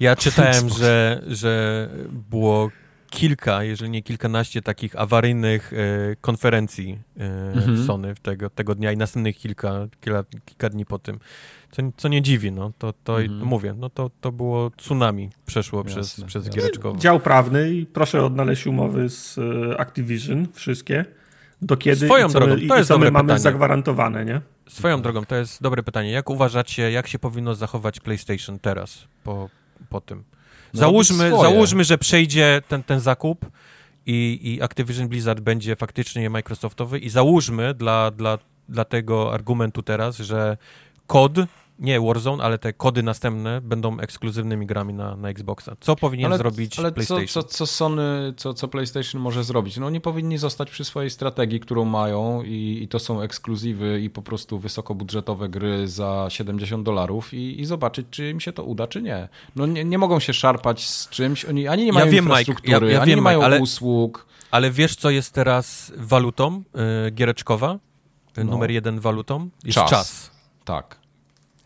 Ja 0.00 0.16
czytałem, 0.16 0.68
że, 0.68 1.22
że 1.26 1.88
było 2.30 2.70
kilka, 3.16 3.62
jeżeli 3.64 3.90
nie 3.90 4.02
kilkanaście 4.02 4.62
takich 4.62 4.96
awaryjnych 5.00 5.72
e, 5.72 5.76
konferencji 6.20 6.98
e, 7.20 7.52
Mhm. 7.52 7.86
Sony 7.86 8.14
w 8.14 8.20
tego, 8.20 8.50
tego 8.50 8.74
dnia 8.74 8.92
i 8.92 8.96
następnych 8.96 9.36
kilka, 9.38 9.72
kilka, 10.00 10.24
kilka 10.44 10.68
dni 10.68 10.86
po 10.86 10.98
tym. 10.98 11.18
Co, 11.70 11.82
co 11.96 12.08
nie 12.08 12.22
dziwi, 12.22 12.52
no 12.52 12.72
to, 12.78 12.92
to 13.04 13.22
Mhm. 13.22 13.44
mówię, 13.48 13.74
no 13.78 13.90
to, 13.90 14.10
to 14.20 14.32
było 14.32 14.70
tsunami 14.76 15.30
przeszło 15.46 15.84
przez, 15.84 15.96
Jasne, 15.96 16.26
przez 16.26 16.46
jasne. 16.46 16.60
giereczkowo. 16.60 16.98
Dział 16.98 17.20
prawny 17.20 17.70
i 17.70 17.86
proszę 17.86 18.24
odnaleźć 18.24 18.66
umowy 18.66 19.08
z 19.08 19.38
e, 19.38 19.80
Activision, 19.80 20.46
wszystkie. 20.52 21.04
Do 21.62 21.76
kiedy 21.76 22.06
Swoją 22.06 22.26
i 22.26 22.30
co 22.30 22.38
drogą, 22.38 22.54
my, 22.54 22.66
to 22.68 22.74
i 22.74 22.78
jest 22.78 22.88
co 22.88 22.94
my 22.94 22.98
dobre 22.98 23.10
mamy 23.10 23.26
pytanie. 23.26 23.40
zagwarantowane, 23.40 24.24
nie? 24.24 24.40
Swoją 24.68 25.02
drogą, 25.02 25.24
to 25.24 25.36
jest 25.36 25.62
dobre 25.62 25.82
pytanie. 25.82 26.10
Jak 26.10 26.30
uważacie, 26.30 26.90
jak 26.92 27.08
się 27.08 27.18
powinno 27.18 27.54
zachować 27.54 28.00
PlayStation 28.00 28.58
teraz 28.58 29.04
po, 29.24 29.48
po 29.88 30.00
tym? 30.00 30.24
No, 30.74 30.80
Załóżmy, 30.80 31.30
załóżmy, 31.30 31.84
że 31.84 31.98
przejdzie 31.98 32.62
ten, 32.68 32.82
ten 32.82 33.00
zakup 33.00 33.46
i, 34.06 34.40
i 34.42 34.62
Activision 34.62 35.08
Blizzard 35.08 35.40
będzie 35.40 35.76
faktycznie 35.76 36.30
Microsoftowy 36.30 36.98
i 36.98 37.08
załóżmy 37.08 37.74
dla, 37.74 38.10
dla, 38.10 38.38
dla 38.68 38.84
tego 38.84 39.34
argumentu 39.34 39.82
teraz, 39.82 40.16
że 40.16 40.56
kod, 41.06 41.32
nie 41.78 42.00
Warzone, 42.00 42.44
ale 42.44 42.58
te 42.58 42.72
kody 42.72 43.02
następne 43.02 43.60
będą 43.60 43.98
ekskluzywnymi 43.98 44.66
grami 44.66 44.94
na, 44.94 45.16
na 45.16 45.28
Xboxa. 45.28 45.76
Co 45.80 45.96
powinien 45.96 46.36
zrobić 46.36 46.78
ale 46.78 46.88
co, 46.90 46.94
PlayStation? 46.94 47.26
co, 47.28 47.42
co 47.42 47.66
Sony, 47.66 48.34
co, 48.36 48.54
co 48.54 48.68
PlayStation 48.68 49.20
może 49.22 49.44
zrobić? 49.44 49.76
No 49.76 49.86
oni 49.86 50.00
powinni 50.00 50.38
zostać 50.38 50.70
przy 50.70 50.84
swojej 50.84 51.10
strategii, 51.10 51.60
którą 51.60 51.84
mają 51.84 52.42
i, 52.42 52.78
i 52.82 52.88
to 52.88 52.98
są 52.98 53.20
ekskluzywy 53.20 54.00
i 54.00 54.10
po 54.10 54.22
prostu 54.22 54.58
wysokobudżetowe 54.58 55.48
gry 55.48 55.88
za 55.88 56.26
70 56.28 56.84
dolarów 56.84 57.34
i, 57.34 57.60
i 57.60 57.64
zobaczyć, 57.64 58.06
czy 58.10 58.30
im 58.30 58.40
się 58.40 58.52
to 58.52 58.64
uda, 58.64 58.86
czy 58.86 59.02
nie. 59.02 59.28
No 59.56 59.66
nie, 59.66 59.84
nie 59.84 59.98
mogą 59.98 60.20
się 60.20 60.32
szarpać 60.32 60.88
z 60.88 61.08
czymś, 61.08 61.44
oni 61.44 61.68
ani 61.68 61.82
nie 61.82 61.86
Ja 61.88 61.92
mają 61.94 62.06
wiem, 62.06 62.24
Mike, 62.24 62.38
infrastruktury, 62.38 62.86
ja- 62.86 62.92
ja 62.92 63.00
ani 63.00 63.08
wiem, 63.10 63.16
nie 63.18 63.22
mają 63.22 63.38
Mike, 63.38 63.46
ale- 63.46 63.60
usług. 63.60 64.26
Ale 64.50 64.70
wiesz, 64.70 64.96
co 64.96 65.10
jest 65.10 65.32
teraz 65.32 65.92
walutą 65.96 66.62
y, 67.06 67.10
giereczkowa? 67.10 67.78
Y, 68.38 68.44
No. 68.44 68.50
Numer 68.50 68.70
jeden 68.70 69.00
walutą? 69.00 69.48
Jest 69.64 69.74
Czas. 69.78 69.90
czas. 69.90 70.30
Tak. 70.64 71.01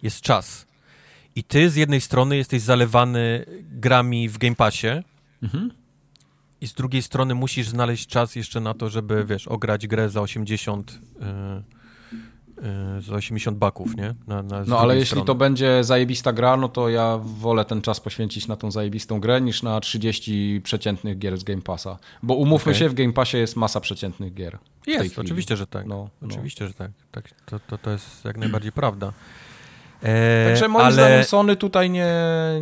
Jest 0.02 0.20
czas. 0.20 0.66
I 1.36 1.44
ty 1.44 1.70
z 1.70 1.76
jednej 1.76 2.00
strony 2.00 2.36
jesteś 2.36 2.62
zalewany 2.62 3.44
grami 3.62 4.28
w 4.28 4.38
Game 4.38 4.54
Passie 4.56 4.88
Mhm. 5.42 5.70
i 6.60 6.66
z 6.66 6.74
drugiej 6.74 7.02
strony 7.02 7.34
musisz 7.34 7.68
znaleźć 7.68 8.06
czas 8.06 8.36
jeszcze 8.36 8.60
na 8.60 8.74
to, 8.74 8.88
żeby, 8.90 9.24
wiesz, 9.24 9.48
ograć 9.48 9.86
grę 9.86 10.08
za 10.08 10.20
80 10.20 10.90
y, 10.90 10.96
y, 12.98 13.02
za 13.02 13.14
80 13.14 13.58
baków, 13.58 13.96
nie? 13.96 14.14
Na, 14.26 14.42
na, 14.42 14.64
No 14.66 14.78
ale 14.78 14.94
jeśli 14.94 15.06
strony. 15.10 15.26
to 15.26 15.34
będzie 15.34 15.84
zajebista 15.84 16.32
gra, 16.32 16.56
no 16.56 16.68
to 16.68 16.88
ja 16.88 17.18
wolę 17.22 17.64
ten 17.64 17.82
czas 17.82 18.00
poświęcić 18.00 18.48
na 18.48 18.56
tą 18.56 18.70
zajebistą 18.70 19.20
grę 19.20 19.40
niż 19.40 19.62
na 19.62 19.80
30 19.80 20.60
przeciętnych 20.64 21.18
gier 21.18 21.36
z 21.38 21.44
Game 21.44 21.62
Passa. 21.62 21.98
Bo 22.22 22.34
umówmy 22.34 22.72
Okej. 22.72 22.80
się, 22.80 22.88
w 22.88 22.94
Game 22.94 23.12
Passie 23.12 23.36
jest 23.36 23.56
masa 23.56 23.80
przeciętnych 23.80 24.34
gier. 24.34 24.58
Jest, 24.86 25.18
oczywiście, 25.18 25.56
że 25.56 25.66
tak. 25.66 25.86
No, 25.86 26.08
no. 26.22 26.28
Oczywiście, 26.28 26.68
że 26.68 26.74
tak. 26.74 26.90
tak 27.12 27.30
to, 27.46 27.60
to, 27.60 27.78
to 27.78 27.90
jest 27.90 28.24
jak 28.24 28.36
najbardziej 28.36 28.72
prawda. 28.82 29.12
E, 30.06 30.46
Także 30.48 30.68
moim 30.68 30.84
ale... 30.86 30.92
zdaniem 30.92 31.24
Sony 31.24 31.56
tutaj 31.56 31.90
nie, 31.90 32.06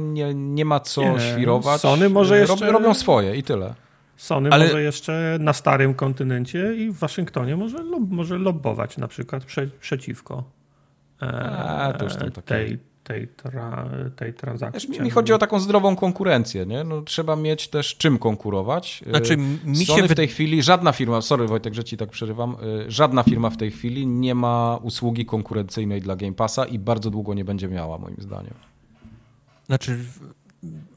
nie, 0.00 0.34
nie 0.34 0.64
ma 0.64 0.80
co 0.80 1.02
Nie, 1.02 1.20
świrować. 1.20 1.80
Sony 1.80 2.08
może 2.08 2.34
Rob- 2.46 2.50
jeszcze- 2.50 2.72
Robią 2.72 2.94
swoje 2.94 3.36
i 3.36 3.42
tyle. 3.42 3.74
Sony 4.16 4.50
Ale- 4.52 4.64
może 4.66 4.82
jeszcze 4.82 5.36
na 5.40 5.52
starym 5.52 5.94
kontynencie 5.94 6.74
i 6.74 6.90
w 6.90 6.98
Waszyngtonie 6.98 7.56
może, 7.56 7.78
lob, 7.82 8.02
może 8.10 8.38
lobbować 8.38 8.98
na 8.98 9.08
przykład 9.08 9.44
prze, 9.44 9.66
przeciwko 9.80 10.44
e, 11.22 11.26
A, 11.26 11.92
to 11.92 12.04
już 12.04 12.16
tam 12.16 12.30
takie- 12.30 12.42
tej, 12.42 12.78
tej, 13.05 13.28
tra, 13.28 13.89
tej 14.16 14.32
Wiesz, 14.32 14.40
transakcji. 14.40 14.90
mi, 14.90 15.01
mi 15.01 15.10
chodzi 15.10 15.32
o 15.32 15.39
taką 15.39 15.60
zdrową 15.60 15.97
konkurencję, 15.97 16.66
nie? 16.66 16.85
No, 16.85 17.02
trzeba 17.02 17.36
mieć 17.36 17.68
też 17.68 17.97
czym 17.97 18.18
konkurować. 18.18 19.05
Znaczy, 19.10 19.32
Y, 19.32 19.36
mi 19.64 19.86
Sony 19.86 20.02
się 20.02 20.09
w 20.09 20.14
tej 20.14 20.28
chwili, 20.28 20.62
żadna 20.62 20.93
firma, 20.93 21.20
sorry 21.22 21.47
Wojtek, 21.47 21.74
że 21.74 21.85
ci 21.85 21.97
tak 21.97 22.10
przerywam, 22.10 22.56
y, 22.86 22.90
żadna 22.90 23.22
firma 23.22 23.51
w 23.51 23.56
tej 23.56 23.70
chwili 23.70 24.06
nie 24.06 24.35
ma 24.35 24.78
usługi 24.82 25.26
konkurencyjnej 25.26 26.01
dla 26.01 26.16
Game 26.16 26.32
Passa 26.32 26.64
i 26.64 26.78
bardzo 26.78 27.10
długo 27.10 27.35
nie 27.35 27.44
będzie 27.44 27.68
miała, 27.68 27.98
moim 27.98 28.16
zdaniem. 28.18 28.55
Znaczy, 29.66 29.98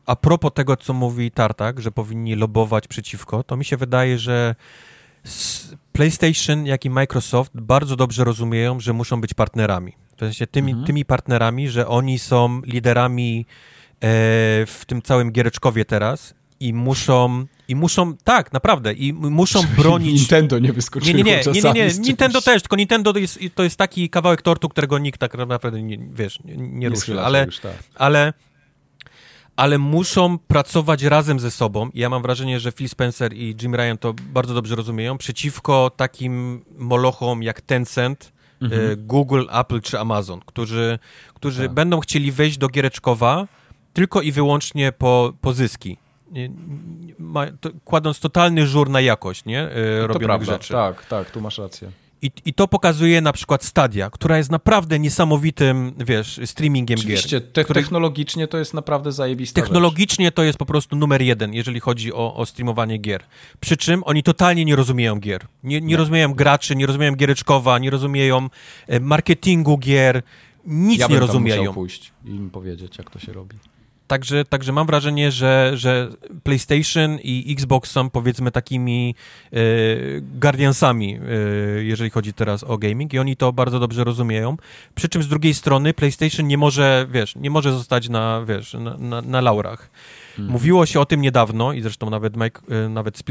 a 0.05 0.15
propos 0.15 0.51
tego, 0.53 0.77
co 0.77 0.93
mówi 0.93 1.31
Tartak, 1.31 1.79
że 1.79 1.91
powinni 1.91 2.35
lobować 2.35 2.87
przeciwko, 2.87 3.43
to 3.43 3.57
mi 3.57 3.65
się 3.65 3.77
wydaje, 3.77 4.19
że 4.19 4.55
PlayStation, 5.93 6.65
jak 6.65 6.85
i 6.85 6.89
Microsoft 6.89 7.51
bardzo 7.55 7.95
dobrze 7.95 8.23
rozumieją, 8.23 8.79
że 8.79 8.93
muszą 8.93 9.21
być 9.21 9.33
partnerami. 9.33 9.93
W 10.17 10.19
sensie 10.19 10.47
tymi, 10.47 10.71
Mhm. 10.71 10.87
tymi 10.87 11.05
partnerami, 11.05 11.69
że 11.69 11.87
oni 11.87 12.19
są 12.19 12.61
liderami 12.65 13.45
e, 13.95 13.99
w 14.65 14.83
tym 14.87 15.01
całym 15.01 15.31
giereczkowie 15.31 15.85
teraz 15.85 16.33
i 16.59 16.73
muszą, 16.73 17.45
i 17.67 17.75
muszą, 17.75 18.17
tak, 18.17 18.53
naprawdę, 18.53 18.93
i 18.93 19.13
muszą 19.13 19.61
bronić... 19.77 20.19
Nintendo 20.19 20.59
nie 20.59 20.73
wyskoczyło 20.73 21.17
nie, 21.17 21.23
nie, 21.23 21.41
nie, 21.53 21.61
nie, 21.61 21.73
nie. 21.73 21.89
Nintendo 21.99 22.41
też, 22.41 22.61
tylko 22.61 22.75
Nintendo 22.75 23.13
to 23.13 23.19
jest, 23.19 23.39
to 23.55 23.63
jest 23.63 23.77
taki 23.77 24.09
kawałek 24.09 24.41
tortu, 24.41 24.69
którego 24.69 24.97
nikt 24.99 25.19
tak 25.19 25.33
naprawdę 25.33 25.83
nie, 25.83 25.97
wiesz, 26.13 26.39
nie, 26.43 26.55
nie 26.57 26.89
ruszy, 26.89 27.21
ale, 27.21 27.45
już, 27.45 27.59
tak. 27.59 27.73
ale, 27.95 28.33
ale 29.55 29.77
muszą 29.77 30.37
pracować 30.37 31.03
razem 31.03 31.39
ze 31.39 31.51
sobą. 31.51 31.89
I 31.93 31.99
ja 31.99 32.09
mam 32.09 32.21
wrażenie, 32.21 32.59
że 32.59 32.71
Phil 32.71 32.89
Spencer 32.89 33.33
i 33.33 33.55
Jim 33.61 33.75
Ryan 33.75 33.97
to 33.99 34.13
bardzo 34.13 34.53
dobrze 34.53 34.75
rozumieją, 34.75 35.17
przeciwko 35.17 35.91
takim 35.95 36.63
molochom 36.77 37.43
jak 37.43 37.61
Tencent, 37.61 38.36
Mhm. 38.61 38.91
e, 38.91 38.95
Google, 38.95 39.43
Apple 39.51 39.81
czy 39.81 39.99
Amazon, 39.99 40.39
którzy, 40.45 40.99
którzy 41.33 41.61
Tak. 41.63 41.71
będą 41.73 41.99
chcieli 41.99 42.31
wejść 42.31 42.57
do 42.57 42.67
Giereczkowa 42.69 43.47
tylko 43.93 44.21
i 44.21 44.31
wyłącznie 44.31 44.91
po, 44.91 45.33
po 45.41 45.53
zyski. 45.53 45.97
Ma, 47.19 47.45
to, 47.61 47.69
kładąc 47.85 48.19
totalny 48.19 48.67
żur 48.67 48.89
na 48.89 49.01
jakość, 49.01 49.45
nie? 49.45 49.61
E, 49.61 49.69
To 50.01 50.07
robionych 50.07 50.25
prawda, 50.27 50.45
rzeczy. 50.53 50.73
tak, 50.73 51.05
tak, 51.05 51.31
tu 51.31 51.41
masz 51.41 51.57
rację. 51.57 51.91
I, 52.21 52.31
I 52.45 52.53
to 52.53 52.67
pokazuje 52.67 53.21
na 53.21 53.33
przykład 53.33 53.63
Stadia, 53.63 54.09
która 54.09 54.37
jest 54.37 54.51
naprawdę 54.51 54.99
niesamowitym, 54.99 55.93
wiesz, 56.05 56.39
streamingiem 56.45 56.99
Oczywiście, 56.99 57.39
gier. 57.39 57.51
te, 57.51 57.63
który- 57.63 57.81
technologicznie 57.81 58.47
to 58.47 58.57
jest 58.57 58.73
naprawdę 58.73 59.11
zajebista 59.11 59.61
Technologicznie 59.61 60.31
to 60.31 60.43
jest 60.43 60.57
po 60.57 60.65
prostu 60.65 60.95
numer 60.95 61.21
jeden, 61.21 61.53
jeżeli 61.53 61.79
chodzi 61.79 62.13
o, 62.13 62.35
o 62.35 62.45
streamowanie 62.45 62.97
gier. 62.97 63.23
Przy 63.59 63.77
czym 63.77 64.03
oni 64.05 64.23
totalnie 64.23 64.65
nie 64.65 64.75
rozumieją 64.75 65.19
gier. 65.19 65.45
Nie, 65.63 65.81
nie 65.81 65.97
rozumieją 65.97 66.33
graczy, 66.33 66.75
nie 66.75 66.85
rozumieją 66.85 67.15
giereczkowa, 67.15 67.79
nie 67.79 67.89
rozumieją 67.89 68.49
e, 68.87 68.99
marketingu 68.99 69.77
gier, 69.77 70.21
nic 70.65 70.91
rzecz. 70.91 70.99
Ja 70.99 71.07
nie 71.07 71.19
bym 71.19 71.27
rozumieją. 71.27 71.57
musiał 71.61 71.73
pójść 71.73 72.11
i 72.25 72.29
im 72.29 72.49
powiedzieć, 72.49 72.97
jak 72.97 73.09
to 73.09 73.19
się 73.19 73.33
robi. 73.33 73.55
Także, 74.07 74.45
także 74.45 74.71
mam 74.71 74.87
wrażenie, 74.87 75.31
że, 75.31 75.71
że 75.75 76.09
PlayStation 76.43 77.19
i 77.23 77.53
Xbox 77.53 77.91
są 77.91 78.09
powiedzmy 78.09 78.51
takimi 78.51 79.15
e, 79.53 79.57
guardiansami, 80.21 81.15
e, 81.15 81.83
jeżeli 81.83 82.09
chodzi 82.09 82.33
teraz 82.33 82.63
o 82.63 82.77
gaming 82.77 83.13
i 83.13 83.19
oni 83.19 83.35
to 83.35 83.53
bardzo 83.53 83.79
dobrze 83.79 84.03
rozumieją. 84.03 84.57
Przy 84.95 85.09
czym 85.09 85.23
z 85.23 85.27
drugiej 85.27 85.53
strony 85.53 85.93
PlayStation 85.93 86.47
nie 86.47 86.57
może, 86.57 87.07
wiesz, 87.11 87.35
nie 87.35 87.49
może 87.49 87.71
zostać 87.71 88.09
na, 88.09 88.45
wiesz, 88.45 88.73
na, 88.73 88.97
na, 88.97 89.21
na 89.21 89.41
laurach. 89.41 89.89
Hmm. 90.35 90.51
Mówiło 90.51 90.85
się 90.85 90.99
o 90.99 91.05
tym 91.05 91.21
niedawno 91.21 91.73
i 91.73 91.81
zresztą 91.81 92.09
nawet, 92.09 92.37
Mike, 92.37 92.61
e, 92.85 92.89
nawet 92.89 93.23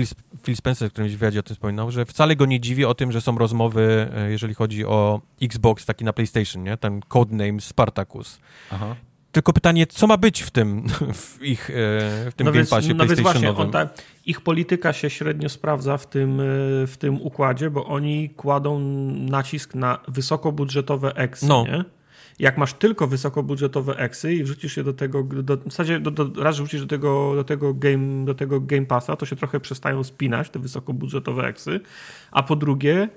Phil 0.45 0.57
Spencer 0.57 0.89
w 0.89 0.93
którymś 0.93 1.13
wywiadzie 1.13 1.41
o 1.41 1.43
tym 1.43 1.57
wspominał, 1.57 1.91
że 1.91 2.05
wcale 2.05 2.37
go 2.37 2.47
nie 2.47 2.61
dziwi 2.61 2.85
o 2.85 2.95
tym, 2.95 3.13
że 3.13 3.21
są 3.21 3.39
rozmowy, 3.39 4.09
e, 4.17 4.31
jeżeli 4.31 4.55
chodzi 4.55 4.85
o 4.85 5.21
Xbox, 5.43 5.87
taki 5.87 6.05
na 6.05 6.13
PlayStation, 6.13 6.63
nie? 6.63 6.77
Ten 6.77 7.01
codename 7.09 7.61
Spartacus. 7.61 8.39
Aha. 8.71 8.97
Tylko 9.37 9.53
pytanie, 9.53 9.87
co 9.87 10.07
ma 10.07 10.17
być 10.17 10.43
w 10.43 10.51
tym, 10.51 10.87
w 11.15 11.43
ich, 11.43 11.71
e, 11.71 11.73
w 12.31 12.35
tym 12.37 12.47
no 12.47 12.53
Game 12.53 12.67
Passie 12.67 12.95
no 12.95 13.07
więc 13.07 13.21
właśnie, 13.21 13.55
ta, 13.73 13.89
ich 14.27 14.41
polityka 14.41 14.93
się 14.93 15.11
średnio 15.11 15.49
sprawdza 15.49 15.97
w 15.99 16.07
tym, 16.07 16.43
w 16.87 16.95
tym 16.99 17.23
układzie, 17.23 17.71
bo 17.71 17.87
oni 17.87 18.31
kładą 18.31 18.81
nacisk 19.31 19.75
na 19.75 19.99
wysokobudżetowe 20.09 21.15
eksy, 21.15 21.47
no. 21.47 21.65
nie? 21.69 21.85
jak 22.39 22.59
masz 22.59 22.73
tylko 22.73 23.07
wysokobudżetowe 23.07 23.97
eksy 23.97 24.35
i 24.35 24.45
wrzucisz 24.45 24.77
je 24.77 24.85
do 24.85 24.93
tego, 24.93 25.23
do, 25.23 25.57
w 25.57 25.65
zasadzie 25.65 26.01
do, 26.01 26.11
do, 26.11 26.43
raz 26.43 26.57
wrzucisz 26.57 26.81
do 26.81 26.87
tego, 26.87 27.33
do, 27.35 27.45
tego 27.45 27.75
game, 27.75 28.25
do 28.25 28.35
tego 28.35 28.61
Game 28.61 28.87
Passa, 28.87 29.17
to 29.17 29.27
się 29.27 29.37
trochę 29.37 29.61
przestają 29.61 30.05
spinać, 30.05 30.51
te 30.51 30.59
wysokobudżetowe 30.59 31.47
eksy, 31.47 31.81
a 32.31 32.43
po 32.43 32.57
drugie 32.57 33.03
e, 33.03 33.09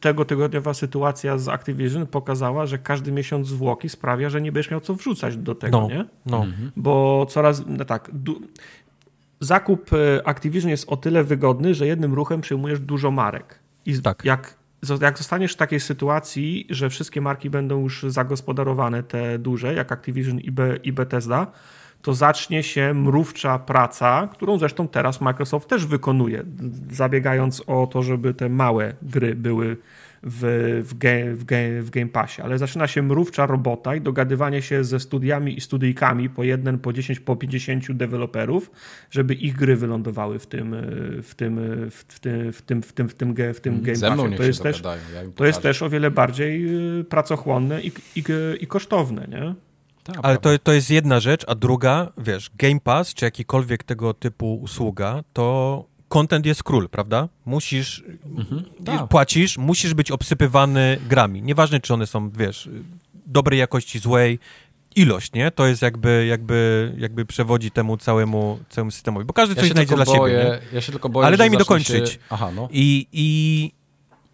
tego 0.00 0.24
tygodniowa 0.24 0.74
sytuacja 0.74 1.38
z 1.38 1.48
Activision 1.48 2.06
pokazała, 2.06 2.66
że 2.66 2.78
każdy 2.78 3.12
miesiąc 3.12 3.48
zwłoki 3.48 3.88
sprawia, 3.88 4.30
że 4.30 4.40
nie 4.40 4.52
będziesz 4.52 4.70
miał 4.70 4.80
co 4.80 4.94
wrzucać 4.94 5.36
do 5.36 5.54
tego, 5.54 5.80
no, 5.80 5.88
nie? 5.88 6.04
No. 6.26 6.44
Mhm. 6.44 6.72
Bo 6.76 7.26
coraz, 7.30 7.62
no 7.66 7.84
tak, 7.84 8.10
zakup 9.40 9.90
e, 9.92 10.26
Activision 10.28 10.70
jest 10.70 10.88
o 10.88 10.96
tyle 10.96 11.24
wygodny, 11.24 11.74
że 11.74 11.86
jednym 11.86 12.14
ruchem 12.14 12.40
przyjmujesz 12.40 12.80
dużo 12.80 13.10
marek. 13.10 13.58
I 13.86 14.02
tak. 14.02 14.24
jak 14.24 14.58
jak 15.00 15.18
zostaniesz 15.18 15.52
w 15.52 15.56
takiej 15.56 15.80
sytuacji, 15.80 16.66
że 16.70 16.90
wszystkie 16.90 17.20
marki 17.20 17.50
będą 17.50 17.80
już 17.80 18.04
zagospodarowane, 18.08 19.02
te 19.02 19.38
duże, 19.38 19.74
jak 19.74 19.92
Activision 19.92 20.38
i, 20.38 20.50
Be 20.50 20.76
i 20.76 20.92
Bethesda, 20.92 21.52
to 22.02 22.14
zacznie 22.14 22.62
się 22.62 22.94
mrówcza 22.94 23.58
praca, 23.58 24.28
którą 24.32 24.58
zresztą 24.58 24.88
teraz 24.88 25.20
Microsoft 25.20 25.68
też 25.68 25.86
wykonuje, 25.86 26.44
zabiegając 26.90 27.62
o 27.66 27.86
to, 27.86 28.02
żeby 28.02 28.34
te 28.34 28.48
małe 28.48 28.94
gry 29.02 29.34
były 29.34 29.76
w, 30.22 30.82
w, 30.84 30.98
game, 30.98 31.34
w, 31.34 31.44
game, 31.44 31.82
w 31.82 31.90
Game 31.90 32.06
Passie, 32.06 32.42
ale 32.42 32.58
zaczyna 32.58 32.86
się 32.86 33.02
mrówcza 33.02 33.46
robota 33.46 33.94
i 33.94 34.00
dogadywanie 34.00 34.62
się 34.62 34.84
ze 34.84 35.00
studiami 35.00 35.58
i 35.58 35.60
studyjkami 35.60 36.30
po 36.30 36.44
jeden, 36.44 36.78
po 36.78 36.92
10, 36.92 37.20
po 37.20 37.36
50 37.36 37.92
deweloperów, 37.92 38.70
żeby 39.10 39.34
ich 39.34 39.56
gry 39.56 39.76
wylądowały 39.76 40.38
w 40.38 40.46
tym, 40.46 40.76
w 41.22 41.34
tym, 41.34 41.60
w 41.90 42.20
tym, 42.20 42.52
w 42.52 42.62
tym, 42.62 42.82
w 42.82 42.92
tym, 42.92 43.08
w 43.08 43.14
tym, 43.14 43.34
w 43.54 43.60
tym 43.60 43.82
Game 43.82 43.98
Passie. 44.00 44.36
To 44.36 44.42
jest, 44.42 44.62
też, 44.62 44.82
ja 45.14 45.22
to 45.36 45.46
jest 45.46 45.62
też 45.62 45.82
o 45.82 45.90
wiele 45.90 46.10
bardziej 46.10 46.76
y, 47.00 47.04
pracochłonne 47.04 47.82
i, 47.82 47.92
i, 48.16 48.24
i 48.60 48.66
kosztowne, 48.66 49.26
nie? 49.28 49.67
Tak, 50.14 50.18
Ale 50.22 50.38
to, 50.38 50.58
to 50.58 50.72
jest 50.72 50.90
jedna 50.90 51.20
rzecz, 51.20 51.44
a 51.48 51.54
druga, 51.54 52.12
wiesz, 52.18 52.50
Game 52.54 52.80
Pass 52.80 53.14
czy 53.14 53.24
jakikolwiek 53.24 53.84
tego 53.84 54.14
typu 54.14 54.54
usługa, 54.54 55.22
to 55.32 55.84
content 56.08 56.46
jest 56.46 56.62
król, 56.62 56.88
prawda? 56.88 57.28
Musisz, 57.44 58.04
mhm, 58.36 58.64
tak. 58.84 59.08
płacisz, 59.08 59.58
musisz 59.58 59.94
być 59.94 60.10
obsypywany 60.10 60.98
grami. 61.08 61.42
Nieważne, 61.42 61.80
czy 61.80 61.94
one 61.94 62.06
są, 62.06 62.30
wiesz, 62.30 62.68
dobrej 63.26 63.58
jakości, 63.58 63.98
złej, 63.98 64.38
ilość, 64.96 65.32
nie? 65.32 65.50
To 65.50 65.66
jest 65.66 65.82
jakby, 65.82 66.26
jakby, 66.28 66.92
jakby 66.98 67.24
przewodzi 67.24 67.70
temu 67.70 67.96
całemu, 67.96 68.58
całemu 68.68 68.90
systemowi, 68.90 69.26
bo 69.26 69.32
każdy 69.32 69.54
ja 69.54 69.60
coś 69.60 69.70
znajdzie 69.70 69.96
dla 69.96 70.04
boję, 70.04 70.34
siebie, 70.34 70.44
nie? 70.44 70.76
Ja 70.76 70.80
się 70.80 70.92
tylko 70.92 71.08
boję, 71.08 71.26
Ale 71.26 71.36
daj 71.36 71.50
mi 71.50 71.56
dokończyć. 71.56 72.10
Się... 72.10 72.18
Aha, 72.30 72.50
no. 72.54 72.68
I, 72.72 73.06
i, 73.12 73.72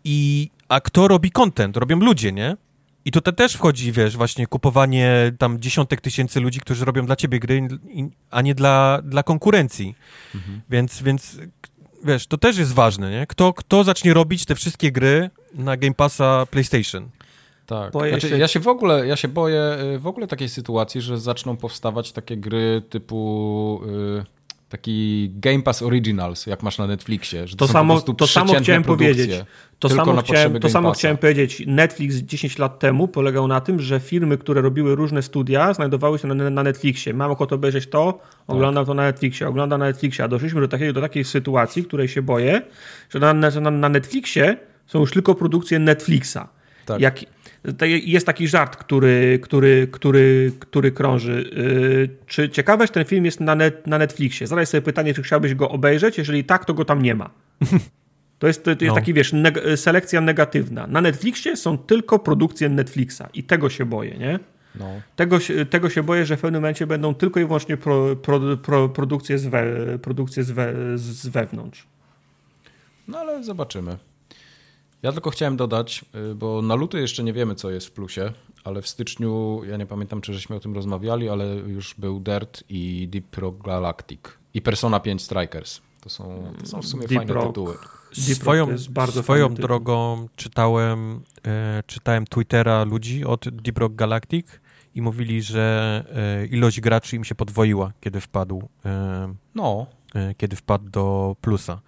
i, 0.04 0.50
a 0.68 0.80
kto 0.80 1.08
robi 1.08 1.30
content? 1.30 1.76
Robią 1.76 1.98
ludzie, 1.98 2.32
nie? 2.32 2.56
I 3.04 3.10
tutaj 3.10 3.34
też 3.34 3.54
wchodzi, 3.54 3.92
wiesz, 3.92 4.16
właśnie 4.16 4.46
kupowanie 4.46 5.32
tam 5.38 5.60
dziesiątek 5.60 6.00
tysięcy 6.00 6.40
ludzi, 6.40 6.60
którzy 6.60 6.84
robią 6.84 7.06
dla 7.06 7.16
ciebie 7.16 7.38
gry, 7.38 7.68
a 8.30 8.42
nie 8.42 8.54
dla, 8.54 9.00
dla 9.04 9.22
konkurencji. 9.22 9.94
Mhm. 10.34 10.60
Więc, 10.70 11.02
więc, 11.02 11.38
wiesz, 12.04 12.26
to 12.26 12.38
też 12.38 12.58
jest 12.58 12.72
ważne, 12.72 13.10
nie? 13.10 13.26
Kto, 13.26 13.52
kto 13.52 13.84
zacznie 13.84 14.14
robić 14.14 14.44
te 14.44 14.54
wszystkie 14.54 14.92
gry 14.92 15.30
na 15.54 15.76
Game 15.76 15.94
Passa 15.94 16.46
PlayStation? 16.50 17.10
Tak. 17.66 17.92
Znaczy, 17.92 18.28
się... 18.28 18.38
Ja 18.38 18.48
się 18.48 18.60
w 18.60 18.68
ogóle, 18.68 19.06
ja 19.06 19.16
się 19.16 19.28
boję 19.28 19.76
y, 19.94 19.98
w 19.98 20.06
ogóle 20.06 20.26
takiej 20.26 20.48
sytuacji, 20.48 21.00
że 21.00 21.18
zaczną 21.18 21.56
powstawać 21.56 22.12
takie 22.12 22.36
gry 22.36 22.82
typu... 22.90 23.80
Yy 23.86 24.33
taki 24.74 25.30
Game 25.34 25.62
Pass 25.62 25.82
Originals, 25.82 26.46
jak 26.46 26.62
masz 26.62 26.78
na 26.78 26.86
Netflixie. 26.86 27.48
Że 27.48 27.56
to, 27.56 27.66
to 27.66 27.72
samo, 27.72 28.00
to 28.00 28.26
samo 28.26 28.54
chciałem 28.54 28.82
powiedzieć. 28.82 29.30
To 29.78 29.88
samo, 29.88 30.22
chciałem, 30.22 30.60
to 30.60 30.68
samo 30.68 30.92
chciałem 30.92 31.16
powiedzieć. 31.16 31.62
Netflix 31.66 32.16
10 32.16 32.58
lat 32.58 32.78
temu 32.78 33.08
polegał 33.08 33.48
na 33.48 33.60
tym, 33.60 33.80
że 33.80 34.00
firmy, 34.00 34.38
które 34.38 34.62
robiły 34.62 34.94
różne 34.94 35.22
studia, 35.22 35.74
znajdowały 35.74 36.18
się 36.18 36.28
na, 36.28 36.50
na 36.50 36.62
Netflixie. 36.62 37.14
Mam 37.14 37.30
ochotę 37.30 37.54
obejrzeć 37.54 37.86
to, 37.86 38.20
oglądam 38.46 38.84
tak. 38.84 38.86
to 38.86 38.94
na 38.94 39.02
Netflixie, 39.02 39.48
oglądam 39.48 39.80
na 39.80 39.86
Netflixie. 39.86 40.24
A 40.24 40.28
doszliśmy 40.28 40.60
do 40.60 40.68
takiej, 40.68 40.92
do 40.92 41.00
takiej 41.00 41.24
sytuacji, 41.24 41.84
której 41.84 42.08
się 42.08 42.22
boję, 42.22 42.62
że 43.10 43.18
na, 43.18 43.34
na, 43.34 43.70
na 43.70 43.88
Netflixie 43.88 44.56
są 44.86 45.00
już 45.00 45.10
tylko 45.10 45.34
produkcje 45.34 45.78
Netflixa. 45.78 46.38
Tak. 46.86 47.00
Jak, 47.00 47.20
jest 48.04 48.26
taki 48.26 48.48
żart, 48.48 48.76
który, 48.76 49.38
który, 49.42 49.88
który, 49.92 50.52
który 50.60 50.92
krąży. 50.92 51.50
Y, 51.58 52.26
czy 52.26 52.50
ciekaweś 52.50 52.90
ten 52.90 53.04
film 53.04 53.24
jest 53.24 53.40
na, 53.40 53.54
net, 53.54 53.86
na 53.86 53.98
Netflixie? 53.98 54.46
Zadaj 54.46 54.66
sobie 54.66 54.82
pytanie, 54.82 55.14
czy 55.14 55.22
chciałbyś 55.22 55.54
go 55.54 55.68
obejrzeć? 55.68 56.18
Jeżeli 56.18 56.44
tak, 56.44 56.64
to 56.64 56.74
go 56.74 56.84
tam 56.84 57.02
nie 57.02 57.14
ma. 57.14 57.30
To 58.38 58.46
jest, 58.46 58.64
to 58.64 58.70
jest 58.70 58.82
no. 58.82 58.94
taki, 58.94 59.14
wiesz, 59.14 59.32
neg 59.32 59.60
selekcja 59.76 60.20
negatywna. 60.20 60.86
Na 60.86 61.00
Netflixie 61.00 61.56
są 61.56 61.78
tylko 61.78 62.18
produkcje 62.18 62.68
Netflixa 62.68 63.22
i 63.34 63.44
tego 63.44 63.70
się 63.70 63.84
boję, 63.84 64.18
nie? 64.18 64.38
No. 64.74 64.86
Tego, 65.16 65.38
tego 65.70 65.90
się 65.90 66.02
boję, 66.02 66.26
że 66.26 66.36
w 66.36 66.40
pewnym 66.40 66.62
momencie 66.62 66.86
będą 66.86 67.14
tylko 67.14 67.40
i 67.40 67.44
wyłącznie 67.44 67.76
pro, 67.76 68.16
pro, 68.16 68.56
pro, 68.56 68.88
produkcje, 68.88 69.38
z, 69.38 69.46
we, 69.46 69.64
produkcje 69.98 70.44
z, 70.44 70.50
we, 70.50 70.72
z 70.98 71.26
wewnątrz. 71.26 71.86
No 73.08 73.18
ale 73.18 73.44
zobaczymy. 73.44 73.96
Ja 75.04 75.12
tylko 75.12 75.30
chciałem 75.30 75.56
dodać, 75.56 76.04
y, 76.30 76.34
bo 76.34 76.62
na 76.62 76.74
luty 76.74 77.00
jeszcze 77.00 77.24
nie 77.24 77.32
wiemy, 77.32 77.54
co 77.54 77.70
jest 77.70 77.86
w 77.86 77.90
plusie, 77.90 78.32
ale 78.64 78.82
w 78.82 78.88
styczniu, 78.88 79.60
ja 79.64 79.76
nie 79.76 79.86
pamiętam, 79.86 80.20
czy 80.20 80.34
żeśmy 80.34 80.56
o 80.56 80.60
tym 80.60 80.74
rozmawiali, 80.74 81.28
ale 81.28 81.46
już 81.46 81.94
był 81.94 82.20
Dirt 82.20 82.64
i 82.68 83.08
Deep 83.08 83.24
Pro 83.24 83.52
Galactic 83.52 84.20
i 84.54 84.62
Persona 84.62 85.00
5 85.00 85.22
Strikers. 85.22 85.80
To 86.00 86.10
są, 86.10 86.52
to 86.60 86.66
są 86.66 86.82
w 86.82 86.86
sumie 86.86 87.06
Deep 87.06 87.18
fajne 87.18 87.34
Rock. 87.34 87.46
tytuły. 87.46 87.74
Deep 88.26 88.38
swoją 88.38 88.78
swoją 89.22 89.54
drogą 89.54 90.28
czytałem, 90.36 91.20
e, 91.46 91.82
czytałem 91.86 92.26
Twittera 92.26 92.84
ludzi 92.84 93.24
od 93.24 93.48
Deep 93.48 93.78
Rock 93.78 93.94
Galactic 93.94 94.46
i 94.94 95.02
mówili, 95.02 95.42
że 95.42 96.04
e, 96.42 96.46
ilość 96.46 96.80
graczy 96.80 97.16
im 97.16 97.24
się 97.24 97.34
podwoiła, 97.34 97.92
kiedy 98.00 98.20
wpadł, 98.20 98.68
e, 98.84 99.34
no. 99.54 99.86
E, 100.14 100.34
kiedy 100.34 100.56
wpadł 100.56 100.90
do 100.90 101.36
plusa. 101.40 101.80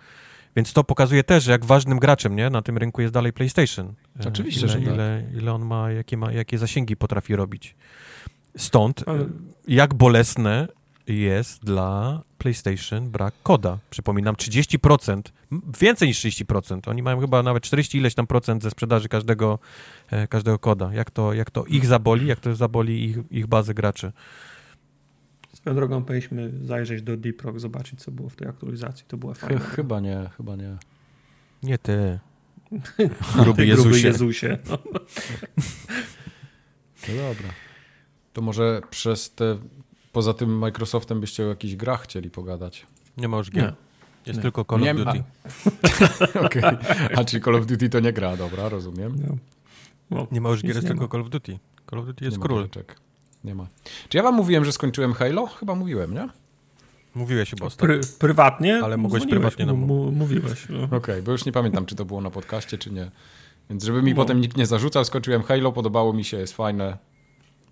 Więc 0.57 0.73
to 0.73 0.85
pokazuje 0.85 1.25
też, 1.25 1.47
jak 1.47 1.65
ważnym 1.65 1.99
graczem 1.99 2.37
nie? 2.37 2.51
na 2.51 2.63
tym 2.63 2.79
rynku 2.79 3.01
jest 3.01 3.15
dalej 3.15 3.33
PlayStation. 3.33 3.95
E, 4.25 4.29
Oczywiście, 4.29 4.61
ile, 4.61 4.69
że 4.69 4.79
tak. 4.81 4.95
ile, 4.95 5.23
ile 5.37 5.53
on 5.53 5.65
ma 5.65 5.91
jakie, 5.93 6.17
ma, 6.17 6.33
jakie 6.33 6.59
zasięgi 6.59 6.97
potrafi 6.97 7.37
robić. 7.37 7.75
Stąd, 8.57 9.03
Ale... 9.07 9.27
jak 9.69 9.95
bolesne 9.95 10.69
jest 11.07 11.65
dla 11.65 12.23
PlayStation 12.39 13.11
brak 13.11 13.35
koda. 13.43 13.79
Przypominam, 13.91 14.35
30%, 14.35 15.21
więcej 15.81 16.09
niż 16.09 16.19
30%. 16.21 16.91
Oni 16.91 17.03
mają 17.03 17.21
chyba 17.21 17.43
nawet 17.43 17.63
40 17.63 17.99
ileś 17.99 18.15
tam 18.15 18.27
procent 18.27 18.63
ze 18.63 18.71
sprzedaży 18.71 19.09
każdego, 19.09 19.59
e, 20.11 20.27
każdego 20.27 20.59
koda. 20.59 20.91
Jak 20.95 21.11
to, 21.11 21.33
jak 21.33 21.51
to 21.51 21.65
ich 21.65 21.87
zaboli, 21.87 22.27
jak 22.27 22.41
to 22.41 22.55
zaboli 22.55 23.05
ich, 23.05 23.17
ich 23.31 23.47
bazę 23.47 23.75
graczy. 23.75 24.13
Swoją 25.67 25.77
drogą 25.77 26.05
powinniśmy 26.05 26.53
zajrzeć 26.63 27.03
do 27.03 27.17
Deep 27.17 27.43
Rock, 27.43 27.59
zobaczyć, 27.59 28.01
co 28.01 28.11
było 28.11 28.29
w 28.29 28.37
tej 28.37 28.49
aktualizacji. 28.49 29.05
To 29.09 29.17
było 29.17 29.35
fajne. 29.35 29.61
Ch 29.61 29.75
chyba 29.75 30.01
nie, 30.01 30.31
chyba 30.37 30.57
nie. 30.57 30.77
Nie 31.63 31.79
ty. 31.79 32.19
Gruby 33.43 33.67
Jezusie. 33.67 33.91
Gruby 33.91 34.01
Jezusie. 34.01 34.59
No. 34.69 34.79
no 37.09 37.15
dobra. 37.17 37.49
To 38.33 38.43
może 38.43 38.81
przez 38.91 39.35
te, 39.35 39.59
poza 40.13 40.35
tym 40.35 40.59
Microsoftem 40.59 41.21
byście 41.21 41.45
o 41.45 41.49
jakichś 41.49 41.75
grach 41.75 42.03
chcieli 42.03 42.31
pogadać? 42.31 42.87
Nie 43.17 43.29
ma 43.29 43.37
już 43.37 43.51
gier. 43.51 43.75
Jest 44.27 44.37
nie. 44.37 44.43
tylko 44.43 44.65
Call 44.65 44.81
nie 44.81 44.91
of 44.91 44.97
Duty. 44.97 45.23
Okej. 46.47 46.65
Okay. 46.65 47.17
A 47.17 47.25
czyli 47.25 47.43
Call 47.43 47.55
of 47.55 47.67
Duty 47.67 47.89
to 47.89 48.01
nie 48.01 48.13
gra, 48.13 48.37
dobra, 48.37 48.69
rozumiem. 48.69 49.17
No. 49.27 49.37
No. 50.11 50.27
Nie 50.33 50.41
ma 50.41 50.49
już 50.49 50.63
gier, 50.63 50.77
jest 50.77 50.89
tylko 50.89 51.09
Call 51.09 51.21
of 51.21 51.31
Duty. 51.31 51.59
Call 51.91 51.99
of 51.99 52.07
Duty 52.07 52.25
jest 52.25 52.39
król. 52.39 52.69
Nie 53.45 53.55
ma. 53.55 53.67
Czy 54.09 54.17
ja 54.17 54.23
wam 54.23 54.35
mówiłem, 54.35 54.65
że 54.65 54.73
skończyłem 54.73 55.13
Halo? 55.13 55.47
Chyba 55.47 55.75
mówiłem, 55.75 56.15
nie? 56.15 56.29
Mówiłeś 57.15 57.51
chyba 57.51 57.71
Pry, 57.71 58.01
prywatnie? 58.19 58.81
Ale 58.85 58.97
mogłeś 58.97 59.27
prywatnie 59.27 59.67
nam 59.67 59.77
mówiłeś. 60.13 60.67
No. 60.69 60.83
Okej, 60.85 60.97
okay, 60.97 61.23
bo 61.23 61.33
już 61.33 61.45
nie 61.45 61.53
pamiętam, 61.53 61.87
czy 61.87 61.95
to 61.95 62.05
było 62.05 62.21
na 62.21 62.31
podcaście, 62.31 62.79
czy 62.79 62.91
nie. 62.91 63.11
Więc 63.71 63.85
żeby 63.85 64.03
mi 64.03 64.11
no. 64.11 64.17
potem 64.17 64.41
nikt 64.41 64.57
nie 64.57 64.67
zarzucał, 64.67 65.05
skończyłem 65.05 65.43
Halo, 65.43 65.73
podobało 65.73 66.13
mi 66.13 66.25
się, 66.25 66.37
jest 66.37 66.57
fajne. 66.57 66.99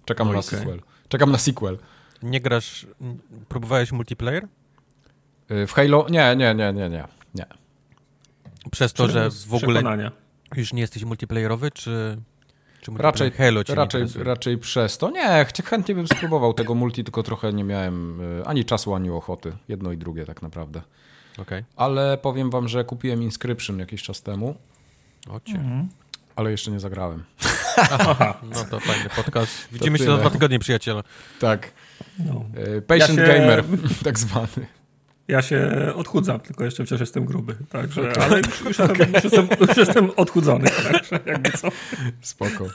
Czekam 0.05 0.27
no 0.27 0.33
na 0.33 0.39
okay. 0.39 0.59
sequel. 0.59 0.81
Czekam 1.09 1.33
na 1.33 1.39
sequel. 1.39 1.79
Nie 2.23 2.41
grasz... 2.41 2.87
Próbowałeś 3.49 3.93
multiplayer? 3.93 4.49
Y, 5.51 5.67
W 5.67 5.73
Halo? 5.73 6.07
Nie, 6.11 6.37
nie, 6.37 6.55
nie, 6.55 6.73
nie, 6.73 6.91
nie. 6.91 7.05
nie. 7.35 7.47
Przez 8.71 8.93
to, 8.93 9.09
że 9.09 9.31
Z 9.31 9.45
w 9.45 9.55
ogóle 9.55 10.11
już 10.57 10.73
nie 10.73 10.81
jesteś 10.81 11.05
multiplayerowy, 11.05 11.71
czy... 11.71 12.17
czy 12.85 12.93
Raczej, 12.97 13.31
Halo 13.31 13.65
cię 13.65 13.75
raczej, 13.75 14.05
raczej 14.17 14.59
przez 14.59 14.99
to. 14.99 15.11
Nie, 15.11 15.47
chętnie 15.65 15.95
bym 15.95 16.07
spróbował 16.07 16.55
tego 16.55 16.75
multi, 16.75 17.05
tylko 17.05 17.23
trochę 17.23 17.53
nie 17.53 17.65
miałem 17.65 18.21
y, 18.41 18.47
ani 18.47 18.65
czasu, 18.65 18.95
ani 18.95 19.11
ochoty. 19.11 19.53
Jedno 19.69 19.93
i 19.93 19.97
drugie 19.97 20.27
tak 20.27 20.43
naprawdę. 20.43 20.83
Okej. 21.39 21.65
Ale 21.77 22.19
powiem 22.19 22.51
wam, 22.51 22.69
że 22.69 22.85
kupiłem 22.85 23.23
Inscription 23.23 23.79
jakiś 23.79 24.03
czas 24.03 24.23
temu, 24.23 24.55
O 25.31 25.41
cię. 25.41 25.55
Mhm. 25.55 25.89
ale 26.37 26.51
jeszcze 26.51 26.71
nie 26.71 26.81
zagrałem. 26.81 27.25
No 28.55 28.65
to 28.71 28.81
fajny 28.81 29.11
podcast. 29.17 29.69
Widzimy 29.73 29.99
się 29.99 30.05
za 30.05 30.17
dwa 30.17 30.31
tygodnie, 30.31 30.59
przyjaciele. 30.59 31.03
Tak. 31.41 31.73
No. 32.19 32.45
Y, 32.77 32.83
Patient 32.83 33.19
Ja 33.19 33.27
się- 33.27 33.33
Gamer, 33.33 33.65
tak 34.05 34.19
zwany. 34.19 34.67
Ja 35.29 35.43
się 35.43 35.71
odchudzam, 35.95 36.41
tylko 36.41 36.65
jeszcze 36.65 36.85
wciąż 36.85 37.01
jestem 37.01 37.25
gruby, 37.25 37.57
także, 37.69 38.13
ale 38.23 38.39
już, 38.39 38.61
już, 38.65 38.79
jestem, 38.89 39.13
już, 39.15 39.25
jestem, 39.25 39.49
już 39.69 39.77
jestem 39.77 40.11
odchudzony, 40.17 40.69
także 40.93 41.21
jakby 41.27 41.51
co. 41.51 41.69
Spoko. 42.21 42.67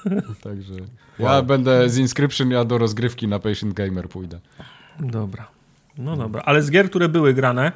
Także 0.43 0.73
ja 1.19 1.41
będę 1.41 1.89
z 1.89 1.97
Inscription, 1.97 2.51
ja 2.51 2.65
do 2.65 2.77
rozgrywki 2.77 3.27
na 3.27 3.39
Patient 3.39 3.73
Gamer 3.73 4.09
pójdę. 4.09 4.39
Dobra, 4.99 5.47
no 5.97 6.17
dobra, 6.17 6.41
ale 6.45 6.63
z 6.63 6.71
gier, 6.71 6.89
które 6.89 7.09
były 7.09 7.33
grane, 7.33 7.71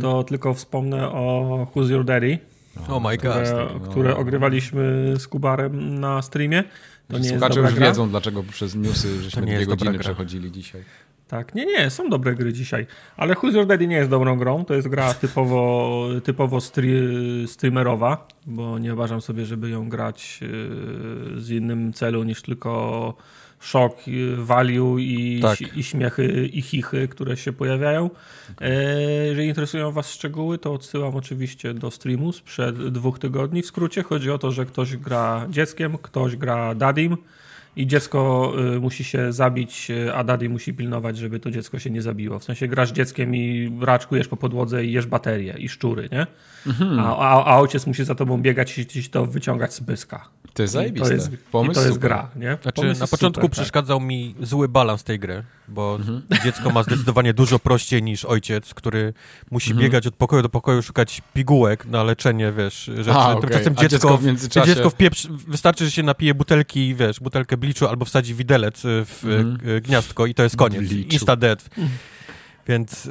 to 0.00 0.24
tylko 0.24 0.54
wspomnę 0.54 1.08
o 1.08 1.66
Who's 1.74 1.90
Your 1.90 2.04
Daddy, 2.04 2.38
Oh 2.88 3.08
my 3.10 3.16
god. 3.16 3.32
które, 3.32 3.68
no. 3.74 3.80
które 3.80 4.16
ogrywaliśmy 4.16 5.14
z 5.18 5.28
Kubarem 5.28 6.00
na 6.00 6.22
streamie. 6.22 6.64
To 7.08 7.18
nie 7.18 7.18
jest 7.18 7.30
Słuchacze 7.30 7.60
już 7.60 7.74
gra. 7.74 7.86
wiedzą, 7.86 8.08
dlaczego 8.08 8.42
przez 8.42 8.74
newsy 8.74 9.22
żeśmy 9.22 9.42
dwie 9.42 9.66
godziny 9.66 9.98
przechodzili 9.98 10.52
dzisiaj. 10.52 10.82
Tak, 11.32 11.54
nie, 11.54 11.66
nie, 11.66 11.90
są 11.90 12.10
dobre 12.10 12.34
gry 12.34 12.52
dzisiaj, 12.52 12.86
ale 13.16 13.34
Who's 13.34 13.54
Your 13.54 13.66
Daddy 13.66 13.86
nie 13.86 13.96
jest 13.96 14.10
dobrą 14.10 14.38
grą, 14.38 14.64
to 14.64 14.74
jest 14.74 14.88
gra 14.88 15.14
typowo, 15.14 16.08
typowo 16.24 16.58
streamerowa, 17.46 18.26
bo 18.46 18.78
nie 18.78 18.94
uważam 18.94 19.20
sobie, 19.20 19.46
żeby 19.46 19.70
ją 19.70 19.88
grać 19.88 20.40
yy, 20.40 21.40
z 21.40 21.50
innym 21.50 21.92
celu 21.92 22.24
niż 22.24 22.42
tylko 22.42 23.14
szok, 23.60 24.06
yy, 24.06 24.36
value 24.36 24.98
i, 24.98 25.40
Tak. 25.42 25.76
i 25.76 25.82
śmiechy 25.82 26.46
i 26.46 26.62
chichy, 26.62 27.08
które 27.08 27.36
się 27.36 27.52
pojawiają. 27.52 28.10
E, 28.60 29.02
jeżeli 29.26 29.48
interesują 29.48 29.92
Was 29.92 30.12
szczegóły, 30.12 30.58
to 30.58 30.72
odsyłam 30.72 31.16
oczywiście 31.16 31.74
do 31.74 31.90
streamu 31.90 32.32
sprzed 32.32 32.88
dwóch 32.88 33.18
tygodni. 33.18 33.62
W 33.62 33.66
skrócie 33.66 34.02
chodzi 34.02 34.30
o 34.30 34.38
to, 34.38 34.50
że 34.50 34.66
ktoś 34.66 34.96
gra 34.96 35.46
dzieckiem, 35.50 35.98
ktoś 35.98 36.36
gra 36.36 36.74
dadim 36.74 37.16
i 37.76 37.86
dziecko 37.86 38.52
y, 38.76 38.80
musi 38.80 39.04
się 39.04 39.32
zabić, 39.32 39.90
y, 39.90 40.14
a 40.14 40.24
daddy 40.24 40.48
musi 40.48 40.74
pilnować, 40.74 41.18
żeby 41.18 41.40
to 41.40 41.50
dziecko 41.50 41.78
się 41.78 41.90
nie 41.90 42.02
zabiło. 42.02 42.38
W 42.38 42.44
sensie 42.44 42.68
grasz 42.68 42.92
dzieckiem 42.92 43.36
i 43.36 43.72
raczkujesz 43.80 44.28
po 44.28 44.36
podłodze 44.36 44.84
i 44.84 44.92
jesz 44.92 45.06
baterie 45.06 45.54
i 45.58 45.68
szczury, 45.68 46.08
nie? 46.12 46.26
A, 47.00 47.16
a, 47.16 47.44
a 47.44 47.58
ojciec 47.58 47.86
musi 47.86 48.04
za 48.04 48.14
tobą 48.14 48.38
biegać 48.38 48.78
i 48.78 48.86
ci 48.86 49.10
to 49.10 49.26
wyciągać 49.26 49.74
z 49.74 49.80
pyska. 49.80 50.28
To 50.54 50.62
jest 50.62 50.74
I 50.74 50.76
zajebiste. 50.76 51.08
To 51.08 51.14
jest, 51.14 51.30
Pomysł 51.52 51.80
i 51.80 51.82
to 51.82 51.88
jest 51.88 51.98
gra, 51.98 52.30
nie? 52.36 52.58
Znaczy, 52.62 53.00
na 53.00 53.06
początku 53.06 53.40
super, 53.40 53.42
tak. 53.42 53.50
przeszkadzał 53.50 54.00
mi 54.00 54.34
zły 54.40 54.68
balans 54.68 55.04
tej 55.04 55.18
gry, 55.18 55.42
bo 55.68 55.98
dziecko 56.44 56.70
ma 56.70 56.82
zdecydowanie 56.82 57.34
dużo 57.34 57.58
prościej 57.58 58.02
niż 58.02 58.24
ojciec, 58.24 58.74
który 58.74 59.14
musi 59.50 59.74
biegać 59.74 60.06
od 60.06 60.14
pokoju 60.14 60.42
do 60.42 60.48
pokoju, 60.48 60.82
szukać 60.82 61.22
pigułek 61.34 61.86
na 61.86 62.02
leczenie, 62.04 62.52
wiesz, 62.52 62.84
rzeczy. 62.96 63.12
A, 63.12 63.30
okej. 63.32 63.40
Tymczasem 63.40 63.74
A 63.76 63.80
dziecko, 63.80 63.96
dziecko 63.96 64.18
w 64.18 64.24
międzyczasie- 64.24 64.66
dziecko 64.66 64.90
w 64.90 64.94
pieprz, 64.94 65.26
wystarczy, 65.26 65.84
że 65.84 65.90
się 65.90 66.02
napije 66.02 66.34
butelki, 66.34 66.94
wiesz, 66.94 67.20
butelkę 67.20 67.56
bliczu 67.62 67.88
albo 67.88 68.04
wsadzi 68.04 68.34
widelec 68.34 68.84
y, 68.84 69.04
w 69.04 69.24
Mhm. 69.24 69.68
y, 69.68 69.80
gniazdko 69.80 70.26
i 70.26 70.34
to 70.34 70.42
jest 70.42 70.56
koniec. 70.56 70.88
Bliczu. 70.88 71.14
Insta 71.14 71.36
dead. 71.36 71.68
Więc 72.68 73.06
y, 73.06 73.10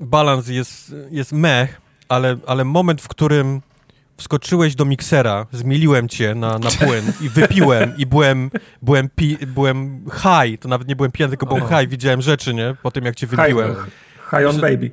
balans 0.00 0.48
jest, 0.48 0.94
jest 1.10 1.32
mech, 1.32 1.80
ale, 2.08 2.36
ale 2.46 2.64
moment, 2.64 3.02
w 3.02 3.08
którym 3.08 3.60
wskoczyłeś 4.16 4.74
do 4.74 4.84
miksera, 4.84 5.46
zmieliłem 5.52 6.08
cię 6.08 6.34
na, 6.34 6.58
na 6.58 6.70
płyn 6.70 7.12
i 7.20 7.28
wypiłem 7.38 7.96
i 7.96 8.06
byłem, 8.06 8.50
byłem, 8.82 9.08
pi, 9.08 9.38
byłem 9.46 10.04
high, 10.12 10.60
to 10.60 10.68
nawet 10.68 10.88
nie 10.88 10.96
byłem 10.96 11.12
pijany, 11.12 11.30
tylko 11.30 11.46
byłem 11.46 11.62
high, 11.68 11.90
widziałem 11.90 12.22
rzeczy, 12.22 12.54
nie? 12.54 12.76
Po 12.82 12.90
tym, 12.90 13.04
jak 13.04 13.14
cię 13.14 13.26
wypiłem. 13.26 13.74
High, 13.74 13.84
high 14.30 14.48
on 14.48 14.60
baby. 14.60 14.90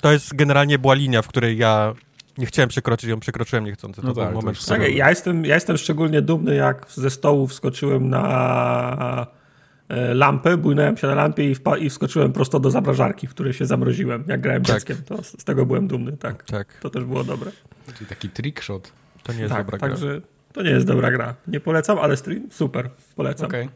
To 0.00 0.12
jest 0.12 0.34
generalnie 0.36 0.78
była 0.78 0.94
linia, 0.94 1.22
w 1.22 1.28
której 1.28 1.58
ja 1.58 1.94
nie 2.38 2.46
chciałem 2.46 2.68
przekroczyć, 2.68 3.10
ją 3.10 3.20
przekroczyłem 3.20 3.64
niechcący. 3.64 4.00
To 4.00 4.06
No 4.06 4.14
był 4.14 4.22
tak, 4.22 4.32
to 4.32 4.40
moment. 4.40 4.66
Tak, 4.66 4.94
ja, 4.94 5.10
jestem, 5.10 5.44
ja 5.44 5.54
jestem 5.54 5.76
szczególnie 5.76 6.22
dumny, 6.22 6.54
jak 6.54 6.86
ze 6.90 7.10
stołu 7.10 7.46
wskoczyłem 7.46 8.08
na 8.08 9.26
e, 9.88 10.14
lampę, 10.14 10.56
bujnąłem 10.56 10.96
się 10.96 11.06
na 11.06 11.14
lampie 11.14 11.50
i, 11.50 11.56
i 11.80 11.90
wskoczyłem 11.90 12.32
prosto 12.32 12.60
do 12.60 12.70
zamrażarki, 12.70 13.26
w 13.26 13.30
której 13.30 13.52
się 13.52 13.66
zamroziłem, 13.66 14.24
jak 14.26 14.40
grałem 14.40 14.62
Tak. 14.62 14.74
dzieckiem. 14.76 14.96
To, 15.06 15.22
z 15.22 15.40
z 15.40 15.44
tego 15.44 15.66
byłem 15.66 15.88
dumny, 15.88 16.16
tak. 16.16 16.42
Tak, 16.44 16.78
To 16.80 16.90
też 16.90 17.04
było 17.04 17.24
dobre. 17.24 17.50
Czyli 17.94 18.06
taki 18.06 18.28
trickshot. 18.28 18.92
to 19.22 19.32
nie 19.32 19.40
jest 19.40 19.52
tak, 19.54 19.64
dobra 19.66 19.78
gra. 19.78 19.88
także 19.88 20.20
to 20.52 20.62
nie 20.62 20.70
jest 20.70 20.86
dobra 20.86 21.10
gra. 21.10 21.34
Nie 21.46 21.60
polecam, 21.60 21.98
ale 21.98 22.16
stream 22.16 22.42
super, 22.50 22.90
polecam. 23.16 23.46
Okej. 23.46 23.68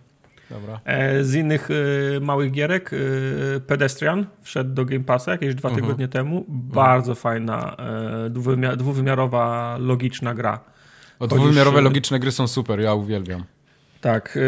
Dobra. 0.51 0.81
E, 0.85 1.25
z 1.25 1.35
innych 1.35 1.69
e, 2.17 2.21
małych 2.21 2.51
gierek 2.53 2.91
e, 2.93 3.61
Pedestrian 3.61 4.27
wszedł 4.43 4.75
do 4.75 4.85
Game 4.85 5.05
Passa 5.05 5.33
jakieś 5.33 5.55
dwa 5.55 5.69
Mhm. 5.69 5.85
tygodnie 5.85 6.09
temu. 6.09 6.45
Bardzo 6.49 7.15
fajna, 7.15 7.77
e, 8.27 8.31
dwuwymiar, 8.31 8.77
dwuwymiarowa, 8.77 9.77
logiczna 9.81 10.35
gra. 10.35 10.61
O, 11.19 11.29
Chodzisz, 11.29 11.39
dwuwymiarowe 11.39 11.79
y- 11.79 11.83
logiczne 11.83 12.19
gry 12.21 12.33
są 12.33 12.49
super, 12.49 12.81
ja 12.81 12.95
uwielbiam. 12.95 13.45
Tak, 14.01 14.39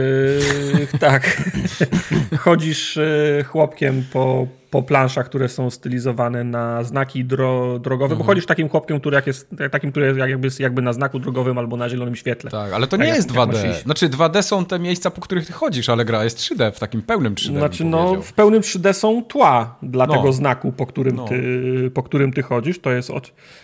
yy, 0.80 0.86
tak. 1.08 1.42
Chodzisz 2.44 2.98
chłopkiem 3.46 4.04
po, 4.12 4.46
po 4.70 4.82
planszach, 4.82 5.26
które 5.26 5.48
są 5.48 5.70
stylizowane 5.70 6.44
na 6.44 6.84
znaki 6.84 7.24
dro, 7.24 7.78
drogowe, 7.78 8.12
Mhm. 8.12 8.18
bo 8.18 8.24
chodzisz 8.24 8.46
takim 8.46 8.68
chłopkiem, 8.68 9.00
który 9.00 9.14
jak 9.16 9.26
jest, 9.26 9.50
takim, 9.70 9.90
który 9.90 10.06
jest 10.06 10.18
jakby, 10.18 10.48
jakby 10.58 10.82
na 10.82 10.92
znaku 10.92 11.18
drogowym 11.18 11.58
albo 11.58 11.76
na 11.76 11.88
zielonym 11.88 12.16
świetle. 12.16 12.50
Tak, 12.50 12.72
ale 12.72 12.86
to 12.86 12.96
A 12.96 13.00
nie 13.00 13.06
jest 13.08 13.28
jak 13.34 13.36
masz 13.48 13.56
2D. 13.56 13.70
iść? 13.70 13.82
Znaczy 13.82 14.08
2D 14.08 14.42
są 14.42 14.64
te 14.64 14.78
miejsca, 14.78 15.10
po 15.10 15.20
których 15.20 15.46
ty 15.46 15.52
chodzisz, 15.52 15.88
ale 15.88 16.04
gra 16.04 16.24
jest 16.24 16.38
3D, 16.38 16.72
w 16.72 16.78
takim 16.80 17.02
pełnym 17.02 17.34
3D. 17.34 17.50
bym 17.50 17.58
Znaczy, 17.58 17.84
no, 17.84 18.22
w 18.22 18.32
pełnym 18.32 18.62
3D 18.62 18.92
są 18.92 19.22
tła 19.24 19.76
dla 19.82 20.06
No. 20.06 20.14
tego 20.14 20.32
znaku, 20.32 20.72
po 20.72 20.86
którym, 20.86 21.16
No. 21.16 21.24
ty, 21.28 21.90
po 21.94 22.02
którym 22.02 22.32
ty 22.32 22.42
chodzisz. 22.42 22.78
To 22.80 22.90
jest, 22.92 23.10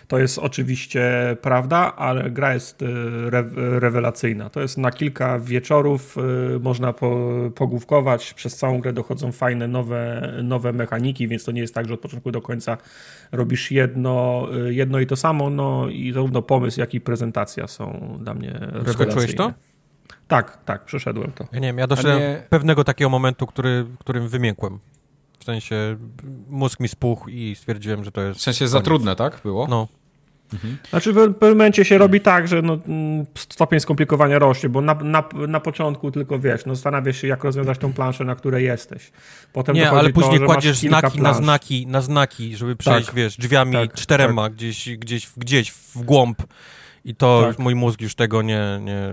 to 0.08 0.18
jest 0.18 0.38
oczywiście 0.38 1.36
prawda, 1.42 1.92
ale 1.96 2.30
gra 2.30 2.54
jest 2.54 2.82
e, 2.82 2.86
re, 3.26 3.44
rewelacyjna. 3.80 4.50
To 4.50 4.60
jest 4.60 4.78
na 4.78 4.90
kilka 4.90 5.38
wieczorów, 5.38 6.16
e, 6.54 6.58
można 6.58 6.92
po, 6.92 7.30
pogłówkować. 7.54 8.34
Przez 8.34 8.56
całą 8.56 8.80
grę 8.80 8.92
dochodzą 8.92 9.32
fajne 9.32 9.68
nowe, 9.68 10.32
nowe 10.42 10.72
mechaniki, 10.94 11.28
więc 11.28 11.44
to 11.44 11.52
nie 11.52 11.60
jest 11.60 11.74
tak, 11.74 11.88
że 11.88 11.94
od 11.94 12.00
początku 12.00 12.30
do 12.30 12.42
końca 12.42 12.76
robisz 13.32 13.70
jedno, 13.70 14.46
e, 14.66 14.72
jedno 14.72 15.00
i 15.00 15.06
to 15.06 15.16
samo. 15.16 15.50
No 15.50 15.88
i 15.88 16.12
zarówno 16.12 16.42
pomysł, 16.42 16.80
jak 16.80 16.94
i 16.94 17.00
prezentacja 17.00 17.66
są 17.66 18.16
dla 18.20 18.34
mnie 18.34 18.58
rewelacyjne. 18.60 19.34
to? 19.34 19.52
Tak, 20.28 20.64
tak, 20.64 20.84
przeszedłem 20.84 21.32
to. 21.32 21.44
Ja 21.52 21.58
nie 21.58 21.68
wiem, 21.68 21.78
ja 21.78 21.86
doszedłem 21.86 22.18
nie- 22.18 22.42
pewnego 22.48 22.84
takiego 22.84 23.08
momentu, 23.10 23.46
który, 23.46 23.86
którym 23.98 24.28
wymiękłem. 24.28 24.78
W 25.38 25.44
sensie 25.44 25.96
mózg 26.48 26.80
mi 26.80 26.88
spuchł 26.88 27.28
i 27.28 27.54
stwierdziłem, 27.56 28.04
że 28.04 28.12
to 28.12 28.20
jest... 28.20 28.40
W 28.40 28.42
sensie 28.42 28.68
za 28.68 28.80
trudne, 28.80 29.16
tak? 29.16 29.40
Było? 29.44 29.66
No, 29.68 29.88
Znaczy 30.90 31.12
w 31.12 31.14
pewnym 31.14 31.50
momencie 31.50 31.84
się 31.84 31.98
robi 31.98 32.20
tak, 32.20 32.48
że 32.48 32.62
no, 32.62 32.78
stopień 33.34 33.80
skomplikowania 33.80 34.38
rośnie, 34.38 34.68
bo 34.68 34.80
na, 34.80 34.94
na, 34.94 35.24
na 35.48 35.60
początku 35.60 36.10
tylko 36.10 36.38
wiesz, 36.38 36.66
no 36.66 36.74
zastanawiasz 36.74 37.16
się, 37.16 37.28
jak 37.28 37.44
rozwiązać 37.44 37.78
tą 37.78 37.92
planszę, 37.92 38.24
na 38.24 38.34
której 38.34 38.64
jesteś. 38.64 39.12
Potem 39.52 39.76
nie, 39.76 39.90
ale 39.90 40.12
to, 40.12 40.20
później 40.20 40.38
że 40.38 40.46
kładziesz 40.46 40.78
znaki 40.78 41.20
na 41.22 41.34
znaki, 41.34 41.86
na 41.86 42.00
znaki, 42.00 42.56
żeby 42.56 42.76
przejść, 42.76 43.06
Tak. 43.06 43.14
wiesz, 43.14 43.36
drzwiami 43.36 43.72
Tak, 43.72 43.92
czterema 43.92 44.50
gdzieś, 44.50 44.96
gdzieś, 44.96 45.30
gdzieś 45.36 45.70
w 45.70 46.02
głąb. 46.02 46.42
I 47.04 47.14
to 47.14 47.44
Tak. 47.48 47.58
mój 47.58 47.74
mózg 47.74 48.00
już 48.00 48.14
tego 48.14 48.42
nie... 48.42 48.80
nie... 48.82 49.12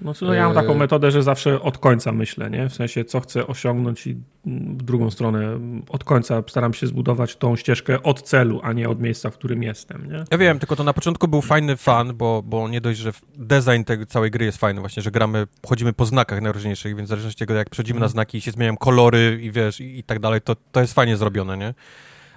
No, 0.00 0.14
to 0.14 0.34
ja 0.34 0.44
mam 0.46 0.54
taką 0.54 0.72
Yy. 0.72 0.78
metodę, 0.78 1.10
że 1.10 1.22
zawsze 1.22 1.60
od 1.60 1.78
końca 1.78 2.12
myślę, 2.12 2.50
nie? 2.50 2.68
W 2.68 2.74
sensie, 2.74 3.04
co 3.04 3.20
chcę 3.20 3.46
osiągnąć 3.46 4.06
i 4.06 4.16
mm, 4.46 4.78
w 4.78 4.82
drugą 4.82 5.10
stronę 5.10 5.38
mm, 5.38 5.82
od 5.88 6.04
końca 6.04 6.42
staram 6.48 6.74
się 6.74 6.86
zbudować 6.86 7.36
tą 7.36 7.56
ścieżkę 7.56 8.02
od 8.02 8.22
celu, 8.22 8.60
a 8.62 8.72
nie 8.72 8.88
od 8.88 9.00
miejsca, 9.00 9.30
w 9.30 9.34
którym 9.34 9.62
jestem, 9.62 10.08
nie? 10.12 10.24
Ja 10.30 10.38
wiem, 10.38 10.58
tylko 10.58 10.76
to 10.76 10.84
na 10.84 10.92
początku 10.92 11.28
był 11.28 11.42
fajny 11.42 11.76
fan, 11.76 12.16
bo, 12.16 12.42
bo 12.46 12.68
nie 12.68 12.80
dość, 12.80 12.98
że 12.98 13.12
design 13.36 13.82
tej 13.84 14.06
całej 14.06 14.30
gry 14.30 14.44
jest 14.44 14.58
fajny, 14.58 14.80
właśnie, 14.80 15.02
że 15.02 15.10
gramy, 15.10 15.46
chodzimy 15.66 15.92
po 15.92 16.06
znakach 16.06 16.40
najróżniejszych, 16.42 16.96
więc 16.96 17.06
w 17.08 17.10
zależności 17.10 17.44
od 17.44 17.48
tego, 17.48 17.54
jak 17.58 17.70
przechodzimy 17.70 18.00
na 18.00 18.08
znaki 18.08 18.38
i 18.38 18.40
się 18.40 18.50
zmieniają 18.50 18.76
kolory 18.76 19.38
i 19.42 19.50
wiesz, 19.50 19.80
i, 19.80 19.98
i 19.98 20.02
tak 20.04 20.18
dalej, 20.18 20.40
to, 20.40 20.56
to 20.72 20.80
jest 20.80 20.94
fajnie 20.94 21.16
zrobione, 21.16 21.56
nie? 21.56 21.74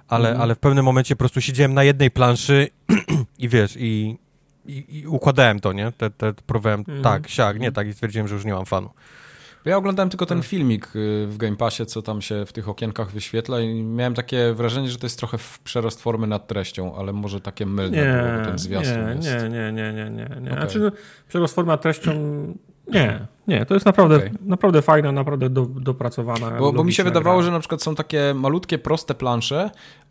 Ale, 0.08 0.28
Mhm. 0.28 0.42
ale 0.42 0.54
w 0.54 0.58
pewnym 0.58 0.84
momencie 0.84 1.16
po 1.16 1.18
prostu 1.18 1.40
siedziałem 1.40 1.74
na 1.74 1.84
jednej 1.84 2.10
planszy 2.10 2.68
i 3.38 3.48
wiesz, 3.48 3.76
i, 3.80 4.16
i, 4.66 4.98
i 4.98 5.06
układałem 5.06 5.60
to, 5.60 5.72
nie? 5.72 5.92
Te, 5.92 6.10
te, 6.10 6.32
próbowałem 6.46 6.80
Mhm. 6.80 7.02
tak, 7.02 7.28
siak, 7.28 7.60
nie 7.60 7.72
tak 7.72 7.88
i 7.88 7.92
stwierdziłem, 7.92 8.28
że 8.28 8.34
już 8.34 8.44
nie 8.44 8.52
mam 8.54 8.66
fanu. 8.66 8.90
Ja 9.64 9.76
oglądałem 9.76 10.10
tylko 10.10 10.26
ten 10.26 10.42
filmik 10.42 10.96
y, 10.96 11.26
w 11.26 11.36
Game 11.36 11.56
Passie, 11.56 11.86
co 11.86 12.02
tam 12.02 12.22
się 12.22 12.46
w 12.46 12.52
tych 12.52 12.68
okienkach 12.68 13.10
wyświetla 13.10 13.60
i 13.60 13.82
miałem 13.82 14.14
takie 14.14 14.52
wrażenie, 14.52 14.88
że 14.90 14.98
to 14.98 15.06
jest 15.06 15.18
trochę 15.18 15.38
przerost 15.64 16.02
formy 16.02 16.26
nad 16.26 16.46
treścią, 16.46 16.96
ale 16.96 17.12
może 17.12 17.40
takie 17.40 17.66
mylne 17.66 17.96
było, 18.22 18.38
bo 18.38 18.44
ten 18.44 18.58
zwiastun 18.58 19.04
nie, 19.04 19.14
jest. 19.14 19.44
nie, 19.44 19.48
nie, 19.50 19.72
nie, 19.72 19.92
nie, 19.92 20.10
nie, 20.10 20.40
nie. 20.40 20.50
Okej. 20.50 20.60
Znaczy, 20.60 20.78
no, 20.78 20.90
przerost 21.28 21.54
forma 21.54 21.76
treścią, 21.76 22.12
nie, 22.88 23.26
Nie, 23.46 23.66
to 23.66 23.74
jest 23.74 23.86
naprawdę, 23.86 24.16
okay. 24.16 24.30
naprawdę 24.46 24.82
fajna, 24.82 25.12
naprawdę 25.12 25.50
do, 25.50 25.66
dopracowana. 25.66 26.50
Bo, 26.50 26.72
bo 26.72 26.84
mi 26.84 26.92
się 26.92 27.04
wydawało, 27.04 27.36
gra. 27.36 27.44
że 27.46 27.50
na 27.52 27.58
przykład 27.60 27.82
są 27.82 27.94
takie 27.94 28.34
malutkie, 28.34 28.78
proste 28.78 29.14
plansze, 29.14 29.70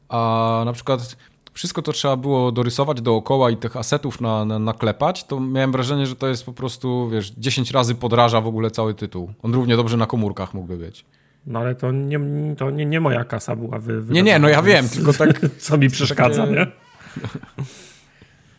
a 0.10 0.62
na 0.66 0.74
przykład 0.74 1.16
wszystko 1.54 1.82
to 1.82 1.92
trzeba 1.92 2.18
było 2.18 2.52
dorysować 2.52 3.02
dookoła 3.02 3.52
i 3.52 3.58
tych 3.58 3.78
asetów 3.78 4.22
na, 4.22 4.46
na, 4.46 4.60
naklepać, 4.60 5.24
to 5.24 5.40
miałem 5.40 5.72
wrażenie, 5.72 6.06
że 6.06 6.16
to 6.16 6.28
jest 6.28 6.46
po 6.46 6.54
prostu, 6.54 7.10
wiesz, 7.10 7.32
10 7.38 7.72
razy 7.72 7.96
podraża 7.96 8.42
w 8.42 8.48
ogóle 8.48 8.72
cały 8.72 8.94
tytuł. 8.94 9.34
On 9.44 9.54
równie 9.54 9.76
dobrze 9.76 9.98
na 9.98 10.06
komórkach 10.06 10.54
mógłby 10.54 10.78
być. 10.78 11.06
No 11.48 11.60
ale 11.60 11.76
to 11.76 11.92
nie, 11.92 12.20
to 12.58 12.72
nie, 12.72 12.86
nie 12.86 13.00
moja 13.00 13.24
kasa 13.24 13.56
była 13.56 13.80
wy, 13.80 14.04
Nie, 14.10 14.24
nie, 14.24 14.40
no 14.40 14.50
ja 14.50 14.62
wiem, 14.62 14.90
tylko 14.90 15.14
tak... 15.14 15.40
Co 15.58 15.78
mi 15.78 15.90
przeszkadza, 15.90 16.46
nie? 16.46 16.68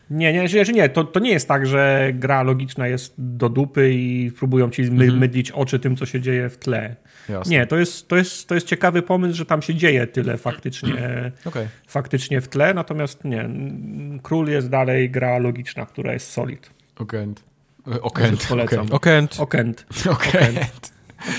Nie, 0.09 0.33
nie, 0.33 0.65
że 0.65 0.73
nie, 0.73 0.89
to, 0.89 1.03
to 1.03 1.19
nie 1.19 1.31
jest 1.31 1.47
tak, 1.47 1.65
że 1.65 2.11
gra 2.13 2.43
logiczna 2.43 2.87
jest 2.87 3.13
do 3.17 3.49
dupy 3.49 3.93
i 3.93 4.31
próbują 4.31 4.69
ci 4.69 4.81
my, 4.81 5.03
mhm. 5.03 5.19
mydlić 5.19 5.51
oczy 5.51 5.79
tym, 5.79 5.95
co 5.95 6.05
się 6.05 6.21
dzieje 6.21 6.49
w 6.49 6.57
tle. 6.57 6.95
Jasne. 7.29 7.51
Nie, 7.51 7.67
to 7.67 7.77
jest, 7.77 8.07
to, 8.07 8.15
jest, 8.15 8.47
to 8.47 8.55
jest 8.55 8.67
ciekawy 8.67 9.01
pomysł, 9.01 9.35
że 9.35 9.45
tam 9.45 9.61
się 9.61 9.75
dzieje 9.75 10.07
tyle 10.07 10.37
faktycznie, 10.37 10.93
okay. 11.45 11.67
faktycznie 11.87 12.41
w 12.41 12.47
tle, 12.47 12.73
natomiast 12.73 13.23
nie, 13.23 13.49
Król 14.23 14.47
jest 14.47 14.69
dalej 14.69 15.09
gra 15.09 15.37
logiczna, 15.37 15.85
która 15.85 16.13
jest 16.13 16.31
solid. 16.31 16.69
Okent. 18.01 18.47
Polecam. 18.47 18.87
Okent. 18.91 19.39
Okent. 19.39 19.85
Okent. 20.09 20.93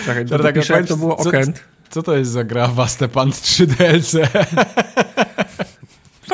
Czekaj, 0.04 0.26
to, 0.26 0.74
jak 0.74 0.86
to 0.86 0.96
było 0.96 1.16
Okent. 1.16 1.56
Co, 1.56 1.90
co 1.90 2.02
to 2.02 2.16
jest 2.16 2.30
za 2.30 2.44
gra 2.44 2.68
Wastepant 2.68 3.40
3 3.40 3.66
DLC? 3.66 4.14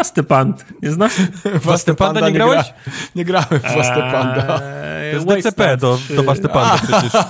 Wastepant, 0.01 0.65
nie 0.83 0.91
znasz? 0.91 1.13
Wastepanda 1.65 2.21
nie 2.21 2.33
grałeś? 2.33 2.67
Nie, 3.15 3.25
gra, 3.25 3.41
nie 3.51 3.59
grałem 3.59 3.61
w 3.61 3.77
Wastepanda. 3.77 4.61
Eee, 4.63 5.11
to 5.13 5.17
jest 5.17 5.27
DCP 5.27 5.77
do, 5.77 5.99
do 6.17 6.23
Wastepanda 6.23 6.79
przecież. 6.79 7.13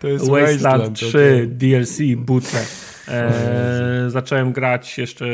To 0.00 0.08
jest 0.08 0.30
Wasteland, 0.30 0.62
Wasteland 0.62 0.96
3 0.96 1.08
okay. 1.08 1.46
DLC 1.46 1.98
bootleg. 2.16 2.66
Eee, 3.08 4.10
zacząłem 4.10 4.52
grać 4.52 4.98
jeszcze 4.98 5.26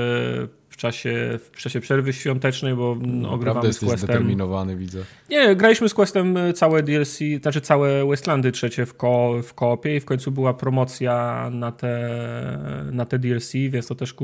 w 0.74 0.76
czasie, 0.76 1.38
w 1.52 1.56
czasie 1.56 1.80
przerwy 1.80 2.12
świątecznej, 2.12 2.74
bo 2.74 2.96
no, 3.00 3.30
ogrywamy 3.30 3.72
z 3.72 3.78
Questem. 3.78 3.98
zdeterminowany, 3.98 4.76
widzę. 4.76 5.04
Nie, 5.30 5.56
graliśmy 5.56 5.88
z 5.88 5.94
Questem 5.94 6.36
e, 6.36 6.52
całe 6.52 6.82
DLC, 6.82 7.18
znaczy 7.42 7.60
całe 7.60 8.06
Wastelandy 8.06 8.52
trzecie 8.52 8.86
w, 8.86 8.94
ko, 8.94 9.42
w 9.42 9.54
koopie 9.54 9.96
i 9.96 10.00
w 10.00 10.04
końcu 10.04 10.30
była 10.32 10.54
promocja 10.54 11.48
na 11.52 11.72
te, 11.72 12.18
na 12.92 13.04
te 13.04 13.18
DLC, 13.18 13.52
więc 13.52 13.86
to 13.86 13.94
też 13.94 14.14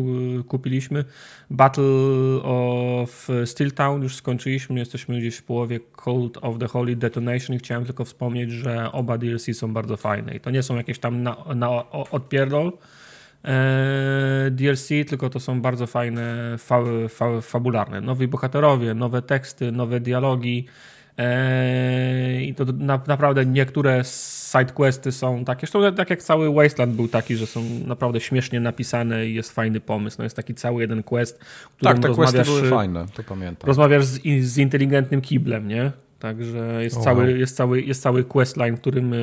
kupiliśmy. 0.48 1.04
Battle 1.50 1.84
of 2.42 3.28
Steel 3.44 3.72
Town 3.72 4.02
już 4.02 4.16
skończyliśmy, 4.16 4.78
jesteśmy 4.78 5.18
gdzieś 5.18 5.36
w 5.36 5.42
połowie 5.42 5.80
Cold 5.80 6.38
of 6.42 6.58
the 6.58 6.68
Holy 6.68 6.96
Detonation 6.96 7.56
i 7.56 7.58
chciałem 7.58 7.84
tylko 7.84 8.04
wspomnieć, 8.04 8.50
że 8.50 8.92
oba 8.92 9.18
DLC 9.18 9.46
są 9.52 9.72
bardzo 9.72 9.96
fajne 9.96 10.34
i 10.34 10.40
to 10.40 10.50
nie 10.50 10.62
są 10.62 10.76
jakieś 10.76 10.98
tam 10.98 11.22
na, 11.22 11.36
na 11.54 11.90
odpierdol, 11.90 12.72
DLC, 14.50 14.88
tylko 15.08 15.30
to 15.30 15.40
są 15.40 15.60
bardzo 15.60 15.86
fajne, 15.86 16.54
fa, 16.58 16.80
fa, 17.08 17.40
fabularne. 17.40 18.00
Nowi 18.00 18.28
bohaterowie, 18.28 18.94
nowe 18.94 19.22
teksty, 19.22 19.72
nowe 19.72 20.00
dialogi. 20.00 20.66
E, 21.18 22.42
I 22.42 22.54
to 22.54 22.64
na, 22.64 23.00
naprawdę 23.06 23.46
niektóre 23.46 24.04
sidequesty 24.04 25.12
są 25.12 25.44
takie, 25.44 25.60
zresztą 25.60 25.94
tak 25.94 26.10
jak 26.10 26.22
cały 26.22 26.54
Wasteland 26.54 26.92
był 26.92 27.08
taki, 27.08 27.36
że 27.36 27.46
są 27.46 27.62
naprawdę 27.86 28.20
śmiesznie 28.20 28.60
napisane 28.60 29.26
i 29.26 29.34
jest 29.34 29.52
fajny 29.52 29.80
pomysł. 29.80 30.16
No 30.18 30.24
jest 30.24 30.36
taki 30.36 30.54
cały 30.54 30.80
jeden 30.80 31.02
quest, 31.02 31.44
Tak, 31.82 31.98
te 31.98 32.08
questy 32.08 32.42
były 32.42 32.70
fajne, 32.70 33.06
to 33.14 33.22
pamiętam. 33.22 33.68
Rozmawiasz 33.68 34.04
z, 34.04 34.20
z 34.44 34.58
inteligentnym 34.58 35.20
kiblem, 35.20 35.68
nie? 35.68 35.92
Także 36.20 36.78
jest, 36.82 37.02
cały, 37.02 37.38
jest, 37.38 37.56
cały, 37.56 37.82
jest 37.82 38.02
cały 38.02 38.24
questline, 38.24 38.76
w 38.76 38.80
którym 38.80 39.12
y, 39.12 39.16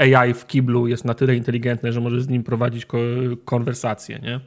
y, 0.00 0.16
AI 0.16 0.34
w 0.34 0.46
kiblu 0.46 0.86
jest 0.86 1.04
na 1.04 1.14
tyle 1.14 1.36
inteligentny, 1.36 1.92
że 1.92 2.00
możesz 2.00 2.22
z 2.22 2.28
nim 2.28 2.44
prowadzić 2.44 2.86
konwersację, 3.44 4.18
nie? 4.22 4.40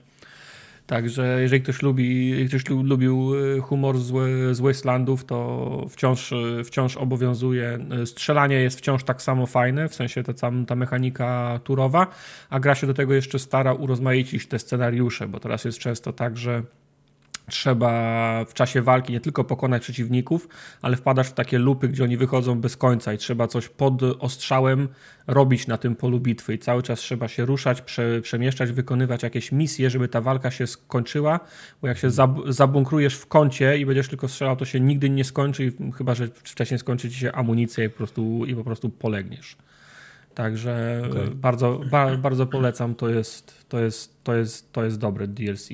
Także 0.88 1.42
jeżeli 1.42 1.62
ktoś 1.62 1.82
lubi, 1.82 2.46
ktoś 2.48 2.70
lubił 2.70 3.36
y, 3.36 3.62
humor 3.62 3.98
z, 3.98 4.12
z 4.58 4.60
Wastelandów, 4.60 5.26
to 5.26 5.88
wciąż, 5.90 6.34
wciąż 6.66 6.98
obowiązuje. 6.98 7.80
Strzelanie 8.06 8.56
jest 8.56 8.78
wciąż 8.78 9.04
tak 9.04 9.22
samo 9.22 9.46
fajne, 9.46 9.90
w 9.90 9.96
sensie 9.96 10.24
ta, 10.24 10.52
ta 10.68 10.76
mechanika 10.76 11.60
turowa, 11.64 12.08
a 12.50 12.60
gra 12.60 12.76
się 12.76 12.88
do 12.88 12.94
tego 12.94 13.14
jeszcze 13.14 13.40
stara 13.40 13.74
urozmaicić 13.74 14.48
te 14.48 14.60
scenariusze, 14.60 15.28
bo 15.28 15.40
teraz 15.40 15.66
jest 15.66 15.80
często 15.80 16.14
tak, 16.14 16.38
że 16.38 16.64
trzeba 17.50 18.46
w 18.46 18.54
czasie 18.54 18.82
walki 18.82 19.14
nie 19.14 19.20
tylko 19.20 19.44
pokonać 19.44 19.82
przeciwników, 19.82 20.48
ale 20.82 20.98
wpadasz 20.98 21.28
w 21.28 21.34
takie 21.34 21.60
lupy, 21.60 21.88
gdzie 21.88 22.04
oni 22.04 22.18
wychodzą 22.18 22.60
bez 22.62 22.78
końca 22.78 23.14
i 23.14 23.18
trzeba 23.18 23.48
coś 23.48 23.70
pod 23.70 24.04
ostrzałem 24.04 24.88
robić 25.28 25.68
na 25.68 25.78
tym 25.78 25.96
polu 25.96 26.20
bitwy 26.20 26.54
i 26.54 26.60
cały 26.60 26.84
czas 26.84 27.00
trzeba 27.00 27.28
się 27.28 27.46
ruszać, 27.46 27.82
prze, 27.82 28.22
przemieszczać, 28.22 28.72
wykonywać 28.72 29.24
jakieś 29.24 29.52
misje, 29.52 29.90
żeby 29.90 30.08
ta 30.08 30.22
walka 30.22 30.52
się 30.52 30.68
skończyła, 30.68 31.40
bo 31.82 31.88
jak 31.88 31.98
się 31.98 32.12
zab 32.12 32.38
zabunkrujesz 32.48 33.16
w 33.16 33.28
kącie 33.28 33.78
i 33.78 33.86
będziesz 33.86 34.08
tylko 34.08 34.28
strzelał, 34.28 34.56
to 34.56 34.66
się 34.66 34.80
nigdy 34.80 35.10
nie 35.10 35.24
skończy, 35.24 35.74
chyba 35.98 36.16
że 36.16 36.28
wcześniej 36.28 36.80
skończy 36.80 37.10
ci 37.10 37.20
się 37.20 37.32
amunicja 37.32 37.84
i 37.84 37.90
po 37.90 37.98
prostu, 37.98 38.46
i 38.46 38.56
po 38.56 38.64
prostu 38.64 38.90
polegniesz. 38.90 39.58
Także 40.36 41.04
okay. 41.12 41.32
bardzo, 41.36 41.82
ba, 41.92 42.18
bardzo 42.18 42.48
polecam, 42.48 42.96
to 42.96 43.10
jest, 43.10 43.70
to, 43.70 43.80
jest, 43.80 44.24
to, 44.24 44.36
jest, 44.36 44.72
to 44.72 44.84
jest 44.84 45.00
dobre 45.00 45.28
DLC. 45.28 45.70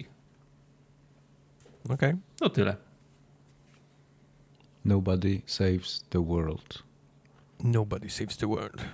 Okej. 1.85 1.95
Okay. 1.95 2.17
No 2.41 2.49
tyle. 2.49 2.75
Nobody 4.85 5.41
saves 5.45 6.05
the 6.09 6.25
world. 6.25 6.83
Nobody 7.63 8.09
saves 8.09 8.37
the 8.37 8.47
world. 8.47 8.85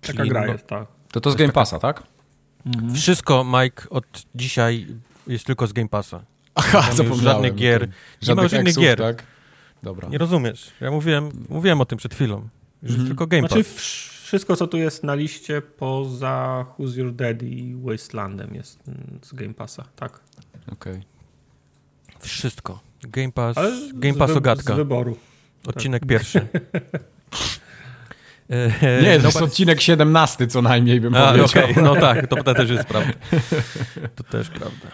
Taka 0.00 0.26
gra 0.26 0.46
no, 0.46 0.52
jest, 0.52 0.66
tak. 0.66 0.88
To 1.12 1.20
to 1.20 1.30
z 1.30 1.36
Game 1.36 1.52
Passa, 1.52 1.78
tak? 1.78 2.02
Mhm. 2.66 2.94
Wszystko, 2.94 3.44
Mike, 3.44 3.90
od 3.90 4.26
dzisiaj 4.34 4.86
jest 5.26 5.46
tylko 5.46 5.66
z 5.66 5.72
Game 5.72 5.88
Passa. 5.88 6.24
Aha, 6.54 6.82
zapomniałem. 6.92 7.24
Żadnych 7.24 7.54
gier. 7.54 7.88
Nie 8.28 8.34
ma 8.34 8.42
już 8.42 8.52
innych 8.52 8.76
gier. 8.76 8.98
Tak? 8.98 9.26
Dobra. 9.82 10.08
Nie 10.08 10.18
rozumiesz. 10.18 10.72
Ja 10.80 10.90
mówiłem, 10.90 11.30
mówiłem 11.48 11.80
o 11.80 11.84
tym 11.84 11.98
przed 11.98 12.14
chwilą. 12.14 12.48
Już 12.82 12.90
mhm. 12.90 12.98
jest 12.98 13.06
tylko 13.06 13.26
Game 13.26 13.48
znaczy, 13.48 13.64
Pass. 13.64 13.76
Wszystko, 14.22 14.56
co 14.56 14.66
tu 14.66 14.76
jest 14.76 15.04
na 15.04 15.14
liście 15.14 15.62
poza 15.62 16.66
Who's 16.78 16.98
Your 16.98 17.14
Daddy 17.14 17.46
i 17.46 17.74
Wastelandem 17.74 18.54
jest 18.54 18.80
z 19.22 19.32
Game 19.32 19.54
Passa, 19.54 19.84
tak. 19.96 20.20
Okej. 20.72 20.92
Okay. 20.92 21.11
Wszystko. 22.22 22.80
Game 23.02 23.32
Pass, 23.32 23.56
Game 23.94 24.14
Pass 24.14 24.30
Ogatka. 24.30 24.74
Z 24.74 24.76
wyboru. 24.76 25.16
Odcinek 25.66 26.02
tak. 26.02 26.08
pierwszy. 26.08 26.46
Nie, 29.02 29.18
to 29.20 29.26
jest 29.26 29.42
odcinek 29.42 29.80
17 29.80 30.46
co 30.46 30.62
najmniej 30.62 31.00
bym 31.00 31.14
A, 31.14 31.32
powiedział. 31.32 31.64
Okay. 31.64 31.82
No 31.82 31.96
tak, 31.96 32.26
to 32.26 32.54
też 32.54 32.70
jest 32.70 32.84
prawda. 32.84 33.12
To 34.16 34.24
też 34.24 34.48
prawda. 34.48 34.88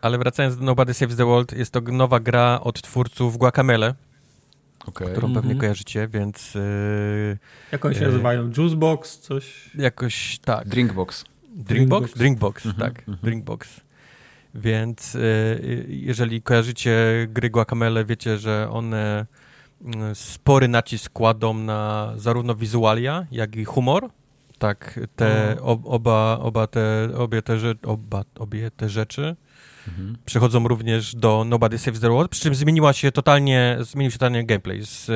Ale 0.00 0.18
wracając 0.18 0.56
do 0.56 0.64
Nobody 0.64 0.94
Saves 0.94 1.16
the 1.16 1.24
World, 1.24 1.52
jest 1.52 1.72
to 1.72 1.80
nowa 1.80 2.20
gra 2.20 2.60
od 2.62 2.82
twórców 2.82 3.36
Guacamele, 3.36 3.94
okay. 4.86 5.10
którą 5.10 5.28
mm 5.28 5.38
-hmm. 5.38 5.42
pewnie 5.42 5.60
kojarzycie, 5.60 6.08
więc... 6.08 6.54
Yy, 6.54 7.38
Jak 7.72 7.84
oni 7.84 7.94
się 7.94 8.00
yy, 8.00 8.06
nazywają? 8.06 8.50
Juicebox? 8.56 9.18
Coś? 9.18 9.70
Jakoś 9.74 10.38
tak. 10.38 10.68
Drinkbox. 10.68 11.24
Drinkbox? 11.48 12.14
Drinkbox, 12.14 12.64
mm 12.64 12.76
-hmm. 12.76 12.80
tak. 12.80 13.08
Mm 13.08 13.18
-hmm. 13.18 13.24
Drinkbox. 13.24 13.80
Więc 14.54 15.16
e, 15.16 15.18
jeżeli 15.88 16.42
kojarzycie 16.42 16.96
gry 17.28 17.50
Guacamele, 17.50 18.04
wiecie, 18.04 18.38
że 18.38 18.68
one 18.70 19.26
mm, 19.84 20.14
spory 20.14 20.68
nacisk 20.68 21.12
kładą 21.12 21.54
na 21.54 22.12
zarówno 22.16 22.54
wizualia, 22.54 23.26
jak 23.32 23.56
i 23.56 23.64
humor. 23.64 24.10
Tak, 24.58 25.00
te, 25.16 25.56
oba, 25.62 26.38
oba 26.42 26.66
te, 26.66 27.08
obie 27.16 27.42
te, 27.42 27.56
oba, 27.82 28.24
obie 28.38 28.70
te 28.70 28.88
rzeczy 28.88 29.36
mhm. 29.88 30.16
przechodzą 30.24 30.68
również 30.68 31.14
do 31.14 31.44
Nobody 31.44 31.78
Saves 31.78 32.00
the 32.00 32.08
World, 32.08 32.30
przy 32.30 32.40
czym 32.40 32.54
zmieniła 32.54 32.92
się 32.92 33.12
totalnie, 33.12 33.76
zmienił 33.80 34.10
się 34.10 34.18
totalnie 34.18 34.46
gameplay. 34.46 34.86
Z, 34.86 35.10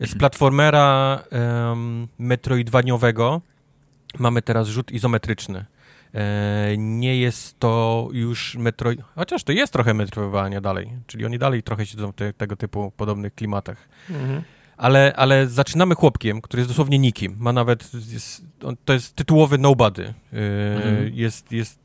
e, 0.00 0.06
z 0.06 0.14
platformera 0.18 1.22
um, 1.32 2.08
metroidwaniowego 2.18 3.40
mamy 4.18 4.42
teraz 4.42 4.68
rzut 4.68 4.92
izometryczny. 4.92 5.64
E, 6.14 6.74
nie 6.78 7.16
jest 7.16 7.58
to 7.58 8.08
już 8.12 8.56
metro... 8.56 8.90
Chociaż 9.14 9.44
to 9.44 9.52
jest 9.52 9.72
trochę 9.72 9.94
metrowania 9.94 10.60
dalej, 10.60 10.90
czyli 11.06 11.24
oni 11.24 11.38
dalej 11.38 11.62
trochę 11.62 11.86
siedzą 11.86 12.12
w 12.12 12.14
te, 12.14 12.32
tego 12.32 12.56
typu 12.56 12.92
podobnych 12.96 13.34
klimatach. 13.34 13.88
Mhm. 14.10 14.42
Ale, 14.76 15.12
ale 15.16 15.48
zaczynamy 15.48 15.94
chłopkiem, 15.94 16.40
który 16.40 16.60
jest 16.60 16.70
dosłownie 16.70 16.98
nikim. 16.98 17.36
Ma 17.38 17.52
nawet... 17.52 17.90
Jest, 18.12 18.44
to 18.84 18.92
jest 18.92 19.16
tytułowy 19.16 19.58
nobody. 19.58 20.14
E, 20.32 20.36
mhm. 20.76 21.14
Jest, 21.14 21.52
jest 21.52 21.78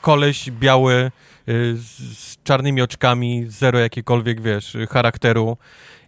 koleś 0.00 0.50
biały 0.50 0.94
e, 0.94 1.10
z, 1.74 2.18
z 2.18 2.42
czarnymi 2.42 2.82
oczkami, 2.82 3.44
zero 3.48 3.78
jakiekolwiek, 3.78 4.40
wiesz, 4.40 4.76
charakteru 4.90 5.56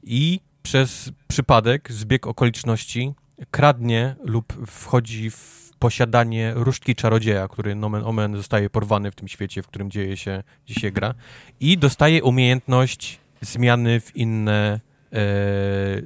i 0.02 0.40
przez 0.62 1.10
przypadek, 1.28 1.92
zbieg 1.92 2.26
okoliczności 2.26 3.14
kradnie 3.50 4.16
lub 4.24 4.66
wchodzi 4.66 5.30
w 5.30 5.71
posiadanie 5.82 6.52
różdżki 6.54 6.94
czarodzieja, 6.94 7.48
który 7.48 7.74
nomen 7.74 8.02
omen 8.04 8.36
zostaje 8.36 8.70
porwany 8.70 9.10
w 9.10 9.14
tym 9.14 9.28
świecie, 9.28 9.62
w 9.62 9.66
którym 9.66 9.90
dzieje 9.90 10.16
się 10.16 10.42
dzisiaj 10.66 10.92
gra 10.92 11.14
i 11.60 11.78
dostaje 11.78 12.22
umiejętność 12.22 13.18
zmiany 13.40 14.00
w 14.00 14.16
inne 14.16 14.80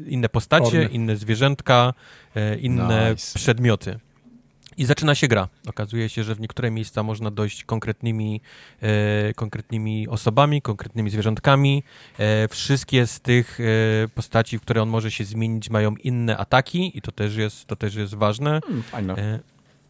inne 0.06 0.28
postacie, 0.28 0.64
Orny. 0.64 0.84
inne 0.84 1.16
zwierzętka, 1.16 1.94
e, 2.34 2.56
inne 2.56 3.10
Nice. 3.10 3.38
przedmioty. 3.38 3.98
I 4.76 4.84
zaczyna 4.84 5.14
się 5.14 5.28
gra. 5.28 5.48
Okazuje 5.66 6.08
się, 6.08 6.24
że 6.24 6.34
w 6.34 6.40
niektóre 6.40 6.70
miejsca 6.70 7.02
można 7.02 7.30
dojść 7.30 7.64
konkretnymi, 7.64 8.40
e, 8.82 9.34
konkretnymi 9.34 10.08
osobami, 10.08 10.62
konkretnymi 10.62 11.10
zwierzątkami. 11.10 11.82
E, 12.18 12.48
wszystkie 12.48 13.06
z 13.06 13.20
tych 13.20 13.58
e, 13.60 13.64
postaci, 14.08 14.58
w 14.58 14.62
które 14.62 14.82
on 14.82 14.88
może 14.88 15.10
się 15.10 15.24
zmienić, 15.24 15.70
mają 15.70 15.96
inne 15.96 16.36
ataki 16.36 16.98
i 16.98 17.00
to 17.00 17.12
też 17.12 17.36
jest, 17.36 17.66
to 17.66 17.76
też 17.76 17.94
jest 17.94 18.14
ważne. 18.14 18.60
Hmm, 18.64 18.82
fajne. 18.82 19.40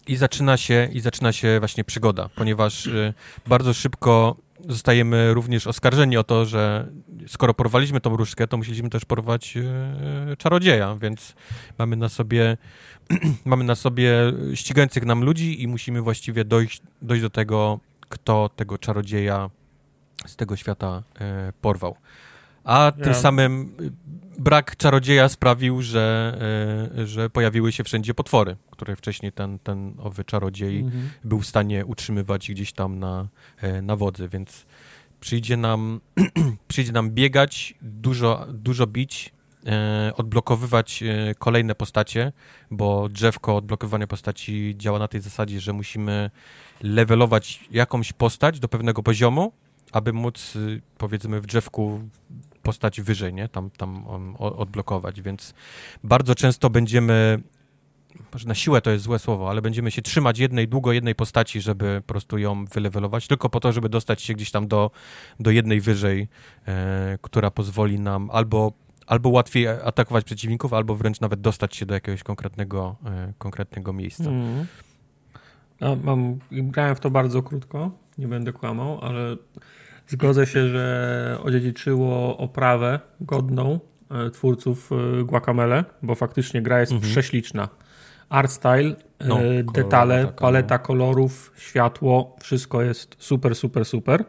I 0.07 0.17
zaczyna 0.17 0.57
się, 0.57 0.89
i 0.93 1.01
zaczyna 1.01 1.33
się 1.33 1.59
właśnie 1.59 1.85
przygoda, 1.85 2.29
ponieważ 2.35 2.87
e, 2.87 3.15
bardzo 3.47 3.75
szybko 3.75 4.37
zostajemy 4.69 5.35
również 5.35 5.67
oskarżeni 5.67 6.17
o 6.17 6.25
to, 6.25 6.45
że 6.45 6.89
skoro 7.27 7.55
porwaliśmy 7.55 8.01
tą 8.01 8.17
różdżkę, 8.17 8.47
to 8.47 8.57
musieliśmy 8.57 8.91
też 8.91 9.05
porwać 9.05 9.57
e, 9.57 10.37
czarodzieja, 10.37 10.97
więc 11.01 11.35
mamy 11.79 11.97
na 11.97 12.09
sobie 12.09 12.57
mamy 13.45 13.65
na 13.65 13.75
sobie 13.75 14.13
ścigających 14.55 15.05
nam 15.05 15.25
ludzi 15.25 15.63
i 15.63 15.69
musimy 15.69 16.03
właściwie 16.03 16.45
dojść, 16.45 16.83
dojść 17.03 17.23
do 17.23 17.31
tego, 17.31 17.81
kto 18.09 18.51
tego 18.57 18.79
czarodzieja 18.79 19.51
z 20.27 20.37
tego 20.37 20.57
świata 20.57 21.03
porwał. 21.61 21.97
A 22.67 22.93
tym 22.93 23.15
samym 23.15 23.77
brak 24.39 24.77
czarodzieja 24.77 25.29
sprawił, 25.29 25.83
że, 25.83 26.37
e, 26.99 27.07
że 27.07 27.31
pojawiły 27.31 27.73
się 27.73 27.85
wszędzie 27.85 28.15
potwory, 28.15 28.57
które 28.71 28.97
wcześniej 28.97 29.33
ten, 29.33 29.59
ten 29.59 29.95
owy 29.99 30.25
czarodziej 30.25 30.81
Mhm. 30.81 31.11
był 31.25 31.41
w 31.41 31.47
stanie 31.47 31.87
utrzymywać 31.87 32.51
gdzieś 32.51 32.73
tam 32.73 32.99
na, 32.99 33.29
e, 33.61 33.83
na 33.83 33.97
wodzy, 33.97 34.29
więc 34.29 34.67
przyjdzie 35.21 35.57
nam, 35.57 36.01
przyjdzie 36.69 36.93
nam 36.93 37.11
biegać, 37.11 37.75
dużo, 37.83 38.47
dużo 38.53 38.87
bić, 38.87 39.33
e, 39.67 40.13
odblokowywać 40.17 41.05
kolejne 41.39 41.75
postacie, 41.75 42.33
bo 42.71 43.09
drzewko 43.09 43.57
odblokowywania 43.57 44.07
postaci 44.07 44.75
działa 44.79 44.99
na 44.99 45.09
tej 45.09 45.21
zasadzie, 45.21 45.61
że 45.61 45.73
musimy 45.73 46.31
levelować 46.83 47.65
jakąś 47.71 48.13
postać 48.13 48.61
do 48.61 48.69
pewnego 48.69 49.03
poziomu, 49.03 49.53
aby 49.93 50.13
móc, 50.13 50.57
y, 50.57 50.83
powiedzmy, 50.99 51.41
w 51.41 51.47
drzewku 51.47 52.01
postać 52.67 53.01
wyżej, 53.01 53.35
nie? 53.35 53.49
Tam, 53.49 53.71
tam 53.71 54.07
um, 54.07 54.37
odblokować, 54.37 55.23
więc 55.23 55.55
bardzo 56.05 56.35
często 56.35 56.71
będziemy 56.71 57.43
może 58.33 58.49
na 58.49 58.55
siłę 58.55 58.81
to 58.81 58.91
jest 58.91 59.05
złe 59.05 59.19
słowo, 59.19 59.51
ale 59.51 59.63
będziemy 59.63 59.91
się 59.91 60.03
trzymać 60.03 60.39
jednej, 60.39 60.69
długo 60.69 60.93
jednej 60.93 61.15
postaci, 61.15 61.61
żeby 61.61 62.03
po 62.07 62.13
prostu 62.13 62.39
ją 62.39 62.65
wylewelować, 62.65 63.27
tylko 63.27 63.49
po 63.49 63.61
to, 63.61 63.73
żeby 63.73 63.89
dostać 63.89 64.23
się 64.23 64.35
gdzieś 64.35 64.51
tam 64.51 64.69
do, 64.69 64.91
do 65.41 65.51
jednej 65.51 65.81
wyżej, 65.81 66.29
e, 66.67 67.19
która 67.23 67.51
pozwoli 67.51 68.01
nam 68.01 68.31
albo, 68.31 68.73
albo 69.07 69.29
łatwiej 69.29 69.69
atakować 69.69 70.25
przeciwników, 70.25 70.73
albo 70.73 70.95
wręcz 70.95 71.21
nawet 71.21 71.41
dostać 71.41 71.77
się 71.77 71.87
do 71.87 71.95
jakiegoś 71.95 72.23
konkretnego, 72.23 72.97
e, 73.07 73.33
konkretnego 73.39 73.93
miejsca. 73.93 74.31
Mhm. 74.31 74.67
Ja 75.81 75.97
mam, 76.03 76.39
grałem 76.51 76.97
w 76.97 77.01
to 77.01 77.11
bardzo 77.11 77.43
krótko, 77.43 77.91
nie 78.19 78.29
będę 78.29 78.53
kłamał, 78.53 79.01
ale 79.03 79.37
zgodzę 80.07 80.47
się, 80.47 80.69
że 80.69 81.39
odziedziczyło 81.43 82.37
oprawę 82.39 83.01
godną 83.21 83.81
e, 84.11 84.31
twórców 84.31 84.91
e, 84.93 85.25
Guacamele, 85.25 85.85
bo 86.03 86.15
faktycznie 86.15 86.63
gra 86.63 86.81
jest 86.81 86.93
Mhm. 86.93 87.13
prześliczna. 87.13 87.69
Art 88.29 88.51
style, 88.51 88.97
e, 89.19 89.29
No, 89.29 89.39
detale, 89.75 90.27
paleta 90.27 90.79
kolorów, 90.79 91.53
światło, 91.57 92.37
wszystko 92.43 92.83
jest 92.83 93.17
super, 93.19 93.55
super, 93.55 93.85
super. 93.85 94.25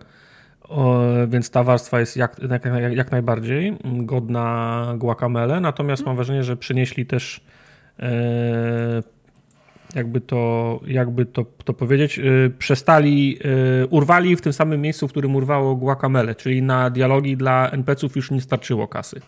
O, 0.61 1.01
więc 1.27 1.49
ta 1.49 1.64
warstwa 1.64 1.99
jest 1.99 2.17
jak, 2.17 2.39
jak, 2.49 2.65
jak 2.95 3.11
najbardziej 3.11 3.77
godna 3.83 4.85
Guacamele, 4.97 5.59
natomiast 5.59 6.06
mam 6.06 6.15
wrażenie, 6.15 6.43
że 6.43 6.57
przynieśli 6.57 7.06
też 7.06 7.41
e, 7.99 8.09
jakby 9.95 10.22
to, 10.22 10.80
jakby 10.88 11.25
to, 11.25 11.45
to 11.64 11.74
powiedzieć, 11.74 12.17
yy, 12.17 12.51
przestali, 12.59 13.30
yy, 13.32 13.88
urwali 13.90 14.35
w 14.35 14.41
tym 14.41 14.53
samym 14.53 14.82
miejscu, 14.82 15.07
w 15.07 15.11
którym 15.11 15.35
urwało 15.35 15.75
Guacamele, 15.75 16.35
czyli 16.35 16.61
na 16.61 16.90
dialogi 16.90 17.38
dla 17.38 17.69
NPC-ów 17.69 18.16
już 18.16 18.32
nie 18.32 18.41
starczyło 18.41 18.88
kasy. 18.88 19.22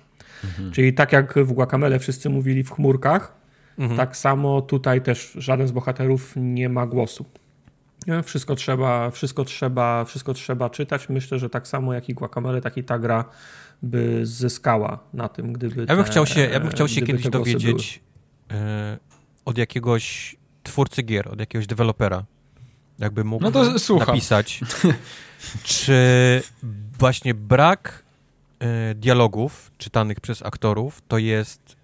Czyli 0.71 0.93
tak 0.93 1.11
jak 1.13 1.33
w 1.39 1.53
Guacamele 1.53 1.99
wszyscy 1.99 2.29
mówili 2.29 2.63
w 2.63 2.71
chmurkach, 2.71 3.39
Mhm. 3.77 3.97
tak 3.97 4.17
samo 4.17 4.61
tutaj 4.61 5.01
też 5.01 5.31
żaden 5.35 5.67
z 5.67 5.71
bohaterów 5.71 6.33
nie 6.35 6.69
ma 6.69 6.85
głosu. 6.87 7.25
Nie? 8.07 8.23
Wszystko 8.23 8.55
trzeba, 8.55 9.09
wszystko 9.11 9.45
trzeba, 9.45 10.05
wszystko 10.05 10.33
trzeba 10.33 10.69
czytać. 10.69 11.09
Myślę, 11.09 11.39
że 11.39 11.49
tak 11.49 11.67
samo 11.67 11.93
jak 11.93 12.09
i 12.09 12.13
Guacamele, 12.13 12.61
tak 12.61 12.77
i 12.77 12.83
ta 12.83 12.99
gra 12.99 13.25
by 13.81 14.19
zyskała 14.25 14.99
na 15.13 15.29
tym, 15.29 15.53
gdyby 15.53 15.81
Ja 15.89 15.95
bym 15.95 16.03
te- 16.05 16.11
chciał 16.11 16.25
się, 16.25 16.41
ja 16.41 16.59
bym 16.59 16.69
chciał 16.69 16.87
się 16.87 17.01
kiedyś 17.01 17.29
dowiedzieć 17.29 18.01
e, 18.51 18.97
od 19.45 19.57
jakiegoś 19.57 20.35
twórcy 20.63 21.03
gier, 21.03 21.29
od 21.29 21.39
jakiegoś 21.39 21.67
dewelopera, 21.67 22.23
jakby 22.99 23.23
mógł 23.23 23.43
No 23.43 23.51
to 23.51 23.79
słucham. 23.79 24.07
napisać, 24.07 24.59
czy 25.63 25.93
właśnie 26.99 27.33
brak 27.33 28.03
e, 28.59 28.95
dialogów 28.95 29.71
czytanych 29.77 30.19
przez 30.19 30.41
aktorów 30.45 31.01
to 31.07 31.17
jest 31.17 31.75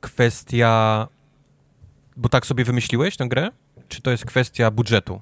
kwestia, 0.00 1.08
bo 2.16 2.28
tak 2.28 2.46
sobie 2.46 2.64
wymyśliłeś 2.64 3.16
tę 3.16 3.28
grę, 3.28 3.50
czy 3.88 4.02
to 4.02 4.10
jest 4.10 4.24
kwestia 4.24 4.70
budżetu? 4.70 5.20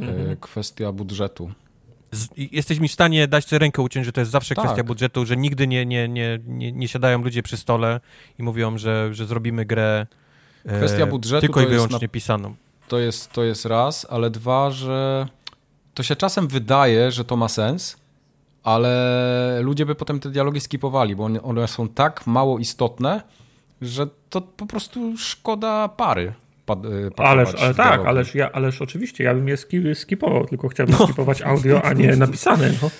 E, 0.00 0.36
Kwestia 0.36 0.92
budżetu. 0.92 1.52
Z, 2.12 2.28
jesteś 2.36 2.78
mi 2.78 2.88
w 2.88 2.92
stanie 2.92 3.28
dać 3.28 3.44
sobie 3.46 3.58
rękę 3.58 3.82
uciąć, 3.82 4.06
że 4.06 4.12
to 4.12 4.20
jest 4.20 4.30
zawsze 4.30 4.54
Tak. 4.54 4.64
kwestia 4.64 4.84
budżetu, 4.84 5.26
że 5.26 5.36
nigdy 5.36 5.66
nie, 5.66 5.86
nie, 5.86 6.08
nie, 6.08 6.38
nie, 6.46 6.72
nie 6.72 6.88
siadają 6.88 7.22
ludzie 7.22 7.42
przy 7.42 7.56
stole 7.56 8.00
i 8.38 8.42
mówią, 8.42 8.78
że, 8.78 9.14
że 9.14 9.26
zrobimy 9.26 9.64
grę 9.64 10.06
Kwestia 10.66 11.06
budżetu 11.06 11.40
tylko 11.40 11.60
i 11.60 11.66
wyłącznie 11.66 11.98
na- 12.02 12.08
pisaną. 12.08 12.54
To 12.88 12.98
jest, 12.98 13.32
to 13.32 13.44
jest 13.44 13.64
raz, 13.64 14.06
ale 14.10 14.30
dwa, 14.30 14.70
że 14.70 15.26
to 15.94 16.02
się 16.02 16.16
czasem 16.16 16.48
wydaje, 16.48 17.10
że 17.10 17.24
to 17.24 17.36
ma 17.36 17.48
sens, 17.48 17.96
ale 18.64 19.60
ludzie 19.62 19.86
by 19.86 19.94
potem 19.94 20.20
te 20.20 20.30
dialogi 20.30 20.60
skipowali, 20.60 21.16
bo 21.16 21.24
one- 21.42 21.68
są 21.68 21.88
tak 21.88 22.26
mało 22.26 22.58
istotne, 22.58 23.22
że 23.82 24.06
to 24.30 24.40
po 24.40 24.66
prostu 24.66 25.16
szkoda 25.18 25.88
pary. 25.88 26.32
Pad, 26.66 26.78
e, 27.18 27.24
Ależ, 27.24 27.48
ale 27.62 27.74
tak, 27.74 28.06
ależ, 28.06 28.34
ja, 28.34 28.52
ależ 28.52 28.82
oczywiście, 28.82 29.24
ja 29.24 29.34
bym 29.34 29.48
je 29.48 29.56
ski, 29.56 29.94
skipował, 29.94 30.46
tylko 30.46 30.68
chciałbym 30.68 30.96
skipować 30.96 31.42
audio, 31.42 31.82
a 31.82 31.92
nie 31.92 32.16
napisane. 32.26 32.70
No. 32.82 32.90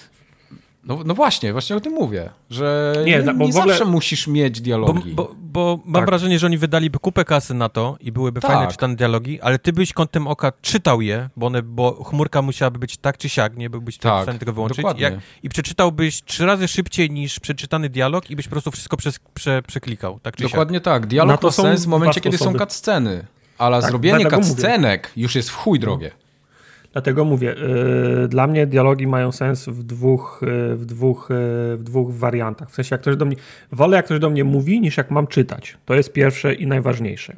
No, 0.84 0.98
no 1.06 1.14
właśnie, 1.14 1.52
właśnie 1.52 1.76
o 1.76 1.80
tym 1.80 1.92
mówię, 1.92 2.30
że 2.50 2.94
Nie, 3.06 3.18
nie, 3.18 3.22
bo 3.34 3.46
nie 3.46 3.52
w 3.52 3.56
ogóle- 3.56 3.74
zawsze 3.74 3.84
musisz 3.90 4.26
mieć 4.26 4.60
Bo, 4.60 4.64
dialogi. 4.64 5.12
bo, 5.14 5.34
bo 5.38 5.78
mam 5.84 6.00
Tak. 6.02 6.08
wrażenie, 6.10 6.38
że 6.38 6.46
oni 6.46 6.58
wydaliby 6.58 6.98
kupę 6.98 7.24
kasy 7.24 7.54
na 7.54 7.68
to 7.68 7.96
i 8.00 8.12
byłyby 8.12 8.40
Tak. 8.40 8.50
fajne 8.50 8.72
czytane 8.72 8.96
dialogi, 8.96 9.40
ale 9.40 9.58
ty 9.58 9.72
byś 9.72 9.92
kątem 9.92 10.26
oka 10.26 10.52
czytał 10.62 11.00
je, 11.00 11.28
bo, 11.36 11.46
one, 11.46 11.62
bo 11.62 12.04
chmurka 12.04 12.42
musiałaby 12.42 12.78
być 12.78 12.96
tak 12.96 13.18
czy 13.18 13.28
siak, 13.28 13.56
nie 13.56 13.70
byłbyś 13.70 13.98
Tak, 13.98 14.20
w 14.20 14.22
stanie 14.22 14.38
tego 14.38 14.52
wyłączyć. 14.52 14.84
Jak, 14.98 15.14
I 15.42 15.48
przeczytałbyś 15.48 16.22
trzy 16.22 16.46
razy 16.46 16.68
szybciej 16.68 17.10
niż 17.10 17.40
przeczytany 17.40 17.88
dialog 17.88 18.30
i 18.30 18.36
byś 18.36 18.46
po 18.46 18.50
prostu 18.52 18.70
wszystko 18.70 18.96
przez, 18.96 19.18
prze, 19.34 19.62
przeklikał, 19.62 20.20
tak 20.22 20.36
czy 20.36 20.42
siak. 20.42 20.50
Dokładnie 20.52 20.80
tak. 20.80 21.02
Na 21.02 21.08
Dialog 21.08 21.40
to 21.40 21.46
ma 21.46 21.52
są 21.52 21.62
sens 21.62 21.84
w 21.84 21.88
momencie, 21.88 22.20
kiedy 22.20 22.38
są 22.38 22.44
sposoby. 22.44 22.58
cutsceny. 22.58 23.26
Ale 23.58 23.80
Tak, 23.80 23.90
zrobienie 23.90 24.26
cutscenek 24.30 25.12
już 25.16 25.34
jest 25.34 25.50
w 25.50 25.54
chuj 25.54 25.78
drogie. 25.80 26.10
Dlatego 26.92 27.24
mówię, 27.24 27.54
yy, 28.20 28.28
dla 28.28 28.46
mnie 28.46 28.66
dialogi 28.66 29.06
mają 29.06 29.32
sens 29.32 29.68
w 29.68 29.82
dwóch, 29.82 30.40
yy, 30.42 30.76
w, 30.76 30.84
dwóch, 30.84 31.28
yy, 31.30 31.76
w 31.76 31.82
dwóch 31.82 32.14
wariantach. 32.14 32.70
W 32.70 32.74
sensie, 32.74 32.94
jak 32.94 33.00
ktoś 33.00 33.16
do 33.16 33.24
mnie, 33.24 33.36
wolę 33.72 33.96
jak 33.96 34.04
ktoś 34.04 34.18
do 34.18 34.30
mnie 34.30 34.44
mówi, 34.44 34.80
niż 34.80 34.96
jak 34.96 35.10
mam 35.10 35.26
czytać. 35.26 35.78
To 35.84 35.94
jest 35.94 36.12
pierwsze 36.12 36.54
i 36.54 36.66
najważniejsze. 36.66 37.36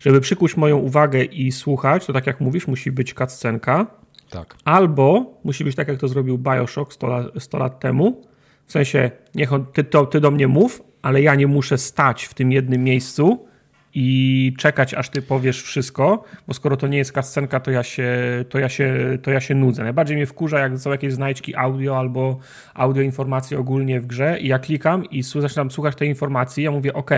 Żeby 0.00 0.20
przykuć 0.20 0.56
moją 0.56 0.78
uwagę 0.78 1.24
i 1.24 1.52
słuchać, 1.52 2.06
to 2.06 2.12
tak 2.12 2.26
jak 2.26 2.40
mówisz, 2.40 2.66
musi 2.66 2.92
być 2.92 3.14
cutscenka, 3.14 3.86
Tak. 4.30 4.56
Albo 4.64 5.38
musi 5.44 5.64
być 5.64 5.76
tak, 5.76 5.88
jak 5.88 6.00
to 6.00 6.08
zrobił 6.08 6.38
Bioshock 6.38 6.92
100 6.92 7.06
lat, 7.06 7.26
100 7.38 7.58
lat 7.58 7.80
temu. 7.80 8.22
W 8.66 8.72
sensie, 8.72 9.10
niech 9.34 9.52
on, 9.52 9.66
ty, 9.66 9.84
to, 9.84 10.06
ty 10.06 10.20
do 10.20 10.30
mnie 10.30 10.48
mów, 10.48 10.82
ale 11.02 11.22
ja 11.22 11.34
nie 11.34 11.46
muszę 11.46 11.78
stać 11.78 12.24
w 12.24 12.34
tym 12.34 12.52
jednym 12.52 12.84
miejscu 12.84 13.46
i 13.94 14.54
czekać, 14.58 14.94
aż 14.94 15.08
ty 15.08 15.22
powiesz 15.22 15.62
wszystko, 15.62 16.24
bo 16.48 16.54
skoro 16.54 16.76
to 16.76 16.86
nie 16.86 16.98
jest 16.98 17.14
cutscenka, 17.14 17.60
to 17.60 17.70
ja 17.70 17.82
się, 17.82 18.08
to 18.48 18.58
ja 18.58 18.68
się, 18.68 19.18
to 19.22 19.30
ja 19.30 19.40
się 19.40 19.54
nudzę. 19.54 19.82
Najbardziej 19.82 20.16
mnie 20.16 20.26
wkurza, 20.26 20.58
jak 20.58 20.78
są 20.78 20.90
jakieś 20.90 21.12
znajdźki 21.12 21.56
audio 21.56 21.98
albo 21.98 22.38
audio 22.74 23.02
informacje 23.02 23.58
ogólnie 23.58 24.00
w 24.00 24.06
grze 24.06 24.38
i 24.40 24.48
ja 24.48 24.58
klikam 24.58 25.04
i 25.10 25.22
zaczynam 25.22 25.70
słuchać 25.70 25.96
tej 25.96 26.08
informacji, 26.08 26.64
ja 26.64 26.70
mówię, 26.70 26.94
ok, 26.94 27.10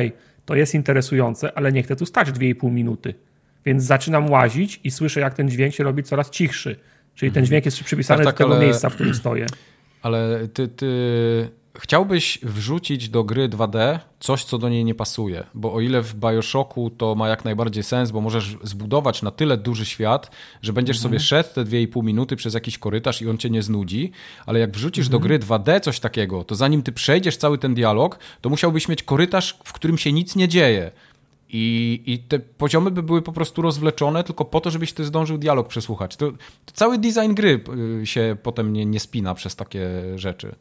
to 0.45 0.55
jest 0.55 0.75
interesujące, 0.75 1.53
ale 1.59 1.73
nie 1.73 1.83
chcę 1.83 1.97
tu 1.97 2.07
stać 2.07 2.29
2,5 2.29 2.71
minuty. 2.71 3.15
Więc 3.65 3.83
zaczynam 3.85 4.31
łazić 4.31 4.81
i 4.85 4.91
słyszę, 4.91 5.21
jak 5.21 5.35
ten 5.35 5.49
dźwięk 5.51 5.75
się 5.75 5.85
robi 5.85 6.03
coraz 6.03 6.31
cichszy. 6.31 6.77
Czyli 7.15 7.33
ten 7.33 7.47
dźwięk 7.47 7.65
jest 7.65 7.85
przypisany 7.85 8.19
Tak, 8.25 8.27
tak, 8.27 8.35
do 8.35 8.45
tego 8.45 8.57
ale- 8.57 8.65
miejsca, 8.67 8.91
w 8.91 8.95
którym 8.95 9.15
stoję. 9.15 9.47
Ale 10.03 10.49
ty, 10.55 10.69
ty 10.69 10.87
chciałbyś 11.79 12.39
wrzucić 12.43 13.09
do 13.09 13.25
gry 13.25 13.49
2D 13.49 13.99
coś, 14.21 14.45
co 14.45 14.59
do 14.59 14.69
niej 14.69 14.85
nie 14.85 14.95
pasuje, 14.95 15.45
bo 15.55 15.73
o 15.73 15.81
ile 15.81 16.03
w 16.03 16.15
Bioshocku 16.15 16.91
to 16.91 17.15
ma 17.15 17.29
jak 17.29 17.45
najbardziej 17.45 17.83
sens, 17.83 18.11
bo 18.11 18.21
możesz 18.21 18.57
zbudować 18.63 19.23
na 19.23 19.31
tyle 19.31 19.57
duży 19.57 19.87
świat, 19.87 20.31
że 20.63 20.73
będziesz 20.73 20.97
Mhm. 20.97 21.11
sobie 21.13 21.21
szedł 21.21 21.49
te 21.55 21.65
2,5 21.65 22.05
minuty 22.05 22.37
przez 22.37 22.55
jakiś 22.55 22.79
korytarz 22.79 23.23
i 23.23 23.29
on 23.29 23.39
cię 23.39 23.51
nie 23.51 23.63
znudzi, 23.63 24.11
ale 24.47 24.59
jak 24.59 24.71
wrzucisz 24.71 25.07
Mhm. 25.07 25.13
do 25.23 25.27
gry 25.29 25.39
2D 25.39 25.81
coś 25.81 26.01
takiego, 26.01 26.45
to 26.45 26.55
zanim 26.55 26.83
ty 26.83 26.93
przejdziesz 26.93 27.37
cały 27.37 27.59
ten 27.59 27.75
dialog, 27.75 28.19
to 28.41 28.51
musiałbyś 28.51 28.89
mieć 28.89 29.03
korytarz, 29.03 29.59
w 29.65 29.73
którym 29.73 29.99
się 29.99 30.13
nic 30.13 30.37
nie 30.37 30.49
dzieje. 30.49 30.91
I, 31.55 32.03
I 32.07 32.19
te 32.19 32.39
poziomy 32.39 32.91
by 32.91 33.03
były 33.03 33.23
po 33.23 33.33
prostu 33.33 33.63
rozwleczone 33.63 34.25
tylko 34.25 34.45
po 34.45 34.61
to, 34.61 34.71
żebyś 34.71 34.93
ty 34.93 35.05
zdążył 35.05 35.39
dialog 35.39 35.69
przesłuchać. 35.69 36.17
To, 36.17 36.31
to 36.65 36.73
cały 36.73 36.99
design 36.99 37.35
gry 37.35 37.61
y, 38.03 38.07
się 38.07 38.37
potem 38.43 38.73
nie, 38.73 38.87
nie 38.87 39.01
spina 39.01 39.35
przez 39.35 39.57
takie 39.57 39.89
rzeczy. 40.17 40.55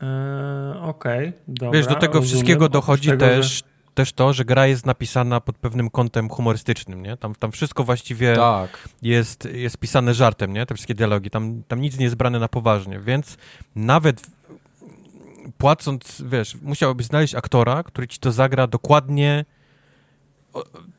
Eee, 0.00 0.78
Okej, 0.82 1.32
dobra. 1.48 1.78
Wiesz, 1.78 1.86
do 1.86 1.94
tego 1.94 2.06
rozumiem. 2.14 2.28
wszystkiego 2.28 2.68
dochodzi 2.68 3.08
tego, 3.10 3.26
też, 3.26 3.46
Że... 3.58 3.62
też 3.94 4.12
to, 4.12 4.32
że 4.32 4.44
gra 4.44 4.66
jest 4.66 4.86
napisana 4.86 5.40
pod 5.40 5.56
pewnym 5.58 5.90
kątem 5.90 6.28
humorystycznym, 6.28 7.02
nie? 7.02 7.16
Tam, 7.16 7.34
tam 7.34 7.52
wszystko 7.52 7.84
właściwie 7.84 8.36
Tak. 8.36 8.88
jest, 9.02 9.48
jest 9.52 9.78
pisane 9.78 10.14
żartem, 10.14 10.52
nie? 10.52 10.66
Te 10.66 10.74
wszystkie 10.74 10.94
dialogi. 10.94 11.30
Tam, 11.30 11.62
tam 11.68 11.80
nic 11.80 11.98
nie 11.98 12.04
jest 12.04 12.16
brane 12.16 12.38
na 12.38 12.48
poważnie, 12.48 13.00
więc 13.00 13.36
nawet 13.76 14.26
płacąc, 15.58 16.22
wiesz, 16.26 16.56
musiałbyś 16.62 17.06
znaleźć 17.06 17.34
aktora, 17.34 17.82
który 17.82 18.08
ci 18.08 18.18
to 18.18 18.32
zagra 18.32 18.66
dokładnie 18.66 19.44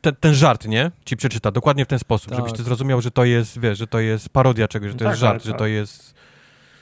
ten, 0.01 0.15
ten 0.15 0.33
żart, 0.33 0.67
nie? 0.67 0.91
Ci 1.05 1.17
przeczyta 1.17 1.51
dokładnie 1.51 1.85
w 1.85 1.87
ten 1.87 1.99
sposób, 1.99 2.29
Tak. 2.29 2.37
żebyś 2.39 2.53
ty 2.53 2.63
zrozumiał, 2.63 3.01
że 3.01 3.11
to 3.11 3.25
jest, 3.25 3.59
wiesz, 3.59 3.77
że 3.77 3.87
to 3.87 3.99
jest 3.99 4.29
parodia 4.29 4.67
czegoś, 4.67 4.91
że 4.91 4.97
to 4.97 5.03
Tak, 5.05 5.11
jest 5.11 5.21
żart, 5.21 5.33
ale 5.33 5.43
że 5.45 5.51
tak. 5.51 5.59
to 5.59 5.65
jest... 5.67 6.15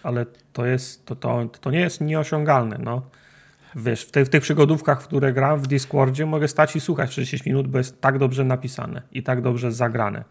Ale 0.04 0.26
to 0.54 0.66
jest, 0.66 1.06
to, 1.06 1.16
to, 1.16 1.46
to 1.62 1.72
nie 1.72 1.80
jest 1.80 2.02
nieosiągalne, 2.02 2.78
no. 2.84 3.02
Wiesz, 3.76 4.02
w, 4.02 4.12
tej, 4.12 4.26
w 4.26 4.30
tych 4.30 4.42
przygodówkach, 4.42 5.02
w 5.02 5.08
które 5.08 5.34
gram 5.34 5.60
w 5.60 5.68
Discordzie, 5.68 6.26
mogę 6.26 6.48
stać 6.48 6.76
i 6.76 6.82
słuchać 6.82 7.10
30 7.10 7.50
minut, 7.50 7.68
bo 7.68 7.78
jest 7.78 8.02
tak 8.02 8.20
dobrze 8.20 8.44
napisane 8.44 9.02
i 9.12 9.24
tak 9.24 9.42
dobrze 9.42 9.72
zagrane. 9.72 10.24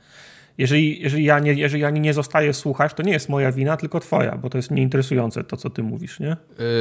Jeżeli, 0.58 1.02
jeżeli, 1.02 1.24
ja 1.24 1.38
nie, 1.38 1.52
jeżeli 1.52 1.82
ja 1.82 1.90
nie 1.90 2.14
zostaję 2.14 2.54
słuchać, 2.54 2.94
to 2.94 3.02
nie 3.02 3.12
jest 3.12 3.28
moja 3.28 3.52
wina, 3.52 3.76
tylko 3.76 4.00
twoja, 4.00 4.38
bo 4.38 4.50
to 4.50 4.58
jest 4.58 4.70
nieinteresujące 4.70 5.44
to, 5.44 5.56
co 5.56 5.70
ty 5.70 5.82
mówisz, 5.82 6.20
nie? 6.20 6.36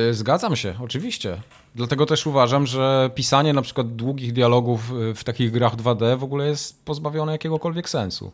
Yy, 0.07 0.13
Zgadzam 0.13 0.55
się, 0.55 0.73
oczywiście. 0.79 1.37
Dlatego 1.75 2.05
też 2.05 2.27
uważam, 2.27 2.67
że 2.67 3.09
pisanie 3.15 3.53
na 3.53 3.61
przykład 3.61 3.95
długich 3.95 4.33
dialogów 4.33 4.91
y, 5.11 5.15
w 5.15 5.23
takich 5.23 5.51
grach 5.51 5.75
2D 5.75 6.17
w 6.17 6.23
ogóle 6.23 6.47
jest 6.47 6.85
pozbawione 6.85 7.31
jakiegokolwiek 7.31 7.89
sensu. 7.89 8.31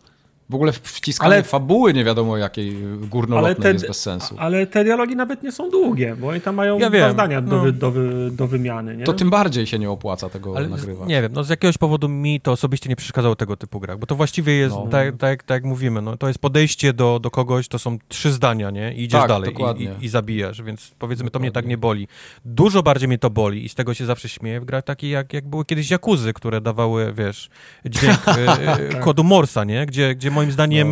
W 0.50 0.56
ogóle 0.56 0.72
wciskanie 0.72 1.34
Ale- 1.34 1.44
fabuły 1.44 1.94
nie 1.94 2.04
wiadomo 2.04 2.38
jakiej 2.38 2.84
y, 2.94 2.98
górnolotnej 3.08 3.74
jest 3.74 3.88
bez 3.88 4.02
sensu. 4.02 4.36
ale 4.40 4.68
te 4.68 4.84
dialogi 4.84 5.16
nawet 5.16 5.44
nie 5.44 5.52
są 5.52 5.70
długie, 5.70 6.16
bo 6.16 6.28
oni 6.28 6.42
tam 6.42 6.56
mają 6.56 6.80
Ja 6.80 6.90
dwa 6.90 7.12
zdania 7.12 7.42
do, 7.42 7.56
no. 7.56 7.62
wy, 7.64 7.72
do, 7.72 7.92
wy, 7.92 8.30
do 8.32 8.48
wymiany, 8.48 8.98
nie? 8.98 9.04
To 9.04 9.14
tym 9.14 9.30
bardziej 9.30 9.68
się 9.68 9.80
nie 9.80 9.90
opłaca 9.90 10.30
tego 10.30 10.58
Ale 10.58 10.68
z- 10.68 10.72
nagrywać. 10.72 11.10
nie 11.10 11.22
wiem, 11.22 11.32
no 11.34 11.44
z 11.44 11.50
jakiegoś 11.50 11.78
powodu 11.78 12.10
mi 12.10 12.42
to 12.42 12.52
osobiście 12.52 12.90
nie 12.90 12.96
przeszkadzało 12.96 13.36
tego 13.36 13.58
typu 13.58 13.80
grach, 13.80 13.98
bo 14.00 14.06
to 14.08 14.16
właściwie 14.16 14.54
jest, 14.54 14.76
No. 14.76 14.88
tak, 14.88 15.18
tak, 15.18 15.44
tak 15.44 15.56
jak 15.56 15.64
mówimy, 15.64 16.02
no, 16.02 16.18
to 16.18 16.28
jest 16.28 16.40
podejście 16.40 16.94
do, 16.94 17.20
do 17.20 17.32
kogoś, 17.32 17.68
to 17.68 17.80
są 17.80 17.98
trzy 18.08 18.32
zdania, 18.32 18.70
nie? 18.72 18.94
I 18.94 19.04
idziesz 19.04 19.20
Tak, 19.20 19.30
dalej 19.30 19.50
i, 19.50 19.54
dokładnie. 19.54 19.92
i, 20.02 20.06
i 20.06 20.10
zabijasz, 20.10 20.62
więc 20.62 20.92
powiedzmy 21.00 21.30
to 21.32 21.40
mnie 21.40 21.50
tak 21.52 21.54
Dokładnie. 21.54 21.70
nie 21.70 21.78
boli. 21.78 22.08
Dużo 22.46 22.84
bardziej 22.84 23.08
mnie 23.08 23.18
to 23.18 23.30
boli 23.30 23.66
i 23.66 23.70
z 23.70 23.76
tego 23.76 23.94
się 23.94 24.06
zawsze 24.06 24.30
śmieję 24.30 24.62
w 24.62 24.66
grach 24.66 24.84
takich 24.84 25.12
jak, 25.12 25.34
jak 25.34 25.48
były 25.48 25.66
kiedyś 25.66 25.92
Jakuzy, 25.92 26.34
które 26.34 26.62
dawały, 26.62 27.14
wiesz, 27.18 27.50
dźwięk 27.86 28.28
e, 28.28 28.34
e, 28.92 29.00
kodu 29.00 29.24
Morsa, 29.24 29.64
nie? 29.64 29.86
Gdzie, 29.86 30.16
gdzie 30.16 30.32
moim 30.38 30.52
zdaniem 30.52 30.88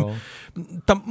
No, 0.56 0.64
tam, 0.86 1.02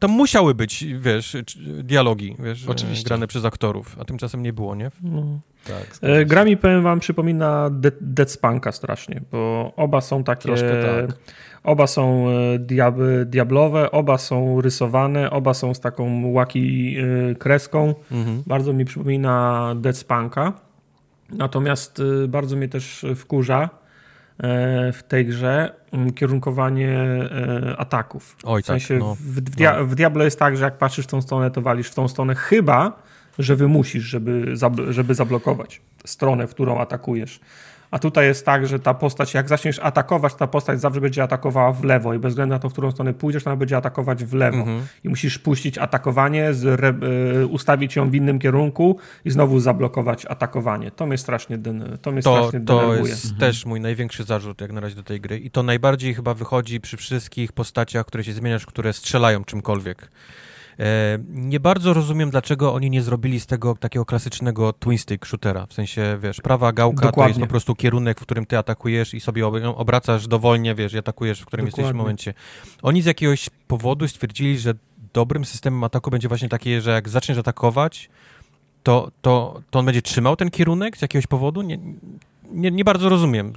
tam 0.00 0.10
musiały 0.10 0.54
być, 0.54 0.84
wiesz, 0.98 1.36
dialogi, 1.82 2.36
wiesz, 2.38 2.68
Oczywiście. 2.68 3.04
grane 3.04 3.26
przez 3.26 3.44
aktorów, 3.44 3.96
a 4.00 4.04
tymczasem 4.04 4.42
nie 4.42 4.52
było, 4.52 4.74
nie? 4.74 4.90
No. 5.02 5.22
tak, 5.66 5.98
E. 6.02 6.24
Gra 6.24 6.44
mi, 6.44 6.56
powiem 6.56 6.82
wam, 6.82 7.00
przypomina 7.00 7.70
De- 7.70 7.90
Dead 8.00 8.30
Spanka 8.30 8.72
strasznie, 8.72 9.20
bo 9.32 9.72
oba 9.76 10.00
są 10.00 10.24
takie... 10.24 10.42
Troszkę 10.42 10.82
tak. 10.82 11.16
Oba 11.64 11.86
są 11.86 12.26
e, 12.28 12.58
diab 12.58 12.94
diablowe, 13.26 13.90
oba 13.90 14.18
są 14.18 14.60
rysowane, 14.60 15.30
oba 15.30 15.54
są 15.54 15.74
z 15.74 15.80
taką 15.80 16.26
łaki 16.32 16.96
e, 17.30 17.34
kreską. 17.34 17.94
Mhm. 18.12 18.42
Bardzo 18.46 18.72
mi 18.72 18.84
przypomina 18.84 19.74
Dead 19.76 19.96
Spanka. 19.96 20.52
Natomiast 21.30 22.00
e, 22.24 22.28
bardzo 22.28 22.56
mnie 22.56 22.68
też 22.68 23.06
wkurza 23.16 23.62
e, 23.62 23.83
w 24.92 25.00
tej 25.08 25.26
grze 25.26 25.72
mm, 25.92 26.12
kierunkowanie 26.12 26.90
e, 26.90 27.76
ataków. 27.78 28.36
Oj, 28.44 28.62
W 28.62 28.66
sensie 28.66 28.94
tak, 28.94 29.02
no. 29.02 29.16
w, 29.20 29.40
dia 29.40 29.84
w 29.84 29.94
Diablo 29.94 30.24
jest 30.24 30.38
tak, 30.38 30.56
że 30.56 30.64
jak 30.64 30.78
patrzysz 30.78 31.04
w 31.04 31.08
tą 31.08 31.22
stronę, 31.22 31.50
to 31.50 31.62
walisz 31.62 31.88
w 31.88 31.94
tą 31.94 32.08
stronę, 32.08 32.34
chyba, 32.34 33.02
że 33.38 33.56
wymusisz, 33.56 34.04
żeby, 34.04 34.56
żeby 34.90 35.14
zablokować 35.14 35.80
stronę, 36.06 36.46
w 36.46 36.50
którą 36.50 36.78
atakujesz. 36.78 37.40
A 37.94 37.98
tutaj 37.98 38.26
jest 38.26 38.46
tak, 38.46 38.66
że 38.66 38.78
ta 38.78 38.94
postać, 38.94 39.34
jak 39.34 39.48
zaczniesz 39.48 39.78
atakować, 39.78 40.34
ta 40.34 40.46
postać 40.46 40.80
zawsze 40.80 41.00
będzie 41.00 41.22
atakowała 41.22 41.72
w 41.72 41.84
lewo 41.84 42.14
i 42.14 42.18
bez 42.18 42.32
względu 42.32 42.54
na 42.54 42.58
to, 42.58 42.68
w 42.68 42.72
którą 42.72 42.90
stronę 42.90 43.14
pójdziesz, 43.14 43.46
ona 43.46 43.56
będzie 43.56 43.76
atakować 43.76 44.24
w 44.24 44.34
lewo. 44.34 44.58
Mhm. 44.58 44.86
I 45.04 45.08
musisz 45.08 45.38
puścić 45.38 45.78
atakowanie, 45.78 46.54
z 46.54 46.64
re, 46.64 46.94
y, 47.42 47.46
ustawić 47.46 47.96
ją 47.96 48.10
w 48.10 48.14
innym 48.14 48.38
kierunku 48.38 48.98
i 49.24 49.30
znowu 49.30 49.60
zablokować 49.60 50.26
atakowanie. 50.26 50.90
To 50.90 51.06
mnie 51.06 51.18
strasznie, 51.18 51.58
den, 51.58 51.98
to 52.02 52.12
mnie 52.12 52.22
To, 52.22 52.36
strasznie 52.36 52.60
to 52.60 52.80
denerwuje. 52.80 53.10
jest 53.10 53.38
też 53.38 53.66
mój 53.66 53.80
największy 53.80 54.24
zarzut 54.24 54.60
jak 54.60 54.72
na 54.72 54.80
razie 54.80 54.96
do 54.96 55.02
tej 55.02 55.20
gry 55.20 55.38
i 55.38 55.50
to 55.50 55.62
najbardziej 55.62 56.14
chyba 56.14 56.34
wychodzi 56.34 56.80
przy 56.80 56.96
wszystkich 56.96 57.52
postaciach, 57.52 58.06
które 58.06 58.24
się 58.24 58.32
zmieniasz, 58.32 58.66
które 58.66 58.92
strzelają 58.92 59.44
czymkolwiek. 59.44 60.10
E, 60.80 61.18
nie 61.28 61.60
bardzo 61.60 61.92
rozumiem, 61.92 62.30
dlaczego 62.30 62.74
oni 62.74 62.90
nie 62.90 63.02
zrobili 63.02 63.40
z 63.40 63.46
tego 63.46 63.74
takiego 63.74 64.04
klasycznego 64.04 64.72
twin 64.72 64.98
stick 64.98 65.26
shootera. 65.26 65.66
W 65.66 65.72
sensie, 65.72 66.18
wiesz, 66.22 66.40
prawa 66.40 66.72
gałka 66.72 67.00
to 67.00 67.06
Dokładnie. 67.08 67.30
jest 67.30 67.40
po 67.40 67.46
prostu 67.46 67.74
kierunek, 67.74 68.20
w 68.20 68.22
którym 68.22 68.46
ty 68.46 68.58
atakujesz 68.58 69.14
i 69.14 69.20
sobie 69.20 69.46
ob- 69.46 69.74
obracasz 69.76 70.26
dowolnie, 70.26 70.74
wiesz, 70.74 70.92
i 70.92 70.98
atakujesz, 70.98 71.40
w 71.40 71.46
którym 71.46 71.66
jesteś 71.66 71.82
w 71.84 71.88
Dokładnie. 71.88 71.98
momencie. 72.02 72.34
Oni 72.82 73.02
z 73.02 73.06
jakiegoś 73.06 73.50
powodu 73.68 74.08
stwierdzili, 74.08 74.58
że 74.58 74.74
dobrym 75.12 75.44
systemem 75.44 75.84
ataku 75.84 76.10
będzie 76.10 76.28
właśnie 76.28 76.48
takie, 76.48 76.80
że 76.80 76.90
jak 76.90 77.08
zaczniesz 77.08 77.38
atakować, 77.38 78.10
to, 78.82 79.10
to, 79.22 79.60
to 79.70 79.78
on 79.78 79.86
będzie 79.86 80.02
trzymał 80.02 80.36
ten 80.36 80.50
kierunek 80.50 80.96
z 80.96 81.02
jakiegoś 81.02 81.26
powodu? 81.26 81.62
Nie, 81.62 81.78
nie, 82.52 82.70
nie 82.70 82.84
bardzo 82.84 83.08
rozumiem. 83.08 83.52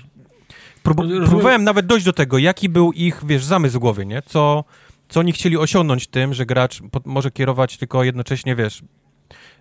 Prób, 0.83 0.99
Rozumiem. 0.99 1.23
próbowałem 1.25 1.63
nawet 1.63 1.85
dojść 1.85 2.05
do 2.05 2.13
tego, 2.13 2.37
jaki 2.37 2.69
był 2.69 2.91
ich, 2.91 3.21
wiesz, 3.25 3.43
zamysł 3.43 3.75
w 3.77 3.79
głowie, 3.79 4.05
nie? 4.05 4.21
Co, 4.21 4.63
co 5.09 5.19
oni 5.19 5.31
chcieli 5.33 5.57
osiągnąć 5.57 6.07
tym, 6.07 6.33
że 6.33 6.45
gracz 6.45 6.81
po, 6.91 6.99
może 7.05 7.31
kierować 7.31 7.77
tylko 7.77 8.03
jednocześnie, 8.03 8.55
wiesz, 8.55 8.83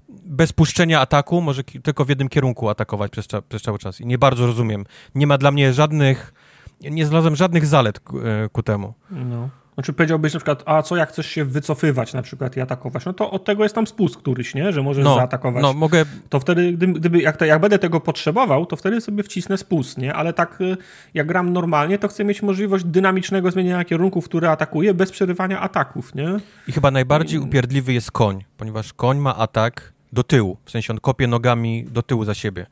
bez 0.09 0.53
puszczenia 0.53 1.01
ataku, 1.01 1.41
może 1.41 1.65
ki- 1.65 1.83
tylko 1.83 2.05
w 2.05 2.09
jednym 2.09 2.29
kierunku 2.29 2.69
atakować 2.69 3.13
przez, 3.13 3.27
cza, 3.27 3.43
przez 3.43 3.63
cały 3.63 3.79
czas. 3.79 4.01
I 4.01 4.07
nie 4.07 4.19
bardzo 4.19 4.47
rozumiem. 4.47 4.85
Nie 5.15 5.27
ma 5.27 5.39
dla 5.39 5.51
mnie 5.51 5.73
żadnych, 5.73 6.33
nie 6.81 7.07
znalazłem 7.07 7.37
żadnych 7.37 7.67
zalet 7.67 8.01
ku, 8.01 8.19
e, 8.21 8.49
ku 8.53 8.63
temu. 8.63 8.95
No. 9.11 9.49
Znaczy 9.77 9.93
powiedziałbyś 9.93 10.35
na 10.35 10.41
przykład, 10.41 10.63
a 10.67 10.83
co 10.83 10.97
jak 10.97 11.09
chcesz 11.09 11.27
się 11.27 11.45
wycofywać 11.45 12.13
na 12.15 12.23
przykład 12.23 12.57
i 12.57 12.61
atakować, 12.61 13.05
no 13.05 13.13
to 13.13 13.31
od 13.31 13.45
tego 13.45 13.63
jest 13.63 13.75
tam 13.75 13.87
spust 13.87 14.17
któryś, 14.17 14.55
nie? 14.55 14.73
Że 14.73 14.83
możesz 14.83 15.05
No, 15.05 15.15
zaatakować. 15.15 15.63
no 15.63 15.73
mogę, 15.73 16.05
To 16.29 16.41
wtedy, 16.41 16.73
gdyby, 16.73 16.93
gdyby 17.01 17.21
jak, 17.21 17.37
to, 17.37 17.45
jak 17.45 17.61
będę 17.61 17.79
tego 17.79 18.01
potrzebował, 18.01 18.67
to 18.67 18.77
wtedy 18.77 19.01
sobie 19.01 19.23
wcisnę 19.23 19.59
spust, 19.59 19.99
nie? 19.99 20.15
Ale 20.15 20.33
tak 20.33 20.61
y, 20.61 20.77
jak 21.15 21.27
gram 21.27 21.53
normalnie, 21.53 21.99
to 21.99 22.09
chcę 22.09 22.25
mieć 22.25 22.43
możliwość 22.43 22.85
dynamicznego 22.85 23.51
zmieniania 23.51 23.85
kierunków, 23.85 24.25
które 24.25 24.51
atakuję, 24.51 24.95
bez 24.95 25.11
przerywania 25.11 25.61
ataków, 25.61 26.15
nie? 26.15 26.29
I 26.69 26.73
chyba 26.73 26.91
najbardziej 26.91 27.39
upierdliwy 27.41 27.93
jest 27.93 28.11
koń, 28.11 28.45
ponieważ 28.57 28.93
koń 28.93 29.19
ma 29.19 29.37
atak 29.37 29.93
do 30.13 30.23
tyłu, 30.23 30.57
w 30.65 30.71
sensie 30.71 30.93
on 30.93 31.01
kopie 31.01 31.27
nogami 31.27 31.85
do 31.85 32.03
tyłu 32.03 32.25
za 32.25 32.35
siebie. 32.35 32.67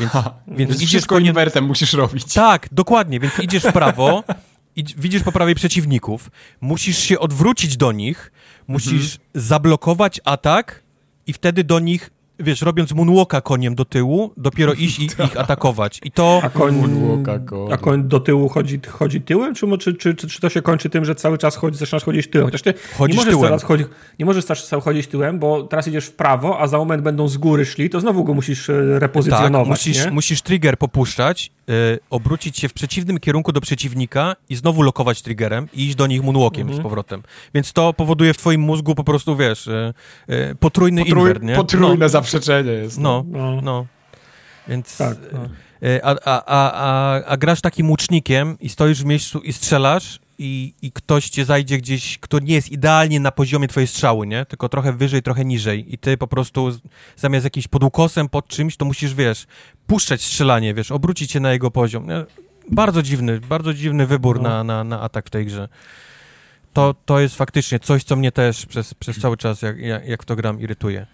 Więc, 0.00 0.12
więc 0.48 0.70
Więc 0.70 0.82
idziesz 0.82 1.04
inwertem 1.20 1.64
musisz 1.64 1.92
robić. 1.92 2.34
Tak, 2.34 2.68
dokładnie, 2.72 3.20
więc 3.20 3.38
idziesz 3.38 3.62
w 3.62 3.72
prawo, 3.72 4.24
widzisz 4.76 5.22
po 5.22 5.32
prawej 5.32 5.54
przeciwników, 5.54 6.30
musisz 6.60 6.98
się 6.98 7.18
odwrócić 7.18 7.76
do 7.76 7.92
nich, 7.92 8.32
musisz 8.66 9.18
zablokować 9.34 10.20
atak 10.24 10.82
i 11.26 11.32
wtedy 11.32 11.64
do 11.64 11.78
nich, 11.78 12.10
wiesz, 12.38 12.62
robiąc 12.62 12.92
moonwalka 12.92 13.40
koniem 13.40 13.74
do 13.74 13.84
tyłu, 13.84 14.32
dopiero 14.36 14.72
iść 14.84 14.98
i 14.98 15.04
ich 15.04 15.40
atakować. 15.40 16.00
I 16.04 16.10
to... 16.10 16.40
A 16.42 16.48
koń, 16.50 16.82
a 17.72 17.76
koń 17.76 18.04
do 18.08 18.20
tyłu 18.20 18.48
chodzi, 18.48 18.80
chodzi 18.88 19.20
tyłem, 19.20 19.54
czy, 19.54 19.66
czy, 19.78 19.94
czy, 19.94 20.14
czy, 20.14 20.28
czy 20.28 20.40
to 20.40 20.48
się 20.48 20.62
kończy 20.62 20.90
tym, 20.90 21.04
że 21.04 21.14
cały 21.14 21.38
czas 21.38 21.56
chodzi, 21.56 21.78
zaczynasz 21.78 22.04
chodzić 22.04 22.30
tyłem? 22.30 22.46
Chociaż 22.46 22.62
ty 22.62 22.70
nie 22.72 22.96
Chodzisz 22.98 23.16
możesz, 23.16 23.30
tyłem. 23.30 23.44
teraz 23.44 23.62
chodzi, 23.62 23.84
nie 24.18 24.26
możesz 24.26 24.44
teraz 24.44 24.70
chodzić 24.84 25.06
tyłem, 25.06 25.38
bo 25.38 25.62
teraz 25.62 25.88
idziesz 25.88 26.06
w 26.06 26.12
prawo, 26.12 26.60
a 26.60 26.66
za 26.66 26.78
moment 26.78 27.02
będą 27.02 27.28
z 27.28 27.36
góry 27.36 27.66
szli, 27.66 27.90
to 27.90 28.00
znowu 28.00 28.24
go 28.24 28.34
musisz 28.34 28.70
e, 28.70 28.72
Tak, 28.92 29.02
repozycjonować, 29.02 29.68
musisz, 29.68 30.04
nie? 30.04 30.10
musisz 30.10 30.42
trigger 30.42 30.78
popuszczać, 30.78 31.50
y, 31.70 31.98
obrócić 32.10 32.58
się 32.58 32.68
w 32.68 32.72
przeciwnym 32.72 33.18
kierunku 33.20 33.52
do 33.52 33.60
przeciwnika 33.60 34.36
i 34.48 34.56
znowu 34.56 34.82
lokować 34.82 35.22
triggerem 35.22 35.68
i 35.74 35.84
iść 35.84 35.94
do 35.94 36.06
nich 36.06 36.22
moonwalkiem 36.22 36.60
Mhm. 36.64 36.80
z 36.80 36.82
powrotem. 36.82 37.22
Więc 37.54 37.72
to 37.72 37.92
powoduje 37.92 38.34
w 38.34 38.36
twoim 38.36 38.60
mózgu 38.60 38.94
po 38.94 39.04
prostu, 39.04 39.36
wiesz, 39.36 39.66
y, 39.66 39.94
y, 40.30 40.54
potrójny 40.60 41.02
Potrój, 41.04 41.20
invert, 41.20 41.42
nie? 41.42 41.54
potrójne 41.56 42.08
zaprzeczenie 42.38 42.72
jest. 42.72 42.98
No, 42.98 43.24
No. 43.28 43.38
no, 43.38 43.60
no. 43.62 43.86
Więc... 44.68 44.96
Tak, 44.96 45.18
no. 45.32 45.44
y, 45.88 46.04
A, 46.04 46.16
a, 46.24 46.44
a, 46.46 47.24
a, 47.24 47.36
grasz 47.36 47.60
takim 47.60 47.90
łucznikiem 47.90 48.56
i 48.60 48.68
stoisz 48.68 49.02
w 49.02 49.04
miejscu 49.04 49.38
i 49.38 49.52
strzelasz 49.52 50.20
i, 50.38 50.74
i 50.82 50.92
ktoś 50.92 51.28
cię 51.28 51.44
zajdzie 51.44 51.78
gdzieś, 51.78 52.18
kto 52.18 52.38
nie 52.38 52.54
jest 52.54 52.72
idealnie 52.72 53.20
na 53.20 53.32
poziomie 53.32 53.68
twojej 53.68 53.86
strzały, 53.86 54.26
nie? 54.26 54.44
Tylko 54.44 54.68
trochę 54.68 54.92
wyżej, 54.92 55.22
trochę 55.22 55.44
niżej 55.44 55.94
i 55.94 55.98
ty 55.98 56.16
po 56.16 56.26
prostu 56.26 56.78
zamiast 57.16 57.44
jakimś 57.44 57.68
pod 57.68 57.84
ukosem, 57.84 58.28
pod 58.28 58.48
czymś, 58.48 58.76
to 58.76 58.84
musisz, 58.84 59.14
wiesz, 59.14 59.46
puszczać 59.86 60.22
strzelanie, 60.22 60.74
wiesz, 60.74 60.90
obrócić 60.90 61.32
się 61.32 61.40
na 61.40 61.52
jego 61.52 61.70
poziom. 61.70 62.06
Bardzo 62.70 63.02
dziwny, 63.02 63.40
bardzo 63.40 63.74
dziwny 63.74 64.06
wybór 64.06 64.40
no. 64.40 64.48
na, 64.48 64.64
na, 64.64 64.84
na 64.84 65.00
atak 65.00 65.26
w 65.26 65.30
tej 65.30 65.46
grze. 65.46 65.68
To, 66.72 66.94
to 67.04 67.20
jest 67.20 67.36
faktycznie 67.36 67.80
coś, 67.80 68.04
co 68.04 68.16
mnie 68.16 68.32
też 68.32 68.66
przez, 68.66 68.94
przez 68.94 69.20
cały 69.20 69.36
czas, 69.36 69.62
jak, 69.62 69.78
jak, 69.78 70.08
jak 70.08 70.24
to 70.24 70.36
gram, 70.36 70.60
irytuje. 70.60 71.06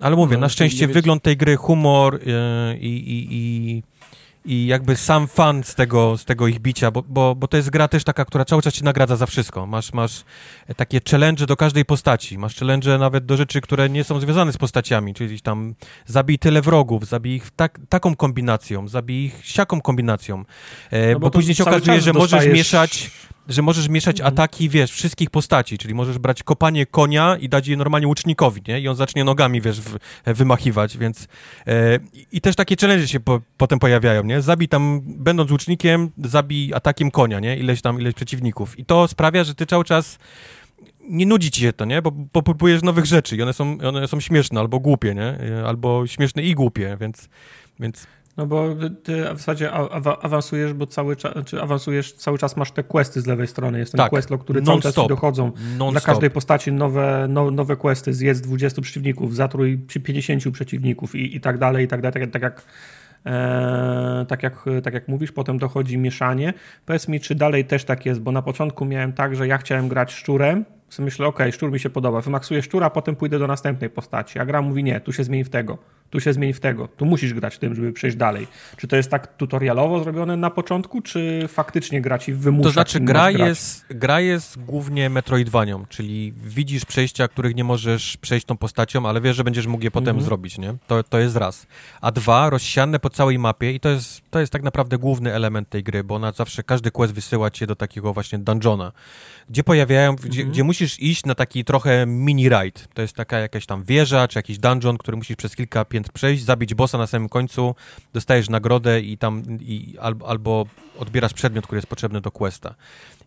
Ale 0.00 0.16
mówię, 0.16 0.36
no, 0.36 0.40
na 0.40 0.48
szczęście 0.48 0.88
wygląd 0.88 1.22
tej 1.22 1.36
gry, 1.36 1.56
humor 1.56 2.20
yy, 2.26 2.78
i, 2.78 2.88
i, 2.88 3.28
i 3.30 3.82
i 4.48 4.66
jakby 4.66 4.96
sam 4.96 5.28
fan 5.28 5.64
z 5.64 5.74
tego, 5.74 6.18
z 6.18 6.24
tego 6.24 6.48
ich 6.48 6.58
bicia, 6.58 6.90
bo, 6.90 7.02
bo, 7.08 7.34
bo 7.34 7.48
to 7.48 7.56
jest 7.56 7.70
gra 7.70 7.88
też 7.88 8.04
taka, 8.04 8.24
która 8.24 8.44
cały 8.44 8.62
czas 8.62 8.74
ci 8.74 8.84
nagradza 8.84 9.16
za 9.16 9.26
wszystko. 9.26 9.66
Masz, 9.66 9.92
masz 9.92 10.24
takie 10.76 11.00
challenge 11.10 11.46
do 11.46 11.56
każdej 11.56 11.84
postaci, 11.84 12.38
masz 12.38 12.56
challenge 12.56 12.98
nawet 12.98 13.26
do 13.26 13.36
rzeczy, 13.36 13.60
które 13.60 13.88
nie 13.88 14.04
są 14.04 14.20
związane 14.20 14.52
z 14.52 14.56
postaciami, 14.56 15.14
czyli 15.14 15.40
tam 15.40 15.74
zabij 16.06 16.38
tyle 16.38 16.62
wrogów, 16.62 17.06
zabij 17.06 17.34
ich 17.34 17.50
tak, 17.56 17.80
taką 17.88 18.16
kombinacją, 18.16 18.88
zabij 18.88 19.24
ich 19.24 19.40
siaką 19.42 19.80
kombinacją, 19.80 20.44
e, 20.90 21.12
no 21.12 21.14
bo, 21.14 21.26
bo 21.26 21.30
później 21.30 21.54
się 21.54 21.64
okazuje, 21.64 22.00
że 22.00 22.12
możesz 22.12 22.46
mieszać 22.46 23.10
że 23.48 23.62
możesz 23.62 23.88
mieszać 23.88 24.20
mhm. 24.20 24.34
ataki, 24.34 24.68
wiesz, 24.68 24.92
wszystkich 24.92 25.30
postaci, 25.30 25.78
czyli 25.78 25.94
możesz 25.94 26.18
brać 26.18 26.42
kopanie 26.42 26.86
konia 26.86 27.36
i 27.36 27.48
dać 27.48 27.68
je 27.68 27.76
normalnie 27.76 28.06
łucznikowi, 28.06 28.62
nie? 28.68 28.80
I 28.80 28.88
on 28.88 28.96
zacznie 28.96 29.24
nogami, 29.24 29.60
wiesz, 29.60 29.80
w, 29.80 29.98
wymachiwać, 30.26 30.98
więc 30.98 31.28
e, 31.66 31.98
i 32.32 32.40
też 32.40 32.56
takie 32.56 32.76
challenge 32.80 33.08
się 33.08 33.20
po, 33.20 33.40
potem 33.56 33.78
pojawiają, 33.78 34.22
nie? 34.22 34.42
Zabij 34.42 34.68
tam, 34.68 35.00
będąc 35.04 35.50
łucznikiem, 35.50 36.10
zabij 36.24 36.74
atakiem 36.74 37.10
konia, 37.10 37.40
nie? 37.40 37.56
Ileś 37.56 37.82
tam, 37.82 38.00
ileś 38.00 38.14
przeciwników. 38.14 38.78
I 38.78 38.84
to 38.84 39.08
sprawia, 39.08 39.44
że 39.44 39.54
ty 39.54 39.66
cały 39.66 39.84
czas 39.84 40.18
nie 41.08 41.26
nudzi 41.26 41.50
ci 41.50 41.60
się 41.60 41.72
to, 41.72 41.84
nie? 41.84 42.02
Bo, 42.02 42.10
bo 42.10 42.42
próbujesz 42.42 42.82
nowych 42.82 43.04
rzeczy 43.04 43.36
i 43.36 43.42
one 43.42 43.52
są, 43.52 43.78
one 43.80 44.08
są 44.08 44.20
śmieszne 44.20 44.60
albo 44.60 44.80
głupie, 44.80 45.14
nie? 45.14 45.38
Albo 45.66 46.06
śmieszne 46.06 46.42
i 46.42 46.54
głupie, 46.54 46.96
więc, 47.00 47.28
więc 47.80 48.06
no 48.38 48.46
bo 48.46 48.68
ty 49.02 49.22
w 49.22 49.38
zasadzie 49.38 49.72
awansujesz, 50.22 50.72
bo 50.72 50.86
cały 50.86 51.16
czas, 51.16 51.32
czy 51.44 51.62
awansujesz, 51.62 52.12
cały 52.12 52.38
czas 52.38 52.56
masz 52.56 52.72
te 52.72 52.82
questy 52.82 53.20
z 53.20 53.26
lewej 53.26 53.46
strony. 53.46 53.78
Jest 53.78 53.92
ten 53.92 53.98
tak. 53.98 54.10
quest, 54.10 54.28
który 54.40 54.62
cały 54.62 54.80
czas 54.80 54.94
dochodzą. 54.94 55.52
Non 55.78 55.92
Dla 55.92 56.00
każdej 56.00 56.30
postaci 56.30 56.72
nowe, 56.72 57.26
no, 57.28 57.50
nowe 57.50 57.76
questy. 57.76 58.14
Zjedz 58.14 58.40
20 58.40 58.82
przeciwników, 58.82 59.34
zatrój 59.34 59.78
50 59.78 60.50
przeciwników 60.52 61.14
i, 61.14 61.36
i 61.36 61.40
tak 61.40 61.58
dalej, 61.58 61.84
i 61.84 61.88
tak 61.88 62.00
dalej. 62.00 62.12
Tak, 62.12 62.32
tak 62.32 62.42
jak 62.42 62.62
E, 63.26 64.24
tak, 64.28 64.42
jak, 64.42 64.64
tak 64.82 64.94
jak 64.94 65.08
mówisz, 65.08 65.32
potem 65.32 65.58
dochodzi 65.58 65.98
mieszanie. 65.98 66.54
Powiedz 66.86 67.08
mi, 67.08 67.20
czy 67.20 67.34
dalej 67.34 67.64
też 67.64 67.84
tak 67.84 68.06
jest, 68.06 68.20
bo 68.20 68.32
na 68.32 68.42
początku 68.42 68.84
miałem 68.84 69.12
tak, 69.12 69.36
że 69.36 69.46
ja 69.46 69.58
chciałem 69.58 69.88
grać 69.88 70.12
szczurem, 70.12 70.64
sobie 70.90 71.04
myślę, 71.04 71.26
ok, 71.26 71.38
szczur 71.52 71.72
mi 71.72 71.80
się 71.80 71.90
podoba, 71.90 72.20
wymaksuję 72.20 72.62
szczura, 72.62 72.86
a 72.86 72.90
potem 72.90 73.16
pójdę 73.16 73.38
do 73.38 73.46
następnej 73.46 73.90
postaci, 73.90 74.38
a 74.38 74.46
gra 74.46 74.62
mówi 74.62 74.84
nie, 74.84 75.00
tu 75.00 75.12
się 75.12 75.24
zmieni 75.24 75.44
w 75.44 75.50
tego, 75.50 75.78
tu 76.10 76.20
się 76.20 76.32
zmieni 76.32 76.52
w 76.52 76.60
tego, 76.60 76.88
tu 76.88 77.06
musisz 77.06 77.34
grać 77.34 77.58
tym, 77.58 77.74
żeby 77.74 77.92
przejść 77.92 78.16
dalej. 78.16 78.46
Czy 78.76 78.88
to 78.88 78.96
jest 78.96 79.10
tak 79.10 79.36
tutorialowo 79.36 80.04
zrobione 80.04 80.36
na 80.36 80.50
początku, 80.50 81.02
czy 81.02 81.44
faktycznie 81.48 82.00
gra 82.00 82.18
ci 82.18 82.32
wymusza? 82.32 82.68
To 82.68 82.72
znaczy 82.72 83.00
gra 83.00 83.30
jest, 83.30 83.86
gra 83.90 84.20
jest 84.20 84.64
głównie 84.64 85.10
metroidvanią, 85.10 85.86
czyli 85.88 86.32
widzisz 86.36 86.84
przejścia, 86.84 87.28
których 87.28 87.54
nie 87.54 87.64
możesz 87.64 88.16
przejść 88.16 88.46
tą 88.46 88.56
postacią, 88.56 89.08
ale 89.08 89.20
wiesz, 89.20 89.36
że 89.36 89.44
będziesz 89.44 89.66
mógł 89.66 89.84
je 89.84 89.90
potem 89.90 90.08
mhm. 90.08 90.24
zrobić, 90.24 90.58
nie? 90.58 90.74
To, 90.86 91.02
to 91.02 91.18
jest 91.18 91.36
raz. 91.36 91.66
A 92.00 92.12
dwa, 92.12 92.50
rozsiane 92.50 92.98
po 92.98 93.10
całej 93.10 93.38
mapie 93.38 93.72
i 93.72 93.80
to 93.80 93.88
jest, 93.88 94.22
to 94.30 94.40
jest 94.40 94.52
tak 94.52 94.62
naprawdę 94.62 94.98
główny 94.98 95.34
element 95.34 95.68
tej 95.68 95.82
gry, 95.82 96.04
bo 96.04 96.14
ona 96.14 96.32
zawsze, 96.32 96.62
każdy 96.62 96.90
quest 96.90 97.14
wysyła 97.14 97.50
cię 97.50 97.66
do 97.66 97.76
takiego 97.76 98.12
właśnie 98.12 98.38
dungeona, 98.38 98.92
gdzie 99.50 99.64
pojawiają, 99.64 100.10
mhm. 100.10 100.28
gdzie, 100.28 100.44
gdzie 100.44 100.64
musisz 100.64 100.77
iść 100.80 101.24
na 101.24 101.34
taki 101.34 101.64
trochę 101.64 102.06
mini 102.06 102.48
ride. 102.48 102.80
To 102.94 103.02
jest 103.02 103.16
taka 103.16 103.38
jakaś 103.38 103.66
tam 103.66 103.84
wieża, 103.84 104.28
czy 104.28 104.38
jakiś 104.38 104.58
dungeon, 104.58 104.98
który 104.98 105.16
musisz 105.16 105.36
przez 105.36 105.56
kilka 105.56 105.84
piętr 105.84 106.12
przejść, 106.12 106.44
zabić 106.44 106.74
bossa 106.74 106.98
na 106.98 107.06
samym 107.06 107.28
końcu, 107.28 107.74
dostajesz 108.12 108.48
nagrodę 108.48 109.00
i 109.00 109.18
tam 109.18 109.42
i, 109.60 109.96
albo, 110.00 110.28
albo 110.28 110.66
odbierasz 110.98 111.34
przedmiot, 111.34 111.64
który 111.64 111.78
jest 111.78 111.88
potrzebny 111.88 112.20
do 112.20 112.30
questa. 112.30 112.74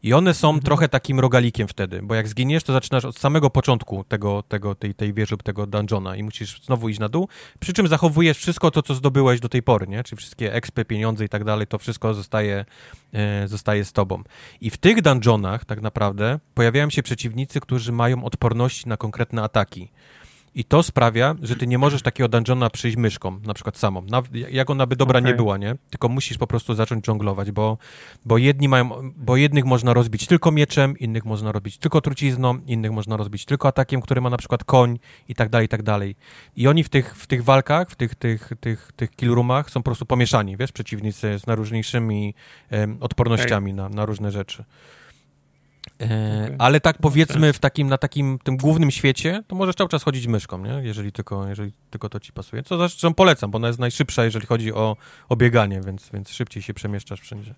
I 0.04 0.14
one 0.14 0.34
są 0.34 0.48
mhm. 0.48 0.64
trochę 0.64 0.90
takim 0.90 1.20
rogalikiem 1.20 1.68
wtedy, 1.68 2.00
bo 2.04 2.16
jak 2.16 2.28
zginiesz, 2.28 2.64
to 2.64 2.74
zaczynasz 2.74 3.06
od 3.06 3.18
samego 3.18 3.50
początku 3.50 4.04
tego, 4.04 4.44
tego, 4.44 4.76
tej, 4.76 4.96
tej 4.96 5.14
wieży 5.14 5.38
tego 5.38 5.68
dungeona 5.68 6.16
i 6.16 6.24
musisz 6.24 6.62
znowu 6.62 6.90
iść 6.90 7.00
na 7.00 7.10
dół, 7.10 7.28
przy 7.60 7.74
czym 7.74 7.88
zachowujesz 7.88 8.38
wszystko 8.38 8.72
to, 8.72 8.82
co 8.82 8.96
zdobyłeś 8.96 9.40
do 9.40 9.50
tej 9.50 9.64
pory, 9.64 9.88
nie? 9.88 10.04
Czyli 10.04 10.18
wszystkie 10.18 10.54
expy, 10.54 10.86
pieniądze 10.86 11.26
i 11.26 11.30
tak 11.30 11.44
dalej, 11.44 11.68
to 11.68 11.78
wszystko 11.78 12.14
zostaje, 12.14 12.66
e, 13.14 13.48
zostaje 13.48 13.86
z 13.86 13.94
tobą. 13.94 14.24
I 14.62 14.70
w 14.70 14.78
tych 14.78 15.02
dungeonach 15.02 15.66
tak 15.66 15.82
naprawdę 15.82 16.40
pojawiają 16.54 16.90
się 16.90 17.04
przeciwnicy, 17.04 17.60
którzy 17.60 17.92
mają 17.92 18.24
odporności 18.24 18.90
na 18.90 18.98
konkretne 18.98 19.44
ataki. 19.44 19.92
I 20.56 20.64
to 20.64 20.84
sprawia, 20.84 21.36
że 21.42 21.56
ty 21.56 21.68
nie 21.68 21.78
możesz 21.78 22.02
takiego 22.02 22.28
dungeona 22.28 22.70
przyjść 22.70 22.98
myszką, 22.98 23.40
na 23.46 23.54
przykład 23.54 23.78
samą. 23.78 24.06
jak 24.52 24.70
ona 24.70 24.86
by 24.86 24.96
dobra 24.96 25.20
okay. 25.20 25.32
nie 25.32 25.38
była, 25.38 25.58
nie? 25.58 25.76
Tylko 25.90 26.10
musisz 26.10 26.38
po 26.38 26.48
prostu 26.48 26.74
zacząć 26.74 27.06
dżonglować, 27.06 27.52
bo, 27.52 27.78
bo, 28.26 28.38
jedni 28.38 28.70
mają, 28.70 29.12
bo 29.16 29.38
jednych 29.38 29.66
można 29.66 29.94
rozbić 29.94 30.28
tylko 30.28 30.52
mieczem, 30.52 30.98
innych 30.98 31.26
można 31.26 31.52
rozbić 31.52 31.78
tylko 31.78 32.02
trucizną, 32.02 32.60
innych 32.68 32.92
można 32.92 33.18
rozbić 33.18 33.46
tylko 33.46 33.68
atakiem, 33.68 34.02
który 34.02 34.22
ma 34.22 34.30
na 34.30 34.38
przykład 34.38 34.64
koń 34.64 35.00
i 35.28 35.36
tak 35.36 35.50
dalej, 35.50 35.66
i 35.66 35.70
tak 35.70 35.84
dalej. 35.84 36.16
I 36.56 36.68
oni 36.68 36.84
w 36.84 36.90
tych, 36.90 37.16
w 37.16 37.28
tych 37.28 37.44
walkach, 37.44 37.90
w 37.90 37.96
tych, 37.96 38.16
tych, 38.16 38.52
tych, 38.60 38.92
tych 38.96 39.12
killroomach 39.12 39.70
są 39.70 39.80
po 39.80 39.86
prostu 39.86 40.06
pomieszani, 40.06 40.58
wiesz, 40.58 40.72
przeciwnicy 40.72 41.40
z 41.40 41.48
najróżniejszymi 41.48 42.34
um, 42.72 42.98
odpornościami 43.02 43.72
okay. 43.72 43.84
na, 43.84 43.96
na 43.96 44.06
różne 44.06 44.32
rzeczy. 44.32 44.64
E, 46.02 46.44
okay. 46.46 46.56
Ale 46.60 46.80
tak 46.80 46.98
powiedzmy 46.98 47.54
w 47.54 47.60
takim, 47.60 47.88
na 47.88 47.98
takim 47.98 48.40
tym 48.44 48.58
głównym 48.58 48.92
świecie, 48.92 49.44
to 49.48 49.56
możesz 49.56 49.76
cały 49.76 49.90
czas 49.90 50.04
chodzić 50.04 50.28
myszką, 50.28 50.58
nie? 50.58 50.82
Jeżeli 50.84 51.12
tylko, 51.12 51.48
jeżeli 51.48 51.72
tylko 51.90 52.10
to 52.10 52.20
ci 52.20 52.34
pasuje. 52.34 52.64
Co 52.64 52.78
zresztą 52.78 53.14
polecam, 53.14 53.52
bo 53.52 53.56
ona 53.56 53.68
jest 53.68 53.80
najszybsza, 53.80 54.24
jeżeli 54.26 54.46
chodzi 54.46 54.74
o, 54.74 54.98
o 55.30 55.36
bieganie, 55.36 55.82
więc, 55.86 56.10
więc 56.14 56.30
szybciej 56.30 56.64
się 56.64 56.74
przemieszczasz 56.74 57.22
wszędzie. 57.22 57.56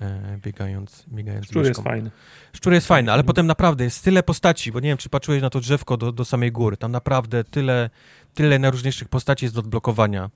E, 0.00 0.38
biegając, 0.42 1.04
biegając 1.08 1.46
Szczur 1.46 1.56
myszką. 1.56 1.68
jest 1.68 1.82
fajny. 1.82 2.10
Szczur 2.52 2.72
jest 2.72 2.86
fajny, 2.86 3.12
ale 3.12 3.24
potem 3.24 3.46
naprawdę 3.46 3.84
jest 3.84 4.04
tyle 4.04 4.22
postaci, 4.22 4.72
bo 4.72 4.80
nie 4.80 4.88
wiem, 4.88 4.98
czy 4.98 5.08
patrzyłeś 5.08 5.42
na 5.42 5.50
to 5.50 5.60
drzewko 5.60 5.96
do, 5.96 6.12
do 6.12 6.24
samej 6.24 6.52
góry. 6.52 6.76
Tam 6.76 6.92
naprawdę 6.92 7.44
tyle, 7.44 7.90
tyle 8.34 8.58
najróżniejszych 8.58 9.08
postaci 9.08 9.44
jest 9.44 9.54
do 9.54 9.60
odblokowania, 9.60 10.30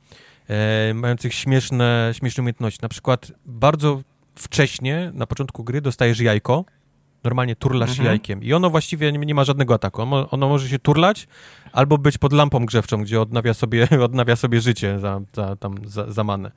e, 0.49 0.95
mających 0.95 1.35
śmieszne, 1.35 2.13
śmieszne 2.17 2.41
umiejętności. 2.41 2.79
Na 2.83 2.89
przykład 2.89 3.33
bardzo 3.47 4.03
wcześnie, 4.35 5.11
na 5.15 5.27
początku 5.27 5.65
gry, 5.65 5.81
dostajesz 5.81 6.21
jajko, 6.21 6.65
Normalnie 7.25 7.57
turlasz 7.57 7.91
mhm. 7.91 8.07
jajkiem 8.07 8.43
i 8.43 8.53
ono 8.53 8.71
właściwie 8.71 9.13
nie, 9.13 9.19
nie 9.19 9.35
ma 9.35 9.45
żadnego 9.45 9.75
ataku. 9.75 10.03
Ono, 10.03 10.31
ono, 10.31 10.49
może 10.49 10.69
się 10.69 10.79
turlać 10.79 11.29
albo 11.73 11.99
być 11.99 12.19
pod 12.19 12.33
lampą 12.33 12.67
grzewczą, 12.67 13.03
gdzie 13.03 13.21
odnawia 13.21 13.55
sobie, 13.55 13.89
odnawia 14.05 14.37
sobie 14.37 14.61
życie 14.61 14.99
za, 14.99 15.21
za, 15.35 15.57
tam, 15.57 15.75
za, 15.85 16.13
za 16.13 16.25
manę. 16.25 16.51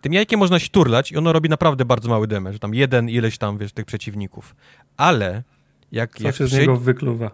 Tym 0.00 0.12
jajkiem 0.12 0.40
można 0.40 0.58
się 0.58 0.68
turlać 0.68 1.12
i 1.12 1.16
ono 1.16 1.32
robi 1.32 1.48
naprawdę 1.48 1.84
bardzo 1.84 2.08
mały 2.08 2.26
damage. 2.26 2.58
Tam 2.58 2.74
jeden 2.74 3.08
ileś 3.08 3.38
tam, 3.38 3.58
wiesz, 3.58 3.72
tych 3.72 3.84
przeciwników. 3.84 4.56
Ale 4.96 5.42
jak... 5.92 6.18
Co 6.18 6.24
jak 6.24 6.36
się 6.36 6.46
z 6.46 6.52
niego 6.52 6.76
wykluwa. 6.76 7.30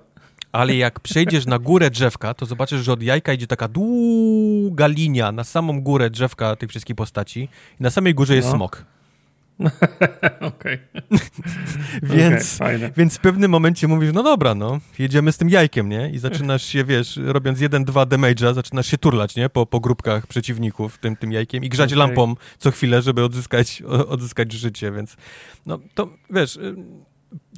Ale 0.52 0.76
jak 0.76 1.00
przejdziesz 1.00 1.46
na 1.46 1.58
górę 1.58 1.90
drzewka, 1.90 2.34
to 2.34 2.46
zobaczysz, 2.46 2.84
że 2.84 2.92
od 2.92 3.02
jajka 3.02 3.32
idzie 3.32 3.46
taka 3.46 3.68
długa 3.68 4.86
linia 4.86 5.32
na 5.32 5.44
samą 5.44 5.80
górę 5.80 6.10
drzewka 6.10 6.56
tych 6.56 6.70
wszystkich 6.70 6.96
postaci 6.96 7.48
i 7.80 7.82
na 7.82 7.90
samej 7.90 8.14
górze 8.14 8.34
jest 8.34 8.48
no. 8.48 8.54
smok. 8.54 8.84
Okej. 10.40 10.78
więc, 12.02 12.60
okay, 12.60 12.92
więc 12.96 13.16
w 13.16 13.20
pewnym 13.20 13.50
momencie 13.50 13.88
mówisz, 13.88 14.10
no 14.14 14.22
dobra, 14.22 14.54
no, 14.54 14.78
jedziemy 14.98 15.32
z 15.32 15.36
tym 15.36 15.48
jajkiem, 15.48 15.88
nie? 15.88 16.10
I 16.10 16.18
zaczynasz 16.18 16.62
się, 16.62 16.84
wiesz, 16.84 17.20
robiąc 17.24 17.60
jeden, 17.60 17.84
dwa 17.84 18.06
damage'a, 18.06 18.54
zaczynasz 18.54 18.86
się 18.86 18.98
turlać, 18.98 19.36
nie? 19.36 19.48
Po, 19.48 19.66
po 19.66 19.80
grupkach 19.80 20.26
przeciwników 20.26 20.98
tym, 20.98 21.16
tym 21.16 21.32
jajkiem 21.32 21.64
i 21.64 21.68
grzać 21.68 21.92
okay. 21.92 21.98
lampą 21.98 22.34
co 22.58 22.70
chwilę, 22.70 23.02
żeby 23.02 23.24
odzyskać, 23.24 23.82
odzyskać 24.08 24.52
życie, 24.52 24.92
więc 24.92 25.16
no, 25.66 25.78
to, 25.94 26.08
wiesz 26.30 26.58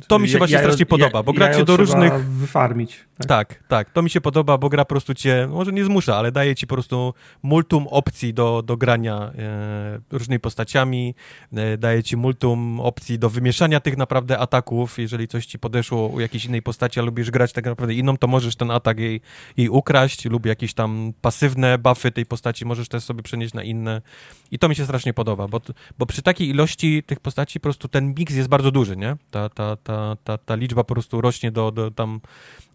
to 0.07 0.19
mi 0.19 0.29
się 0.29 0.39
właśnie 0.39 0.55
jajo, 0.55 0.67
strasznie 0.67 0.87
podoba, 0.87 1.23
bo 1.23 1.33
gra 1.33 1.55
cię 1.55 1.65
do 1.65 1.77
różnych... 1.77 2.25
wyfarmić. 2.25 3.05
Tak? 3.19 3.27
tak? 3.29 3.63
tak, 3.69 3.91
to 3.91 4.03
mi 4.03 4.11
się 4.11 4.21
podoba, 4.21 4.59
bo 4.59 4.69
gra 4.69 4.85
po 4.85 4.89
prostu 4.89 5.15
cię, 5.15 5.49
może 5.51 5.73
nie 5.73 5.85
zmusza, 5.85 6.17
ale 6.17 6.33
daje 6.33 6.55
ci 6.55 6.67
po 6.67 6.75
prostu 6.75 7.15
multum 7.43 7.87
opcji 7.87 8.35
do, 8.35 8.63
do 8.63 8.77
grania 8.77 9.33
e, 9.39 10.01
różnymi 10.11 10.41
postaciami, 10.41 11.15
e, 11.53 11.77
daje 11.77 12.03
ci 12.03 12.17
multum 12.17 12.81
opcji 12.81 13.19
do 13.19 13.31
wymieszania 13.31 13.81
tych 13.81 13.97
naprawdę 13.97 14.39
ataków, 14.39 14.99
jeżeli 14.99 15.29
coś 15.29 15.47
ci 15.47 15.59
podeszło 15.59 16.07
u 16.07 16.21
jakiejś 16.21 16.45
innej 16.45 16.63
postaci, 16.63 17.01
a 17.01 17.03
lubisz 17.03 17.31
grać 17.31 17.53
tak 17.53 17.65
naprawdę 17.65 17.95
inną, 17.95 18.17
to 18.17 18.27
możesz 18.27 18.57
ten 18.57 18.71
atak 18.71 18.99
jej, 18.99 19.21
jej 19.57 19.69
ukraść 19.69 20.25
lub 20.25 20.47
jakieś 20.47 20.75
tam 20.75 21.13
pasywne 21.21 21.79
buffy 21.79 22.11
tej 22.11 22.27
postaci 22.27 22.65
możesz 22.65 22.89
też 22.89 23.05
sobie 23.05 23.23
przenieść 23.23 23.55
na 23.55 23.63
inne 23.63 24.03
i 24.51 24.59
to 24.59 24.69
mi 24.69 24.75
się 24.75 24.85
strasznie 24.85 25.15
podoba, 25.15 25.49
bo, 25.49 25.61
bo 25.99 26.07
przy 26.07 26.23
takiej 26.23 26.49
ilości 26.49 27.03
tych 27.03 27.21
postaci 27.21 27.61
po 27.61 27.63
prostu 27.63 27.89
ten 27.89 28.15
miks 28.15 28.35
jest 28.35 28.49
bardzo 28.49 28.71
duży, 28.71 28.97
nie? 28.97 29.17
Ta, 29.31 29.49
ta, 29.49 29.60
ta, 29.83 30.17
ta, 30.25 30.39
ta 30.39 30.55
liczba 30.55 30.85
po 30.85 30.95
prostu 30.95 31.21
rośnie 31.21 31.51
do, 31.51 31.71
do 31.71 31.91
tam 31.91 32.21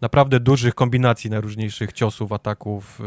naprawdę 0.00 0.40
dużych 0.40 0.74
kombinacji 0.74 1.30
najróżniejszych 1.30 1.92
ciosów, 1.92 2.32
ataków 2.32 3.00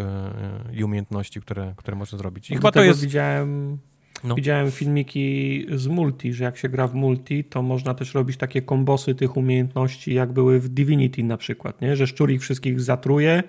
yy, 0.72 0.78
i 0.78 0.84
umiejętności, 0.84 1.42
które, 1.42 1.74
które 1.78 1.98
można 1.98 2.18
zrobić. 2.18 2.52
I 2.52 2.56
chyba 2.56 2.72
to 2.72 2.84
jest... 2.84 3.02
Widziałem 3.02 3.80
No. 4.24 4.36
Widziałem 4.36 4.72
filmiki 4.72 5.66
z 5.76 5.88
multi, 5.88 6.34
że 6.34 6.44
jak 6.44 6.58
się 6.58 6.70
gra 6.70 6.88
w 6.88 6.94
multi, 6.94 7.44
to 7.44 7.62
można 7.62 7.94
też 7.94 8.14
robić 8.14 8.38
takie 8.38 8.62
kombosy 8.62 9.16
tych 9.16 9.38
umiejętności, 9.38 10.14
jak 10.14 10.32
były 10.32 10.60
w 10.60 10.70
Divinity 10.70 11.24
na 11.24 11.38
przykład, 11.38 11.82
nie? 11.82 11.96
że 11.96 12.08
szczur 12.08 12.32
ich 12.32 12.42
wszystkich 12.42 12.82
zatruje, 12.82 13.44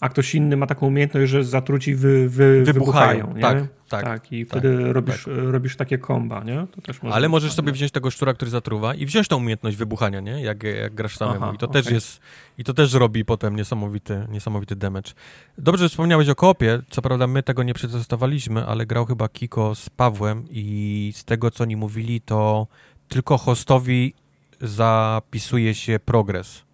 a 0.00 0.08
ktoś 0.08 0.34
inny 0.34 0.56
ma 0.56 0.66
taką 0.66 0.86
umiejętność, 0.86 1.30
że 1.30 1.44
zatruci 1.44 1.94
wy, 1.94 2.28
wy, 2.28 2.64
wybuchają. 2.64 3.26
wybuchają 3.26 3.34
nie? 3.34 3.42
Tak, 3.42 3.64
tak, 3.88 4.04
tak. 4.04 4.32
I 4.32 4.46
tak, 4.46 4.58
wtedy 4.58 4.92
robisz, 4.92 5.24
tak. 5.24 5.34
robisz 5.36 5.76
takie 5.76 5.98
komba, 5.98 6.44
nie? 6.44 6.66
To 6.72 6.80
też 6.80 7.00
Ale 7.10 7.28
możesz 7.28 7.52
sobie 7.52 7.72
wziąć 7.72 7.92
tego 7.92 8.10
szczura, 8.10 8.34
który 8.34 8.50
zatruwa 8.50 8.94
i 8.94 9.06
wziąć 9.06 9.28
tą 9.28 9.36
umiejętność 9.36 9.76
wybuchania, 9.76 10.20
nie? 10.20 10.42
Jak, 10.42 10.62
jak 10.62 10.94
grasz 10.94 11.16
samemu. 11.16 11.44
Aha, 11.44 11.52
I 11.54 11.58
to 11.58 11.66
okay. 11.66 11.82
też 11.82 11.92
jest, 11.92 12.20
i 12.58 12.64
to 12.64 12.74
też 12.74 12.92
robi 12.94 13.24
potem 13.24 13.56
niesamowity, 13.56 14.26
niesamowity 14.28 14.76
damage. 14.76 15.10
Dobrze, 15.58 15.84
że 15.84 15.88
wspomniałeś 15.88 16.28
o 16.28 16.34
kopie. 16.34 16.82
Co 16.90 17.02
prawda 17.02 17.26
my 17.26 17.42
tego 17.42 17.62
nie 17.62 17.74
przetestowaliśmy, 17.74 18.66
ale 18.66 18.86
grał 18.86 19.06
chyba 19.06 19.28
Kiko 19.28 19.74
z 19.74 19.90
Pawłem 19.90 20.44
i 20.50 21.12
z 21.16 21.24
tego, 21.24 21.50
co 21.50 21.64
oni 21.64 21.76
mówili, 21.76 22.20
to 22.20 22.66
tylko 23.08 23.38
hostowi 23.38 24.14
zapisuje 24.60 25.74
się 25.74 25.98
progres 26.04 26.64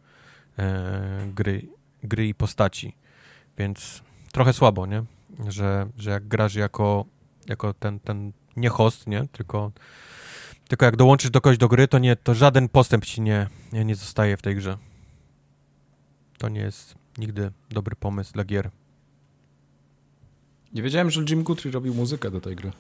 e, 0.58 1.32
gry, 1.34 1.62
gry 2.02 2.28
i 2.28 2.34
postaci. 2.34 2.94
Więc 3.58 4.02
trochę 4.32 4.52
słabo, 4.52 4.86
nie? 4.86 5.04
Że, 5.48 5.88
że 5.98 6.10
jak 6.10 6.28
grasz 6.28 6.54
jako, 6.54 7.04
jako 7.48 7.74
ten, 7.74 8.00
ten 8.00 8.32
nie 8.56 8.68
host, 8.68 9.06
nie? 9.06 9.28
Tylko, 9.32 9.72
tylko 10.68 10.84
jak 10.84 10.96
dołączysz 10.96 11.30
do 11.30 11.40
kogoś 11.40 11.58
do 11.58 11.68
gry, 11.68 11.88
to, 11.88 11.98
nie, 11.98 12.16
to 12.16 12.34
żaden 12.34 12.68
postęp 12.68 13.04
ci 13.04 13.20
nie, 13.20 13.48
nie, 13.72 13.84
nie 13.84 13.94
zostaje 13.94 14.36
w 14.36 14.42
tej 14.42 14.56
grze. 14.56 14.78
To 16.38 16.48
nie 16.48 16.60
jest 16.60 16.94
nigdy 17.18 17.50
dobry 17.70 17.96
pomysł 17.96 18.32
dla 18.32 18.44
gier. 18.44 18.70
Nie 20.72 20.82
wiedziałem, 20.82 21.10
że 21.10 21.22
Jim 21.28 21.42
Guthrie 21.42 21.72
robił 21.72 21.94
muzykę 21.94 22.30
do 22.30 22.40
tej 22.40 22.56
gry. 22.56 22.72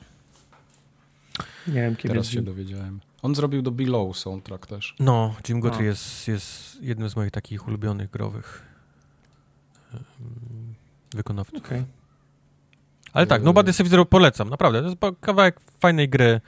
Nie 1.66 1.74
wiem, 1.74 1.96
kiedy 1.96 2.08
Teraz 2.08 2.26
się 2.26 2.42
dowiedziałem. 2.42 3.00
On 3.22 3.34
zrobił 3.34 3.62
do 3.62 3.70
Below 3.70 4.18
soundtrack 4.18 4.66
też. 4.66 4.96
No, 5.00 5.34
Jim 5.48 5.60
Guthrie 5.60 5.86
jest, 5.86 6.28
jest 6.28 6.82
jednym 6.82 7.08
z 7.08 7.16
moich 7.16 7.30
takich 7.30 7.68
ulubionych 7.68 8.10
growych 8.10 8.62
wykonawców. 11.16 11.58
Okay. 11.58 11.84
Ale 13.12 13.26
tak, 13.26 13.42
Nobody 13.42 13.72
Saves 13.72 13.90
Zero 13.90 14.04
polecam, 14.04 14.50
naprawdę. 14.50 14.82
To 14.82 14.88
jest 14.88 15.20
kawałek 15.20 15.60
fajnej 15.80 16.08
gry. 16.08 16.40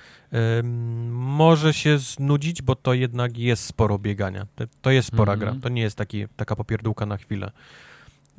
może 1.10 1.74
się 1.74 1.98
znudzić, 1.98 2.62
bo 2.62 2.74
to 2.74 2.94
jednak 2.94 3.38
jest 3.38 3.64
sporo 3.64 3.98
biegania. 3.98 4.46
To, 4.56 4.64
to 4.82 4.90
jest 4.90 5.08
spora 5.08 5.32
mm 5.32 5.48
-hmm. 5.48 5.52
gra. 5.52 5.62
To 5.62 5.68
nie 5.68 5.82
jest 5.82 5.96
taki, 5.96 6.26
taka 6.36 6.56
popierdółka 6.56 7.06
na 7.06 7.16
chwilę. 7.16 7.50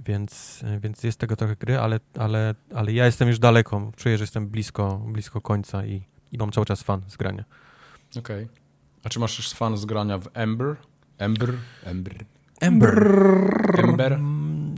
Więc, 0.06 0.64
więc 0.80 1.04
jest 1.04 1.20
tego 1.20 1.36
trochę 1.36 1.56
gry, 1.56 1.80
ale, 1.80 2.00
ale, 2.18 2.56
ale 2.76 2.94
ja 2.94 3.06
jestem 3.06 3.28
już 3.28 3.40
daleko. 3.40 3.92
Czuję, 3.96 4.18
że 4.18 4.24
jestem 4.24 4.48
blisko, 4.48 5.02
blisko 5.08 5.42
końca 5.42 5.86
i, 5.86 6.02
i 6.32 6.38
mam 6.38 6.52
cały 6.52 6.66
czas 6.66 6.84
fan 6.84 7.02
z 7.08 7.18
grania. 7.18 7.44
Okej. 8.10 8.44
Okay. 8.44 8.48
A 9.04 9.10
czy 9.10 9.20
masz 9.20 9.38
już 9.38 9.52
fan 9.52 9.78
z 9.78 9.86
grania 9.86 10.18
w 10.18 10.30
Ember? 10.34 10.76
Ember? 11.18 11.54
Ember. 11.84 12.26
Ember. 12.60 12.96
Ember. 13.78 14.20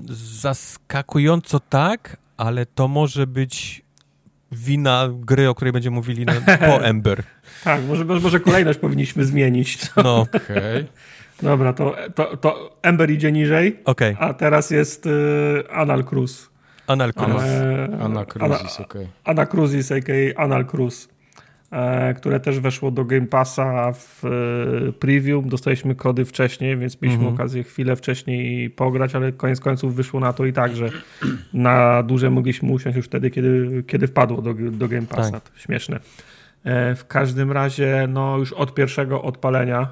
Zaskakująco 0.09 1.59
tak, 1.59 2.17
ale 2.37 2.65
to 2.65 2.87
może 2.87 3.27
być 3.27 3.81
wina 4.51 5.09
gry, 5.13 5.49
o 5.49 5.55
której 5.55 5.71
będziemy 5.73 5.95
mówili 5.95 6.25
na, 6.25 6.33
po 6.69 6.83
Ember. 6.83 7.23
tak, 7.63 7.81
może, 7.87 8.05
może 8.05 8.39
kolejność 8.39 8.79
powinniśmy 8.79 9.25
zmienić. 9.25 9.77
No, 10.03 10.19
okej. 10.21 10.39
Okay. 10.41 10.87
Dobra, 11.41 11.73
to, 11.73 11.95
to, 12.15 12.37
to 12.37 12.77
Ember 12.81 13.11
idzie 13.11 13.31
niżej, 13.31 13.79
okay. 13.85 14.15
a 14.19 14.33
teraz 14.33 14.71
jest 14.71 15.05
y, 15.05 15.09
Anal 15.71 16.03
Cruz. 16.03 16.49
Anal 16.87 17.13
Cruz. 17.13 17.43
Anal 18.01 18.25
Cruz, 18.25 18.79
okej. 18.79 18.85
Okay. 18.85 19.07
Anal 19.23 19.47
Cruz, 19.47 19.91
a.k.a. 19.91 20.43
Anal 20.43 20.65
Cruz. 20.65 21.09
E, 21.71 22.13
które 22.13 22.39
też 22.39 22.59
weszło 22.59 22.91
do 22.91 23.05
Game 23.05 23.27
Passa 23.27 23.91
w 23.93 24.25
e, 24.25 24.91
preview. 24.91 25.47
Dostaliśmy 25.47 25.95
kody 25.95 26.25
wcześniej, 26.25 26.77
więc 26.77 27.01
mieliśmy 27.01 27.23
mhm. 27.23 27.35
okazję 27.35 27.63
chwilę 27.63 27.95
wcześniej 27.95 28.69
pograć, 28.69 29.15
ale 29.15 29.31
koniec 29.31 29.59
końców 29.59 29.95
wyszło 29.95 30.19
na 30.19 30.33
to 30.33 30.45
i 30.45 30.53
tak, 30.53 30.75
że 30.75 30.89
na 31.53 32.03
dłużej 32.03 32.29
mogliśmy 32.29 32.71
usiąść 32.71 32.97
już 32.97 33.05
wtedy, 33.05 33.29
kiedy, 33.29 33.83
kiedy 33.87 34.07
wpadło 34.07 34.41
do, 34.41 34.53
do 34.53 34.87
Game 34.87 35.07
Passa. 35.07 35.31
Tak. 35.31 35.51
Śmieszne. 35.55 35.99
E, 36.63 36.95
w 36.95 37.07
każdym 37.07 37.51
razie, 37.51 38.07
no 38.09 38.37
już 38.37 38.53
od 38.53 38.73
pierwszego 38.73 39.21
odpalenia 39.21 39.87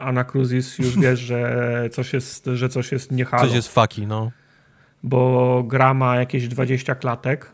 Anacruzis 0.00 0.78
już 0.78 0.98
wiesz, 1.02 1.20
że 1.20 1.88
coś 1.92 2.12
jest, 2.12 2.46
że 2.54 2.68
coś 2.68 2.92
jest 2.92 3.12
niehalo. 3.12 3.44
Coś 3.44 3.54
jest 3.54 3.74
faki, 3.74 4.06
no. 4.06 4.30
Bo 5.02 5.62
gra 5.66 5.94
ma 5.94 6.16
jakieś 6.16 6.48
20 6.48 6.94
klatek 6.94 7.52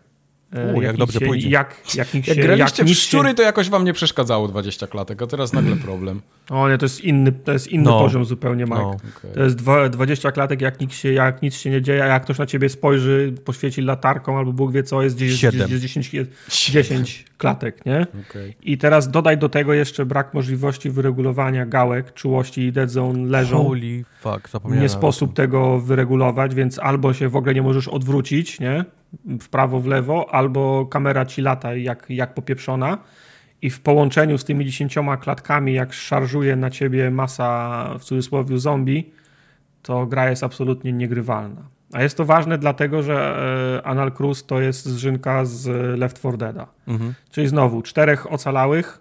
U, 0.75 0.83
jak, 0.83 0.83
jak 0.83 0.97
dobrze 0.97 1.19
się, 1.19 1.27
pójdzie. 1.27 1.49
Jak, 1.49 1.77
jak, 1.95 2.15
jak, 2.15 2.27
jak 2.27 2.39
graliście 2.39 2.83
jak 2.83 2.93
w 2.93 2.95
szczury, 2.95 3.35
to 3.35 3.43
jakoś 3.43 3.71
wam 3.71 3.85
nie 3.85 3.93
przeszkadzało 3.93 4.49
20 4.49 4.87
klatek, 4.87 5.23
a 5.23 5.27
teraz 5.27 5.53
nagle 5.53 5.77
problem. 5.77 6.21
O 6.51 6.69
nie, 6.69 6.79
to 6.79 6.85
jest 6.85 7.01
inny, 7.01 7.33
to 7.33 7.53
jest 7.53 7.69
inny 7.69 7.85
no. 7.85 8.01
poziom 8.01 8.25
zupełnie, 8.25 8.65
Mike. 8.65 8.77
No. 8.77 8.89
Okay. 8.89 9.31
To 9.35 9.43
jest 9.43 9.57
20 9.91 10.33
klatek, 10.33 10.61
jak 10.61 10.81
nic, 10.81 10.95
się, 10.95 11.13
jak 11.13 11.43
nic 11.43 11.55
się 11.55 11.71
nie 11.71 11.83
dzieje, 11.83 12.05
a 12.05 12.07
jak 12.07 12.23
ktoś 12.23 12.39
na 12.39 12.47
ciebie 12.47 12.69
spojrzy, 12.69 13.35
poświeci 13.45 13.83
latarką 13.83 14.39
albo 14.39 14.53
Bóg 14.53 14.73
wie 14.73 14.83
co, 14.83 15.03
jest 15.03 15.17
10, 15.17 15.55
10, 15.69 16.11
10 16.49 17.25
klatek, 17.39 17.87
nie? 17.87 18.07
Okay. 18.31 18.55
I 18.63 18.79
teraz 18.79 19.11
dodaj 19.11 19.39
do 19.39 19.49
tego 19.49 19.75
jeszcze 19.75 20.07
brak 20.07 20.35
możliwości 20.35 20.91
wyregulowania 20.91 21.67
gałek, 21.67 22.15
czułości 22.15 22.61
i 22.61 22.73
dead 22.73 22.91
zone 22.91 23.29
leżą. 23.29 23.65
Holy 23.65 24.05
fuck, 24.21 24.49
zapomniałem. 24.49 24.83
Nie 24.83 24.89
sposób 24.89 25.35
tego 25.35 25.81
wyregulować, 25.81 26.55
więc 26.55 26.79
albo 26.79 27.15
się 27.15 27.29
w 27.29 27.37
ogóle 27.37 27.55
nie 27.55 27.63
możesz 27.63 27.89
odwrócić, 27.89 28.61
nie? 28.61 28.85
w 29.41 29.49
prawo, 29.49 29.81
w 29.81 29.87
lewo, 29.87 30.35
albo 30.35 30.87
kamera 30.87 31.27
ci 31.27 31.43
lata 31.43 31.75
jak, 31.75 32.07
jak 32.09 32.35
popieprzona 32.35 32.99
i 33.63 33.71
w 33.71 33.81
połączeniu 33.81 34.39
z 34.39 34.45
tymi 34.45 34.65
dziesięcioma 34.65 35.17
klatkami, 35.17 35.73
jak 35.73 35.93
szarżuje 35.93 36.57
na 36.57 36.71
ciebie 36.71 37.11
masa, 37.11 37.91
w 37.99 38.05
cudzysłowie, 38.05 38.59
zombie, 38.59 39.13
to 39.83 40.07
gra 40.07 40.31
jest 40.31 40.45
absolutnie 40.45 40.93
niegrywalna. 40.93 41.63
A 41.93 42.03
jest 42.03 42.17
to 42.17 42.25
ważne 42.25 42.59
dlatego, 42.59 43.03
że 43.03 43.37
e, 43.79 43.87
Anal 43.87 44.13
Cruz 44.13 44.47
to 44.47 44.61
jest 44.61 44.87
zżynka 44.87 45.45
z 45.45 45.67
Left 45.99 46.19
4 46.19 46.37
Dead. 46.37 46.57
Mhm. 46.87 47.15
Czyli 47.31 47.49
znowu 47.49 47.83
czterech 47.83 48.33
ocalałych 48.33 49.01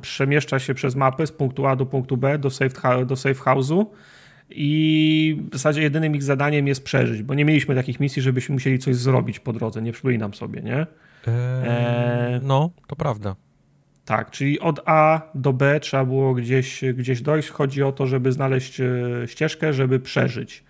przemieszcza 0.00 0.58
się 0.58 0.74
przez 0.74 0.96
mapę 0.96 1.26
z 1.26 1.32
punktu 1.32 1.66
A 1.66 1.76
do 1.76 1.86
punktu 1.86 2.16
B 2.16 2.38
do 2.38 2.50
safe, 2.50 3.06
do 3.06 3.16
safe 3.16 3.34
house'u 3.34 3.86
i 4.50 5.42
w 5.50 5.52
zasadzie 5.52 5.82
jedynym 5.82 6.14
ich 6.14 6.22
zadaniem 6.22 6.66
jest 6.66 6.84
przeżyć, 6.84 7.22
bo 7.22 7.34
nie 7.34 7.44
mieliśmy 7.44 7.74
takich 7.74 8.00
misji, 8.00 8.22
żebyśmy 8.22 8.52
musieli 8.52 8.78
coś 8.78 8.96
zrobić 8.96 9.40
po 9.40 9.52
drodze, 9.52 9.82
nie 9.82 9.92
przypominam 9.92 10.34
sobie, 10.34 10.62
nie? 10.62 10.86
Eee, 11.26 12.40
no, 12.42 12.70
to 12.86 12.96
prawda. 12.96 13.36
Tak, 14.08 14.30
czyli 14.30 14.60
od 14.60 14.80
A 14.84 15.20
do 15.34 15.52
B 15.52 15.80
trzeba 15.80 16.04
było 16.04 16.34
gdzieś, 16.34 16.84
gdzieś 16.94 17.22
dojść. 17.22 17.48
Chodzi 17.48 17.82
o 17.82 17.92
to, 17.92 18.06
żeby 18.06 18.32
znaleźć 18.32 18.80
e, 18.80 18.86
ścieżkę, 19.26 19.72
żeby 19.72 20.00
przeżyć 20.00 20.64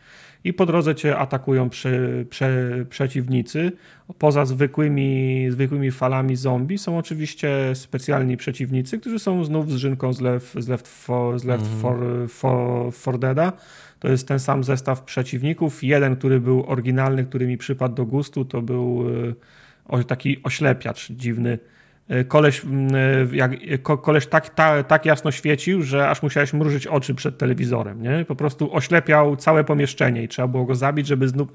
i 0.44 0.52
po 0.52 0.66
drodze 0.66 0.94
cię 0.94 1.18
atakują 1.18 1.70
prze, 1.70 1.90
prze, 2.30 2.70
przeciwnicy. 2.90 3.72
Poza 4.18 4.44
zwykłymi, 4.44 5.46
zwykłymi 5.50 5.90
falami 5.90 6.36
zombie 6.36 6.78
są 6.78 6.98
oczywiście 6.98 7.74
specjalni 7.74 8.36
przeciwnicy, 8.36 8.98
którzy 8.98 9.18
są 9.18 9.44
znów 9.44 9.72
z 9.72 9.76
żynką 9.76 10.12
z 10.12 10.20
Left, 10.20 10.54
z 10.58 10.68
left, 10.68 10.88
for, 10.88 11.38
z 11.38 11.44
left 11.44 11.66
mm. 11.66 11.80
for, 11.80 11.98
for, 12.28 12.92
for 12.92 13.18
Deada. 13.18 13.52
To 13.98 14.08
jest 14.08 14.28
ten 14.28 14.38
sam 14.38 14.64
zestaw 14.64 15.02
przeciwników. 15.02 15.84
Jeden, 15.84 16.16
który 16.16 16.40
był 16.40 16.64
oryginalny, 16.66 17.24
który 17.24 17.46
mi 17.46 17.58
przypadł 17.58 17.94
do 17.94 18.06
gustu, 18.06 18.44
to 18.44 18.62
był 18.62 19.04
e, 19.90 20.04
taki 20.04 20.42
oślepiacz 20.42 21.12
dziwny 21.12 21.58
koleś, 22.28 22.62
e, 22.64 23.36
jak, 23.36 23.50
koleś 23.82 24.26
tak, 24.26 24.54
tak, 24.54 24.86
tak 24.86 25.06
jasno 25.06 25.30
świecił, 25.30 25.82
że 25.82 26.08
aż 26.08 26.22
musiałeś 26.22 26.52
mrużyć 26.52 26.86
oczy 26.86 27.14
przed 27.14 27.38
telewizorem. 27.38 28.02
Nie? 28.02 28.24
Po 28.24 28.36
prostu 28.36 28.74
oślepiał 28.74 29.36
całe 29.36 29.64
pomieszczenie 29.64 30.22
i 30.22 30.28
trzeba 30.28 30.48
było 30.48 30.64
go 30.64 30.74
zabić, 30.74 31.06
żeby 31.06 31.28
znów, 31.28 31.48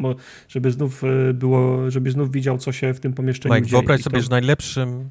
żeby 0.47 0.71
znów 0.71 1.01
było, 1.33 1.91
żeby 1.91 2.11
znów 2.11 2.31
widział, 2.31 2.57
co 2.57 2.71
się 2.71 2.93
w 2.93 2.99
tym 2.99 3.13
pomieszczeniu 3.13 3.55
Mike, 3.55 3.67
dzieje. 3.67 3.81
Wyobraź 3.81 4.01
sobie, 4.01 4.17
to... 4.17 4.23
że 4.23 4.29
najlepszym 4.29 5.09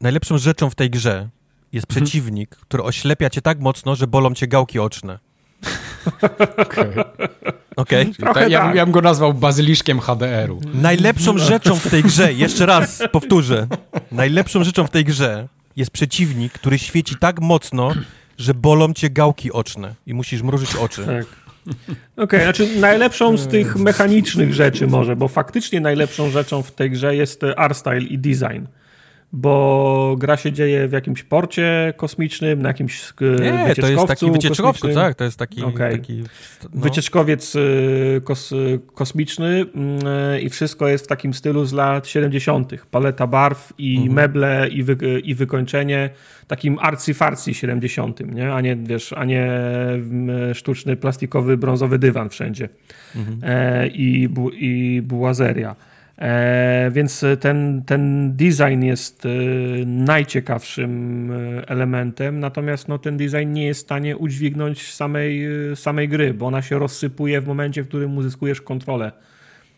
najlepszą 0.00 0.38
rzeczą 0.38 0.70
w 0.70 0.74
tej 0.74 0.90
grze 0.90 1.28
jest 1.72 1.90
mhm. 1.90 2.04
przeciwnik, 2.04 2.50
który 2.50 2.82
oślepia 2.82 3.30
cię 3.30 3.42
tak 3.42 3.60
mocno, 3.60 3.94
że 3.94 4.06
bolą 4.06 4.34
cię 4.34 4.46
gałki 4.46 4.78
oczne. 4.78 5.18
Okej. 7.76 8.10
Okay. 8.12 8.30
okay. 8.30 8.50
ja, 8.50 8.74
ja 8.74 8.86
bym 8.86 8.92
go 8.92 9.00
nazwał 9.00 9.34
bazyliszkiem 9.34 10.00
HDR-u. 10.00 10.60
Najlepszą 10.74 11.38
rzeczą 11.38 11.74
w 11.74 11.90
tej 11.90 12.02
grze, 12.02 12.32
jeszcze 12.32 12.66
raz 12.66 13.02
powtórzę, 13.12 13.66
najlepszą 14.12 14.64
rzeczą 14.64 14.86
w 14.86 14.90
tej 14.90 15.04
grze 15.04 15.48
jest 15.76 15.90
przeciwnik, 15.90 16.52
który 16.52 16.78
świeci 16.78 17.16
tak 17.20 17.40
mocno, 17.40 17.92
że 18.38 18.54
bolą 18.54 18.92
cię 18.92 19.10
gałki 19.10 19.52
oczne 19.52 19.94
i 20.06 20.14
musisz 20.14 20.42
mrużyć 20.42 20.76
oczy. 20.76 21.06
Tak. 21.06 21.26
Okej, 21.66 22.24
okay, 22.24 22.42
znaczy 22.42 22.68
najlepszą 22.80 23.36
z 23.36 23.48
tych 23.48 23.76
mechanicznych 23.76 24.54
rzeczy 24.54 24.86
może, 24.86 25.16
bo 25.16 25.28
faktycznie 25.28 25.80
najlepszą 25.80 26.30
rzeczą 26.30 26.62
w 26.62 26.72
tej 26.72 26.90
grze 26.90 27.16
jest 27.16 27.40
art 27.56 27.76
style 27.76 28.02
i 28.02 28.18
design 28.18 28.64
bo 29.32 30.16
gra 30.18 30.36
się 30.36 30.52
dzieje 30.52 30.88
w 30.88 30.92
jakimś 30.92 31.22
porcie 31.22 31.94
kosmicznym, 31.96 32.62
na 32.62 32.68
jakimś 32.68 33.12
Nie, 33.40 33.74
to 33.74 33.88
jest 33.88 34.06
taki 34.06 34.30
wycieczkowcu, 34.30 34.88
tak, 34.94 35.14
to 35.14 35.24
jest 35.24 35.38
taki, 35.38 35.62
okay. 35.62 35.92
taki 35.92 36.22
no. 36.62 36.80
wycieczkowiec 36.80 37.54
y, 37.54 38.20
kos, 38.24 38.54
kosmiczny 38.94 39.64
y, 40.36 40.40
i 40.40 40.50
wszystko 40.50 40.88
jest 40.88 41.04
w 41.04 41.08
takim 41.08 41.34
stylu 41.34 41.64
z 41.64 41.72
lat 41.72 42.08
70. 42.08 42.72
Paleta 42.90 43.26
barw 43.26 43.72
i 43.78 43.96
mhm. 43.96 44.12
meble 44.14 44.68
i, 44.68 44.82
wy, 44.82 45.20
i 45.24 45.34
wykończenie 45.34 46.10
takim 46.46 46.78
arcy-farcy 46.78 47.54
70., 47.54 48.20
nie? 48.34 48.54
A 48.54 48.60
nie, 48.60 48.76
wiesz, 48.76 49.12
a 49.12 49.24
nie 49.24 49.50
sztuczny 50.54 50.96
plastikowy 50.96 51.56
brązowy 51.56 51.98
dywan 51.98 52.28
wszędzie 52.28 52.68
mhm. 53.16 53.38
e, 53.42 53.86
i, 53.86 54.28
bu, 54.28 54.50
i 54.50 55.02
bułazeria. 55.02 55.76
E, 56.18 56.90
więc 56.90 57.24
ten, 57.40 57.82
ten 57.86 58.32
design 58.36 58.82
jest 58.82 59.26
e, 59.26 59.28
najciekawszym 59.86 61.30
e, 61.32 61.68
elementem, 61.68 62.40
natomiast 62.40 62.88
no, 62.88 62.98
ten 62.98 63.16
design 63.16 63.52
nie 63.52 63.66
jest 63.66 63.80
w 63.80 63.84
stanie 63.84 64.16
udźwignąć 64.16 64.94
samej, 64.94 65.46
samej 65.74 66.08
gry, 66.08 66.34
bo 66.34 66.46
ona 66.46 66.62
się 66.62 66.78
rozsypuje 66.78 67.40
w 67.40 67.46
momencie, 67.46 67.82
w 67.82 67.88
którym 67.88 68.16
uzyskujesz 68.18 68.60
kontrolę 68.60 69.12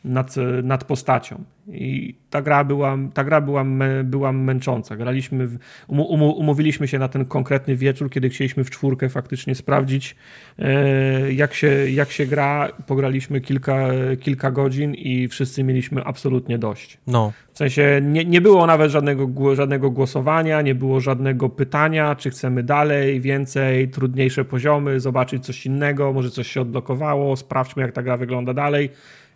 nad, 0.05 0.35
nad 0.63 0.85
postacią. 0.85 1.45
I 1.73 2.15
ta 2.31 2.43
gra 2.43 2.65
była, 2.65 2.99
ta 3.15 3.25
gra 3.25 3.41
była, 3.41 3.65
była 4.05 4.33
męcząca. 4.33 4.97
Graliśmy, 4.97 5.49
um, 5.89 6.23
umówiliśmy 6.23 6.89
się 6.89 6.99
na 6.99 7.09
ten 7.09 7.25
konkretny 7.25 7.77
wieczór, 7.77 8.11
kiedy 8.11 8.29
chcieliśmy 8.29 8.65
w 8.65 8.71
czwórkę 8.71 9.09
faktycznie 9.09 9.55
sprawdzić, 9.55 10.17
e, 10.59 11.33
jak 11.33 11.55
się, 11.55 11.91
jak 11.91 12.11
się 12.11 12.27
gra. 12.27 12.69
Pograliśmy 12.87 13.41
kilka, 13.41 13.89
kilka 14.21 14.51
godzin 14.51 14.95
i 14.95 15.29
wszyscy 15.29 15.65
mieliśmy 15.65 16.05
absolutnie 16.05 16.59
dość. 16.59 16.99
No. 17.07 17.33
W 17.53 17.59
sensie 17.59 18.01
nie, 18.03 18.25
nie 18.25 18.41
było 18.41 18.67
nawet 18.67 18.91
żadnego, 18.91 19.55
żadnego 19.55 19.91
głosowania, 19.91 20.63
nie 20.63 20.75
było 20.75 21.01
żadnego 21.01 21.49
pytania, 21.49 22.17
czy 22.17 22.31
chcemy 22.31 22.63
dalej, 22.63 23.21
więcej, 23.21 23.89
trudniejsze 23.89 24.45
poziomy, 24.45 25.01
zobaczyć 25.01 25.45
coś 25.45 25.67
innego, 25.67 26.13
może 26.13 26.31
coś 26.31 26.49
się 26.49 26.61
odblokowało, 26.61 27.37
sprawdźmy, 27.37 27.83
jak 27.83 27.93
ta 27.93 28.03
gra 28.03 28.17
wygląda 28.17 28.55
dalej 28.55 28.91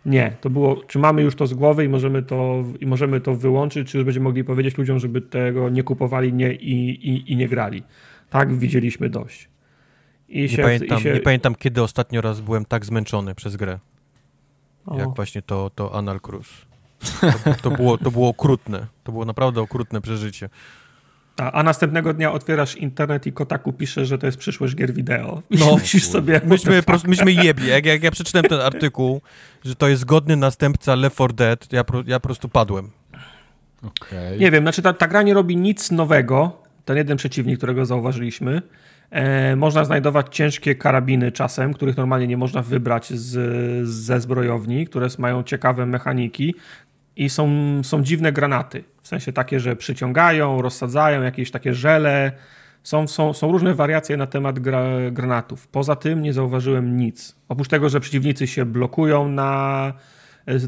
nie, 0.05 0.35
to 0.41 0.49
było, 0.49 0.75
czy 0.87 0.99
mamy 0.99 1.21
już 1.21 1.35
to 1.35 1.47
z 1.47 1.53
głowy 1.53 1.85
i 1.85 1.89
możemy 1.89 2.23
to, 2.23 2.63
i 2.79 2.85
możemy 2.85 3.21
to 3.21 3.35
wyłączyć, 3.35 3.91
czy 3.91 3.97
już 3.97 4.05
będziemy 4.05 4.23
mogli 4.23 4.43
powiedzieć 4.43 4.77
ludziom, 4.77 4.99
żeby 4.99 5.21
tego 5.21 5.69
nie 5.69 5.83
kupowali 5.83 6.33
nie, 6.33 6.53
i, 6.53 6.89
i, 7.09 7.31
i 7.31 7.35
nie 7.35 7.47
grali. 7.47 7.83
Tak, 8.29 8.53
widzieliśmy 8.53 9.09
dość. 9.09 9.49
Nie, 10.29 10.49
się, 10.49 10.63
pamiętam, 10.63 10.99
się... 10.99 11.13
nie 11.13 11.19
pamiętam, 11.19 11.55
kiedy 11.55 11.83
ostatnio 11.83 12.21
raz 12.21 12.41
byłem 12.41 12.65
tak 12.65 12.85
zmęczony 12.85 13.35
przez 13.35 13.55
grę. 13.55 13.79
O. 14.85 14.97
Jak 14.97 15.09
właśnie 15.09 15.41
to, 15.41 15.71
to 15.75 15.95
Anal 15.95 16.19
Cruz. 16.19 16.65
To, 17.43 17.53
to, 17.61 17.71
było, 17.71 17.97
to 17.97 18.11
było 18.11 18.29
okrutne. 18.29 18.87
To 19.03 19.11
było 19.11 19.25
naprawdę 19.25 19.61
okrutne 19.61 20.01
przeżycie. 20.01 20.49
A, 21.37 21.51
a, 21.51 21.63
następnego 21.63 22.13
dnia 22.13 22.31
otwierasz 22.31 22.75
internet 22.75 23.27
i 23.27 23.33
Kotaku 23.33 23.73
pisze, 23.73 24.05
że 24.05 24.17
to 24.17 24.25
jest 24.25 24.37
przyszłość 24.37 24.75
gier 24.75 24.93
wideo. 24.93 25.41
I 25.49 25.57
no, 25.57 25.75
myślisz 25.75 26.07
sobie... 26.07 26.41
Myśmy, 26.45 26.83
pro, 26.83 26.97
myśmy 27.07 27.31
jebli. 27.31 27.67
Jak, 27.67 27.85
jak 27.85 28.03
ja 28.03 28.11
przeczytałem 28.11 28.49
ten 28.49 28.61
artykuł, 28.61 29.21
że 29.65 29.75
to 29.75 29.87
jest 29.87 30.05
godny 30.05 30.35
następca 30.35 30.95
Left 30.95 31.15
4 31.15 31.33
Dead, 31.33 31.73
ja, 31.73 31.83
ja 32.05 32.19
po 32.19 32.27
prostu 32.27 32.49
padłem. 32.49 32.89
Okay. 33.83 34.37
Nie 34.37 34.51
wiem, 34.51 34.63
znaczy 34.63 34.81
ta, 34.81 34.93
ta 34.93 35.07
gra 35.07 35.21
nie 35.21 35.33
robi 35.33 35.57
nic 35.57 35.91
nowego. 35.91 36.63
Ten 36.85 36.97
jeden 36.97 37.17
przeciwnik, 37.17 37.57
którego 37.57 37.85
zauważyliśmy. 37.85 38.61
E, 39.11 39.55
można 39.55 39.85
znajdować 39.85 40.35
ciężkie 40.35 40.75
karabiny 40.75 41.31
czasem, 41.31 41.73
których 41.73 41.97
normalnie 41.97 42.27
nie 42.27 42.37
można 42.37 42.61
wybrać 42.61 43.13
z, 43.13 43.87
ze 43.87 44.21
zbrojowni, 44.21 44.87
które 44.87 45.07
mają 45.17 45.43
ciekawe 45.43 45.85
mechaniki 45.85 46.55
i 47.15 47.29
są, 47.29 47.49
są 47.83 48.03
dziwne 48.03 48.31
granaty. 48.31 48.83
W 49.03 49.07
sensie 49.07 49.33
takie, 49.33 49.59
że 49.59 49.75
przyciągają, 49.75 50.61
rozsadzają 50.61 51.21
jakieś 51.21 51.51
takie 51.51 51.73
żele. 51.73 52.31
Są, 52.83 53.07
są, 53.07 53.33
są 53.33 53.51
różne 53.51 53.73
wariacje 53.73 54.17
na 54.17 54.27
temat 54.27 54.59
gra, 54.59 54.83
granatów. 55.11 55.67
Poza 55.67 55.95
tym 55.95 56.21
nie 56.21 56.33
zauważyłem 56.33 56.97
nic. 56.97 57.35
Oprócz 57.49 57.67
tego, 57.67 57.89
że 57.89 57.99
przeciwnicy 57.99 58.47
się 58.47 58.65
blokują 58.65 59.29
na, 59.29 59.93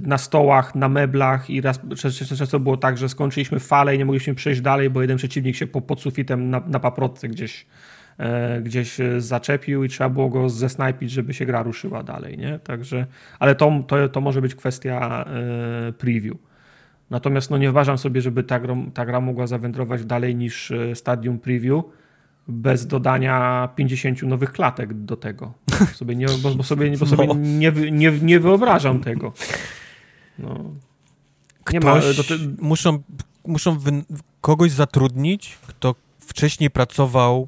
na 0.01 0.17
stołach, 0.17 0.75
na 0.75 0.89
meblach 0.89 1.49
i 1.49 1.61
raz 1.61 1.80
często 2.27 2.59
było 2.59 2.77
tak, 2.77 2.97
że 2.97 3.09
skończyliśmy 3.09 3.59
falę 3.59 3.95
i 3.95 3.97
nie 3.97 4.05
mogliśmy 4.05 4.35
przejść 4.35 4.61
dalej, 4.61 4.89
bo 4.89 5.01
jeden 5.01 5.17
przeciwnik 5.17 5.55
się 5.55 5.67
po, 5.67 5.81
pod 5.81 6.01
sufitem 6.01 6.49
na, 6.49 6.61
na 6.67 6.80
paprotce 6.80 7.27
gdzieś 7.27 7.65
E, 8.17 8.61
gdzieś 8.61 8.99
e, 8.99 9.22
zaczepił 9.22 9.83
i 9.83 9.89
trzeba 9.89 10.09
było 10.09 10.30
go 10.30 10.49
zesnajpić, 10.49 11.11
żeby 11.11 11.33
się 11.33 11.45
gra 11.45 11.64
ruszyła 11.64 12.03
dalej, 12.03 12.38
nie? 12.38 12.59
Także, 12.59 13.05
ale 13.39 13.55
to, 13.55 13.83
to, 13.88 14.09
to 14.09 14.22
może 14.22 14.41
być 14.41 14.55
kwestia 14.55 15.25
e, 15.27 15.93
preview. 15.93 16.38
Natomiast 17.09 17.50
no 17.50 17.58
nie 17.58 17.69
uważam 17.69 17.98
sobie, 17.98 18.22
żeby 18.22 18.43
ta 18.43 18.59
gra, 18.59 18.75
ta 18.93 19.06
gra 19.06 19.22
mogła 19.22 19.48
zawędrować 19.48 20.06
dalej 20.06 20.35
niż 20.35 20.74
stadium 20.93 21.40
preview 21.40 21.84
bez 22.48 22.88
dodania 22.88 23.69
50 23.75 24.24
nowych 24.24 24.51
klatek 24.51 24.93
do 24.93 25.17
tego. 25.17 25.53
Sobie 25.93 26.16
nie, 26.16 26.25
bo, 26.43 26.56
bo 26.56 26.64
sobie, 26.64 26.98
bo 26.98 27.06
sobie 27.06 27.27
no. 27.27 27.34
nie, 27.34 27.72
nie, 27.92 28.11
nie 28.11 28.40
wyobrażam 28.40 29.00
tego. 29.00 29.34
No. 30.40 30.64
Nie 31.74 31.80
ma, 31.80 32.00
te... 32.00 32.35
muszą, 32.59 33.03
muszą 33.48 33.77
kogoś 34.42 34.72
zatrudnić, 34.72 35.58
kto 35.67 35.95
wcześniej 36.19 36.69
pracował 36.69 37.48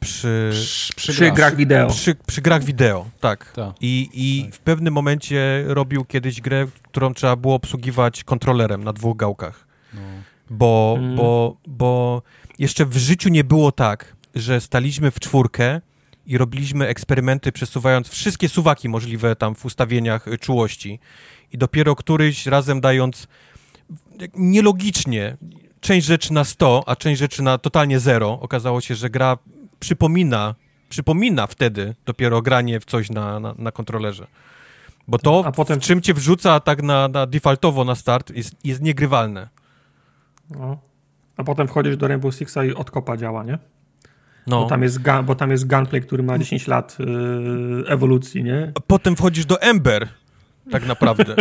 przy, 0.00 0.50
przy, 0.96 1.12
przy 1.12 1.32
grach 1.32 1.56
wideo. 1.56 1.88
Przy, 1.88 2.14
przy 2.26 2.42
grach 2.42 2.64
wideo, 2.64 3.06
tak. 3.20 3.52
Ta. 3.52 3.74
I, 3.80 4.08
i 4.12 4.44
tak. 4.44 4.54
w 4.54 4.58
pewnym 4.58 4.94
momencie 4.94 5.64
robił 5.66 6.04
kiedyś 6.04 6.40
grę, 6.40 6.66
którą 6.82 7.14
trzeba 7.14 7.36
było 7.36 7.54
obsługiwać 7.54 8.24
kontrolerem 8.24 8.84
na 8.84 8.92
dwóch 8.92 9.16
gałkach. 9.16 9.66
No. 9.94 10.00
Bo, 10.50 10.96
mm. 10.98 11.16
bo, 11.16 11.56
bo 11.66 12.22
jeszcze 12.58 12.86
w 12.86 12.96
życiu 12.96 13.28
nie 13.28 13.44
było 13.44 13.72
tak, 13.72 14.16
że 14.34 14.60
staliśmy 14.60 15.10
w 15.10 15.20
czwórkę 15.20 15.80
i 16.26 16.38
robiliśmy 16.38 16.86
eksperymenty 16.86 17.52
przesuwając 17.52 18.08
wszystkie 18.08 18.48
suwaki 18.48 18.88
możliwe 18.88 19.36
tam 19.36 19.54
w 19.54 19.64
ustawieniach 19.64 20.26
czułości 20.40 20.98
i 21.52 21.58
dopiero 21.58 21.96
któryś 21.96 22.46
razem 22.46 22.80
dając 22.80 23.26
nielogicznie 24.34 25.36
część 25.80 26.06
rzeczy 26.06 26.32
na 26.32 26.44
100, 26.44 26.82
a 26.86 26.96
część 26.96 27.18
rzeczy 27.18 27.42
na 27.42 27.58
totalnie 27.58 28.00
zero, 28.00 28.38
okazało 28.40 28.80
się, 28.80 28.94
że 28.94 29.10
gra 29.10 29.38
przypomina, 29.80 30.54
przypomina 30.88 31.46
wtedy 31.46 31.94
dopiero 32.06 32.42
granie 32.42 32.80
w 32.80 32.84
coś 32.84 33.10
na, 33.10 33.40
na, 33.40 33.54
na 33.58 33.72
kontrolerze. 33.72 34.26
Bo 35.08 35.18
to, 35.18 35.42
A 35.46 35.52
potem... 35.52 35.80
czym 35.80 36.00
cię 36.00 36.14
wrzuca 36.14 36.60
tak 36.60 36.82
na, 36.82 37.08
na 37.08 37.26
defaultowo 37.26 37.84
na 37.84 37.94
start, 37.94 38.30
jest, 38.30 38.54
jest 38.64 38.82
niegrywalne. 38.82 39.48
No. 40.50 40.78
A 41.36 41.44
potem 41.44 41.68
wchodzisz 41.68 41.96
do 41.96 42.08
Rainbow 42.08 42.34
Sixa 42.34 42.64
i 42.64 42.74
odkopa 42.74 43.16
działa, 43.16 43.44
nie? 43.44 43.58
No. 44.46 44.62
Bo, 44.62 44.68
tam 44.68 44.82
jest 44.82 44.98
bo 45.24 45.34
tam 45.34 45.50
jest 45.50 45.68
gunplay, 45.68 46.02
który 46.02 46.22
ma 46.22 46.38
10 46.38 46.66
lat 46.66 46.96
yy, 46.98 47.84
ewolucji, 47.88 48.44
nie? 48.44 48.72
A 48.74 48.80
potem 48.80 49.16
wchodzisz 49.16 49.46
do 49.46 49.60
Ember, 49.60 50.08
tak 50.70 50.86
naprawdę. 50.86 51.34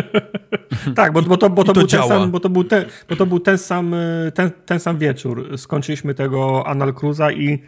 tak, 0.96 1.14
bo, 1.14 1.22
bo, 1.22 1.38
to, 1.38 1.50
bo, 1.50 1.64
to, 1.64 1.74
to 1.74 1.80
był 1.80 1.88
ten 1.88 2.04
sam, 2.08 2.32
bo 2.32 2.40
to 2.40 2.50
był 2.50 2.64
ten, 2.64 2.86
bo 3.10 3.16
to 3.16 3.26
był 3.26 3.40
ten 3.40 3.58
sam, 3.58 3.96
ten, 4.34 4.52
ten 4.66 4.80
sam 4.80 4.98
wieczór. 4.98 5.58
Skończyliśmy 5.58 6.14
tego 6.14 6.68
Anal 6.68 6.94
Cruza 6.94 7.32
i 7.32 7.64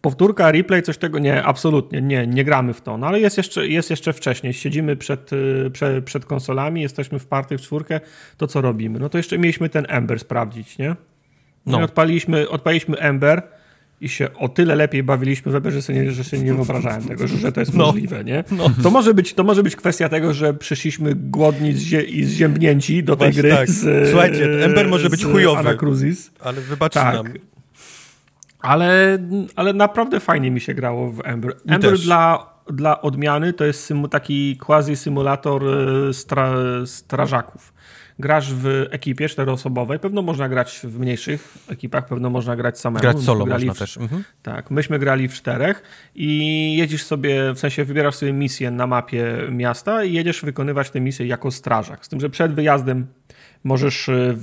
Powtórka, 0.00 0.52
replay, 0.52 0.82
coś 0.82 0.98
tego 0.98 1.18
nie, 1.18 1.42
absolutnie 1.42 2.02
nie, 2.02 2.26
nie 2.26 2.44
gramy 2.44 2.74
w 2.74 2.80
to. 2.80 2.98
No 2.98 3.06
ale 3.06 3.20
jest 3.20 3.36
jeszcze, 3.36 3.68
jest 3.68 3.90
jeszcze 3.90 4.12
wcześniej. 4.12 4.52
Siedzimy 4.52 4.96
przed, 4.96 5.32
y, 5.32 5.70
przed, 5.72 6.04
przed 6.04 6.24
konsolami, 6.24 6.82
jesteśmy 6.82 7.18
w 7.18 7.26
party 7.26 7.58
w 7.58 7.60
czwórkę, 7.60 8.00
to 8.36 8.46
co 8.46 8.60
robimy? 8.60 8.98
No 8.98 9.08
to 9.08 9.18
jeszcze 9.18 9.38
mieliśmy 9.38 9.68
ten 9.68 9.86
Ember 9.88 10.18
sprawdzić, 10.20 10.78
nie? 10.78 10.96
No. 11.66 11.80
I 11.80 11.82
odpaliliśmy, 11.82 12.48
odpaliliśmy 12.48 12.96
Ember 12.96 13.42
i 14.00 14.08
się 14.08 14.28
o 14.34 14.48
tyle 14.48 14.74
lepiej 14.74 15.02
bawiliśmy 15.02 15.52
w 15.52 15.54
Ember, 15.54 15.72
że 15.72 15.82
sobie 15.82 16.00
nie, 16.00 16.10
że 16.10 16.24
sobie 16.24 16.42
nie 16.42 16.54
wyobrażałem 16.54 17.04
tego, 17.04 17.28
że, 17.28 17.36
że 17.36 17.52
to 17.52 17.60
jest 17.60 17.74
no. 17.74 17.86
możliwe, 17.86 18.24
nie? 18.24 18.44
No. 18.50 18.70
To, 18.82 18.90
może 18.90 19.14
być, 19.14 19.34
to 19.34 19.44
może 19.44 19.62
być 19.62 19.76
kwestia 19.76 20.08
tego, 20.08 20.34
że 20.34 20.54
przyszliśmy 20.54 21.14
głodni 21.14 21.74
zie 21.74 22.02
i 22.02 22.24
zziębnięci 22.24 23.04
do 23.04 23.16
tej 23.16 23.32
Właśnie 23.32 23.42
gry. 23.42 23.50
Tak. 23.50 23.70
Z, 23.70 24.08
Słuchajcie, 24.08 24.64
Ember 24.64 24.88
może 24.88 25.10
być 25.10 25.24
chujowy. 25.24 25.62
Ale 26.40 26.60
wybaczcie 26.60 27.00
tak. 27.00 27.14
nam. 27.14 27.49
Ale, 28.62 29.18
ale 29.56 29.72
naprawdę 29.72 30.20
fajnie 30.20 30.50
mi 30.50 30.60
się 30.60 30.74
grało 30.74 31.10
w 31.10 31.20
Ember. 31.24 31.56
Ember 31.68 31.98
dla, 31.98 32.54
dla 32.70 33.00
odmiany 33.00 33.52
to 33.52 33.64
jest 33.64 33.92
taki 34.10 34.56
quasi 34.56 34.96
symulator 34.96 35.62
e, 35.68 36.12
stra, 36.12 36.52
strażaków. 36.86 37.72
Grasz 38.18 38.54
w 38.54 38.86
ekipie 38.90 39.28
czteroosobowej, 39.28 39.98
pewno 39.98 40.22
można 40.22 40.48
grać 40.48 40.80
w 40.84 40.98
mniejszych 40.98 41.58
ekipach, 41.68 42.06
pewno 42.06 42.30
można 42.30 42.56
grać 42.56 42.80
samemu. 42.80 43.02
Grać 43.02 43.20
solo 43.20 43.46
można 43.46 43.74
w, 43.74 43.78
też. 43.78 43.96
Mhm. 43.96 44.24
Tak, 44.42 44.70
myśmy 44.70 44.98
grali 44.98 45.28
w 45.28 45.34
czterech 45.34 45.82
i 46.14 46.76
jedziesz 46.76 47.02
sobie, 47.02 47.52
w 47.54 47.58
sensie 47.58 47.84
wybierasz 47.84 48.14
sobie 48.14 48.32
misję 48.32 48.70
na 48.70 48.86
mapie 48.86 49.24
miasta 49.50 50.04
i 50.04 50.12
jedziesz 50.12 50.42
wykonywać 50.42 50.90
tę 50.90 51.00
misję 51.00 51.26
jako 51.26 51.50
strażak. 51.50 52.06
Z 52.06 52.08
tym, 52.08 52.20
że 52.20 52.30
przed 52.30 52.54
wyjazdem 52.54 53.06
Możesz 53.64 54.08
e, 54.08 54.36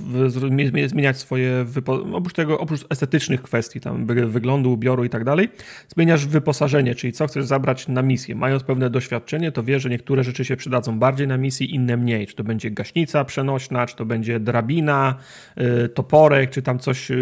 zmieniać 0.88 1.18
swoje, 1.18 1.66
oprócz 2.14 2.34
tego, 2.34 2.60
oprócz 2.60 2.86
estetycznych 2.90 3.42
kwestii, 3.42 3.82
tam 3.82 4.06
wyglądu, 4.06 4.74
ubioru 4.74 5.04
i 5.04 5.10
tak 5.10 5.24
dalej, 5.24 5.50
zmieniasz 5.96 6.26
wyposażenie, 6.26 6.96
czyli 6.96 7.14
co 7.14 7.28
chcesz 7.28 7.46
zabrać 7.46 7.88
na 7.88 8.02
misję. 8.02 8.36
Mając 8.36 8.64
pewne 8.64 8.90
doświadczenie, 8.90 9.52
to 9.52 9.64
wiesz, 9.64 9.84
że 9.84 9.90
niektóre 9.90 10.24
rzeczy 10.24 10.46
się 10.46 10.56
przydadzą 10.56 11.00
bardziej 11.00 11.28
na 11.28 11.38
misji, 11.38 11.76
inne 11.76 11.98
mniej. 11.98 12.28
Czy 12.28 12.36
to 12.36 12.44
będzie 12.44 12.72
gaśnica 12.72 13.26
przenośna, 13.26 13.86
czy 13.86 13.96
to 13.96 14.06
będzie 14.06 14.40
drabina, 14.40 15.16
e, 15.56 15.90
toporek, 15.90 16.50
czy 16.50 16.62
tam 16.62 16.80
coś, 16.80 17.12
e, 17.12 17.16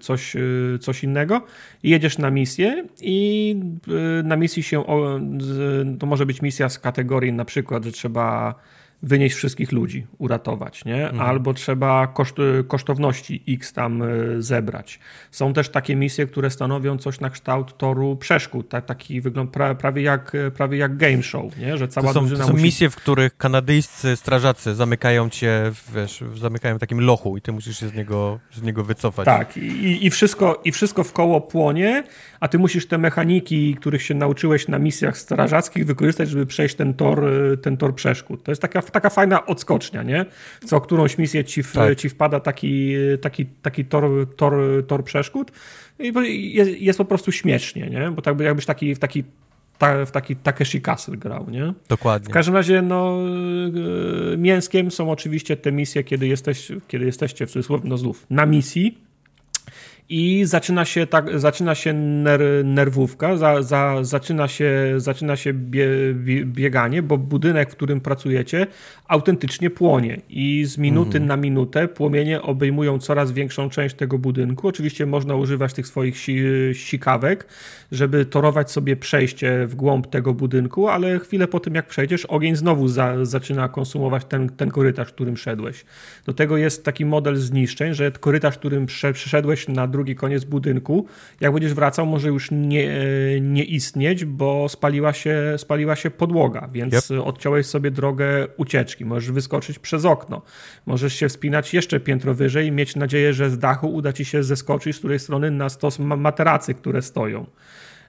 coś, 0.00 0.36
coś 0.80 1.04
innego. 1.04 1.42
I 1.82 1.90
jedziesz 1.90 2.18
na 2.18 2.30
misję 2.30 2.84
i 3.00 3.56
na 4.24 4.36
misji 4.36 4.62
się, 4.62 4.84
to 5.98 6.06
może 6.06 6.26
być 6.26 6.42
misja 6.42 6.68
z 6.68 6.78
kategorii 6.78 7.32
na 7.32 7.44
przykład, 7.44 7.84
że 7.84 7.92
trzeba 7.92 8.54
wynieść 9.02 9.36
wszystkich 9.36 9.72
ludzi, 9.72 10.06
uratować, 10.18 10.84
nie? 10.84 11.08
Mhm. 11.08 11.20
Albo 11.20 11.54
trzeba 11.54 12.06
koszt, 12.06 12.36
kosztowności 12.68 13.42
X 13.48 13.72
tam 13.72 14.02
e, 14.02 14.06
zebrać. 14.38 15.00
Są 15.30 15.52
też 15.52 15.68
takie 15.68 15.96
misje, 15.96 16.26
które 16.26 16.50
stanowią 16.50 16.98
coś 16.98 17.20
na 17.20 17.30
kształt 17.30 17.78
toru 17.78 18.16
przeszkód, 18.16 18.68
tak, 18.68 18.86
taki 18.86 19.20
wygląd 19.20 19.50
pra, 19.50 19.74
prawie, 19.74 20.02
jak, 20.02 20.32
prawie 20.56 20.78
jak 20.78 20.96
game 20.96 21.22
show, 21.22 21.58
nie? 21.58 21.76
Że 21.76 21.88
cała 21.88 22.06
to 22.06 22.14
są, 22.14 22.30
to 22.30 22.36
są 22.36 22.52
musi... 22.52 22.64
misje, 22.64 22.90
w 22.90 22.96
których 22.96 23.36
kanadyjscy 23.36 24.16
strażacy 24.16 24.74
zamykają 24.74 25.28
cię, 25.28 25.72
wiesz, 25.94 26.24
zamykają 26.34 26.76
w 26.76 26.80
takim 26.80 27.00
lochu 27.00 27.36
i 27.36 27.40
ty 27.40 27.52
musisz 27.52 27.80
się 27.80 27.88
z 27.88 27.94
niego, 27.94 28.38
z 28.52 28.62
niego 28.62 28.84
wycofać. 28.84 29.24
Tak, 29.24 29.56
i, 29.56 30.06
i, 30.06 30.10
wszystko, 30.10 30.60
i 30.64 30.72
wszystko 30.72 31.04
w 31.04 31.12
koło 31.12 31.40
płonie, 31.40 32.04
a 32.40 32.48
ty 32.48 32.58
musisz 32.58 32.86
te 32.86 32.98
mechaniki, 32.98 33.74
których 33.74 34.02
się 34.02 34.14
nauczyłeś 34.14 34.68
na 34.68 34.78
misjach 34.78 35.18
strażackich 35.18 35.86
wykorzystać, 35.86 36.28
żeby 36.28 36.46
przejść 36.46 36.74
ten 36.74 36.94
tor, 36.94 37.24
e, 37.24 37.56
ten 37.56 37.76
tor 37.76 37.94
przeszkód. 37.94 38.44
To 38.44 38.52
jest 38.52 38.62
taka 38.62 38.80
taka 38.90 39.10
fajna 39.10 39.46
odskocznia, 39.46 40.02
nie? 40.02 40.24
Co 40.66 40.80
którąś 40.80 41.18
misję 41.18 41.44
ci, 41.44 41.62
w, 41.62 41.72
tak. 41.72 41.98
ci 41.98 42.08
wpada 42.08 42.40
taki, 42.40 42.94
taki, 43.20 43.46
taki 43.46 43.84
tor, 43.84 44.04
tor, 44.36 44.54
tor 44.86 45.04
przeszkód 45.04 45.52
i 45.98 46.54
jest, 46.54 46.70
jest 46.80 46.98
po 46.98 47.04
prostu 47.04 47.32
śmiesznie, 47.32 47.90
nie? 47.90 48.10
Bo 48.10 48.22
tak 48.22 48.40
jakbyś 48.40 48.66
taki, 48.66 48.94
w 48.94 48.98
taki 48.98 49.24
ta, 49.78 50.06
w 50.06 50.10
taki 50.10 50.36
Takeshi 50.36 50.80
Castle 50.80 51.16
grał, 51.16 51.50
nie? 51.50 51.72
Dokładnie. 51.88 52.30
W 52.30 52.32
każdym 52.32 52.54
razie, 52.54 52.82
no, 52.82 53.18
e, 54.32 54.36
mięskiem 54.36 54.90
są 54.90 55.10
oczywiście 55.10 55.56
te 55.56 55.72
misje, 55.72 56.04
kiedy, 56.04 56.26
jesteś, 56.26 56.72
kiedy 56.88 57.04
jesteście 57.04 57.46
w 57.46 57.50
cudzysłowie, 57.50 57.88
no 57.88 57.98
znów, 57.98 58.26
na 58.30 58.46
misji, 58.46 58.98
i 60.08 60.44
zaczyna 60.44 60.84
się, 60.84 61.06
tak, 61.06 61.40
zaczyna 61.40 61.74
się 61.74 61.92
ner, 61.92 62.40
nerwówka, 62.64 63.36
za, 63.36 63.62
za, 63.62 63.98
zaczyna 64.04 64.48
się, 64.48 64.70
zaczyna 64.96 65.36
się 65.36 65.52
bie, 65.52 65.88
bie, 66.14 66.44
bieganie, 66.44 67.02
bo 67.02 67.18
budynek, 67.18 67.70
w 67.70 67.76
którym 67.76 68.00
pracujecie, 68.00 68.66
autentycznie 69.08 69.70
płonie 69.70 70.20
i 70.28 70.64
z 70.64 70.78
minuty 70.78 71.18
mhm. 71.18 71.26
na 71.26 71.36
minutę 71.36 71.88
płomienie 71.88 72.42
obejmują 72.42 72.98
coraz 72.98 73.32
większą 73.32 73.70
część 73.70 73.94
tego 73.94 74.18
budynku. 74.18 74.68
Oczywiście 74.68 75.06
można 75.06 75.34
używać 75.34 75.72
tych 75.72 75.86
swoich 75.86 76.18
si, 76.18 76.38
sikawek, 76.72 77.46
żeby 77.92 78.24
torować 78.24 78.70
sobie 78.70 78.96
przejście 78.96 79.66
w 79.66 79.74
głąb 79.74 80.06
tego 80.06 80.34
budynku, 80.34 80.88
ale 80.88 81.18
chwilę 81.18 81.48
po 81.48 81.60
tym, 81.60 81.74
jak 81.74 81.86
przejdziesz, 81.86 82.26
ogień 82.26 82.56
znowu 82.56 82.88
za, 82.88 83.24
zaczyna 83.24 83.68
konsumować 83.68 84.24
ten, 84.24 84.48
ten 84.48 84.70
korytarz, 84.70 85.08
którym 85.08 85.36
szedłeś. 85.36 85.84
Do 86.26 86.32
tego 86.32 86.56
jest 86.56 86.84
taki 86.84 87.04
model 87.04 87.36
zniszczeń, 87.36 87.94
że 87.94 88.10
korytarz, 88.10 88.58
którym 88.58 88.86
przeszedłeś 88.86 89.68
na 89.68 89.86
drugi 89.96 90.14
koniec 90.16 90.44
budynku, 90.44 91.06
jak 91.40 91.52
będziesz 91.52 91.74
wracał, 91.74 92.06
może 92.06 92.28
już 92.28 92.50
nie, 92.50 92.90
nie 93.40 93.64
istnieć, 93.64 94.24
bo 94.24 94.68
spaliła 94.68 95.12
się, 95.12 95.54
spaliła 95.56 95.96
się 95.96 96.10
podłoga, 96.10 96.68
więc 96.72 97.10
yep. 97.10 97.20
odciąłeś 97.24 97.66
sobie 97.66 97.90
drogę 97.90 98.46
ucieczki. 98.56 99.04
Możesz 99.04 99.30
wyskoczyć 99.30 99.78
przez 99.78 100.04
okno. 100.04 100.42
Możesz 100.86 101.14
się 101.14 101.28
wspinać 101.28 101.74
jeszcze 101.74 102.00
piętro 102.00 102.34
wyżej 102.34 102.66
i 102.66 102.72
mieć 102.72 102.96
nadzieję, 102.96 103.32
że 103.32 103.50
z 103.50 103.58
dachu 103.58 103.94
uda 103.94 104.12
ci 104.12 104.24
się 104.24 104.42
zeskoczyć 104.42 104.96
z 104.96 104.98
której 104.98 105.18
strony 105.18 105.50
na 105.50 105.68
stos 105.68 105.98
materacy, 105.98 106.74
które 106.74 107.02
stoją. 107.02 107.46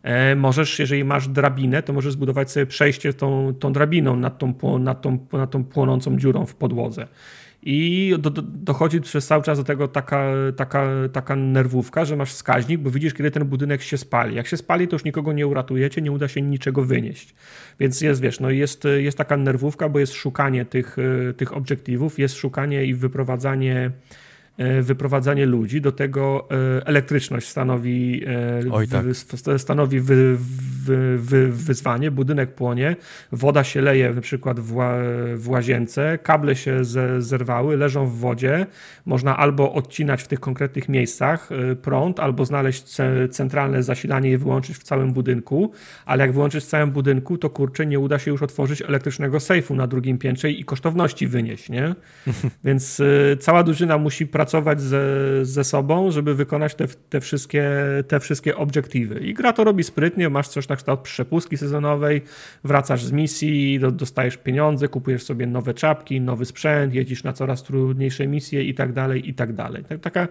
E, 0.04 0.36
możesz, 0.36 0.80
jeżeli 0.80 1.04
masz 1.04 1.28
drabinę, 1.28 1.84
to 1.84 1.94
możesz 1.94 2.14
zbudować 2.14 2.52
sobie 2.52 2.66
przejście 2.66 3.14
tą, 3.14 3.54
tą 3.60 3.74
drabiną 3.74 4.16
nad 4.16 4.38
tą, 4.38 4.80
nad, 4.80 5.02
tą, 5.02 5.28
nad 5.34 5.52
tą 5.52 5.64
płonącą 5.64 6.18
dziurą 6.18 6.46
w 6.46 6.56
podłodze. 6.56 7.08
I 7.70 8.14
do, 8.20 8.30
do, 8.30 8.42
dochodzi 8.42 9.02
przez 9.02 9.28
cały 9.28 9.44
czas 9.44 9.58
do 9.58 9.64
tego 9.64 9.88
taka, 9.88 10.32
taka, 10.56 10.88
taka 11.14 11.36
nerwówka, 11.36 12.06
że 12.06 12.16
masz 12.16 12.34
wskaźnik, 12.34 12.82
bo 12.82 12.92
widzisz, 12.92 13.14
kiedy 13.14 13.32
ten 13.32 13.46
budynek 13.46 13.82
się 13.82 13.98
spali. 13.98 14.36
Jak 14.36 14.48
się 14.48 14.58
spali, 14.58 14.88
to 14.88 14.96
już 14.96 15.04
nikogo 15.04 15.34
nie 15.34 15.48
uratujecie, 15.48 16.02
nie 16.02 16.12
uda 16.12 16.28
się 16.28 16.42
niczego 16.42 16.84
wynieść. 16.84 17.36
Więc 17.80 18.02
jest, 18.02 18.22
wiesz, 18.22 18.40
no 18.40 18.50
jest, 18.50 18.84
jest 18.98 19.18
taka 19.18 19.38
nerwówka, 19.38 19.90
bo 19.90 20.00
jest 20.00 20.14
szukanie 20.14 20.66
tych, 20.66 20.98
tych 21.38 21.58
obiektywów, 21.58 22.20
jest 22.20 22.36
szukanie 22.36 22.86
i 22.86 22.94
wyprowadzanie 22.94 23.92
E, 23.92 23.92
wyprowadzanie 24.82 25.46
ludzi, 25.46 25.82
do 25.82 25.92
tego 25.92 26.48
e, 26.78 26.88
elektryczność 26.88 27.48
stanowi, 27.48 28.24
e, 28.66 28.72
Oj, 28.72 28.88
tak. 28.88 29.06
stanowi 29.58 30.00
wy, 30.00 30.38
wy, 30.84 31.18
wy, 31.18 31.48
wyzwanie, 31.52 32.12
budynek 32.12 32.56
płonie, 32.56 32.96
woda 33.32 33.64
się 33.64 33.82
leje 33.82 34.14
na 34.14 34.22
przykład 34.22 34.60
w, 34.60 34.76
w 35.36 35.50
łazience, 35.50 36.20
kable 36.24 36.56
się 36.56 36.86
ze, 36.86 37.22
zerwały, 37.22 37.78
leżą 37.78 38.06
w 38.06 38.18
wodzie, 38.18 38.66
można 39.06 39.38
albo 39.38 39.74
odcinać 39.74 40.24
w 40.24 40.28
tych 40.28 40.40
konkretnych 40.40 40.90
miejscach 40.90 41.50
prąd, 41.82 42.20
albo 42.20 42.46
znaleźć 42.46 42.98
centralne 43.32 43.84
zasilanie 43.84 44.32
i 44.32 44.38
wyłączyć 44.38 44.78
w 44.78 44.84
całym 44.84 45.14
budynku, 45.14 45.72
ale 46.06 46.24
jak 46.24 46.34
wyłączyć 46.34 46.64
w 46.64 46.68
całym 46.68 46.92
budynku, 46.92 47.38
to 47.38 47.50
kurczę, 47.50 47.86
nie 47.86 48.00
uda 48.00 48.20
się 48.20 48.32
już 48.32 48.42
otworzyć 48.44 48.82
elektrycznego 48.82 49.40
sejfu 49.40 49.76
na 49.76 49.88
drugim 49.88 50.18
piętrze 50.18 50.52
i 50.52 50.66
kosztowności 50.66 51.28
wynieść, 51.28 51.70
nie? 51.70 51.96
Więc 52.66 53.02
cała 53.40 53.64
drużyna 53.64 53.98
musi 53.98 54.28
pracować 54.28 54.47
pracować 54.48 54.82
ze, 54.82 55.02
ze 55.46 55.64
sobą, 55.64 56.12
żeby 56.12 56.36
wykonać 56.36 56.76
te, 56.76 56.88
te, 56.88 57.22
wszystkie, 57.22 57.72
te 58.08 58.20
wszystkie 58.20 58.58
obiektywy. 58.58 59.20
I 59.20 59.34
gra 59.34 59.54
to 59.54 59.64
robi 59.64 59.84
sprytnie, 59.84 60.30
masz 60.30 60.48
coś 60.48 60.68
na 60.68 60.76
kształt 60.76 61.00
przepustki 61.00 61.58
sezonowej, 61.58 62.22
wracasz 62.64 63.04
z 63.04 63.12
misji, 63.12 63.80
dostajesz 63.80 64.38
pieniądze, 64.38 64.88
kupujesz 64.88 65.24
sobie 65.24 65.48
nowe 65.48 65.74
czapki, 65.74 66.22
nowy 66.22 66.46
sprzęt, 66.46 66.94
jedziesz 66.94 67.24
na 67.24 67.34
coraz 67.34 67.64
trudniejsze 67.64 68.28
misje 68.28 68.64
i 68.64 68.74
tak 68.74 68.94
dalej, 68.94 69.30
i 69.30 69.34
tak 69.34 69.54
dalej. 69.54 69.84
Tak, 69.84 70.00
taka 70.00 70.28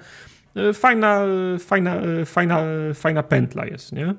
e, 0.56 0.72
fajna, 0.72 1.24
fajna, 1.58 2.00
fajna, 2.24 2.62
fajna 2.94 3.22
pętla 3.22 3.66
jest, 3.66 3.92
nie? 3.92 4.14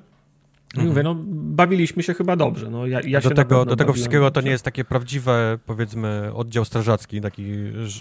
Mhm. 0.75 0.89
Mówię, 0.89 1.03
no, 1.03 1.15
bawiliśmy 1.33 2.03
się 2.03 2.13
chyba 2.13 2.35
dobrze. 2.35 2.69
No, 2.69 2.87
ja, 2.87 2.99
ja 3.07 3.21
do 3.21 3.29
tego, 3.29 3.65
do 3.65 3.75
tego 3.75 3.93
wszystkiego 3.93 4.31
to 4.31 4.41
nie 4.41 4.51
jest 4.51 4.63
takie 4.63 4.85
prawdziwe, 4.85 5.57
powiedzmy, 5.65 6.31
oddział 6.33 6.65
strażacki, 6.65 7.21
taki 7.21 7.43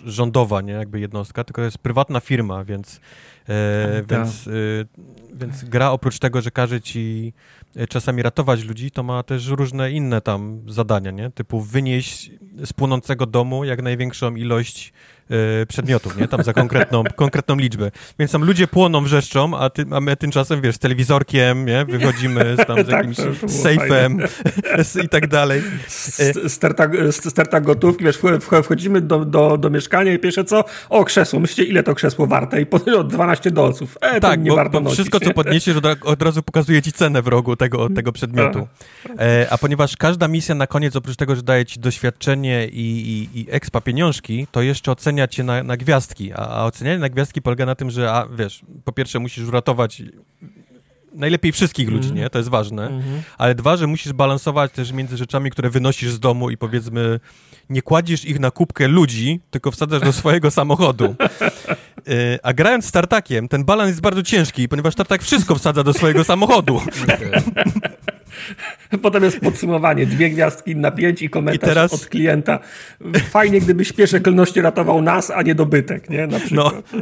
rządowa, 0.07 0.61
nie, 0.61 0.73
jakby 0.73 1.01
jednostka, 1.01 1.45
tylko 1.45 1.63
to 1.63 1.65
jest 1.65 1.79
prywatna 1.79 2.21
firma, 2.21 2.65
więc, 2.65 3.01
e, 3.49 4.03
tak. 4.09 4.19
więc, 4.19 4.49
e, 4.49 4.51
więc 5.35 5.65
gra 5.65 5.91
oprócz 5.91 6.19
tego, 6.19 6.41
że 6.41 6.51
każe 6.51 6.81
ci 6.81 7.33
e, 7.77 7.87
czasami 7.87 8.23
ratować 8.23 8.65
ludzi, 8.65 8.91
to 8.91 9.03
ma 9.03 9.23
też 9.23 9.49
różne 9.49 9.91
inne 9.91 10.21
tam 10.21 10.63
zadania, 10.69 11.11
nie? 11.11 11.31
Typu 11.31 11.61
wynieść 11.61 12.31
z 12.65 12.73
płonącego 12.73 13.27
domu 13.27 13.65
jak 13.65 13.83
największą 13.83 14.35
ilość 14.35 14.93
przedmiotów, 15.69 16.17
nie? 16.17 16.29
Tam 16.29 16.43
za 16.43 16.53
konkretną, 16.53 17.05
konkretną 17.17 17.57
liczbę. 17.57 17.91
Więc 18.19 18.33
tam 18.33 18.45
ludzie 18.45 18.67
płoną, 18.67 19.05
wrzeszczą, 19.05 19.59
a, 19.59 19.71
ty, 19.71 19.85
a 19.91 20.01
my 20.01 20.17
tymczasem, 20.17 20.61
wiesz, 20.61 20.75
z 20.75 20.79
telewizorkiem, 20.79 21.67
nie? 21.67 21.85
Wychodzimy 21.85 22.57
z 22.63 22.67
tam 22.67 22.77
z 22.85 22.87
tak, 22.87 22.89
jakimś 22.89 23.17
tak, 23.17 23.51
sejfem 23.51 24.19
i 25.05 25.09
tak 25.09 25.27
dalej. 25.27 25.63
Sterta, 26.49 26.89
sterta 27.11 27.61
gotówki, 27.61 28.05
wiesz, 28.05 28.19
wchodzimy 28.63 29.01
do, 29.01 29.25
do, 29.25 29.59
do 29.59 29.71
mieszkania 29.71 30.13
i 30.13 30.19
pierwsze 30.19 30.45
co? 30.45 30.65
O, 30.89 31.05
krzesło. 31.05 31.41
Myślicie, 31.41 31.71
ile 31.71 31.83
to 31.83 31.95
krzesło 31.95 32.27
warte? 32.27 32.61
I 32.61 32.67
potem 32.67 32.95
o 32.95 33.05
12 33.05 33.51
dolców. 33.51 33.99
E, 34.01 34.21
tak, 34.21 34.43
nie 34.43 34.51
bo, 34.51 34.57
warto 34.57 34.81
bo 34.81 34.91
wszystko, 34.91 35.21
co 35.21 35.31
podniesiesz, 35.31 35.77
od, 35.77 35.87
od, 36.05 36.23
razu 36.23 36.43
pokazuje 36.43 36.83
ci 36.83 36.93
cenę 36.93 37.23
w 37.23 37.27
rogu 37.27 37.57
tego, 37.57 37.91
tego 37.91 38.13
przedmiotu. 38.13 38.69
E, 39.19 39.47
a 39.51 39.59
ponieważ 39.59 39.97
każda 39.97 40.29
misja 40.29 40.55
na 40.55 40.67
koniec, 40.67 40.97
oprócz 40.97 41.17
tego, 41.17 41.37
że 41.37 41.43
daje 41.43 41.67
ci 41.67 41.81
doświadczenie 41.81 42.69
i, 42.69 42.81
i, 43.35 43.41
i 43.41 43.47
expa 43.51 43.81
pieniążki, 43.81 44.47
to 44.53 44.63
jeszcze 44.63 44.93
ocenia 44.93 45.16
oceniać 45.17 45.35
cię 45.35 45.45
na, 45.45 45.63
na 45.63 45.77
gwiazdki, 45.77 46.33
a, 46.33 46.37
a 46.37 46.65
ocenianie 46.65 46.99
na 46.99 47.09
gwiazdki 47.09 47.43
polega 47.43 47.67
na 47.67 47.75
tym, 47.75 47.91
że 47.91 48.13
a, 48.13 48.27
wiesz, 48.39 48.63
po 48.85 48.93
pierwsze 48.93 49.19
musisz 49.19 49.49
uratować 49.49 50.03
najlepiej 51.13 51.53
wszystkich 51.53 51.89
ludzi, 51.89 52.09
mm. 52.09 52.21
nie? 52.21 52.31
To 52.31 52.39
jest 52.39 52.51
ważne. 52.51 52.87
Mm 52.87 53.01
-hmm. 53.01 53.21
Ale 53.39 53.55
dwa, 53.55 53.77
że 53.77 53.87
musisz 53.87 54.13
balansować 54.13 54.73
też 54.73 54.93
między 54.93 55.17
rzeczami, 55.17 55.51
które 55.51 55.71
wynosisz 55.71 56.11
z 56.11 56.21
domu 56.21 56.51
i 56.51 56.57
powiedzmy 56.57 57.21
nie 57.71 57.83
kładziesz 57.83 58.25
ich 58.25 58.41
na 58.41 58.51
kubkę 58.51 58.89
ludzi, 58.89 59.41
tylko 59.51 59.71
wsadzasz 59.71 60.01
do 60.03 60.13
swojego 60.13 60.51
samochodu. 60.61 61.15
Y, 62.09 62.39
a 62.43 62.53
grając 62.53 62.87
startakiem, 62.87 63.49
ten 63.49 63.65
balans 63.65 63.89
jest 63.89 64.01
bardzo 64.01 64.23
ciężki, 64.23 64.69
ponieważ 64.69 64.95
startak 64.95 65.23
wszystko 65.23 65.55
wsadza 65.55 65.83
do 65.83 65.93
swojego 65.93 66.25
samochodu. 66.25 66.81
Potem 69.03 69.25
jest 69.25 69.41
podsumowanie, 69.41 70.07
dwie 70.07 70.31
gwiazdki 70.31 70.77
na 70.77 70.91
pięć 70.91 71.23
i 71.23 71.31
komentarz 71.31 71.71
I 71.71 71.75
teraz... 71.75 71.93
od 71.93 72.07
klienta. 72.07 72.59
Fajnie, 73.31 73.61
gdyby 73.61 73.85
śpieszę 73.85 74.21
klności 74.21 74.61
ratował 74.61 75.03
nas, 75.03 75.31
a 75.31 75.43
nie 75.43 75.55
dobytek, 75.55 76.11
nie? 76.11 76.27
Na 76.27 76.41
przykład. 76.41 76.75
No. 76.93 77.01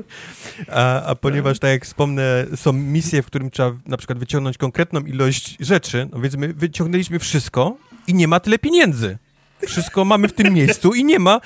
A, 0.68 1.06
a 1.06 1.14
ponieważ, 1.14 1.58
tak 1.58 1.70
jak 1.70 1.84
wspomnę, 1.84 2.46
są 2.56 2.72
misje, 2.72 3.22
w 3.22 3.26
którym 3.26 3.50
trzeba 3.50 3.72
na 3.86 3.96
przykład 3.96 4.18
wyciągnąć 4.18 4.58
konkretną 4.58 5.00
ilość 5.00 5.56
rzeczy, 5.60 6.08
no 6.12 6.20
więc 6.20 6.36
my 6.36 6.52
wyciągnęliśmy 6.52 7.18
wszystko 7.18 7.76
i 8.06 8.14
nie 8.14 8.28
ma 8.28 8.40
tyle 8.40 8.58
pieniędzy. 8.58 9.18
Wszystko 9.66 10.04
mamy 10.04 10.28
w 10.28 10.32
tym 10.32 10.54
miejscu 10.54 10.94
i 10.94 11.04
nie 11.04 11.18
ma. 11.18 11.40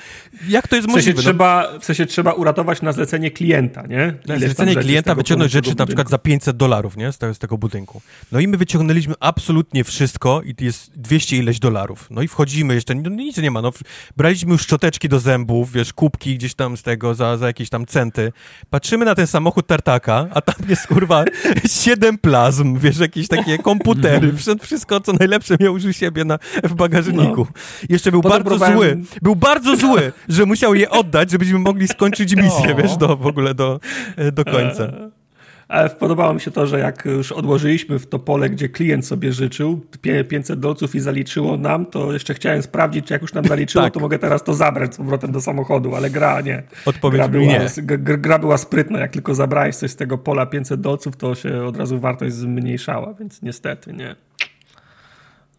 Jak 0.47 0.67
to 0.67 0.75
jest 0.75 0.87
W 0.87 0.91
sensie, 0.91 1.09
możliwe? 1.09 1.17
No, 1.17 1.23
trzeba, 1.23 1.79
w 1.79 1.85
sensie 1.85 2.05
trzeba 2.05 2.33
uratować 2.33 2.81
na 2.81 2.91
zlecenie 2.91 3.31
klienta, 3.31 3.81
nie? 3.87 4.13
na 4.27 4.39
zlecenie 4.39 4.75
klienta 4.75 5.15
wyciągnąć 5.15 5.51
rzeczy 5.51 5.75
do 5.75 5.81
na 5.81 5.85
przykład 5.85 6.07
budynku. 6.07 6.11
za 6.11 6.17
500 6.17 6.57
dolarów, 6.57 6.97
nie? 6.97 7.11
Z 7.11 7.17
tego, 7.17 7.33
z 7.33 7.39
tego 7.39 7.57
budynku. 7.57 8.01
No 8.31 8.39
i 8.39 8.47
my 8.47 8.57
wyciągnęliśmy 8.57 9.13
absolutnie 9.19 9.83
wszystko 9.83 10.41
i 10.45 10.55
to 10.55 10.63
jest 10.63 10.91
200 10.99 11.37
ileś 11.37 11.59
dolarów. 11.59 12.07
No 12.11 12.21
i 12.21 12.27
wchodzimy 12.27 12.73
jeszcze, 12.75 12.95
no 12.95 13.09
nic 13.09 13.37
nie 13.37 13.51
ma, 13.51 13.61
no. 13.61 13.71
Braliśmy 14.17 14.51
już 14.51 14.61
szczoteczki 14.61 15.09
do 15.09 15.19
zębów, 15.19 15.71
wiesz, 15.71 15.93
kubki 15.93 16.35
gdzieś 16.37 16.53
tam 16.55 16.77
z 16.77 16.83
tego 16.83 17.15
za, 17.15 17.37
za 17.37 17.47
jakieś 17.47 17.69
tam 17.69 17.85
centy. 17.85 18.31
Patrzymy 18.69 19.05
na 19.05 19.15
ten 19.15 19.27
samochód 19.27 19.67
tartaka, 19.67 20.27
a 20.33 20.41
tam 20.41 20.69
jest 20.69 20.87
kurwa 20.87 21.23
7 21.83 22.17
plazm, 22.17 22.77
wiesz, 22.79 22.97
jakieś 22.97 23.27
takie 23.27 23.57
komputery, 23.57 24.33
wszy- 24.33 24.55
wszystko 24.61 24.99
co 24.99 25.13
najlepsze 25.13 25.55
miał 25.59 25.73
już 25.73 25.85
u 25.85 25.93
siebie 25.93 26.25
na, 26.25 26.39
w 26.63 26.73
bagażniku. 26.73 27.47
Jeszcze 27.89 28.08
był 28.11 28.21
Potem 28.21 28.43
bardzo 28.43 28.49
próbowałem- 28.65 28.77
zły, 29.05 29.19
był 29.21 29.35
bardzo 29.35 29.75
zły, 29.75 30.11
że 30.29 30.45
musiał 30.45 30.75
je 30.75 30.89
oddać, 30.89 31.31
żebyśmy 31.31 31.59
mogli 31.59 31.87
skończyć 31.87 32.35
misję, 32.35 32.75
wiesz, 32.75 32.97
do, 32.97 33.17
w 33.17 33.27
ogóle 33.27 33.53
do, 33.53 33.79
do 34.33 34.45
końca. 34.45 34.83
E, 34.83 35.09
Ale 35.67 35.89
podobało 35.89 36.33
mi 36.33 36.41
się 36.41 36.51
to, 36.51 36.67
że 36.67 36.79
jak 36.79 37.05
już 37.05 37.31
odłożyliśmy 37.31 37.99
w 37.99 38.07
to 38.07 38.19
pole, 38.19 38.49
gdzie 38.49 38.69
klient 38.69 39.05
sobie 39.07 39.33
życzył, 39.33 39.81
pie- 40.01 40.23
500 40.23 40.59
dolców 40.59 40.95
i 40.95 40.99
zaliczyło 40.99 41.57
nam, 41.57 41.85
to 41.85 42.13
jeszcze 42.13 42.33
chciałem 42.33 42.61
sprawdzić, 42.61 43.05
czy 43.05 43.13
jak 43.13 43.21
już 43.21 43.33
nam 43.33 43.45
zaliczyło, 43.45 43.83
Tak. 43.83 43.93
to 43.93 43.99
mogę 43.99 44.19
teraz 44.19 44.43
to 44.43 44.53
zabrać 44.53 44.93
z 44.93 44.97
powrotem 44.97 45.31
do 45.31 45.41
samochodu, 45.41 45.95
ale 45.95 46.09
gra 46.09 46.41
nie. 46.41 46.63
Odpowiedź 46.85 47.17
Gra 47.19 47.27
była, 47.27 47.43
nie. 47.43 47.67
gra 47.97 48.39
była 48.39 48.57
sprytna, 48.57 48.99
jak 48.99 49.11
tylko 49.11 49.35
zabrałeś 49.35 49.75
coś 49.75 49.91
z 49.91 49.95
tego 49.95 50.17
pola 50.17 50.45
500 50.45 50.81
dolców, 50.81 51.17
to 51.17 51.35
się 51.35 51.63
od 51.63 51.77
razu 51.77 51.99
wartość 51.99 52.35
zmniejszała, 52.35 53.13
więc 53.13 53.41
niestety 53.41 53.93
nie. 53.93 54.15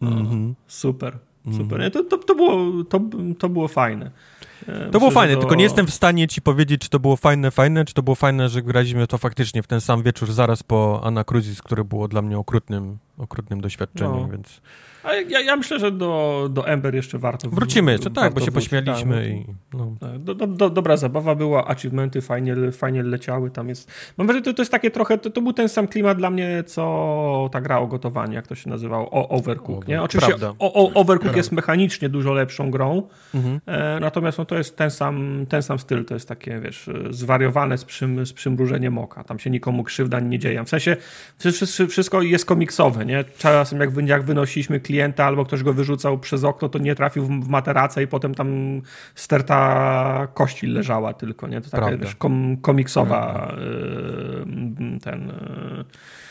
Mhm. 0.01 0.55
Super, 0.67 1.17
super. 1.57 1.79
Nie, 1.79 1.91
To, 1.91 2.03
to, 2.03 2.17
to, 2.17 2.35
było, 2.35 2.83
to, 2.83 3.01
to 3.39 3.49
było 3.49 3.67
fajne. 3.67 4.11
E, 4.67 4.85
To 4.85 4.99
było 4.99 5.05
myślę, 5.05 5.11
fajne, 5.21 5.33
że 5.33 5.39
tylko 5.39 5.55
nie 5.55 5.63
jestem 5.63 5.87
w 5.87 5.93
stanie 5.93 6.27
ci 6.27 6.41
powiedzieć, 6.41 6.81
czy 6.81 6.89
to 6.89 6.99
było 6.99 7.15
fajne, 7.15 7.51
fajne, 7.51 7.85
czy 7.85 7.93
to 7.93 8.03
było 8.03 8.15
fajne, 8.15 8.49
że 8.49 8.61
graliśmy 8.61 9.07
to 9.07 9.17
faktycznie 9.17 9.63
w 9.63 9.67
ten 9.67 9.81
sam 9.81 10.03
wieczór 10.03 10.31
zaraz 10.31 10.63
po 10.63 11.01
Anacruzis, 11.03 11.61
które 11.61 11.83
było 11.83 12.07
dla 12.07 12.21
mnie 12.21 12.37
okrutnym, 12.37 12.97
okrutnym 13.21 13.61
doświadczeniem, 13.61 14.21
No. 14.21 14.27
więc 14.27 14.61
Ale 15.03 15.23
ja, 15.23 15.39
ja 15.41 15.55
myślę, 15.55 15.79
że 15.79 15.91
do, 15.91 16.47
do 16.53 16.67
Ember 16.67 16.95
jeszcze 16.95 17.17
warto 17.19 17.47
wr- 17.47 17.55
wrócimy 17.55 17.91
jeszcze, 17.91 18.11
tak, 18.11 18.33
bo 18.33 18.39
się 18.39 18.45
wrócić, 18.51 18.69
pośmialiśmy 18.69 19.15
tak, 19.15 19.25
i 19.27 19.45
no. 19.77 19.95
Tak, 19.99 20.17
Do, 20.19 20.35
do, 20.35 20.47
do, 20.47 20.69
dobra 20.69 20.97
zabawa 20.97 21.35
była, 21.35 21.67
achievementy 21.67 22.21
fajnie, 22.21 22.55
fajnie 22.71 23.03
leciały, 23.03 23.51
tam 23.51 23.69
jest... 23.69 23.91
Mam 24.17 24.27
wrażenie, 24.27 24.45
to, 24.45 24.53
to 24.53 24.61
jest 24.61 24.71
takie 24.71 24.91
trochę, 24.91 25.17
to, 25.17 25.29
to 25.29 25.41
był 25.41 25.53
ten 25.53 25.69
sam 25.69 25.87
klimat 25.87 26.17
dla 26.17 26.29
mnie, 26.29 26.63
co 26.67 27.49
ta 27.51 27.61
gra 27.61 27.79
o 27.79 27.87
gotowanie, 27.87 28.35
jak 28.35 28.47
to 28.47 28.55
się 28.55 28.69
nazywało, 28.69 29.11
o 29.11 29.29
Overcook, 29.29 29.87
nie? 29.87 30.01
Oczywiście 30.01 30.37
Prawda. 30.37 30.53
o, 30.59 30.73
o, 30.73 30.93
Overcook 30.93 31.35
jest 31.35 31.51
mechanicznie 31.51 32.09
dużo 32.09 32.33
lepszą 32.33 32.71
grą, 32.71 33.03
Mhm. 33.35 33.59
e, 33.65 33.99
natomiast 33.99 34.37
no, 34.37 34.45
to 34.45 34.57
jest 34.57 34.77
ten 34.77 34.91
sam, 34.91 35.45
ten 35.49 35.63
sam 35.63 35.79
styl, 35.79 36.05
to 36.05 36.13
jest 36.13 36.27
takie, 36.27 36.59
wiesz, 36.59 36.89
zwariowane 37.09 37.77
z, 37.77 37.85
przym, 37.85 38.25
z 38.25 38.33
przymrużeniem 38.33 38.97
oka, 38.97 39.23
tam 39.23 39.39
się 39.39 39.49
nikomu 39.49 39.83
krzywda 39.83 40.19
nie 40.19 40.39
dzieje, 40.39 40.63
w 40.63 40.69
sensie 40.69 40.97
wszy- 41.37 41.65
wszy- 41.65 41.87
wszystko 41.87 42.21
jest 42.21 42.45
komiksowe, 42.45 43.05
nie? 43.05 43.10
Czasem 43.37 43.79
jak, 43.79 43.89
jak 44.05 44.23
wynosiliśmy 44.23 44.79
klienta 44.79 45.25
albo 45.25 45.45
ktoś 45.45 45.63
go 45.63 45.73
wyrzucał 45.73 46.19
przez 46.19 46.43
okno, 46.43 46.69
to 46.69 46.79
nie 46.79 46.95
trafił 46.95 47.25
w, 47.25 47.47
materacę 47.47 48.03
i 48.03 48.07
potem 48.07 48.35
tam 48.35 48.81
sterta 49.15 50.27
kości 50.33 50.67
leżała 50.67 51.13
tylko, 51.13 51.47
nie? 51.47 51.61
To 51.61 51.69
taka, 51.69 51.85
Prawda. 51.85 52.05
wiesz, 52.05 52.15
kom, 52.15 52.57
komiksowa 52.57 53.51
e, 53.57 54.99
ten... 54.99 55.31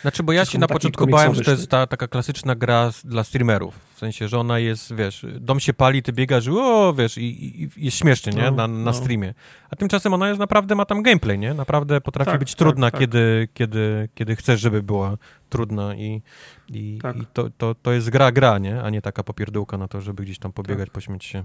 Znaczy, 0.02 0.22
bo 0.22 0.32
ja 0.32 0.44
się 0.44 0.58
na 0.58 0.68
początku 0.68 1.06
bałem, 1.06 1.34
że 1.34 1.40
to 1.40 1.50
jest 1.50 1.70
ta 1.70 1.86
taka 1.86 2.08
klasyczna 2.08 2.54
gra 2.54 2.90
dla 3.04 3.24
streamerów. 3.24 3.78
W 3.94 3.98
sensie, 3.98 4.28
że 4.28 4.38
ona 4.38 4.58
jest, 4.58 4.94
wiesz, 4.94 5.26
dom 5.40 5.60
się 5.60 5.72
pali, 5.74 6.02
ty 6.02 6.12
biegasz, 6.12 6.48
o, 6.48 6.94
wiesz, 6.98 7.18
i, 7.18 7.62
i, 7.62 7.70
jest 7.76 7.96
śmiesznie, 7.96 8.32
nie? 8.32 8.42
No, 8.42 8.50
Na, 8.50 8.68
na 8.68 8.84
no. 8.84 8.92
streamie. 8.92 9.34
A 9.70 9.76
tymczasem 9.76 10.14
ona 10.14 10.28
jest 10.28 10.40
naprawdę, 10.40 10.74
ma 10.74 10.84
tam 10.84 11.02
gameplay, 11.02 11.38
nie? 11.38 11.54
Naprawdę 11.54 12.00
potrafi 12.00 12.30
Tak, 12.30 12.40
być 12.40 12.50
tak, 12.54 12.58
trudna, 12.58 12.90
tak. 12.90 13.00
Kiedy, 13.00 13.48
kiedy, 13.54 14.08
kiedy 14.14 14.36
chcesz, 14.36 14.60
żeby 14.60 14.82
była 14.82 15.16
trudna 15.50 15.94
i, 15.94 16.22
i, 16.68 16.98
Tak. 17.02 17.16
i 17.16 17.26
to, 17.32 17.50
to, 17.58 17.74
to 17.74 17.92
jest 17.92 18.10
gra, 18.10 18.32
gra, 18.32 18.58
nie? 18.58 18.82
A 18.82 18.90
nie 18.90 19.02
taka 19.02 19.22
popierdółka 19.22 19.78
na 19.78 19.88
to, 19.88 20.00
żeby 20.00 20.22
gdzieś 20.22 20.38
tam 20.38 20.52
pobiegać, 20.52 20.88
Tak. 20.88 20.94
pośmiać 20.94 21.24
się 21.24 21.44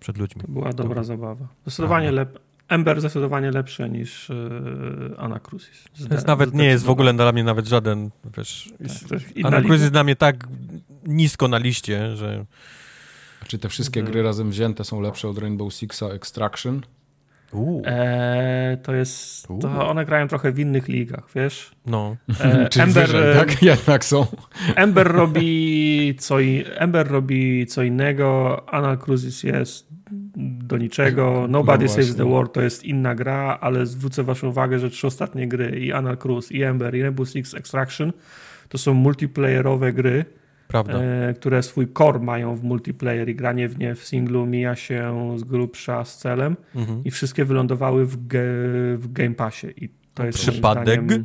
przed 0.00 0.18
ludźmi. 0.18 0.42
To 0.42 0.48
była 0.48 0.64
dobra 0.72 0.84
Dobra. 0.84 1.04
zabawa. 1.04 1.46
Zdecydowanie 1.66 2.12
lep... 2.12 2.38
Ember 2.72 3.00
zdecydowanie 3.00 3.50
lepsze 3.50 3.90
niż 3.90 4.28
yy, 4.28 5.14
Anacrusis. 5.18 5.84
To 6.08 6.14
jest 6.14 6.26
nawet, 6.26 6.54
nie 6.54 6.64
jest 6.64 6.84
w 6.84 6.90
ogóle 6.90 7.14
dla 7.14 7.32
mnie 7.32 7.44
nawet 7.44 7.66
żaden, 7.66 8.10
wiesz, 8.36 8.72
Tak, 9.42 9.66
to 9.66 9.72
jest 9.72 9.88
dla 9.90 10.04
mnie 10.04 10.16
tak 10.16 10.48
nisko 11.06 11.48
na 11.48 11.58
liście, 11.58 12.16
że 12.16 12.44
Czy 13.46 13.58
te 13.58 13.68
wszystkie 13.68 14.02
gry 14.02 14.22
razem 14.22 14.50
wzięte 14.50 14.84
są 14.84 15.00
lepsze 15.00 15.28
od 15.28 15.38
Rainbow 15.38 15.74
Sixa 15.74 16.06
Extraction? 16.06 16.80
Eee, 17.84 18.76
to 18.76 18.94
jest. 18.94 19.48
To 19.60 19.88
one 19.88 20.04
grają 20.04 20.28
trochę 20.28 20.52
w 20.52 20.58
innych 20.58 20.88
ligach, 20.88 21.28
wiesz? 21.34 21.70
no. 21.86 22.16
E, 22.40 22.68
Czy 22.70 22.82
Ember, 22.82 23.06
wyżej, 23.06 23.30
e, 23.30 23.34
tak? 23.34 23.62
Jednak 23.72 24.04
są. 24.04 24.26
Ember 24.76 25.12
robi 25.12 26.14
co 26.18 26.40
i, 26.40 26.64
Ember 26.74 27.08
robi 27.08 27.66
co 27.66 27.82
innego, 27.82 28.62
Anacrusis 28.68 29.42
jest 29.42 29.86
do 30.36 30.78
niczego, 30.78 31.46
Nobody 31.48 31.84
No 31.84 31.90
Saves 31.90 32.16
the 32.16 32.24
World 32.24 32.52
to 32.52 32.62
jest 32.62 32.84
inna 32.84 33.14
gra, 33.14 33.58
ale 33.60 33.86
zwrócę 33.86 34.22
waszą 34.22 34.48
uwagę, 34.48 34.78
że 34.78 34.90
trzy 34.90 35.06
ostatnie 35.06 35.48
gry 35.48 35.80
i 35.80 35.92
Anacruz, 35.92 36.52
i 36.52 36.62
Ember, 36.62 36.94
i 36.94 37.02
Rainbow 37.02 37.28
Six 37.28 37.54
Extraction 37.54 38.12
to 38.68 38.78
są 38.78 38.94
multiplayerowe 38.94 39.92
gry, 39.92 40.24
Prawda. 40.72 40.98
e, 40.98 41.34
które 41.34 41.62
swój 41.62 41.92
core 41.98 42.18
mają 42.20 42.56
w 42.56 42.62
multiplayer 42.64 43.28
i 43.28 43.34
granie 43.34 43.68
w 43.68 43.78
nie 43.78 43.94
w 43.94 44.04
singlu 44.04 44.46
mija 44.46 44.76
się 44.76 45.32
z 45.36 45.44
grubsza 45.44 46.04
z 46.04 46.18
celem 46.18 46.56
Mhm. 46.74 47.04
i 47.04 47.10
wszystkie 47.10 47.44
wylądowały 47.44 48.06
w, 48.06 48.26
ge, 48.26 48.38
w 48.96 49.12
Game 49.12 49.34
Passie 49.34 49.66
i 49.76 49.88
to 50.14 50.26
jest 50.26 50.38
Przypadek? 50.38 51.02
Zdaniem, 51.04 51.24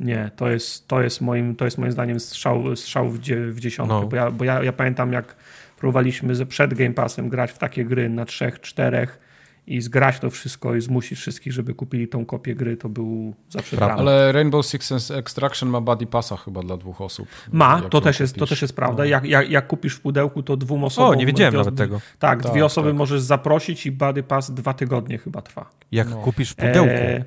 nie, 0.00 0.30
to 0.36 0.50
jest, 0.50 0.88
to 0.88 1.02
jest 1.02 1.20
moim, 1.20 1.56
to 1.56 1.64
jest 1.64 1.78
moim 1.78 1.92
zdaniem 1.92 2.20
strzał, 2.20 2.76
strzał 2.76 3.10
w, 3.10 3.18
dzie, 3.20 3.46
w 3.46 3.60
dziesiątkę, 3.60 3.94
No. 4.00 4.06
bo, 4.06 4.16
ja, 4.16 4.30
bo 4.30 4.44
ja, 4.44 4.62
ja 4.62 4.72
pamiętam 4.72 5.12
jak 5.12 5.36
próbowaliśmy 5.78 6.34
ze- 6.34 6.46
przed 6.46 6.74
Game 6.74 6.92
Passem 6.94 7.28
grać 7.28 7.50
w 7.52 7.58
takie 7.58 7.84
gry 7.84 8.08
na 8.08 8.24
trzech, 8.24 8.60
czterech 8.60 9.18
i 9.66 9.80
zgrać 9.80 10.18
to 10.18 10.30
wszystko 10.30 10.74
i 10.74 10.80
zmusić 10.80 11.18
wszystkich, 11.18 11.52
żeby 11.52 11.74
kupili 11.74 12.08
tą 12.08 12.26
kopię 12.26 12.54
gry, 12.54 12.76
to 12.76 12.88
był 12.88 13.34
zawsze 13.48 13.76
Prawda. 13.76 13.94
dramat. 13.96 14.12
Ale 14.12 14.32
Rainbow 14.32 14.66
Six 14.66 15.10
Extraction 15.10 15.68
ma 15.68 15.80
Buddy 15.80 16.06
Passa 16.06 16.36
chyba 16.36 16.62
dla 16.62 16.76
dwóch 16.76 17.00
osób. 17.00 17.28
Ma, 17.52 17.82
to 17.82 18.00
też, 18.00 18.20
jest, 18.20 18.36
to 18.36 18.46
też 18.46 18.62
jest 18.62 18.76
prawda. 18.76 19.02
No. 19.02 19.08
Jak, 19.08 19.24
jak, 19.24 19.50
jak 19.50 19.66
kupisz 19.66 19.94
w 19.94 20.00
pudełku, 20.00 20.42
to 20.42 20.56
dwóm 20.56 20.84
osobom... 20.84 21.10
O, 21.10 21.14
nie 21.14 21.26
wiedziałem 21.26 21.52
dwie- 21.54 21.58
nawet 21.58 21.76
tego. 21.76 22.00
Tak, 22.18 22.42
Tak, 22.42 22.52
dwie 22.52 22.64
osoby 22.64 22.88
tak. 22.88 22.96
możesz 22.98 23.20
zaprosić 23.20 23.86
i 23.86 23.92
Buddy 23.92 24.22
Pass 24.22 24.50
dwa 24.50 24.74
tygodnie 24.74 25.18
chyba 25.18 25.42
trwa. 25.42 25.70
Jak 25.92 26.10
No. 26.10 26.16
kupisz 26.16 26.50
w 26.50 26.54
pudełku. 26.56 26.90
E, 26.90 27.24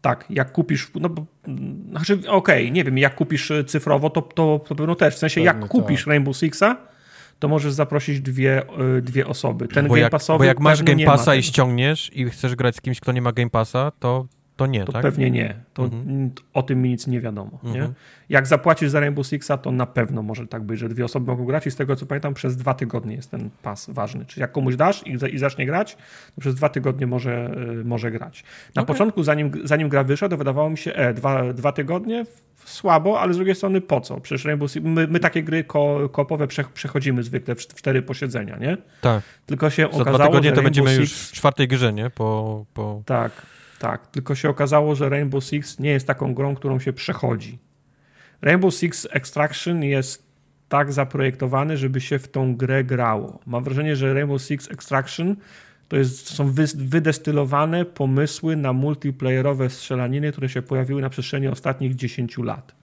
tak, 0.00 0.24
jak 0.30 0.52
kupisz, 0.52 0.90
no 1.00 1.08
bo, 1.08 1.24
znaczy 1.90 2.18
okej, 2.28 2.72
nie 2.72 2.84
wiem, 2.84 2.98
jak 2.98 3.14
kupisz 3.14 3.50
e, 3.50 3.64
cyfrowo, 3.64 4.10
to, 4.10 4.22
to, 4.22 4.60
to 4.68 4.74
pewno 4.74 4.94
też, 4.94 5.14
w 5.14 5.18
sensie 5.18 5.34
Pewnie 5.34 5.46
jak 5.46 5.68
kupisz 5.68 6.00
tak. 6.00 6.06
Rainbow 6.08 6.36
Sixa, 6.36 6.76
to 7.42 7.48
możesz 7.48 7.72
zaprosić 7.72 8.20
dwie, 8.20 8.62
e, 8.98 9.02
dwie 9.02 9.26
osoby. 9.26 9.68
Ten 9.68 9.86
bo, 9.86 9.94
Game 9.94 10.00
jak, 10.00 10.10
Passowy 10.10 10.38
bo 10.38 10.44
jak 10.44 10.60
masz 10.60 10.82
Game 10.82 11.04
Passa 11.04 11.34
i 11.34 11.42
ściągniesz 11.42 12.10
i 12.14 12.30
chcesz 12.30 12.54
grać 12.54 12.76
z 12.76 12.80
kimś, 12.80 13.00
kto 13.00 13.12
nie 13.12 13.22
ma 13.22 13.32
Game 13.32 13.50
Passa, 13.50 13.92
to, 13.98 14.26
to 14.56 14.66
nie, 14.66 14.84
To 14.84 14.92
tak? 14.92 15.02
pewnie 15.02 15.30
nie. 15.30 15.54
To 15.74 15.82
Mhm. 15.84 16.30
O 16.54 16.62
tym 16.62 16.82
mi 16.82 16.88
nic 16.88 17.06
nie 17.06 17.20
wiadomo. 17.20 17.58
Nie? 17.62 17.70
Mhm. 17.70 17.94
Jak 18.28 18.46
zapłacisz 18.46 18.90
za 18.90 19.00
Rainbow 19.00 19.26
Sixa, 19.26 19.50
to 19.62 19.72
na 19.72 19.86
pewno 19.86 20.22
może 20.22 20.46
tak 20.46 20.62
być, 20.62 20.78
że 20.80 20.88
dwie 20.88 21.04
osoby 21.04 21.26
mogą 21.26 21.44
grać 21.44 21.66
i 21.66 21.70
z 21.70 21.76
tego 21.76 21.96
co 21.96 22.06
pamiętam, 22.06 22.34
przez 22.34 22.56
dwa 22.56 22.74
tygodnie 22.74 23.16
jest 23.16 23.30
ten 23.30 23.50
pas 23.62 23.90
ważny. 23.90 24.24
Czyli 24.26 24.40
jak 24.40 24.52
komuś 24.52 24.76
dasz 24.76 25.06
i, 25.06 25.34
i 25.34 25.38
zacznie 25.38 25.66
grać, 25.66 25.96
to 26.34 26.40
przez 26.40 26.54
dwa 26.54 26.68
tygodnie 26.68 27.06
może, 27.06 27.54
y, 27.80 27.84
może 27.84 28.10
grać. 28.10 28.44
Na 28.74 28.82
Okej. 28.82 28.94
początku, 28.94 29.22
zanim, 29.22 29.50
zanim 29.64 29.88
gra 29.88 30.04
wyszła, 30.04 30.28
to 30.28 30.36
wydawało 30.36 30.70
mi 30.70 30.78
się, 30.78 30.92
e, 30.94 31.14
dwa, 31.14 31.52
dwa 31.52 31.72
tygodnie 31.72 32.24
słabo, 32.64 33.20
ale 33.20 33.34
z 33.34 33.36
drugiej 33.36 33.54
strony 33.54 33.80
po 33.80 34.00
co? 34.00 34.20
Przecież 34.20 34.44
Rainbow 34.44 34.70
Six, 34.70 34.86
my, 34.86 35.06
my 35.06 35.20
takie 35.20 35.42
gry 35.42 35.64
ko, 35.64 36.08
kopowe 36.12 36.46
prze, 36.46 36.64
przechodzimy 36.74 37.22
zwykle 37.22 37.54
w 37.54 37.58
cz- 37.58 37.74
cztery 37.74 38.02
posiedzenia, 38.02 38.56
nie? 38.56 38.76
Tak. 39.00 39.22
Tylko 39.46 39.70
się 39.70 39.82
Za 39.82 39.88
okazało, 39.88 40.16
dwa 40.18 40.26
tygodnie 40.26 40.48
że 40.48 40.54
to 40.54 40.60
Rainbow 40.62 40.64
będziemy 40.64 40.94
już 40.94 41.10
Six- 41.10 41.28
w 41.28 41.32
czwartej 41.32 41.68
grze, 41.68 41.92
nie? 41.92 42.10
Po, 42.10 42.64
po... 42.74 43.02
tak, 43.06 43.32
tak. 43.82 44.06
Tylko 44.06 44.34
się 44.34 44.48
okazało, 44.48 44.94
że 44.94 45.08
Rainbow 45.08 45.44
Six 45.44 45.78
nie 45.78 45.90
jest 45.90 46.06
taką 46.06 46.34
grą, 46.34 46.54
którą 46.54 46.78
się 46.78 46.92
przechodzi. 46.92 47.58
Rainbow 48.42 48.74
Six 48.74 49.08
Extraction 49.10 49.82
jest 49.82 50.26
tak 50.68 50.92
zaprojektowany, 50.92 51.76
żeby 51.76 52.00
się 52.00 52.18
w 52.18 52.28
tą 52.28 52.56
grę 52.56 52.84
grało. 52.84 53.40
Mam 53.46 53.64
wrażenie, 53.64 53.96
że 53.96 54.14
Rainbow 54.14 54.42
Six 54.42 54.70
Extraction 54.70 55.36
to, 55.88 55.96
jest, 55.96 56.28
to 56.28 56.34
są 56.34 56.52
wy, 56.52 56.64
wydestylowane 56.76 57.84
pomysły 57.84 58.56
na 58.56 58.72
multiplayerowe 58.72 59.70
strzelaniny, 59.70 60.32
które 60.32 60.48
się 60.48 60.62
pojawiły 60.62 61.02
na 61.02 61.10
przestrzeni 61.10 61.48
ostatnich 61.48 61.94
10 61.94 62.38
lat. 62.38 62.74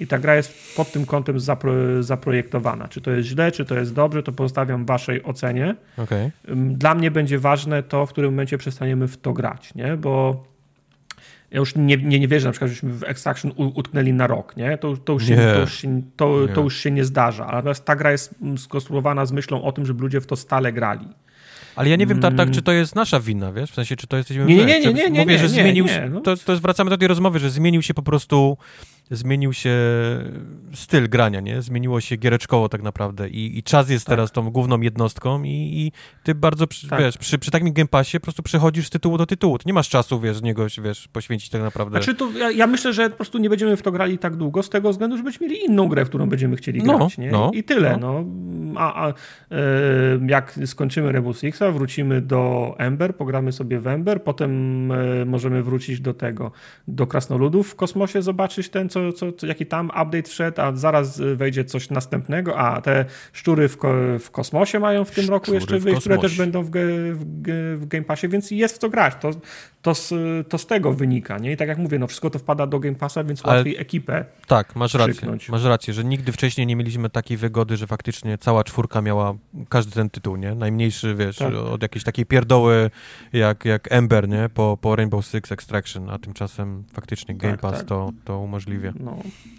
I 0.00 0.06
ta 0.06 0.18
gra 0.18 0.36
jest 0.36 0.76
pod 0.76 0.92
tym 0.92 1.06
kątem 1.06 1.40
zapro, 1.40 2.02
zaprojektowana. 2.02 2.88
Czy 2.88 3.00
to 3.00 3.10
jest 3.10 3.28
źle, 3.28 3.52
czy 3.52 3.64
to 3.64 3.74
jest 3.74 3.94
dobrze, 3.94 4.22
to 4.22 4.32
pozostawiam 4.32 4.84
waszej 4.84 5.24
ocenie. 5.24 5.74
Okej. 5.96 6.30
Ym, 6.48 6.74
Dla 6.74 6.94
mnie 6.94 7.10
będzie 7.10 7.38
ważne 7.38 7.82
to, 7.82 8.06
w 8.06 8.10
którym 8.10 8.32
momencie 8.32 8.58
przestaniemy 8.58 9.08
w 9.08 9.16
to 9.16 9.32
grać, 9.32 9.74
nie? 9.74 9.96
Bo 9.96 10.44
ja 11.50 11.58
już 11.58 11.76
nie, 11.76 11.96
nie, 11.96 12.20
nie 12.20 12.28
wierzę, 12.28 12.46
na 12.46 12.52
przykład, 12.52 12.70
żeśmy 12.70 12.92
w 12.92 13.04
Extraction 13.04 13.52
utknęli 13.56 14.12
na 14.12 14.26
rok, 14.26 14.56
nie? 14.56 14.78
To, 14.78 14.96
to, 14.96 15.12
już, 15.12 15.26
się, 15.26 15.36
to, 15.36 15.60
już, 15.60 15.74
się, 15.74 16.02
to, 16.16 16.48
to 16.54 16.60
już 16.60 16.76
się 16.76 16.90
nie 16.90 17.04
zdarza. 17.04 17.46
Natomiast 17.46 17.84
ta 17.84 17.96
gra 17.96 18.12
jest 18.12 18.34
skonstruowana 18.56 19.26
z 19.26 19.32
myślą 19.32 19.62
o 19.62 19.72
tym, 19.72 19.86
żeby 19.86 20.02
ludzie 20.02 20.20
w 20.20 20.26
to 20.26 20.36
stale 20.36 20.72
grali. 20.72 21.08
Ale 21.76 21.88
ja 21.88 21.96
nie 21.96 22.06
wiem, 22.06 22.20
tak, 22.20 22.34
tak, 22.34 22.50
czy 22.50 22.62
to 22.62 22.72
jest 22.72 22.94
nasza 22.94 23.20
wina, 23.20 23.52
wiesz? 23.52 23.70
W 23.70 23.74
sensie, 23.74 23.96
czy 23.96 24.06
to 24.06 24.16
jesteśmy... 24.16 24.44
Nie, 24.44 24.56
nie, 24.56 24.64
nie, 24.64 24.80
nie, 24.80 24.92
nie, 24.92 25.10
nie, 25.10 25.20
Mówię, 25.20 25.38
że 25.38 25.44
nie, 25.44 25.48
zmienił 25.48 25.84
nie, 25.84 26.08
no. 26.10 26.20
To, 26.20 26.36
to 26.36 26.52
jest, 26.52 26.62
wracamy 26.62 26.90
do 26.90 26.98
tej 26.98 27.08
rozmowy, 27.08 27.38
że 27.38 27.50
zmienił 27.50 27.82
się 27.82 27.94
po 27.94 28.02
prostu 28.02 28.56
zmienił 29.10 29.52
się 29.52 29.76
styl 30.74 31.08
grania, 31.08 31.40
nie? 31.40 31.62
Zmieniło 31.62 32.00
się 32.00 32.16
giereczkowo 32.16 32.68
tak 32.68 32.82
naprawdę 32.82 33.28
i, 33.28 33.58
i 33.58 33.62
czas 33.62 33.90
jest 33.90 34.06
tak. 34.06 34.12
teraz 34.12 34.32
tą 34.32 34.50
główną 34.50 34.80
jednostką 34.80 35.42
i, 35.42 35.48
i 35.48 35.92
ty 36.22 36.34
bardzo, 36.34 36.66
przy, 36.66 36.88
tak. 36.88 37.00
wiesz, 37.00 37.18
przy, 37.18 37.38
przy 37.38 37.50
takim 37.50 37.72
Game 37.72 37.88
Passie 37.88 38.20
po 38.20 38.24
prostu 38.24 38.42
przechodzisz 38.42 38.86
z 38.86 38.90
tytułu 38.90 39.18
do 39.18 39.26
tytułu. 39.26 39.58
Ty 39.58 39.64
nie 39.66 39.72
masz 39.72 39.88
czasu, 39.88 40.20
wiesz, 40.20 40.42
niego, 40.42 40.66
wiesz, 40.82 41.08
poświęcić 41.08 41.50
tak 41.50 41.62
naprawdę. 41.62 42.02
Znaczy 42.02 42.14
to, 42.14 42.30
ja, 42.30 42.50
ja, 42.50 42.66
myślę, 42.66 42.92
że 42.92 43.10
po 43.10 43.16
prostu 43.16 43.38
nie 43.38 43.50
będziemy 43.50 43.76
w 43.76 43.82
to 43.82 43.92
grali 43.92 44.18
tak 44.18 44.36
długo 44.36 44.62
z 44.62 44.70
tego 44.70 44.90
względu, 44.90 45.16
że 45.16 45.22
będziemy 45.22 45.46
mieli 45.46 45.64
inną 45.64 45.88
grę, 45.88 46.04
w 46.04 46.08
którą 46.08 46.28
będziemy 46.28 46.56
chcieli 46.56 46.82
no, 46.82 46.98
grać, 46.98 47.18
nie? 47.18 47.30
No, 47.30 47.50
I 47.54 47.64
tyle, 47.64 47.96
no. 47.96 48.24
no. 48.24 48.80
A, 48.80 49.06
a 49.06 49.08
e, 49.08 49.14
jak 50.26 50.58
skończymy 50.66 51.12
Rainbow 51.12 51.38
Sixa, 51.38 51.62
wrócimy 51.72 52.20
do 52.20 52.74
Ember, 52.78 53.16
pogramy 53.16 53.52
sobie 53.52 53.80
w 53.80 53.86
Ember, 53.86 54.22
potem 54.22 54.92
e, 54.92 55.24
możemy 55.24 55.62
wrócić 55.62 56.00
do 56.00 56.14
tego, 56.14 56.52
do 56.88 57.06
Krasnoludów 57.06 57.70
w 57.70 57.74
kosmosie, 57.74 58.22
zobaczyć 58.22 58.68
ten, 58.68 58.88
co 58.88 58.99
co, 59.12 59.32
co, 59.32 59.46
jaki 59.46 59.66
tam 59.66 59.86
update 59.86 60.22
wszedł, 60.22 60.60
a 60.60 60.72
zaraz 60.72 61.20
wejdzie 61.34 61.64
coś 61.64 61.90
następnego, 61.90 62.58
a 62.58 62.80
te 62.80 63.04
szczury 63.32 63.68
w, 63.68 63.76
ko 63.76 63.94
w 64.18 64.30
kosmosie 64.30 64.78
mają 64.78 65.04
w 65.04 65.10
tym 65.10 65.22
szczury 65.24 65.36
roku 65.36 65.54
jeszcze 65.54 65.78
wyjść, 65.78 66.00
które 66.00 66.18
też 66.18 66.36
będą 66.38 66.62
w, 66.62 66.70
w, 66.70 67.24
w 67.76 67.86
Game 67.86 68.04
Passie, 68.04 68.28
więc 68.28 68.50
jest 68.50 68.74
w 68.74 68.78
co 68.78 68.88
grać. 68.88 69.14
To, 69.20 69.30
to, 69.82 69.94
z, 69.94 70.12
to 70.48 70.58
z 70.58 70.66
tego 70.66 70.92
wynika, 70.92 71.38
nie? 71.38 71.52
I 71.52 71.56
tak 71.56 71.68
jak 71.68 71.78
mówię, 71.78 71.98
no 71.98 72.06
wszystko 72.06 72.30
to 72.30 72.38
wpada 72.38 72.66
do 72.66 72.80
Game 72.80 72.96
Passa, 72.96 73.24
więc 73.24 73.44
Ale 73.44 73.56
łatwiej 73.56 73.76
ekipę 73.76 74.24
Tak, 74.46 74.76
masz 74.76 74.94
rację, 74.94 75.28
masz 75.48 75.64
rację, 75.64 75.94
że 75.94 76.04
nigdy 76.04 76.32
wcześniej 76.32 76.66
nie 76.66 76.76
mieliśmy 76.76 77.10
takiej 77.10 77.36
wygody, 77.36 77.76
że 77.76 77.86
faktycznie 77.86 78.38
cała 78.38 78.64
czwórka 78.64 79.02
miała 79.02 79.34
każdy 79.68 79.92
ten 79.92 80.10
tytuł, 80.10 80.36
nie? 80.36 80.54
Najmniejszy, 80.54 81.14
wiesz, 81.14 81.36
tak. 81.36 81.54
od 81.54 81.82
jakiejś 81.82 82.04
takiej 82.04 82.26
pierdoły 82.26 82.90
jak, 83.32 83.64
jak 83.64 83.92
Ember, 83.92 84.28
nie? 84.28 84.48
Po, 84.54 84.78
po 84.80 84.96
Rainbow 84.96 85.26
Six 85.26 85.52
Extraction, 85.52 86.10
a 86.10 86.18
tymczasem 86.18 86.84
faktycznie 86.92 87.34
Game 87.34 87.52
tak, 87.52 87.60
Pass 87.60 87.78
tak. 87.78 87.86
To, 87.86 88.12
to 88.24 88.38
umożliwia. 88.38 88.92
No, 89.00 89.16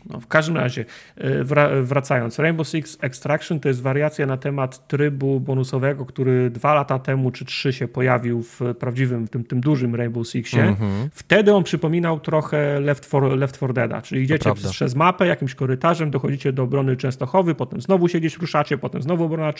no, 0.09 0.19
w 0.19 0.27
każdym 0.27 0.57
razie, 0.57 0.85
y, 1.23 1.83
wracając, 1.83 2.39
Rainbow 2.39 2.67
Six 2.67 2.97
Extraction 3.01 3.59
to 3.59 3.67
jest 3.67 3.81
wariacja 3.81 4.25
na 4.25 4.37
temat 4.37 4.87
trybu 4.87 5.39
bonusowego, 5.39 6.05
który 6.05 6.49
dwa 6.49 6.73
lata 6.73 6.99
temu 6.99 7.31
czy 7.31 7.45
trzy 7.45 7.73
się 7.73 7.87
pojawił 7.87 8.43
w 8.43 8.59
prawdziwym, 8.79 9.27
w 9.27 9.29
tym, 9.29 9.43
tym 9.43 9.61
dużym 9.61 9.95
Rainbow 9.95 10.10
Sixie. 10.25 10.61
Mm 10.61 10.75
-hmm. 10.75 11.09
Wtedy 11.11 11.53
on 11.53 11.63
przypominał 11.63 12.19
trochę 12.19 12.79
Left 12.79 13.07
4, 13.07 13.35
Left 13.35 13.55
4 13.55 13.73
Deada, 13.73 14.01
czyli 14.01 14.21
idziecie 14.21 14.53
przez 14.71 14.95
mapę 14.95 15.27
jakimś 15.27 15.55
korytarzem, 15.55 16.11
dochodzicie 16.11 16.53
do 16.53 16.63
obrony 16.63 16.97
Częstochowy, 16.97 17.55
potem 17.55 17.81
znowu 17.81 18.07
się 18.07 18.19
gdzieś 18.19 18.37
ruszacie, 18.37 18.77
potem 18.77 19.01
znowu 19.01 19.23
obrona 19.23 19.53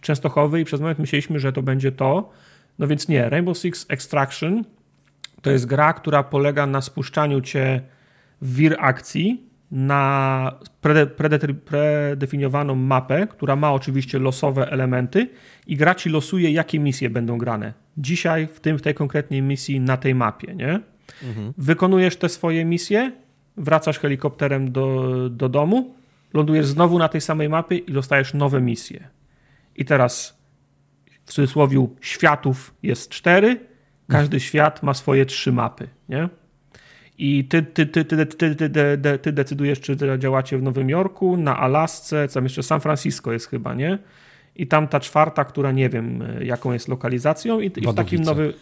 Częstochowy 0.00 0.60
i 0.60 0.64
przez 0.64 0.80
moment 0.80 0.98
myśleliśmy, 0.98 1.38
że 1.38 1.52
to 1.52 1.62
będzie 1.62 1.92
to. 1.92 2.30
No 2.78 2.86
więc 2.86 3.08
nie, 3.08 3.30
Rainbow 3.30 3.58
Six 3.58 3.86
Extraction 3.88 4.64
to 5.42 5.50
jest 5.50 5.66
gra, 5.66 5.92
która 5.92 6.22
polega 6.22 6.66
na 6.66 6.80
spuszczaniu 6.80 7.40
cię 7.40 7.80
w 8.42 8.54
wir 8.54 8.76
akcji 8.78 9.47
na 9.70 10.52
predefiniowaną 12.10 12.74
mapę, 12.74 13.26
która 13.26 13.56
ma 13.56 13.72
oczywiście 13.72 14.18
losowe 14.18 14.70
elementy 14.70 15.28
i 15.66 15.76
gra 15.76 15.94
ci 15.94 16.08
losuje, 16.08 16.50
jakie 16.50 16.78
misje 16.78 17.10
będą 17.10 17.38
grane. 17.38 17.72
Dzisiaj, 17.96 18.46
w 18.46 18.60
tym 18.60 18.78
w 18.78 18.82
tej 18.82 18.94
konkretnej 18.94 19.42
misji 19.42 19.80
na 19.80 19.96
tej 19.96 20.14
mapie, 20.14 20.54
nie? 20.54 20.80
Mhm. 21.22 21.52
Wykonujesz 21.58 22.16
te 22.16 22.28
swoje 22.28 22.64
misje, 22.64 23.12
wracasz 23.56 23.98
helikopterem 23.98 24.72
do, 24.72 25.28
do 25.30 25.48
domu, 25.48 25.94
lądujesz 26.34 26.66
znowu 26.66 26.98
na 26.98 27.08
tej 27.08 27.20
samej 27.20 27.48
mapie 27.48 27.76
i 27.76 27.92
dostajesz 27.92 28.34
nowe 28.34 28.60
misje. 28.60 29.08
I 29.76 29.84
teraz 29.84 30.38
w 31.24 31.32
cudzysłowie 31.32 31.86
światów 32.00 32.74
jest 32.82 33.10
cztery, 33.10 33.60
każdy 34.08 34.36
mhm. 34.36 34.40
świat 34.40 34.82
ma 34.82 34.94
swoje 34.94 35.26
trzy 35.26 35.52
mapy, 35.52 35.88
nie? 36.08 36.28
I 37.18 37.44
ty, 37.44 37.62
ty, 37.62 37.86
ty, 37.86 38.04
ty, 38.04 38.26
ty, 38.26 38.56
ty, 38.56 38.70
ty, 38.70 39.18
ty 39.22 39.32
decydujesz, 39.32 39.80
czy 39.80 39.96
działacie 40.18 40.58
w 40.58 40.62
Nowym 40.62 40.90
Jorku, 40.90 41.36
na 41.36 41.58
Alasce, 41.58 42.28
co 42.28 42.40
jeszcze 42.40 42.62
San 42.62 42.80
Francisco 42.80 43.32
jest 43.32 43.46
chyba, 43.46 43.74
nie? 43.74 43.98
I 44.56 44.66
tam 44.66 44.88
ta 44.88 45.00
czwarta, 45.00 45.44
która 45.44 45.72
nie 45.72 45.88
wiem, 45.88 46.24
jaką 46.42 46.72
jest 46.72 46.88
lokalizacją, 46.88 47.60
i, 47.60 47.66
i 47.66 47.86
w 47.86 47.94
takim 47.94 48.22
nowym. 48.22 48.52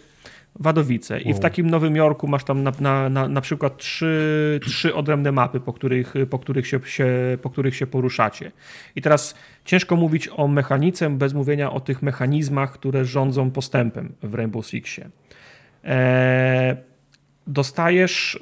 Wadowice. 0.60 1.14
Wow. 1.14 1.22
I 1.24 1.34
w 1.34 1.38
takim 1.38 1.70
Nowym 1.70 1.96
Jorku 1.96 2.28
masz 2.28 2.44
tam 2.44 2.62
na, 2.62 2.72
na, 2.80 3.08
na, 3.08 3.28
na 3.28 3.40
przykład 3.40 3.76
trzy, 3.76 4.60
trzy 4.62 4.94
odrębne 4.94 5.32
mapy, 5.32 5.60
po 5.60 5.72
których, 5.72 6.14
po, 6.30 6.38
których 6.38 6.66
się, 6.66 6.80
się, 6.84 7.38
po 7.42 7.50
których 7.50 7.76
się 7.76 7.86
poruszacie. 7.86 8.52
I 8.96 9.02
teraz 9.02 9.34
ciężko 9.64 9.96
mówić 9.96 10.28
o 10.36 10.48
mechanice 10.48 11.10
bez 11.10 11.34
mówienia 11.34 11.72
o 11.72 11.80
tych 11.80 12.02
mechanizmach, 12.02 12.72
które 12.72 13.04
rządzą 13.04 13.50
postępem 13.50 14.12
w 14.22 14.34
Rainbow 14.34 14.66
Sixie. 14.66 15.08
Eee, 15.84 16.76
dostajesz, 17.46 18.34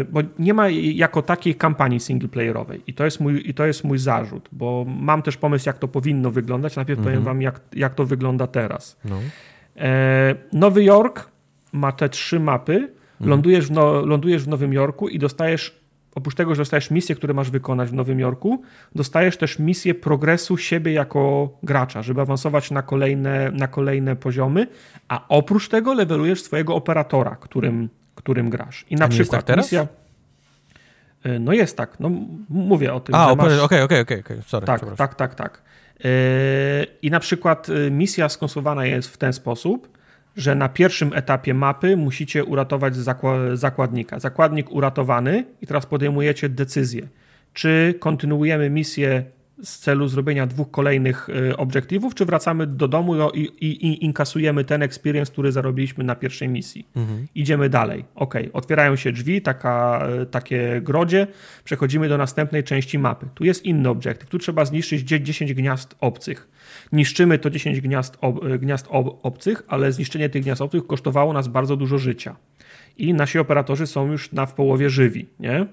y, 0.00 0.04
bo 0.04 0.20
nie 0.38 0.54
ma 0.54 0.68
jako 0.68 1.22
takiej 1.22 1.54
kampanii 1.54 2.00
singleplayerowej 2.00 2.82
i 2.86 2.94
to 2.94 3.04
jest 3.04 3.20
mój, 3.20 3.48
i 3.50 3.54
to 3.54 3.66
jest 3.66 3.84
mój 3.84 3.98
zarzut, 3.98 4.48
bo 4.52 4.86
mam 4.88 5.22
też 5.22 5.36
pomysł, 5.36 5.68
jak 5.68 5.78
to 5.78 5.88
powinno 5.88 6.30
wyglądać. 6.30 6.76
Najpierw 6.76 6.98
mhm. 6.98 7.14
powiem 7.14 7.24
wam, 7.24 7.42
jak, 7.42 7.60
jak 7.74 7.94
to 7.94 8.04
wygląda 8.04 8.46
teraz. 8.46 8.98
No. 9.04 9.18
E, 9.76 10.34
Nowy 10.52 10.84
Jork 10.84 11.30
ma 11.72 11.92
te 11.92 12.08
trzy 12.08 12.40
mapy, 12.40 12.74
mhm. 12.74 13.30
lądujesz, 13.30 13.66
w 13.66 13.70
no, 13.70 14.06
lądujesz 14.06 14.44
w 14.44 14.48
Nowym 14.48 14.72
Jorku 14.72 15.08
i 15.08 15.18
dostajesz 15.18 15.80
oprócz 16.14 16.34
tego, 16.34 16.54
że 16.54 16.60
dostajesz 16.60 16.90
misje, 16.90 17.14
które 17.14 17.34
masz 17.34 17.50
wykonać 17.50 17.90
w 17.90 17.94
Nowym 17.94 18.20
Jorku, 18.20 18.62
dostajesz 18.94 19.36
też 19.36 19.58
misję 19.58 19.94
progresu 19.94 20.56
siebie 20.56 20.92
jako 20.92 21.50
gracza, 21.62 22.02
żeby 22.02 22.20
awansować 22.20 22.70
na 22.70 22.82
kolejne, 22.82 23.50
na 23.50 23.68
kolejne 23.68 24.16
poziomy, 24.16 24.66
a 25.08 25.28
oprócz 25.28 25.68
tego 25.68 25.94
levelujesz 25.94 26.42
swojego 26.42 26.74
operatora, 26.74 27.36
którym 27.36 27.88
którym 28.22 28.50
grasz. 28.50 28.86
I 28.90 28.96
na 28.96 29.08
przykład 29.08 29.18
jest 29.18 29.30
tak 29.30 29.42
teraz? 29.42 29.64
misja. 29.66 29.86
Y, 31.26 31.38
no 31.38 31.52
jest 31.52 31.76
tak, 31.76 32.00
no 32.00 32.10
mówię 32.48 32.94
o 32.94 33.00
tym. 33.00 33.14
A, 33.14 33.30
okej, 33.30 33.60
okej, 33.60 33.82
okej, 33.82 34.00
okej, 34.00 34.42
sorry. 34.46 34.66
Tak, 34.66 34.96
tak, 34.96 35.14
tak, 35.14 35.34
tak. 35.34 35.62
Y, 36.04 36.86
I 37.02 37.10
na 37.10 37.20
przykład 37.20 37.68
y, 37.68 37.90
misja 37.90 38.28
skonstruowana 38.28 38.84
jest 38.84 39.08
w 39.08 39.16
ten 39.16 39.32
sposób, 39.32 39.98
że 40.36 40.54
na 40.54 40.68
pierwszym 40.68 41.12
etapie 41.14 41.54
mapy 41.54 41.96
musicie 41.96 42.44
uratować 42.44 42.94
zakładnika. 43.54 44.18
Zakładnik 44.18 44.70
uratowany 44.70 45.44
i 45.62 45.66
teraz 45.66 45.86
podejmujecie 45.86 46.48
decyzję, 46.48 47.08
czy 47.52 47.94
kontynuujemy 48.00 48.70
misję 48.70 49.24
z 49.62 49.78
celu 49.78 50.08
zrobienia 50.08 50.46
dwóch 50.46 50.70
kolejnych 50.70 51.28
y, 51.28 51.56
obiektywów, 51.56 52.14
czy 52.14 52.24
wracamy 52.24 52.66
do 52.66 52.88
domu 52.88 53.30
i, 53.30 53.40
i, 53.40 53.86
i, 53.86 54.04
inkasujemy 54.04 54.64
ten 54.64 54.82
experience, 54.82 55.32
który 55.32 55.52
zarobiliśmy 55.52 56.04
na 56.04 56.14
pierwszej 56.14 56.48
misji. 56.48 56.86
Mhm. 56.96 57.26
Idziemy 57.34 57.68
dalej. 57.68 58.04
Ok, 58.14 58.34
otwierają 58.52 58.96
się 58.96 59.12
drzwi, 59.12 59.42
taka, 59.42 60.08
y, 60.22 60.26
takie 60.26 60.80
grodzie, 60.82 61.26
przechodzimy 61.64 62.08
do 62.08 62.18
następnej 62.18 62.64
części 62.64 62.98
mapy. 62.98 63.26
Tu 63.34 63.44
jest 63.44 63.64
inny 63.64 63.88
obiektyw, 63.88 64.28
tu 64.28 64.38
trzeba 64.38 64.64
zniszczyć 64.64 65.00
10 65.00 65.54
gniazd 65.54 65.96
obcych. 66.00 66.48
Niszczymy 66.92 67.38
to 67.38 67.50
10 67.50 67.80
gniazd, 67.80 68.18
ob, 68.20 68.44
y, 68.44 68.58
gniazd 68.58 68.86
ob, 68.90 69.26
obcych, 69.26 69.62
ale 69.68 69.92
zniszczenie 69.92 70.28
tych 70.28 70.42
gniazd 70.42 70.62
obcych 70.62 70.86
kosztowało 70.86 71.32
nas 71.32 71.48
bardzo 71.48 71.76
dużo 71.76 71.98
życia. 71.98 72.36
I 72.98 73.14
nasi 73.14 73.38
operatorzy 73.38 73.86
są 73.86 74.12
już 74.12 74.32
na 74.32 74.46
w 74.46 74.54
połowie 74.54 74.90
żywi, 74.90 75.26
nie? 75.40 75.66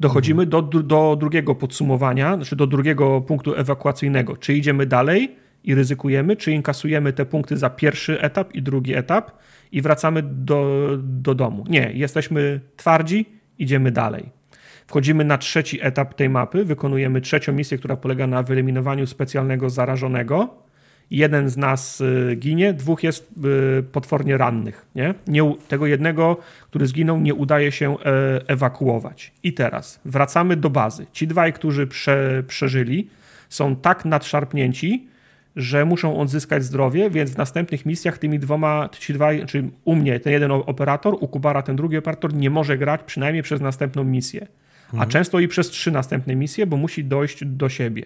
Dochodzimy 0.00 0.46
do, 0.46 0.62
do 0.62 1.16
drugiego 1.20 1.54
podsumowania, 1.54 2.36
znaczy 2.36 2.56
do 2.56 2.66
drugiego 2.66 3.20
punktu 3.20 3.54
ewakuacyjnego. 3.54 4.36
Czy 4.36 4.54
idziemy 4.54 4.86
dalej 4.86 5.36
i 5.64 5.74
ryzykujemy, 5.74 6.36
czy 6.36 6.52
inkasujemy 6.52 7.12
te 7.12 7.26
punkty 7.26 7.56
za 7.56 7.70
pierwszy 7.70 8.20
etap 8.20 8.54
i 8.54 8.62
drugi 8.62 8.94
etap 8.94 9.30
i 9.72 9.82
wracamy 9.82 10.22
do, 10.22 10.88
do 10.98 11.34
domu. 11.34 11.64
Nie, 11.68 11.90
jesteśmy 11.94 12.60
twardzi, 12.76 13.26
idziemy 13.58 13.90
dalej. 13.90 14.30
Wchodzimy 14.86 15.24
na 15.24 15.38
trzeci 15.38 15.78
etap 15.82 16.14
tej 16.14 16.28
mapy, 16.28 16.64
wykonujemy 16.64 17.20
trzecią 17.20 17.52
misję, 17.52 17.78
która 17.78 17.96
polega 17.96 18.26
na 18.26 18.42
wyeliminowaniu 18.42 19.06
specjalnego 19.06 19.70
zarażonego 19.70 20.64
jeden 21.10 21.48
z 21.48 21.56
nas 21.56 22.00
y, 22.00 22.36
ginie, 22.38 22.72
dwóch 22.72 23.02
jest 23.02 23.30
y, 23.78 23.82
potwornie 23.82 24.38
rannych. 24.38 24.86
Nie? 24.94 25.14
nie? 25.26 25.54
tego 25.68 25.86
jednego, 25.86 26.36
który 26.70 26.86
zginął, 26.86 27.20
nie 27.20 27.34
udaje 27.34 27.72
się 27.72 27.96
e, 27.98 28.04
ewakuować. 28.46 29.32
I 29.42 29.52
teraz 29.52 30.00
wracamy 30.04 30.56
do 30.56 30.70
bazy. 30.70 31.06
Ci 31.12 31.26
dwaj, 31.26 31.52
którzy 31.52 31.86
prze, 31.86 32.42
przeżyli, 32.46 33.08
są 33.48 33.76
tak 33.76 34.04
nadszarpnięci, 34.04 35.06
że 35.56 35.84
muszą 35.84 36.20
odzyskać 36.20 36.64
zdrowie, 36.64 37.10
więc 37.10 37.30
w 37.30 37.36
następnych 37.36 37.86
misjach 37.86 38.18
tymi 38.18 38.38
dwoma, 38.38 38.88
ci 38.98 39.12
dwaj, 39.12 39.46
czy 39.46 39.70
u 39.84 39.96
mnie 39.96 40.20
ten 40.20 40.32
jeden 40.32 40.50
operator, 40.50 41.16
u 41.20 41.28
Kubara 41.28 41.62
ten 41.62 41.76
drugi 41.76 41.98
operator 41.98 42.34
nie 42.34 42.50
może 42.50 42.78
grać 42.78 43.00
przynajmniej 43.06 43.42
przez 43.42 43.60
następną 43.60 44.04
misję. 44.04 44.46
A 44.88 44.92
mhm. 44.92 45.10
często 45.10 45.40
i 45.40 45.48
przez 45.48 45.70
trzy 45.70 45.90
następne 45.90 46.36
misje, 46.36 46.66
bo 46.66 46.76
musi 46.76 47.04
dojść 47.04 47.44
do 47.44 47.68
siebie. 47.68 48.04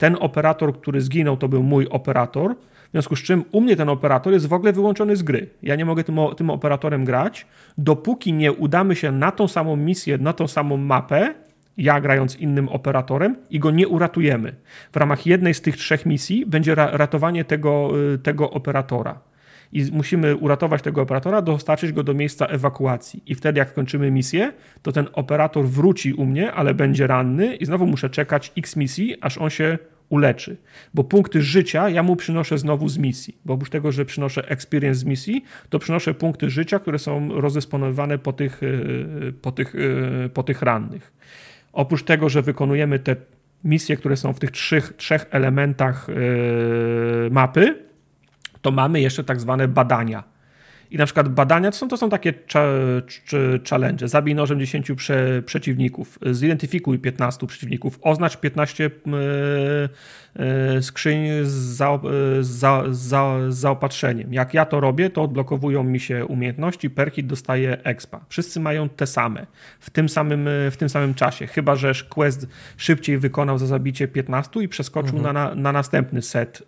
Ten 0.00 0.16
operator, 0.20 0.80
który 0.80 1.00
zginął, 1.00 1.36
to 1.36 1.48
był 1.48 1.62
mój 1.62 1.86
operator. 1.88 2.54
W 2.88 2.90
związku 2.92 3.16
z 3.16 3.22
czym 3.22 3.44
u 3.52 3.60
mnie 3.60 3.76
ten 3.76 3.88
operator 3.88 4.32
jest 4.32 4.46
w 4.46 4.52
ogóle 4.52 4.72
wyłączony 4.72 5.16
z 5.16 5.22
gry. 5.22 5.48
Ja 5.62 5.76
nie 5.76 5.84
mogę 5.84 6.04
tym, 6.04 6.16
tym 6.36 6.50
operatorem 6.50 7.04
grać, 7.04 7.46
dopóki 7.78 8.32
nie 8.32 8.52
udamy 8.52 8.96
się 8.96 9.12
na 9.12 9.32
tą 9.32 9.48
samą 9.48 9.76
misję, 9.76 10.18
na 10.18 10.32
tą 10.32 10.48
samą 10.48 10.76
mapę, 10.76 11.34
ja 11.76 12.00
grając 12.00 12.36
innym 12.36 12.68
operatorem 12.68 13.36
i 13.50 13.58
go 13.58 13.70
nie 13.70 13.88
uratujemy. 13.88 14.54
W 14.92 14.96
ramach 14.96 15.26
jednej 15.26 15.54
z 15.54 15.60
tych 15.60 15.76
trzech 15.76 16.06
misji 16.06 16.46
będzie 16.46 16.74
ratowanie 16.74 17.44
tego, 17.44 17.90
y, 18.14 18.18
tego 18.18 18.50
operatora. 18.50 19.20
I 19.72 19.84
musimy 19.92 20.36
uratować 20.36 20.82
tego 20.82 21.02
operatora, 21.02 21.42
dostarczyć 21.42 21.92
go 21.92 22.02
do 22.02 22.14
miejsca 22.14 22.46
ewakuacji. 22.46 23.22
I 23.26 23.34
wtedy, 23.34 23.58
jak 23.58 23.74
kończymy 23.74 24.10
misję, 24.10 24.52
to 24.82 24.92
ten 24.92 25.06
operator 25.12 25.64
wróci 25.64 26.14
u 26.14 26.26
mnie, 26.26 26.52
ale 26.52 26.74
będzie 26.74 27.06
ranny 27.06 27.56
i 27.56 27.66
znowu 27.66 27.86
muszę 27.86 28.10
czekać 28.10 28.52
x 28.58 28.76
misji, 28.76 29.16
aż 29.20 29.38
on 29.38 29.50
się 29.50 29.78
uleczy. 30.10 30.56
Bo 30.94 31.04
punkty 31.04 31.42
życia 31.42 31.88
ja 31.88 32.02
mu 32.02 32.16
przynoszę 32.16 32.58
znowu 32.58 32.88
z 32.88 32.98
misji. 32.98 33.38
Bo 33.44 33.54
oprócz 33.54 33.70
tego, 33.70 33.92
że 33.92 34.04
przynoszę 34.04 34.48
experience 34.48 35.00
z 35.00 35.04
misji, 35.04 35.44
to 35.68 35.78
przynoszę 35.78 36.14
punkty 36.14 36.50
życia, 36.50 36.78
które 36.78 36.98
są 36.98 37.40
rozdysponowane 37.40 38.18
po 38.18 38.32
tych, 38.32 38.62
y, 38.62 39.34
po 39.42 39.52
tych, 39.52 39.74
y, 39.74 40.30
po 40.34 40.42
tych 40.42 40.62
rannych. 40.62 41.12
Oprócz 41.72 42.02
tego, 42.02 42.28
że 42.28 42.42
wykonujemy 42.42 42.98
te 42.98 43.16
misje, 43.64 43.96
które 43.96 44.16
są 44.16 44.32
w 44.32 44.38
tych 44.38 44.50
trzech, 44.50 44.92
trzech 44.96 45.26
elementach 45.30 46.06
mapy, 47.30 47.74
to 48.62 48.70
mamy 48.70 49.00
jeszcze 49.00 49.24
tak 49.24 49.40
zwane 49.40 49.68
badania. 49.68 50.24
I 50.90 50.96
na 50.96 51.04
przykład 51.04 51.28
badania 51.28 51.70
to 51.70 51.76
są, 51.76 51.88
to 51.88 51.96
są 51.96 52.10
takie 52.10 52.32
challenge. 53.70 54.08
Zabij 54.08 54.34
nożem 54.34 54.60
10 54.60 54.92
prze, 54.96 55.42
przeciwników, 55.46 56.18
zidentyfikuj 56.30 56.98
15 56.98 57.46
przeciwników, 57.46 57.98
oznacz 58.02 58.36
15 58.36 58.90
E, 59.06 59.88
skrzyń 60.80 61.28
z, 61.42 61.50
za, 61.50 61.98
za, 62.40 62.84
za, 62.90 63.38
zaopatrzeniem. 63.48 64.34
Jak 64.34 64.54
ja 64.54 64.64
to 64.64 64.80
robię, 64.80 65.10
to 65.10 65.22
odblokowują 65.22 65.84
mi 65.84 66.00
się 66.00 66.26
umiejętności, 66.26 66.90
perki 66.90 67.24
dostaję 67.24 67.84
expa. 67.84 68.20
Wszyscy 68.28 68.60
mają 68.60 68.88
te 68.88 69.06
same 69.06 69.46
w 69.80 69.90
tym 69.90 70.08
samym, 70.08 70.48
w 70.70 70.76
tym 70.76 70.88
samym 70.88 71.14
czasie, 71.14 71.46
chyba 71.46 71.76
że 71.76 71.92
Quest 72.08 72.46
szybciej 72.76 73.18
wykonał 73.18 73.58
za 73.58 73.66
zabicie 73.66 74.08
15 74.08 74.62
i 74.62 74.68
przeskoczył 74.68 75.16
mhm. 75.16 75.34
na, 75.34 75.54
na 75.54 75.72
następny 75.72 76.22
set, 76.22 76.62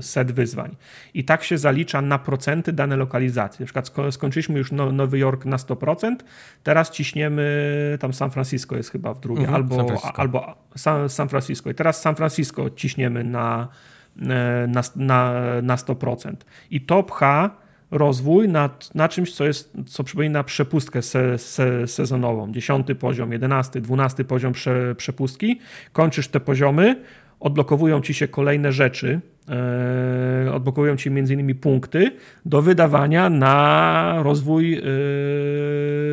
set 0.00 0.32
wyzwań. 0.32 0.76
I 1.14 1.24
tak 1.24 1.44
się 1.44 1.58
zalicza 1.58 2.02
na 2.02 2.18
procenty 2.18 2.72
dane 2.72 2.96
lokalizacji. 2.96 3.62
Na 3.62 3.82
przykład 3.82 4.14
skończyliśmy 4.14 4.58
już 4.58 4.72
no, 4.72 4.92
Nowy 4.92 5.18
Jork 5.18 5.44
na 5.44 5.56
100%, 5.56 6.16
teraz 6.62 6.90
ciśniemy, 6.90 7.98
tam 8.00 8.12
San 8.12 8.30
Francisco 8.30 8.76
jest 8.76 8.90
chyba 8.90 9.14
w 9.14 9.20
drugie, 9.20 9.40
mhm, 9.40 9.54
albo, 9.56 9.98
San 9.98 10.12
albo 10.16 10.54
San, 10.76 11.08
San 11.08 11.28
Francisco. 11.28 11.70
I 11.70 11.74
teraz 11.74 12.00
San 12.00 12.14
Francisco 12.14 12.27
Francisco 12.28 12.70
ciśniemy 12.70 13.24
na, 13.24 13.68
e, 14.22 14.66
na, 14.68 14.82
na, 14.96 15.32
na 15.62 15.76
100%. 15.76 16.32
I 16.70 16.80
to 16.80 17.02
pcha 17.02 17.50
rozwój 17.90 18.48
na, 18.48 18.70
na 18.94 19.08
czymś, 19.08 19.34
co, 19.34 19.44
jest, 19.44 19.72
co 19.86 20.04
przypomina 20.04 20.44
przepustkę 20.44 21.02
se, 21.02 21.38
se, 21.38 21.86
sezonową. 21.86 22.52
10 22.52 22.86
poziom, 22.98 23.32
11, 23.32 23.80
12 23.80 24.24
poziom 24.24 24.52
prze, 24.52 24.94
przepustki. 24.94 25.60
Kończysz 25.92 26.28
te 26.28 26.40
poziomy, 26.40 27.02
odblokowują 27.40 28.00
ci 28.00 28.14
się 28.14 28.28
kolejne 28.28 28.72
rzeczy, 28.72 29.20
e, 30.46 30.52
odblokowują 30.52 30.96
ci 30.96 31.10
między 31.10 31.34
innymi 31.34 31.54
punkty 31.54 32.12
do 32.44 32.62
wydawania 32.62 33.30
na 33.30 34.14
rozwój 34.22 34.74
e, 34.74 34.82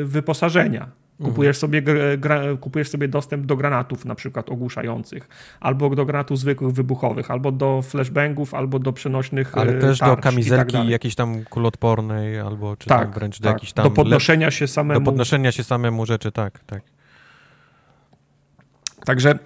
wyposażenia 0.03 1.04
Kupujesz 1.23 1.57
sobie, 1.57 1.81
gra, 2.17 2.41
kupujesz 2.61 2.89
sobie 2.89 3.07
dostęp 3.07 3.45
do 3.45 3.55
granatów, 3.55 4.05
na 4.05 4.15
przykład 4.15 4.49
ogłuszających, 4.49 5.29
albo 5.59 5.89
do 5.89 6.05
granatów 6.05 6.39
zwykłych, 6.39 6.73
wybuchowych, 6.73 7.31
albo 7.31 7.51
do 7.51 7.81
flashbangów, 7.81 8.53
albo 8.53 8.79
do 8.79 8.93
przenośnych 8.93 9.57
Ale 9.57 9.73
też 9.73 9.99
do 9.99 10.05
tak 10.05 10.21
kamizelki 10.21 10.73
tak 10.73 10.89
jakiejś 10.89 11.15
tam 11.15 11.43
kulotpornej, 11.43 12.39
albo 12.39 12.77
czy 12.77 12.89
tak, 12.89 13.01
tam 13.01 13.11
wręcz 13.11 13.39
do 13.39 13.43
tak. 13.43 13.53
jakichś 13.53 13.73
tam... 13.73 13.83
Do 13.83 13.91
podnoszenia 13.91 14.51
się 14.51 14.67
samemu. 14.67 14.99
Do 14.99 15.05
podnoszenia 15.05 15.51
się 15.51 15.63
samemu 15.63 16.05
rzeczy, 16.05 16.31
tak, 16.31 16.59
tak. 16.59 16.81
Także 19.05 19.39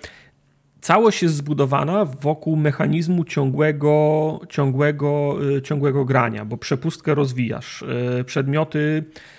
całość 0.81 1.23
jest 1.23 1.35
zbudowana 1.35 2.05
wokół 2.05 2.55
mechanizmu 2.55 3.23
ciągłego, 3.23 4.39
ciągłego, 4.49 5.37
y, 5.57 5.61
ciągłego 5.61 6.05
grania, 6.05 6.45
bo 6.45 6.57
przepustkę 6.57 7.15
rozwijasz, 7.15 7.81
y, 8.19 8.23
przedmioty 8.23 9.03
E, 9.03 9.38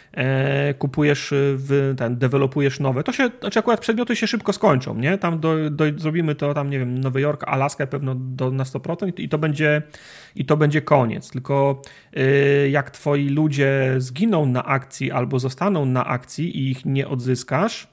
kupujesz, 0.79 1.33
y, 1.33 1.55
w, 1.59 1.95
ten, 1.97 2.19
dewelopujesz 2.19 2.81
nowe. 2.81 3.03
To 3.03 3.13
się, 3.13 3.31
znaczy 3.41 3.59
akurat 3.59 3.81
przedmioty 3.81 4.17
się 4.17 4.27
szybko 4.27 4.53
skończą, 4.53 4.95
nie? 4.95 5.19
Tam 5.19 5.41
do, 5.41 5.71
do, 5.71 5.85
zrobimy 5.97 6.35
to 6.35 6.55
tam, 6.55 6.71
nie 6.71 6.79
wiem, 6.79 6.99
Nowy 6.99 7.21
Jork, 7.21 7.45
Alaskę 7.45 7.87
pewno 7.87 8.15
do, 8.15 8.51
na 8.51 8.65
100% 8.65 9.13
i 9.17 9.29
to 9.29 9.39
będzie, 9.39 9.83
i 10.35 10.45
to 10.45 10.57
będzie 10.57 10.83
koniec. 10.83 11.31
Tylko 11.31 11.83
y, 12.17 12.69
jak 12.71 12.91
twoi 12.91 13.29
ludzie 13.29 13.95
zginą 13.99 14.47
na 14.47 14.65
akcji 14.65 15.13
albo 15.13 15.39
zostaną 15.39 15.87
na 15.87 16.07
akcji 16.07 16.59
i 16.59 16.71
ich 16.71 16.85
nie 16.85 17.09
odzyskasz, 17.09 17.89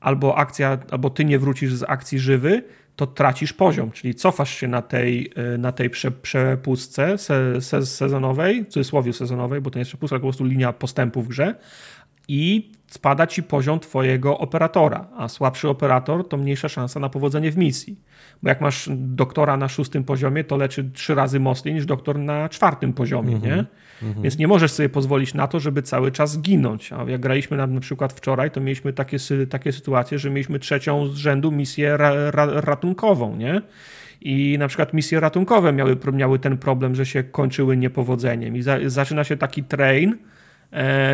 albo 0.00 0.38
akcja, 0.38 0.78
albo 0.90 1.10
ty 1.10 1.24
nie 1.24 1.38
wrócisz 1.38 1.74
z 1.74 1.82
akcji 1.82 2.18
żywy, 2.18 2.62
to 2.96 3.06
tracisz 3.06 3.52
poziom, 3.52 3.90
czyli 3.90 4.14
cofasz 4.14 4.54
się 4.54 4.68
na 4.68 4.82
tej, 4.82 5.32
e, 5.54 5.58
na 5.58 5.72
tej 5.72 5.90
prze, 5.90 6.10
przepustce 6.10 7.18
se, 7.18 7.60
se, 7.60 7.86
sezonowej, 7.86 8.64
w 8.64 8.68
cudzysłowie 8.68 9.12
sezonowej, 9.12 9.60
bo 9.60 9.70
to 9.70 9.78
nie 9.78 9.80
jest 9.80 9.90
przepustka, 9.90 10.14
tylko 10.14 10.26
po 10.26 10.28
prostu 10.28 10.44
linia 10.44 10.72
postępu 10.72 11.22
w 11.22 11.28
grze 11.28 11.54
i 12.30 12.70
spada 12.86 13.26
ci 13.26 13.42
poziom 13.42 13.80
twojego 13.80 14.38
operatora, 14.38 15.08
a 15.16 15.28
słabszy 15.28 15.68
operator 15.68 16.28
to 16.28 16.36
mniejsza 16.36 16.68
szansa 16.68 17.00
na 17.00 17.08
powodzenie 17.08 17.52
w 17.52 17.56
misji. 17.56 18.00
Bo 18.42 18.48
jak 18.48 18.60
masz 18.60 18.88
doktora 18.92 19.56
na 19.56 19.68
szóstym 19.68 20.04
poziomie, 20.04 20.44
to 20.44 20.56
leczy 20.56 20.90
trzy 20.94 21.14
razy 21.14 21.40
mocniej 21.40 21.74
niż 21.74 21.86
doktor 21.86 22.18
na 22.18 22.48
czwartym 22.48 22.92
poziomie, 22.92 23.36
mm 23.36 23.40
-hmm. 23.40 23.46
nie? 23.46 23.52
Mm 23.52 24.14
-hmm. 24.14 24.22
Więc 24.22 24.38
nie 24.38 24.48
możesz 24.48 24.72
sobie 24.72 24.88
pozwolić 24.88 25.34
na 25.34 25.46
to, 25.46 25.60
żeby 25.60 25.82
cały 25.82 26.12
czas 26.12 26.40
ginąć. 26.40 26.92
A 26.92 27.04
jak 27.10 27.20
graliśmy 27.20 27.56
na, 27.56 27.66
na 27.66 27.80
przykład 27.80 28.12
wczoraj, 28.12 28.50
to 28.50 28.60
mieliśmy 28.60 28.92
takie, 28.92 29.16
takie 29.50 29.72
sytuacje, 29.72 30.18
że 30.18 30.30
mieliśmy 30.30 30.58
trzecią 30.58 31.06
z 31.06 31.16
rzędu 31.16 31.52
misję 31.52 31.96
ra, 31.96 32.30
ra, 32.30 32.46
ratunkową, 32.46 33.36
nie? 33.36 33.62
I 34.20 34.56
na 34.58 34.68
przykład 34.68 34.94
misje 34.94 35.20
ratunkowe 35.20 35.72
miały, 35.72 35.96
miały 36.12 36.38
ten 36.38 36.58
problem, 36.58 36.94
że 36.94 37.06
się 37.06 37.22
kończyły 37.22 37.76
niepowodzeniem. 37.76 38.56
I 38.56 38.62
za, 38.62 38.76
zaczyna 38.86 39.24
się 39.24 39.36
taki 39.36 39.64
train, 39.64 40.16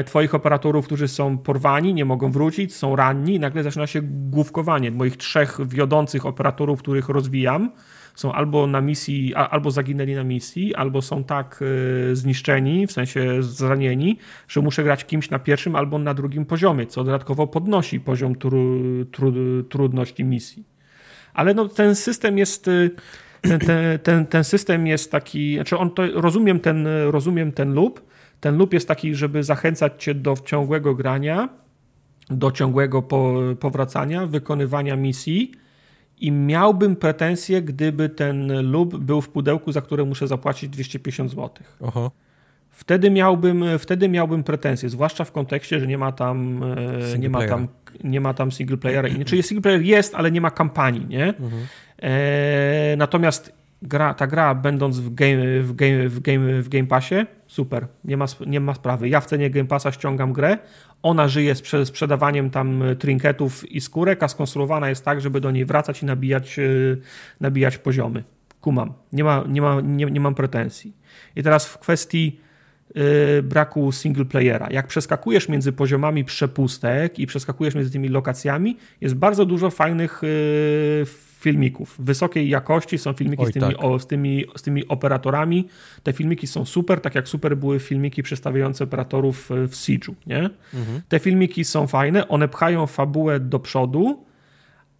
twoich 0.06 0.34
operatorów, 0.34 0.86
którzy 0.86 1.08
są 1.08 1.38
porwani, 1.38 1.94
nie 1.94 2.04
mogą 2.04 2.32
wrócić, 2.32 2.74
są 2.74 2.96
ranni 2.96 3.34
i 3.34 3.40
nagle 3.40 3.62
zaczyna 3.62 3.86
się 3.86 4.00
główkowanie. 4.02 4.90
Moich 4.90 5.16
trzech 5.16 5.58
wiodących 5.68 6.26
operatorów, 6.26 6.78
których 6.78 7.08
rozwijam, 7.08 7.70
są 8.14 8.32
albo 8.32 8.66
na 8.66 8.80
misji, 8.80 9.34
albo 9.34 9.70
zaginęli 9.70 10.14
na 10.14 10.24
misji, 10.24 10.74
albo 10.74 11.02
są 11.02 11.24
tak 11.24 11.60
e, 12.12 12.16
zniszczeni, 12.16 12.86
w 12.86 12.92
sensie 12.92 13.42
zranieni, 13.42 14.18
że 14.48 14.60
muszę 14.60 14.84
grać 14.84 15.04
kimś 15.04 15.30
na 15.30 15.38
pierwszym 15.38 15.76
albo 15.76 15.98
na 15.98 16.14
drugim 16.14 16.46
poziomie, 16.46 16.86
co 16.86 17.04
dodatkowo 17.04 17.46
podnosi 17.46 18.00
poziom 18.00 18.34
tru, 18.34 18.80
tru, 19.12 19.32
trudności 19.62 20.24
misji. 20.24 20.64
Ale 21.34 21.54
no, 21.54 21.68
ten 21.68 21.94
system 21.94 22.38
jest 22.38 22.68
e, 22.68 22.90
ten, 23.66 23.98
ten, 24.02 24.26
ten 24.26 24.44
system 24.44 24.86
jest 24.86 25.12
taki, 25.12 25.54
znaczy 25.54 25.78
on 25.78 25.90
to, 25.90 26.02
rozumiem 26.14 26.60
ten, 26.60 26.88
rozumiem 27.10 27.52
ten 27.52 27.74
loop, 27.74 28.00
ten 28.40 28.56
loop 28.56 28.72
jest 28.72 28.88
taki, 28.88 29.14
żeby 29.14 29.42
zachęcać 29.42 29.92
cię 29.98 30.14
do 30.14 30.34
ciągłego 30.44 30.94
grania, 30.94 31.48
do 32.30 32.52
ciągłego 32.52 33.02
po, 33.02 33.34
powracania, 33.60 34.26
wykonywania 34.26 34.96
misji 34.96 35.52
i 36.18 36.32
miałbym 36.32 36.96
pretensje, 36.96 37.62
gdyby 37.62 38.08
ten 38.08 38.70
loop 38.70 38.96
był 38.96 39.20
w 39.20 39.28
pudełku, 39.28 39.72
za 39.72 39.80
które 39.80 40.04
muszę 40.04 40.28
zapłacić 40.28 40.70
250 40.70 41.30
zł. 41.30 41.50
Aha. 41.86 42.10
Wtedy 42.70 43.10
miałbym, 43.10 43.64
wtedy 43.78 44.08
miałbym 44.08 44.44
pretensje, 44.44 44.88
zwłaszcza 44.88 45.24
w 45.24 45.32
kontekście, 45.32 45.80
że 45.80 45.86
nie 45.86 45.98
ma 45.98 46.12
tam, 46.12 46.62
e, 47.14 47.18
nie 47.18 47.30
ma 47.30 47.46
tam, 47.46 47.68
nie 48.04 48.20
ma 48.20 48.34
tam 48.34 48.52
single 48.52 48.76
playera. 48.76 49.08
Czyli 49.24 49.42
single 49.42 49.62
player 49.62 49.82
jest, 49.82 50.14
ale 50.14 50.30
nie 50.30 50.40
ma 50.40 50.50
kampanii, 50.50 51.06
nie? 51.06 51.28
Mhm. 51.28 51.66
E, 52.02 52.96
natomiast 52.96 53.52
gra, 53.82 54.14
ta 54.14 54.26
gra, 54.26 54.54
będąc 54.54 54.98
w 54.98 55.14
game, 55.14 55.60
w 55.60 55.72
game, 55.72 56.08
w 56.08 56.20
game, 56.20 56.62
w 56.62 56.68
game 56.68 56.86
Passie, 56.86 57.26
super, 57.56 57.86
nie 58.04 58.16
ma, 58.16 58.26
nie 58.46 58.60
ma 58.60 58.74
sprawy. 58.74 59.08
Ja 59.08 59.20
w 59.20 59.26
cenie 59.26 59.50
Game 59.50 59.68
Passa 59.68 59.92
ściągam 59.92 60.32
grę, 60.32 60.58
ona 61.02 61.28
żyje 61.28 61.54
z 61.54 61.88
sprzedawaniem 61.88 62.50
tam 62.50 62.84
trinketów 62.98 63.72
i 63.72 63.80
skórek, 63.80 64.22
a 64.22 64.28
skonstruowana 64.28 64.88
jest 64.88 65.04
tak, 65.04 65.20
żeby 65.20 65.40
do 65.40 65.50
niej 65.50 65.64
wracać 65.64 66.02
i 66.02 66.06
nabijać, 66.06 66.58
y, 66.58 67.00
nabijać 67.40 67.78
poziomy. 67.78 68.24
Kumam, 68.60 68.92
nie, 69.12 69.24
ma, 69.24 69.44
nie, 69.48 69.62
ma, 69.62 69.80
nie, 69.80 70.06
nie 70.06 70.20
mam 70.20 70.34
pretensji. 70.34 70.92
I 71.36 71.42
teraz 71.42 71.66
w 71.66 71.78
kwestii 71.78 72.40
yy, 72.94 73.42
braku 73.42 73.92
single 73.92 74.24
playera. 74.24 74.68
Jak 74.70 74.86
przeskakujesz 74.86 75.48
między 75.48 75.72
poziomami 75.72 76.24
przepustek 76.24 77.18
i 77.18 77.26
przeskakujesz 77.26 77.74
między 77.74 77.90
tymi 77.90 78.08
lokacjami, 78.08 78.76
jest 79.00 79.14
bardzo 79.14 79.46
dużo 79.46 79.70
fajnych 79.70 80.22
filmików 81.46 81.96
wysokiej 81.98 82.48
jakości, 82.48 82.98
są 82.98 83.12
filmiki 83.12 83.42
Oj, 83.42 83.50
z, 83.50 83.54
tymi, 83.54 83.66
tak. 83.66 83.84
o, 83.84 83.98
z, 83.98 84.06
tymi, 84.06 84.44
z 84.56 84.62
tymi 84.62 84.88
operatorami. 84.88 85.68
Te 86.02 86.12
filmiki 86.12 86.46
są 86.46 86.64
super, 86.64 87.00
tak 87.00 87.14
jak 87.14 87.28
super 87.28 87.56
były 87.56 87.80
filmiki 87.80 88.22
przedstawiające 88.22 88.84
operatorów 88.84 89.50
w 89.50 89.72
Siege'u, 89.72 90.14
nie? 90.26 90.50
Mhm. 90.74 91.02
Te 91.08 91.18
filmiki 91.18 91.64
są 91.64 91.86
fajne, 91.86 92.28
one 92.28 92.48
pchają 92.48 92.86
fabułę 92.86 93.40
do 93.40 93.58
przodu, 93.58 94.24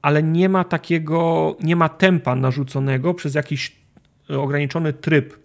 ale 0.02 0.23
nie 0.23 0.49
ma 0.49 0.65
takiego, 0.65 1.57
nie 1.62 1.76
ma 1.76 1.89
tempa 1.89 2.34
narzuconego 2.34 3.15
przez 3.15 3.34
jakiś 3.34 3.76
ograniczony 4.28 4.92
tryb 4.92 5.39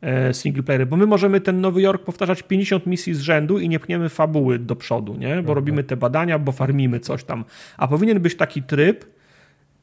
e, 0.00 0.34
single 0.34 0.62
player, 0.62 0.86
bo 0.86 0.96
my 0.96 1.06
możemy 1.06 1.40
ten 1.40 1.60
Nowy 1.60 1.82
Jork 1.82 2.04
powtarzać 2.04 2.42
50 2.42 2.86
misji 2.86 3.14
z 3.14 3.20
rzędu 3.20 3.58
i 3.58 3.68
nie 3.68 3.80
pchniemy 3.80 4.08
fabuły 4.08 4.58
do 4.58 4.76
przodu, 4.76 5.14
nie? 5.14 5.34
bo 5.34 5.38
mhm. 5.38 5.54
robimy 5.54 5.84
te 5.84 5.96
badania, 5.96 6.38
bo 6.38 6.52
farmimy 6.52 7.00
coś 7.00 7.24
tam. 7.24 7.44
A 7.76 7.88
powinien 7.88 8.20
być 8.20 8.36
taki 8.36 8.62
tryb, 8.62 9.17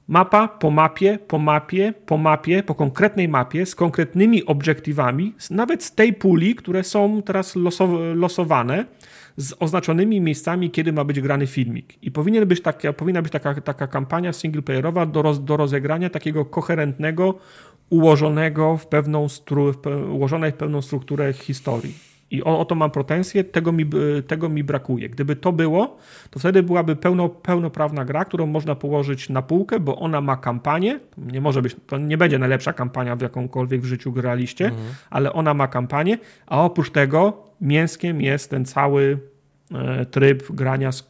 mapa 0.08 0.48
po 0.48 0.72
mapie, 0.72 1.20
po 1.28 1.40
mapie, 1.40 1.94
po 2.06 2.18
mapie, 2.18 2.64
po 2.64 2.76
konkretnej 2.76 3.28
mapie, 3.28 3.66
z 3.66 3.76
konkretnymi 3.76 4.46
obiektywami, 4.46 5.34
nawet 5.50 5.84
z 5.84 5.96
tej 5.96 6.14
puli, 6.14 6.56
które 6.56 6.84
są 6.84 7.22
teraz 7.22 7.56
losowane, 8.16 8.86
z 9.38 9.54
oznaczonymi 9.60 10.22
miejscami, 10.22 10.72
kiedy 10.72 10.94
ma 10.94 11.04
być 11.04 11.22
grany 11.22 11.48
filmik. 11.48 12.04
I 12.04 12.12
powinien 12.12 12.46
być 12.46 12.62
taka, 12.62 12.94
powinna 12.94 13.22
być 13.22 13.32
taka, 13.32 13.62
taka 13.62 13.88
kampania 13.88 14.34
singleplayerowa 14.34 15.06
do, 15.06 15.22
roz, 15.22 15.44
do 15.44 15.58
rozegrania 15.58 16.10
takiego 16.10 16.46
koherentnego, 16.46 17.36
ułożonego 17.90 18.78
w 18.78 18.88
pewną, 18.88 19.30
stru, 19.30 19.74
ułożonej 20.12 20.52
w 20.52 20.56
pewną 20.56 20.82
strukturę 20.82 21.34
historii. 21.34 22.15
I 22.32 22.44
o, 22.44 22.60
o, 22.60 22.66
to 22.66 22.76
mam 22.76 22.92
pretensje, 22.92 23.44
tego 23.44 23.72
mi, 23.72 23.86
tego 24.28 24.50
mi 24.50 24.64
brakuje. 24.64 25.10
Gdyby 25.10 25.36
to 25.36 25.52
było, 25.52 25.98
to 26.30 26.40
wtedy 26.40 26.64
byłaby 26.64 26.96
pełno, 26.96 27.30
pełnoprawna 27.30 28.06
gra, 28.06 28.26
którą 28.26 28.46
można 28.46 28.76
położyć 28.76 29.30
na 29.30 29.42
półkę, 29.42 29.80
bo 29.80 30.00
ona 30.00 30.22
ma 30.22 30.38
kampanię. 30.38 31.00
Nie 31.18 31.42
może 31.42 31.62
być, 31.62 31.76
to 31.88 31.98
nie 31.98 32.18
będzie 32.18 32.40
najlepsza 32.40 32.74
kampania, 32.74 33.16
w 33.16 33.22
jakąkolwiek 33.22 33.82
w 33.82 33.86
życiu 33.86 34.12
graliście, 34.12 34.66
mhm. 34.66 34.86
ale 35.10 35.34
ona 35.34 35.54
ma 35.54 35.68
kampanię, 35.68 36.18
a 36.48 36.64
oprócz 36.64 36.92
tego 36.92 37.44
mięskiem 37.62 38.22
jest 38.22 38.50
ten 38.50 38.66
cały 38.66 39.20
e, 39.72 40.06
tryb 40.06 40.52
grania 40.52 40.92
z, 40.92 41.08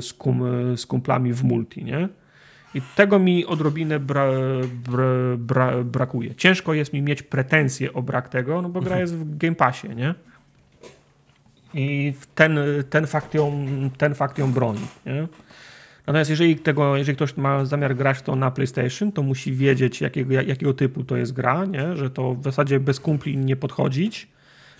z, 0.00 0.12
kum, 0.12 0.42
z 0.76 0.86
kumplami 0.86 1.32
w 1.32 1.44
multi, 1.44 1.84
nie? 1.84 2.08
I 2.74 2.82
tego 2.96 3.18
mi 3.18 3.46
odrobinę 3.46 4.00
bra, 4.00 4.26
bra, 4.88 5.04
bra, 5.38 5.84
brakuje. 5.84 6.34
Ciężko 6.34 6.74
jest 6.74 6.92
mi 6.92 7.02
mieć 7.02 7.22
pretensje 7.22 7.92
o 7.92 8.02
brak 8.02 8.28
tego, 8.28 8.62
no 8.62 8.68
bo 8.68 8.80
gra 8.80 8.96
mhm. 8.96 9.00
jest 9.00 9.14
w 9.14 9.36
Game 9.36 9.54
Passie, 9.54 9.88
nie? 9.88 10.14
I 11.76 12.14
ten, 12.34 12.58
ten, 12.90 13.06
fakt, 13.06 13.34
ją, 13.34 13.66
ten 13.98 14.14
fakt 14.14 14.38
ją 14.38 14.52
broni. 14.52 14.86
Nie? 15.06 15.28
Natomiast 16.06 16.30
jeżeli, 16.30 16.56
tego, 16.56 16.96
jeżeli 16.96 17.16
ktoś 17.16 17.36
ma 17.36 17.64
zamiar 17.64 17.96
grać 17.96 18.22
to 18.22 18.36
na 18.36 18.50
PlayStation, 18.50 19.12
to 19.12 19.22
musi 19.22 19.52
wiedzieć, 19.52 20.00
jakiego, 20.00 20.34
jakiego 20.34 20.74
typu 20.74 21.04
to 21.04 21.16
jest 21.16 21.32
gra, 21.32 21.64
nie? 21.64 21.96
że 21.96 22.10
to 22.10 22.34
w 22.34 22.44
zasadzie 22.44 22.80
bez 22.80 23.00
kumpli 23.00 23.36
nie 23.36 23.56
podchodzić, 23.56 24.28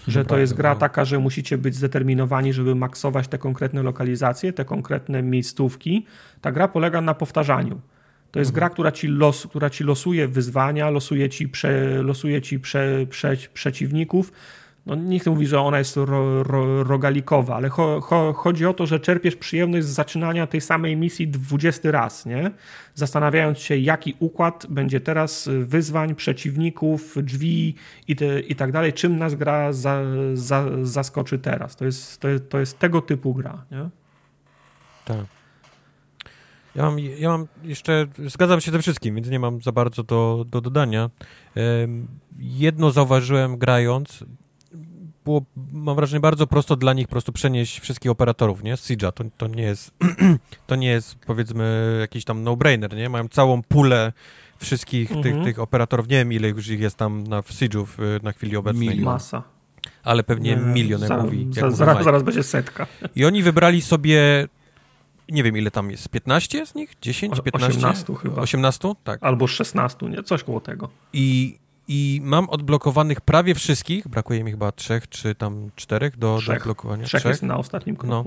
że 0.09 0.25
to 0.25 0.39
jest 0.39 0.55
gra 0.55 0.75
no. 0.75 0.81
taka, 0.81 1.05
że 1.05 1.19
musicie 1.19 1.59
być 1.59 1.75
zdeterminowani, 1.75 2.53
żeby 2.53 2.75
maksować 2.75 3.29
te 3.29 3.39
konkretne 3.39 3.83
lokalizacje, 3.83 4.53
te 4.53 4.65
konkretne 4.65 5.23
miejscówki. 5.23 6.07
Ta 6.41 6.53
gra 6.53 6.69
polega 6.69 7.01
na 7.01 7.15
powtarzaniu. 7.15 7.81
To 8.31 8.39
jest 8.39 8.51
mhm. 8.51 8.61
gra, 8.61 8.71
która 8.71 8.93
ci, 8.93 9.09
los, 9.09 9.47
która 9.47 9.71
ci 9.71 9.85
losuje 9.85 10.29
wyzwania, 10.29 10.91
losuje 10.91 11.29
ci, 11.29 11.49
prze, 11.49 12.03
losuje 12.03 12.43
ci 12.43 12.61
prze, 12.61 13.07
prze, 13.11 13.37
przeciwników 13.55 14.33
no 14.87 14.95
nie 14.95 15.19
chcę 15.19 15.31
mówić, 15.31 15.49
że 15.49 15.61
ona 15.61 15.79
jest 15.79 15.97
ro, 15.97 16.43
ro, 16.43 16.85
rogalikowa, 16.85 17.57
ale 17.57 17.69
cho, 17.69 18.01
cho, 18.01 18.33
chodzi 18.33 18.67
o 18.67 18.75
to, 18.75 18.87
że 18.87 19.01
czerpiesz 19.01 19.37
przyjemność 19.37 19.87
z 19.87 19.91
zaczynania 19.91 20.47
tej 20.47 20.61
samej 20.61 20.97
misji 20.97 21.29
20 21.29 21.91
raz, 21.91 22.27
nie? 22.27 22.51
Zastanawiając 22.95 23.59
się, 23.59 23.77
jaki 23.77 24.15
układ 24.19 24.67
będzie 24.69 25.01
teraz 25.01 25.49
wyzwań, 25.61 26.15
przeciwników, 26.15 27.15
drzwi 27.23 27.75
i, 28.09 28.17
te, 28.17 28.41
i 28.41 28.57
tak 28.57 28.73
dalej, 28.73 28.93
czym 28.93 29.19
nas 29.19 29.35
gra 29.35 29.73
za, 29.73 30.03
za, 30.35 30.65
zaskoczy 30.83 31.39
teraz. 31.39 31.77
To 31.77 31.85
jest, 31.85 32.21
to, 32.21 32.29
jest, 32.29 32.49
to 32.49 32.59
jest 32.59 32.79
tego 32.79 33.01
typu 33.01 33.35
gra, 33.35 33.65
nie? 33.71 33.89
Tak. 35.05 35.27
Ja 36.75 36.83
mam, 36.83 36.99
ja 36.99 37.29
mam 37.29 37.47
jeszcze, 37.63 38.07
zgadzam 38.27 38.61
się 38.61 38.71
ze 38.71 38.79
wszystkim, 38.79 39.15
więc 39.15 39.29
nie 39.29 39.39
mam 39.39 39.63
za 39.63 39.73
bardzo 39.73 40.03
do, 40.03 40.45
do 40.49 40.61
dodania. 40.61 41.11
Jedno 42.39 42.91
zauważyłem 42.91 43.59
grając, 43.59 44.25
było, 45.27 45.43
mam 45.73 45.97
wrażenie, 45.97 46.21
bardzo 46.21 46.47
prosto 46.47 46.77
dla 46.77 46.93
nich 46.93 47.07
po 47.07 47.11
prostu 47.11 47.33
przenieść 47.33 47.81
wszystkich 47.81 48.11
operatorów, 48.11 48.63
nie? 48.63 48.77
Z 48.77 48.91
Siege'a. 48.91 49.13
To, 49.13 49.25
to, 49.37 49.47
nie 49.47 49.63
jest, 49.63 49.91
to 50.67 50.77
nie 50.77 50.89
jest, 50.89 51.15
powiedzmy, 51.27 51.97
jakiś 52.01 52.25
tam 52.25 52.43
no-brainer, 52.43 52.97
nie? 52.97 53.09
Mają 53.09 53.29
całą 53.29 53.63
pulę 53.63 54.13
wszystkich 54.59 55.09
tych, 55.09 55.27
mhm. 55.27 55.45
tych 55.45 55.59
operatorów. 55.59 56.09
Nie 56.09 56.17
wiem, 56.17 56.33
ile 56.33 56.49
już 56.49 56.69
ich 56.69 56.81
jest 56.81 56.97
tam 56.97 57.25
na, 57.25 57.43
w 57.43 57.51
Siege'u 57.51 57.87
na 58.23 58.33
chwili 58.33 58.57
obecnej. 58.57 58.89
Milion. 58.89 59.05
Masa. 59.05 59.43
Ale 60.03 60.25
pewnie 60.25 60.57
nie, 60.57 60.63
milion, 60.63 61.01
jak 61.01 61.09
zaraz, 61.09 61.25
mówi. 61.25 61.49
Jak 61.57 61.73
zaraz, 61.73 62.05
zaraz 62.05 62.23
będzie 62.23 62.43
setka. 62.43 62.87
I 63.17 63.25
oni 63.25 63.43
wybrali 63.43 63.83
sobie 63.83 64.49
nie 65.29 65.43
wiem 65.43 65.57
ile 65.57 65.71
tam 65.71 65.91
jest, 65.91 66.09
15 66.09 66.67
z 66.67 66.75
nich? 66.75 66.97
10, 67.03 67.41
15? 67.41 67.79
18 67.79 68.15
chyba. 68.15 68.43
18? 68.43 68.93
Tak. 69.05 69.23
Albo 69.23 69.47
16, 69.47 70.07
nie? 70.07 70.23
Coś 70.23 70.43
koło 70.45 70.61
tego. 70.61 70.89
I 71.13 71.59
i 71.89 72.21
mam 72.25 72.49
odblokowanych 72.49 73.21
prawie 73.21 73.55
wszystkich, 73.55 74.09
brakuje 74.09 74.45
mi 74.45 74.51
chyba 74.51 74.73
trzech 74.73 75.09
czy 75.09 75.35
tam 75.35 75.71
czterech 75.77 76.19
do, 76.19 76.37
trzech. 76.39 76.49
do 76.49 76.57
odblokowania. 76.57 77.05
Trzech, 77.05 77.21
trzech 77.21 77.31
jest 77.31 77.43
na 77.43 77.57
ostatnim 77.57 77.97
kroku. 77.97 78.11
No. 78.11 78.25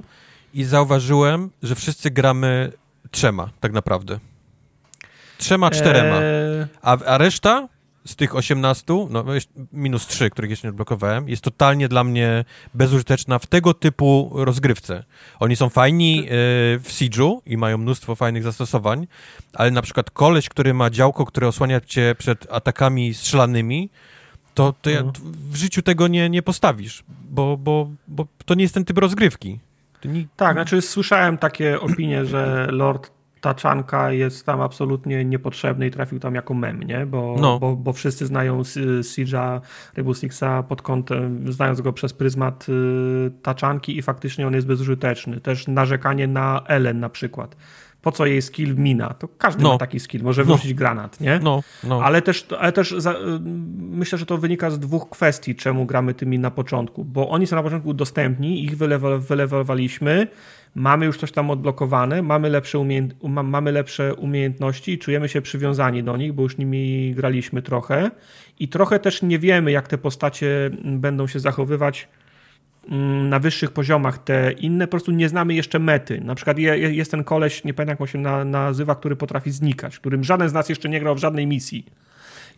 I 0.53 0.63
zauważyłem, 0.63 1.49
że 1.63 1.75
wszyscy 1.75 2.11
gramy 2.11 2.71
trzema 3.11 3.49
tak 3.59 3.71
naprawdę. 3.71 4.19
Trzema, 5.37 5.71
czterema. 5.71 6.15
Eee... 6.15 6.67
A, 6.81 6.97
a 7.05 7.17
reszta 7.17 7.67
z 8.05 8.15
tych 8.15 8.35
18, 8.35 8.83
no 9.09 9.25
minus 9.73 10.07
3, 10.07 10.29
których 10.29 10.49
jeszcze 10.49 10.67
nie 10.67 10.69
odblokowałem, 10.69 11.29
jest 11.29 11.41
totalnie 11.41 11.87
dla 11.87 12.03
mnie 12.03 12.45
bezużyteczna 12.73 13.39
w 13.39 13.45
tego 13.45 13.73
typu 13.73 14.31
rozgrywce. 14.33 15.03
Oni 15.39 15.55
są 15.55 15.69
fajni 15.69 16.19
y, 16.19 16.25
w 16.79 16.87
Siege'u 16.87 17.39
i 17.45 17.57
mają 17.57 17.77
mnóstwo 17.77 18.15
fajnych 18.15 18.43
zastosowań, 18.43 19.07
ale 19.53 19.71
na 19.71 19.81
przykład 19.81 20.11
koleś, 20.11 20.49
który 20.49 20.73
ma 20.73 20.89
działko, 20.89 21.25
które 21.25 21.47
osłania 21.47 21.81
cię 21.81 22.15
przed 22.17 22.51
atakami 22.51 23.13
strzelanymi, 23.13 23.89
to, 24.53 24.73
to 24.81 24.89
ja, 24.89 24.99
mhm. 24.99 25.33
w 25.51 25.55
życiu 25.55 25.81
tego 25.81 26.07
nie, 26.07 26.29
nie 26.29 26.41
postawisz, 26.41 27.03
bo, 27.29 27.57
bo, 27.57 27.89
bo 28.07 28.27
to 28.45 28.53
nie 28.53 28.61
jest 28.63 28.73
ten 28.73 28.85
typ 28.85 28.97
rozgrywki. 28.97 29.59
Nie... 30.05 30.25
Tak, 30.35 30.53
znaczy 30.53 30.81
słyszałem 30.81 31.37
takie 31.37 31.79
opinie, 31.79 32.25
że 32.25 32.67
Lord 32.71 33.18
taczanka 33.41 34.11
jest 34.11 34.45
tam 34.45 34.61
absolutnie 34.61 35.25
niepotrzebny 35.25 35.87
i 35.87 35.91
trafił 35.91 36.19
tam 36.19 36.35
jako 36.35 36.53
mem, 36.53 36.83
nie? 36.83 37.05
Bo, 37.05 37.35
no. 37.39 37.59
bo, 37.59 37.75
bo 37.75 37.93
wszyscy 37.93 38.25
znają 38.25 38.61
Siege'a 39.01 39.61
Rainbow 39.95 40.17
Sixa 40.17 40.63
pod 40.67 40.81
kątem, 40.81 41.51
znając 41.53 41.81
go 41.81 41.93
przez 41.93 42.13
pryzmat 42.13 42.65
y, 42.69 43.31
taczanki 43.41 43.97
i 43.97 44.01
faktycznie 44.01 44.47
on 44.47 44.53
jest 44.53 44.67
bezużyteczny. 44.67 45.41
Też 45.41 45.67
narzekanie 45.67 46.27
na 46.27 46.63
Ellen 46.67 46.99
na 46.99 47.09
przykład. 47.09 47.55
Po 48.01 48.11
co 48.11 48.25
jej 48.25 48.41
skill 48.41 48.75
mina? 48.75 49.13
To 49.13 49.27
każdy 49.27 49.63
no. 49.63 49.69
ma 49.69 49.77
taki 49.77 49.99
skill, 49.99 50.23
może 50.23 50.45
no. 50.45 50.53
wrzucić 50.53 50.71
no. 50.71 50.77
granat, 50.77 51.21
nie? 51.21 51.39
No. 51.43 51.63
no. 51.83 52.03
Ale 52.03 52.21
też, 52.21 52.45
ale 52.59 52.71
też 52.71 52.95
za, 52.97 53.11
y, 53.11 53.15
myślę, 53.77 54.17
że 54.17 54.25
to 54.25 54.37
wynika 54.37 54.71
z 54.71 54.79
dwóch 54.79 55.09
kwestii, 55.09 55.55
czemu 55.55 55.85
gramy 55.85 56.13
tymi 56.13 56.39
na 56.39 56.51
początku. 56.51 57.05
Bo 57.05 57.29
oni 57.29 57.47
są 57.47 57.55
na 57.55 57.63
początku 57.63 57.93
dostępni, 57.93 58.63
ich 58.63 58.77
wylewowaliśmy, 59.19 60.27
mamy 60.75 61.05
już 61.05 61.17
coś 61.17 61.31
tam 61.31 61.49
odblokowane, 61.49 62.21
mamy 62.21 62.49
lepsze, 62.49 62.79
umiejęt, 62.79 63.15
mamy 63.23 63.71
lepsze 63.71 64.15
umiejętności 64.15 64.91
i 64.91 64.97
czujemy 64.97 65.29
się 65.29 65.41
przywiązani 65.41 66.03
do 66.03 66.17
nich, 66.17 66.33
bo 66.33 66.43
już 66.43 66.57
nimi 66.57 67.13
graliśmy 67.15 67.61
trochę 67.61 68.11
i 68.59 68.67
trochę 68.67 68.99
też 68.99 69.21
nie 69.21 69.39
wiemy, 69.39 69.71
jak 69.71 69.87
te 69.87 69.97
postacie 69.97 70.69
będą 70.83 71.27
się 71.27 71.39
zachowywać 71.39 72.07
na 73.29 73.39
wyższych 73.39 73.71
poziomach. 73.71 74.17
Te 74.17 74.51
inne 74.51 74.87
po 74.87 74.91
prostu 74.91 75.11
nie 75.11 75.29
znamy 75.29 75.53
jeszcze 75.53 75.79
mety. 75.79 76.21
Na 76.21 76.35
przykład 76.35 76.57
jest 76.57 77.11
ten 77.11 77.23
koleś, 77.23 77.63
nie 77.63 77.73
pamiętam 77.73 77.93
jak 77.93 78.01
on 78.01 78.07
się 78.07 78.45
nazywa, 78.45 78.95
który 78.95 79.15
potrafi 79.15 79.51
znikać, 79.51 79.99
którym 79.99 80.23
żaden 80.23 80.49
z 80.49 80.53
nas 80.53 80.69
jeszcze 80.69 80.89
nie 80.89 80.99
grał 80.99 81.15
w 81.15 81.19
żadnej 81.19 81.47
misji. 81.47 81.85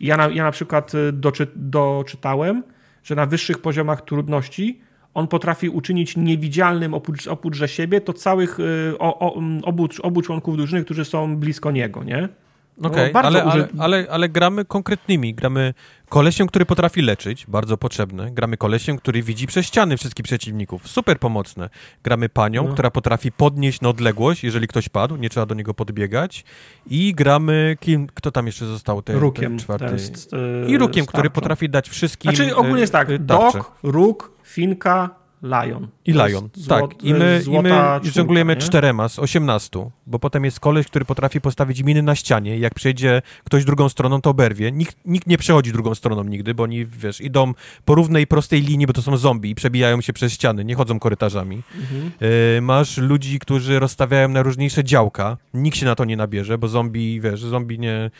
Ja 0.00 0.16
na, 0.16 0.28
ja 0.28 0.44
na 0.44 0.50
przykład 0.50 0.94
y, 0.94 1.12
doczy, 1.12 1.46
doczytałem, 1.56 2.62
że 3.04 3.14
na 3.14 3.26
wyższych 3.26 3.58
poziomach 3.58 4.02
trudności 4.02 4.80
on 5.14 5.28
potrafi 5.28 5.68
uczynić 5.68 6.16
niewidzialnym 6.16 6.94
oprócz, 6.94 7.26
oprócz 7.26 7.70
siebie, 7.70 8.00
to 8.00 8.12
całych 8.12 8.60
y, 8.60 8.94
o, 8.98 9.18
o, 9.18 9.42
obu, 9.62 9.88
obu 10.02 10.22
członków 10.22 10.56
drużyny, 10.56 10.84
którzy 10.84 11.04
są 11.04 11.36
blisko 11.36 11.70
niego, 11.70 12.04
nie? 12.04 12.28
No, 12.78 12.88
Okej, 12.88 13.10
okay, 13.10 13.22
ale, 13.22 13.44
ale, 13.44 13.68
ale, 13.78 14.06
ale, 14.10 14.28
gramy 14.28 14.64
konkretnymi. 14.64 15.34
Gramy 15.34 15.74
kolesiem, 16.08 16.46
który 16.46 16.66
potrafi 16.66 17.02
leczyć, 17.02 17.46
bardzo 17.46 17.76
potrzebne. 17.76 18.30
Gramy 18.30 18.56
kolesiem, 18.56 18.98
który 18.98 19.22
widzi 19.22 19.46
przez 19.46 19.66
ściany 19.66 19.96
wszystkich 19.96 20.24
przeciwników, 20.24 20.88
super 20.88 21.18
pomocne. 21.18 21.70
Gramy 22.04 22.28
panią, 22.28 22.64
no. 22.64 22.72
która 22.72 22.90
potrafi 22.90 23.32
podnieść 23.32 23.80
na 23.80 23.88
odległość, 23.88 24.44
jeżeli 24.44 24.68
ktoś 24.68 24.88
padł, 24.88 25.16
nie 25.16 25.30
trzeba 25.30 25.46
do 25.46 25.54
niego 25.54 25.74
podbiegać. 25.74 26.44
I 26.86 27.14
gramy, 27.14 27.76
kim, 27.80 28.06
kto 28.14 28.30
tam 28.30 28.46
jeszcze 28.46 28.66
został? 28.66 29.02
Ten, 29.02 29.16
Rukiem. 29.16 29.50
Ten 29.50 29.58
czwarty. 29.58 29.92
Jest, 29.92 30.32
yy, 30.32 30.66
I 30.68 30.78
Rukiem, 30.78 31.06
który 31.06 31.30
potrafi 31.30 31.68
dać 31.68 31.88
wszystkim 31.88 32.36
Znaczy 32.36 32.56
ogólnie 32.56 32.80
jest 32.80 32.92
tak, 32.92 33.08
yy, 33.08 33.18
Dok, 33.18 33.72
Róg, 33.82 34.32
Finka, 34.44 35.21
Lion. 35.42 35.88
I 36.04 36.12
Lion, 36.12 36.48
tak. 36.68 37.04
I 37.04 37.14
my, 37.14 37.42
i 37.46 37.62
my 37.62 38.00
żonglujemy 38.02 38.56
czterema 38.56 39.08
z 39.08 39.18
osiemnastu, 39.18 39.90
bo 40.06 40.18
potem 40.18 40.44
jest 40.44 40.60
koleś, 40.60 40.86
który 40.86 41.04
potrafi 41.04 41.40
postawić 41.40 41.82
miny 41.82 42.02
na 42.02 42.14
ścianie. 42.14 42.58
Jak 42.58 42.74
przejdzie 42.74 43.22
ktoś 43.44 43.64
drugą 43.64 43.88
stroną, 43.88 44.20
to 44.20 44.30
oberwie. 44.30 44.72
Nikt, 44.72 44.96
nikt 45.04 45.26
nie 45.26 45.38
przechodzi 45.38 45.72
drugą 45.72 45.94
stroną 45.94 46.24
nigdy, 46.24 46.54
bo 46.54 46.62
oni, 46.62 46.86
wiesz, 46.86 47.20
idą 47.20 47.54
po 47.84 47.94
równej, 47.94 48.26
prostej 48.26 48.62
linii, 48.62 48.86
bo 48.86 48.92
to 48.92 49.02
są 49.02 49.16
zombie 49.16 49.50
i 49.50 49.54
przebijają 49.54 50.00
się 50.00 50.12
przez 50.12 50.32
ściany, 50.32 50.64
nie 50.64 50.74
chodzą 50.74 50.98
korytarzami. 50.98 51.62
Mhm. 51.80 52.12
Y, 52.56 52.60
masz 52.62 52.98
ludzi, 52.98 53.38
którzy 53.38 53.78
rozstawiają 53.78 54.28
na 54.28 54.42
różniejsze 54.42 54.84
działka. 54.84 55.36
Nikt 55.54 55.76
się 55.76 55.86
na 55.86 55.94
to 55.94 56.04
nie 56.04 56.16
nabierze, 56.16 56.58
bo 56.58 56.68
zombie, 56.68 57.20
wiesz, 57.20 57.40
zombie 57.40 57.78
nie... 57.78 58.10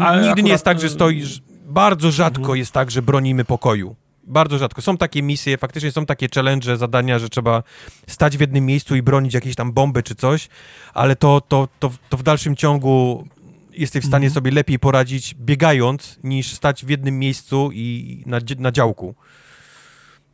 Ale 0.00 0.26
nigdy 0.26 0.42
nie 0.42 0.52
jest 0.52 0.64
tak, 0.64 0.80
że 0.80 0.88
stoisz 0.88 1.42
Bardzo 1.72 2.10
rzadko 2.10 2.40
mhm. 2.40 2.58
jest 2.58 2.72
tak, 2.72 2.90
że 2.90 3.02
bronimy 3.02 3.44
pokoju. 3.44 3.96
Bardzo 4.24 4.58
rzadko. 4.58 4.82
Są 4.82 4.96
takie 4.96 5.22
misje, 5.22 5.58
faktycznie 5.58 5.92
są 5.92 6.06
takie 6.06 6.28
challenge, 6.34 6.76
zadania, 6.76 7.18
że 7.18 7.28
trzeba 7.28 7.62
stać 8.06 8.36
w 8.36 8.40
jednym 8.40 8.66
miejscu 8.66 8.96
i 8.96 9.02
bronić 9.02 9.34
jakieś 9.34 9.54
tam 9.54 9.72
bomby 9.72 10.02
czy 10.02 10.14
coś, 10.14 10.48
ale 10.94 11.16
to, 11.16 11.40
to, 11.40 11.68
to, 11.78 11.90
to 12.08 12.16
w 12.16 12.22
dalszym 12.22 12.56
ciągu 12.56 13.26
jesteś 13.72 14.04
w 14.04 14.06
stanie 14.06 14.26
mhm. 14.26 14.34
sobie 14.34 14.50
lepiej 14.50 14.78
poradzić 14.78 15.34
biegając, 15.34 16.18
niż 16.24 16.52
stać 16.52 16.84
w 16.84 16.88
jednym 16.88 17.18
miejscu 17.18 17.70
i 17.72 18.22
na, 18.26 18.38
na 18.58 18.72
działku. 18.72 19.14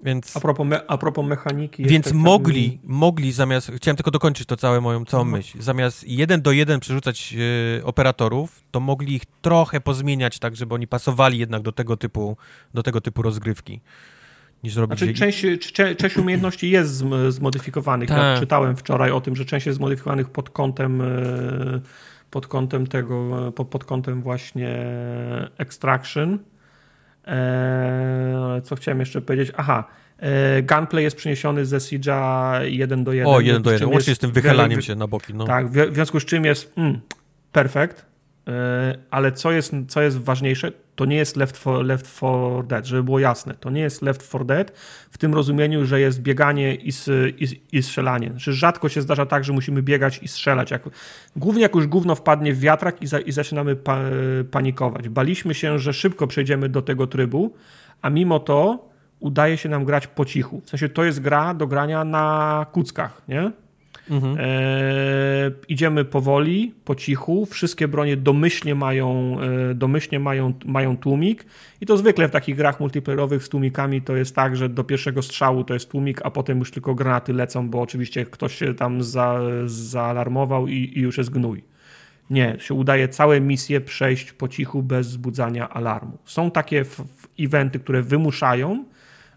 Więc, 0.03 0.37
a, 0.37 0.41
propos 0.41 0.67
me, 0.67 0.87
a 0.87 0.99
propos 0.99 1.27
mechaniki. 1.27 1.85
Więc 1.85 2.13
mogli, 2.13 2.79
mogli 2.85 3.33
zamiast, 3.33 3.73
chciałem 3.77 3.97
tylko 3.97 4.11
dokończyć 4.11 4.47
to 4.47 4.57
całe 4.57 4.81
moją 4.81 5.05
całą 5.05 5.25
no. 5.25 5.31
myśl, 5.31 5.63
zamiast 5.63 6.09
jeden 6.09 6.43
do 6.43 6.53
jeden 6.53 6.81
przerzucać 6.81 7.35
e, 7.79 7.85
operatorów, 7.85 8.65
to 8.71 8.81
mogli 8.81 9.15
ich 9.15 9.23
trochę 9.43 9.81
pozmieniać 9.81 10.39
tak, 10.39 10.57
żeby 10.57 10.75
oni 10.75 10.87
pasowali 10.87 11.39
jednak 11.39 11.63
do 11.63 11.73
tego 11.73 11.97
typu, 11.97 12.37
do 12.75 12.83
tego 12.83 13.01
typu 13.01 13.23
rozgrywki. 13.23 13.81
Niż 14.65 14.77
robić 14.77 14.99
znaczy, 14.99 15.15
część, 15.15 15.73
część 15.97 16.17
umiejętności 16.17 16.71
jest 16.71 17.05
zmodyfikowanych. 17.29 18.09
Ja 18.09 18.17
tak. 18.17 18.41
czytałem 18.41 18.77
wczoraj 18.77 19.11
o 19.11 19.21
tym, 19.21 19.37
że 19.37 19.45
część 19.45 19.67
jest 19.67 19.77
zmodyfikowanych 19.77 20.31
pod 20.31 20.51
kątem 20.51 21.01
e, 21.01 21.81
pod 22.31 22.47
kątem 22.47 22.87
tego, 22.87 23.49
e, 23.49 23.53
pod 23.53 23.85
kątem 23.85 24.23
właśnie 24.23 24.87
extraction 25.59 26.39
Eee, 27.29 28.63
co 28.63 28.77
chciałem 28.77 29.01
jeszcze 29.01 29.21
powiedzieć? 29.21 29.53
Aha, 29.57 29.85
eee, 30.21 30.63
gunplay 30.63 31.05
jest 31.05 31.17
przeniesiony 31.17 31.67
ze 31.67 31.79
Siege'a 31.79 32.61
1 32.63 33.05
do 33.05 33.13
1. 33.13 33.35
O, 33.35 33.41
1 33.41 33.63
do 33.63 33.73
1, 33.73 33.89
łącznie 33.89 34.15
z 34.15 34.19
tym 34.19 34.33
wychylaniem 34.33 34.83
się 34.83 34.95
na 34.95 35.07
boki. 35.07 35.35
No. 35.35 35.45
Tak, 35.45 35.69
w 35.69 35.95
związku 35.95 36.21
z 36.21 36.25
czym 36.25 36.45
jest 36.45 36.79
mm, 36.79 37.01
perfekt, 37.53 38.08
ale 39.11 39.33
co 39.33 39.53
jest, 39.53 39.73
co 39.89 40.03
jest 40.03 40.19
ważniejsze, 40.19 40.73
to 40.95 41.05
nie 41.05 41.17
jest 41.17 41.37
Left 41.37 41.61
4, 41.61 41.83
Left 41.83 42.17
4 42.17 42.33
Dead, 42.69 42.87
żeby 42.87 43.03
było 43.03 43.19
jasne. 43.19 43.55
To 43.55 43.71
nie 43.71 43.81
jest 43.81 44.03
Left 44.03 44.29
4 44.29 44.45
Dead 44.45 44.71
w 45.11 45.19
tym 45.19 45.35
rozumieniu, 45.35 45.85
że 45.85 46.01
jest 46.01 46.23
bieganie 46.23 46.75
i, 46.75 46.93
i, 47.39 47.61
i 47.73 47.83
strzelanie. 47.83 48.31
Znaczy, 48.31 48.53
rzadko 48.53 48.89
się 48.89 49.03
zdarza 49.03 49.27
tak, 49.27 49.45
że 49.45 49.53
musimy 49.53 49.83
biegać 49.83 50.23
i 50.23 50.29
strzelać. 50.29 50.71
Jak, 50.71 50.83
głównie 51.37 51.63
jak 51.63 51.75
już 51.75 51.87
gówno 51.87 52.15
wpadnie 52.15 52.55
w 52.55 52.61
wiatrak 52.61 53.03
i, 53.03 53.07
za, 53.07 53.21
i 53.21 53.33
zaczynamy 53.33 53.77
pa, 53.77 54.01
panikować. 54.51 55.09
Baliśmy 55.09 55.55
się, 55.55 55.79
że 55.79 55.93
szybko 55.93 56.27
przejdziemy 56.27 56.69
do 56.69 56.83
tego 56.83 57.07
trybu, 57.07 57.55
a 58.03 58.11
mimo 58.11 58.41
to 58.41 58.89
udaje 59.21 59.57
się 59.57 59.69
nam 59.69 59.85
grać 59.85 60.07
po 60.07 60.25
cichu. 60.25 60.61
W 60.65 60.71
sensie 60.71 60.89
to 60.89 61.05
jest 61.05 61.21
gra 61.21 61.55
do 61.55 61.67
grania 61.67 62.05
na 62.05 62.67
kuckach, 62.73 63.23
nie? 63.29 63.53
Mhm. 64.11 64.37
E, 64.41 65.51
idziemy 65.69 66.05
powoli, 66.05 66.75
po 66.85 66.95
cichu. 66.95 67.47
Wszystkie 67.47 67.89
bronie 67.89 68.17
domyślnie 68.17 68.75
mają, 68.75 69.37
e, 69.71 69.75
domyślnie 69.75 70.21
mają, 70.21 70.53
mają 70.65 70.97
tłumik. 70.97 71.47
I 71.81 71.87
to 71.87 71.97
zwykle 71.97 72.29
w 72.29 72.31
takich 72.31 72.57
grach 72.57 72.81
multiplayerowych 72.81 73.45
z 73.45 73.49
tłumikami 73.49 74.03
to 74.03 74.17
jest 74.17 74.35
tak, 74.35 74.57
że 74.57 74.69
do 74.69 74.85
pierwszego 74.85 75.23
strzału 75.23 75.65
to 75.65 75.75
jest 75.75 75.91
tłumik, 75.91 76.21
a 76.25 76.31
potem 76.31 76.59
już 76.59 76.71
tylko 76.71 76.95
granaty 76.95 77.33
lecą, 77.33 77.71
bo 77.71 77.81
oczywiście 77.81 78.27
ktoś 78.27 78.55
się 78.55 78.75
tam 78.75 79.03
za, 79.03 79.41
zaalarmował 79.67 80.69
i, 80.69 80.93
i 80.97 81.01
już 81.01 81.19
jest 81.19 81.31
gnój. 81.31 81.65
Nie, 82.31 82.57
się 82.59 82.75
udaje 82.75 83.09
całe 83.09 83.41
misje 83.41 83.81
przejść 83.81 84.33
po 84.33 84.49
cichu 84.49 84.83
bez 84.83 85.09
wzbudzania 85.09 85.69
alarmu. 85.69 86.19
Są 86.25 86.51
takie 86.51 86.85
eventy, 87.41 87.79
które 87.79 88.03
wymuszają 88.03 88.85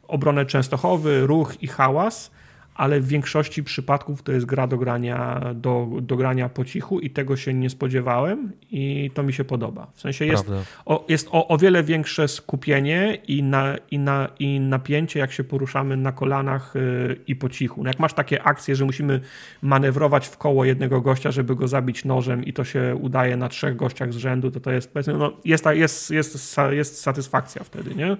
obronę 0.08 0.45
Częstochowy, 0.45 1.27
ruch 1.27 1.64
i 1.64 1.67
hałas, 1.67 2.32
ale 2.75 3.00
w 3.00 3.08
większości 3.08 3.64
przypadków 3.64 4.24
to 4.24 4.32
jest 4.32 4.45
gra 4.45 4.67
do 4.67 4.77
grania, 4.77 5.41
do, 5.56 5.88
do 6.01 6.16
grania 6.16 6.50
po 6.50 6.66
cichu 6.66 7.00
i 7.00 7.09
tego 7.09 7.38
się 7.38 7.53
nie 7.53 7.69
spodziewałem 7.69 8.51
i 8.72 9.11
to 9.14 9.24
mi 9.24 9.33
się 9.33 9.43
podoba. 9.43 9.88
W 9.93 10.01
sensie 10.01 10.25
jest, 10.25 10.45
o, 10.85 11.06
jest 11.09 11.27
o, 11.32 11.48
o 11.48 11.58
wiele 11.58 11.83
większe 11.83 12.27
skupienie 12.27 13.17
i, 13.27 13.43
na, 13.43 13.77
i, 13.91 14.00
na, 14.00 14.27
i 14.40 14.59
napięcie, 14.59 15.19
jak 15.19 15.32
się 15.32 15.43
poruszamy 15.43 15.98
na 15.98 16.11
kolanach 16.11 16.74
yy, 16.75 17.19
i 17.27 17.35
po 17.35 17.50
cichu. 17.50 17.83
No 17.83 17.90
jak 17.90 18.00
masz 18.00 18.14
takie 18.14 18.43
akcje, 18.43 18.75
że 18.75 18.85
musimy 18.85 19.22
manewrować 19.61 20.27
w 20.27 20.38
koło 20.38 20.66
jednego 20.66 21.01
gościa, 21.01 21.32
żeby 21.32 21.56
go 21.56 21.67
zabić 21.67 22.06
nożem 22.06 22.43
i 22.43 22.53
to 22.53 22.64
się 22.64 22.95
udaje 23.01 23.38
na 23.38 23.50
trzech 23.50 23.75
gościach 23.75 24.14
z 24.14 24.17
rzędu, 24.17 24.51
to 24.51 24.59
to 24.59 24.72
jest, 24.72 24.93
no, 25.08 25.33
jest, 25.45 25.66
jest, 25.66 26.11
jest, 26.11 26.58
jest 26.72 27.01
satysfakcja 27.01 27.64
wtedy, 27.64 27.95
nie? 27.95 28.17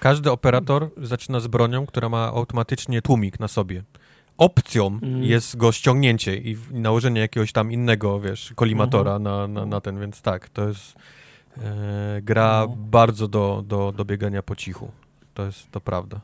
Każdy 0.00 0.30
operator 0.30 0.90
zaczyna 0.96 1.40
z 1.40 1.46
bronią, 1.46 1.86
która 1.86 2.08
ma 2.08 2.26
automatycznie 2.26 3.02
tłumik 3.02 3.40
na 3.40 3.48
sobie. 3.48 3.82
Opcją 4.38 4.86
mm. 5.02 5.24
jest 5.24 5.56
go 5.56 5.72
ściągnięcie 5.72 6.36
i 6.36 6.56
nałożenie 6.70 7.20
jakiegoś 7.20 7.52
tam 7.52 7.72
innego, 7.72 8.20
wiesz, 8.20 8.52
kolimatora 8.54 9.16
mm 9.16 9.22
-hmm. 9.22 9.24
na, 9.24 9.60
na, 9.60 9.66
na, 9.66 9.80
ten, 9.80 10.00
więc 10.00 10.22
tak, 10.22 10.48
to 10.48 10.68
jest 10.68 10.96
e, 11.58 12.22
gra 12.22 12.66
no. 12.68 12.76
bardzo 12.76 13.28
do, 13.28 13.64
do, 13.66 13.92
do 13.92 14.04
biegania 14.04 14.42
po 14.42 14.56
cichu. 14.56 14.90
To 15.34 15.46
jest, 15.46 15.70
to 15.70 15.80
prawda. 15.80 16.20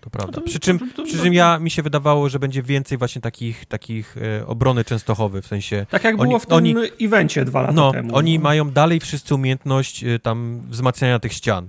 To 0.00 0.10
prawda. 0.10 0.40
Przy 0.40 0.60
czym, 0.60 0.78
przy 1.04 1.18
czym 1.18 1.34
ja, 1.34 1.58
mi 1.58 1.70
się 1.70 1.82
wydawało, 1.82 2.28
że 2.28 2.38
będzie 2.38 2.62
więcej 2.62 2.98
właśnie 2.98 3.20
takich, 3.20 3.66
takich 3.66 4.16
e, 4.16 4.46
obrony 4.46 4.84
częstochowy, 4.84 5.42
w 5.42 5.46
sensie... 5.46 5.86
Tak 5.90 6.04
jak 6.04 6.20
oni, 6.20 6.28
było 6.28 6.38
w 6.38 6.46
tym 6.46 6.56
oni, 6.56 6.74
evencie 7.00 7.44
dwa 7.44 7.60
lata 7.60 7.72
no, 7.72 7.92
temu. 7.92 8.16
Oni 8.16 8.38
no. 8.38 8.42
mają 8.42 8.70
dalej 8.70 9.00
wszyscy 9.00 9.34
umiejętność 9.34 10.04
e, 10.04 10.18
tam 10.18 10.60
wzmacniania 10.68 11.18
tych 11.18 11.32
ścian, 11.32 11.68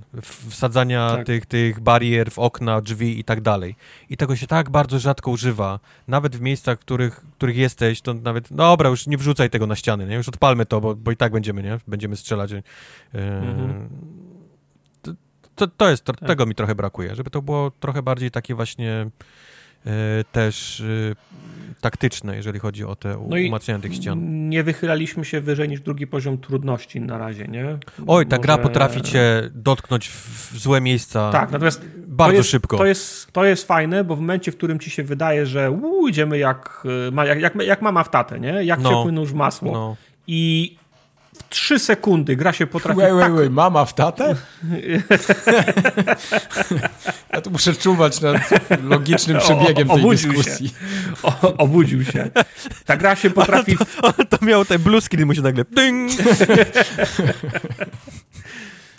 wsadzania 0.49 1.09
tak. 1.09 1.25
tych, 1.25 1.45
tych 1.45 1.79
barier 1.79 2.31
w 2.31 2.39
okna, 2.39 2.81
drzwi 2.81 3.19
i 3.19 3.23
tak 3.23 3.41
dalej. 3.41 3.75
I 4.09 4.17
tego 4.17 4.35
się 4.35 4.47
tak 4.47 4.69
bardzo 4.69 4.99
rzadko 4.99 5.31
używa. 5.31 5.79
Nawet 6.07 6.35
w 6.35 6.41
miejscach, 6.41 6.77
w 6.77 6.81
których, 6.81 7.25
których 7.37 7.57
jesteś, 7.57 8.01
to 8.01 8.13
nawet, 8.13 8.51
no 8.51 8.57
dobra, 8.57 8.89
już 8.89 9.07
nie 9.07 9.17
wrzucaj 9.17 9.49
tego 9.49 9.67
na 9.67 9.75
ściany, 9.75 10.07
nie? 10.07 10.15
Już 10.15 10.29
odpalmy 10.29 10.65
to, 10.65 10.81
bo, 10.81 10.95
bo 10.95 11.11
i 11.11 11.17
tak 11.17 11.31
będziemy, 11.31 11.63
nie? 11.63 11.77
Będziemy 11.87 12.15
strzelać. 12.15 12.51
E, 12.51 12.61
mhm 13.13 14.30
to, 15.61 15.67
to 15.77 15.89
jest, 15.89 16.03
to, 16.03 16.13
tak. 16.13 16.27
tego 16.27 16.45
mi 16.45 16.55
trochę 16.55 16.75
brakuje, 16.75 17.15
żeby 17.15 17.29
to 17.29 17.41
było 17.41 17.71
trochę 17.79 18.01
bardziej 18.01 18.31
takie 18.31 18.55
właśnie 18.55 19.09
e, 19.85 19.91
też 20.31 20.81
e, 20.81 21.15
taktyczne, 21.81 22.35
jeżeli 22.35 22.59
chodzi 22.59 22.83
o 22.83 22.95
te 22.95 23.09
no 23.09 23.37
umacnianie 23.47 23.81
tych 23.81 23.95
ścian. 23.95 24.49
Nie 24.49 24.63
wychylaliśmy 24.63 25.25
się 25.25 25.41
wyżej 25.41 25.69
niż 25.69 25.81
drugi 25.81 26.07
poziom 26.07 26.37
trudności 26.37 27.01
na 27.01 27.17
razie, 27.17 27.47
nie? 27.47 27.77
Oj, 28.07 28.25
ta 28.25 28.35
Może... 28.35 28.43
gra 28.43 28.57
potrafi 28.57 29.01
cię 29.01 29.49
dotknąć 29.55 30.09
w 30.09 30.57
złe 30.57 30.81
miejsca 30.81 31.31
tak, 31.31 31.51
natomiast 31.51 31.85
bardzo 31.97 32.31
to 32.31 32.37
jest, 32.37 32.49
szybko. 32.49 32.77
To 32.77 32.85
jest, 32.85 33.31
to 33.31 33.45
jest 33.45 33.67
fajne, 33.67 34.03
bo 34.03 34.15
w 34.15 34.19
momencie, 34.19 34.51
w 34.51 34.57
którym 34.57 34.79
ci 34.79 34.89
się 34.89 35.03
wydaje, 35.03 35.45
że 35.45 35.71
uu, 35.71 36.07
idziemy 36.07 36.37
jak, 36.37 36.83
e, 37.15 37.25
jak, 37.25 37.41
jak, 37.41 37.55
jak 37.55 37.81
mama 37.81 38.03
w 38.03 38.09
tatę, 38.09 38.39
nie? 38.39 38.63
Jak 38.63 38.79
no, 38.79 38.89
ciepły 38.89 39.11
nóż 39.11 39.33
masło. 39.33 39.71
No. 39.71 39.95
I 40.27 40.75
w 41.41 41.49
3 41.49 41.79
sekundy 41.79 42.35
gra 42.35 42.53
się 42.53 42.67
potrafi... 42.67 42.99
Wait, 42.99 43.13
wait, 43.13 43.33
wait, 43.33 43.51
mama 43.51 43.85
w 43.85 43.93
tatę? 43.93 44.35
ja 47.33 47.41
tu 47.41 47.51
muszę 47.51 47.73
czuwać 47.73 48.21
nad 48.21 48.37
logicznym 48.83 49.37
przebiegiem 49.37 49.91
o, 49.91 49.95
tej 49.95 50.09
dyskusji. 50.09 50.69
Się. 50.69 50.75
O, 51.23 51.57
obudził 51.57 52.05
się. 52.05 52.29
Ta 52.85 52.97
gra 52.97 53.15
się 53.15 53.29
potrafi... 53.29 53.77
To, 53.77 54.13
to 54.37 54.45
miał 54.45 54.65
ten 54.65 54.81
blue 54.81 55.01
screen, 55.01 55.27
mu 55.27 55.35
się 55.35 55.41
nagle... 55.41 55.65
Ding! 55.75 56.11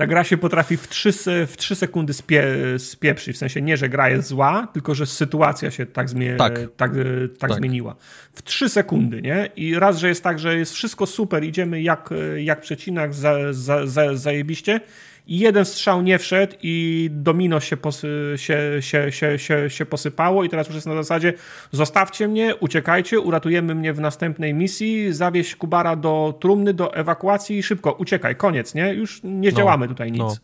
ta 0.03 0.07
gra 0.07 0.25
się 0.25 0.37
potrafi 0.37 0.77
w 0.77 0.89
3, 0.89 1.13
w 1.47 1.57
3 1.57 1.75
sekundy 1.75 2.13
spie, 2.13 2.45
spieprzyć. 2.79 3.37
W 3.37 3.39
sensie 3.39 3.63
nie, 3.63 3.77
że 3.77 3.89
gra 3.89 4.11
jest 4.11 4.29
zła, 4.29 4.69
tylko 4.73 4.95
że 4.95 5.07
sytuacja 5.07 5.71
się 5.71 5.87
tak, 5.87 6.09
zmie, 6.09 6.37
tak. 6.37 6.59
Tak, 6.59 6.69
tak, 6.77 6.91
tak, 7.39 7.53
zmieniła. 7.55 7.97
W 8.35 8.43
3 8.43 8.69
sekundy, 8.69 9.23
nie? 9.23 9.49
I 9.57 9.75
raz, 9.75 9.99
że 9.99 10.09
jest 10.09 10.25
tak, 10.25 10.39
że 10.39 10.57
jest 10.59 10.73
wszystko 10.73 11.07
super, 11.07 11.45
idziemy 11.45 11.83
jak, 11.83 12.11
jak 12.37 12.61
przecinak, 12.61 13.15
za, 13.15 13.53
za, 13.53 13.87
za, 13.87 14.17
zajebiście 14.17 14.81
i 15.27 15.39
jeden 15.39 15.65
strzał 15.65 16.03
nie 16.03 16.19
wszedł 16.19 16.55
i 16.63 17.09
domino 17.13 17.61
się, 17.61 17.77
posy, 17.77 18.35
się, 18.37 18.59
się, 18.81 19.13
się, 19.13 19.39
się, 19.39 19.71
się 19.71 19.87
posypało 19.87 20.45
i 20.45 20.49
teraz 20.49 20.67
już 20.67 20.75
jest 20.75 20.87
na 20.87 20.95
zasadzie 20.95 21.33
zostawcie 21.73 22.29
mnie, 22.29 22.57
uciekajcie, 22.57 23.21
uratujemy 23.21 23.75
mnie 23.75 23.93
w 23.93 24.01
następnej 24.01 24.55
misji, 24.55 25.13
zawieź 25.13 25.57
Kubara 25.57 25.97
do 25.97 26.35
trumny, 26.41 26.75
do 26.75 26.95
ewakuacji 26.95 27.59
i 27.59 27.63
szybko, 27.63 27.93
uciekaj, 27.93 28.37
koniec, 28.37 28.75
nie? 28.75 28.95
Już 28.95 29.21
nie 29.25 29.51
no, 29.51 29.57
działamy 29.57 29.89
tutaj 29.89 30.13
nic. 30.13 30.21
No. 30.21 30.37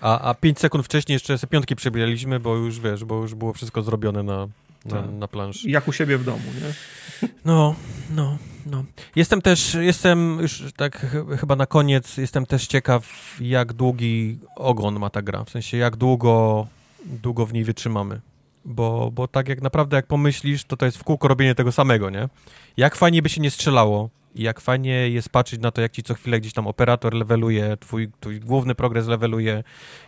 A, 0.00 0.20
a 0.20 0.34
pięć 0.34 0.58
sekund 0.58 0.84
wcześniej 0.84 1.14
jeszcze 1.14 1.38
sobie 1.38 1.50
piątki 1.50 1.76
przebieraliśmy, 1.76 2.40
bo 2.40 2.56
już 2.56 2.80
wiesz, 2.80 3.04
bo 3.04 3.22
już 3.22 3.34
było 3.34 3.52
wszystko 3.52 3.82
zrobione 3.82 4.22
na, 4.22 4.48
na, 4.84 4.90
tak. 4.90 5.12
na 5.12 5.28
planszy. 5.28 5.70
Jak 5.70 5.88
u 5.88 5.92
siebie 5.92 6.18
w 6.18 6.24
domu, 6.24 6.42
nie? 6.62 7.28
No, 7.44 7.74
no, 8.10 8.38
no. 8.66 8.84
Jestem 9.16 9.42
też, 9.42 9.74
jestem 9.74 10.38
już 10.40 10.64
tak 10.76 11.06
chyba 11.40 11.56
na 11.56 11.66
koniec, 11.66 12.16
jestem 12.16 12.46
też 12.46 12.66
ciekaw, 12.66 13.36
jak 13.40 13.72
długi 13.72 14.38
ogon 14.56 14.98
ma 14.98 15.10
ta 15.10 15.22
gra. 15.22 15.44
W 15.44 15.50
sensie, 15.50 15.76
jak 15.76 15.96
długo, 15.96 16.66
długo 17.04 17.46
w 17.46 17.52
niej 17.52 17.64
wytrzymamy. 17.64 18.20
Bo, 18.64 19.10
bo 19.14 19.28
tak 19.28 19.48
jak 19.48 19.62
naprawdę, 19.62 19.96
jak 19.96 20.06
pomyślisz, 20.06 20.64
to 20.64 20.76
to 20.76 20.86
jest 20.86 20.98
w 20.98 21.04
kółko 21.04 21.28
robienie 21.28 21.54
tego 21.54 21.72
samego, 21.72 22.10
nie? 22.10 22.28
Jak 22.76 22.96
fajnie 22.96 23.22
by 23.22 23.28
się 23.28 23.40
nie 23.40 23.50
strzelało 23.50 24.10
i 24.34 24.42
jak 24.42 24.60
fajnie 24.60 25.10
jest 25.10 25.28
patrzeć 25.28 25.60
na 25.60 25.70
to, 25.70 25.80
jak 25.80 25.92
ci 25.92 26.02
co 26.02 26.14
chwilę 26.14 26.40
gdzieś 26.40 26.52
tam 26.52 26.66
operator 26.66 27.14
leveluje, 27.14 27.76
twój, 27.80 28.10
twój 28.20 28.40
główny 28.40 28.74
progres 28.74 29.06
leveluje 29.06 29.64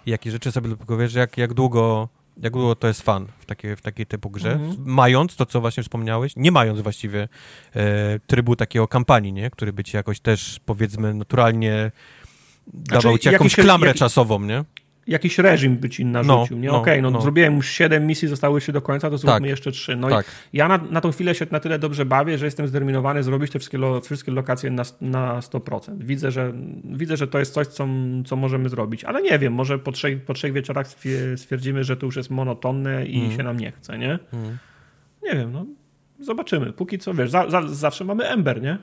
jakie 0.07 0.31
rzeczy 0.31 0.53
sobie 0.53 0.77
tylko 0.77 0.97
wiesz, 0.97 1.15
jak, 1.15 1.39
jak 1.39 1.55
długo 1.55 2.09
jak 2.43 2.53
długo 2.53 2.75
to 2.75 2.89
jest 2.89 3.03
fan 3.03 3.27
w 3.39 3.47
takiej, 3.47 3.77
w 3.77 3.83
takiej 3.83 4.07
typu 4.07 4.31
grze, 4.31 4.53
mhm. 4.53 4.77
mając 4.79 5.37
to, 5.37 5.47
co 5.47 5.61
właśnie 5.61 5.83
wspomniałeś, 5.83 6.33
nie 6.37 6.53
mając 6.53 6.81
właściwie 6.81 7.29
e, 7.75 8.19
trybu 8.27 8.57
takiego 8.57 8.89
kampanii, 8.89 9.33
nie? 9.33 9.51
który 9.51 9.73
by 9.73 9.85
ci 9.85 9.97
jakoś 9.97 10.21
też, 10.21 10.61
powiedzmy, 10.65 11.15
naturalnie 11.15 11.91
dawał 12.67 13.19
ci 13.19 13.29
jakąś 13.29 13.55
klamrę 13.55 13.89
jakiś- 13.89 14.01
czasową, 14.01 14.41
nie? 14.41 14.65
Jakiś 15.09 15.39
reżim 15.39 15.77
by 15.77 15.89
ci 15.91 16.05
narzucił, 16.05 16.57
No, 16.57 16.63
nie? 16.63 16.69
no, 16.69 16.79
Okej, 16.81 17.03
no, 17.03 17.11
no. 17.11 17.21
zrobiłem 17.21 17.57
już 17.57 17.69
7 17.71 18.07
misji, 18.07 18.29
zostały 18.29 18.61
się 18.61 18.73
do 18.73 18.83
końca, 18.83 19.11
to 19.11 19.19
zróbmy 19.19 19.41
Tak. 19.41 19.49
jeszcze 19.51 19.73
3. 19.73 19.97
No 19.97 20.09
Tak. 20.09 20.27
i 20.53 20.57
ja 20.59 20.69
na, 20.69 20.79
na 20.91 21.01
tą 21.01 21.13
chwilę 21.13 21.35
się 21.35 21.47
na 21.51 21.61
tyle 21.61 21.79
dobrze 21.79 22.07
bawię, 22.07 22.39
że 22.39 22.45
jestem 22.45 22.69
zdeterminowany 22.69 23.23
zrobić 23.23 23.53
te 23.53 23.59
wszystkie, 23.59 23.79
lo, 23.79 24.01
wszystkie 24.01 24.33
lokacje 24.33 24.71
na, 24.71 24.83
na 25.01 25.41
100%. 25.41 25.99
Widzę, 25.99 26.31
że, 26.31 26.53
widzę, 26.85 27.17
że 27.17 27.27
to 27.29 27.39
jest 27.39 27.53
coś, 27.55 27.67
co, 27.67 27.89
co 28.27 28.37
możemy 28.37 28.69
zrobić, 28.69 29.05
ale 29.05 29.23
nie 29.23 29.39
wiem, 29.39 29.53
może 29.53 29.79
po 29.79 29.93
trzech, 29.93 30.25
po 30.25 30.35
trzech 30.35 30.53
wieczorach 30.53 30.87
stwie- 30.87 31.37
stwierdzimy, 31.37 31.85
że 31.85 31.97
to 31.97 32.07
już 32.07 32.17
jest 32.17 32.31
monotonne 32.31 33.07
i 33.07 33.17
Mhm. 33.19 33.37
się 33.37 33.43
nam 33.43 33.57
nie 33.61 33.73
chce, 33.73 33.99
nie? 33.99 34.13
Mhm. 34.33 34.59
Nie 35.23 35.31
wiem, 35.35 35.53
no 35.53 35.67
zobaczymy. 36.21 36.73
Póki 36.73 36.99
co, 36.99 37.15
wiesz, 37.15 37.31
za, 37.31 37.51
za, 37.51 37.63
zawsze 37.69 38.05
mamy 38.05 38.29
Ember, 38.29 38.63
nie? 38.63 38.79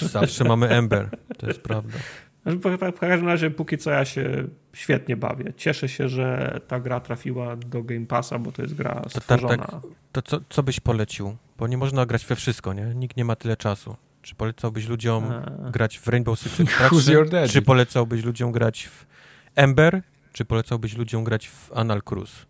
Zawsze 0.00 0.44
mamy 0.44 0.68
Ember, 0.68 1.08
to 1.38 1.46
jest 1.46 1.60
prawda. 1.62 1.98
Znaczy, 2.46 2.58
w 2.96 2.98
każdym 3.00 3.28
razie 3.28 3.50
póki 3.50 3.78
co 3.78 3.90
ja 3.90 4.04
się 4.04 4.44
świetnie 4.72 5.16
bawię. 5.16 5.52
Cieszę 5.56 5.88
się, 5.88 6.08
że 6.08 6.60
ta 6.68 6.80
gra 6.80 7.00
trafiła 7.00 7.56
do 7.56 7.82
Game 7.82 8.06
Passa, 8.06 8.38
bo 8.38 8.52
to 8.52 8.62
jest 8.62 8.74
gra 8.74 8.94
tak, 8.94 9.10
stworzona. 9.22 9.56
tak. 9.56 9.80
To 10.12 10.22
co, 10.22 10.40
co 10.48 10.62
byś 10.62 10.80
polecił? 10.80 11.36
Bo 11.58 11.66
nie 11.66 11.76
można 11.78 12.06
grać 12.06 12.26
we 12.26 12.36
wszystko, 12.36 12.72
nie? 12.72 12.84
Nikt 12.94 13.16
nie 13.16 13.24
ma 13.24 13.36
tyle 13.36 13.56
czasu. 13.56 13.96
Czy 14.22 14.34
polecałbyś 14.34 14.88
ludziom 14.88 15.24
Eee, 15.32 15.72
grać 15.72 15.98
w 15.98 16.08
Rainbow 16.08 16.38
Six 16.38 16.60
Extraction? 16.60 17.00
Czy 17.52 17.62
polecałbyś 17.62 18.24
ludziom 18.24 18.52
grać 18.52 18.88
w 18.88 19.06
Ember? 19.54 20.02
Czy 20.32 20.44
polecałbyś 20.44 20.96
ludziom 20.96 21.24
grać 21.24 21.48
w 21.48 21.72
Anal 21.74 22.02
Cruise? 22.02 22.46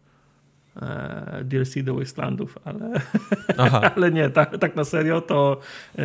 eee, 0.82 1.44
DLC 1.44 1.74
do 1.84 1.94
Wastelandów, 1.94 2.58
ale, 2.64 3.00
ale 3.96 4.10
nie, 4.10 4.30
tak, 4.30 4.58
tak 4.58 4.76
na 4.76 4.84
serio 4.84 5.20
to 5.20 5.60
eee, 5.98 6.04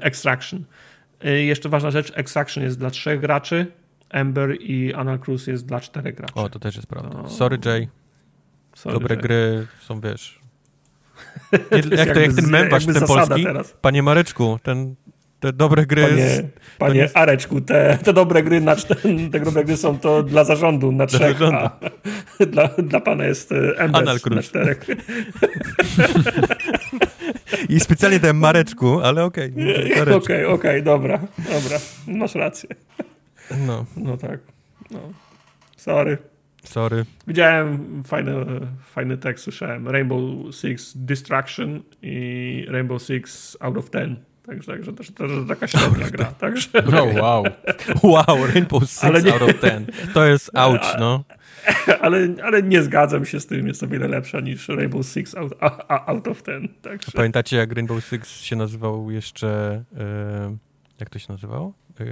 Extraction. 0.00 0.64
Eee, 1.24 1.46
jeszcze 1.46 1.68
ważna 1.68 1.90
rzecz, 1.90 2.12
Extraction 2.14 2.64
jest 2.64 2.78
dla 2.78 2.90
trzech 2.90 3.20
graczy, 3.20 3.66
Ember 4.10 4.56
i 4.60 4.94
Anal 4.94 5.18
Cruise 5.18 5.50
jest 5.50 5.66
dla 5.66 5.80
czterech 5.80 6.14
graczy. 6.14 6.34
o, 6.34 6.48
to 6.48 6.58
też 6.58 6.76
jest 6.76 6.88
prawda. 6.88 7.10
No. 7.22 7.28
Sorry, 7.28 7.58
Jay. 7.64 7.88
Sorry, 8.74 8.94
Dobre 8.94 9.14
że- 9.14 9.20
gry 9.20 9.66
są, 9.80 10.00
wiesz... 10.00 10.40
Nie, 11.52 11.58
To 11.58 11.76
jest 11.76 11.90
jak, 11.92 12.14
to, 12.14 12.20
jak 12.20 12.32
ten 12.34 12.44
z- 12.44 12.48
mem 12.50 12.68
wasz, 12.68 12.84
jakby 12.86 12.98
ten 13.00 13.08
polski? 13.08 13.44
Teraz. 13.44 13.74
Panie 13.80 14.02
Mareczku, 14.02 14.58
ten, 14.62 14.94
te 15.40 15.52
dobre 15.52 15.86
gry... 15.86 16.02
Panie, 16.02 16.42
panie 16.78 17.00
jest- 17.00 17.16
Areczku, 17.16 17.60
te, 17.60 17.98
te 18.04 18.12
dobre 18.12 18.42
gry 18.42 18.60
na 18.60 18.76
te 19.32 19.40
dobre 19.40 19.64
gry 19.64 19.76
są 19.76 19.98
to 19.98 20.22
dla 20.22 20.44
zarządu 20.44 20.92
na 20.92 21.06
trzech, 21.06 21.38
zarządu. 21.38 21.56
a 21.56 21.78
dla, 22.52 22.68
dla 22.68 23.00
pana 23.00 23.24
jest 23.24 23.52
Ember 23.52 24.02
Anal 24.02 24.18
na 24.30 24.42
czterech. 24.42 24.86
I 27.68 27.80
specjalnie 27.80 28.20
dałem 28.20 28.38
Mareczku, 28.38 29.00
ale 29.00 29.24
okej. 29.24 29.52
Okej, 29.52 30.12
okay, 30.14 30.48
okej, 30.48 30.82
dobra, 30.82 31.18
dobra, 31.36 31.78
masz 32.06 32.34
rację. 32.34 32.68
No, 33.66 33.84
No 33.96 34.16
tak, 34.16 34.40
no. 34.90 34.98
Sorry. 35.76 36.18
sorry. 36.64 37.04
Widziałem 37.26 38.02
fajny, 38.06 38.32
fajny 38.94 39.16
tekst, 39.18 39.44
słyszałem. 39.44 39.88
Rainbow 39.88 40.54
Six 40.54 40.92
Distraction 40.96 41.82
i 42.02 42.66
Rainbow 42.68 43.02
Six 43.02 43.56
Out 43.60 43.76
of 43.76 43.90
Ten. 43.90 44.16
Także, 44.46 44.72
także 44.72 44.92
to, 44.92 45.04
to, 45.04 45.28
to 45.28 45.44
taka 45.48 45.66
średnia 45.66 46.10
gra. 46.10 46.24
Także, 46.24 46.68
No 46.92 47.04
wow. 47.22 47.44
Wow, 48.02 48.46
Rainbow 48.54 48.82
Six 48.90 49.24
nie- 49.24 49.32
out 49.32 49.42
of 49.42 49.60
ten. 49.60 49.86
To 50.14 50.26
jest 50.26 50.50
ouch, 50.58 50.96
no. 50.98 51.24
ale, 52.02 52.28
ale 52.42 52.62
nie 52.62 52.82
zgadzam 52.82 53.24
się 53.24 53.40
z 53.40 53.46
tym, 53.46 53.66
jest 53.66 53.82
o 53.82 53.88
wiele 53.88 54.08
lepsza 54.08 54.40
niż 54.40 54.68
Rainbow 54.68 55.06
Six 55.06 55.34
Out, 55.34 55.54
out 55.88 56.28
of 56.28 56.42
Ten. 56.42 56.68
Także, 56.82 57.12
Pamiętacie, 57.12 57.56
jak 57.56 57.72
Rainbow 57.72 58.04
Six 58.04 58.40
się 58.40 58.56
nazywał 58.56 59.10
jeszcze... 59.10 59.82
E, 59.98 60.56
jak 61.00 61.10
to 61.10 61.18
się 61.18 61.32
nazywało? 61.32 61.72
E, 62.00 62.04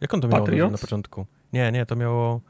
jak 0.00 0.14
on 0.14 0.20
to 0.20 0.28
Patriots? 0.28 0.72
na 0.72 0.78
początku? 0.78 1.26
Nie, 1.52 1.72
nie, 1.72 1.86
to 1.86 1.96
miało... 1.96 2.40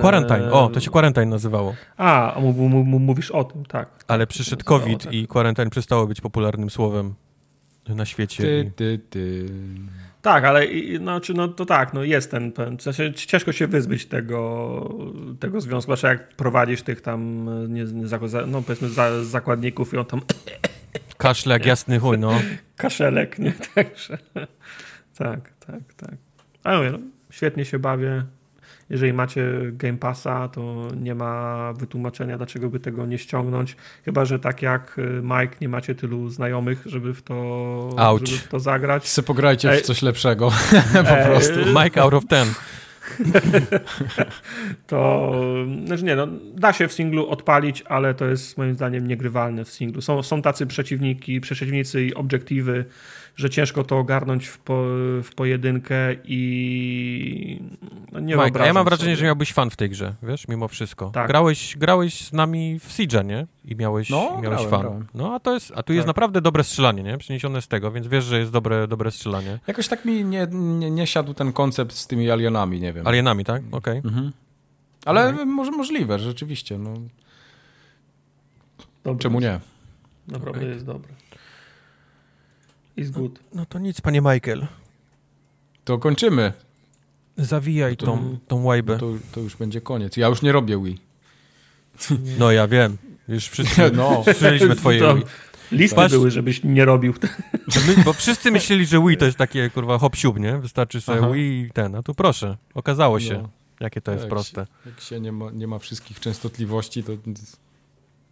Quarantine. 0.00 0.52
O, 0.52 0.68
to 0.68 0.80
się 0.80 0.90
Quarantine 0.90 1.26
nazywało. 1.26 1.74
A, 1.96 2.36
m- 2.36 2.44
m- 2.46 2.76
m- 2.94 3.02
mówisz 3.02 3.30
o 3.30 3.44
tym, 3.44 3.64
tak. 3.64 4.04
Ale 4.08 4.26
przyszedł 4.26 4.64
COVID 4.64 5.04
tak. 5.04 5.12
i 5.12 5.26
Quarantine 5.26 5.70
przestało 5.70 6.06
być 6.06 6.20
popularnym 6.20 6.70
słowem 6.70 7.14
na 7.88 8.04
świecie. 8.04 8.42
Ty, 8.42 8.72
ty, 8.76 9.00
ty. 9.10 9.46
Tak, 10.24 10.44
ale 10.44 10.66
i- 10.66 11.00
no, 11.00 11.20
czy, 11.20 11.34
no 11.34 11.48
to 11.48 11.66
tak, 11.66 11.94
no 11.94 12.04
jest 12.04 12.30
ten, 12.30 12.52
w 12.78 12.82
sensie 12.82 13.12
ciężko 13.14 13.52
się 13.52 13.66
wyzbyć 13.66 14.06
tego, 14.06 14.94
tego 15.40 15.60
związku, 15.60 15.82
zwłaszcza 15.82 16.08
jak 16.08 16.28
prowadzisz 16.28 16.82
tych 16.82 17.00
tam, 17.00 17.48
nie, 17.68 17.84
nie, 17.84 18.06
no 18.46 18.62
powiedzmy 18.62 18.88
za, 18.88 19.24
zakładników 19.24 19.94
i 19.94 19.96
on 19.96 20.04
tam 20.04 20.20
Kaszlak, 21.18 21.66
jasny 21.66 21.98
chuj, 21.98 22.18
no. 22.18 22.40
kaszelek, 22.76 23.38
nie? 23.38 23.52
Także 23.74 24.18
tak, 25.18 25.50
tak, 25.66 25.94
tak. 25.96 26.14
Ale 26.62 26.76
mówię, 26.78 26.90
no, 26.92 26.98
świetnie 27.30 27.64
się 27.64 27.78
bawię. 27.78 28.24
Jeżeli 28.90 29.12
macie 29.12 29.44
Game 29.72 29.98
Passa, 29.98 30.48
to 30.48 30.88
nie 31.00 31.14
ma 31.14 31.72
wytłumaczenia, 31.72 32.36
dlaczego 32.36 32.70
by 32.70 32.80
tego 32.80 33.06
nie 33.06 33.18
ściągnąć. 33.18 33.76
Chyba, 34.04 34.24
że 34.24 34.38
tak 34.38 34.62
jak 34.62 34.98
y, 34.98 35.20
Mike, 35.22 35.56
nie 35.60 35.68
macie 35.68 35.94
tylu 35.94 36.28
znajomych, 36.28 36.82
żeby 36.86 37.14
w 37.14 37.22
to, 37.22 37.90
Auć. 37.96 38.28
żeby 38.28 38.42
w 38.42 38.48
to 38.48 38.60
zagrać. 38.60 39.08
Se 39.08 39.22
pograjcie 39.22 39.72
w 39.72 39.82
coś 39.82 40.02
lepszego. 40.02 40.52
po 41.10 41.28
prostu. 41.28 41.58
Mike 41.82 42.02
out 42.02 42.14
of 42.14 42.26
ten. 42.26 42.48
to 44.86 45.32
znaczy 45.86 46.04
nie, 46.04 46.16
no, 46.16 46.26
da 46.54 46.72
się 46.72 46.88
w 46.88 46.92
singlu 46.92 47.28
odpalić, 47.28 47.82
ale 47.82 48.14
to 48.14 48.24
jest 48.24 48.58
moim 48.58 48.74
zdaniem 48.74 49.08
niegrywalne 49.08 49.64
w 49.64 49.70
singlu. 49.70 50.00
Są, 50.00 50.22
są 50.22 50.42
tacy 50.42 50.66
przeciwniki, 50.66 51.40
przeciwnicy 51.40 52.04
i 52.04 52.14
obiektywy, 52.14 52.84
że 53.36 53.50
ciężko 53.50 53.84
to 53.84 53.98
ogarnąć 53.98 54.46
w, 54.46 54.58
po, 54.58 54.84
w 55.22 55.28
pojedynkę 55.36 55.96
i 56.24 57.60
no, 58.12 58.20
nie 58.20 58.36
Mike, 58.36 58.62
a 58.62 58.66
ja 58.66 58.72
mam 58.72 58.84
wrażenie, 58.84 59.06
sobie. 59.12 59.16
że 59.16 59.24
miałbyś 59.24 59.52
fan 59.52 59.70
w 59.70 59.76
tej 59.76 59.90
grze, 59.90 60.14
wiesz, 60.22 60.48
mimo 60.48 60.68
wszystko. 60.68 61.10
Tak. 61.10 61.28
Grałeś, 61.28 61.76
grałeś 61.76 62.20
z 62.28 62.32
nami 62.32 62.78
w 62.78 62.92
Siege, 62.92 63.24
nie? 63.24 63.46
I 63.64 63.76
miałeś, 63.76 64.10
No, 64.10 64.18
miałeś 64.42 64.42
grałem, 64.42 64.70
fan. 64.70 64.80
grałem. 64.80 65.06
No, 65.14 65.34
a, 65.34 65.40
to 65.40 65.54
jest, 65.54 65.72
a 65.76 65.82
tu 65.82 65.92
jest 65.92 66.02
Tak. 66.02 66.06
naprawdę 66.06 66.40
dobre 66.40 66.64
strzelanie, 66.64 67.02
nie? 67.02 67.18
Przeniesione 67.18 67.62
z 67.62 67.68
tego, 67.68 67.90
więc 67.92 68.06
wiesz, 68.06 68.24
że 68.24 68.38
jest 68.38 68.52
dobre, 68.52 68.88
dobre 68.88 69.10
strzelanie. 69.10 69.58
Jakoś 69.66 69.88
tak 69.88 70.04
mi 70.04 70.24
nie, 70.24 70.46
nie, 70.52 70.90
nie 70.90 71.06
siadł 71.06 71.34
ten 71.34 71.52
koncept 71.52 71.92
z 71.92 72.06
tymi 72.06 72.30
alienami, 72.30 72.80
nie 72.80 72.92
wiem. 72.92 73.06
Alienami, 73.06 73.44
tak? 73.44 73.62
Okej. 73.72 73.98
Mhm. 73.98 74.32
Ale 75.04 75.32
może 75.46 75.70
możliwe, 75.70 76.18
rzeczywiście. 76.18 76.78
No. 76.78 76.94
Dobre 79.04 79.22
Czemu 79.22 79.40
jest, 79.40 79.52
nie? 80.28 80.32
Naprawdę 80.32 80.58
Okej. 80.58 80.70
jest 80.72 80.84
dobre. 80.84 81.12
Is 82.96 83.10
good. 83.10 83.38
No 83.54 83.66
to 83.66 83.78
nic, 83.78 84.00
panie 84.00 84.20
Michael. 84.20 84.66
To 85.84 85.98
kończymy. 85.98 86.52
Zawijaj 87.36 87.96
To- 87.96 88.06
tą, 88.06 88.38
tą 88.48 88.62
łajbę. 88.64 88.98
To, 88.98 89.12
to 89.32 89.40
już 89.40 89.56
będzie 89.56 89.80
koniec. 89.80 90.16
Ja 90.16 90.26
już 90.28 90.42
nie 90.42 90.52
robię 90.52 90.82
Wii. 90.84 90.98
No 92.38 92.52
ja 92.52 92.68
wiem. 92.68 92.96
Już 93.28 93.48
wszyscy 93.48 93.90
No. 93.96 94.22
słyszeliśmy 94.24 94.76
twoje 94.76 95.00
To- 95.00 95.14
Wii. 95.16 95.24
Listy 95.72 95.96
Patrz- 95.96 96.10
były, 96.10 96.30
żebyś 96.30 96.64
nie 96.64 96.84
robił. 96.84 97.14
No 97.76 97.82
my, 97.96 98.04
bo 98.04 98.12
wszyscy 98.12 98.50
myśleli, 98.50 98.86
że 98.86 99.00
Wii 99.06 99.16
to 99.16 99.24
jest 99.24 99.38
takie, 99.38 99.70
kurwa, 99.70 99.98
hop 99.98 100.16
nie? 100.38 100.58
Wystarczy 100.58 101.00
sobie 101.00 101.18
Aha. 101.18 101.30
Wii 101.30 101.60
i 101.60 101.70
ten. 101.70 101.94
A 101.94 102.02
tu 102.02 102.14
proszę, 102.14 102.56
okazało 102.74 103.20
się, 103.20 103.34
No. 103.42 103.48
jakie 103.80 104.00
to 104.00 104.12
jest 104.12 104.22
Jak 104.24 104.30
proste. 104.30 104.66
Jak 104.86 105.00
się 105.00 105.20
nie 105.20 105.32
ma, 105.32 105.50
nie 105.50 105.66
ma 105.66 105.78
wszystkich 105.78 106.20
częstotliwości, 106.20 107.02
to 107.02 107.12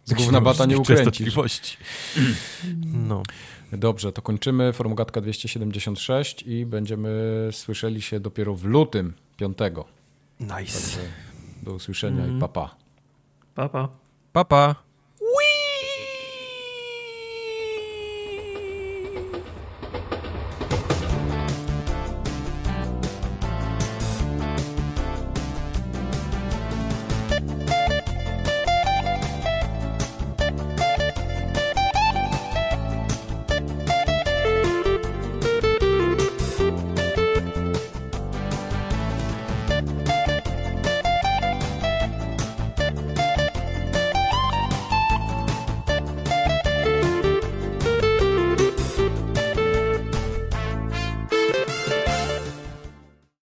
z 0.05 0.13
gówna 0.13 0.41
bata 0.41 0.65
nie 0.65 0.77
ukręcisz. 0.77 1.05
częstotliwości. 1.05 1.77
No. 3.09 3.23
Dobrze, 3.77 4.11
to 4.11 4.21
kończymy 4.21 4.73
Formogatka 4.73 5.21
276 5.21 6.43
i 6.43 6.65
będziemy 6.65 7.09
słyszeli 7.51 8.01
się 8.01 8.19
dopiero 8.19 8.55
w 8.55 8.63
lutym 8.65 9.13
5. 9.37 9.57
Nice. 10.39 10.53
Także 10.55 10.99
do 11.63 11.73
usłyszenia 11.73 12.19
Mhm. 12.19 12.37
i 12.37 12.41
papa. 12.41 12.75
Pa. 13.55 13.69
Papa. 13.69 13.87
Pa. 13.87 13.93
Papa. 14.45 14.75